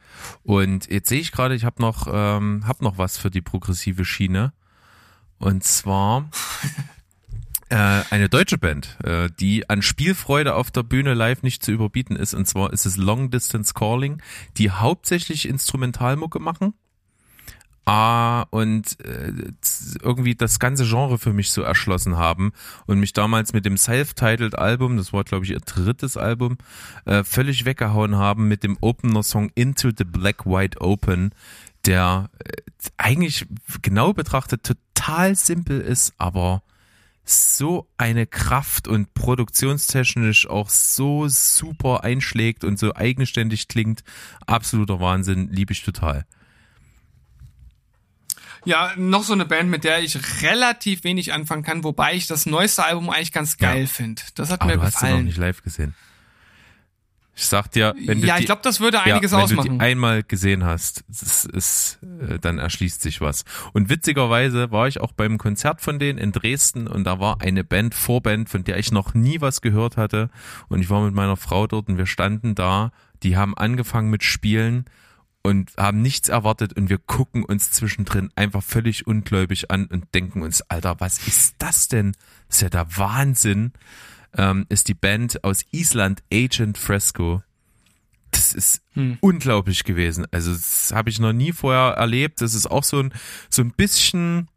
Und 0.43 0.91
jetzt 0.91 1.09
sehe 1.09 1.21
ich 1.21 1.31
gerade, 1.31 1.55
ich 1.55 1.65
habe 1.65 1.81
noch, 1.81 2.09
ähm, 2.11 2.65
hab 2.67 2.83
noch 2.83 2.99
was 2.99 3.17
für 3.17 3.31
die 3.31 3.43
progressive 3.43 4.05
Schiene. 4.05 4.53
Und 5.39 5.65
zwar 5.65 6.31
äh, 7.69 8.03
eine 8.11 8.29
deutsche 8.29 8.59
Band, 8.59 8.97
äh, 9.05 9.29
die 9.41 9.69
an 9.69 9.83
Spielfreude 9.83 10.55
auf 10.55 10.71
der 10.71 10.83
Bühne 10.83 11.15
live 11.15 11.43
nicht 11.43 11.65
zu 11.65 11.73
überbieten 11.73 12.17
ist. 12.17 12.35
Und 12.35 12.47
zwar 12.47 12.73
ist 12.73 12.87
es 12.87 12.97
Long 12.97 13.31
Distance 13.31 13.75
Calling, 13.75 14.23
die 14.57 14.71
hauptsächlich 14.71 15.49
Instrumentalmucke 15.49 16.39
machen. 16.39 16.75
Ah, 17.87 18.47
und 18.49 18.99
äh, 19.05 19.31
irgendwie 20.01 20.35
das 20.35 20.59
ganze 20.59 20.87
Genre 20.87 21.19
für 21.19 21.35
mich 21.35 21.51
so 21.51 21.61
erschlossen 21.61 22.17
haben 22.17 22.53
und 22.87 22.99
mich 22.99 23.13
damals 23.13 23.53
mit 23.53 23.67
dem 23.67 23.77
Self-Titled 23.77 24.59
Album, 24.59 24.97
das 24.97 25.13
war 25.13 25.23
glaube 25.23 25.45
ich 25.45 25.51
ihr 25.51 25.61
drittes 25.61 26.17
Album, 26.17 26.57
äh, 27.05 27.25
völlig 27.25 27.67
weggehauen 27.67 28.17
haben 28.17 28.49
mit 28.49 28.63
dem 28.63 28.79
Opener-Song 28.81 29.51
Into 29.55 29.91
the 29.97 30.05
Black 30.05 30.47
White 30.47 30.81
Open, 30.81 31.33
der 31.87 32.31
äh, 32.39 32.63
eigentlich 32.97 33.47
genau 33.83 34.13
betrachtet 34.13 34.63
total 34.65 35.35
simpel 35.35 35.81
ist, 35.81 36.15
aber 36.19 36.63
so 37.25 37.89
eine 37.97 38.27
Kraft 38.27 38.87
und 38.87 39.15
produktionstechnisch 39.15 40.47
auch 40.47 40.69
so 40.69 41.27
super 41.29 42.05
einschlägt 42.05 42.65
und 42.65 42.79
so 42.79 42.95
eigenständig 42.95 43.69
klingt. 43.69 44.05
Absoluter 44.47 45.01
Wahnsinn, 45.01 45.49
liebe 45.51 45.73
ich 45.73 45.83
total. 45.83 46.27
Ja, 48.67 48.93
noch 48.97 49.25
so 49.25 49.33
eine 49.33 49.45
Band, 49.45 49.71
mit 49.71 49.85
der 49.85 50.03
ich 50.03 50.43
relativ 50.43 51.05
wenig 51.05 51.33
anfangen 51.33 51.63
kann, 51.63 51.85
wobei 51.85 52.15
ich 52.15 52.27
das 52.27 52.47
neueste 52.47 52.85
Album 52.85 53.11
eigentlich 53.11 53.33
ganz 53.33 53.59
geil 53.59 53.83
ja. 53.83 53.87
finde. 53.87 54.23
Das 54.35 54.51
hat 54.51 54.63
Aber 54.63 54.71
mir 54.71 54.79
du 54.79 54.87
gefallen. 54.87 54.95
Hast 54.95 55.13
du 55.13 55.17
noch 55.17 55.25
nicht 55.25 55.39
live 55.39 55.63
gesehen. 55.63 55.95
Ich 57.37 57.47
sag 57.47 57.71
dir, 57.73 57.95
wenn 58.07 58.21
du 58.21 58.27
ja, 58.27 58.37
die, 58.37 58.43
ich 58.43 58.47
glaube, 58.47 58.63
das 58.63 58.79
würde 58.79 59.03
einiges 59.03 59.33
ja, 59.33 59.39
wenn 59.39 59.45
ausmachen. 59.45 59.65
Wenn 59.65 59.79
du 59.79 59.79
die 59.79 59.85
einmal 59.85 60.23
gesehen 60.23 60.65
hast, 60.65 61.05
ist, 61.11 61.47
ist, 61.47 61.99
äh, 62.29 62.39
dann 62.39 62.59
erschließt 62.59 63.03
sich 63.03 63.21
was. 63.21 63.45
Und 63.73 63.89
witzigerweise 63.89 64.71
war 64.71 64.87
ich 64.87 65.01
auch 65.01 65.13
beim 65.13 65.37
Konzert 65.37 65.81
von 65.81 65.99
denen 65.99 66.19
in 66.19 66.31
Dresden 66.31 66.87
und 66.87 67.05
da 67.05 67.19
war 67.19 67.41
eine 67.41 67.65
Band, 67.65 67.95
Vorband, 67.95 68.49
von 68.49 68.63
der 68.63 68.79
ich 68.79 68.93
noch 68.93 69.15
nie 69.15 69.41
was 69.41 69.63
gehört 69.63 69.97
hatte. 69.97 70.31
Und 70.69 70.81
ich 70.81 70.91
war 70.91 71.03
mit 71.05 71.15
meiner 71.15 71.37
Frau 71.37 71.67
dort 71.67 71.89
und 71.89 71.99
wir 71.99 72.07
standen 72.07 72.55
da. 72.55 72.93
Die 73.25 73.37
haben 73.37 73.57
angefangen 73.57 74.11
mit 74.11 74.23
Spielen 74.23 74.85
und 75.43 75.73
haben 75.77 76.01
nichts 76.03 76.29
erwartet 76.29 76.73
und 76.73 76.89
wir 76.89 76.99
gucken 76.99 77.45
uns 77.45 77.71
zwischendrin 77.71 78.31
einfach 78.35 78.63
völlig 78.63 79.07
ungläubig 79.07 79.71
an 79.71 79.87
und 79.87 80.15
denken 80.15 80.43
uns, 80.43 80.63
Alter, 80.63 81.01
was 81.01 81.27
ist 81.27 81.57
das 81.59 81.89
denn? 81.89 82.13
Das 82.49 82.57
ist 82.57 82.63
ja 82.63 82.71
der 82.71 82.97
Wahnsinn 82.97 83.73
ähm, 84.37 84.67
ist 84.69 84.89
die 84.89 84.95
Band 84.95 85.45
aus 85.45 85.65
Island 85.71 86.23
Agent 86.33 86.79
Fresco. 86.79 87.43
Das 88.31 88.53
ist 88.53 88.83
hm. 88.95 89.19
unglaublich 89.21 89.85
gewesen. 89.85 90.27
Also 90.31 90.53
das 90.53 90.93
habe 90.93 91.11
ich 91.11 91.21
noch 91.21 91.33
nie 91.33 91.53
vorher 91.53 91.95
erlebt. 91.95 92.41
Das 92.41 92.55
ist 92.55 92.67
auch 92.67 92.85
so 92.85 92.99
ein 92.99 93.13
so 93.49 93.63
ein 93.63 93.71
bisschen 93.71 94.49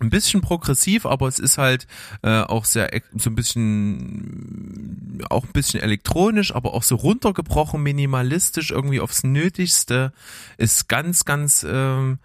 ein 0.00 0.10
bisschen 0.10 0.40
progressiv, 0.40 1.06
aber 1.06 1.28
es 1.28 1.38
ist 1.38 1.56
halt 1.56 1.86
äh, 2.22 2.40
auch 2.40 2.64
sehr 2.64 2.90
so 3.16 3.30
ein 3.30 3.36
bisschen 3.36 5.22
auch 5.30 5.44
ein 5.44 5.52
bisschen 5.52 5.80
elektronisch, 5.80 6.54
aber 6.54 6.74
auch 6.74 6.82
so 6.82 6.96
runtergebrochen, 6.96 7.82
minimalistisch, 7.82 8.72
irgendwie 8.72 9.00
aufs 9.00 9.22
Nötigste. 9.22 10.12
Ist 10.58 10.88
ganz, 10.88 11.24
ganz 11.24 11.64
ähm, 11.68 12.18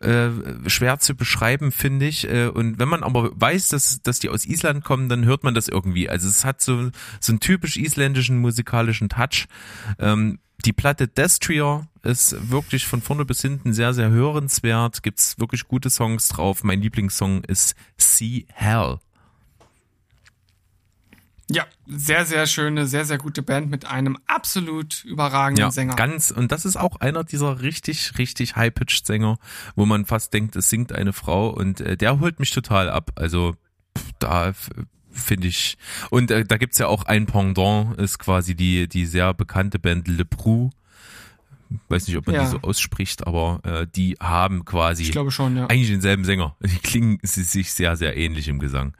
äh, 0.00 0.30
schwer 0.66 0.98
zu 0.98 1.14
beschreiben, 1.14 1.72
finde 1.72 2.06
ich. 2.06 2.28
Äh, 2.28 2.48
und 2.48 2.78
wenn 2.78 2.88
man 2.88 3.02
aber 3.02 3.30
weiß, 3.34 3.68
dass, 3.68 4.02
dass 4.02 4.18
die 4.18 4.28
aus 4.28 4.46
Island 4.46 4.84
kommen, 4.84 5.08
dann 5.08 5.24
hört 5.24 5.44
man 5.44 5.54
das 5.54 5.68
irgendwie. 5.68 6.08
Also 6.08 6.28
es 6.28 6.44
hat 6.44 6.60
so, 6.60 6.90
so 7.20 7.32
einen 7.32 7.40
typisch 7.40 7.76
isländischen 7.76 8.38
musikalischen 8.38 9.08
Touch. 9.08 9.46
Ähm, 9.98 10.38
die 10.64 10.72
Platte 10.72 11.08
Destrier 11.08 11.86
ist 12.02 12.50
wirklich 12.50 12.86
von 12.86 13.02
vorne 13.02 13.24
bis 13.24 13.42
hinten 13.42 13.72
sehr, 13.72 13.94
sehr 13.94 14.10
hörenswert. 14.10 15.02
Gibt's 15.02 15.38
wirklich 15.38 15.68
gute 15.68 15.90
Songs 15.90 16.28
drauf. 16.28 16.64
Mein 16.64 16.82
Lieblingssong 16.82 17.44
ist 17.44 17.74
Sea 17.96 18.44
Hell. 18.52 18.98
Ja, 21.52 21.66
sehr, 21.88 22.26
sehr 22.26 22.46
schöne, 22.46 22.86
sehr, 22.86 23.04
sehr 23.04 23.18
gute 23.18 23.42
Band 23.42 23.70
mit 23.70 23.84
einem 23.84 24.16
absolut 24.28 25.04
überragenden 25.04 25.64
ja, 25.64 25.70
Sänger. 25.72 25.96
Ganz, 25.96 26.30
und 26.30 26.52
das 26.52 26.64
ist 26.64 26.76
auch 26.76 27.00
einer 27.00 27.24
dieser 27.24 27.60
richtig, 27.60 28.18
richtig 28.18 28.54
high-pitched 28.54 29.04
Sänger, 29.04 29.36
wo 29.74 29.84
man 29.84 30.06
fast 30.06 30.32
denkt, 30.32 30.54
es 30.54 30.70
singt 30.70 30.92
eine 30.92 31.12
Frau 31.12 31.50
und 31.50 31.80
äh, 31.80 31.96
der 31.96 32.20
holt 32.20 32.38
mich 32.38 32.52
total 32.52 32.88
ab. 32.88 33.10
Also 33.16 33.56
da 34.20 34.52
finde 35.10 35.48
ich. 35.48 35.76
Und 36.10 36.30
äh, 36.30 36.44
da 36.44 36.56
gibt's 36.56 36.78
ja 36.78 36.86
auch 36.86 37.04
ein 37.04 37.26
Pendant, 37.26 37.98
ist 37.98 38.20
quasi 38.20 38.54
die, 38.54 38.88
die 38.88 39.04
sehr 39.04 39.34
bekannte 39.34 39.80
Band 39.80 40.06
Le 40.06 40.24
Prou. 40.24 40.70
Weiß 41.88 42.06
nicht, 42.06 42.16
ob 42.16 42.26
man 42.26 42.36
ja. 42.36 42.44
die 42.44 42.50
so 42.50 42.58
ausspricht, 42.60 43.26
aber 43.26 43.60
äh, 43.64 43.86
die 43.92 44.16
haben 44.20 44.64
quasi 44.64 45.02
ich 45.02 45.12
glaube 45.12 45.32
schon, 45.32 45.56
ja. 45.56 45.66
eigentlich 45.66 45.90
denselben 45.90 46.24
Sänger. 46.24 46.56
Die 46.62 46.78
klingen 46.78 47.18
sich 47.22 47.72
sehr, 47.72 47.96
sehr 47.96 48.16
ähnlich 48.16 48.46
im 48.46 48.60
Gesang. 48.60 48.94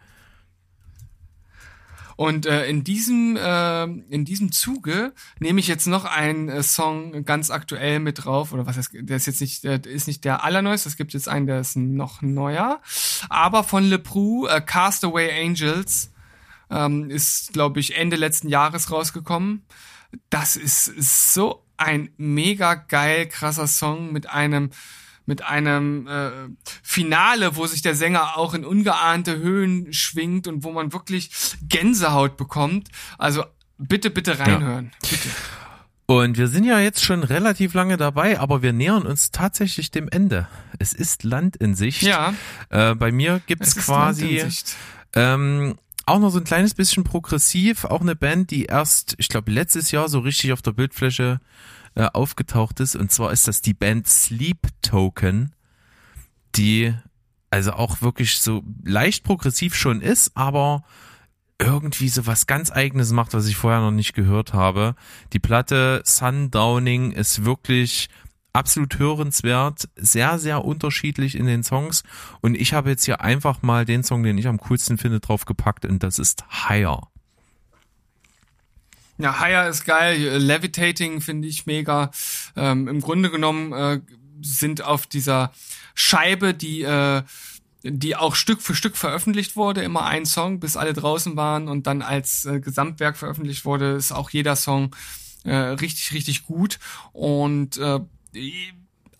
Und 2.21 2.45
äh, 2.45 2.67
in 2.67 2.85
diesem 2.85 3.35
äh, 3.35 3.85
in 3.85 4.27
diesem 4.27 4.53
Zuge 4.53 5.15
nehme 5.39 5.59
ich 5.59 5.69
jetzt 5.69 5.87
noch 5.87 6.05
einen 6.05 6.51
äh, 6.51 6.63
Song 6.63 7.25
ganz 7.25 7.51
aktuell 7.51 7.99
mit 7.99 8.27
drauf. 8.27 8.53
Oder 8.53 8.67
was 8.67 8.77
heißt, 8.77 8.91
der 8.93 9.17
ist 9.17 9.25
jetzt 9.25 9.41
nicht 9.41 9.65
der 9.65 9.87
ist 9.87 10.07
nicht 10.07 10.27
der 10.27 10.45
allerneueste, 10.45 10.91
es 10.91 10.99
gibt 10.99 11.15
jetzt 11.15 11.31
einen, 11.31 11.47
der 11.47 11.61
ist 11.61 11.77
noch 11.77 12.21
neuer, 12.21 12.83
aber 13.31 13.65
von 13.65 13.85
Le 13.85 13.99
Prou, 13.99 14.47
äh, 14.47 14.61
Castaway 14.61 15.31
Angels 15.47 16.13
ähm, 16.69 17.09
ist 17.09 17.55
glaube 17.55 17.81
ich 17.81 17.97
Ende 17.97 18.17
letzten 18.17 18.51
Jahres 18.51 18.93
rausgekommen. 18.93 19.65
Das 20.29 20.57
ist 20.57 21.33
so 21.33 21.65
ein 21.79 22.11
mega 22.19 22.75
geil 22.75 23.29
krasser 23.29 23.67
Song 23.67 24.13
mit 24.13 24.29
einem 24.29 24.73
mit 25.31 25.45
einem 25.45 26.09
äh, 26.09 26.31
Finale, 26.83 27.55
wo 27.55 27.65
sich 27.65 27.83
der 27.83 27.95
Sänger 27.95 28.37
auch 28.37 28.53
in 28.53 28.65
ungeahnte 28.65 29.39
Höhen 29.39 29.93
schwingt 29.93 30.49
und 30.49 30.65
wo 30.65 30.73
man 30.73 30.93
wirklich 30.93 31.31
Gänsehaut 31.63 32.37
bekommt. 32.37 32.89
Also 33.17 33.45
bitte, 33.79 34.11
bitte 34.11 34.41
reinhören. 34.41 34.91
Ja. 35.05 35.09
Bitte. 35.09 35.29
Und 36.07 36.37
wir 36.37 36.49
sind 36.49 36.65
ja 36.65 36.81
jetzt 36.81 37.05
schon 37.05 37.23
relativ 37.23 37.75
lange 37.75 37.97
dabei, 37.97 38.41
aber 38.41 38.61
wir 38.61 38.73
nähern 38.73 39.07
uns 39.07 39.31
tatsächlich 39.31 39.93
dem 39.93 40.09
Ende. 40.09 40.49
Es 40.81 40.93
ist 40.93 41.23
Land 41.23 41.55
in 41.55 41.77
Sicht. 41.77 42.03
Ja. 42.03 42.35
Äh, 42.71 42.97
bei 42.97 43.13
mir 43.13 43.41
gibt 43.47 43.65
es 43.65 43.77
quasi 43.77 44.43
ähm, 45.15 45.77
auch 46.07 46.19
noch 46.19 46.31
so 46.31 46.39
ein 46.39 46.45
kleines 46.45 46.75
bisschen 46.75 47.05
progressiv, 47.05 47.85
auch 47.85 48.01
eine 48.01 48.17
Band, 48.17 48.51
die 48.51 48.65
erst, 48.65 49.15
ich 49.19 49.29
glaube, 49.29 49.53
letztes 49.53 49.93
Jahr 49.93 50.09
so 50.09 50.19
richtig 50.19 50.53
auf 50.53 50.63
der 50.63 50.73
Bildfläche 50.73 51.39
äh, 51.95 52.07
aufgetaucht 52.13 52.81
ist. 52.81 52.97
Und 52.97 53.11
zwar 53.11 53.33
ist 53.33 53.49
das 53.49 53.63
die 53.63 53.75
Band 53.75 54.07
Sleep 54.07 54.69
Token, 54.83 55.55
die 56.57 56.95
also 57.51 57.73
auch 57.73 58.01
wirklich 58.01 58.39
so 58.39 58.63
leicht 58.85 59.25
progressiv 59.25 59.75
schon 59.75 60.01
ist, 60.01 60.37
aber 60.37 60.85
irgendwie 61.59 62.09
so 62.09 62.27
was 62.27 62.47
ganz 62.47 62.71
eigenes 62.71 63.13
macht, 63.13 63.35
was 63.35 63.47
ich 63.47 63.57
vorher 63.57 63.81
noch 63.81 63.91
nicht 63.91 64.15
gehört 64.15 64.55
habe. 64.55 64.95
Die 65.33 65.39
Platte 65.39 66.03
Sundowning 66.05 67.13
ist 67.13 67.45
wirklich 67.45 68.09
absolut 68.53 68.99
hörenswert, 68.99 69.89
sehr, 69.97 70.39
sehr 70.39 70.65
unterschiedlich 70.65 71.37
in 71.37 71.47
den 71.47 71.63
Songs. 71.63 72.03
Und 72.41 72.55
ich 72.55 72.73
habe 72.73 72.91
jetzt 72.91 73.05
hier 73.05 73.21
einfach 73.21 73.63
mal 73.63 73.85
den 73.85 74.03
Song, 74.03 74.23
den 74.23 74.39
ich 74.39 74.49
am 74.49 74.59
coolsten 74.59 74.97
finde, 74.97 75.21
draufgepackt 75.21 75.85
und 75.85 76.03
das 76.03 76.19
ist 76.19 76.45
Higher. 76.69 77.10
Ja, 79.21 79.39
Higher 79.39 79.69
ist 79.69 79.85
geil. 79.85 80.39
Levitating 80.39 81.21
finde 81.21 81.47
ich 81.47 81.67
mega. 81.67 82.11
Ähm, 82.57 82.89
Im 82.89 83.01
Grunde 83.01 83.31
genommen 83.31 83.73
äh, 83.73 84.01
sind 84.41 84.83
auf 84.83 85.07
dieser 85.07 85.53
Scheibe, 85.95 86.55
die 86.55 86.83
äh, 86.83 87.23
die 87.83 88.17
auch 88.17 88.35
Stück 88.35 88.61
für 88.61 88.75
Stück 88.75 88.97
veröffentlicht 88.97 89.57
wurde, 89.57 89.83
immer 89.83 90.05
ein 90.05 90.27
Song, 90.27 90.61
bis 90.61 90.77
alle 90.77 90.93
draußen 90.93 91.37
waren 91.37 91.69
und 91.69 91.87
dann 91.87 92.03
als 92.03 92.45
äh, 92.45 92.61
Gesamtwerk 92.61 93.17
veröffentlicht 93.17 93.65
wurde, 93.65 93.93
ist 93.93 94.13
auch 94.13 94.31
jeder 94.31 94.57
Song 94.57 94.95
äh, 95.45 95.55
richtig, 95.55 96.13
richtig 96.13 96.45
gut. 96.45 96.79
Und 97.13 97.79
äh, 97.79 98.01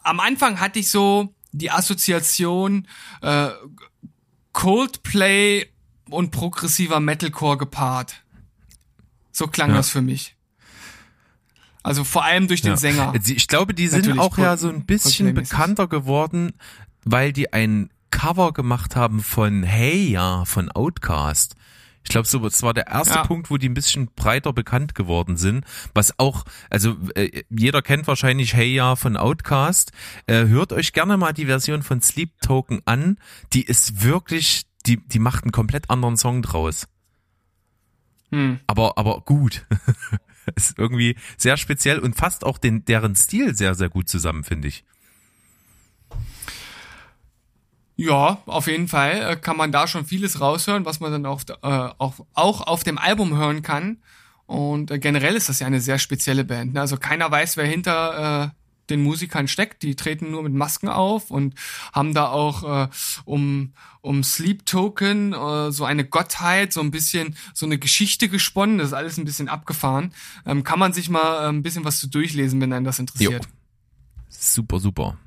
am 0.03 0.21
Anfang 0.21 0.61
hatte 0.61 0.79
ich 0.79 0.91
so 0.91 1.35
die 1.53 1.71
Assoziation 1.71 2.87
äh, 3.23 3.49
Coldplay 4.53 5.67
und 6.11 6.31
progressiver 6.31 7.01
Metalcore 7.01 7.57
gepaart. 7.57 8.23
So 9.33 9.47
klang 9.47 9.71
ja. 9.71 9.77
das 9.77 9.89
für 9.89 10.03
mich. 10.03 10.37
Also 11.83 12.05
vor 12.05 12.25
allem 12.25 12.47
durch 12.47 12.61
den 12.63 12.73
ja. 12.73 12.77
Sänger. 12.77 13.15
Ich 13.27 13.49
glaube, 13.49 13.75
die 13.75 13.89
sind 13.89 14.07
Natürlich 14.07 14.21
auch 14.21 14.37
ja 14.39 14.57
so 14.57 14.69
ein 14.69 14.85
bisschen 14.85 15.33
bekannter 15.35 15.89
geworden, 15.89 16.53
weil 17.05 17.33
die 17.33 17.53
ein 17.53 17.91
Cover 18.11 18.53
gemacht 18.53 18.97
haben 18.97 19.23
von 19.23 19.63
Hey 19.63 20.11
Ja 20.11 20.45
von 20.45 20.71
Outcast. 20.71 21.55
Ich 22.03 22.11
glaube, 22.11 22.27
so, 22.27 22.39
das 22.39 22.63
war 22.63 22.75
der 22.75 22.87
erste 22.87 23.15
ja. 23.15 23.27
Punkt, 23.27 23.51
wo 23.51 23.57
die 23.59 23.69
ein 23.69 23.75
bisschen 23.75 24.11
breiter 24.17 24.53
bekannt 24.53 24.95
geworden 24.95 25.37
sind. 25.37 25.65
Was 25.95 26.19
auch, 26.19 26.45
also 26.71 26.97
äh, 27.15 27.43
jeder 27.51 27.83
kennt 27.83 28.07
wahrscheinlich 28.07 28.55
Hey 28.55 28.75
Ja 28.75 28.97
von 28.97 29.17
Outcast. 29.17 29.93
Äh, 30.27 30.47
hört 30.47 30.73
euch 30.73 30.93
gerne 30.93 31.17
mal 31.17 31.33
die 31.33 31.47
Version 31.47 31.83
von 31.83 32.01
Sleep 32.01 32.41
Token 32.41 32.81
an. 32.85 33.19
Die 33.53 33.65
ist 33.65 34.03
wirklich, 34.03 34.65
die, 34.87 34.97
die 34.97 35.19
macht 35.19 35.45
einen 35.45 35.53
komplett 35.53 35.91
anderen 35.91 36.17
Song 36.17 36.43
draus. 36.43 36.89
Hm. 38.31 38.61
Aber, 38.67 38.97
aber 38.99 39.21
gut. 39.23 39.67
ist 40.57 40.79
irgendwie 40.79 41.17
sehr 41.37 41.57
speziell 41.57 41.99
und 41.99 42.17
fasst 42.17 42.45
auch 42.45 42.59
den, 42.59 42.85
deren 42.85 43.15
Stil 43.15 43.55
sehr, 43.55 43.75
sehr 43.75 43.89
gut 43.89 44.09
zusammen, 44.09 44.45
finde 44.45 44.69
ich. 44.69 44.85
Ja, 47.97 48.43
auf 48.47 48.67
jeden 48.67 48.89
Fall 48.89 49.33
äh, 49.33 49.37
kann 49.37 49.59
man 49.59 49.73
da 49.73 49.87
schon 49.87 50.07
vieles 50.07 50.41
raushören, 50.41 50.87
was 50.87 51.01
man 51.01 51.13
dann 51.13 51.27
auch, 51.27 51.43
äh, 51.49 51.55
auch, 51.99 52.21
auch 52.33 52.67
auf 52.67 52.83
dem 52.83 52.97
Album 52.97 53.37
hören 53.37 53.61
kann. 53.61 53.99
Und 54.47 54.91
äh, 54.91 54.99
generell 54.99 55.37
ist 55.37 55.51
das 55.51 55.61
ja 55.61 55.67
eine 55.67 55.83
sehr 55.83 55.99
spezielle 55.99 56.45
Band. 56.45 56.73
Ne? 56.73 56.81
Also 56.81 56.97
keiner 56.97 57.31
weiß, 57.31 57.59
wer 57.59 57.67
hinter 57.67 58.55
äh, 58.55 58.60
den 58.91 59.03
Musikern 59.03 59.49
steckt. 59.49 59.83
Die 59.83 59.97
treten 59.97 60.31
nur 60.31 60.43
mit 60.43 60.53
Masken 60.53 60.89
auf 60.89 61.31
und 61.31 61.55
haben 61.93 62.15
da 62.15 62.29
auch 62.29 62.85
äh, 62.85 62.89
um, 63.25 63.73
um 64.01 64.23
Sleep 64.23 64.67
Token 64.67 65.33
äh, 65.33 65.73
so 65.73 65.85
eine 65.85 66.05
Gottheit, 66.05 66.73
so 66.73 66.81
ein 66.81 66.91
bisschen 66.91 67.37
so 67.55 67.67
eine 67.67 67.79
Geschichte 67.79 68.29
gesponnen. 68.29 68.79
Das 68.79 68.89
ist 68.89 68.95
alles 68.95 69.17
ein 69.19 69.25
bisschen 69.25 69.49
abgefahren. 69.49 70.13
Ähm, 70.47 70.65
kann 70.65 70.79
man 70.79 70.93
sich 70.93 71.09
mal 71.09 71.45
äh, 71.45 71.49
ein 71.49 71.63
bisschen 71.63 71.85
was 71.85 71.99
zu 71.99 72.09
durchlesen, 72.09 72.61
wenn 72.61 72.73
einen 72.73 72.85
das 72.85 72.99
interessiert. 72.99 73.45
Jo. 73.45 73.51
Super, 74.29 74.79
super. 74.79 75.19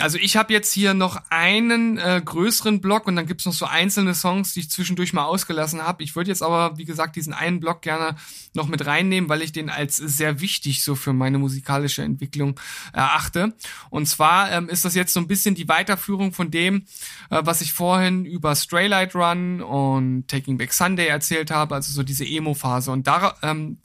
Also 0.00 0.18
ich 0.18 0.36
habe 0.36 0.52
jetzt 0.52 0.72
hier 0.72 0.94
noch 0.94 1.22
einen 1.30 1.98
äh, 1.98 2.20
größeren 2.24 2.80
Block 2.80 3.06
und 3.06 3.16
dann 3.16 3.26
gibt's 3.26 3.44
noch 3.46 3.52
so 3.52 3.66
einzelne 3.66 4.14
Songs, 4.14 4.54
die 4.54 4.60
ich 4.60 4.70
zwischendurch 4.70 5.12
mal 5.12 5.24
ausgelassen 5.24 5.82
habe. 5.82 6.02
Ich 6.02 6.16
würde 6.16 6.30
jetzt 6.30 6.42
aber, 6.42 6.76
wie 6.78 6.84
gesagt, 6.84 7.16
diesen 7.16 7.32
einen 7.32 7.60
Block 7.60 7.82
gerne 7.82 8.16
noch 8.54 8.68
mit 8.68 8.86
reinnehmen, 8.86 9.28
weil 9.28 9.42
ich 9.42 9.52
den 9.52 9.70
als 9.70 9.96
sehr 9.96 10.40
wichtig 10.40 10.82
so 10.82 10.94
für 10.94 11.12
meine 11.12 11.38
musikalische 11.38 12.02
Entwicklung 12.02 12.58
erachte. 12.92 13.54
Und 13.90 14.06
zwar 14.06 14.50
ähm, 14.52 14.68
ist 14.68 14.84
das 14.84 14.94
jetzt 14.94 15.12
so 15.12 15.20
ein 15.20 15.28
bisschen 15.28 15.54
die 15.54 15.68
Weiterführung 15.68 16.32
von 16.32 16.50
dem, 16.50 16.86
äh, 17.30 17.42
was 17.42 17.60
ich 17.60 17.72
vorhin 17.72 18.24
über 18.24 18.54
Straylight 18.56 19.14
Run 19.14 19.62
und 19.62 20.28
Taking 20.28 20.58
Back 20.58 20.72
Sunday 20.72 21.06
erzählt 21.06 21.50
habe, 21.50 21.74
also 21.74 21.92
so 21.92 22.02
diese 22.02 22.24
Emo-Phase. 22.24 22.90
Und 22.90 23.06
da, 23.06 23.36
ähm, 23.42 23.78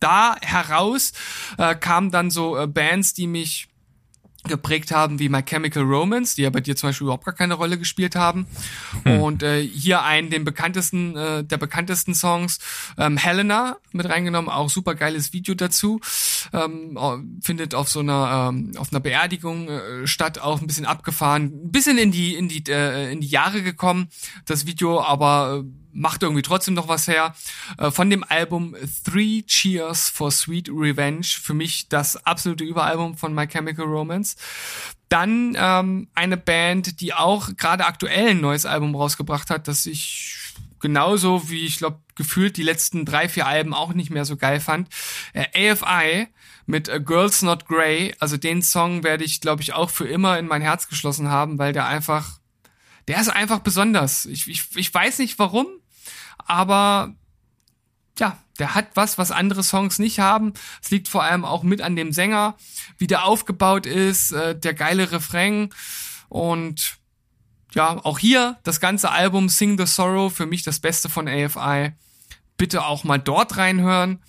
da 0.00 0.36
heraus 0.40 1.12
äh, 1.58 1.74
kamen 1.74 2.10
dann 2.10 2.30
so 2.30 2.56
äh, 2.56 2.66
Bands, 2.66 3.14
die 3.14 3.26
mich 3.26 3.68
geprägt 4.48 4.90
haben 4.92 5.18
wie 5.18 5.28
My 5.28 5.42
Chemical 5.42 5.82
Romance, 5.82 6.36
die 6.36 6.42
ja 6.42 6.50
bei 6.50 6.60
dir 6.60 6.76
zum 6.76 6.88
Beispiel 6.88 7.06
überhaupt 7.06 7.24
gar 7.24 7.34
keine 7.34 7.54
Rolle 7.54 7.78
gespielt 7.78 8.16
haben. 8.16 8.46
Hm. 9.04 9.20
Und 9.20 9.42
äh, 9.42 9.62
hier 9.62 10.02
einen 10.02 10.30
den 10.30 10.44
bekanntesten, 10.44 11.16
äh, 11.16 11.44
der 11.44 11.56
bekanntesten 11.56 12.14
Songs, 12.14 12.58
ähm, 12.98 13.16
Helena 13.16 13.76
mit 13.92 14.08
reingenommen, 14.08 14.50
auch 14.50 14.70
super 14.70 14.94
geiles 14.94 15.32
Video 15.32 15.54
dazu. 15.54 16.00
Ähm, 16.52 16.98
findet 17.42 17.74
auf 17.74 17.88
so 17.88 18.00
einer 18.00 18.50
ähm, 18.50 18.72
auf 18.76 18.92
einer 18.92 19.00
Beerdigung 19.00 19.68
äh, 19.68 20.06
statt, 20.06 20.38
auch 20.38 20.60
ein 20.60 20.66
bisschen 20.66 20.86
abgefahren, 20.86 21.44
ein 21.64 21.72
bisschen 21.72 21.98
in 21.98 22.12
die 22.12 22.34
in 22.34 22.48
die 22.48 22.64
äh, 22.68 23.12
in 23.12 23.20
die 23.20 23.28
Jahre 23.28 23.62
gekommen. 23.62 24.08
Das 24.44 24.66
Video, 24.66 25.00
aber 25.00 25.64
äh, 25.64 25.85
macht 25.96 26.22
irgendwie 26.22 26.42
trotzdem 26.42 26.74
noch 26.74 26.88
was 26.88 27.08
her. 27.08 27.34
Äh, 27.78 27.90
von 27.90 28.10
dem 28.10 28.24
Album 28.24 28.76
Three 29.04 29.42
Cheers 29.42 30.08
for 30.08 30.30
Sweet 30.30 30.68
Revenge. 30.68 31.26
Für 31.26 31.54
mich 31.54 31.88
das 31.88 32.16
absolute 32.26 32.64
Überalbum 32.64 33.16
von 33.16 33.34
My 33.34 33.46
Chemical 33.46 33.86
Romance. 33.86 34.36
Dann 35.08 35.56
ähm, 35.58 36.08
eine 36.14 36.36
Band, 36.36 37.00
die 37.00 37.14
auch 37.14 37.50
gerade 37.56 37.86
aktuell 37.86 38.30
ein 38.30 38.40
neues 38.40 38.66
Album 38.66 38.94
rausgebracht 38.94 39.50
hat, 39.50 39.68
das 39.68 39.86
ich 39.86 40.36
genauso 40.80 41.48
wie 41.48 41.64
ich 41.64 41.78
glaube 41.78 42.00
gefühlt 42.16 42.56
die 42.56 42.62
letzten 42.62 43.04
drei, 43.04 43.28
vier 43.28 43.46
Alben 43.46 43.74
auch 43.74 43.92
nicht 43.92 44.10
mehr 44.10 44.24
so 44.24 44.36
geil 44.36 44.60
fand. 44.60 44.88
Äh, 45.32 45.72
AFI 45.72 46.28
mit 46.66 46.88
äh, 46.88 47.00
Girls 47.00 47.42
Not 47.42 47.66
Grey. 47.66 48.14
Also 48.18 48.36
den 48.36 48.62
Song 48.62 49.02
werde 49.02 49.24
ich, 49.24 49.40
glaube 49.40 49.62
ich, 49.62 49.72
auch 49.72 49.90
für 49.90 50.06
immer 50.06 50.38
in 50.38 50.46
mein 50.46 50.62
Herz 50.62 50.88
geschlossen 50.88 51.28
haben, 51.28 51.58
weil 51.58 51.72
der 51.72 51.86
einfach, 51.86 52.38
der 53.08 53.20
ist 53.20 53.28
einfach 53.28 53.60
besonders. 53.60 54.26
Ich, 54.26 54.48
ich, 54.48 54.64
ich 54.76 54.92
weiß 54.92 55.18
nicht 55.20 55.38
warum 55.38 55.66
aber 56.46 57.14
ja, 58.18 58.38
der 58.58 58.74
hat 58.74 58.88
was, 58.94 59.18
was 59.18 59.30
andere 59.30 59.62
Songs 59.62 59.98
nicht 59.98 60.18
haben. 60.18 60.54
Es 60.82 60.90
liegt 60.90 61.08
vor 61.08 61.22
allem 61.22 61.44
auch 61.44 61.62
mit 61.62 61.82
an 61.82 61.96
dem 61.96 62.12
Sänger, 62.12 62.56
wie 62.98 63.06
der 63.06 63.24
aufgebaut 63.24 63.86
ist, 63.86 64.32
äh, 64.32 64.58
der 64.58 64.74
geile 64.74 65.12
Refrain 65.12 65.70
und 66.28 66.98
ja, 67.74 68.02
auch 68.04 68.18
hier 68.18 68.56
das 68.64 68.80
ganze 68.80 69.10
Album 69.10 69.48
Sing 69.48 69.76
the 69.78 69.86
Sorrow, 69.86 70.34
für 70.34 70.46
mich 70.46 70.62
das 70.62 70.80
Beste 70.80 71.08
von 71.10 71.28
AFI. 71.28 71.92
Bitte 72.56 72.86
auch 72.86 73.04
mal 73.04 73.18
dort 73.18 73.58
reinhören. 73.58 74.22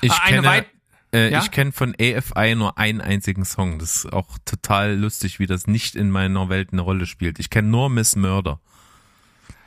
Ich 0.00 0.12
äh, 0.12 0.26
kenne, 0.26 0.66
äh, 1.12 1.30
ja? 1.30 1.40
ich 1.40 1.52
kenne 1.52 1.70
von 1.70 1.94
AFI 1.94 2.56
nur 2.56 2.78
einen 2.78 3.00
einzigen 3.00 3.44
Song. 3.44 3.78
Das 3.78 3.94
ist 3.94 4.12
auch 4.12 4.38
total 4.44 4.96
lustig, 4.96 5.38
wie 5.38 5.46
das 5.46 5.68
nicht 5.68 5.94
in 5.94 6.10
meiner 6.10 6.48
Welt 6.48 6.70
eine 6.72 6.82
Rolle 6.82 7.06
spielt. 7.06 7.38
Ich 7.38 7.48
kenne 7.48 7.68
nur 7.68 7.90
Miss 7.90 8.16
Murder. 8.16 8.58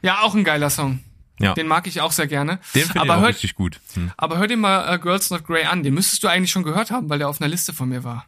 Ja, 0.01 0.21
auch 0.21 0.35
ein 0.35 0.43
geiler 0.43 0.69
Song. 0.69 0.99
Ja. 1.39 1.53
Den 1.53 1.67
mag 1.67 1.87
ich 1.87 2.01
auch 2.01 2.11
sehr 2.11 2.27
gerne. 2.27 2.59
Den 2.75 2.83
finde 2.85 3.05
ich 3.05 3.11
auch 3.11 3.19
hört, 3.19 3.29
richtig 3.29 3.55
gut. 3.55 3.79
Hm. 3.93 4.11
Aber 4.17 4.37
hör 4.37 4.47
dir 4.47 4.57
mal 4.57 4.95
uh, 4.95 4.99
Girls 5.01 5.29
Not 5.29 5.45
Grey 5.45 5.65
an. 5.65 5.83
Den 5.83 5.93
müsstest 5.93 6.23
du 6.23 6.27
eigentlich 6.27 6.51
schon 6.51 6.63
gehört 6.63 6.91
haben, 6.91 7.09
weil 7.09 7.19
der 7.19 7.29
auf 7.29 7.41
einer 7.41 7.49
Liste 7.49 7.73
von 7.73 7.89
mir 7.89 8.03
war. 8.03 8.25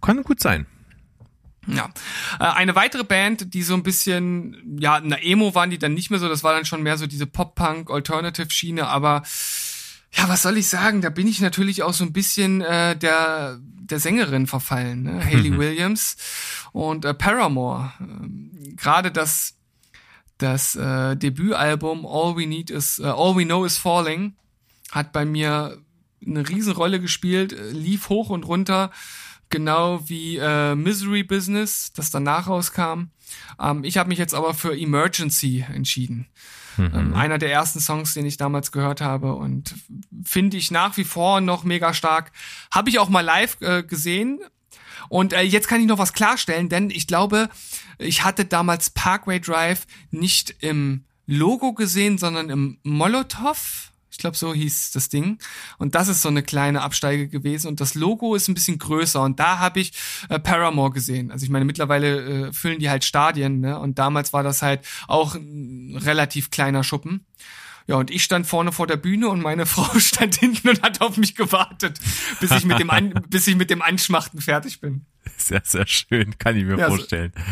Kann 0.00 0.22
gut 0.22 0.40
sein. 0.40 0.66
Ja. 1.66 1.90
Äh, 2.38 2.44
eine 2.44 2.74
weitere 2.74 3.04
Band, 3.04 3.54
die 3.54 3.62
so 3.62 3.74
ein 3.74 3.82
bisschen, 3.82 4.78
ja, 4.78 5.00
na 5.02 5.16
Emo 5.22 5.54
waren 5.54 5.70
die 5.70 5.78
dann 5.78 5.94
nicht 5.94 6.10
mehr 6.10 6.18
so, 6.18 6.28
das 6.28 6.44
war 6.44 6.54
dann 6.54 6.64
schon 6.64 6.82
mehr 6.82 6.98
so 6.98 7.06
diese 7.06 7.26
Pop-Punk-Alternative-Schiene, 7.26 8.86
aber 8.86 9.22
ja, 10.14 10.28
was 10.28 10.42
soll 10.42 10.58
ich 10.58 10.68
sagen? 10.68 11.00
Da 11.00 11.08
bin 11.08 11.26
ich 11.26 11.40
natürlich 11.40 11.82
auch 11.82 11.94
so 11.94 12.04
ein 12.04 12.12
bisschen 12.12 12.60
äh, 12.60 12.96
der 12.96 13.58
der 13.92 13.98
Sängerin 13.98 14.46
verfallen, 14.46 15.02
ne? 15.02 15.24
Hayley 15.24 15.50
mhm. 15.50 15.58
Williams 15.58 16.16
und 16.72 17.04
äh, 17.04 17.14
Paramore. 17.14 17.92
Ähm, 18.00 18.50
Gerade 18.76 19.10
das 19.10 19.54
das 20.42 20.74
äh, 20.76 21.16
Debütalbum 21.16 22.06
All 22.06 22.36
We 22.36 22.46
Need 22.46 22.70
is 22.70 22.98
uh, 22.98 23.04
All 23.04 23.36
We 23.36 23.44
Know 23.44 23.64
is 23.64 23.78
Falling 23.78 24.34
hat 24.90 25.12
bei 25.12 25.24
mir 25.24 25.78
eine 26.24 26.48
Riesenrolle 26.48 27.00
gespielt, 27.00 27.52
äh, 27.52 27.70
lief 27.70 28.08
hoch 28.08 28.30
und 28.30 28.44
runter, 28.44 28.90
genau 29.48 30.08
wie 30.08 30.36
äh, 30.36 30.74
Misery 30.74 31.22
Business, 31.22 31.92
das 31.92 32.10
danach 32.10 32.48
rauskam. 32.48 33.10
Ähm, 33.60 33.84
ich 33.84 33.96
habe 33.96 34.08
mich 34.08 34.18
jetzt 34.18 34.34
aber 34.34 34.54
für 34.54 34.76
Emergency 34.76 35.64
entschieden. 35.72 36.26
Mhm. 36.76 36.90
Ähm, 36.94 37.14
einer 37.14 37.38
der 37.38 37.52
ersten 37.52 37.80
Songs, 37.80 38.14
den 38.14 38.26
ich 38.26 38.36
damals 38.36 38.72
gehört 38.72 39.00
habe 39.00 39.34
und 39.34 39.74
finde 40.24 40.56
ich 40.56 40.70
nach 40.70 40.96
wie 40.96 41.04
vor 41.04 41.40
noch 41.40 41.64
mega 41.64 41.94
stark. 41.94 42.32
Habe 42.70 42.90
ich 42.90 42.98
auch 42.98 43.08
mal 43.08 43.20
live 43.20 43.58
äh, 43.60 43.82
gesehen, 43.82 44.40
und 45.08 45.32
äh, 45.32 45.42
jetzt 45.42 45.68
kann 45.68 45.80
ich 45.80 45.86
noch 45.86 45.98
was 45.98 46.12
klarstellen, 46.12 46.68
denn 46.68 46.90
ich 46.90 47.06
glaube, 47.06 47.48
ich 48.02 48.24
hatte 48.24 48.44
damals 48.44 48.90
Parkway 48.90 49.40
Drive 49.40 49.86
nicht 50.10 50.54
im 50.60 51.04
Logo 51.26 51.72
gesehen, 51.72 52.18
sondern 52.18 52.50
im 52.50 52.78
Molotow. 52.82 53.90
Ich 54.10 54.18
glaube, 54.18 54.36
so 54.36 54.52
hieß 54.52 54.90
das 54.92 55.08
Ding. 55.08 55.38
Und 55.78 55.94
das 55.94 56.08
ist 56.08 56.20
so 56.20 56.28
eine 56.28 56.42
kleine 56.42 56.82
Absteige 56.82 57.28
gewesen. 57.28 57.68
Und 57.68 57.80
das 57.80 57.94
Logo 57.94 58.34
ist 58.34 58.48
ein 58.48 58.54
bisschen 58.54 58.78
größer. 58.78 59.22
Und 59.22 59.40
da 59.40 59.58
habe 59.58 59.80
ich 59.80 59.92
äh, 60.28 60.38
Paramore 60.38 60.90
gesehen. 60.90 61.30
Also 61.30 61.44
ich 61.44 61.50
meine, 61.50 61.64
mittlerweile 61.64 62.48
äh, 62.48 62.52
füllen 62.52 62.78
die 62.78 62.90
halt 62.90 63.04
Stadien. 63.04 63.60
Ne? 63.60 63.78
Und 63.78 63.98
damals 63.98 64.34
war 64.34 64.42
das 64.42 64.60
halt 64.60 64.80
auch 65.08 65.34
ein 65.34 65.96
relativ 65.96 66.50
kleiner 66.50 66.84
Schuppen. 66.84 67.24
Ja, 67.86 67.96
und 67.96 68.10
ich 68.10 68.22
stand 68.22 68.46
vorne 68.46 68.70
vor 68.70 68.86
der 68.86 68.96
Bühne 68.96 69.28
und 69.28 69.40
meine 69.40 69.66
Frau 69.66 69.98
stand 69.98 70.36
hinten 70.36 70.68
und 70.68 70.82
hat 70.82 71.00
auf 71.00 71.16
mich 71.16 71.34
gewartet, 71.34 71.98
bis 72.40 72.50
ich 72.50 72.64
mit 72.64 72.78
dem, 72.78 72.90
An 72.90 73.14
bis 73.28 73.46
ich 73.46 73.56
mit 73.56 73.70
dem 73.70 73.82
Anschmachten 73.82 74.40
fertig 74.40 74.80
bin. 74.80 75.06
Sehr, 75.36 75.62
sehr 75.64 75.86
schön, 75.86 76.38
kann 76.38 76.56
ich 76.56 76.64
mir 76.64 76.78
ja, 76.78 76.88
vorstellen. 76.88 77.32
So, 77.34 77.42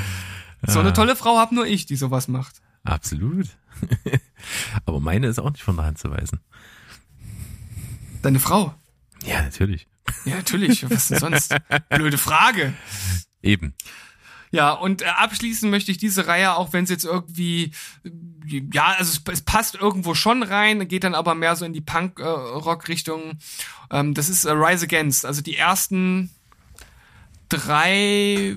so 0.67 0.81
eine 0.81 0.93
tolle 0.93 1.17
Frau 1.17 1.39
hab 1.39 1.53
nur 1.53 1.67
ich, 1.67 1.87
die 1.87 1.97
sowas 1.97 2.29
macht. 2.29 2.61
Absolut. 2.85 3.49
Aber 4.87 5.01
meine 5.01 5.27
ist 5.27 5.39
auch 5.39 5.51
nicht 5.51 5.63
von 5.63 5.77
der 5.77 5.87
Hand 5.87 5.99
zu 5.99 6.11
weisen. 6.11 6.41
Deine 8.23 8.41
Frau? 8.41 8.75
Ja, 9.25 9.43
natürlich. 9.43 9.87
Ja, 10.25 10.37
natürlich. 10.37 10.89
Was 10.91 11.09
denn 11.09 11.19
sonst? 11.19 11.55
Blöde 11.89 12.19
Frage. 12.19 12.75
Eben. 13.43 13.75
Ja, 14.53 14.73
und 14.73 15.03
äh, 15.03 15.07
abschließen 15.07 15.71
möchte 15.71 15.93
ich 15.93 15.99
diese 15.99 16.27
Reihe, 16.27 16.57
auch 16.57 16.73
wenn 16.73 16.85
es 16.85 16.91
jetzt 16.91 17.05
irgendwie, 17.05 17.73
ja, 18.73 18.95
also 18.99 19.13
es, 19.13 19.33
es, 19.33 19.43
passt 19.43 19.77
irgendwo 19.77 20.15
schon 20.15 20.43
rein, 20.43 20.89
geht 20.89 21.05
dann 21.05 21.15
aber 21.15 21.37
mehr 21.37 21.55
so 21.55 21.65
in 21.65 21.73
die 21.73 21.81
Punk-Rock-Richtung. 21.81 23.39
ähm, 23.93 24.13
das 24.15 24.29
ist 24.29 24.45
äh, 24.45 24.51
Rise 24.51 24.87
Against. 24.87 25.25
Also 25.25 25.41
die 25.41 25.57
ersten 25.57 26.31
drei, 27.49 28.57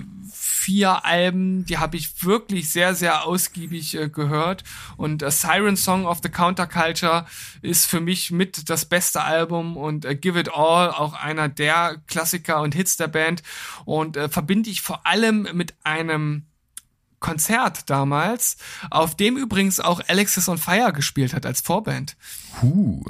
vier 0.64 1.04
Alben, 1.04 1.66
die 1.66 1.76
habe 1.76 1.98
ich 1.98 2.24
wirklich 2.24 2.70
sehr, 2.70 2.94
sehr 2.94 3.26
ausgiebig 3.26 3.94
äh, 3.96 4.08
gehört. 4.08 4.64
Und 4.96 5.22
äh, 5.22 5.30
Siren 5.30 5.76
Song 5.76 6.06
of 6.06 6.20
the 6.22 6.30
Counterculture 6.30 7.26
ist 7.60 7.84
für 7.86 8.00
mich 8.00 8.30
mit 8.30 8.70
das 8.70 8.86
beste 8.86 9.22
Album 9.22 9.76
und 9.76 10.06
äh, 10.06 10.14
Give 10.14 10.40
It 10.40 10.48
All 10.48 10.90
auch 10.90 11.12
einer 11.12 11.48
der 11.48 12.00
Klassiker 12.06 12.62
und 12.62 12.74
Hits 12.74 12.96
der 12.96 13.08
Band. 13.08 13.42
Und 13.84 14.16
äh, 14.16 14.30
verbinde 14.30 14.70
ich 14.70 14.80
vor 14.80 15.06
allem 15.06 15.48
mit 15.52 15.74
einem 15.84 16.46
Konzert 17.20 17.90
damals, 17.90 18.56
auf 18.90 19.16
dem 19.16 19.36
übrigens 19.36 19.80
auch 19.80 20.00
Alexis 20.08 20.48
on 20.48 20.58
Fire 20.58 20.92
gespielt 20.92 21.34
hat 21.34 21.44
als 21.44 21.60
Vorband. 21.60 22.16
Huh. 22.62 23.04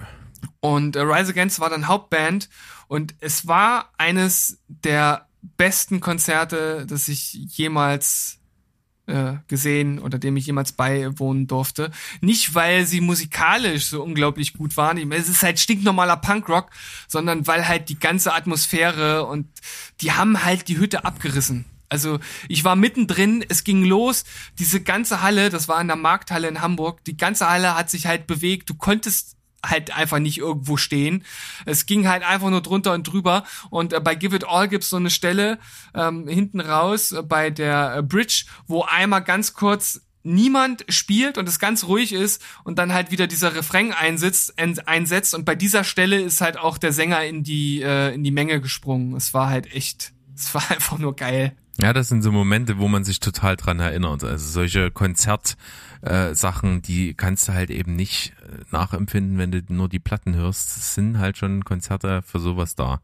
Und 0.59 0.97
äh, 0.97 1.01
Rise 1.01 1.31
Against 1.31 1.61
war 1.61 1.71
dann 1.71 1.87
Hauptband 1.87 2.49
und 2.89 3.15
es 3.21 3.47
war 3.47 3.91
eines 3.97 4.59
der 4.67 5.29
besten 5.57 6.01
Konzerte, 6.01 6.87
das 6.89 7.09
ich 7.09 7.33
jemals 7.33 8.39
äh, 9.07 9.35
gesehen 9.49 9.99
oder 9.99 10.19
dem 10.19 10.37
ich 10.37 10.47
jemals 10.47 10.73
beiwohnen 10.73 11.47
durfte. 11.47 11.91
Nicht, 12.21 12.55
weil 12.55 12.87
sie 12.87 13.01
musikalisch 13.01 13.87
so 13.87 14.03
unglaublich 14.03 14.55
gut 14.55 14.77
waren. 14.77 15.13
Es 15.13 15.29
ist 15.29 15.43
halt 15.43 15.61
stinknormaler 15.61 16.17
Punkrock, 16.17 16.71
sondern 17.07 17.47
weil 17.47 17.69
halt 17.69 17.89
die 17.89 17.99
ganze 17.99 18.33
Atmosphäre 18.33 19.27
und 19.27 19.47
die 20.01 20.13
haben 20.13 20.45
halt 20.45 20.69
die 20.69 20.79
Hütte 20.79 21.05
abgerissen. 21.05 21.67
Also 21.91 22.19
ich 22.49 22.65
war 22.65 22.77
mittendrin, 22.77 23.45
es 23.49 23.63
ging 23.63 23.85
los, 23.85 24.25
diese 24.59 24.83
ganze 24.83 25.23
Halle, 25.23 25.51
das 25.51 25.69
war 25.69 25.81
in 25.81 25.87
der 25.87 25.97
Markthalle 25.97 26.49
in 26.49 26.61
Hamburg, 26.61 27.05
die 27.05 27.17
ganze 27.17 27.49
Halle 27.49 27.77
hat 27.77 27.91
sich 27.91 28.07
halt 28.07 28.27
bewegt, 28.27 28.71
du 28.71 28.75
konntest 28.75 29.37
halt 29.65 29.97
einfach 29.97 30.19
nicht 30.19 30.39
irgendwo 30.39 30.77
stehen. 30.77 31.25
Es 31.67 31.87
ging 31.87 32.09
halt 32.09 32.23
einfach 32.23 32.51
nur 32.51 32.61
drunter 32.61 32.93
und 32.93 33.05
drüber. 33.05 33.45
Und 33.71 33.93
äh, 33.93 34.01
bei 34.01 34.15
Give 34.15 34.37
It 34.37 34.47
All 34.47 34.69
gibt's 34.69 34.91
so 34.91 34.97
eine 34.97 35.11
Stelle 35.11 35.59
ähm, 35.95 36.29
hinten 36.29 36.61
raus 36.61 37.13
äh, 37.13 37.23
bei 37.23 37.51
der 37.51 37.97
äh, 37.97 38.03
Bridge, 38.03 38.45
wo 38.67 38.83
einmal 38.83 39.23
ganz 39.23 39.55
kurz 39.55 40.01
niemand 40.25 40.85
spielt 40.89 41.39
und 41.39 41.49
es 41.49 41.59
ganz 41.59 41.85
ruhig 41.85 42.13
ist 42.13 42.43
und 42.65 42.79
dann 42.79 42.95
halt 42.95 43.11
wieder 43.11 43.27
dieser 43.27 43.55
Refrain 43.55 43.93
einsetzt, 43.93 44.55
einsetzt 44.59 45.35
und 45.35 45.45
bei 45.45 45.55
dieser 45.55 45.85
Stelle 45.85 46.21
ist 46.21 46.41
halt 46.41 46.59
auch 46.59 46.79
der 46.79 46.93
Sänger 46.93 47.23
in 47.25 47.45
die 47.45 47.83
äh, 47.83 48.15
in 48.15 48.25
die 48.25 48.31
Menge 48.31 48.61
gesprungen. 48.61 49.15
Es 49.15 49.35
war 49.35 49.51
halt 49.51 49.73
echt, 49.73 50.15
es 50.35 50.55
war 50.55 50.63
einfach 50.71 50.99
nur 50.99 51.15
geil. 51.15 51.55
Ja, 51.81 51.93
das 51.93 52.09
sind 52.09 52.23
so 52.23 52.31
Momente, 52.31 52.79
wo 52.79 52.87
man 52.87 53.03
sich 53.03 53.19
total 53.19 53.57
dran 53.57 53.81
erinnert. 53.81 54.23
Also 54.23 54.49
solche 54.49 54.93
Konzertsachen, 54.93 56.79
äh, 56.79 56.81
die 56.81 57.15
kannst 57.15 57.49
du 57.49 57.53
halt 57.53 57.71
eben 57.71 57.97
nicht 57.97 58.33
äh, 58.43 58.65
nachempfinden, 58.71 59.39
wenn 59.39 59.51
du 59.51 59.61
nur 59.69 59.89
die 59.89 59.99
Platten 59.99 60.37
hörst. 60.37 60.77
Es 60.77 60.95
sind 60.95 61.19
halt 61.19 61.37
schon 61.37 61.65
Konzerte 61.65 62.23
für 62.23 62.39
sowas 62.39 62.77
da. 62.77 63.01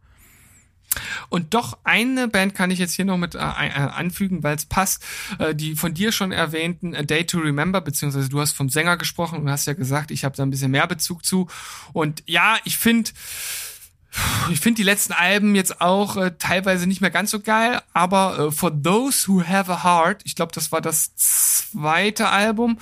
Und 1.29 1.55
doch 1.55 1.79
eine 1.85 2.29
Band 2.29 2.55
kann 2.55 2.71
ich 2.71 2.79
jetzt 2.79 2.95
hier 2.95 3.05
noch 3.05 3.17
mit 3.17 3.35
äh, 3.35 3.39
äh 3.39 3.43
anfügen, 3.43 4.43
weil 4.43 4.57
es 4.57 4.67
passt. 4.67 5.05
Äh, 5.39 5.55
die 5.55 5.75
von 5.75 5.95
dir 5.95 6.13
schon 6.13 6.31
erwähnten 6.31 6.95
A 6.95 7.03
Day 7.03 7.25
to 7.25 7.39
Remember, 7.39 7.81
beziehungsweise 7.81 8.29
du 8.29 8.41
hast 8.41 8.53
vom 8.53 8.69
Sänger 8.69 8.97
gesprochen 8.97 9.41
und 9.41 9.51
hast 9.51 9.67
ja 9.67 9.73
gesagt, 9.73 10.11
ich 10.13 10.25
habe 10.25 10.37
da 10.37 10.45
ein 10.45 10.51
bisschen 10.51 10.71
mehr 10.71 10.87
Bezug 10.87 11.25
zu. 11.25 11.49
Und 11.93 12.23
ja, 12.27 12.57
ich 12.65 12.79
finde 12.79 13.11
ich 14.51 14.61
finde 14.61 14.79
die 14.79 14.85
letzten 14.85 15.13
Alben 15.13 15.55
jetzt 15.55 15.81
auch 15.81 16.17
äh, 16.17 16.33
teilweise 16.39 16.87
nicht 16.87 17.01
mehr 17.01 17.11
ganz 17.11 17.31
so 17.31 17.41
geil, 17.41 17.81
aber 17.93 18.39
äh, 18.39 18.51
For 18.51 18.71
Those 18.83 19.29
Who 19.29 19.45
Have 19.47 19.73
a 19.73 19.85
Heart, 19.85 20.23
ich 20.25 20.35
glaube, 20.35 20.53
das 20.53 20.73
war 20.73 20.81
das 20.81 21.15
zweite 21.17 22.29
Album, 22.29 22.79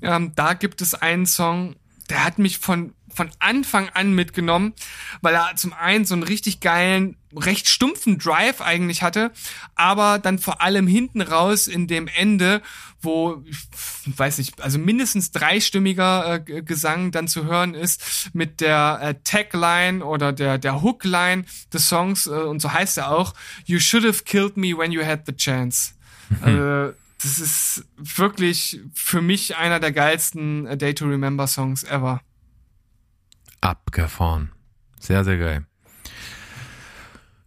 ähm, 0.00 0.32
da 0.34 0.54
gibt 0.54 0.80
es 0.80 0.94
einen 0.94 1.26
Song, 1.26 1.76
der 2.08 2.24
hat 2.24 2.38
mich 2.38 2.58
von 2.58 2.94
von 3.14 3.30
Anfang 3.40 3.90
an 3.90 4.14
mitgenommen, 4.14 4.72
weil 5.20 5.34
er 5.34 5.54
zum 5.56 5.74
einen 5.74 6.06
so 6.06 6.14
einen 6.14 6.22
richtig 6.22 6.60
geilen, 6.60 7.16
recht 7.36 7.68
stumpfen 7.68 8.18
Drive 8.18 8.60
eigentlich 8.60 9.02
hatte, 9.02 9.30
aber 9.74 10.18
dann 10.18 10.38
vor 10.38 10.60
allem 10.60 10.86
hinten 10.86 11.20
raus 11.20 11.66
in 11.66 11.86
dem 11.86 12.08
Ende, 12.08 12.62
wo, 13.00 13.42
ich 14.06 14.18
weiß 14.18 14.38
nicht, 14.38 14.60
also 14.60 14.78
mindestens 14.78 15.30
dreistimmiger 15.30 16.42
äh, 16.46 16.62
Gesang 16.62 17.10
dann 17.10 17.28
zu 17.28 17.44
hören 17.44 17.74
ist 17.74 18.30
mit 18.32 18.60
der 18.60 18.98
äh, 19.02 19.14
Tagline 19.24 20.04
oder 20.04 20.32
der, 20.32 20.58
der 20.58 20.82
Hookline 20.82 21.44
des 21.72 21.88
Songs, 21.88 22.26
äh, 22.26 22.30
und 22.30 22.60
so 22.60 22.72
heißt 22.72 22.98
er 22.98 23.10
auch, 23.10 23.34
You 23.64 23.78
should 23.80 24.04
have 24.04 24.24
killed 24.24 24.56
me 24.56 24.76
when 24.76 24.92
you 24.92 25.04
had 25.04 25.26
the 25.26 25.32
chance. 25.32 25.92
Also, 26.40 26.94
das 27.22 27.38
ist 27.38 27.84
wirklich 27.96 28.80
für 28.94 29.22
mich 29.22 29.56
einer 29.56 29.78
der 29.78 29.92
geilsten 29.92 30.66
A 30.66 30.76
Day 30.76 30.94
to 30.94 31.06
Remember 31.06 31.46
Songs 31.46 31.84
ever. 31.84 32.20
Abgefahren. 33.60 34.50
Sehr, 34.98 35.22
sehr 35.22 35.38
geil. 35.38 35.66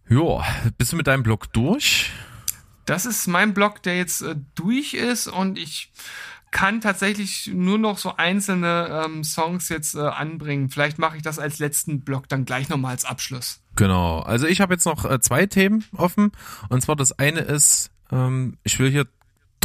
Ja, 0.08 0.44
bist 0.78 0.92
du 0.92 0.96
mit 0.96 1.06
deinem 1.06 1.22
Blog 1.22 1.52
durch? 1.52 2.12
Das 2.84 3.06
ist 3.06 3.26
mein 3.26 3.54
Blog, 3.54 3.82
der 3.82 3.96
jetzt 3.96 4.22
äh, 4.22 4.36
durch 4.54 4.94
ist 4.94 5.26
und 5.26 5.58
ich 5.58 5.92
kann 6.52 6.80
tatsächlich 6.80 7.50
nur 7.52 7.76
noch 7.76 7.98
so 7.98 8.16
einzelne 8.16 9.04
ähm, 9.04 9.24
Songs 9.24 9.68
jetzt 9.68 9.94
äh, 9.94 10.00
anbringen. 10.00 10.70
Vielleicht 10.70 10.98
mache 10.98 11.16
ich 11.16 11.22
das 11.22 11.38
als 11.38 11.58
letzten 11.58 12.00
Blog 12.00 12.28
dann 12.28 12.44
gleich 12.44 12.68
nochmal 12.68 12.92
als 12.92 13.04
Abschluss. 13.04 13.60
Genau. 13.74 14.20
Also 14.20 14.46
ich 14.46 14.60
habe 14.60 14.72
jetzt 14.72 14.86
noch 14.86 15.04
äh, 15.04 15.20
zwei 15.20 15.46
Themen 15.46 15.84
offen. 15.96 16.32
Und 16.68 16.80
zwar 16.80 16.96
das 16.96 17.18
eine 17.18 17.40
ist, 17.40 17.90
ähm, 18.10 18.56
ich 18.62 18.78
will 18.78 18.90
hier 18.90 19.06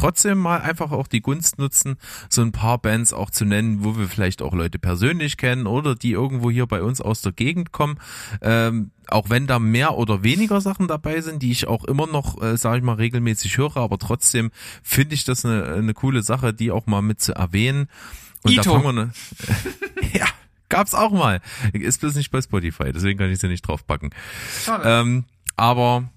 trotzdem 0.01 0.39
mal 0.39 0.61
einfach 0.61 0.91
auch 0.91 1.07
die 1.07 1.21
Gunst 1.21 1.59
nutzen, 1.59 1.97
so 2.27 2.41
ein 2.41 2.51
paar 2.51 2.79
Bands 2.79 3.13
auch 3.13 3.29
zu 3.29 3.45
nennen, 3.45 3.83
wo 3.83 3.97
wir 3.97 4.07
vielleicht 4.07 4.41
auch 4.41 4.53
Leute 4.53 4.79
persönlich 4.79 5.37
kennen 5.37 5.67
oder 5.67 5.93
die 5.93 6.11
irgendwo 6.11 6.49
hier 6.49 6.65
bei 6.65 6.81
uns 6.81 7.01
aus 7.01 7.21
der 7.21 7.33
Gegend 7.33 7.71
kommen. 7.71 7.99
Ähm, 8.41 8.91
auch 9.07 9.29
wenn 9.29 9.45
da 9.45 9.59
mehr 9.59 9.97
oder 9.97 10.23
weniger 10.23 10.59
Sachen 10.59 10.87
dabei 10.87 11.21
sind, 11.21 11.43
die 11.43 11.51
ich 11.51 11.67
auch 11.67 11.83
immer 11.85 12.07
noch, 12.07 12.41
äh, 12.41 12.57
sage 12.57 12.77
ich 12.77 12.83
mal, 12.83 12.95
regelmäßig 12.95 13.57
höre, 13.57 13.77
aber 13.77 13.99
trotzdem 13.99 14.49
finde 14.81 15.13
ich 15.13 15.23
das 15.23 15.45
eine, 15.45 15.65
eine 15.65 15.93
coole 15.93 16.23
Sache, 16.23 16.51
die 16.51 16.71
auch 16.71 16.87
mal 16.87 17.01
mit 17.03 17.21
zu 17.21 17.33
erwähnen. 17.33 17.87
Und 18.43 18.53
Ito. 18.53 18.63
da 18.63 18.71
fangen 18.71 18.83
wir 18.83 18.93
ne, 18.93 19.11
ja, 20.13 20.25
gab's 20.69 20.95
auch 20.95 21.11
mal. 21.11 21.41
Ist 21.73 22.01
bloß 22.01 22.15
nicht 22.15 22.31
bei 22.31 22.41
Spotify, 22.41 22.91
deswegen 22.91 23.19
kann 23.19 23.29
ich 23.29 23.37
sie 23.37 23.47
nicht 23.47 23.67
draufpacken. 23.67 24.09
Schade. 24.63 24.83
Ähm, 24.83 25.25
aber 25.57 26.09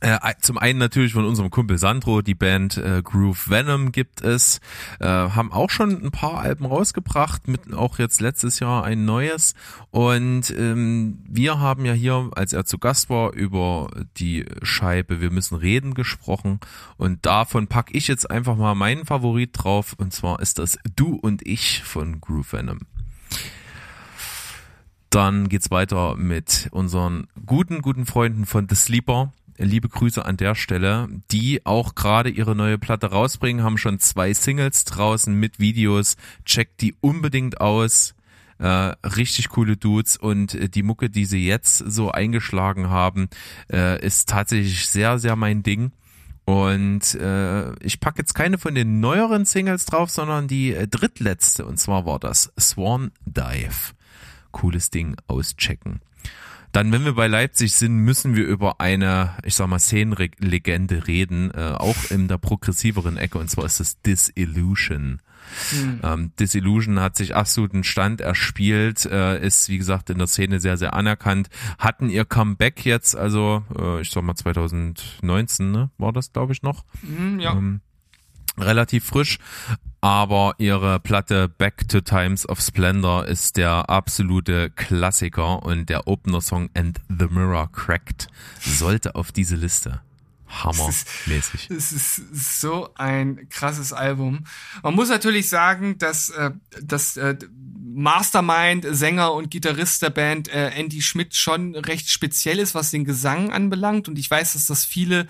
äh, 0.00 0.18
zum 0.40 0.58
einen 0.58 0.78
natürlich 0.78 1.12
von 1.12 1.24
unserem 1.24 1.50
Kumpel 1.50 1.78
Sandro, 1.78 2.22
die 2.22 2.34
Band 2.34 2.76
äh, 2.78 3.02
Groove 3.02 3.50
Venom 3.50 3.92
gibt 3.92 4.22
es, 4.22 4.60
äh, 4.98 5.06
haben 5.06 5.52
auch 5.52 5.70
schon 5.70 6.02
ein 6.02 6.10
paar 6.10 6.38
Alben 6.38 6.64
rausgebracht, 6.64 7.48
mit 7.48 7.74
auch 7.74 7.98
jetzt 7.98 8.20
letztes 8.20 8.60
Jahr 8.60 8.84
ein 8.84 9.04
neues. 9.04 9.54
Und 9.90 10.50
ähm, 10.56 11.18
wir 11.28 11.60
haben 11.60 11.84
ja 11.84 11.92
hier, 11.92 12.30
als 12.34 12.52
er 12.52 12.64
zu 12.64 12.78
Gast 12.78 13.10
war, 13.10 13.34
über 13.34 13.90
die 14.16 14.46
Scheibe 14.62 15.20
Wir 15.20 15.30
müssen 15.30 15.56
reden 15.56 15.94
gesprochen. 15.94 16.60
Und 16.96 17.26
davon 17.26 17.66
packe 17.66 17.92
ich 17.96 18.08
jetzt 18.08 18.30
einfach 18.30 18.56
mal 18.56 18.74
meinen 18.74 19.04
Favorit 19.04 19.50
drauf. 19.52 19.94
Und 19.98 20.12
zwar 20.14 20.40
ist 20.40 20.58
das 20.58 20.78
Du 20.96 21.16
und 21.16 21.46
ich 21.46 21.82
von 21.82 22.20
Groove 22.20 22.52
Venom. 22.54 22.80
Dann 25.10 25.48
geht's 25.48 25.72
weiter 25.72 26.14
mit 26.16 26.68
unseren 26.70 27.26
guten, 27.44 27.82
guten 27.82 28.06
Freunden 28.06 28.46
von 28.46 28.68
The 28.68 28.76
Sleeper 28.76 29.32
liebe 29.64 29.88
Grüße 29.88 30.24
an 30.24 30.36
der 30.36 30.54
Stelle, 30.54 31.08
die 31.30 31.64
auch 31.66 31.94
gerade 31.94 32.30
ihre 32.30 32.56
neue 32.56 32.78
Platte 32.78 33.08
rausbringen, 33.08 33.62
haben 33.62 33.78
schon 33.78 33.98
zwei 33.98 34.32
Singles 34.32 34.84
draußen 34.84 35.34
mit 35.34 35.58
Videos. 35.60 36.16
Checkt 36.44 36.80
die 36.80 36.94
unbedingt 37.00 37.60
aus. 37.60 38.14
Äh, 38.58 38.66
richtig 38.66 39.48
coole 39.48 39.76
Dudes 39.76 40.16
und 40.16 40.54
äh, 40.54 40.68
die 40.68 40.82
Mucke, 40.82 41.08
die 41.08 41.24
sie 41.24 41.46
jetzt 41.46 41.78
so 41.78 42.10
eingeschlagen 42.10 42.90
haben, 42.90 43.28
äh, 43.72 44.04
ist 44.04 44.28
tatsächlich 44.28 44.86
sehr, 44.86 45.18
sehr 45.18 45.36
mein 45.36 45.62
Ding. 45.62 45.92
Und 46.44 47.14
äh, 47.14 47.74
ich 47.76 48.00
packe 48.00 48.18
jetzt 48.18 48.34
keine 48.34 48.58
von 48.58 48.74
den 48.74 49.00
neueren 49.00 49.44
Singles 49.44 49.86
drauf, 49.86 50.10
sondern 50.10 50.48
die 50.48 50.74
äh, 50.74 50.88
drittletzte. 50.88 51.64
Und 51.64 51.78
zwar 51.78 52.06
war 52.06 52.18
das 52.18 52.52
Swan 52.58 53.12
Dive. 53.24 53.94
cooles 54.50 54.90
Ding 54.90 55.16
auschecken. 55.26 56.00
Dann, 56.72 56.92
wenn 56.92 57.04
wir 57.04 57.14
bei 57.14 57.26
Leipzig 57.26 57.74
sind, 57.74 57.96
müssen 57.96 58.36
wir 58.36 58.46
über 58.46 58.80
eine, 58.80 59.36
ich 59.44 59.54
sag 59.54 59.68
mal, 59.68 59.78
Szenenlegende 59.78 61.06
reden, 61.06 61.50
äh, 61.52 61.74
auch 61.76 62.10
in 62.10 62.28
der 62.28 62.38
progressiveren 62.38 63.16
Ecke, 63.16 63.38
und 63.38 63.50
zwar 63.50 63.64
ist 63.64 63.80
es 63.80 64.00
Disillusion. 64.02 65.20
Mhm. 65.72 66.00
Ähm, 66.02 66.32
Disillusion 66.38 67.00
hat 67.00 67.16
sich 67.16 67.34
absoluten 67.34 67.82
Stand 67.82 68.20
erspielt, 68.20 69.04
äh, 69.06 69.44
ist 69.44 69.68
wie 69.68 69.78
gesagt 69.78 70.10
in 70.10 70.18
der 70.18 70.26
Szene 70.26 70.60
sehr, 70.60 70.76
sehr 70.76 70.94
anerkannt, 70.94 71.48
hatten 71.78 72.08
ihr 72.08 72.24
Comeback 72.24 72.84
jetzt, 72.84 73.16
also 73.16 73.64
äh, 73.76 74.00
ich 74.00 74.10
sag 74.10 74.22
mal 74.22 74.36
2019, 74.36 75.70
ne, 75.72 75.90
war 75.98 76.12
das 76.12 76.32
glaube 76.32 76.52
ich 76.52 76.62
noch. 76.62 76.84
Mhm, 77.02 77.40
ja. 77.40 77.52
Ähm, 77.52 77.80
relativ 78.58 79.04
frisch, 79.04 79.38
aber 80.00 80.54
ihre 80.58 81.00
Platte 81.00 81.48
Back 81.48 81.88
to 81.88 82.00
Times 82.00 82.48
of 82.48 82.60
Splendor 82.60 83.26
ist 83.26 83.56
der 83.56 83.90
absolute 83.90 84.70
Klassiker 84.70 85.62
und 85.62 85.88
der 85.88 86.08
Opener-Song 86.08 86.70
And 86.74 87.00
the 87.08 87.26
Mirror 87.28 87.70
Cracked 87.72 88.28
sollte 88.60 89.14
auf 89.14 89.32
diese 89.32 89.56
Liste. 89.56 90.00
Hammermäßig. 90.48 91.70
Es 91.70 91.92
ist, 91.92 92.18
ist 92.18 92.60
so 92.60 92.88
ein 92.96 93.48
krasses 93.50 93.92
Album. 93.92 94.46
Man 94.82 94.94
muss 94.94 95.08
natürlich 95.08 95.48
sagen, 95.48 95.96
dass, 95.98 96.30
äh, 96.30 96.50
dass 96.82 97.16
äh, 97.16 97.36
Mastermind, 97.94 98.86
Sänger 98.90 99.32
und 99.32 99.50
Gitarrist 99.50 100.02
der 100.02 100.10
Band 100.10 100.48
äh, 100.48 100.70
Andy 100.70 101.02
Schmidt 101.02 101.36
schon 101.36 101.76
recht 101.76 102.10
speziell 102.10 102.58
ist, 102.58 102.74
was 102.74 102.90
den 102.90 103.04
Gesang 103.04 103.52
anbelangt. 103.52 104.08
Und 104.08 104.18
ich 104.18 104.28
weiß, 104.28 104.54
dass 104.54 104.66
das 104.66 104.84
viele 104.84 105.28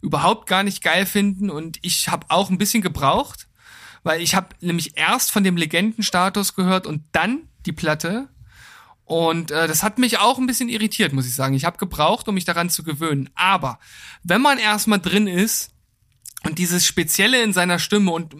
überhaupt 0.00 0.48
gar 0.48 0.62
nicht 0.62 0.82
geil 0.82 1.06
finden 1.06 1.48
und 1.48 1.78
ich 1.82 2.08
habe 2.08 2.26
auch 2.28 2.50
ein 2.50 2.58
bisschen 2.58 2.82
gebraucht, 2.82 3.46
weil 4.02 4.20
ich 4.20 4.34
habe 4.34 4.48
nämlich 4.60 4.96
erst 4.96 5.30
von 5.30 5.44
dem 5.44 5.56
Legendenstatus 5.56 6.54
gehört 6.54 6.86
und 6.86 7.02
dann 7.12 7.48
die 7.66 7.72
Platte 7.72 8.28
und 9.04 9.50
äh, 9.50 9.68
das 9.68 9.82
hat 9.82 9.98
mich 9.98 10.18
auch 10.18 10.38
ein 10.38 10.46
bisschen 10.46 10.68
irritiert, 10.68 11.12
muss 11.12 11.26
ich 11.26 11.34
sagen. 11.34 11.54
Ich 11.54 11.64
habe 11.64 11.76
gebraucht, 11.76 12.28
um 12.28 12.34
mich 12.34 12.44
daran 12.44 12.70
zu 12.70 12.82
gewöhnen. 12.82 13.28
Aber 13.34 13.78
wenn 14.22 14.40
man 14.40 14.58
erstmal 14.58 15.00
drin 15.00 15.26
ist 15.26 15.70
und 16.44 16.58
dieses 16.58 16.86
Spezielle 16.86 17.42
in 17.42 17.52
seiner 17.52 17.78
Stimme 17.78 18.10
und 18.10 18.34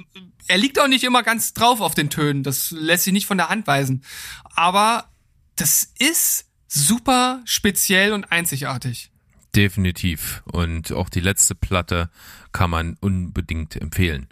er 0.48 0.58
liegt 0.58 0.80
auch 0.80 0.88
nicht 0.88 1.04
immer 1.04 1.22
ganz 1.22 1.52
drauf 1.52 1.80
auf 1.80 1.94
den 1.94 2.10
Tönen, 2.10 2.42
das 2.42 2.70
lässt 2.70 3.04
sich 3.04 3.12
nicht 3.12 3.26
von 3.26 3.38
der 3.38 3.48
Hand 3.48 3.66
weisen. 3.66 4.02
Aber 4.54 5.10
das 5.56 5.92
ist 5.98 6.46
super 6.68 7.42
speziell 7.44 8.12
und 8.12 8.32
einzigartig. 8.32 9.10
Definitiv. 9.54 10.42
Und 10.46 10.92
auch 10.92 11.10
die 11.10 11.20
letzte 11.20 11.54
Platte 11.54 12.08
kann 12.52 12.70
man 12.70 12.96
unbedingt 13.00 13.76
empfehlen. 13.76 14.28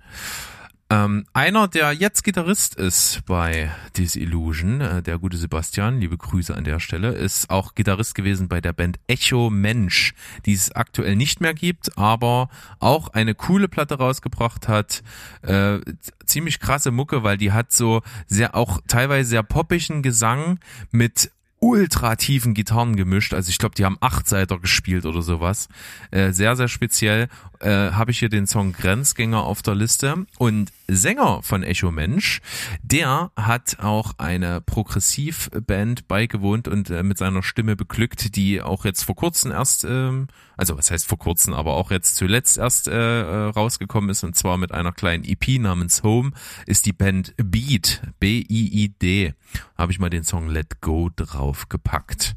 Ähm, 0.92 1.24
einer, 1.32 1.68
der 1.68 1.92
jetzt 1.92 2.24
Gitarrist 2.24 2.74
ist 2.74 3.20
bei 3.24 3.70
Disillusion, 3.96 4.80
äh, 4.80 5.02
der 5.02 5.18
gute 5.18 5.36
Sebastian, 5.36 6.00
liebe 6.00 6.18
Grüße 6.18 6.52
an 6.52 6.64
der 6.64 6.80
Stelle, 6.80 7.12
ist 7.12 7.48
auch 7.48 7.76
Gitarrist 7.76 8.16
gewesen 8.16 8.48
bei 8.48 8.60
der 8.60 8.72
Band 8.72 8.98
Echo 9.06 9.50
Mensch, 9.50 10.14
die 10.46 10.52
es 10.52 10.72
aktuell 10.72 11.14
nicht 11.14 11.40
mehr 11.40 11.54
gibt, 11.54 11.96
aber 11.96 12.48
auch 12.80 13.06
eine 13.08 13.36
coole 13.36 13.68
Platte 13.68 13.98
rausgebracht 13.98 14.66
hat. 14.66 15.04
Äh, 15.42 15.78
ziemlich 16.26 16.58
krasse 16.58 16.90
Mucke, 16.90 17.22
weil 17.22 17.36
die 17.36 17.52
hat 17.52 17.72
so 17.72 18.02
sehr 18.26 18.56
auch 18.56 18.80
teilweise 18.88 19.30
sehr 19.30 19.44
poppigen 19.44 20.02
Gesang 20.02 20.58
mit 20.90 21.30
ultra 21.60 22.16
tiefen 22.16 22.54
Gitarren 22.54 22.96
gemischt. 22.96 23.34
Also 23.34 23.50
ich 23.50 23.58
glaube, 23.58 23.74
die 23.74 23.84
haben 23.84 23.98
acht 24.00 24.26
Seiter 24.26 24.58
gespielt 24.58 25.04
oder 25.06 25.22
sowas. 25.22 25.68
Äh, 26.10 26.32
sehr, 26.32 26.56
sehr 26.56 26.68
speziell 26.68 27.28
äh, 27.60 27.92
habe 27.92 28.10
ich 28.10 28.18
hier 28.18 28.28
den 28.28 28.46
Song 28.46 28.72
Grenzgänger 28.72 29.42
auf 29.42 29.62
der 29.62 29.74
Liste. 29.74 30.26
Und 30.38 30.72
Sänger 30.88 31.42
von 31.42 31.62
Echo 31.62 31.90
Mensch, 31.90 32.40
der 32.82 33.30
hat 33.36 33.78
auch 33.80 34.12
eine 34.18 34.60
Progressivband 34.60 36.08
beigewohnt 36.08 36.68
und 36.68 36.90
äh, 36.90 37.02
mit 37.02 37.18
seiner 37.18 37.42
Stimme 37.42 37.76
beglückt, 37.76 38.34
die 38.36 38.60
auch 38.60 38.84
jetzt 38.84 39.04
vor 39.04 39.14
kurzem 39.14 39.52
erst, 39.52 39.84
ähm, 39.84 40.28
also 40.56 40.76
was 40.76 40.90
heißt 40.90 41.06
vor 41.06 41.18
kurzem, 41.18 41.54
aber 41.54 41.74
auch 41.74 41.90
jetzt 41.90 42.16
zuletzt 42.16 42.58
erst 42.58 42.88
äh, 42.88 43.20
äh 43.20 43.50
rausgekommen 43.50 44.10
ist 44.10 44.24
und 44.24 44.36
zwar 44.36 44.56
mit 44.56 44.72
einer 44.72 44.92
kleinen 44.92 45.24
EP 45.24 45.60
namens 45.60 46.02
Home, 46.02 46.32
ist 46.66 46.86
die 46.86 46.92
Band 46.92 47.34
Beat, 47.36 48.02
B-I-I-D. 48.18 49.34
Habe 49.76 49.92
ich 49.92 49.98
mal 49.98 50.10
den 50.10 50.24
Song 50.24 50.48
Let 50.48 50.80
Go 50.80 51.10
draufgepackt. 51.14 52.36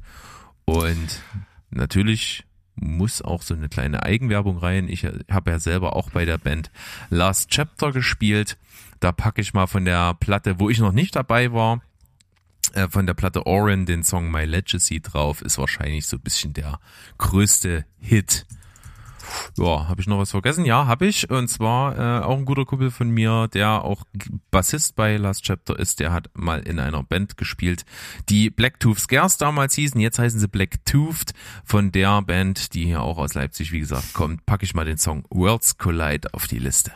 Und 0.66 1.22
natürlich 1.70 2.46
muss 2.76 3.22
auch 3.22 3.42
so 3.42 3.54
eine 3.54 3.70
kleine 3.70 4.04
Eigenwerbung 4.04 4.58
rein. 4.58 4.88
Ich 4.90 5.06
habe 5.06 5.52
ja 5.52 5.60
selber 5.60 5.96
auch 5.96 6.10
bei 6.10 6.26
der 6.26 6.38
Band 6.38 6.72
Last 7.10 7.50
Chapter 7.50 7.92
gespielt. 7.92 8.58
Da 9.00 9.12
packe 9.12 9.42
ich 9.42 9.54
mal 9.54 9.68
von 9.68 9.86
der 9.86 10.14
Platte, 10.16 10.60
wo 10.60 10.70
ich 10.70 10.80
noch 10.80 10.92
nicht 10.92 11.16
dabei 11.16 11.52
war, 11.54 11.82
äh, 12.74 12.88
von 12.88 13.06
der 13.06 13.14
Platte 13.14 13.46
Oren 13.46 13.86
den 13.86 14.04
Song 14.04 14.32
My 14.32 14.46
Legacy 14.46 15.02
drauf. 15.02 15.42
Ist 15.42 15.58
wahrscheinlich 15.58 16.08
so 16.08 16.18
ein 16.18 16.22
bisschen 16.22 16.54
der 16.54 16.80
größte 17.18 17.86
Hit 18.00 18.46
ja, 19.58 19.88
habe 19.88 20.02
ich 20.02 20.08
noch 20.08 20.20
was 20.20 20.32
vergessen? 20.32 20.66
Ja, 20.66 20.86
habe 20.86 21.06
ich. 21.06 21.30
Und 21.30 21.48
zwar 21.48 21.98
äh, 21.98 22.24
auch 22.24 22.38
ein 22.38 22.46
guter 22.46 22.66
Kumpel 22.66 22.92
von 22.92 23.10
mir, 23.10 23.48
der 23.54 23.84
auch 23.84 24.04
Bassist 24.52 24.96
bei 24.96 25.18
Last 25.18 25.44
Chapter 25.44 25.78
ist. 25.78 26.00
Der 26.00 26.12
hat 26.12 26.30
mal 26.34 26.62
in 26.62 26.80
einer 26.80 27.04
Band 27.04 27.38
gespielt, 27.38 27.86
die 28.30 28.50
Black 28.50 28.80
Tooth 28.80 29.00
Scares 29.00 29.38
damals 29.38 29.76
hießen. 29.76 30.00
Jetzt 30.00 30.20
heißen 30.20 30.40
sie 30.40 30.48
Black 30.48 30.86
Tooth. 30.86 31.34
Von 31.64 31.92
der 31.92 32.22
Band, 32.22 32.74
die 32.74 32.86
hier 32.86 33.02
auch 33.02 33.18
aus 33.18 33.34
Leipzig, 33.34 33.72
wie 33.72 33.80
gesagt, 33.80 34.14
kommt, 34.14 34.46
packe 34.46 34.64
ich 34.64 34.74
mal 34.74 34.86
den 34.86 34.98
Song 34.98 35.26
Worlds 35.30 35.78
Collide 35.78 36.34
auf 36.34 36.48
die 36.48 36.60
Liste. 36.60 36.92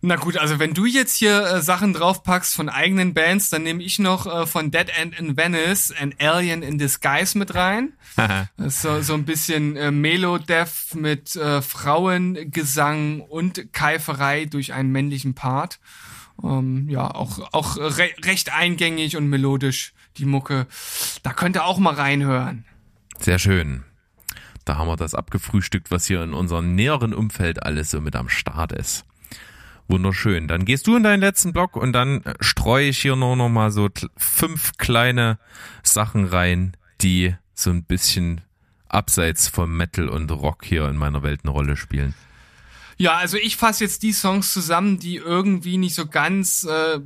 Na 0.00 0.14
gut, 0.14 0.36
also 0.36 0.60
wenn 0.60 0.74
du 0.74 0.86
jetzt 0.86 1.16
hier 1.16 1.44
äh, 1.44 1.60
Sachen 1.60 1.92
draufpackst 1.92 2.54
von 2.54 2.68
eigenen 2.68 3.14
Bands, 3.14 3.50
dann 3.50 3.64
nehme 3.64 3.82
ich 3.82 3.98
noch 3.98 4.26
äh, 4.26 4.46
von 4.46 4.70
Dead 4.70 4.88
End 4.96 5.18
in 5.18 5.36
Venice 5.36 5.92
An 6.00 6.14
Alien 6.20 6.62
in 6.62 6.78
Disguise 6.78 7.36
mit 7.36 7.54
rein. 7.56 7.94
so, 8.58 9.02
so 9.02 9.14
ein 9.14 9.24
bisschen 9.24 9.76
äh, 9.76 9.90
Melo-Death 9.90 10.94
mit 10.94 11.34
äh, 11.34 11.62
Frauengesang 11.62 13.20
und 13.22 13.72
Keiferei 13.72 14.44
durch 14.44 14.72
einen 14.72 14.92
männlichen 14.92 15.34
Part. 15.34 15.80
Ähm, 16.44 16.88
ja, 16.88 17.12
auch, 17.12 17.52
auch 17.52 17.76
re 17.76 18.10
recht 18.24 18.52
eingängig 18.54 19.16
und 19.16 19.28
melodisch, 19.28 19.94
die 20.16 20.26
Mucke. 20.26 20.68
Da 21.24 21.32
könnt 21.32 21.56
ihr 21.56 21.64
auch 21.64 21.78
mal 21.78 21.94
reinhören. 21.94 22.64
Sehr 23.18 23.40
schön. 23.40 23.82
Da 24.64 24.76
haben 24.76 24.86
wir 24.86 24.96
das 24.96 25.14
abgefrühstückt, 25.14 25.90
was 25.90 26.06
hier 26.06 26.22
in 26.22 26.34
unserem 26.34 26.76
näheren 26.76 27.14
Umfeld 27.14 27.62
alles 27.64 27.90
so 27.90 28.00
mit 28.00 28.14
am 28.14 28.28
Start 28.28 28.70
ist. 28.70 29.07
Wunderschön. 29.88 30.48
Dann 30.48 30.64
gehst 30.64 30.86
du 30.86 30.96
in 30.96 31.02
deinen 31.02 31.20
letzten 31.20 31.52
Block 31.52 31.76
und 31.76 31.92
dann 31.92 32.22
äh, 32.24 32.34
streue 32.40 32.88
ich 32.88 32.98
hier 32.98 33.16
nur 33.16 33.36
noch 33.36 33.48
mal 33.48 33.70
so 33.70 33.88
fünf 34.16 34.76
kleine 34.76 35.38
Sachen 35.82 36.26
rein, 36.26 36.76
die 37.00 37.34
so 37.54 37.70
ein 37.70 37.84
bisschen 37.84 38.42
abseits 38.88 39.48
vom 39.48 39.76
Metal 39.76 40.08
und 40.08 40.30
Rock 40.30 40.64
hier 40.64 40.88
in 40.88 40.96
meiner 40.96 41.22
Welt 41.22 41.40
eine 41.42 41.52
Rolle 41.52 41.76
spielen. 41.76 42.14
Ja, 42.98 43.16
also 43.16 43.36
ich 43.36 43.56
fasse 43.56 43.84
jetzt 43.84 44.02
die 44.02 44.12
Songs 44.12 44.52
zusammen, 44.52 44.98
die 44.98 45.16
irgendwie 45.16 45.78
nicht 45.78 45.94
so 45.94 46.06
ganz 46.06 46.64
äh, 46.64 46.98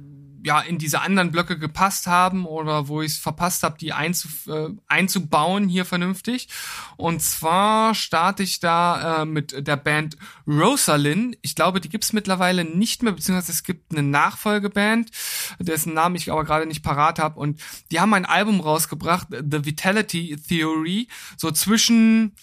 ja 0.44 0.60
in 0.60 0.78
diese 0.78 1.00
anderen 1.00 1.30
Blöcke 1.30 1.58
gepasst 1.58 2.06
haben 2.06 2.46
oder 2.46 2.88
wo 2.88 3.02
ich 3.02 3.12
es 3.12 3.18
verpasst 3.18 3.62
habe, 3.62 3.78
die 3.78 3.92
einzu, 3.92 4.28
äh, 4.48 4.70
einzubauen 4.88 5.68
hier 5.68 5.84
vernünftig. 5.84 6.48
Und 6.96 7.22
zwar 7.22 7.94
starte 7.94 8.42
ich 8.42 8.60
da 8.60 9.22
äh, 9.22 9.24
mit 9.24 9.66
der 9.66 9.76
Band 9.76 10.16
Rosalind. 10.46 11.38
Ich 11.42 11.54
glaube, 11.54 11.80
die 11.80 11.88
gibt's 11.88 12.12
mittlerweile 12.12 12.64
nicht 12.64 13.02
mehr, 13.02 13.12
beziehungsweise 13.12 13.52
es 13.52 13.62
gibt 13.62 13.92
eine 13.92 14.02
Nachfolgeband, 14.02 15.10
dessen 15.58 15.94
Namen 15.94 16.16
ich 16.16 16.30
aber 16.30 16.44
gerade 16.44 16.66
nicht 16.66 16.82
parat 16.82 17.18
habe. 17.18 17.38
Und 17.38 17.60
die 17.90 18.00
haben 18.00 18.14
ein 18.14 18.26
Album 18.26 18.60
rausgebracht, 18.60 19.28
The 19.30 19.64
Vitality 19.64 20.36
Theory, 20.36 21.08
so 21.36 21.50
zwischen 21.50 22.34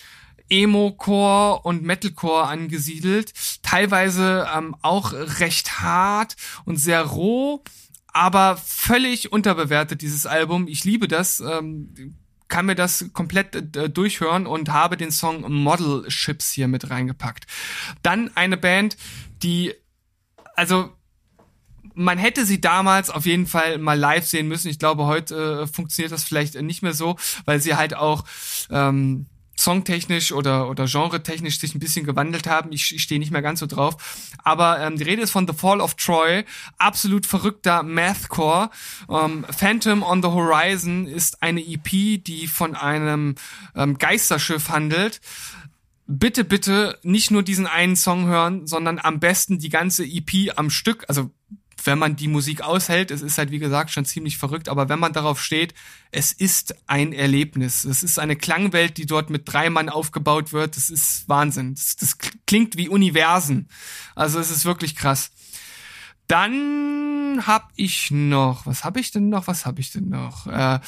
Emo-Core 0.50 1.62
und 1.62 1.84
Metalcore 1.84 2.48
angesiedelt, 2.48 3.34
teilweise 3.62 4.48
ähm, 4.56 4.76
auch 4.82 5.14
recht 5.14 5.82
hart 5.82 6.36
und 6.66 6.78
sehr 6.78 7.04
roh 7.04 7.64
aber 8.20 8.58
völlig 8.58 9.32
unterbewertet, 9.32 10.02
dieses 10.02 10.26
Album. 10.26 10.68
Ich 10.68 10.84
liebe 10.84 11.08
das. 11.08 11.40
Ähm, 11.40 12.18
kann 12.50 12.66
mir 12.66 12.76
das 12.76 13.06
komplett 13.14 13.78
äh, 13.78 13.90
durchhören 13.90 14.46
und 14.46 14.70
habe 14.70 14.98
den 14.98 15.10
Song 15.10 15.50
Model 15.50 16.04
Ships 16.12 16.52
hier 16.52 16.68
mit 16.68 16.90
reingepackt. 16.90 17.48
Dann 18.02 18.30
eine 18.36 18.58
Band, 18.58 18.98
die, 19.42 19.74
also 20.58 20.90
man 21.94 22.18
hätte 22.18 22.46
sie 22.46 22.60
damals 22.60 23.10
auf 23.10 23.26
jeden 23.26 23.48
Fall 23.48 23.78
mal 23.78 23.98
live 23.98 24.26
sehen 24.26 24.50
müssen. 24.50 24.68
Ich 24.68 24.80
glaube, 24.80 25.06
heute 25.06 25.62
äh, 25.62 25.68
funktioniert 25.68 26.12
das 26.12 26.26
vielleicht 26.26 26.62
nicht 26.62 26.82
mehr 26.82 26.94
so, 26.94 27.16
weil 27.46 27.62
sie 27.62 27.76
halt 27.76 27.96
auch 27.96 28.26
ähm, 28.70 29.28
songtechnisch 29.60 30.32
oder, 30.32 30.70
oder 30.70 30.86
genretechnisch 30.86 31.60
sich 31.60 31.76
ein 31.76 31.80
bisschen 31.80 32.06
gewandelt 32.06 32.48
haben. 32.48 32.72
Ich, 32.72 32.96
ich 32.96 33.02
stehe 33.02 33.20
nicht 33.20 33.32
mehr 33.32 33.42
ganz 33.42 33.60
so 33.60 33.66
drauf. 33.66 33.96
Aber 34.44 34.80
ähm, 34.80 34.98
die 34.98 35.04
Rede 35.04 35.22
ist 35.22 35.32
von 35.32 35.48
The 35.48 35.54
Fall 35.54 35.82
of 35.82 35.96
Troy. 35.96 36.46
Absolut 36.78 37.26
verrückter 37.26 37.84
Mathcore. 37.84 38.70
Ähm, 39.10 39.46
Phantom 39.50 40.04
on 40.04 40.22
the 40.22 40.30
Horizon 40.30 41.08
ist 41.08 41.44
eine 41.44 41.62
EP, 41.62 42.24
die 42.24 42.48
von 42.48 42.76
einem 42.76 43.36
ähm, 43.76 43.98
Geisterschiff 43.98 44.70
handelt. 44.70 45.20
Bitte, 46.08 46.44
bitte 46.44 46.98
nicht 47.04 47.30
nur 47.30 47.44
diesen 47.44 47.68
einen 47.68 47.96
Song 47.96 48.26
hören, 48.26 48.66
sondern 48.66 48.98
am 48.98 49.20
besten 49.20 49.60
die 49.60 49.70
ganze 49.70 50.06
EP 50.06 50.58
am 50.58 50.72
Stück, 50.72 51.06
also 51.08 51.30
wenn 51.86 52.00
man 52.00 52.16
die 52.16 52.28
Musik 52.28 52.62
aushält, 52.62 53.12
es 53.12 53.22
ist 53.22 53.38
halt 53.38 53.52
wie 53.52 53.60
gesagt 53.60 53.92
schon 53.92 54.06
ziemlich 54.06 54.38
verrückt, 54.38 54.70
aber 54.70 54.90
wenn 54.90 55.00
man 55.00 55.14
darauf 55.14 55.42
steht, 55.42 55.74
es 56.12 56.32
ist 56.32 56.76
ein 56.88 57.14
Erlebnis. 57.14 57.86
Es 57.86 58.04
ist 58.04 58.20
eine 58.20 58.36
Klangwelt, 58.36 58.98
die 58.98 59.06
dort 59.06 59.30
mit 59.30 59.52
drei 59.52 59.70
Mann 59.70 59.90
aufgebaut 59.90 60.54
wird. 60.54 60.76
Das 60.76 60.90
ist 60.90 61.28
Wahnsinn. 61.30 61.76
Das, 61.76 61.96
das 61.96 62.18
klingt 62.46 62.78
wie 62.78 62.90
Universen. 62.90 63.70
Also 64.16 64.40
es 64.40 64.52
ist 64.52 64.66
wirklich 64.66 64.96
krass. 64.96 65.32
Dann 66.28 67.44
hab 67.48 67.70
ich 67.76 68.12
noch, 68.12 68.66
was 68.66 68.84
hab 68.84 68.98
ich 68.98 69.12
denn 69.12 69.30
noch? 69.30 69.48
Was 69.48 69.66
hab 69.66 69.80
ich 69.80 69.92
denn 69.92 70.10
noch? 70.10 70.48
Äh, 70.48 70.80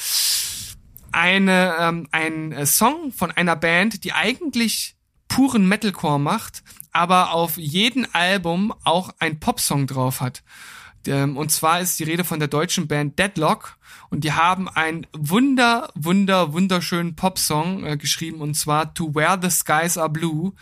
eine 1.12 1.74
ähm, 1.78 2.08
ein 2.10 2.66
Song 2.66 3.12
von 3.12 3.30
einer 3.30 3.56
Band, 3.56 4.04
die 4.04 4.12
eigentlich 4.12 4.96
puren 5.28 5.66
Metalcore 5.66 6.20
macht, 6.20 6.62
aber 6.92 7.32
auf 7.32 7.56
jedem 7.56 8.06
Album 8.12 8.72
auch 8.84 9.14
ein 9.18 9.40
Popsong 9.40 9.86
drauf 9.86 10.20
hat. 10.20 10.42
Ähm, 11.06 11.36
und 11.36 11.50
zwar 11.50 11.80
ist 11.80 11.98
die 11.98 12.04
Rede 12.04 12.24
von 12.24 12.38
der 12.38 12.48
deutschen 12.48 12.88
Band 12.88 13.18
Deadlock 13.18 13.76
und 14.10 14.24
die 14.24 14.32
haben 14.32 14.68
einen 14.68 15.06
wunder, 15.12 15.90
wunder, 15.94 16.52
wunderschönen 16.52 17.16
Popsong 17.16 17.84
äh, 17.84 17.96
geschrieben 17.96 18.40
und 18.40 18.54
zwar 18.54 18.94
To 18.94 19.14
Where 19.14 19.38
the 19.40 19.50
Skies 19.50 19.98
Are 19.98 20.10
Blue. 20.10 20.52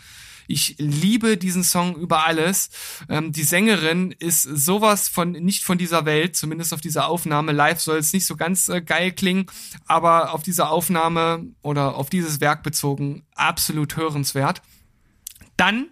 Ich 0.47 0.75
liebe 0.79 1.37
diesen 1.37 1.63
Song 1.63 1.95
über 1.95 2.25
alles. 2.25 2.69
Ähm, 3.07 3.31
die 3.31 3.43
Sängerin 3.43 4.11
ist 4.11 4.43
sowas 4.43 5.07
von 5.07 5.31
nicht 5.31 5.63
von 5.63 5.77
dieser 5.77 6.05
Welt, 6.05 6.35
zumindest 6.35 6.73
auf 6.73 6.81
dieser 6.81 7.07
Aufnahme. 7.07 7.53
Live 7.53 7.79
soll 7.79 7.97
es 7.97 8.11
nicht 8.11 8.25
so 8.25 8.35
ganz 8.35 8.67
äh, 8.67 8.81
geil 8.81 9.11
klingen, 9.13 9.45
aber 9.85 10.33
auf 10.33 10.43
dieser 10.43 10.69
Aufnahme 10.69 11.45
oder 11.61 11.95
auf 11.95 12.09
dieses 12.09 12.41
Werk 12.41 12.63
bezogen 12.63 13.23
absolut 13.35 13.95
hörenswert. 13.95 14.61
Dann 15.61 15.89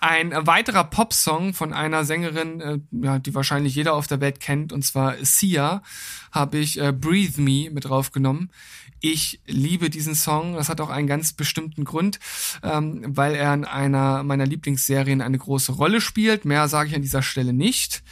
ein 0.00 0.32
weiterer 0.48 0.82
Popsong 0.82 1.54
von 1.54 1.72
einer 1.72 2.04
Sängerin, 2.04 2.60
äh, 2.60 2.78
ja, 2.90 3.20
die 3.20 3.36
wahrscheinlich 3.36 3.72
jeder 3.72 3.94
auf 3.94 4.08
der 4.08 4.20
Welt 4.20 4.40
kennt, 4.40 4.72
und 4.72 4.82
zwar 4.82 5.14
Sia, 5.24 5.84
habe 6.32 6.58
ich 6.58 6.80
äh, 6.80 6.90
Breathe 6.90 7.40
Me 7.40 7.70
mit 7.70 7.84
draufgenommen. 7.84 8.50
Ich 8.98 9.40
liebe 9.46 9.90
diesen 9.90 10.16
Song. 10.16 10.54
Das 10.54 10.68
hat 10.68 10.80
auch 10.80 10.90
einen 10.90 11.06
ganz 11.06 11.34
bestimmten 11.34 11.84
Grund, 11.84 12.18
ähm, 12.64 13.04
weil 13.16 13.36
er 13.36 13.54
in 13.54 13.64
einer 13.64 14.24
meiner 14.24 14.44
Lieblingsserien 14.44 15.20
eine 15.20 15.38
große 15.38 15.70
Rolle 15.70 16.00
spielt. 16.00 16.44
Mehr 16.44 16.66
sage 16.66 16.88
ich 16.88 16.96
an 16.96 17.02
dieser 17.02 17.22
Stelle 17.22 17.52
nicht. 17.52 18.02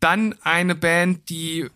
Dann 0.00 0.34
eine 0.42 0.74
Band, 0.74 1.28
die 1.28 1.70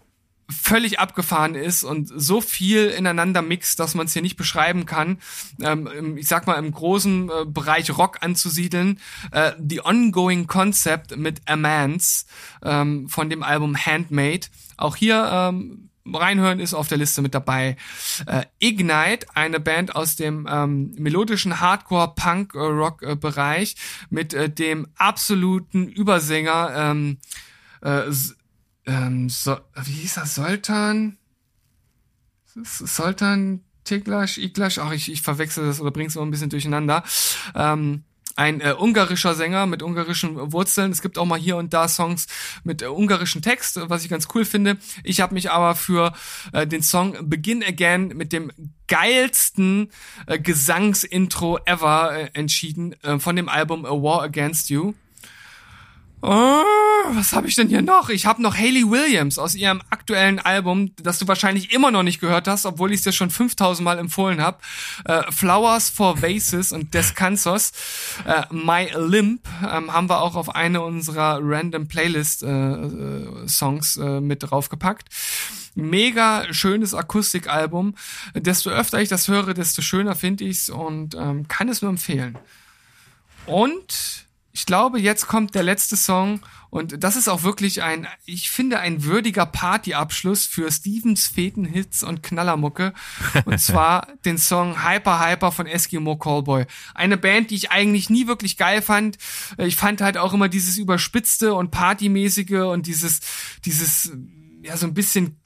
völlig 0.51 0.99
abgefahren 0.99 1.55
ist 1.55 1.85
und 1.85 2.11
so 2.15 2.41
viel 2.41 2.89
ineinander 2.89 3.43
mixt, 3.43 3.81
dass 3.81 3.95
man 3.95 4.07
es 4.07 4.13
hier 4.13 4.23
nicht 4.23 4.37
beschreiben 4.37 4.87
kann. 4.87 5.19
Ähm, 5.61 6.17
ich 6.17 6.29
sag 6.29 6.47
mal, 6.47 6.55
im 6.55 6.73
großen 6.73 7.29
äh, 7.29 7.45
Bereich 7.47 7.97
Rock 7.97 8.19
anzusiedeln. 8.23 9.01
Äh, 9.33 9.53
The 9.59 9.85
Ongoing 9.85 10.47
Concept 10.47 11.17
mit 11.17 11.43
Amance 11.47 12.27
ähm, 12.63 13.09
von 13.09 13.31
dem 13.31 13.43
Album 13.43 13.77
Handmade. 13.77 14.47
Auch 14.77 14.97
hier 14.97 15.29
ähm, 15.33 15.91
reinhören 16.07 16.61
ist 16.61 16.75
auf 16.75 16.87
der 16.89 16.99
Liste 16.99 17.23
mit 17.23 17.35
dabei. 17.35 17.79
Äh, 18.27 18.43
Ignite, 18.59 19.27
eine 19.35 19.61
Band 19.61 19.97
aus 19.97 20.17
dem 20.17 20.47
ähm, 20.51 20.93
melodischen 20.99 21.61
Hardcore-Punk-Rock-Bereich 21.61 23.77
mit 24.09 24.35
äh, 24.35 24.51
dem 24.51 24.89
absoluten 24.97 25.89
Übersänger 25.89 26.73
ähm, 26.77 27.19
äh, 27.83 28.03
ähm, 28.91 29.29
so, 29.29 29.57
wie 29.85 29.93
hieß 29.93 30.17
er, 30.17 30.27
Soltan? 30.27 31.17
Soltan 32.65 33.61
Tiglash, 33.85 34.39
Iglash, 34.39 34.79
ach, 34.79 34.93
ich, 34.93 35.11
ich 35.11 35.23
verwechsel 35.23 35.65
das 35.65 35.81
oder 35.81 35.93
bring's 35.93 36.17
immer 36.17 36.27
ein 36.27 36.31
bisschen 36.31 36.51
durcheinander. 36.51 37.05
Ähm, 37.55 38.03
ein 38.37 38.61
äh, 38.61 38.75
ungarischer 38.77 39.35
Sänger 39.35 39.67
mit 39.67 39.83
ungarischen 39.83 40.53
Wurzeln. 40.53 40.91
Es 40.91 41.03
gibt 41.03 41.19
auch 41.19 41.25
mal 41.25 41.39
hier 41.39 41.57
und 41.57 41.73
da 41.73 41.89
Songs 41.89 42.27
mit 42.65 42.83
äh, 42.83 42.87
ungarischen 42.87 43.43
Text, 43.43 43.79
was 43.89 44.03
ich 44.03 44.11
ganz 44.11 44.29
cool 44.35 44.45
finde. 44.45 44.79
Ich 45.05 45.21
habe 45.21 45.35
mich 45.35 45.51
aber 45.51 45.75
für 45.77 46.13
äh, 46.53 46.67
den 46.67 46.83
Song 46.83 47.17
Begin 47.29 47.63
Again 47.63 48.09
mit 48.09 48.33
dem 48.33 48.51
geilsten 48.89 49.91
äh, 50.27 50.39
Gesangsintro 50.39 51.59
ever 51.65 52.13
äh, 52.13 52.31
entschieden 52.33 52.95
äh, 53.03 53.19
von 53.19 53.37
dem 53.37 53.49
Album 53.49 53.85
A 53.85 53.91
War 53.91 54.23
Against 54.23 54.71
You. 54.71 54.95
Oh, 56.23 56.63
was 57.15 57.33
habe 57.33 57.49
ich 57.49 57.57
denn 57.57 57.69
hier 57.69 57.81
noch? 57.81 58.11
Ich 58.11 58.27
habe 58.27 58.43
noch 58.43 58.55
Hayley 58.55 58.91
Williams 58.91 59.39
aus 59.39 59.55
ihrem 59.55 59.81
aktuellen 59.89 60.39
Album, 60.39 60.95
das 60.97 61.19
du 61.19 61.27
wahrscheinlich 61.27 61.73
immer 61.73 61.91
noch 61.91 62.03
nicht 62.03 62.21
gehört 62.21 62.47
hast, 62.47 62.67
obwohl 62.67 62.93
ich 62.93 62.99
es 62.99 63.05
dir 63.05 63.13
schon 63.13 63.31
5000 63.31 63.83
Mal 63.83 63.99
empfohlen 63.99 64.41
habe. 64.43 64.59
Äh, 65.07 65.23
Flowers 65.33 65.89
for 65.89 66.21
Vases 66.21 66.73
und 66.73 66.93
Descansos. 66.93 67.73
Äh, 68.27 68.43
My 68.51 68.91
Limp 68.95 69.49
ähm, 69.63 69.91
haben 69.93 70.11
wir 70.11 70.21
auch 70.21 70.35
auf 70.35 70.55
eine 70.55 70.83
unserer 70.83 71.39
random 71.43 71.89
Playlist 71.89 72.43
äh, 72.43 72.49
äh, 72.49 73.49
Songs 73.49 73.97
äh, 73.97 74.21
mit 74.21 74.43
draufgepackt. 74.43 75.09
Mega 75.75 76.53
schönes 76.53 76.93
Akustikalbum. 76.93 77.95
Desto 78.35 78.69
öfter 78.69 79.01
ich 79.01 79.09
das 79.09 79.27
höre, 79.29 79.55
desto 79.55 79.81
schöner 79.81 80.15
finde 80.15 80.45
ich's 80.45 80.69
und 80.69 81.15
ähm, 81.15 81.49
kann 81.49 81.71
es 81.71 81.81
nur 81.81 81.91
empfehlen. 81.91 82.37
Und 83.47 84.29
ich 84.53 84.67
glaube, 84.67 85.01
jetzt 85.01 85.29
kommt 85.29 85.55
der 85.55 85.63
letzte 85.63 85.97
Song 85.97 86.41
und 86.71 87.03
das 87.03 87.17
ist 87.17 87.29
auch 87.29 87.43
wirklich 87.43 87.83
ein, 87.83 88.07
ich 88.25 88.51
finde, 88.51 88.79
ein 88.79 89.05
würdiger 89.05 89.45
Partyabschluss 89.45 90.47
für 90.47 90.71
Stevens 90.71 91.27
Feten 91.27 91.65
Hits 91.65 92.03
und 92.03 92.23
Knallermucke. 92.23 92.93
Und 93.45 93.61
zwar 93.61 94.07
den 94.25 94.39
Song 94.39 94.85
Hyper 94.85 95.25
Hyper 95.25 95.51
von 95.51 95.67
Eskimo 95.67 96.17
Callboy. 96.17 96.67
Eine 96.95 97.17
Band, 97.17 97.51
die 97.51 97.57
ich 97.57 97.71
eigentlich 97.71 98.09
nie 98.09 98.29
wirklich 98.29 98.57
geil 98.57 98.83
fand. 98.83 99.19
Ich 99.59 99.77
fand 99.77 100.01
halt 100.01 100.17
auch 100.17 100.33
immer 100.33 100.49
dieses 100.49 100.79
überspitzte 100.79 101.55
und 101.55 101.73
partymäßige 101.73 102.71
und 102.73 102.87
dieses, 102.87 103.21
dieses, 103.65 104.13
ja, 104.63 104.77
so 104.77 104.87
ein 104.87 104.95
bisschen 104.95 105.41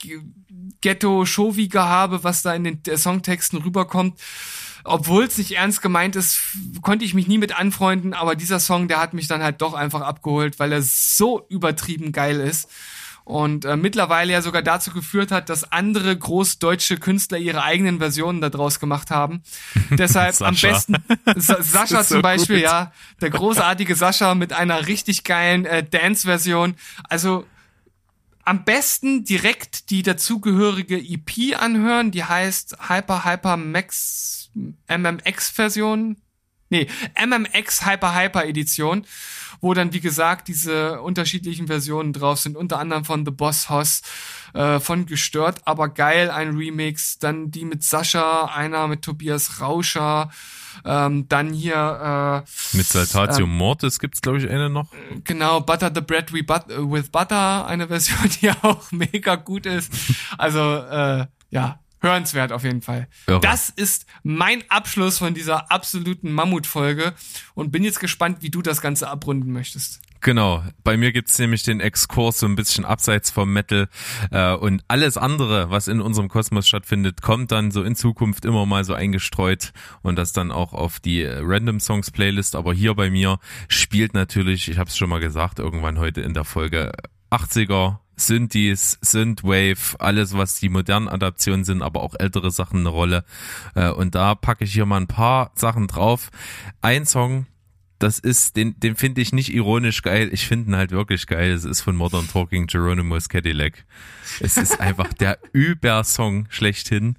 Ghetto-Showy-Gehabe, 0.83 2.24
was 2.24 2.42
da 2.42 2.55
in 2.55 2.65
den 2.65 2.97
Songtexten 2.97 3.60
rüberkommt 3.60 4.20
obwohl 4.85 5.25
es 5.25 5.39
nicht 5.39 5.53
ernst 5.53 5.83
gemeint 5.83 6.15
ist, 6.15 6.41
konnte 6.83 7.05
ich 7.05 7.15
mich 7.15 7.27
nie 7.27 7.39
mit 7.39 7.59
anfreunden, 7.59 8.15
aber 8.15 8.37
dieser 8.37 8.61
Song, 8.61 8.87
der 8.87 9.01
hat 9.01 9.15
mich 9.15 9.27
dann 9.27 9.43
halt 9.43 9.63
doch 9.63 9.75
einfach 9.75 10.03
abgeholt, 10.03 10.59
weil 10.59 10.73
er 10.73 10.83
so 10.83 11.47
übertrieben 11.49 12.13
geil 12.13 12.41
ist 12.41 12.69
und 13.25 13.65
äh, 13.65 13.77
mittlerweile 13.77 14.33
ja 14.33 14.43
sogar 14.43 14.63
dazu 14.63 14.93
geführt 14.93 15.33
hat, 15.33 15.49
dass 15.49 15.73
andere 15.73 16.15
großdeutsche 16.17 16.99
Künstler 16.99 17.39
ihre 17.39 17.63
eigenen 17.63 17.99
Versionen 17.99 18.43
daraus 18.43 18.79
gemacht 18.79 19.11
haben. 19.11 19.43
Deshalb 19.91 20.41
am 20.43 20.55
besten 20.55 20.97
Sa 21.37 21.63
Sascha 21.63 22.05
so 22.05 22.15
zum 22.15 22.23
Beispiel, 22.23 22.57
gut. 22.57 22.65
ja, 22.65 22.93
der 23.23 23.31
großartige 23.31 23.95
Sascha 23.95 24.35
mit 24.35 24.53
einer 24.53 24.87
richtig 24.87 25.25
geilen 25.25 25.65
äh, 25.65 25.83
Dance-Version. 25.83 26.75
Also 27.09 27.47
am 28.45 28.65
besten 28.65 29.25
direkt 29.25 29.89
die 29.89 30.03
dazugehörige 30.03 30.99
EP 30.99 31.59
anhören, 31.59 32.11
die 32.11 32.25
heißt 32.25 32.77
Hyper 32.91 33.25
Hyper 33.25 33.57
Max 33.57 34.43
MMX-Version. 34.89 36.16
Nee, 36.70 36.89
MMX 37.15 37.86
Hyper 37.86 38.15
Hyper 38.15 38.47
Edition, 38.47 39.07
wo 39.60 39.74
dann, 39.74 39.92
wie 39.92 40.00
gesagt, 40.00 40.49
diese 40.49 41.00
unterschiedlichen 41.02 41.66
Versionen 41.66 42.12
drauf 42.12 42.41
sind, 42.41 42.57
unter 42.57 42.78
anderem 42.78 43.05
von 43.05 43.24
The 43.24 43.31
Boss 43.31 43.68
Hoss, 43.68 44.02
äh, 44.55 44.81
von 44.81 45.07
Gestört, 45.07 45.66
aber 45.66 45.89
geil, 45.89 46.31
ein 46.31 46.57
Remix, 46.57 47.18
dann 47.18 47.50
die 47.50 47.65
mit 47.65 47.83
Sascha, 47.83 48.47
einer 48.47 48.89
mit 48.89 49.02
Tobias 49.02 49.60
Rauscher, 49.60 50.31
ähm, 50.84 51.28
dann 51.28 51.52
hier 51.52 52.44
äh, 52.44 52.76
mit 52.76 52.86
Saltatio 52.86 53.44
ähm, 53.44 53.57
Mortis 53.57 53.99
gibt's 53.99 54.23
glaube 54.23 54.39
ich 54.39 54.49
eine 54.49 54.68
noch. 54.68 54.89
Genau, 55.23 55.60
Butter 55.60 55.92
the 55.94 56.00
Bread 56.00 56.33
with 56.33 57.10
Butter, 57.10 57.66
eine 57.66 57.89
Version, 57.89 58.28
die 58.41 58.50
auch 58.50 58.91
mega 58.91 59.36
gut 59.36 59.66
ist. 59.66 59.92
Also 60.39 60.60
äh, 60.60 61.26
ja, 61.50 61.78
hörenswert 62.05 62.52
auf 62.52 62.62
jeden 62.62 62.83
Fall. 62.83 63.08
Irre. 63.26 63.41
Das 63.41 63.70
ist 63.70 64.07
mein 64.23 64.62
Abschluss 64.68 65.18
von 65.18 65.34
dieser 65.34 65.73
absoluten 65.73 66.31
Mammutfolge 66.33 67.15
und 67.55 67.73
bin 67.73 67.83
jetzt 67.83 67.99
gespannt, 67.99 68.39
wie 68.41 68.50
du 68.50 68.62
das 68.62 68.81
Ganze 68.81 69.08
abrunden 69.08 69.52
möchtest. 69.52 70.00
Genau, 70.24 70.65
bei 70.84 70.97
mir 70.97 71.12
gibt's 71.12 71.39
nämlich 71.39 71.65
den 71.65 71.81
Exkurs 71.81 72.39
so 72.39 72.47
ein 72.47 72.57
bisschen 72.57 72.86
abseits 72.86 73.31
vom 73.31 73.52
Metal 73.52 73.89
äh, 74.31 74.55
und 74.55 74.83
alles 74.89 75.18
andere, 75.18 75.68
was 75.68 75.86
in 75.86 76.00
unserem 76.00 76.31
Kosmos 76.31 76.66
stattfindet, 76.66 77.20
kommt 77.20 77.52
dann 77.52 77.70
so 77.70 77.83
in 77.83 77.94
Zukunft 77.94 78.47
immer 78.47 78.65
mal 78.65 78.84
so 78.84 78.94
eingestreut 78.94 79.74
und 80.00 80.16
das 80.16 80.33
dann 80.33 80.50
auch 80.50 80.73
auf 80.73 80.99
die 80.99 81.24
Random 81.24 81.78
Songs 81.78 82.10
Playlist. 82.10 82.57
Aber 82.57 82.73
hier 82.73 82.94
bei 82.94 83.10
mir 83.10 83.39
spielt 83.68 84.15
natürlich, 84.15 84.70
ich 84.70 84.78
habe 84.78 84.89
es 84.89 84.97
schon 84.97 85.10
mal 85.10 85.20
gesagt, 85.20 85.58
irgendwann 85.58 85.99
heute 85.99 86.23
in 86.23 86.33
der 86.33 86.44
Folge 86.44 86.92
80er, 87.31 87.99
Synthes, 88.17 88.99
Synthwave, 89.01 89.97
alles 89.99 90.36
was 90.36 90.60
die 90.60 90.68
modernen 90.68 91.09
Adaptionen 91.09 91.65
sind, 91.65 91.83
aber 91.83 92.02
auch 92.02 92.15
ältere 92.18 92.51
Sachen 92.51 92.81
eine 92.81 92.89
Rolle. 92.89 93.25
Äh, 93.75 93.91
und 93.91 94.15
da 94.15 94.34
packe 94.34 94.65
ich 94.65 94.73
hier 94.73 94.86
mal 94.86 95.01
ein 95.01 95.07
paar 95.07 95.51
Sachen 95.55 95.86
drauf. 95.86 96.31
Ein 96.81 97.07
Song, 97.07 97.47
das 97.99 98.18
ist, 98.18 98.57
den, 98.57 98.78
den 98.81 98.97
finde 98.97 99.20
ich 99.20 99.33
nicht 99.33 99.55
ironisch 99.55 100.02
geil, 100.02 100.28
ich 100.33 100.47
finde 100.47 100.70
ihn 100.70 100.76
halt 100.76 100.91
wirklich 100.91 101.26
geil. 101.26 101.52
Es 101.52 101.65
ist 101.65 101.81
von 101.81 101.97
Modern 101.97 102.28
Talking 102.28 102.67
Geronimo's 102.67 103.28
Cadillac. 103.28 103.84
Es 104.41 104.57
ist 104.57 104.81
einfach 104.81 105.12
der 105.15 105.39
Übersong 105.52 106.47
schlechthin. 106.51 107.17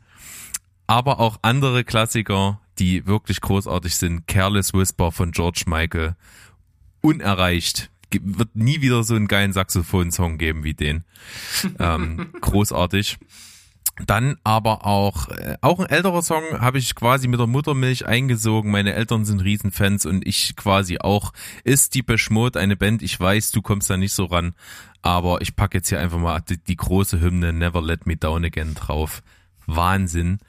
Aber 0.87 1.19
auch 1.19 1.39
andere 1.41 1.83
Klassiker, 1.83 2.59
die 2.77 3.07
wirklich 3.07 3.41
großartig 3.41 3.95
sind. 3.95 4.27
Careless 4.27 4.73
Whisper 4.73 5.11
von 5.11 5.31
George 5.31 5.63
Michael. 5.65 6.15
Unerreicht 7.01 7.89
wird 8.11 8.55
nie 8.55 8.81
wieder 8.81 9.03
so 9.03 9.15
einen 9.15 9.27
geilen 9.27 9.53
Saxophon-Song 9.53 10.37
geben 10.37 10.63
wie 10.63 10.73
den. 10.73 11.03
ähm, 11.79 12.31
großartig. 12.41 13.17
Dann 14.05 14.35
aber 14.43 14.85
auch, 14.85 15.29
äh, 15.29 15.55
auch 15.61 15.79
ein 15.79 15.85
älterer 15.85 16.21
Song 16.21 16.43
habe 16.59 16.79
ich 16.79 16.95
quasi 16.95 17.29
mit 17.29 17.39
der 17.39 17.47
Muttermilch 17.47 18.05
eingesogen. 18.05 18.69
Meine 18.69 18.93
Eltern 18.93 19.23
sind 19.23 19.39
Riesenfans 19.39 20.05
und 20.05 20.27
ich 20.27 20.55
quasi 20.57 20.97
auch. 20.99 21.31
Ist 21.63 21.93
die 21.93 22.01
Beschmut 22.01 22.57
eine 22.57 22.75
Band? 22.75 23.01
Ich 23.01 23.17
weiß, 23.17 23.51
du 23.51 23.61
kommst 23.61 23.89
da 23.89 23.95
nicht 23.95 24.13
so 24.13 24.25
ran. 24.25 24.53
Aber 25.01 25.41
ich 25.41 25.55
packe 25.55 25.77
jetzt 25.77 25.89
hier 25.89 25.99
einfach 25.99 26.17
mal 26.17 26.41
die, 26.41 26.57
die 26.57 26.75
große 26.75 27.21
Hymne 27.21 27.53
Never 27.53 27.81
Let 27.81 28.05
Me 28.05 28.17
Down 28.17 28.43
Again 28.43 28.73
drauf. 28.73 29.23
Wahnsinn. 29.67 30.39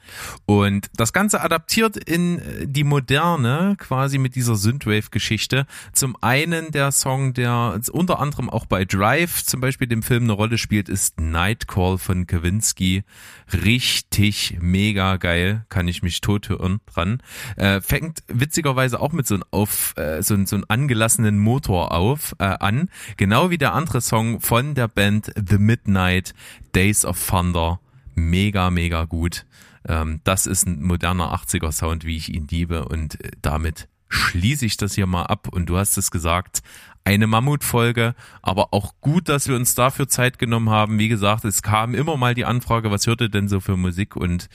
Und 0.45 0.89
das 0.95 1.13
Ganze 1.13 1.41
adaptiert 1.41 1.97
in 1.97 2.39
äh, 2.39 2.67
die 2.67 2.83
Moderne, 2.83 3.75
quasi 3.77 4.17
mit 4.17 4.35
dieser 4.35 4.55
Synthwave-Geschichte. 4.55 5.65
Zum 5.93 6.15
einen 6.21 6.71
der 6.71 6.91
Song, 6.91 7.33
der 7.33 7.79
unter 7.91 8.19
anderem 8.19 8.49
auch 8.49 8.65
bei 8.65 8.85
Drive 8.85 9.43
zum 9.43 9.61
Beispiel 9.61 9.87
dem 9.87 10.03
Film 10.03 10.23
eine 10.23 10.33
Rolle 10.33 10.57
spielt, 10.57 10.89
ist 10.89 11.19
Nightcall 11.19 11.97
von 11.97 12.27
Kawinski. 12.27 13.03
Richtig 13.51 14.57
mega 14.61 15.17
geil, 15.17 15.65
kann 15.69 15.87
ich 15.87 16.03
mich 16.03 16.21
tot 16.21 16.49
hören 16.49 16.79
dran. 16.85 17.21
Äh, 17.55 17.81
fängt 17.81 18.23
witzigerweise 18.27 18.99
auch 18.99 19.13
mit 19.13 19.27
so 19.27 19.35
einem 19.35 19.43
auf, 19.51 19.93
äh, 19.97 20.21
so, 20.21 20.35
so 20.45 20.55
einem 20.55 20.65
angelassenen 20.67 21.39
Motor 21.39 21.91
auf, 21.91 22.35
äh, 22.39 22.45
an. 22.45 22.89
Genau 23.17 23.49
wie 23.49 23.57
der 23.57 23.73
andere 23.73 24.01
Song 24.01 24.41
von 24.41 24.75
der 24.75 24.87
Band 24.87 25.31
The 25.35 25.57
Midnight, 25.57 26.33
Days 26.73 27.05
of 27.05 27.25
Thunder 27.27 27.79
mega, 28.17 28.69
mega 28.69 29.05
gut. 29.05 29.45
Ähm, 29.87 30.19
das 30.23 30.45
ist 30.45 30.67
ein 30.67 30.81
moderner 30.83 31.33
80er 31.33 31.71
Sound, 31.71 32.03
wie 32.05 32.17
ich 32.17 32.33
ihn 32.33 32.47
liebe 32.49 32.85
und 32.85 33.23
äh, 33.23 33.31
damit 33.41 33.87
schließe 34.09 34.65
ich 34.65 34.77
das 34.77 34.95
hier 34.95 35.05
mal 35.07 35.23
ab 35.23 35.47
und 35.49 35.67
du 35.67 35.77
hast 35.77 35.97
es 35.97 36.11
gesagt, 36.11 36.61
eine 37.03 37.27
Mammutfolge, 37.27 38.15
aber 38.41 38.73
auch 38.73 38.93
gut, 38.99 39.29
dass 39.29 39.47
wir 39.47 39.55
uns 39.55 39.75
dafür 39.75 40.09
Zeit 40.09 40.39
genommen 40.39 40.69
haben. 40.69 40.99
Wie 40.99 41.07
gesagt, 41.07 41.45
es 41.45 41.61
kam 41.61 41.95
immer 41.95 42.17
mal 42.17 42.33
die 42.33 42.43
Anfrage, 42.43 42.91
was 42.91 43.07
hört 43.07 43.21
ihr 43.21 43.29
denn 43.29 43.47
so 43.47 43.61
für 43.61 43.77
Musik 43.77 44.15
und 44.15 44.49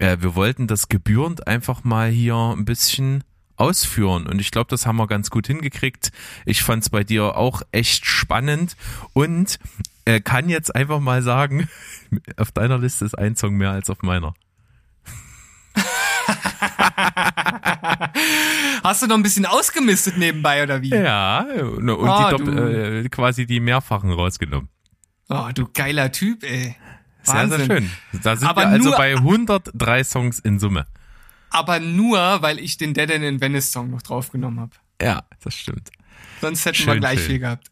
äh, 0.00 0.16
wir 0.20 0.34
wollten 0.34 0.66
das 0.66 0.88
gebührend 0.88 1.46
einfach 1.46 1.84
mal 1.84 2.08
hier 2.10 2.34
ein 2.34 2.64
bisschen 2.64 3.22
ausführen 3.56 4.26
und 4.26 4.40
ich 4.40 4.50
glaube, 4.50 4.70
das 4.70 4.86
haben 4.86 4.96
wir 4.96 5.06
ganz 5.06 5.30
gut 5.30 5.46
hingekriegt. 5.46 6.10
Ich 6.44 6.62
fand 6.62 6.82
es 6.82 6.90
bei 6.90 7.04
dir 7.04 7.36
auch 7.36 7.62
echt 7.70 8.06
spannend 8.06 8.76
und 9.12 9.60
äh, 10.04 10.20
kann 10.20 10.48
jetzt 10.48 10.74
einfach 10.74 11.00
mal 11.00 11.22
sagen, 11.22 11.68
auf 12.36 12.52
deiner 12.52 12.78
Liste 12.78 13.04
ist 13.04 13.18
ein 13.18 13.36
Song 13.36 13.56
mehr 13.56 13.70
als 13.70 13.90
auf 13.90 14.02
meiner. 14.02 14.34
Hast 18.82 19.02
du 19.02 19.06
noch 19.06 19.16
ein 19.16 19.22
bisschen 19.22 19.46
ausgemistet 19.46 20.18
nebenbei 20.18 20.62
oder 20.62 20.82
wie? 20.82 20.90
Ja, 20.90 21.40
und 21.40 21.88
oh, 21.88 22.36
die, 22.36 22.50
äh, 22.50 23.08
quasi 23.08 23.46
die 23.46 23.60
mehrfachen 23.60 24.12
rausgenommen. 24.12 24.68
Oh, 25.28 25.48
du 25.54 25.66
geiler 25.72 26.12
Typ, 26.12 26.44
ey. 26.44 26.76
Wahnsinn. 27.24 27.58
Sehr, 27.58 27.66
sehr 27.66 27.80
schön. 27.80 27.90
Da 28.22 28.36
sind 28.36 28.48
aber 28.48 28.62
wir 28.62 28.68
also 28.68 28.90
bei 28.92 29.14
103 29.14 30.04
Songs 30.04 30.38
in 30.38 30.58
Summe. 30.58 30.86
Aber 31.50 31.80
nur, 31.80 32.18
weil 32.42 32.58
ich 32.58 32.76
den 32.76 32.94
Dead 32.94 33.10
End 33.10 33.24
in 33.24 33.40
Venice 33.40 33.72
Song 33.72 33.90
noch 33.90 34.02
draufgenommen 34.02 34.60
habe. 34.60 34.72
Ja, 35.00 35.22
das 35.42 35.54
stimmt. 35.54 35.90
Sonst 36.40 36.64
hätten 36.66 36.74
schön, 36.74 36.94
wir 36.94 37.00
gleich 37.00 37.20
schön. 37.20 37.28
viel 37.28 37.38
gehabt. 37.38 37.70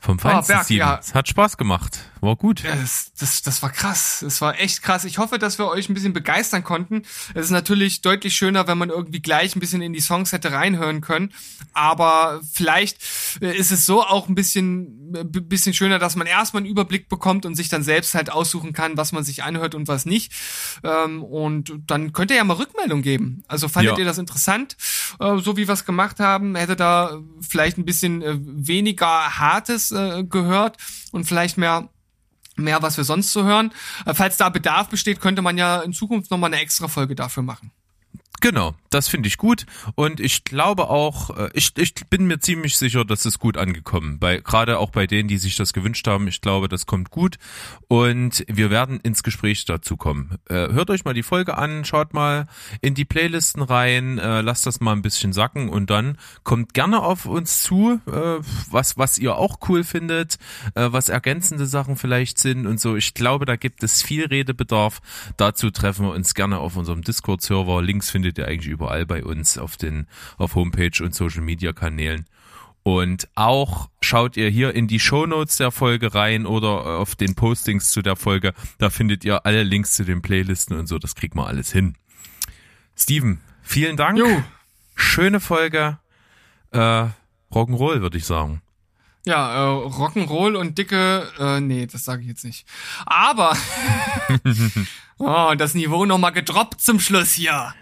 Vom 0.00 0.18
Feinsten, 0.18 0.54
oh, 0.54 0.58
Berg, 0.58 0.70
Ja. 0.70 0.98
Es 0.98 1.14
hat 1.14 1.28
Spaß 1.28 1.56
gemacht. 1.56 2.10
War 2.20 2.36
gut. 2.36 2.64
Das, 2.64 3.12
das, 3.18 3.42
das 3.42 3.62
war 3.62 3.70
krass. 3.70 4.20
Das 4.22 4.40
war 4.40 4.58
echt 4.58 4.82
krass. 4.82 5.04
Ich 5.04 5.18
hoffe, 5.18 5.38
dass 5.38 5.58
wir 5.58 5.68
euch 5.68 5.88
ein 5.88 5.94
bisschen 5.94 6.12
begeistern 6.12 6.64
konnten. 6.64 7.02
Es 7.34 7.46
ist 7.46 7.50
natürlich 7.50 8.00
deutlich 8.00 8.34
schöner, 8.34 8.66
wenn 8.66 8.78
man 8.78 8.88
irgendwie 8.88 9.20
gleich 9.20 9.54
ein 9.54 9.60
bisschen 9.60 9.82
in 9.82 9.92
die 9.92 10.00
Songs 10.00 10.32
hätte 10.32 10.52
reinhören 10.52 11.02
können. 11.02 11.32
Aber 11.72 12.40
vielleicht 12.52 12.98
äh, 13.42 13.54
ist 13.54 13.70
es 13.70 13.84
so 13.84 14.02
auch 14.02 14.28
ein 14.28 14.34
bisschen, 14.34 15.14
äh, 15.14 15.24
bisschen 15.24 15.74
schöner, 15.74 15.98
dass 15.98 16.16
man 16.16 16.26
erstmal 16.26 16.62
einen 16.62 16.70
Überblick 16.70 17.08
bekommt 17.08 17.44
und 17.44 17.54
sich 17.54 17.68
dann 17.68 17.82
selbst 17.82 18.14
halt 18.14 18.30
aussuchen 18.30 18.72
kann, 18.72 18.96
was 18.96 19.12
man 19.12 19.22
sich 19.22 19.42
anhört 19.42 19.74
und 19.74 19.86
was 19.86 20.06
nicht. 20.06 20.32
Ähm, 20.82 21.22
und 21.22 21.72
dann 21.86 22.12
könnt 22.12 22.30
ihr 22.30 22.38
ja 22.38 22.44
mal 22.44 22.54
Rückmeldung 22.54 23.02
geben. 23.02 23.44
Also 23.46 23.68
fandet 23.68 23.92
ja. 23.92 23.98
ihr 23.98 24.04
das 24.06 24.18
interessant, 24.18 24.76
äh, 25.20 25.38
so 25.38 25.56
wie 25.56 25.68
wir 25.68 25.74
es 25.74 25.84
gemacht 25.84 26.18
haben? 26.18 26.54
Hätte 26.56 26.76
da 26.76 27.18
vielleicht 27.46 27.76
ein 27.76 27.84
bisschen 27.84 28.22
weniger 28.66 29.38
Hartes 29.38 29.94
gehört 30.28 30.76
und 31.16 31.24
vielleicht 31.24 31.58
mehr 31.58 31.88
mehr, 32.56 32.82
was 32.82 32.96
wir 32.96 33.04
sonst 33.04 33.32
so 33.32 33.44
hören. 33.44 33.72
Äh, 34.06 34.14
falls 34.14 34.36
da 34.36 34.48
Bedarf 34.48 34.88
besteht, 34.88 35.20
könnte 35.20 35.42
man 35.42 35.58
ja 35.58 35.80
in 35.82 35.92
Zukunft 35.92 36.30
nochmal 36.30 36.52
eine 36.52 36.62
extra 36.62 36.88
Folge 36.88 37.14
dafür 37.14 37.42
machen. 37.42 37.70
Genau, 38.40 38.74
das 38.90 39.08
finde 39.08 39.28
ich 39.28 39.38
gut 39.38 39.66
und 39.94 40.20
ich 40.20 40.44
glaube 40.44 40.90
auch, 40.90 41.36
äh, 41.36 41.50
ich, 41.54 41.72
ich 41.76 41.94
bin 42.10 42.26
mir 42.26 42.38
ziemlich 42.38 42.76
sicher, 42.76 43.04
dass 43.04 43.24
es 43.24 43.38
gut 43.38 43.56
angekommen, 43.56 44.18
bei 44.18 44.38
gerade 44.38 44.78
auch 44.78 44.90
bei 44.90 45.06
denen, 45.06 45.28
die 45.28 45.38
sich 45.38 45.56
das 45.56 45.72
gewünscht 45.72 46.06
haben. 46.06 46.28
Ich 46.28 46.40
glaube, 46.42 46.68
das 46.68 46.86
kommt 46.86 47.10
gut 47.10 47.36
und 47.88 48.44
wir 48.48 48.70
werden 48.70 49.00
ins 49.00 49.22
Gespräch 49.22 49.64
dazu 49.64 49.96
kommen. 49.96 50.36
Äh, 50.48 50.68
hört 50.72 50.90
euch 50.90 51.04
mal 51.04 51.14
die 51.14 51.22
Folge 51.22 51.56
an, 51.56 51.84
schaut 51.84 52.12
mal 52.12 52.46
in 52.82 52.94
die 52.94 53.04
Playlisten 53.04 53.62
rein, 53.62 54.18
äh, 54.18 54.42
lasst 54.42 54.66
das 54.66 54.80
mal 54.80 54.92
ein 54.92 55.02
bisschen 55.02 55.32
sacken 55.32 55.68
und 55.68 55.88
dann 55.88 56.18
kommt 56.44 56.74
gerne 56.74 57.02
auf 57.02 57.26
uns 57.26 57.62
zu, 57.62 58.00
äh, 58.06 58.42
was 58.70 58.98
was 58.98 59.18
ihr 59.18 59.36
auch 59.36 59.58
cool 59.68 59.82
findet, 59.82 60.38
äh, 60.74 60.88
was 60.90 61.08
ergänzende 61.08 61.66
Sachen 61.66 61.96
vielleicht 61.96 62.38
sind 62.38 62.66
und 62.66 62.80
so. 62.80 62.96
Ich 62.96 63.14
glaube, 63.14 63.46
da 63.46 63.56
gibt 63.56 63.82
es 63.82 64.02
viel 64.02 64.26
Redebedarf. 64.26 65.00
Dazu 65.36 65.70
treffen 65.70 66.06
wir 66.06 66.12
uns 66.12 66.34
gerne 66.34 66.58
auf 66.58 66.76
unserem 66.76 67.02
Discord-Server. 67.02 67.82
Links 67.82 68.10
findet 68.10 68.25
findet 68.26 68.38
ihr 68.38 68.48
eigentlich 68.48 68.72
überall 68.72 69.06
bei 69.06 69.22
uns 69.22 69.56
auf 69.56 69.76
den, 69.76 70.08
auf 70.36 70.56
Homepage 70.56 71.00
und 71.00 71.14
Social 71.14 71.42
Media 71.42 71.72
Kanälen. 71.72 72.26
Und 72.82 73.28
auch 73.36 73.88
schaut 74.00 74.36
ihr 74.36 74.48
hier 74.48 74.74
in 74.74 74.88
die 74.88 74.98
Show 74.98 75.26
Notes 75.26 75.56
der 75.56 75.70
Folge 75.70 76.14
rein 76.14 76.44
oder 76.44 76.98
auf 76.98 77.14
den 77.14 77.36
Postings 77.36 77.90
zu 77.90 78.02
der 78.02 78.16
Folge. 78.16 78.52
Da 78.78 78.90
findet 78.90 79.24
ihr 79.24 79.46
alle 79.46 79.62
Links 79.62 79.92
zu 79.92 80.04
den 80.04 80.22
Playlisten 80.22 80.76
und 80.76 80.88
so. 80.88 80.98
Das 80.98 81.14
kriegt 81.14 81.36
man 81.36 81.46
alles 81.46 81.72
hin. 81.72 81.94
Steven, 82.96 83.40
vielen 83.62 83.96
Dank. 83.96 84.18
Jo. 84.18 84.42
Schöne 84.96 85.38
Folge. 85.38 85.98
Äh, 86.72 87.06
Rock'n'Roll, 87.52 88.00
würde 88.00 88.18
ich 88.18 88.24
sagen. 88.24 88.60
Ja, 89.24 89.54
äh, 89.54 89.86
Rock'n'Roll 89.88 90.56
und 90.56 90.78
dicke, 90.78 91.28
äh, 91.38 91.60
nee, 91.60 91.86
das 91.86 92.04
sage 92.04 92.22
ich 92.22 92.28
jetzt 92.28 92.44
nicht. 92.44 92.66
Aber 93.04 93.56
oh, 95.18 95.54
das 95.56 95.74
Niveau 95.74 96.06
nochmal 96.06 96.32
gedroppt 96.32 96.80
zum 96.80 97.00
Schluss 97.00 97.32
hier. 97.32 97.74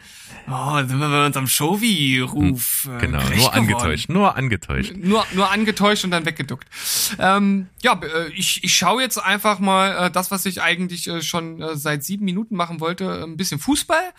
Oh, 0.49 0.77
sind 0.79 0.99
wir 0.99 1.09
bei 1.09 1.27
unserem 1.27 1.47
Shovi-Ruf. 1.47 2.89
Äh, 2.91 2.99
genau, 2.99 3.23
nur 3.31 3.55
angetäuscht, 3.55 4.09
nur 4.09 4.37
angetäuscht. 4.37 4.93
Nur, 4.97 5.25
nur 5.33 5.51
angetäuscht 5.51 6.05
und 6.05 6.11
dann 6.11 6.27
weggeduckt. 6.27 6.69
Ähm, 7.19 7.69
ja, 7.83 7.99
äh, 8.03 8.29
ich, 8.33 8.63
ich 8.63 8.75
schaue 8.75 9.03
jetzt 9.03 9.19
einfach 9.19 9.59
mal 9.59 10.07
äh, 10.07 10.11
das, 10.11 10.31
was 10.31 10.45
ich 10.47 10.61
eigentlich 10.63 11.09
äh, 11.09 11.23
schon 11.23 11.61
äh, 11.63 11.77
seit 11.77 12.05
sieben 12.05 12.25
Minuten 12.25 12.57
machen 12.57 12.81
wollte, 12.81 13.25
ein 13.25 13.37
bisschen 13.37 13.59
Fußball. 13.59 14.13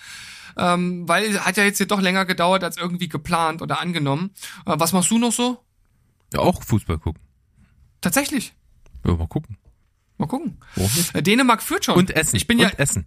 Ähm, 0.58 1.08
weil 1.08 1.40
hat 1.42 1.58
ja 1.58 1.64
jetzt 1.64 1.78
hier 1.78 1.88
doch 1.88 2.02
länger 2.02 2.26
gedauert 2.26 2.64
als 2.64 2.78
irgendwie 2.78 3.10
geplant 3.10 3.62
oder 3.62 3.80
angenommen. 3.80 4.32
Äh, 4.66 4.74
was 4.78 4.94
machst 4.94 5.12
du 5.12 5.18
noch 5.18 5.32
so? 5.32 5.64
Ja, 6.34 6.40
auch 6.40 6.64
Fußball 6.64 6.98
gucken. 6.98 7.22
Tatsächlich? 8.02 8.54
Ja, 9.06 9.14
mal 9.16 9.28
gucken. 9.28 9.58
Mal 10.18 10.28
gucken. 10.28 10.58
Äh, 11.14 11.22
Dänemark 11.22 11.62
führt 11.62 11.86
schon. 11.86 11.96
Und 11.96 12.16
Essen. 12.16 12.36
Ich 12.36 12.48
bin 12.48 12.58
und 12.58 12.64
ja 12.64 12.70
Essen. 12.78 13.06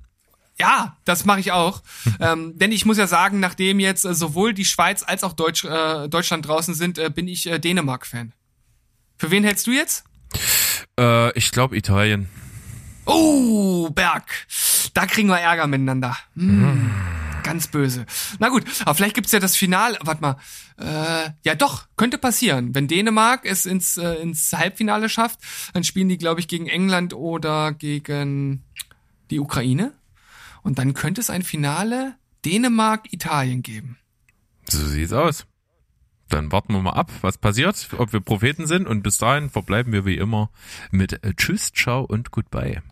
Ja, 0.60 0.96
das 1.04 1.24
mache 1.24 1.40
ich 1.40 1.52
auch. 1.52 1.82
ähm, 2.20 2.58
denn 2.58 2.72
ich 2.72 2.84
muss 2.84 2.98
ja 2.98 3.06
sagen, 3.06 3.40
nachdem 3.40 3.80
jetzt 3.80 4.04
äh, 4.04 4.14
sowohl 4.14 4.54
die 4.54 4.64
Schweiz 4.64 5.02
als 5.02 5.24
auch 5.24 5.32
Deutsch, 5.32 5.64
äh, 5.64 6.08
Deutschland 6.08 6.46
draußen 6.46 6.74
sind, 6.74 6.98
äh, 6.98 7.10
bin 7.10 7.28
ich 7.28 7.46
äh, 7.46 7.58
Dänemark-Fan. 7.58 8.32
Für 9.16 9.30
wen 9.30 9.44
hältst 9.44 9.66
du 9.66 9.72
jetzt? 9.72 10.04
Äh, 10.98 11.36
ich 11.36 11.50
glaube 11.52 11.76
Italien. 11.76 12.28
Oh, 13.04 13.88
Berg. 13.90 14.46
Da 14.94 15.06
kriegen 15.06 15.28
wir 15.28 15.38
Ärger 15.38 15.66
miteinander. 15.66 16.16
Hm, 16.34 16.60
mm. 16.60 16.90
Ganz 17.42 17.68
böse. 17.68 18.04
Na 18.38 18.48
gut, 18.50 18.64
aber 18.82 18.94
vielleicht 18.94 19.14
gibt's 19.14 19.32
ja 19.32 19.40
das 19.40 19.56
Finale. 19.56 19.96
Warte 20.02 20.20
mal. 20.20 20.36
Äh, 20.76 21.30
ja 21.44 21.54
doch, 21.54 21.86
könnte 21.96 22.18
passieren. 22.18 22.74
Wenn 22.74 22.88
Dänemark 22.88 23.46
es 23.46 23.64
ins, 23.64 23.96
äh, 23.96 24.14
ins 24.16 24.52
Halbfinale 24.52 25.08
schafft, 25.08 25.40
dann 25.72 25.84
spielen 25.84 26.08
die, 26.10 26.18
glaube 26.18 26.40
ich, 26.40 26.48
gegen 26.48 26.66
England 26.66 27.14
oder 27.14 27.72
gegen 27.72 28.64
die 29.30 29.40
Ukraine. 29.40 29.94
Und 30.62 30.78
dann 30.78 30.94
könnte 30.94 31.20
es 31.20 31.30
ein 31.30 31.42
Finale 31.42 32.14
Dänemark-Italien 32.44 33.62
geben. 33.62 33.98
So 34.68 34.86
sieht's 34.86 35.12
aus. 35.12 35.46
Dann 36.28 36.52
warten 36.52 36.74
wir 36.74 36.82
mal 36.82 36.92
ab, 36.92 37.10
was 37.22 37.38
passiert, 37.38 37.88
ob 37.96 38.12
wir 38.12 38.20
Propheten 38.20 38.66
sind. 38.66 38.86
Und 38.86 39.02
bis 39.02 39.18
dahin 39.18 39.48
verbleiben 39.50 39.92
wir 39.92 40.04
wie 40.04 40.16
immer 40.16 40.50
mit 40.90 41.20
Tschüss, 41.36 41.72
Ciao 41.72 42.04
und 42.04 42.30
Goodbye. 42.30 42.82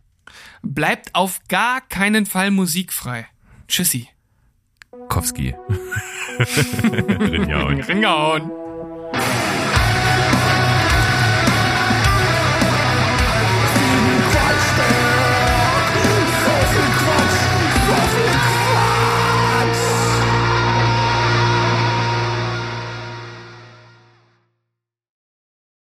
Bleibt 0.62 1.14
auf 1.14 1.40
gar 1.48 1.80
keinen 1.82 2.26
Fall 2.26 2.50
musikfrei. 2.50 3.26
Tschüssi. 3.68 4.08
Kowski. 5.08 5.54
Ringauen. 6.38 7.80
Ringauen. 7.80 8.65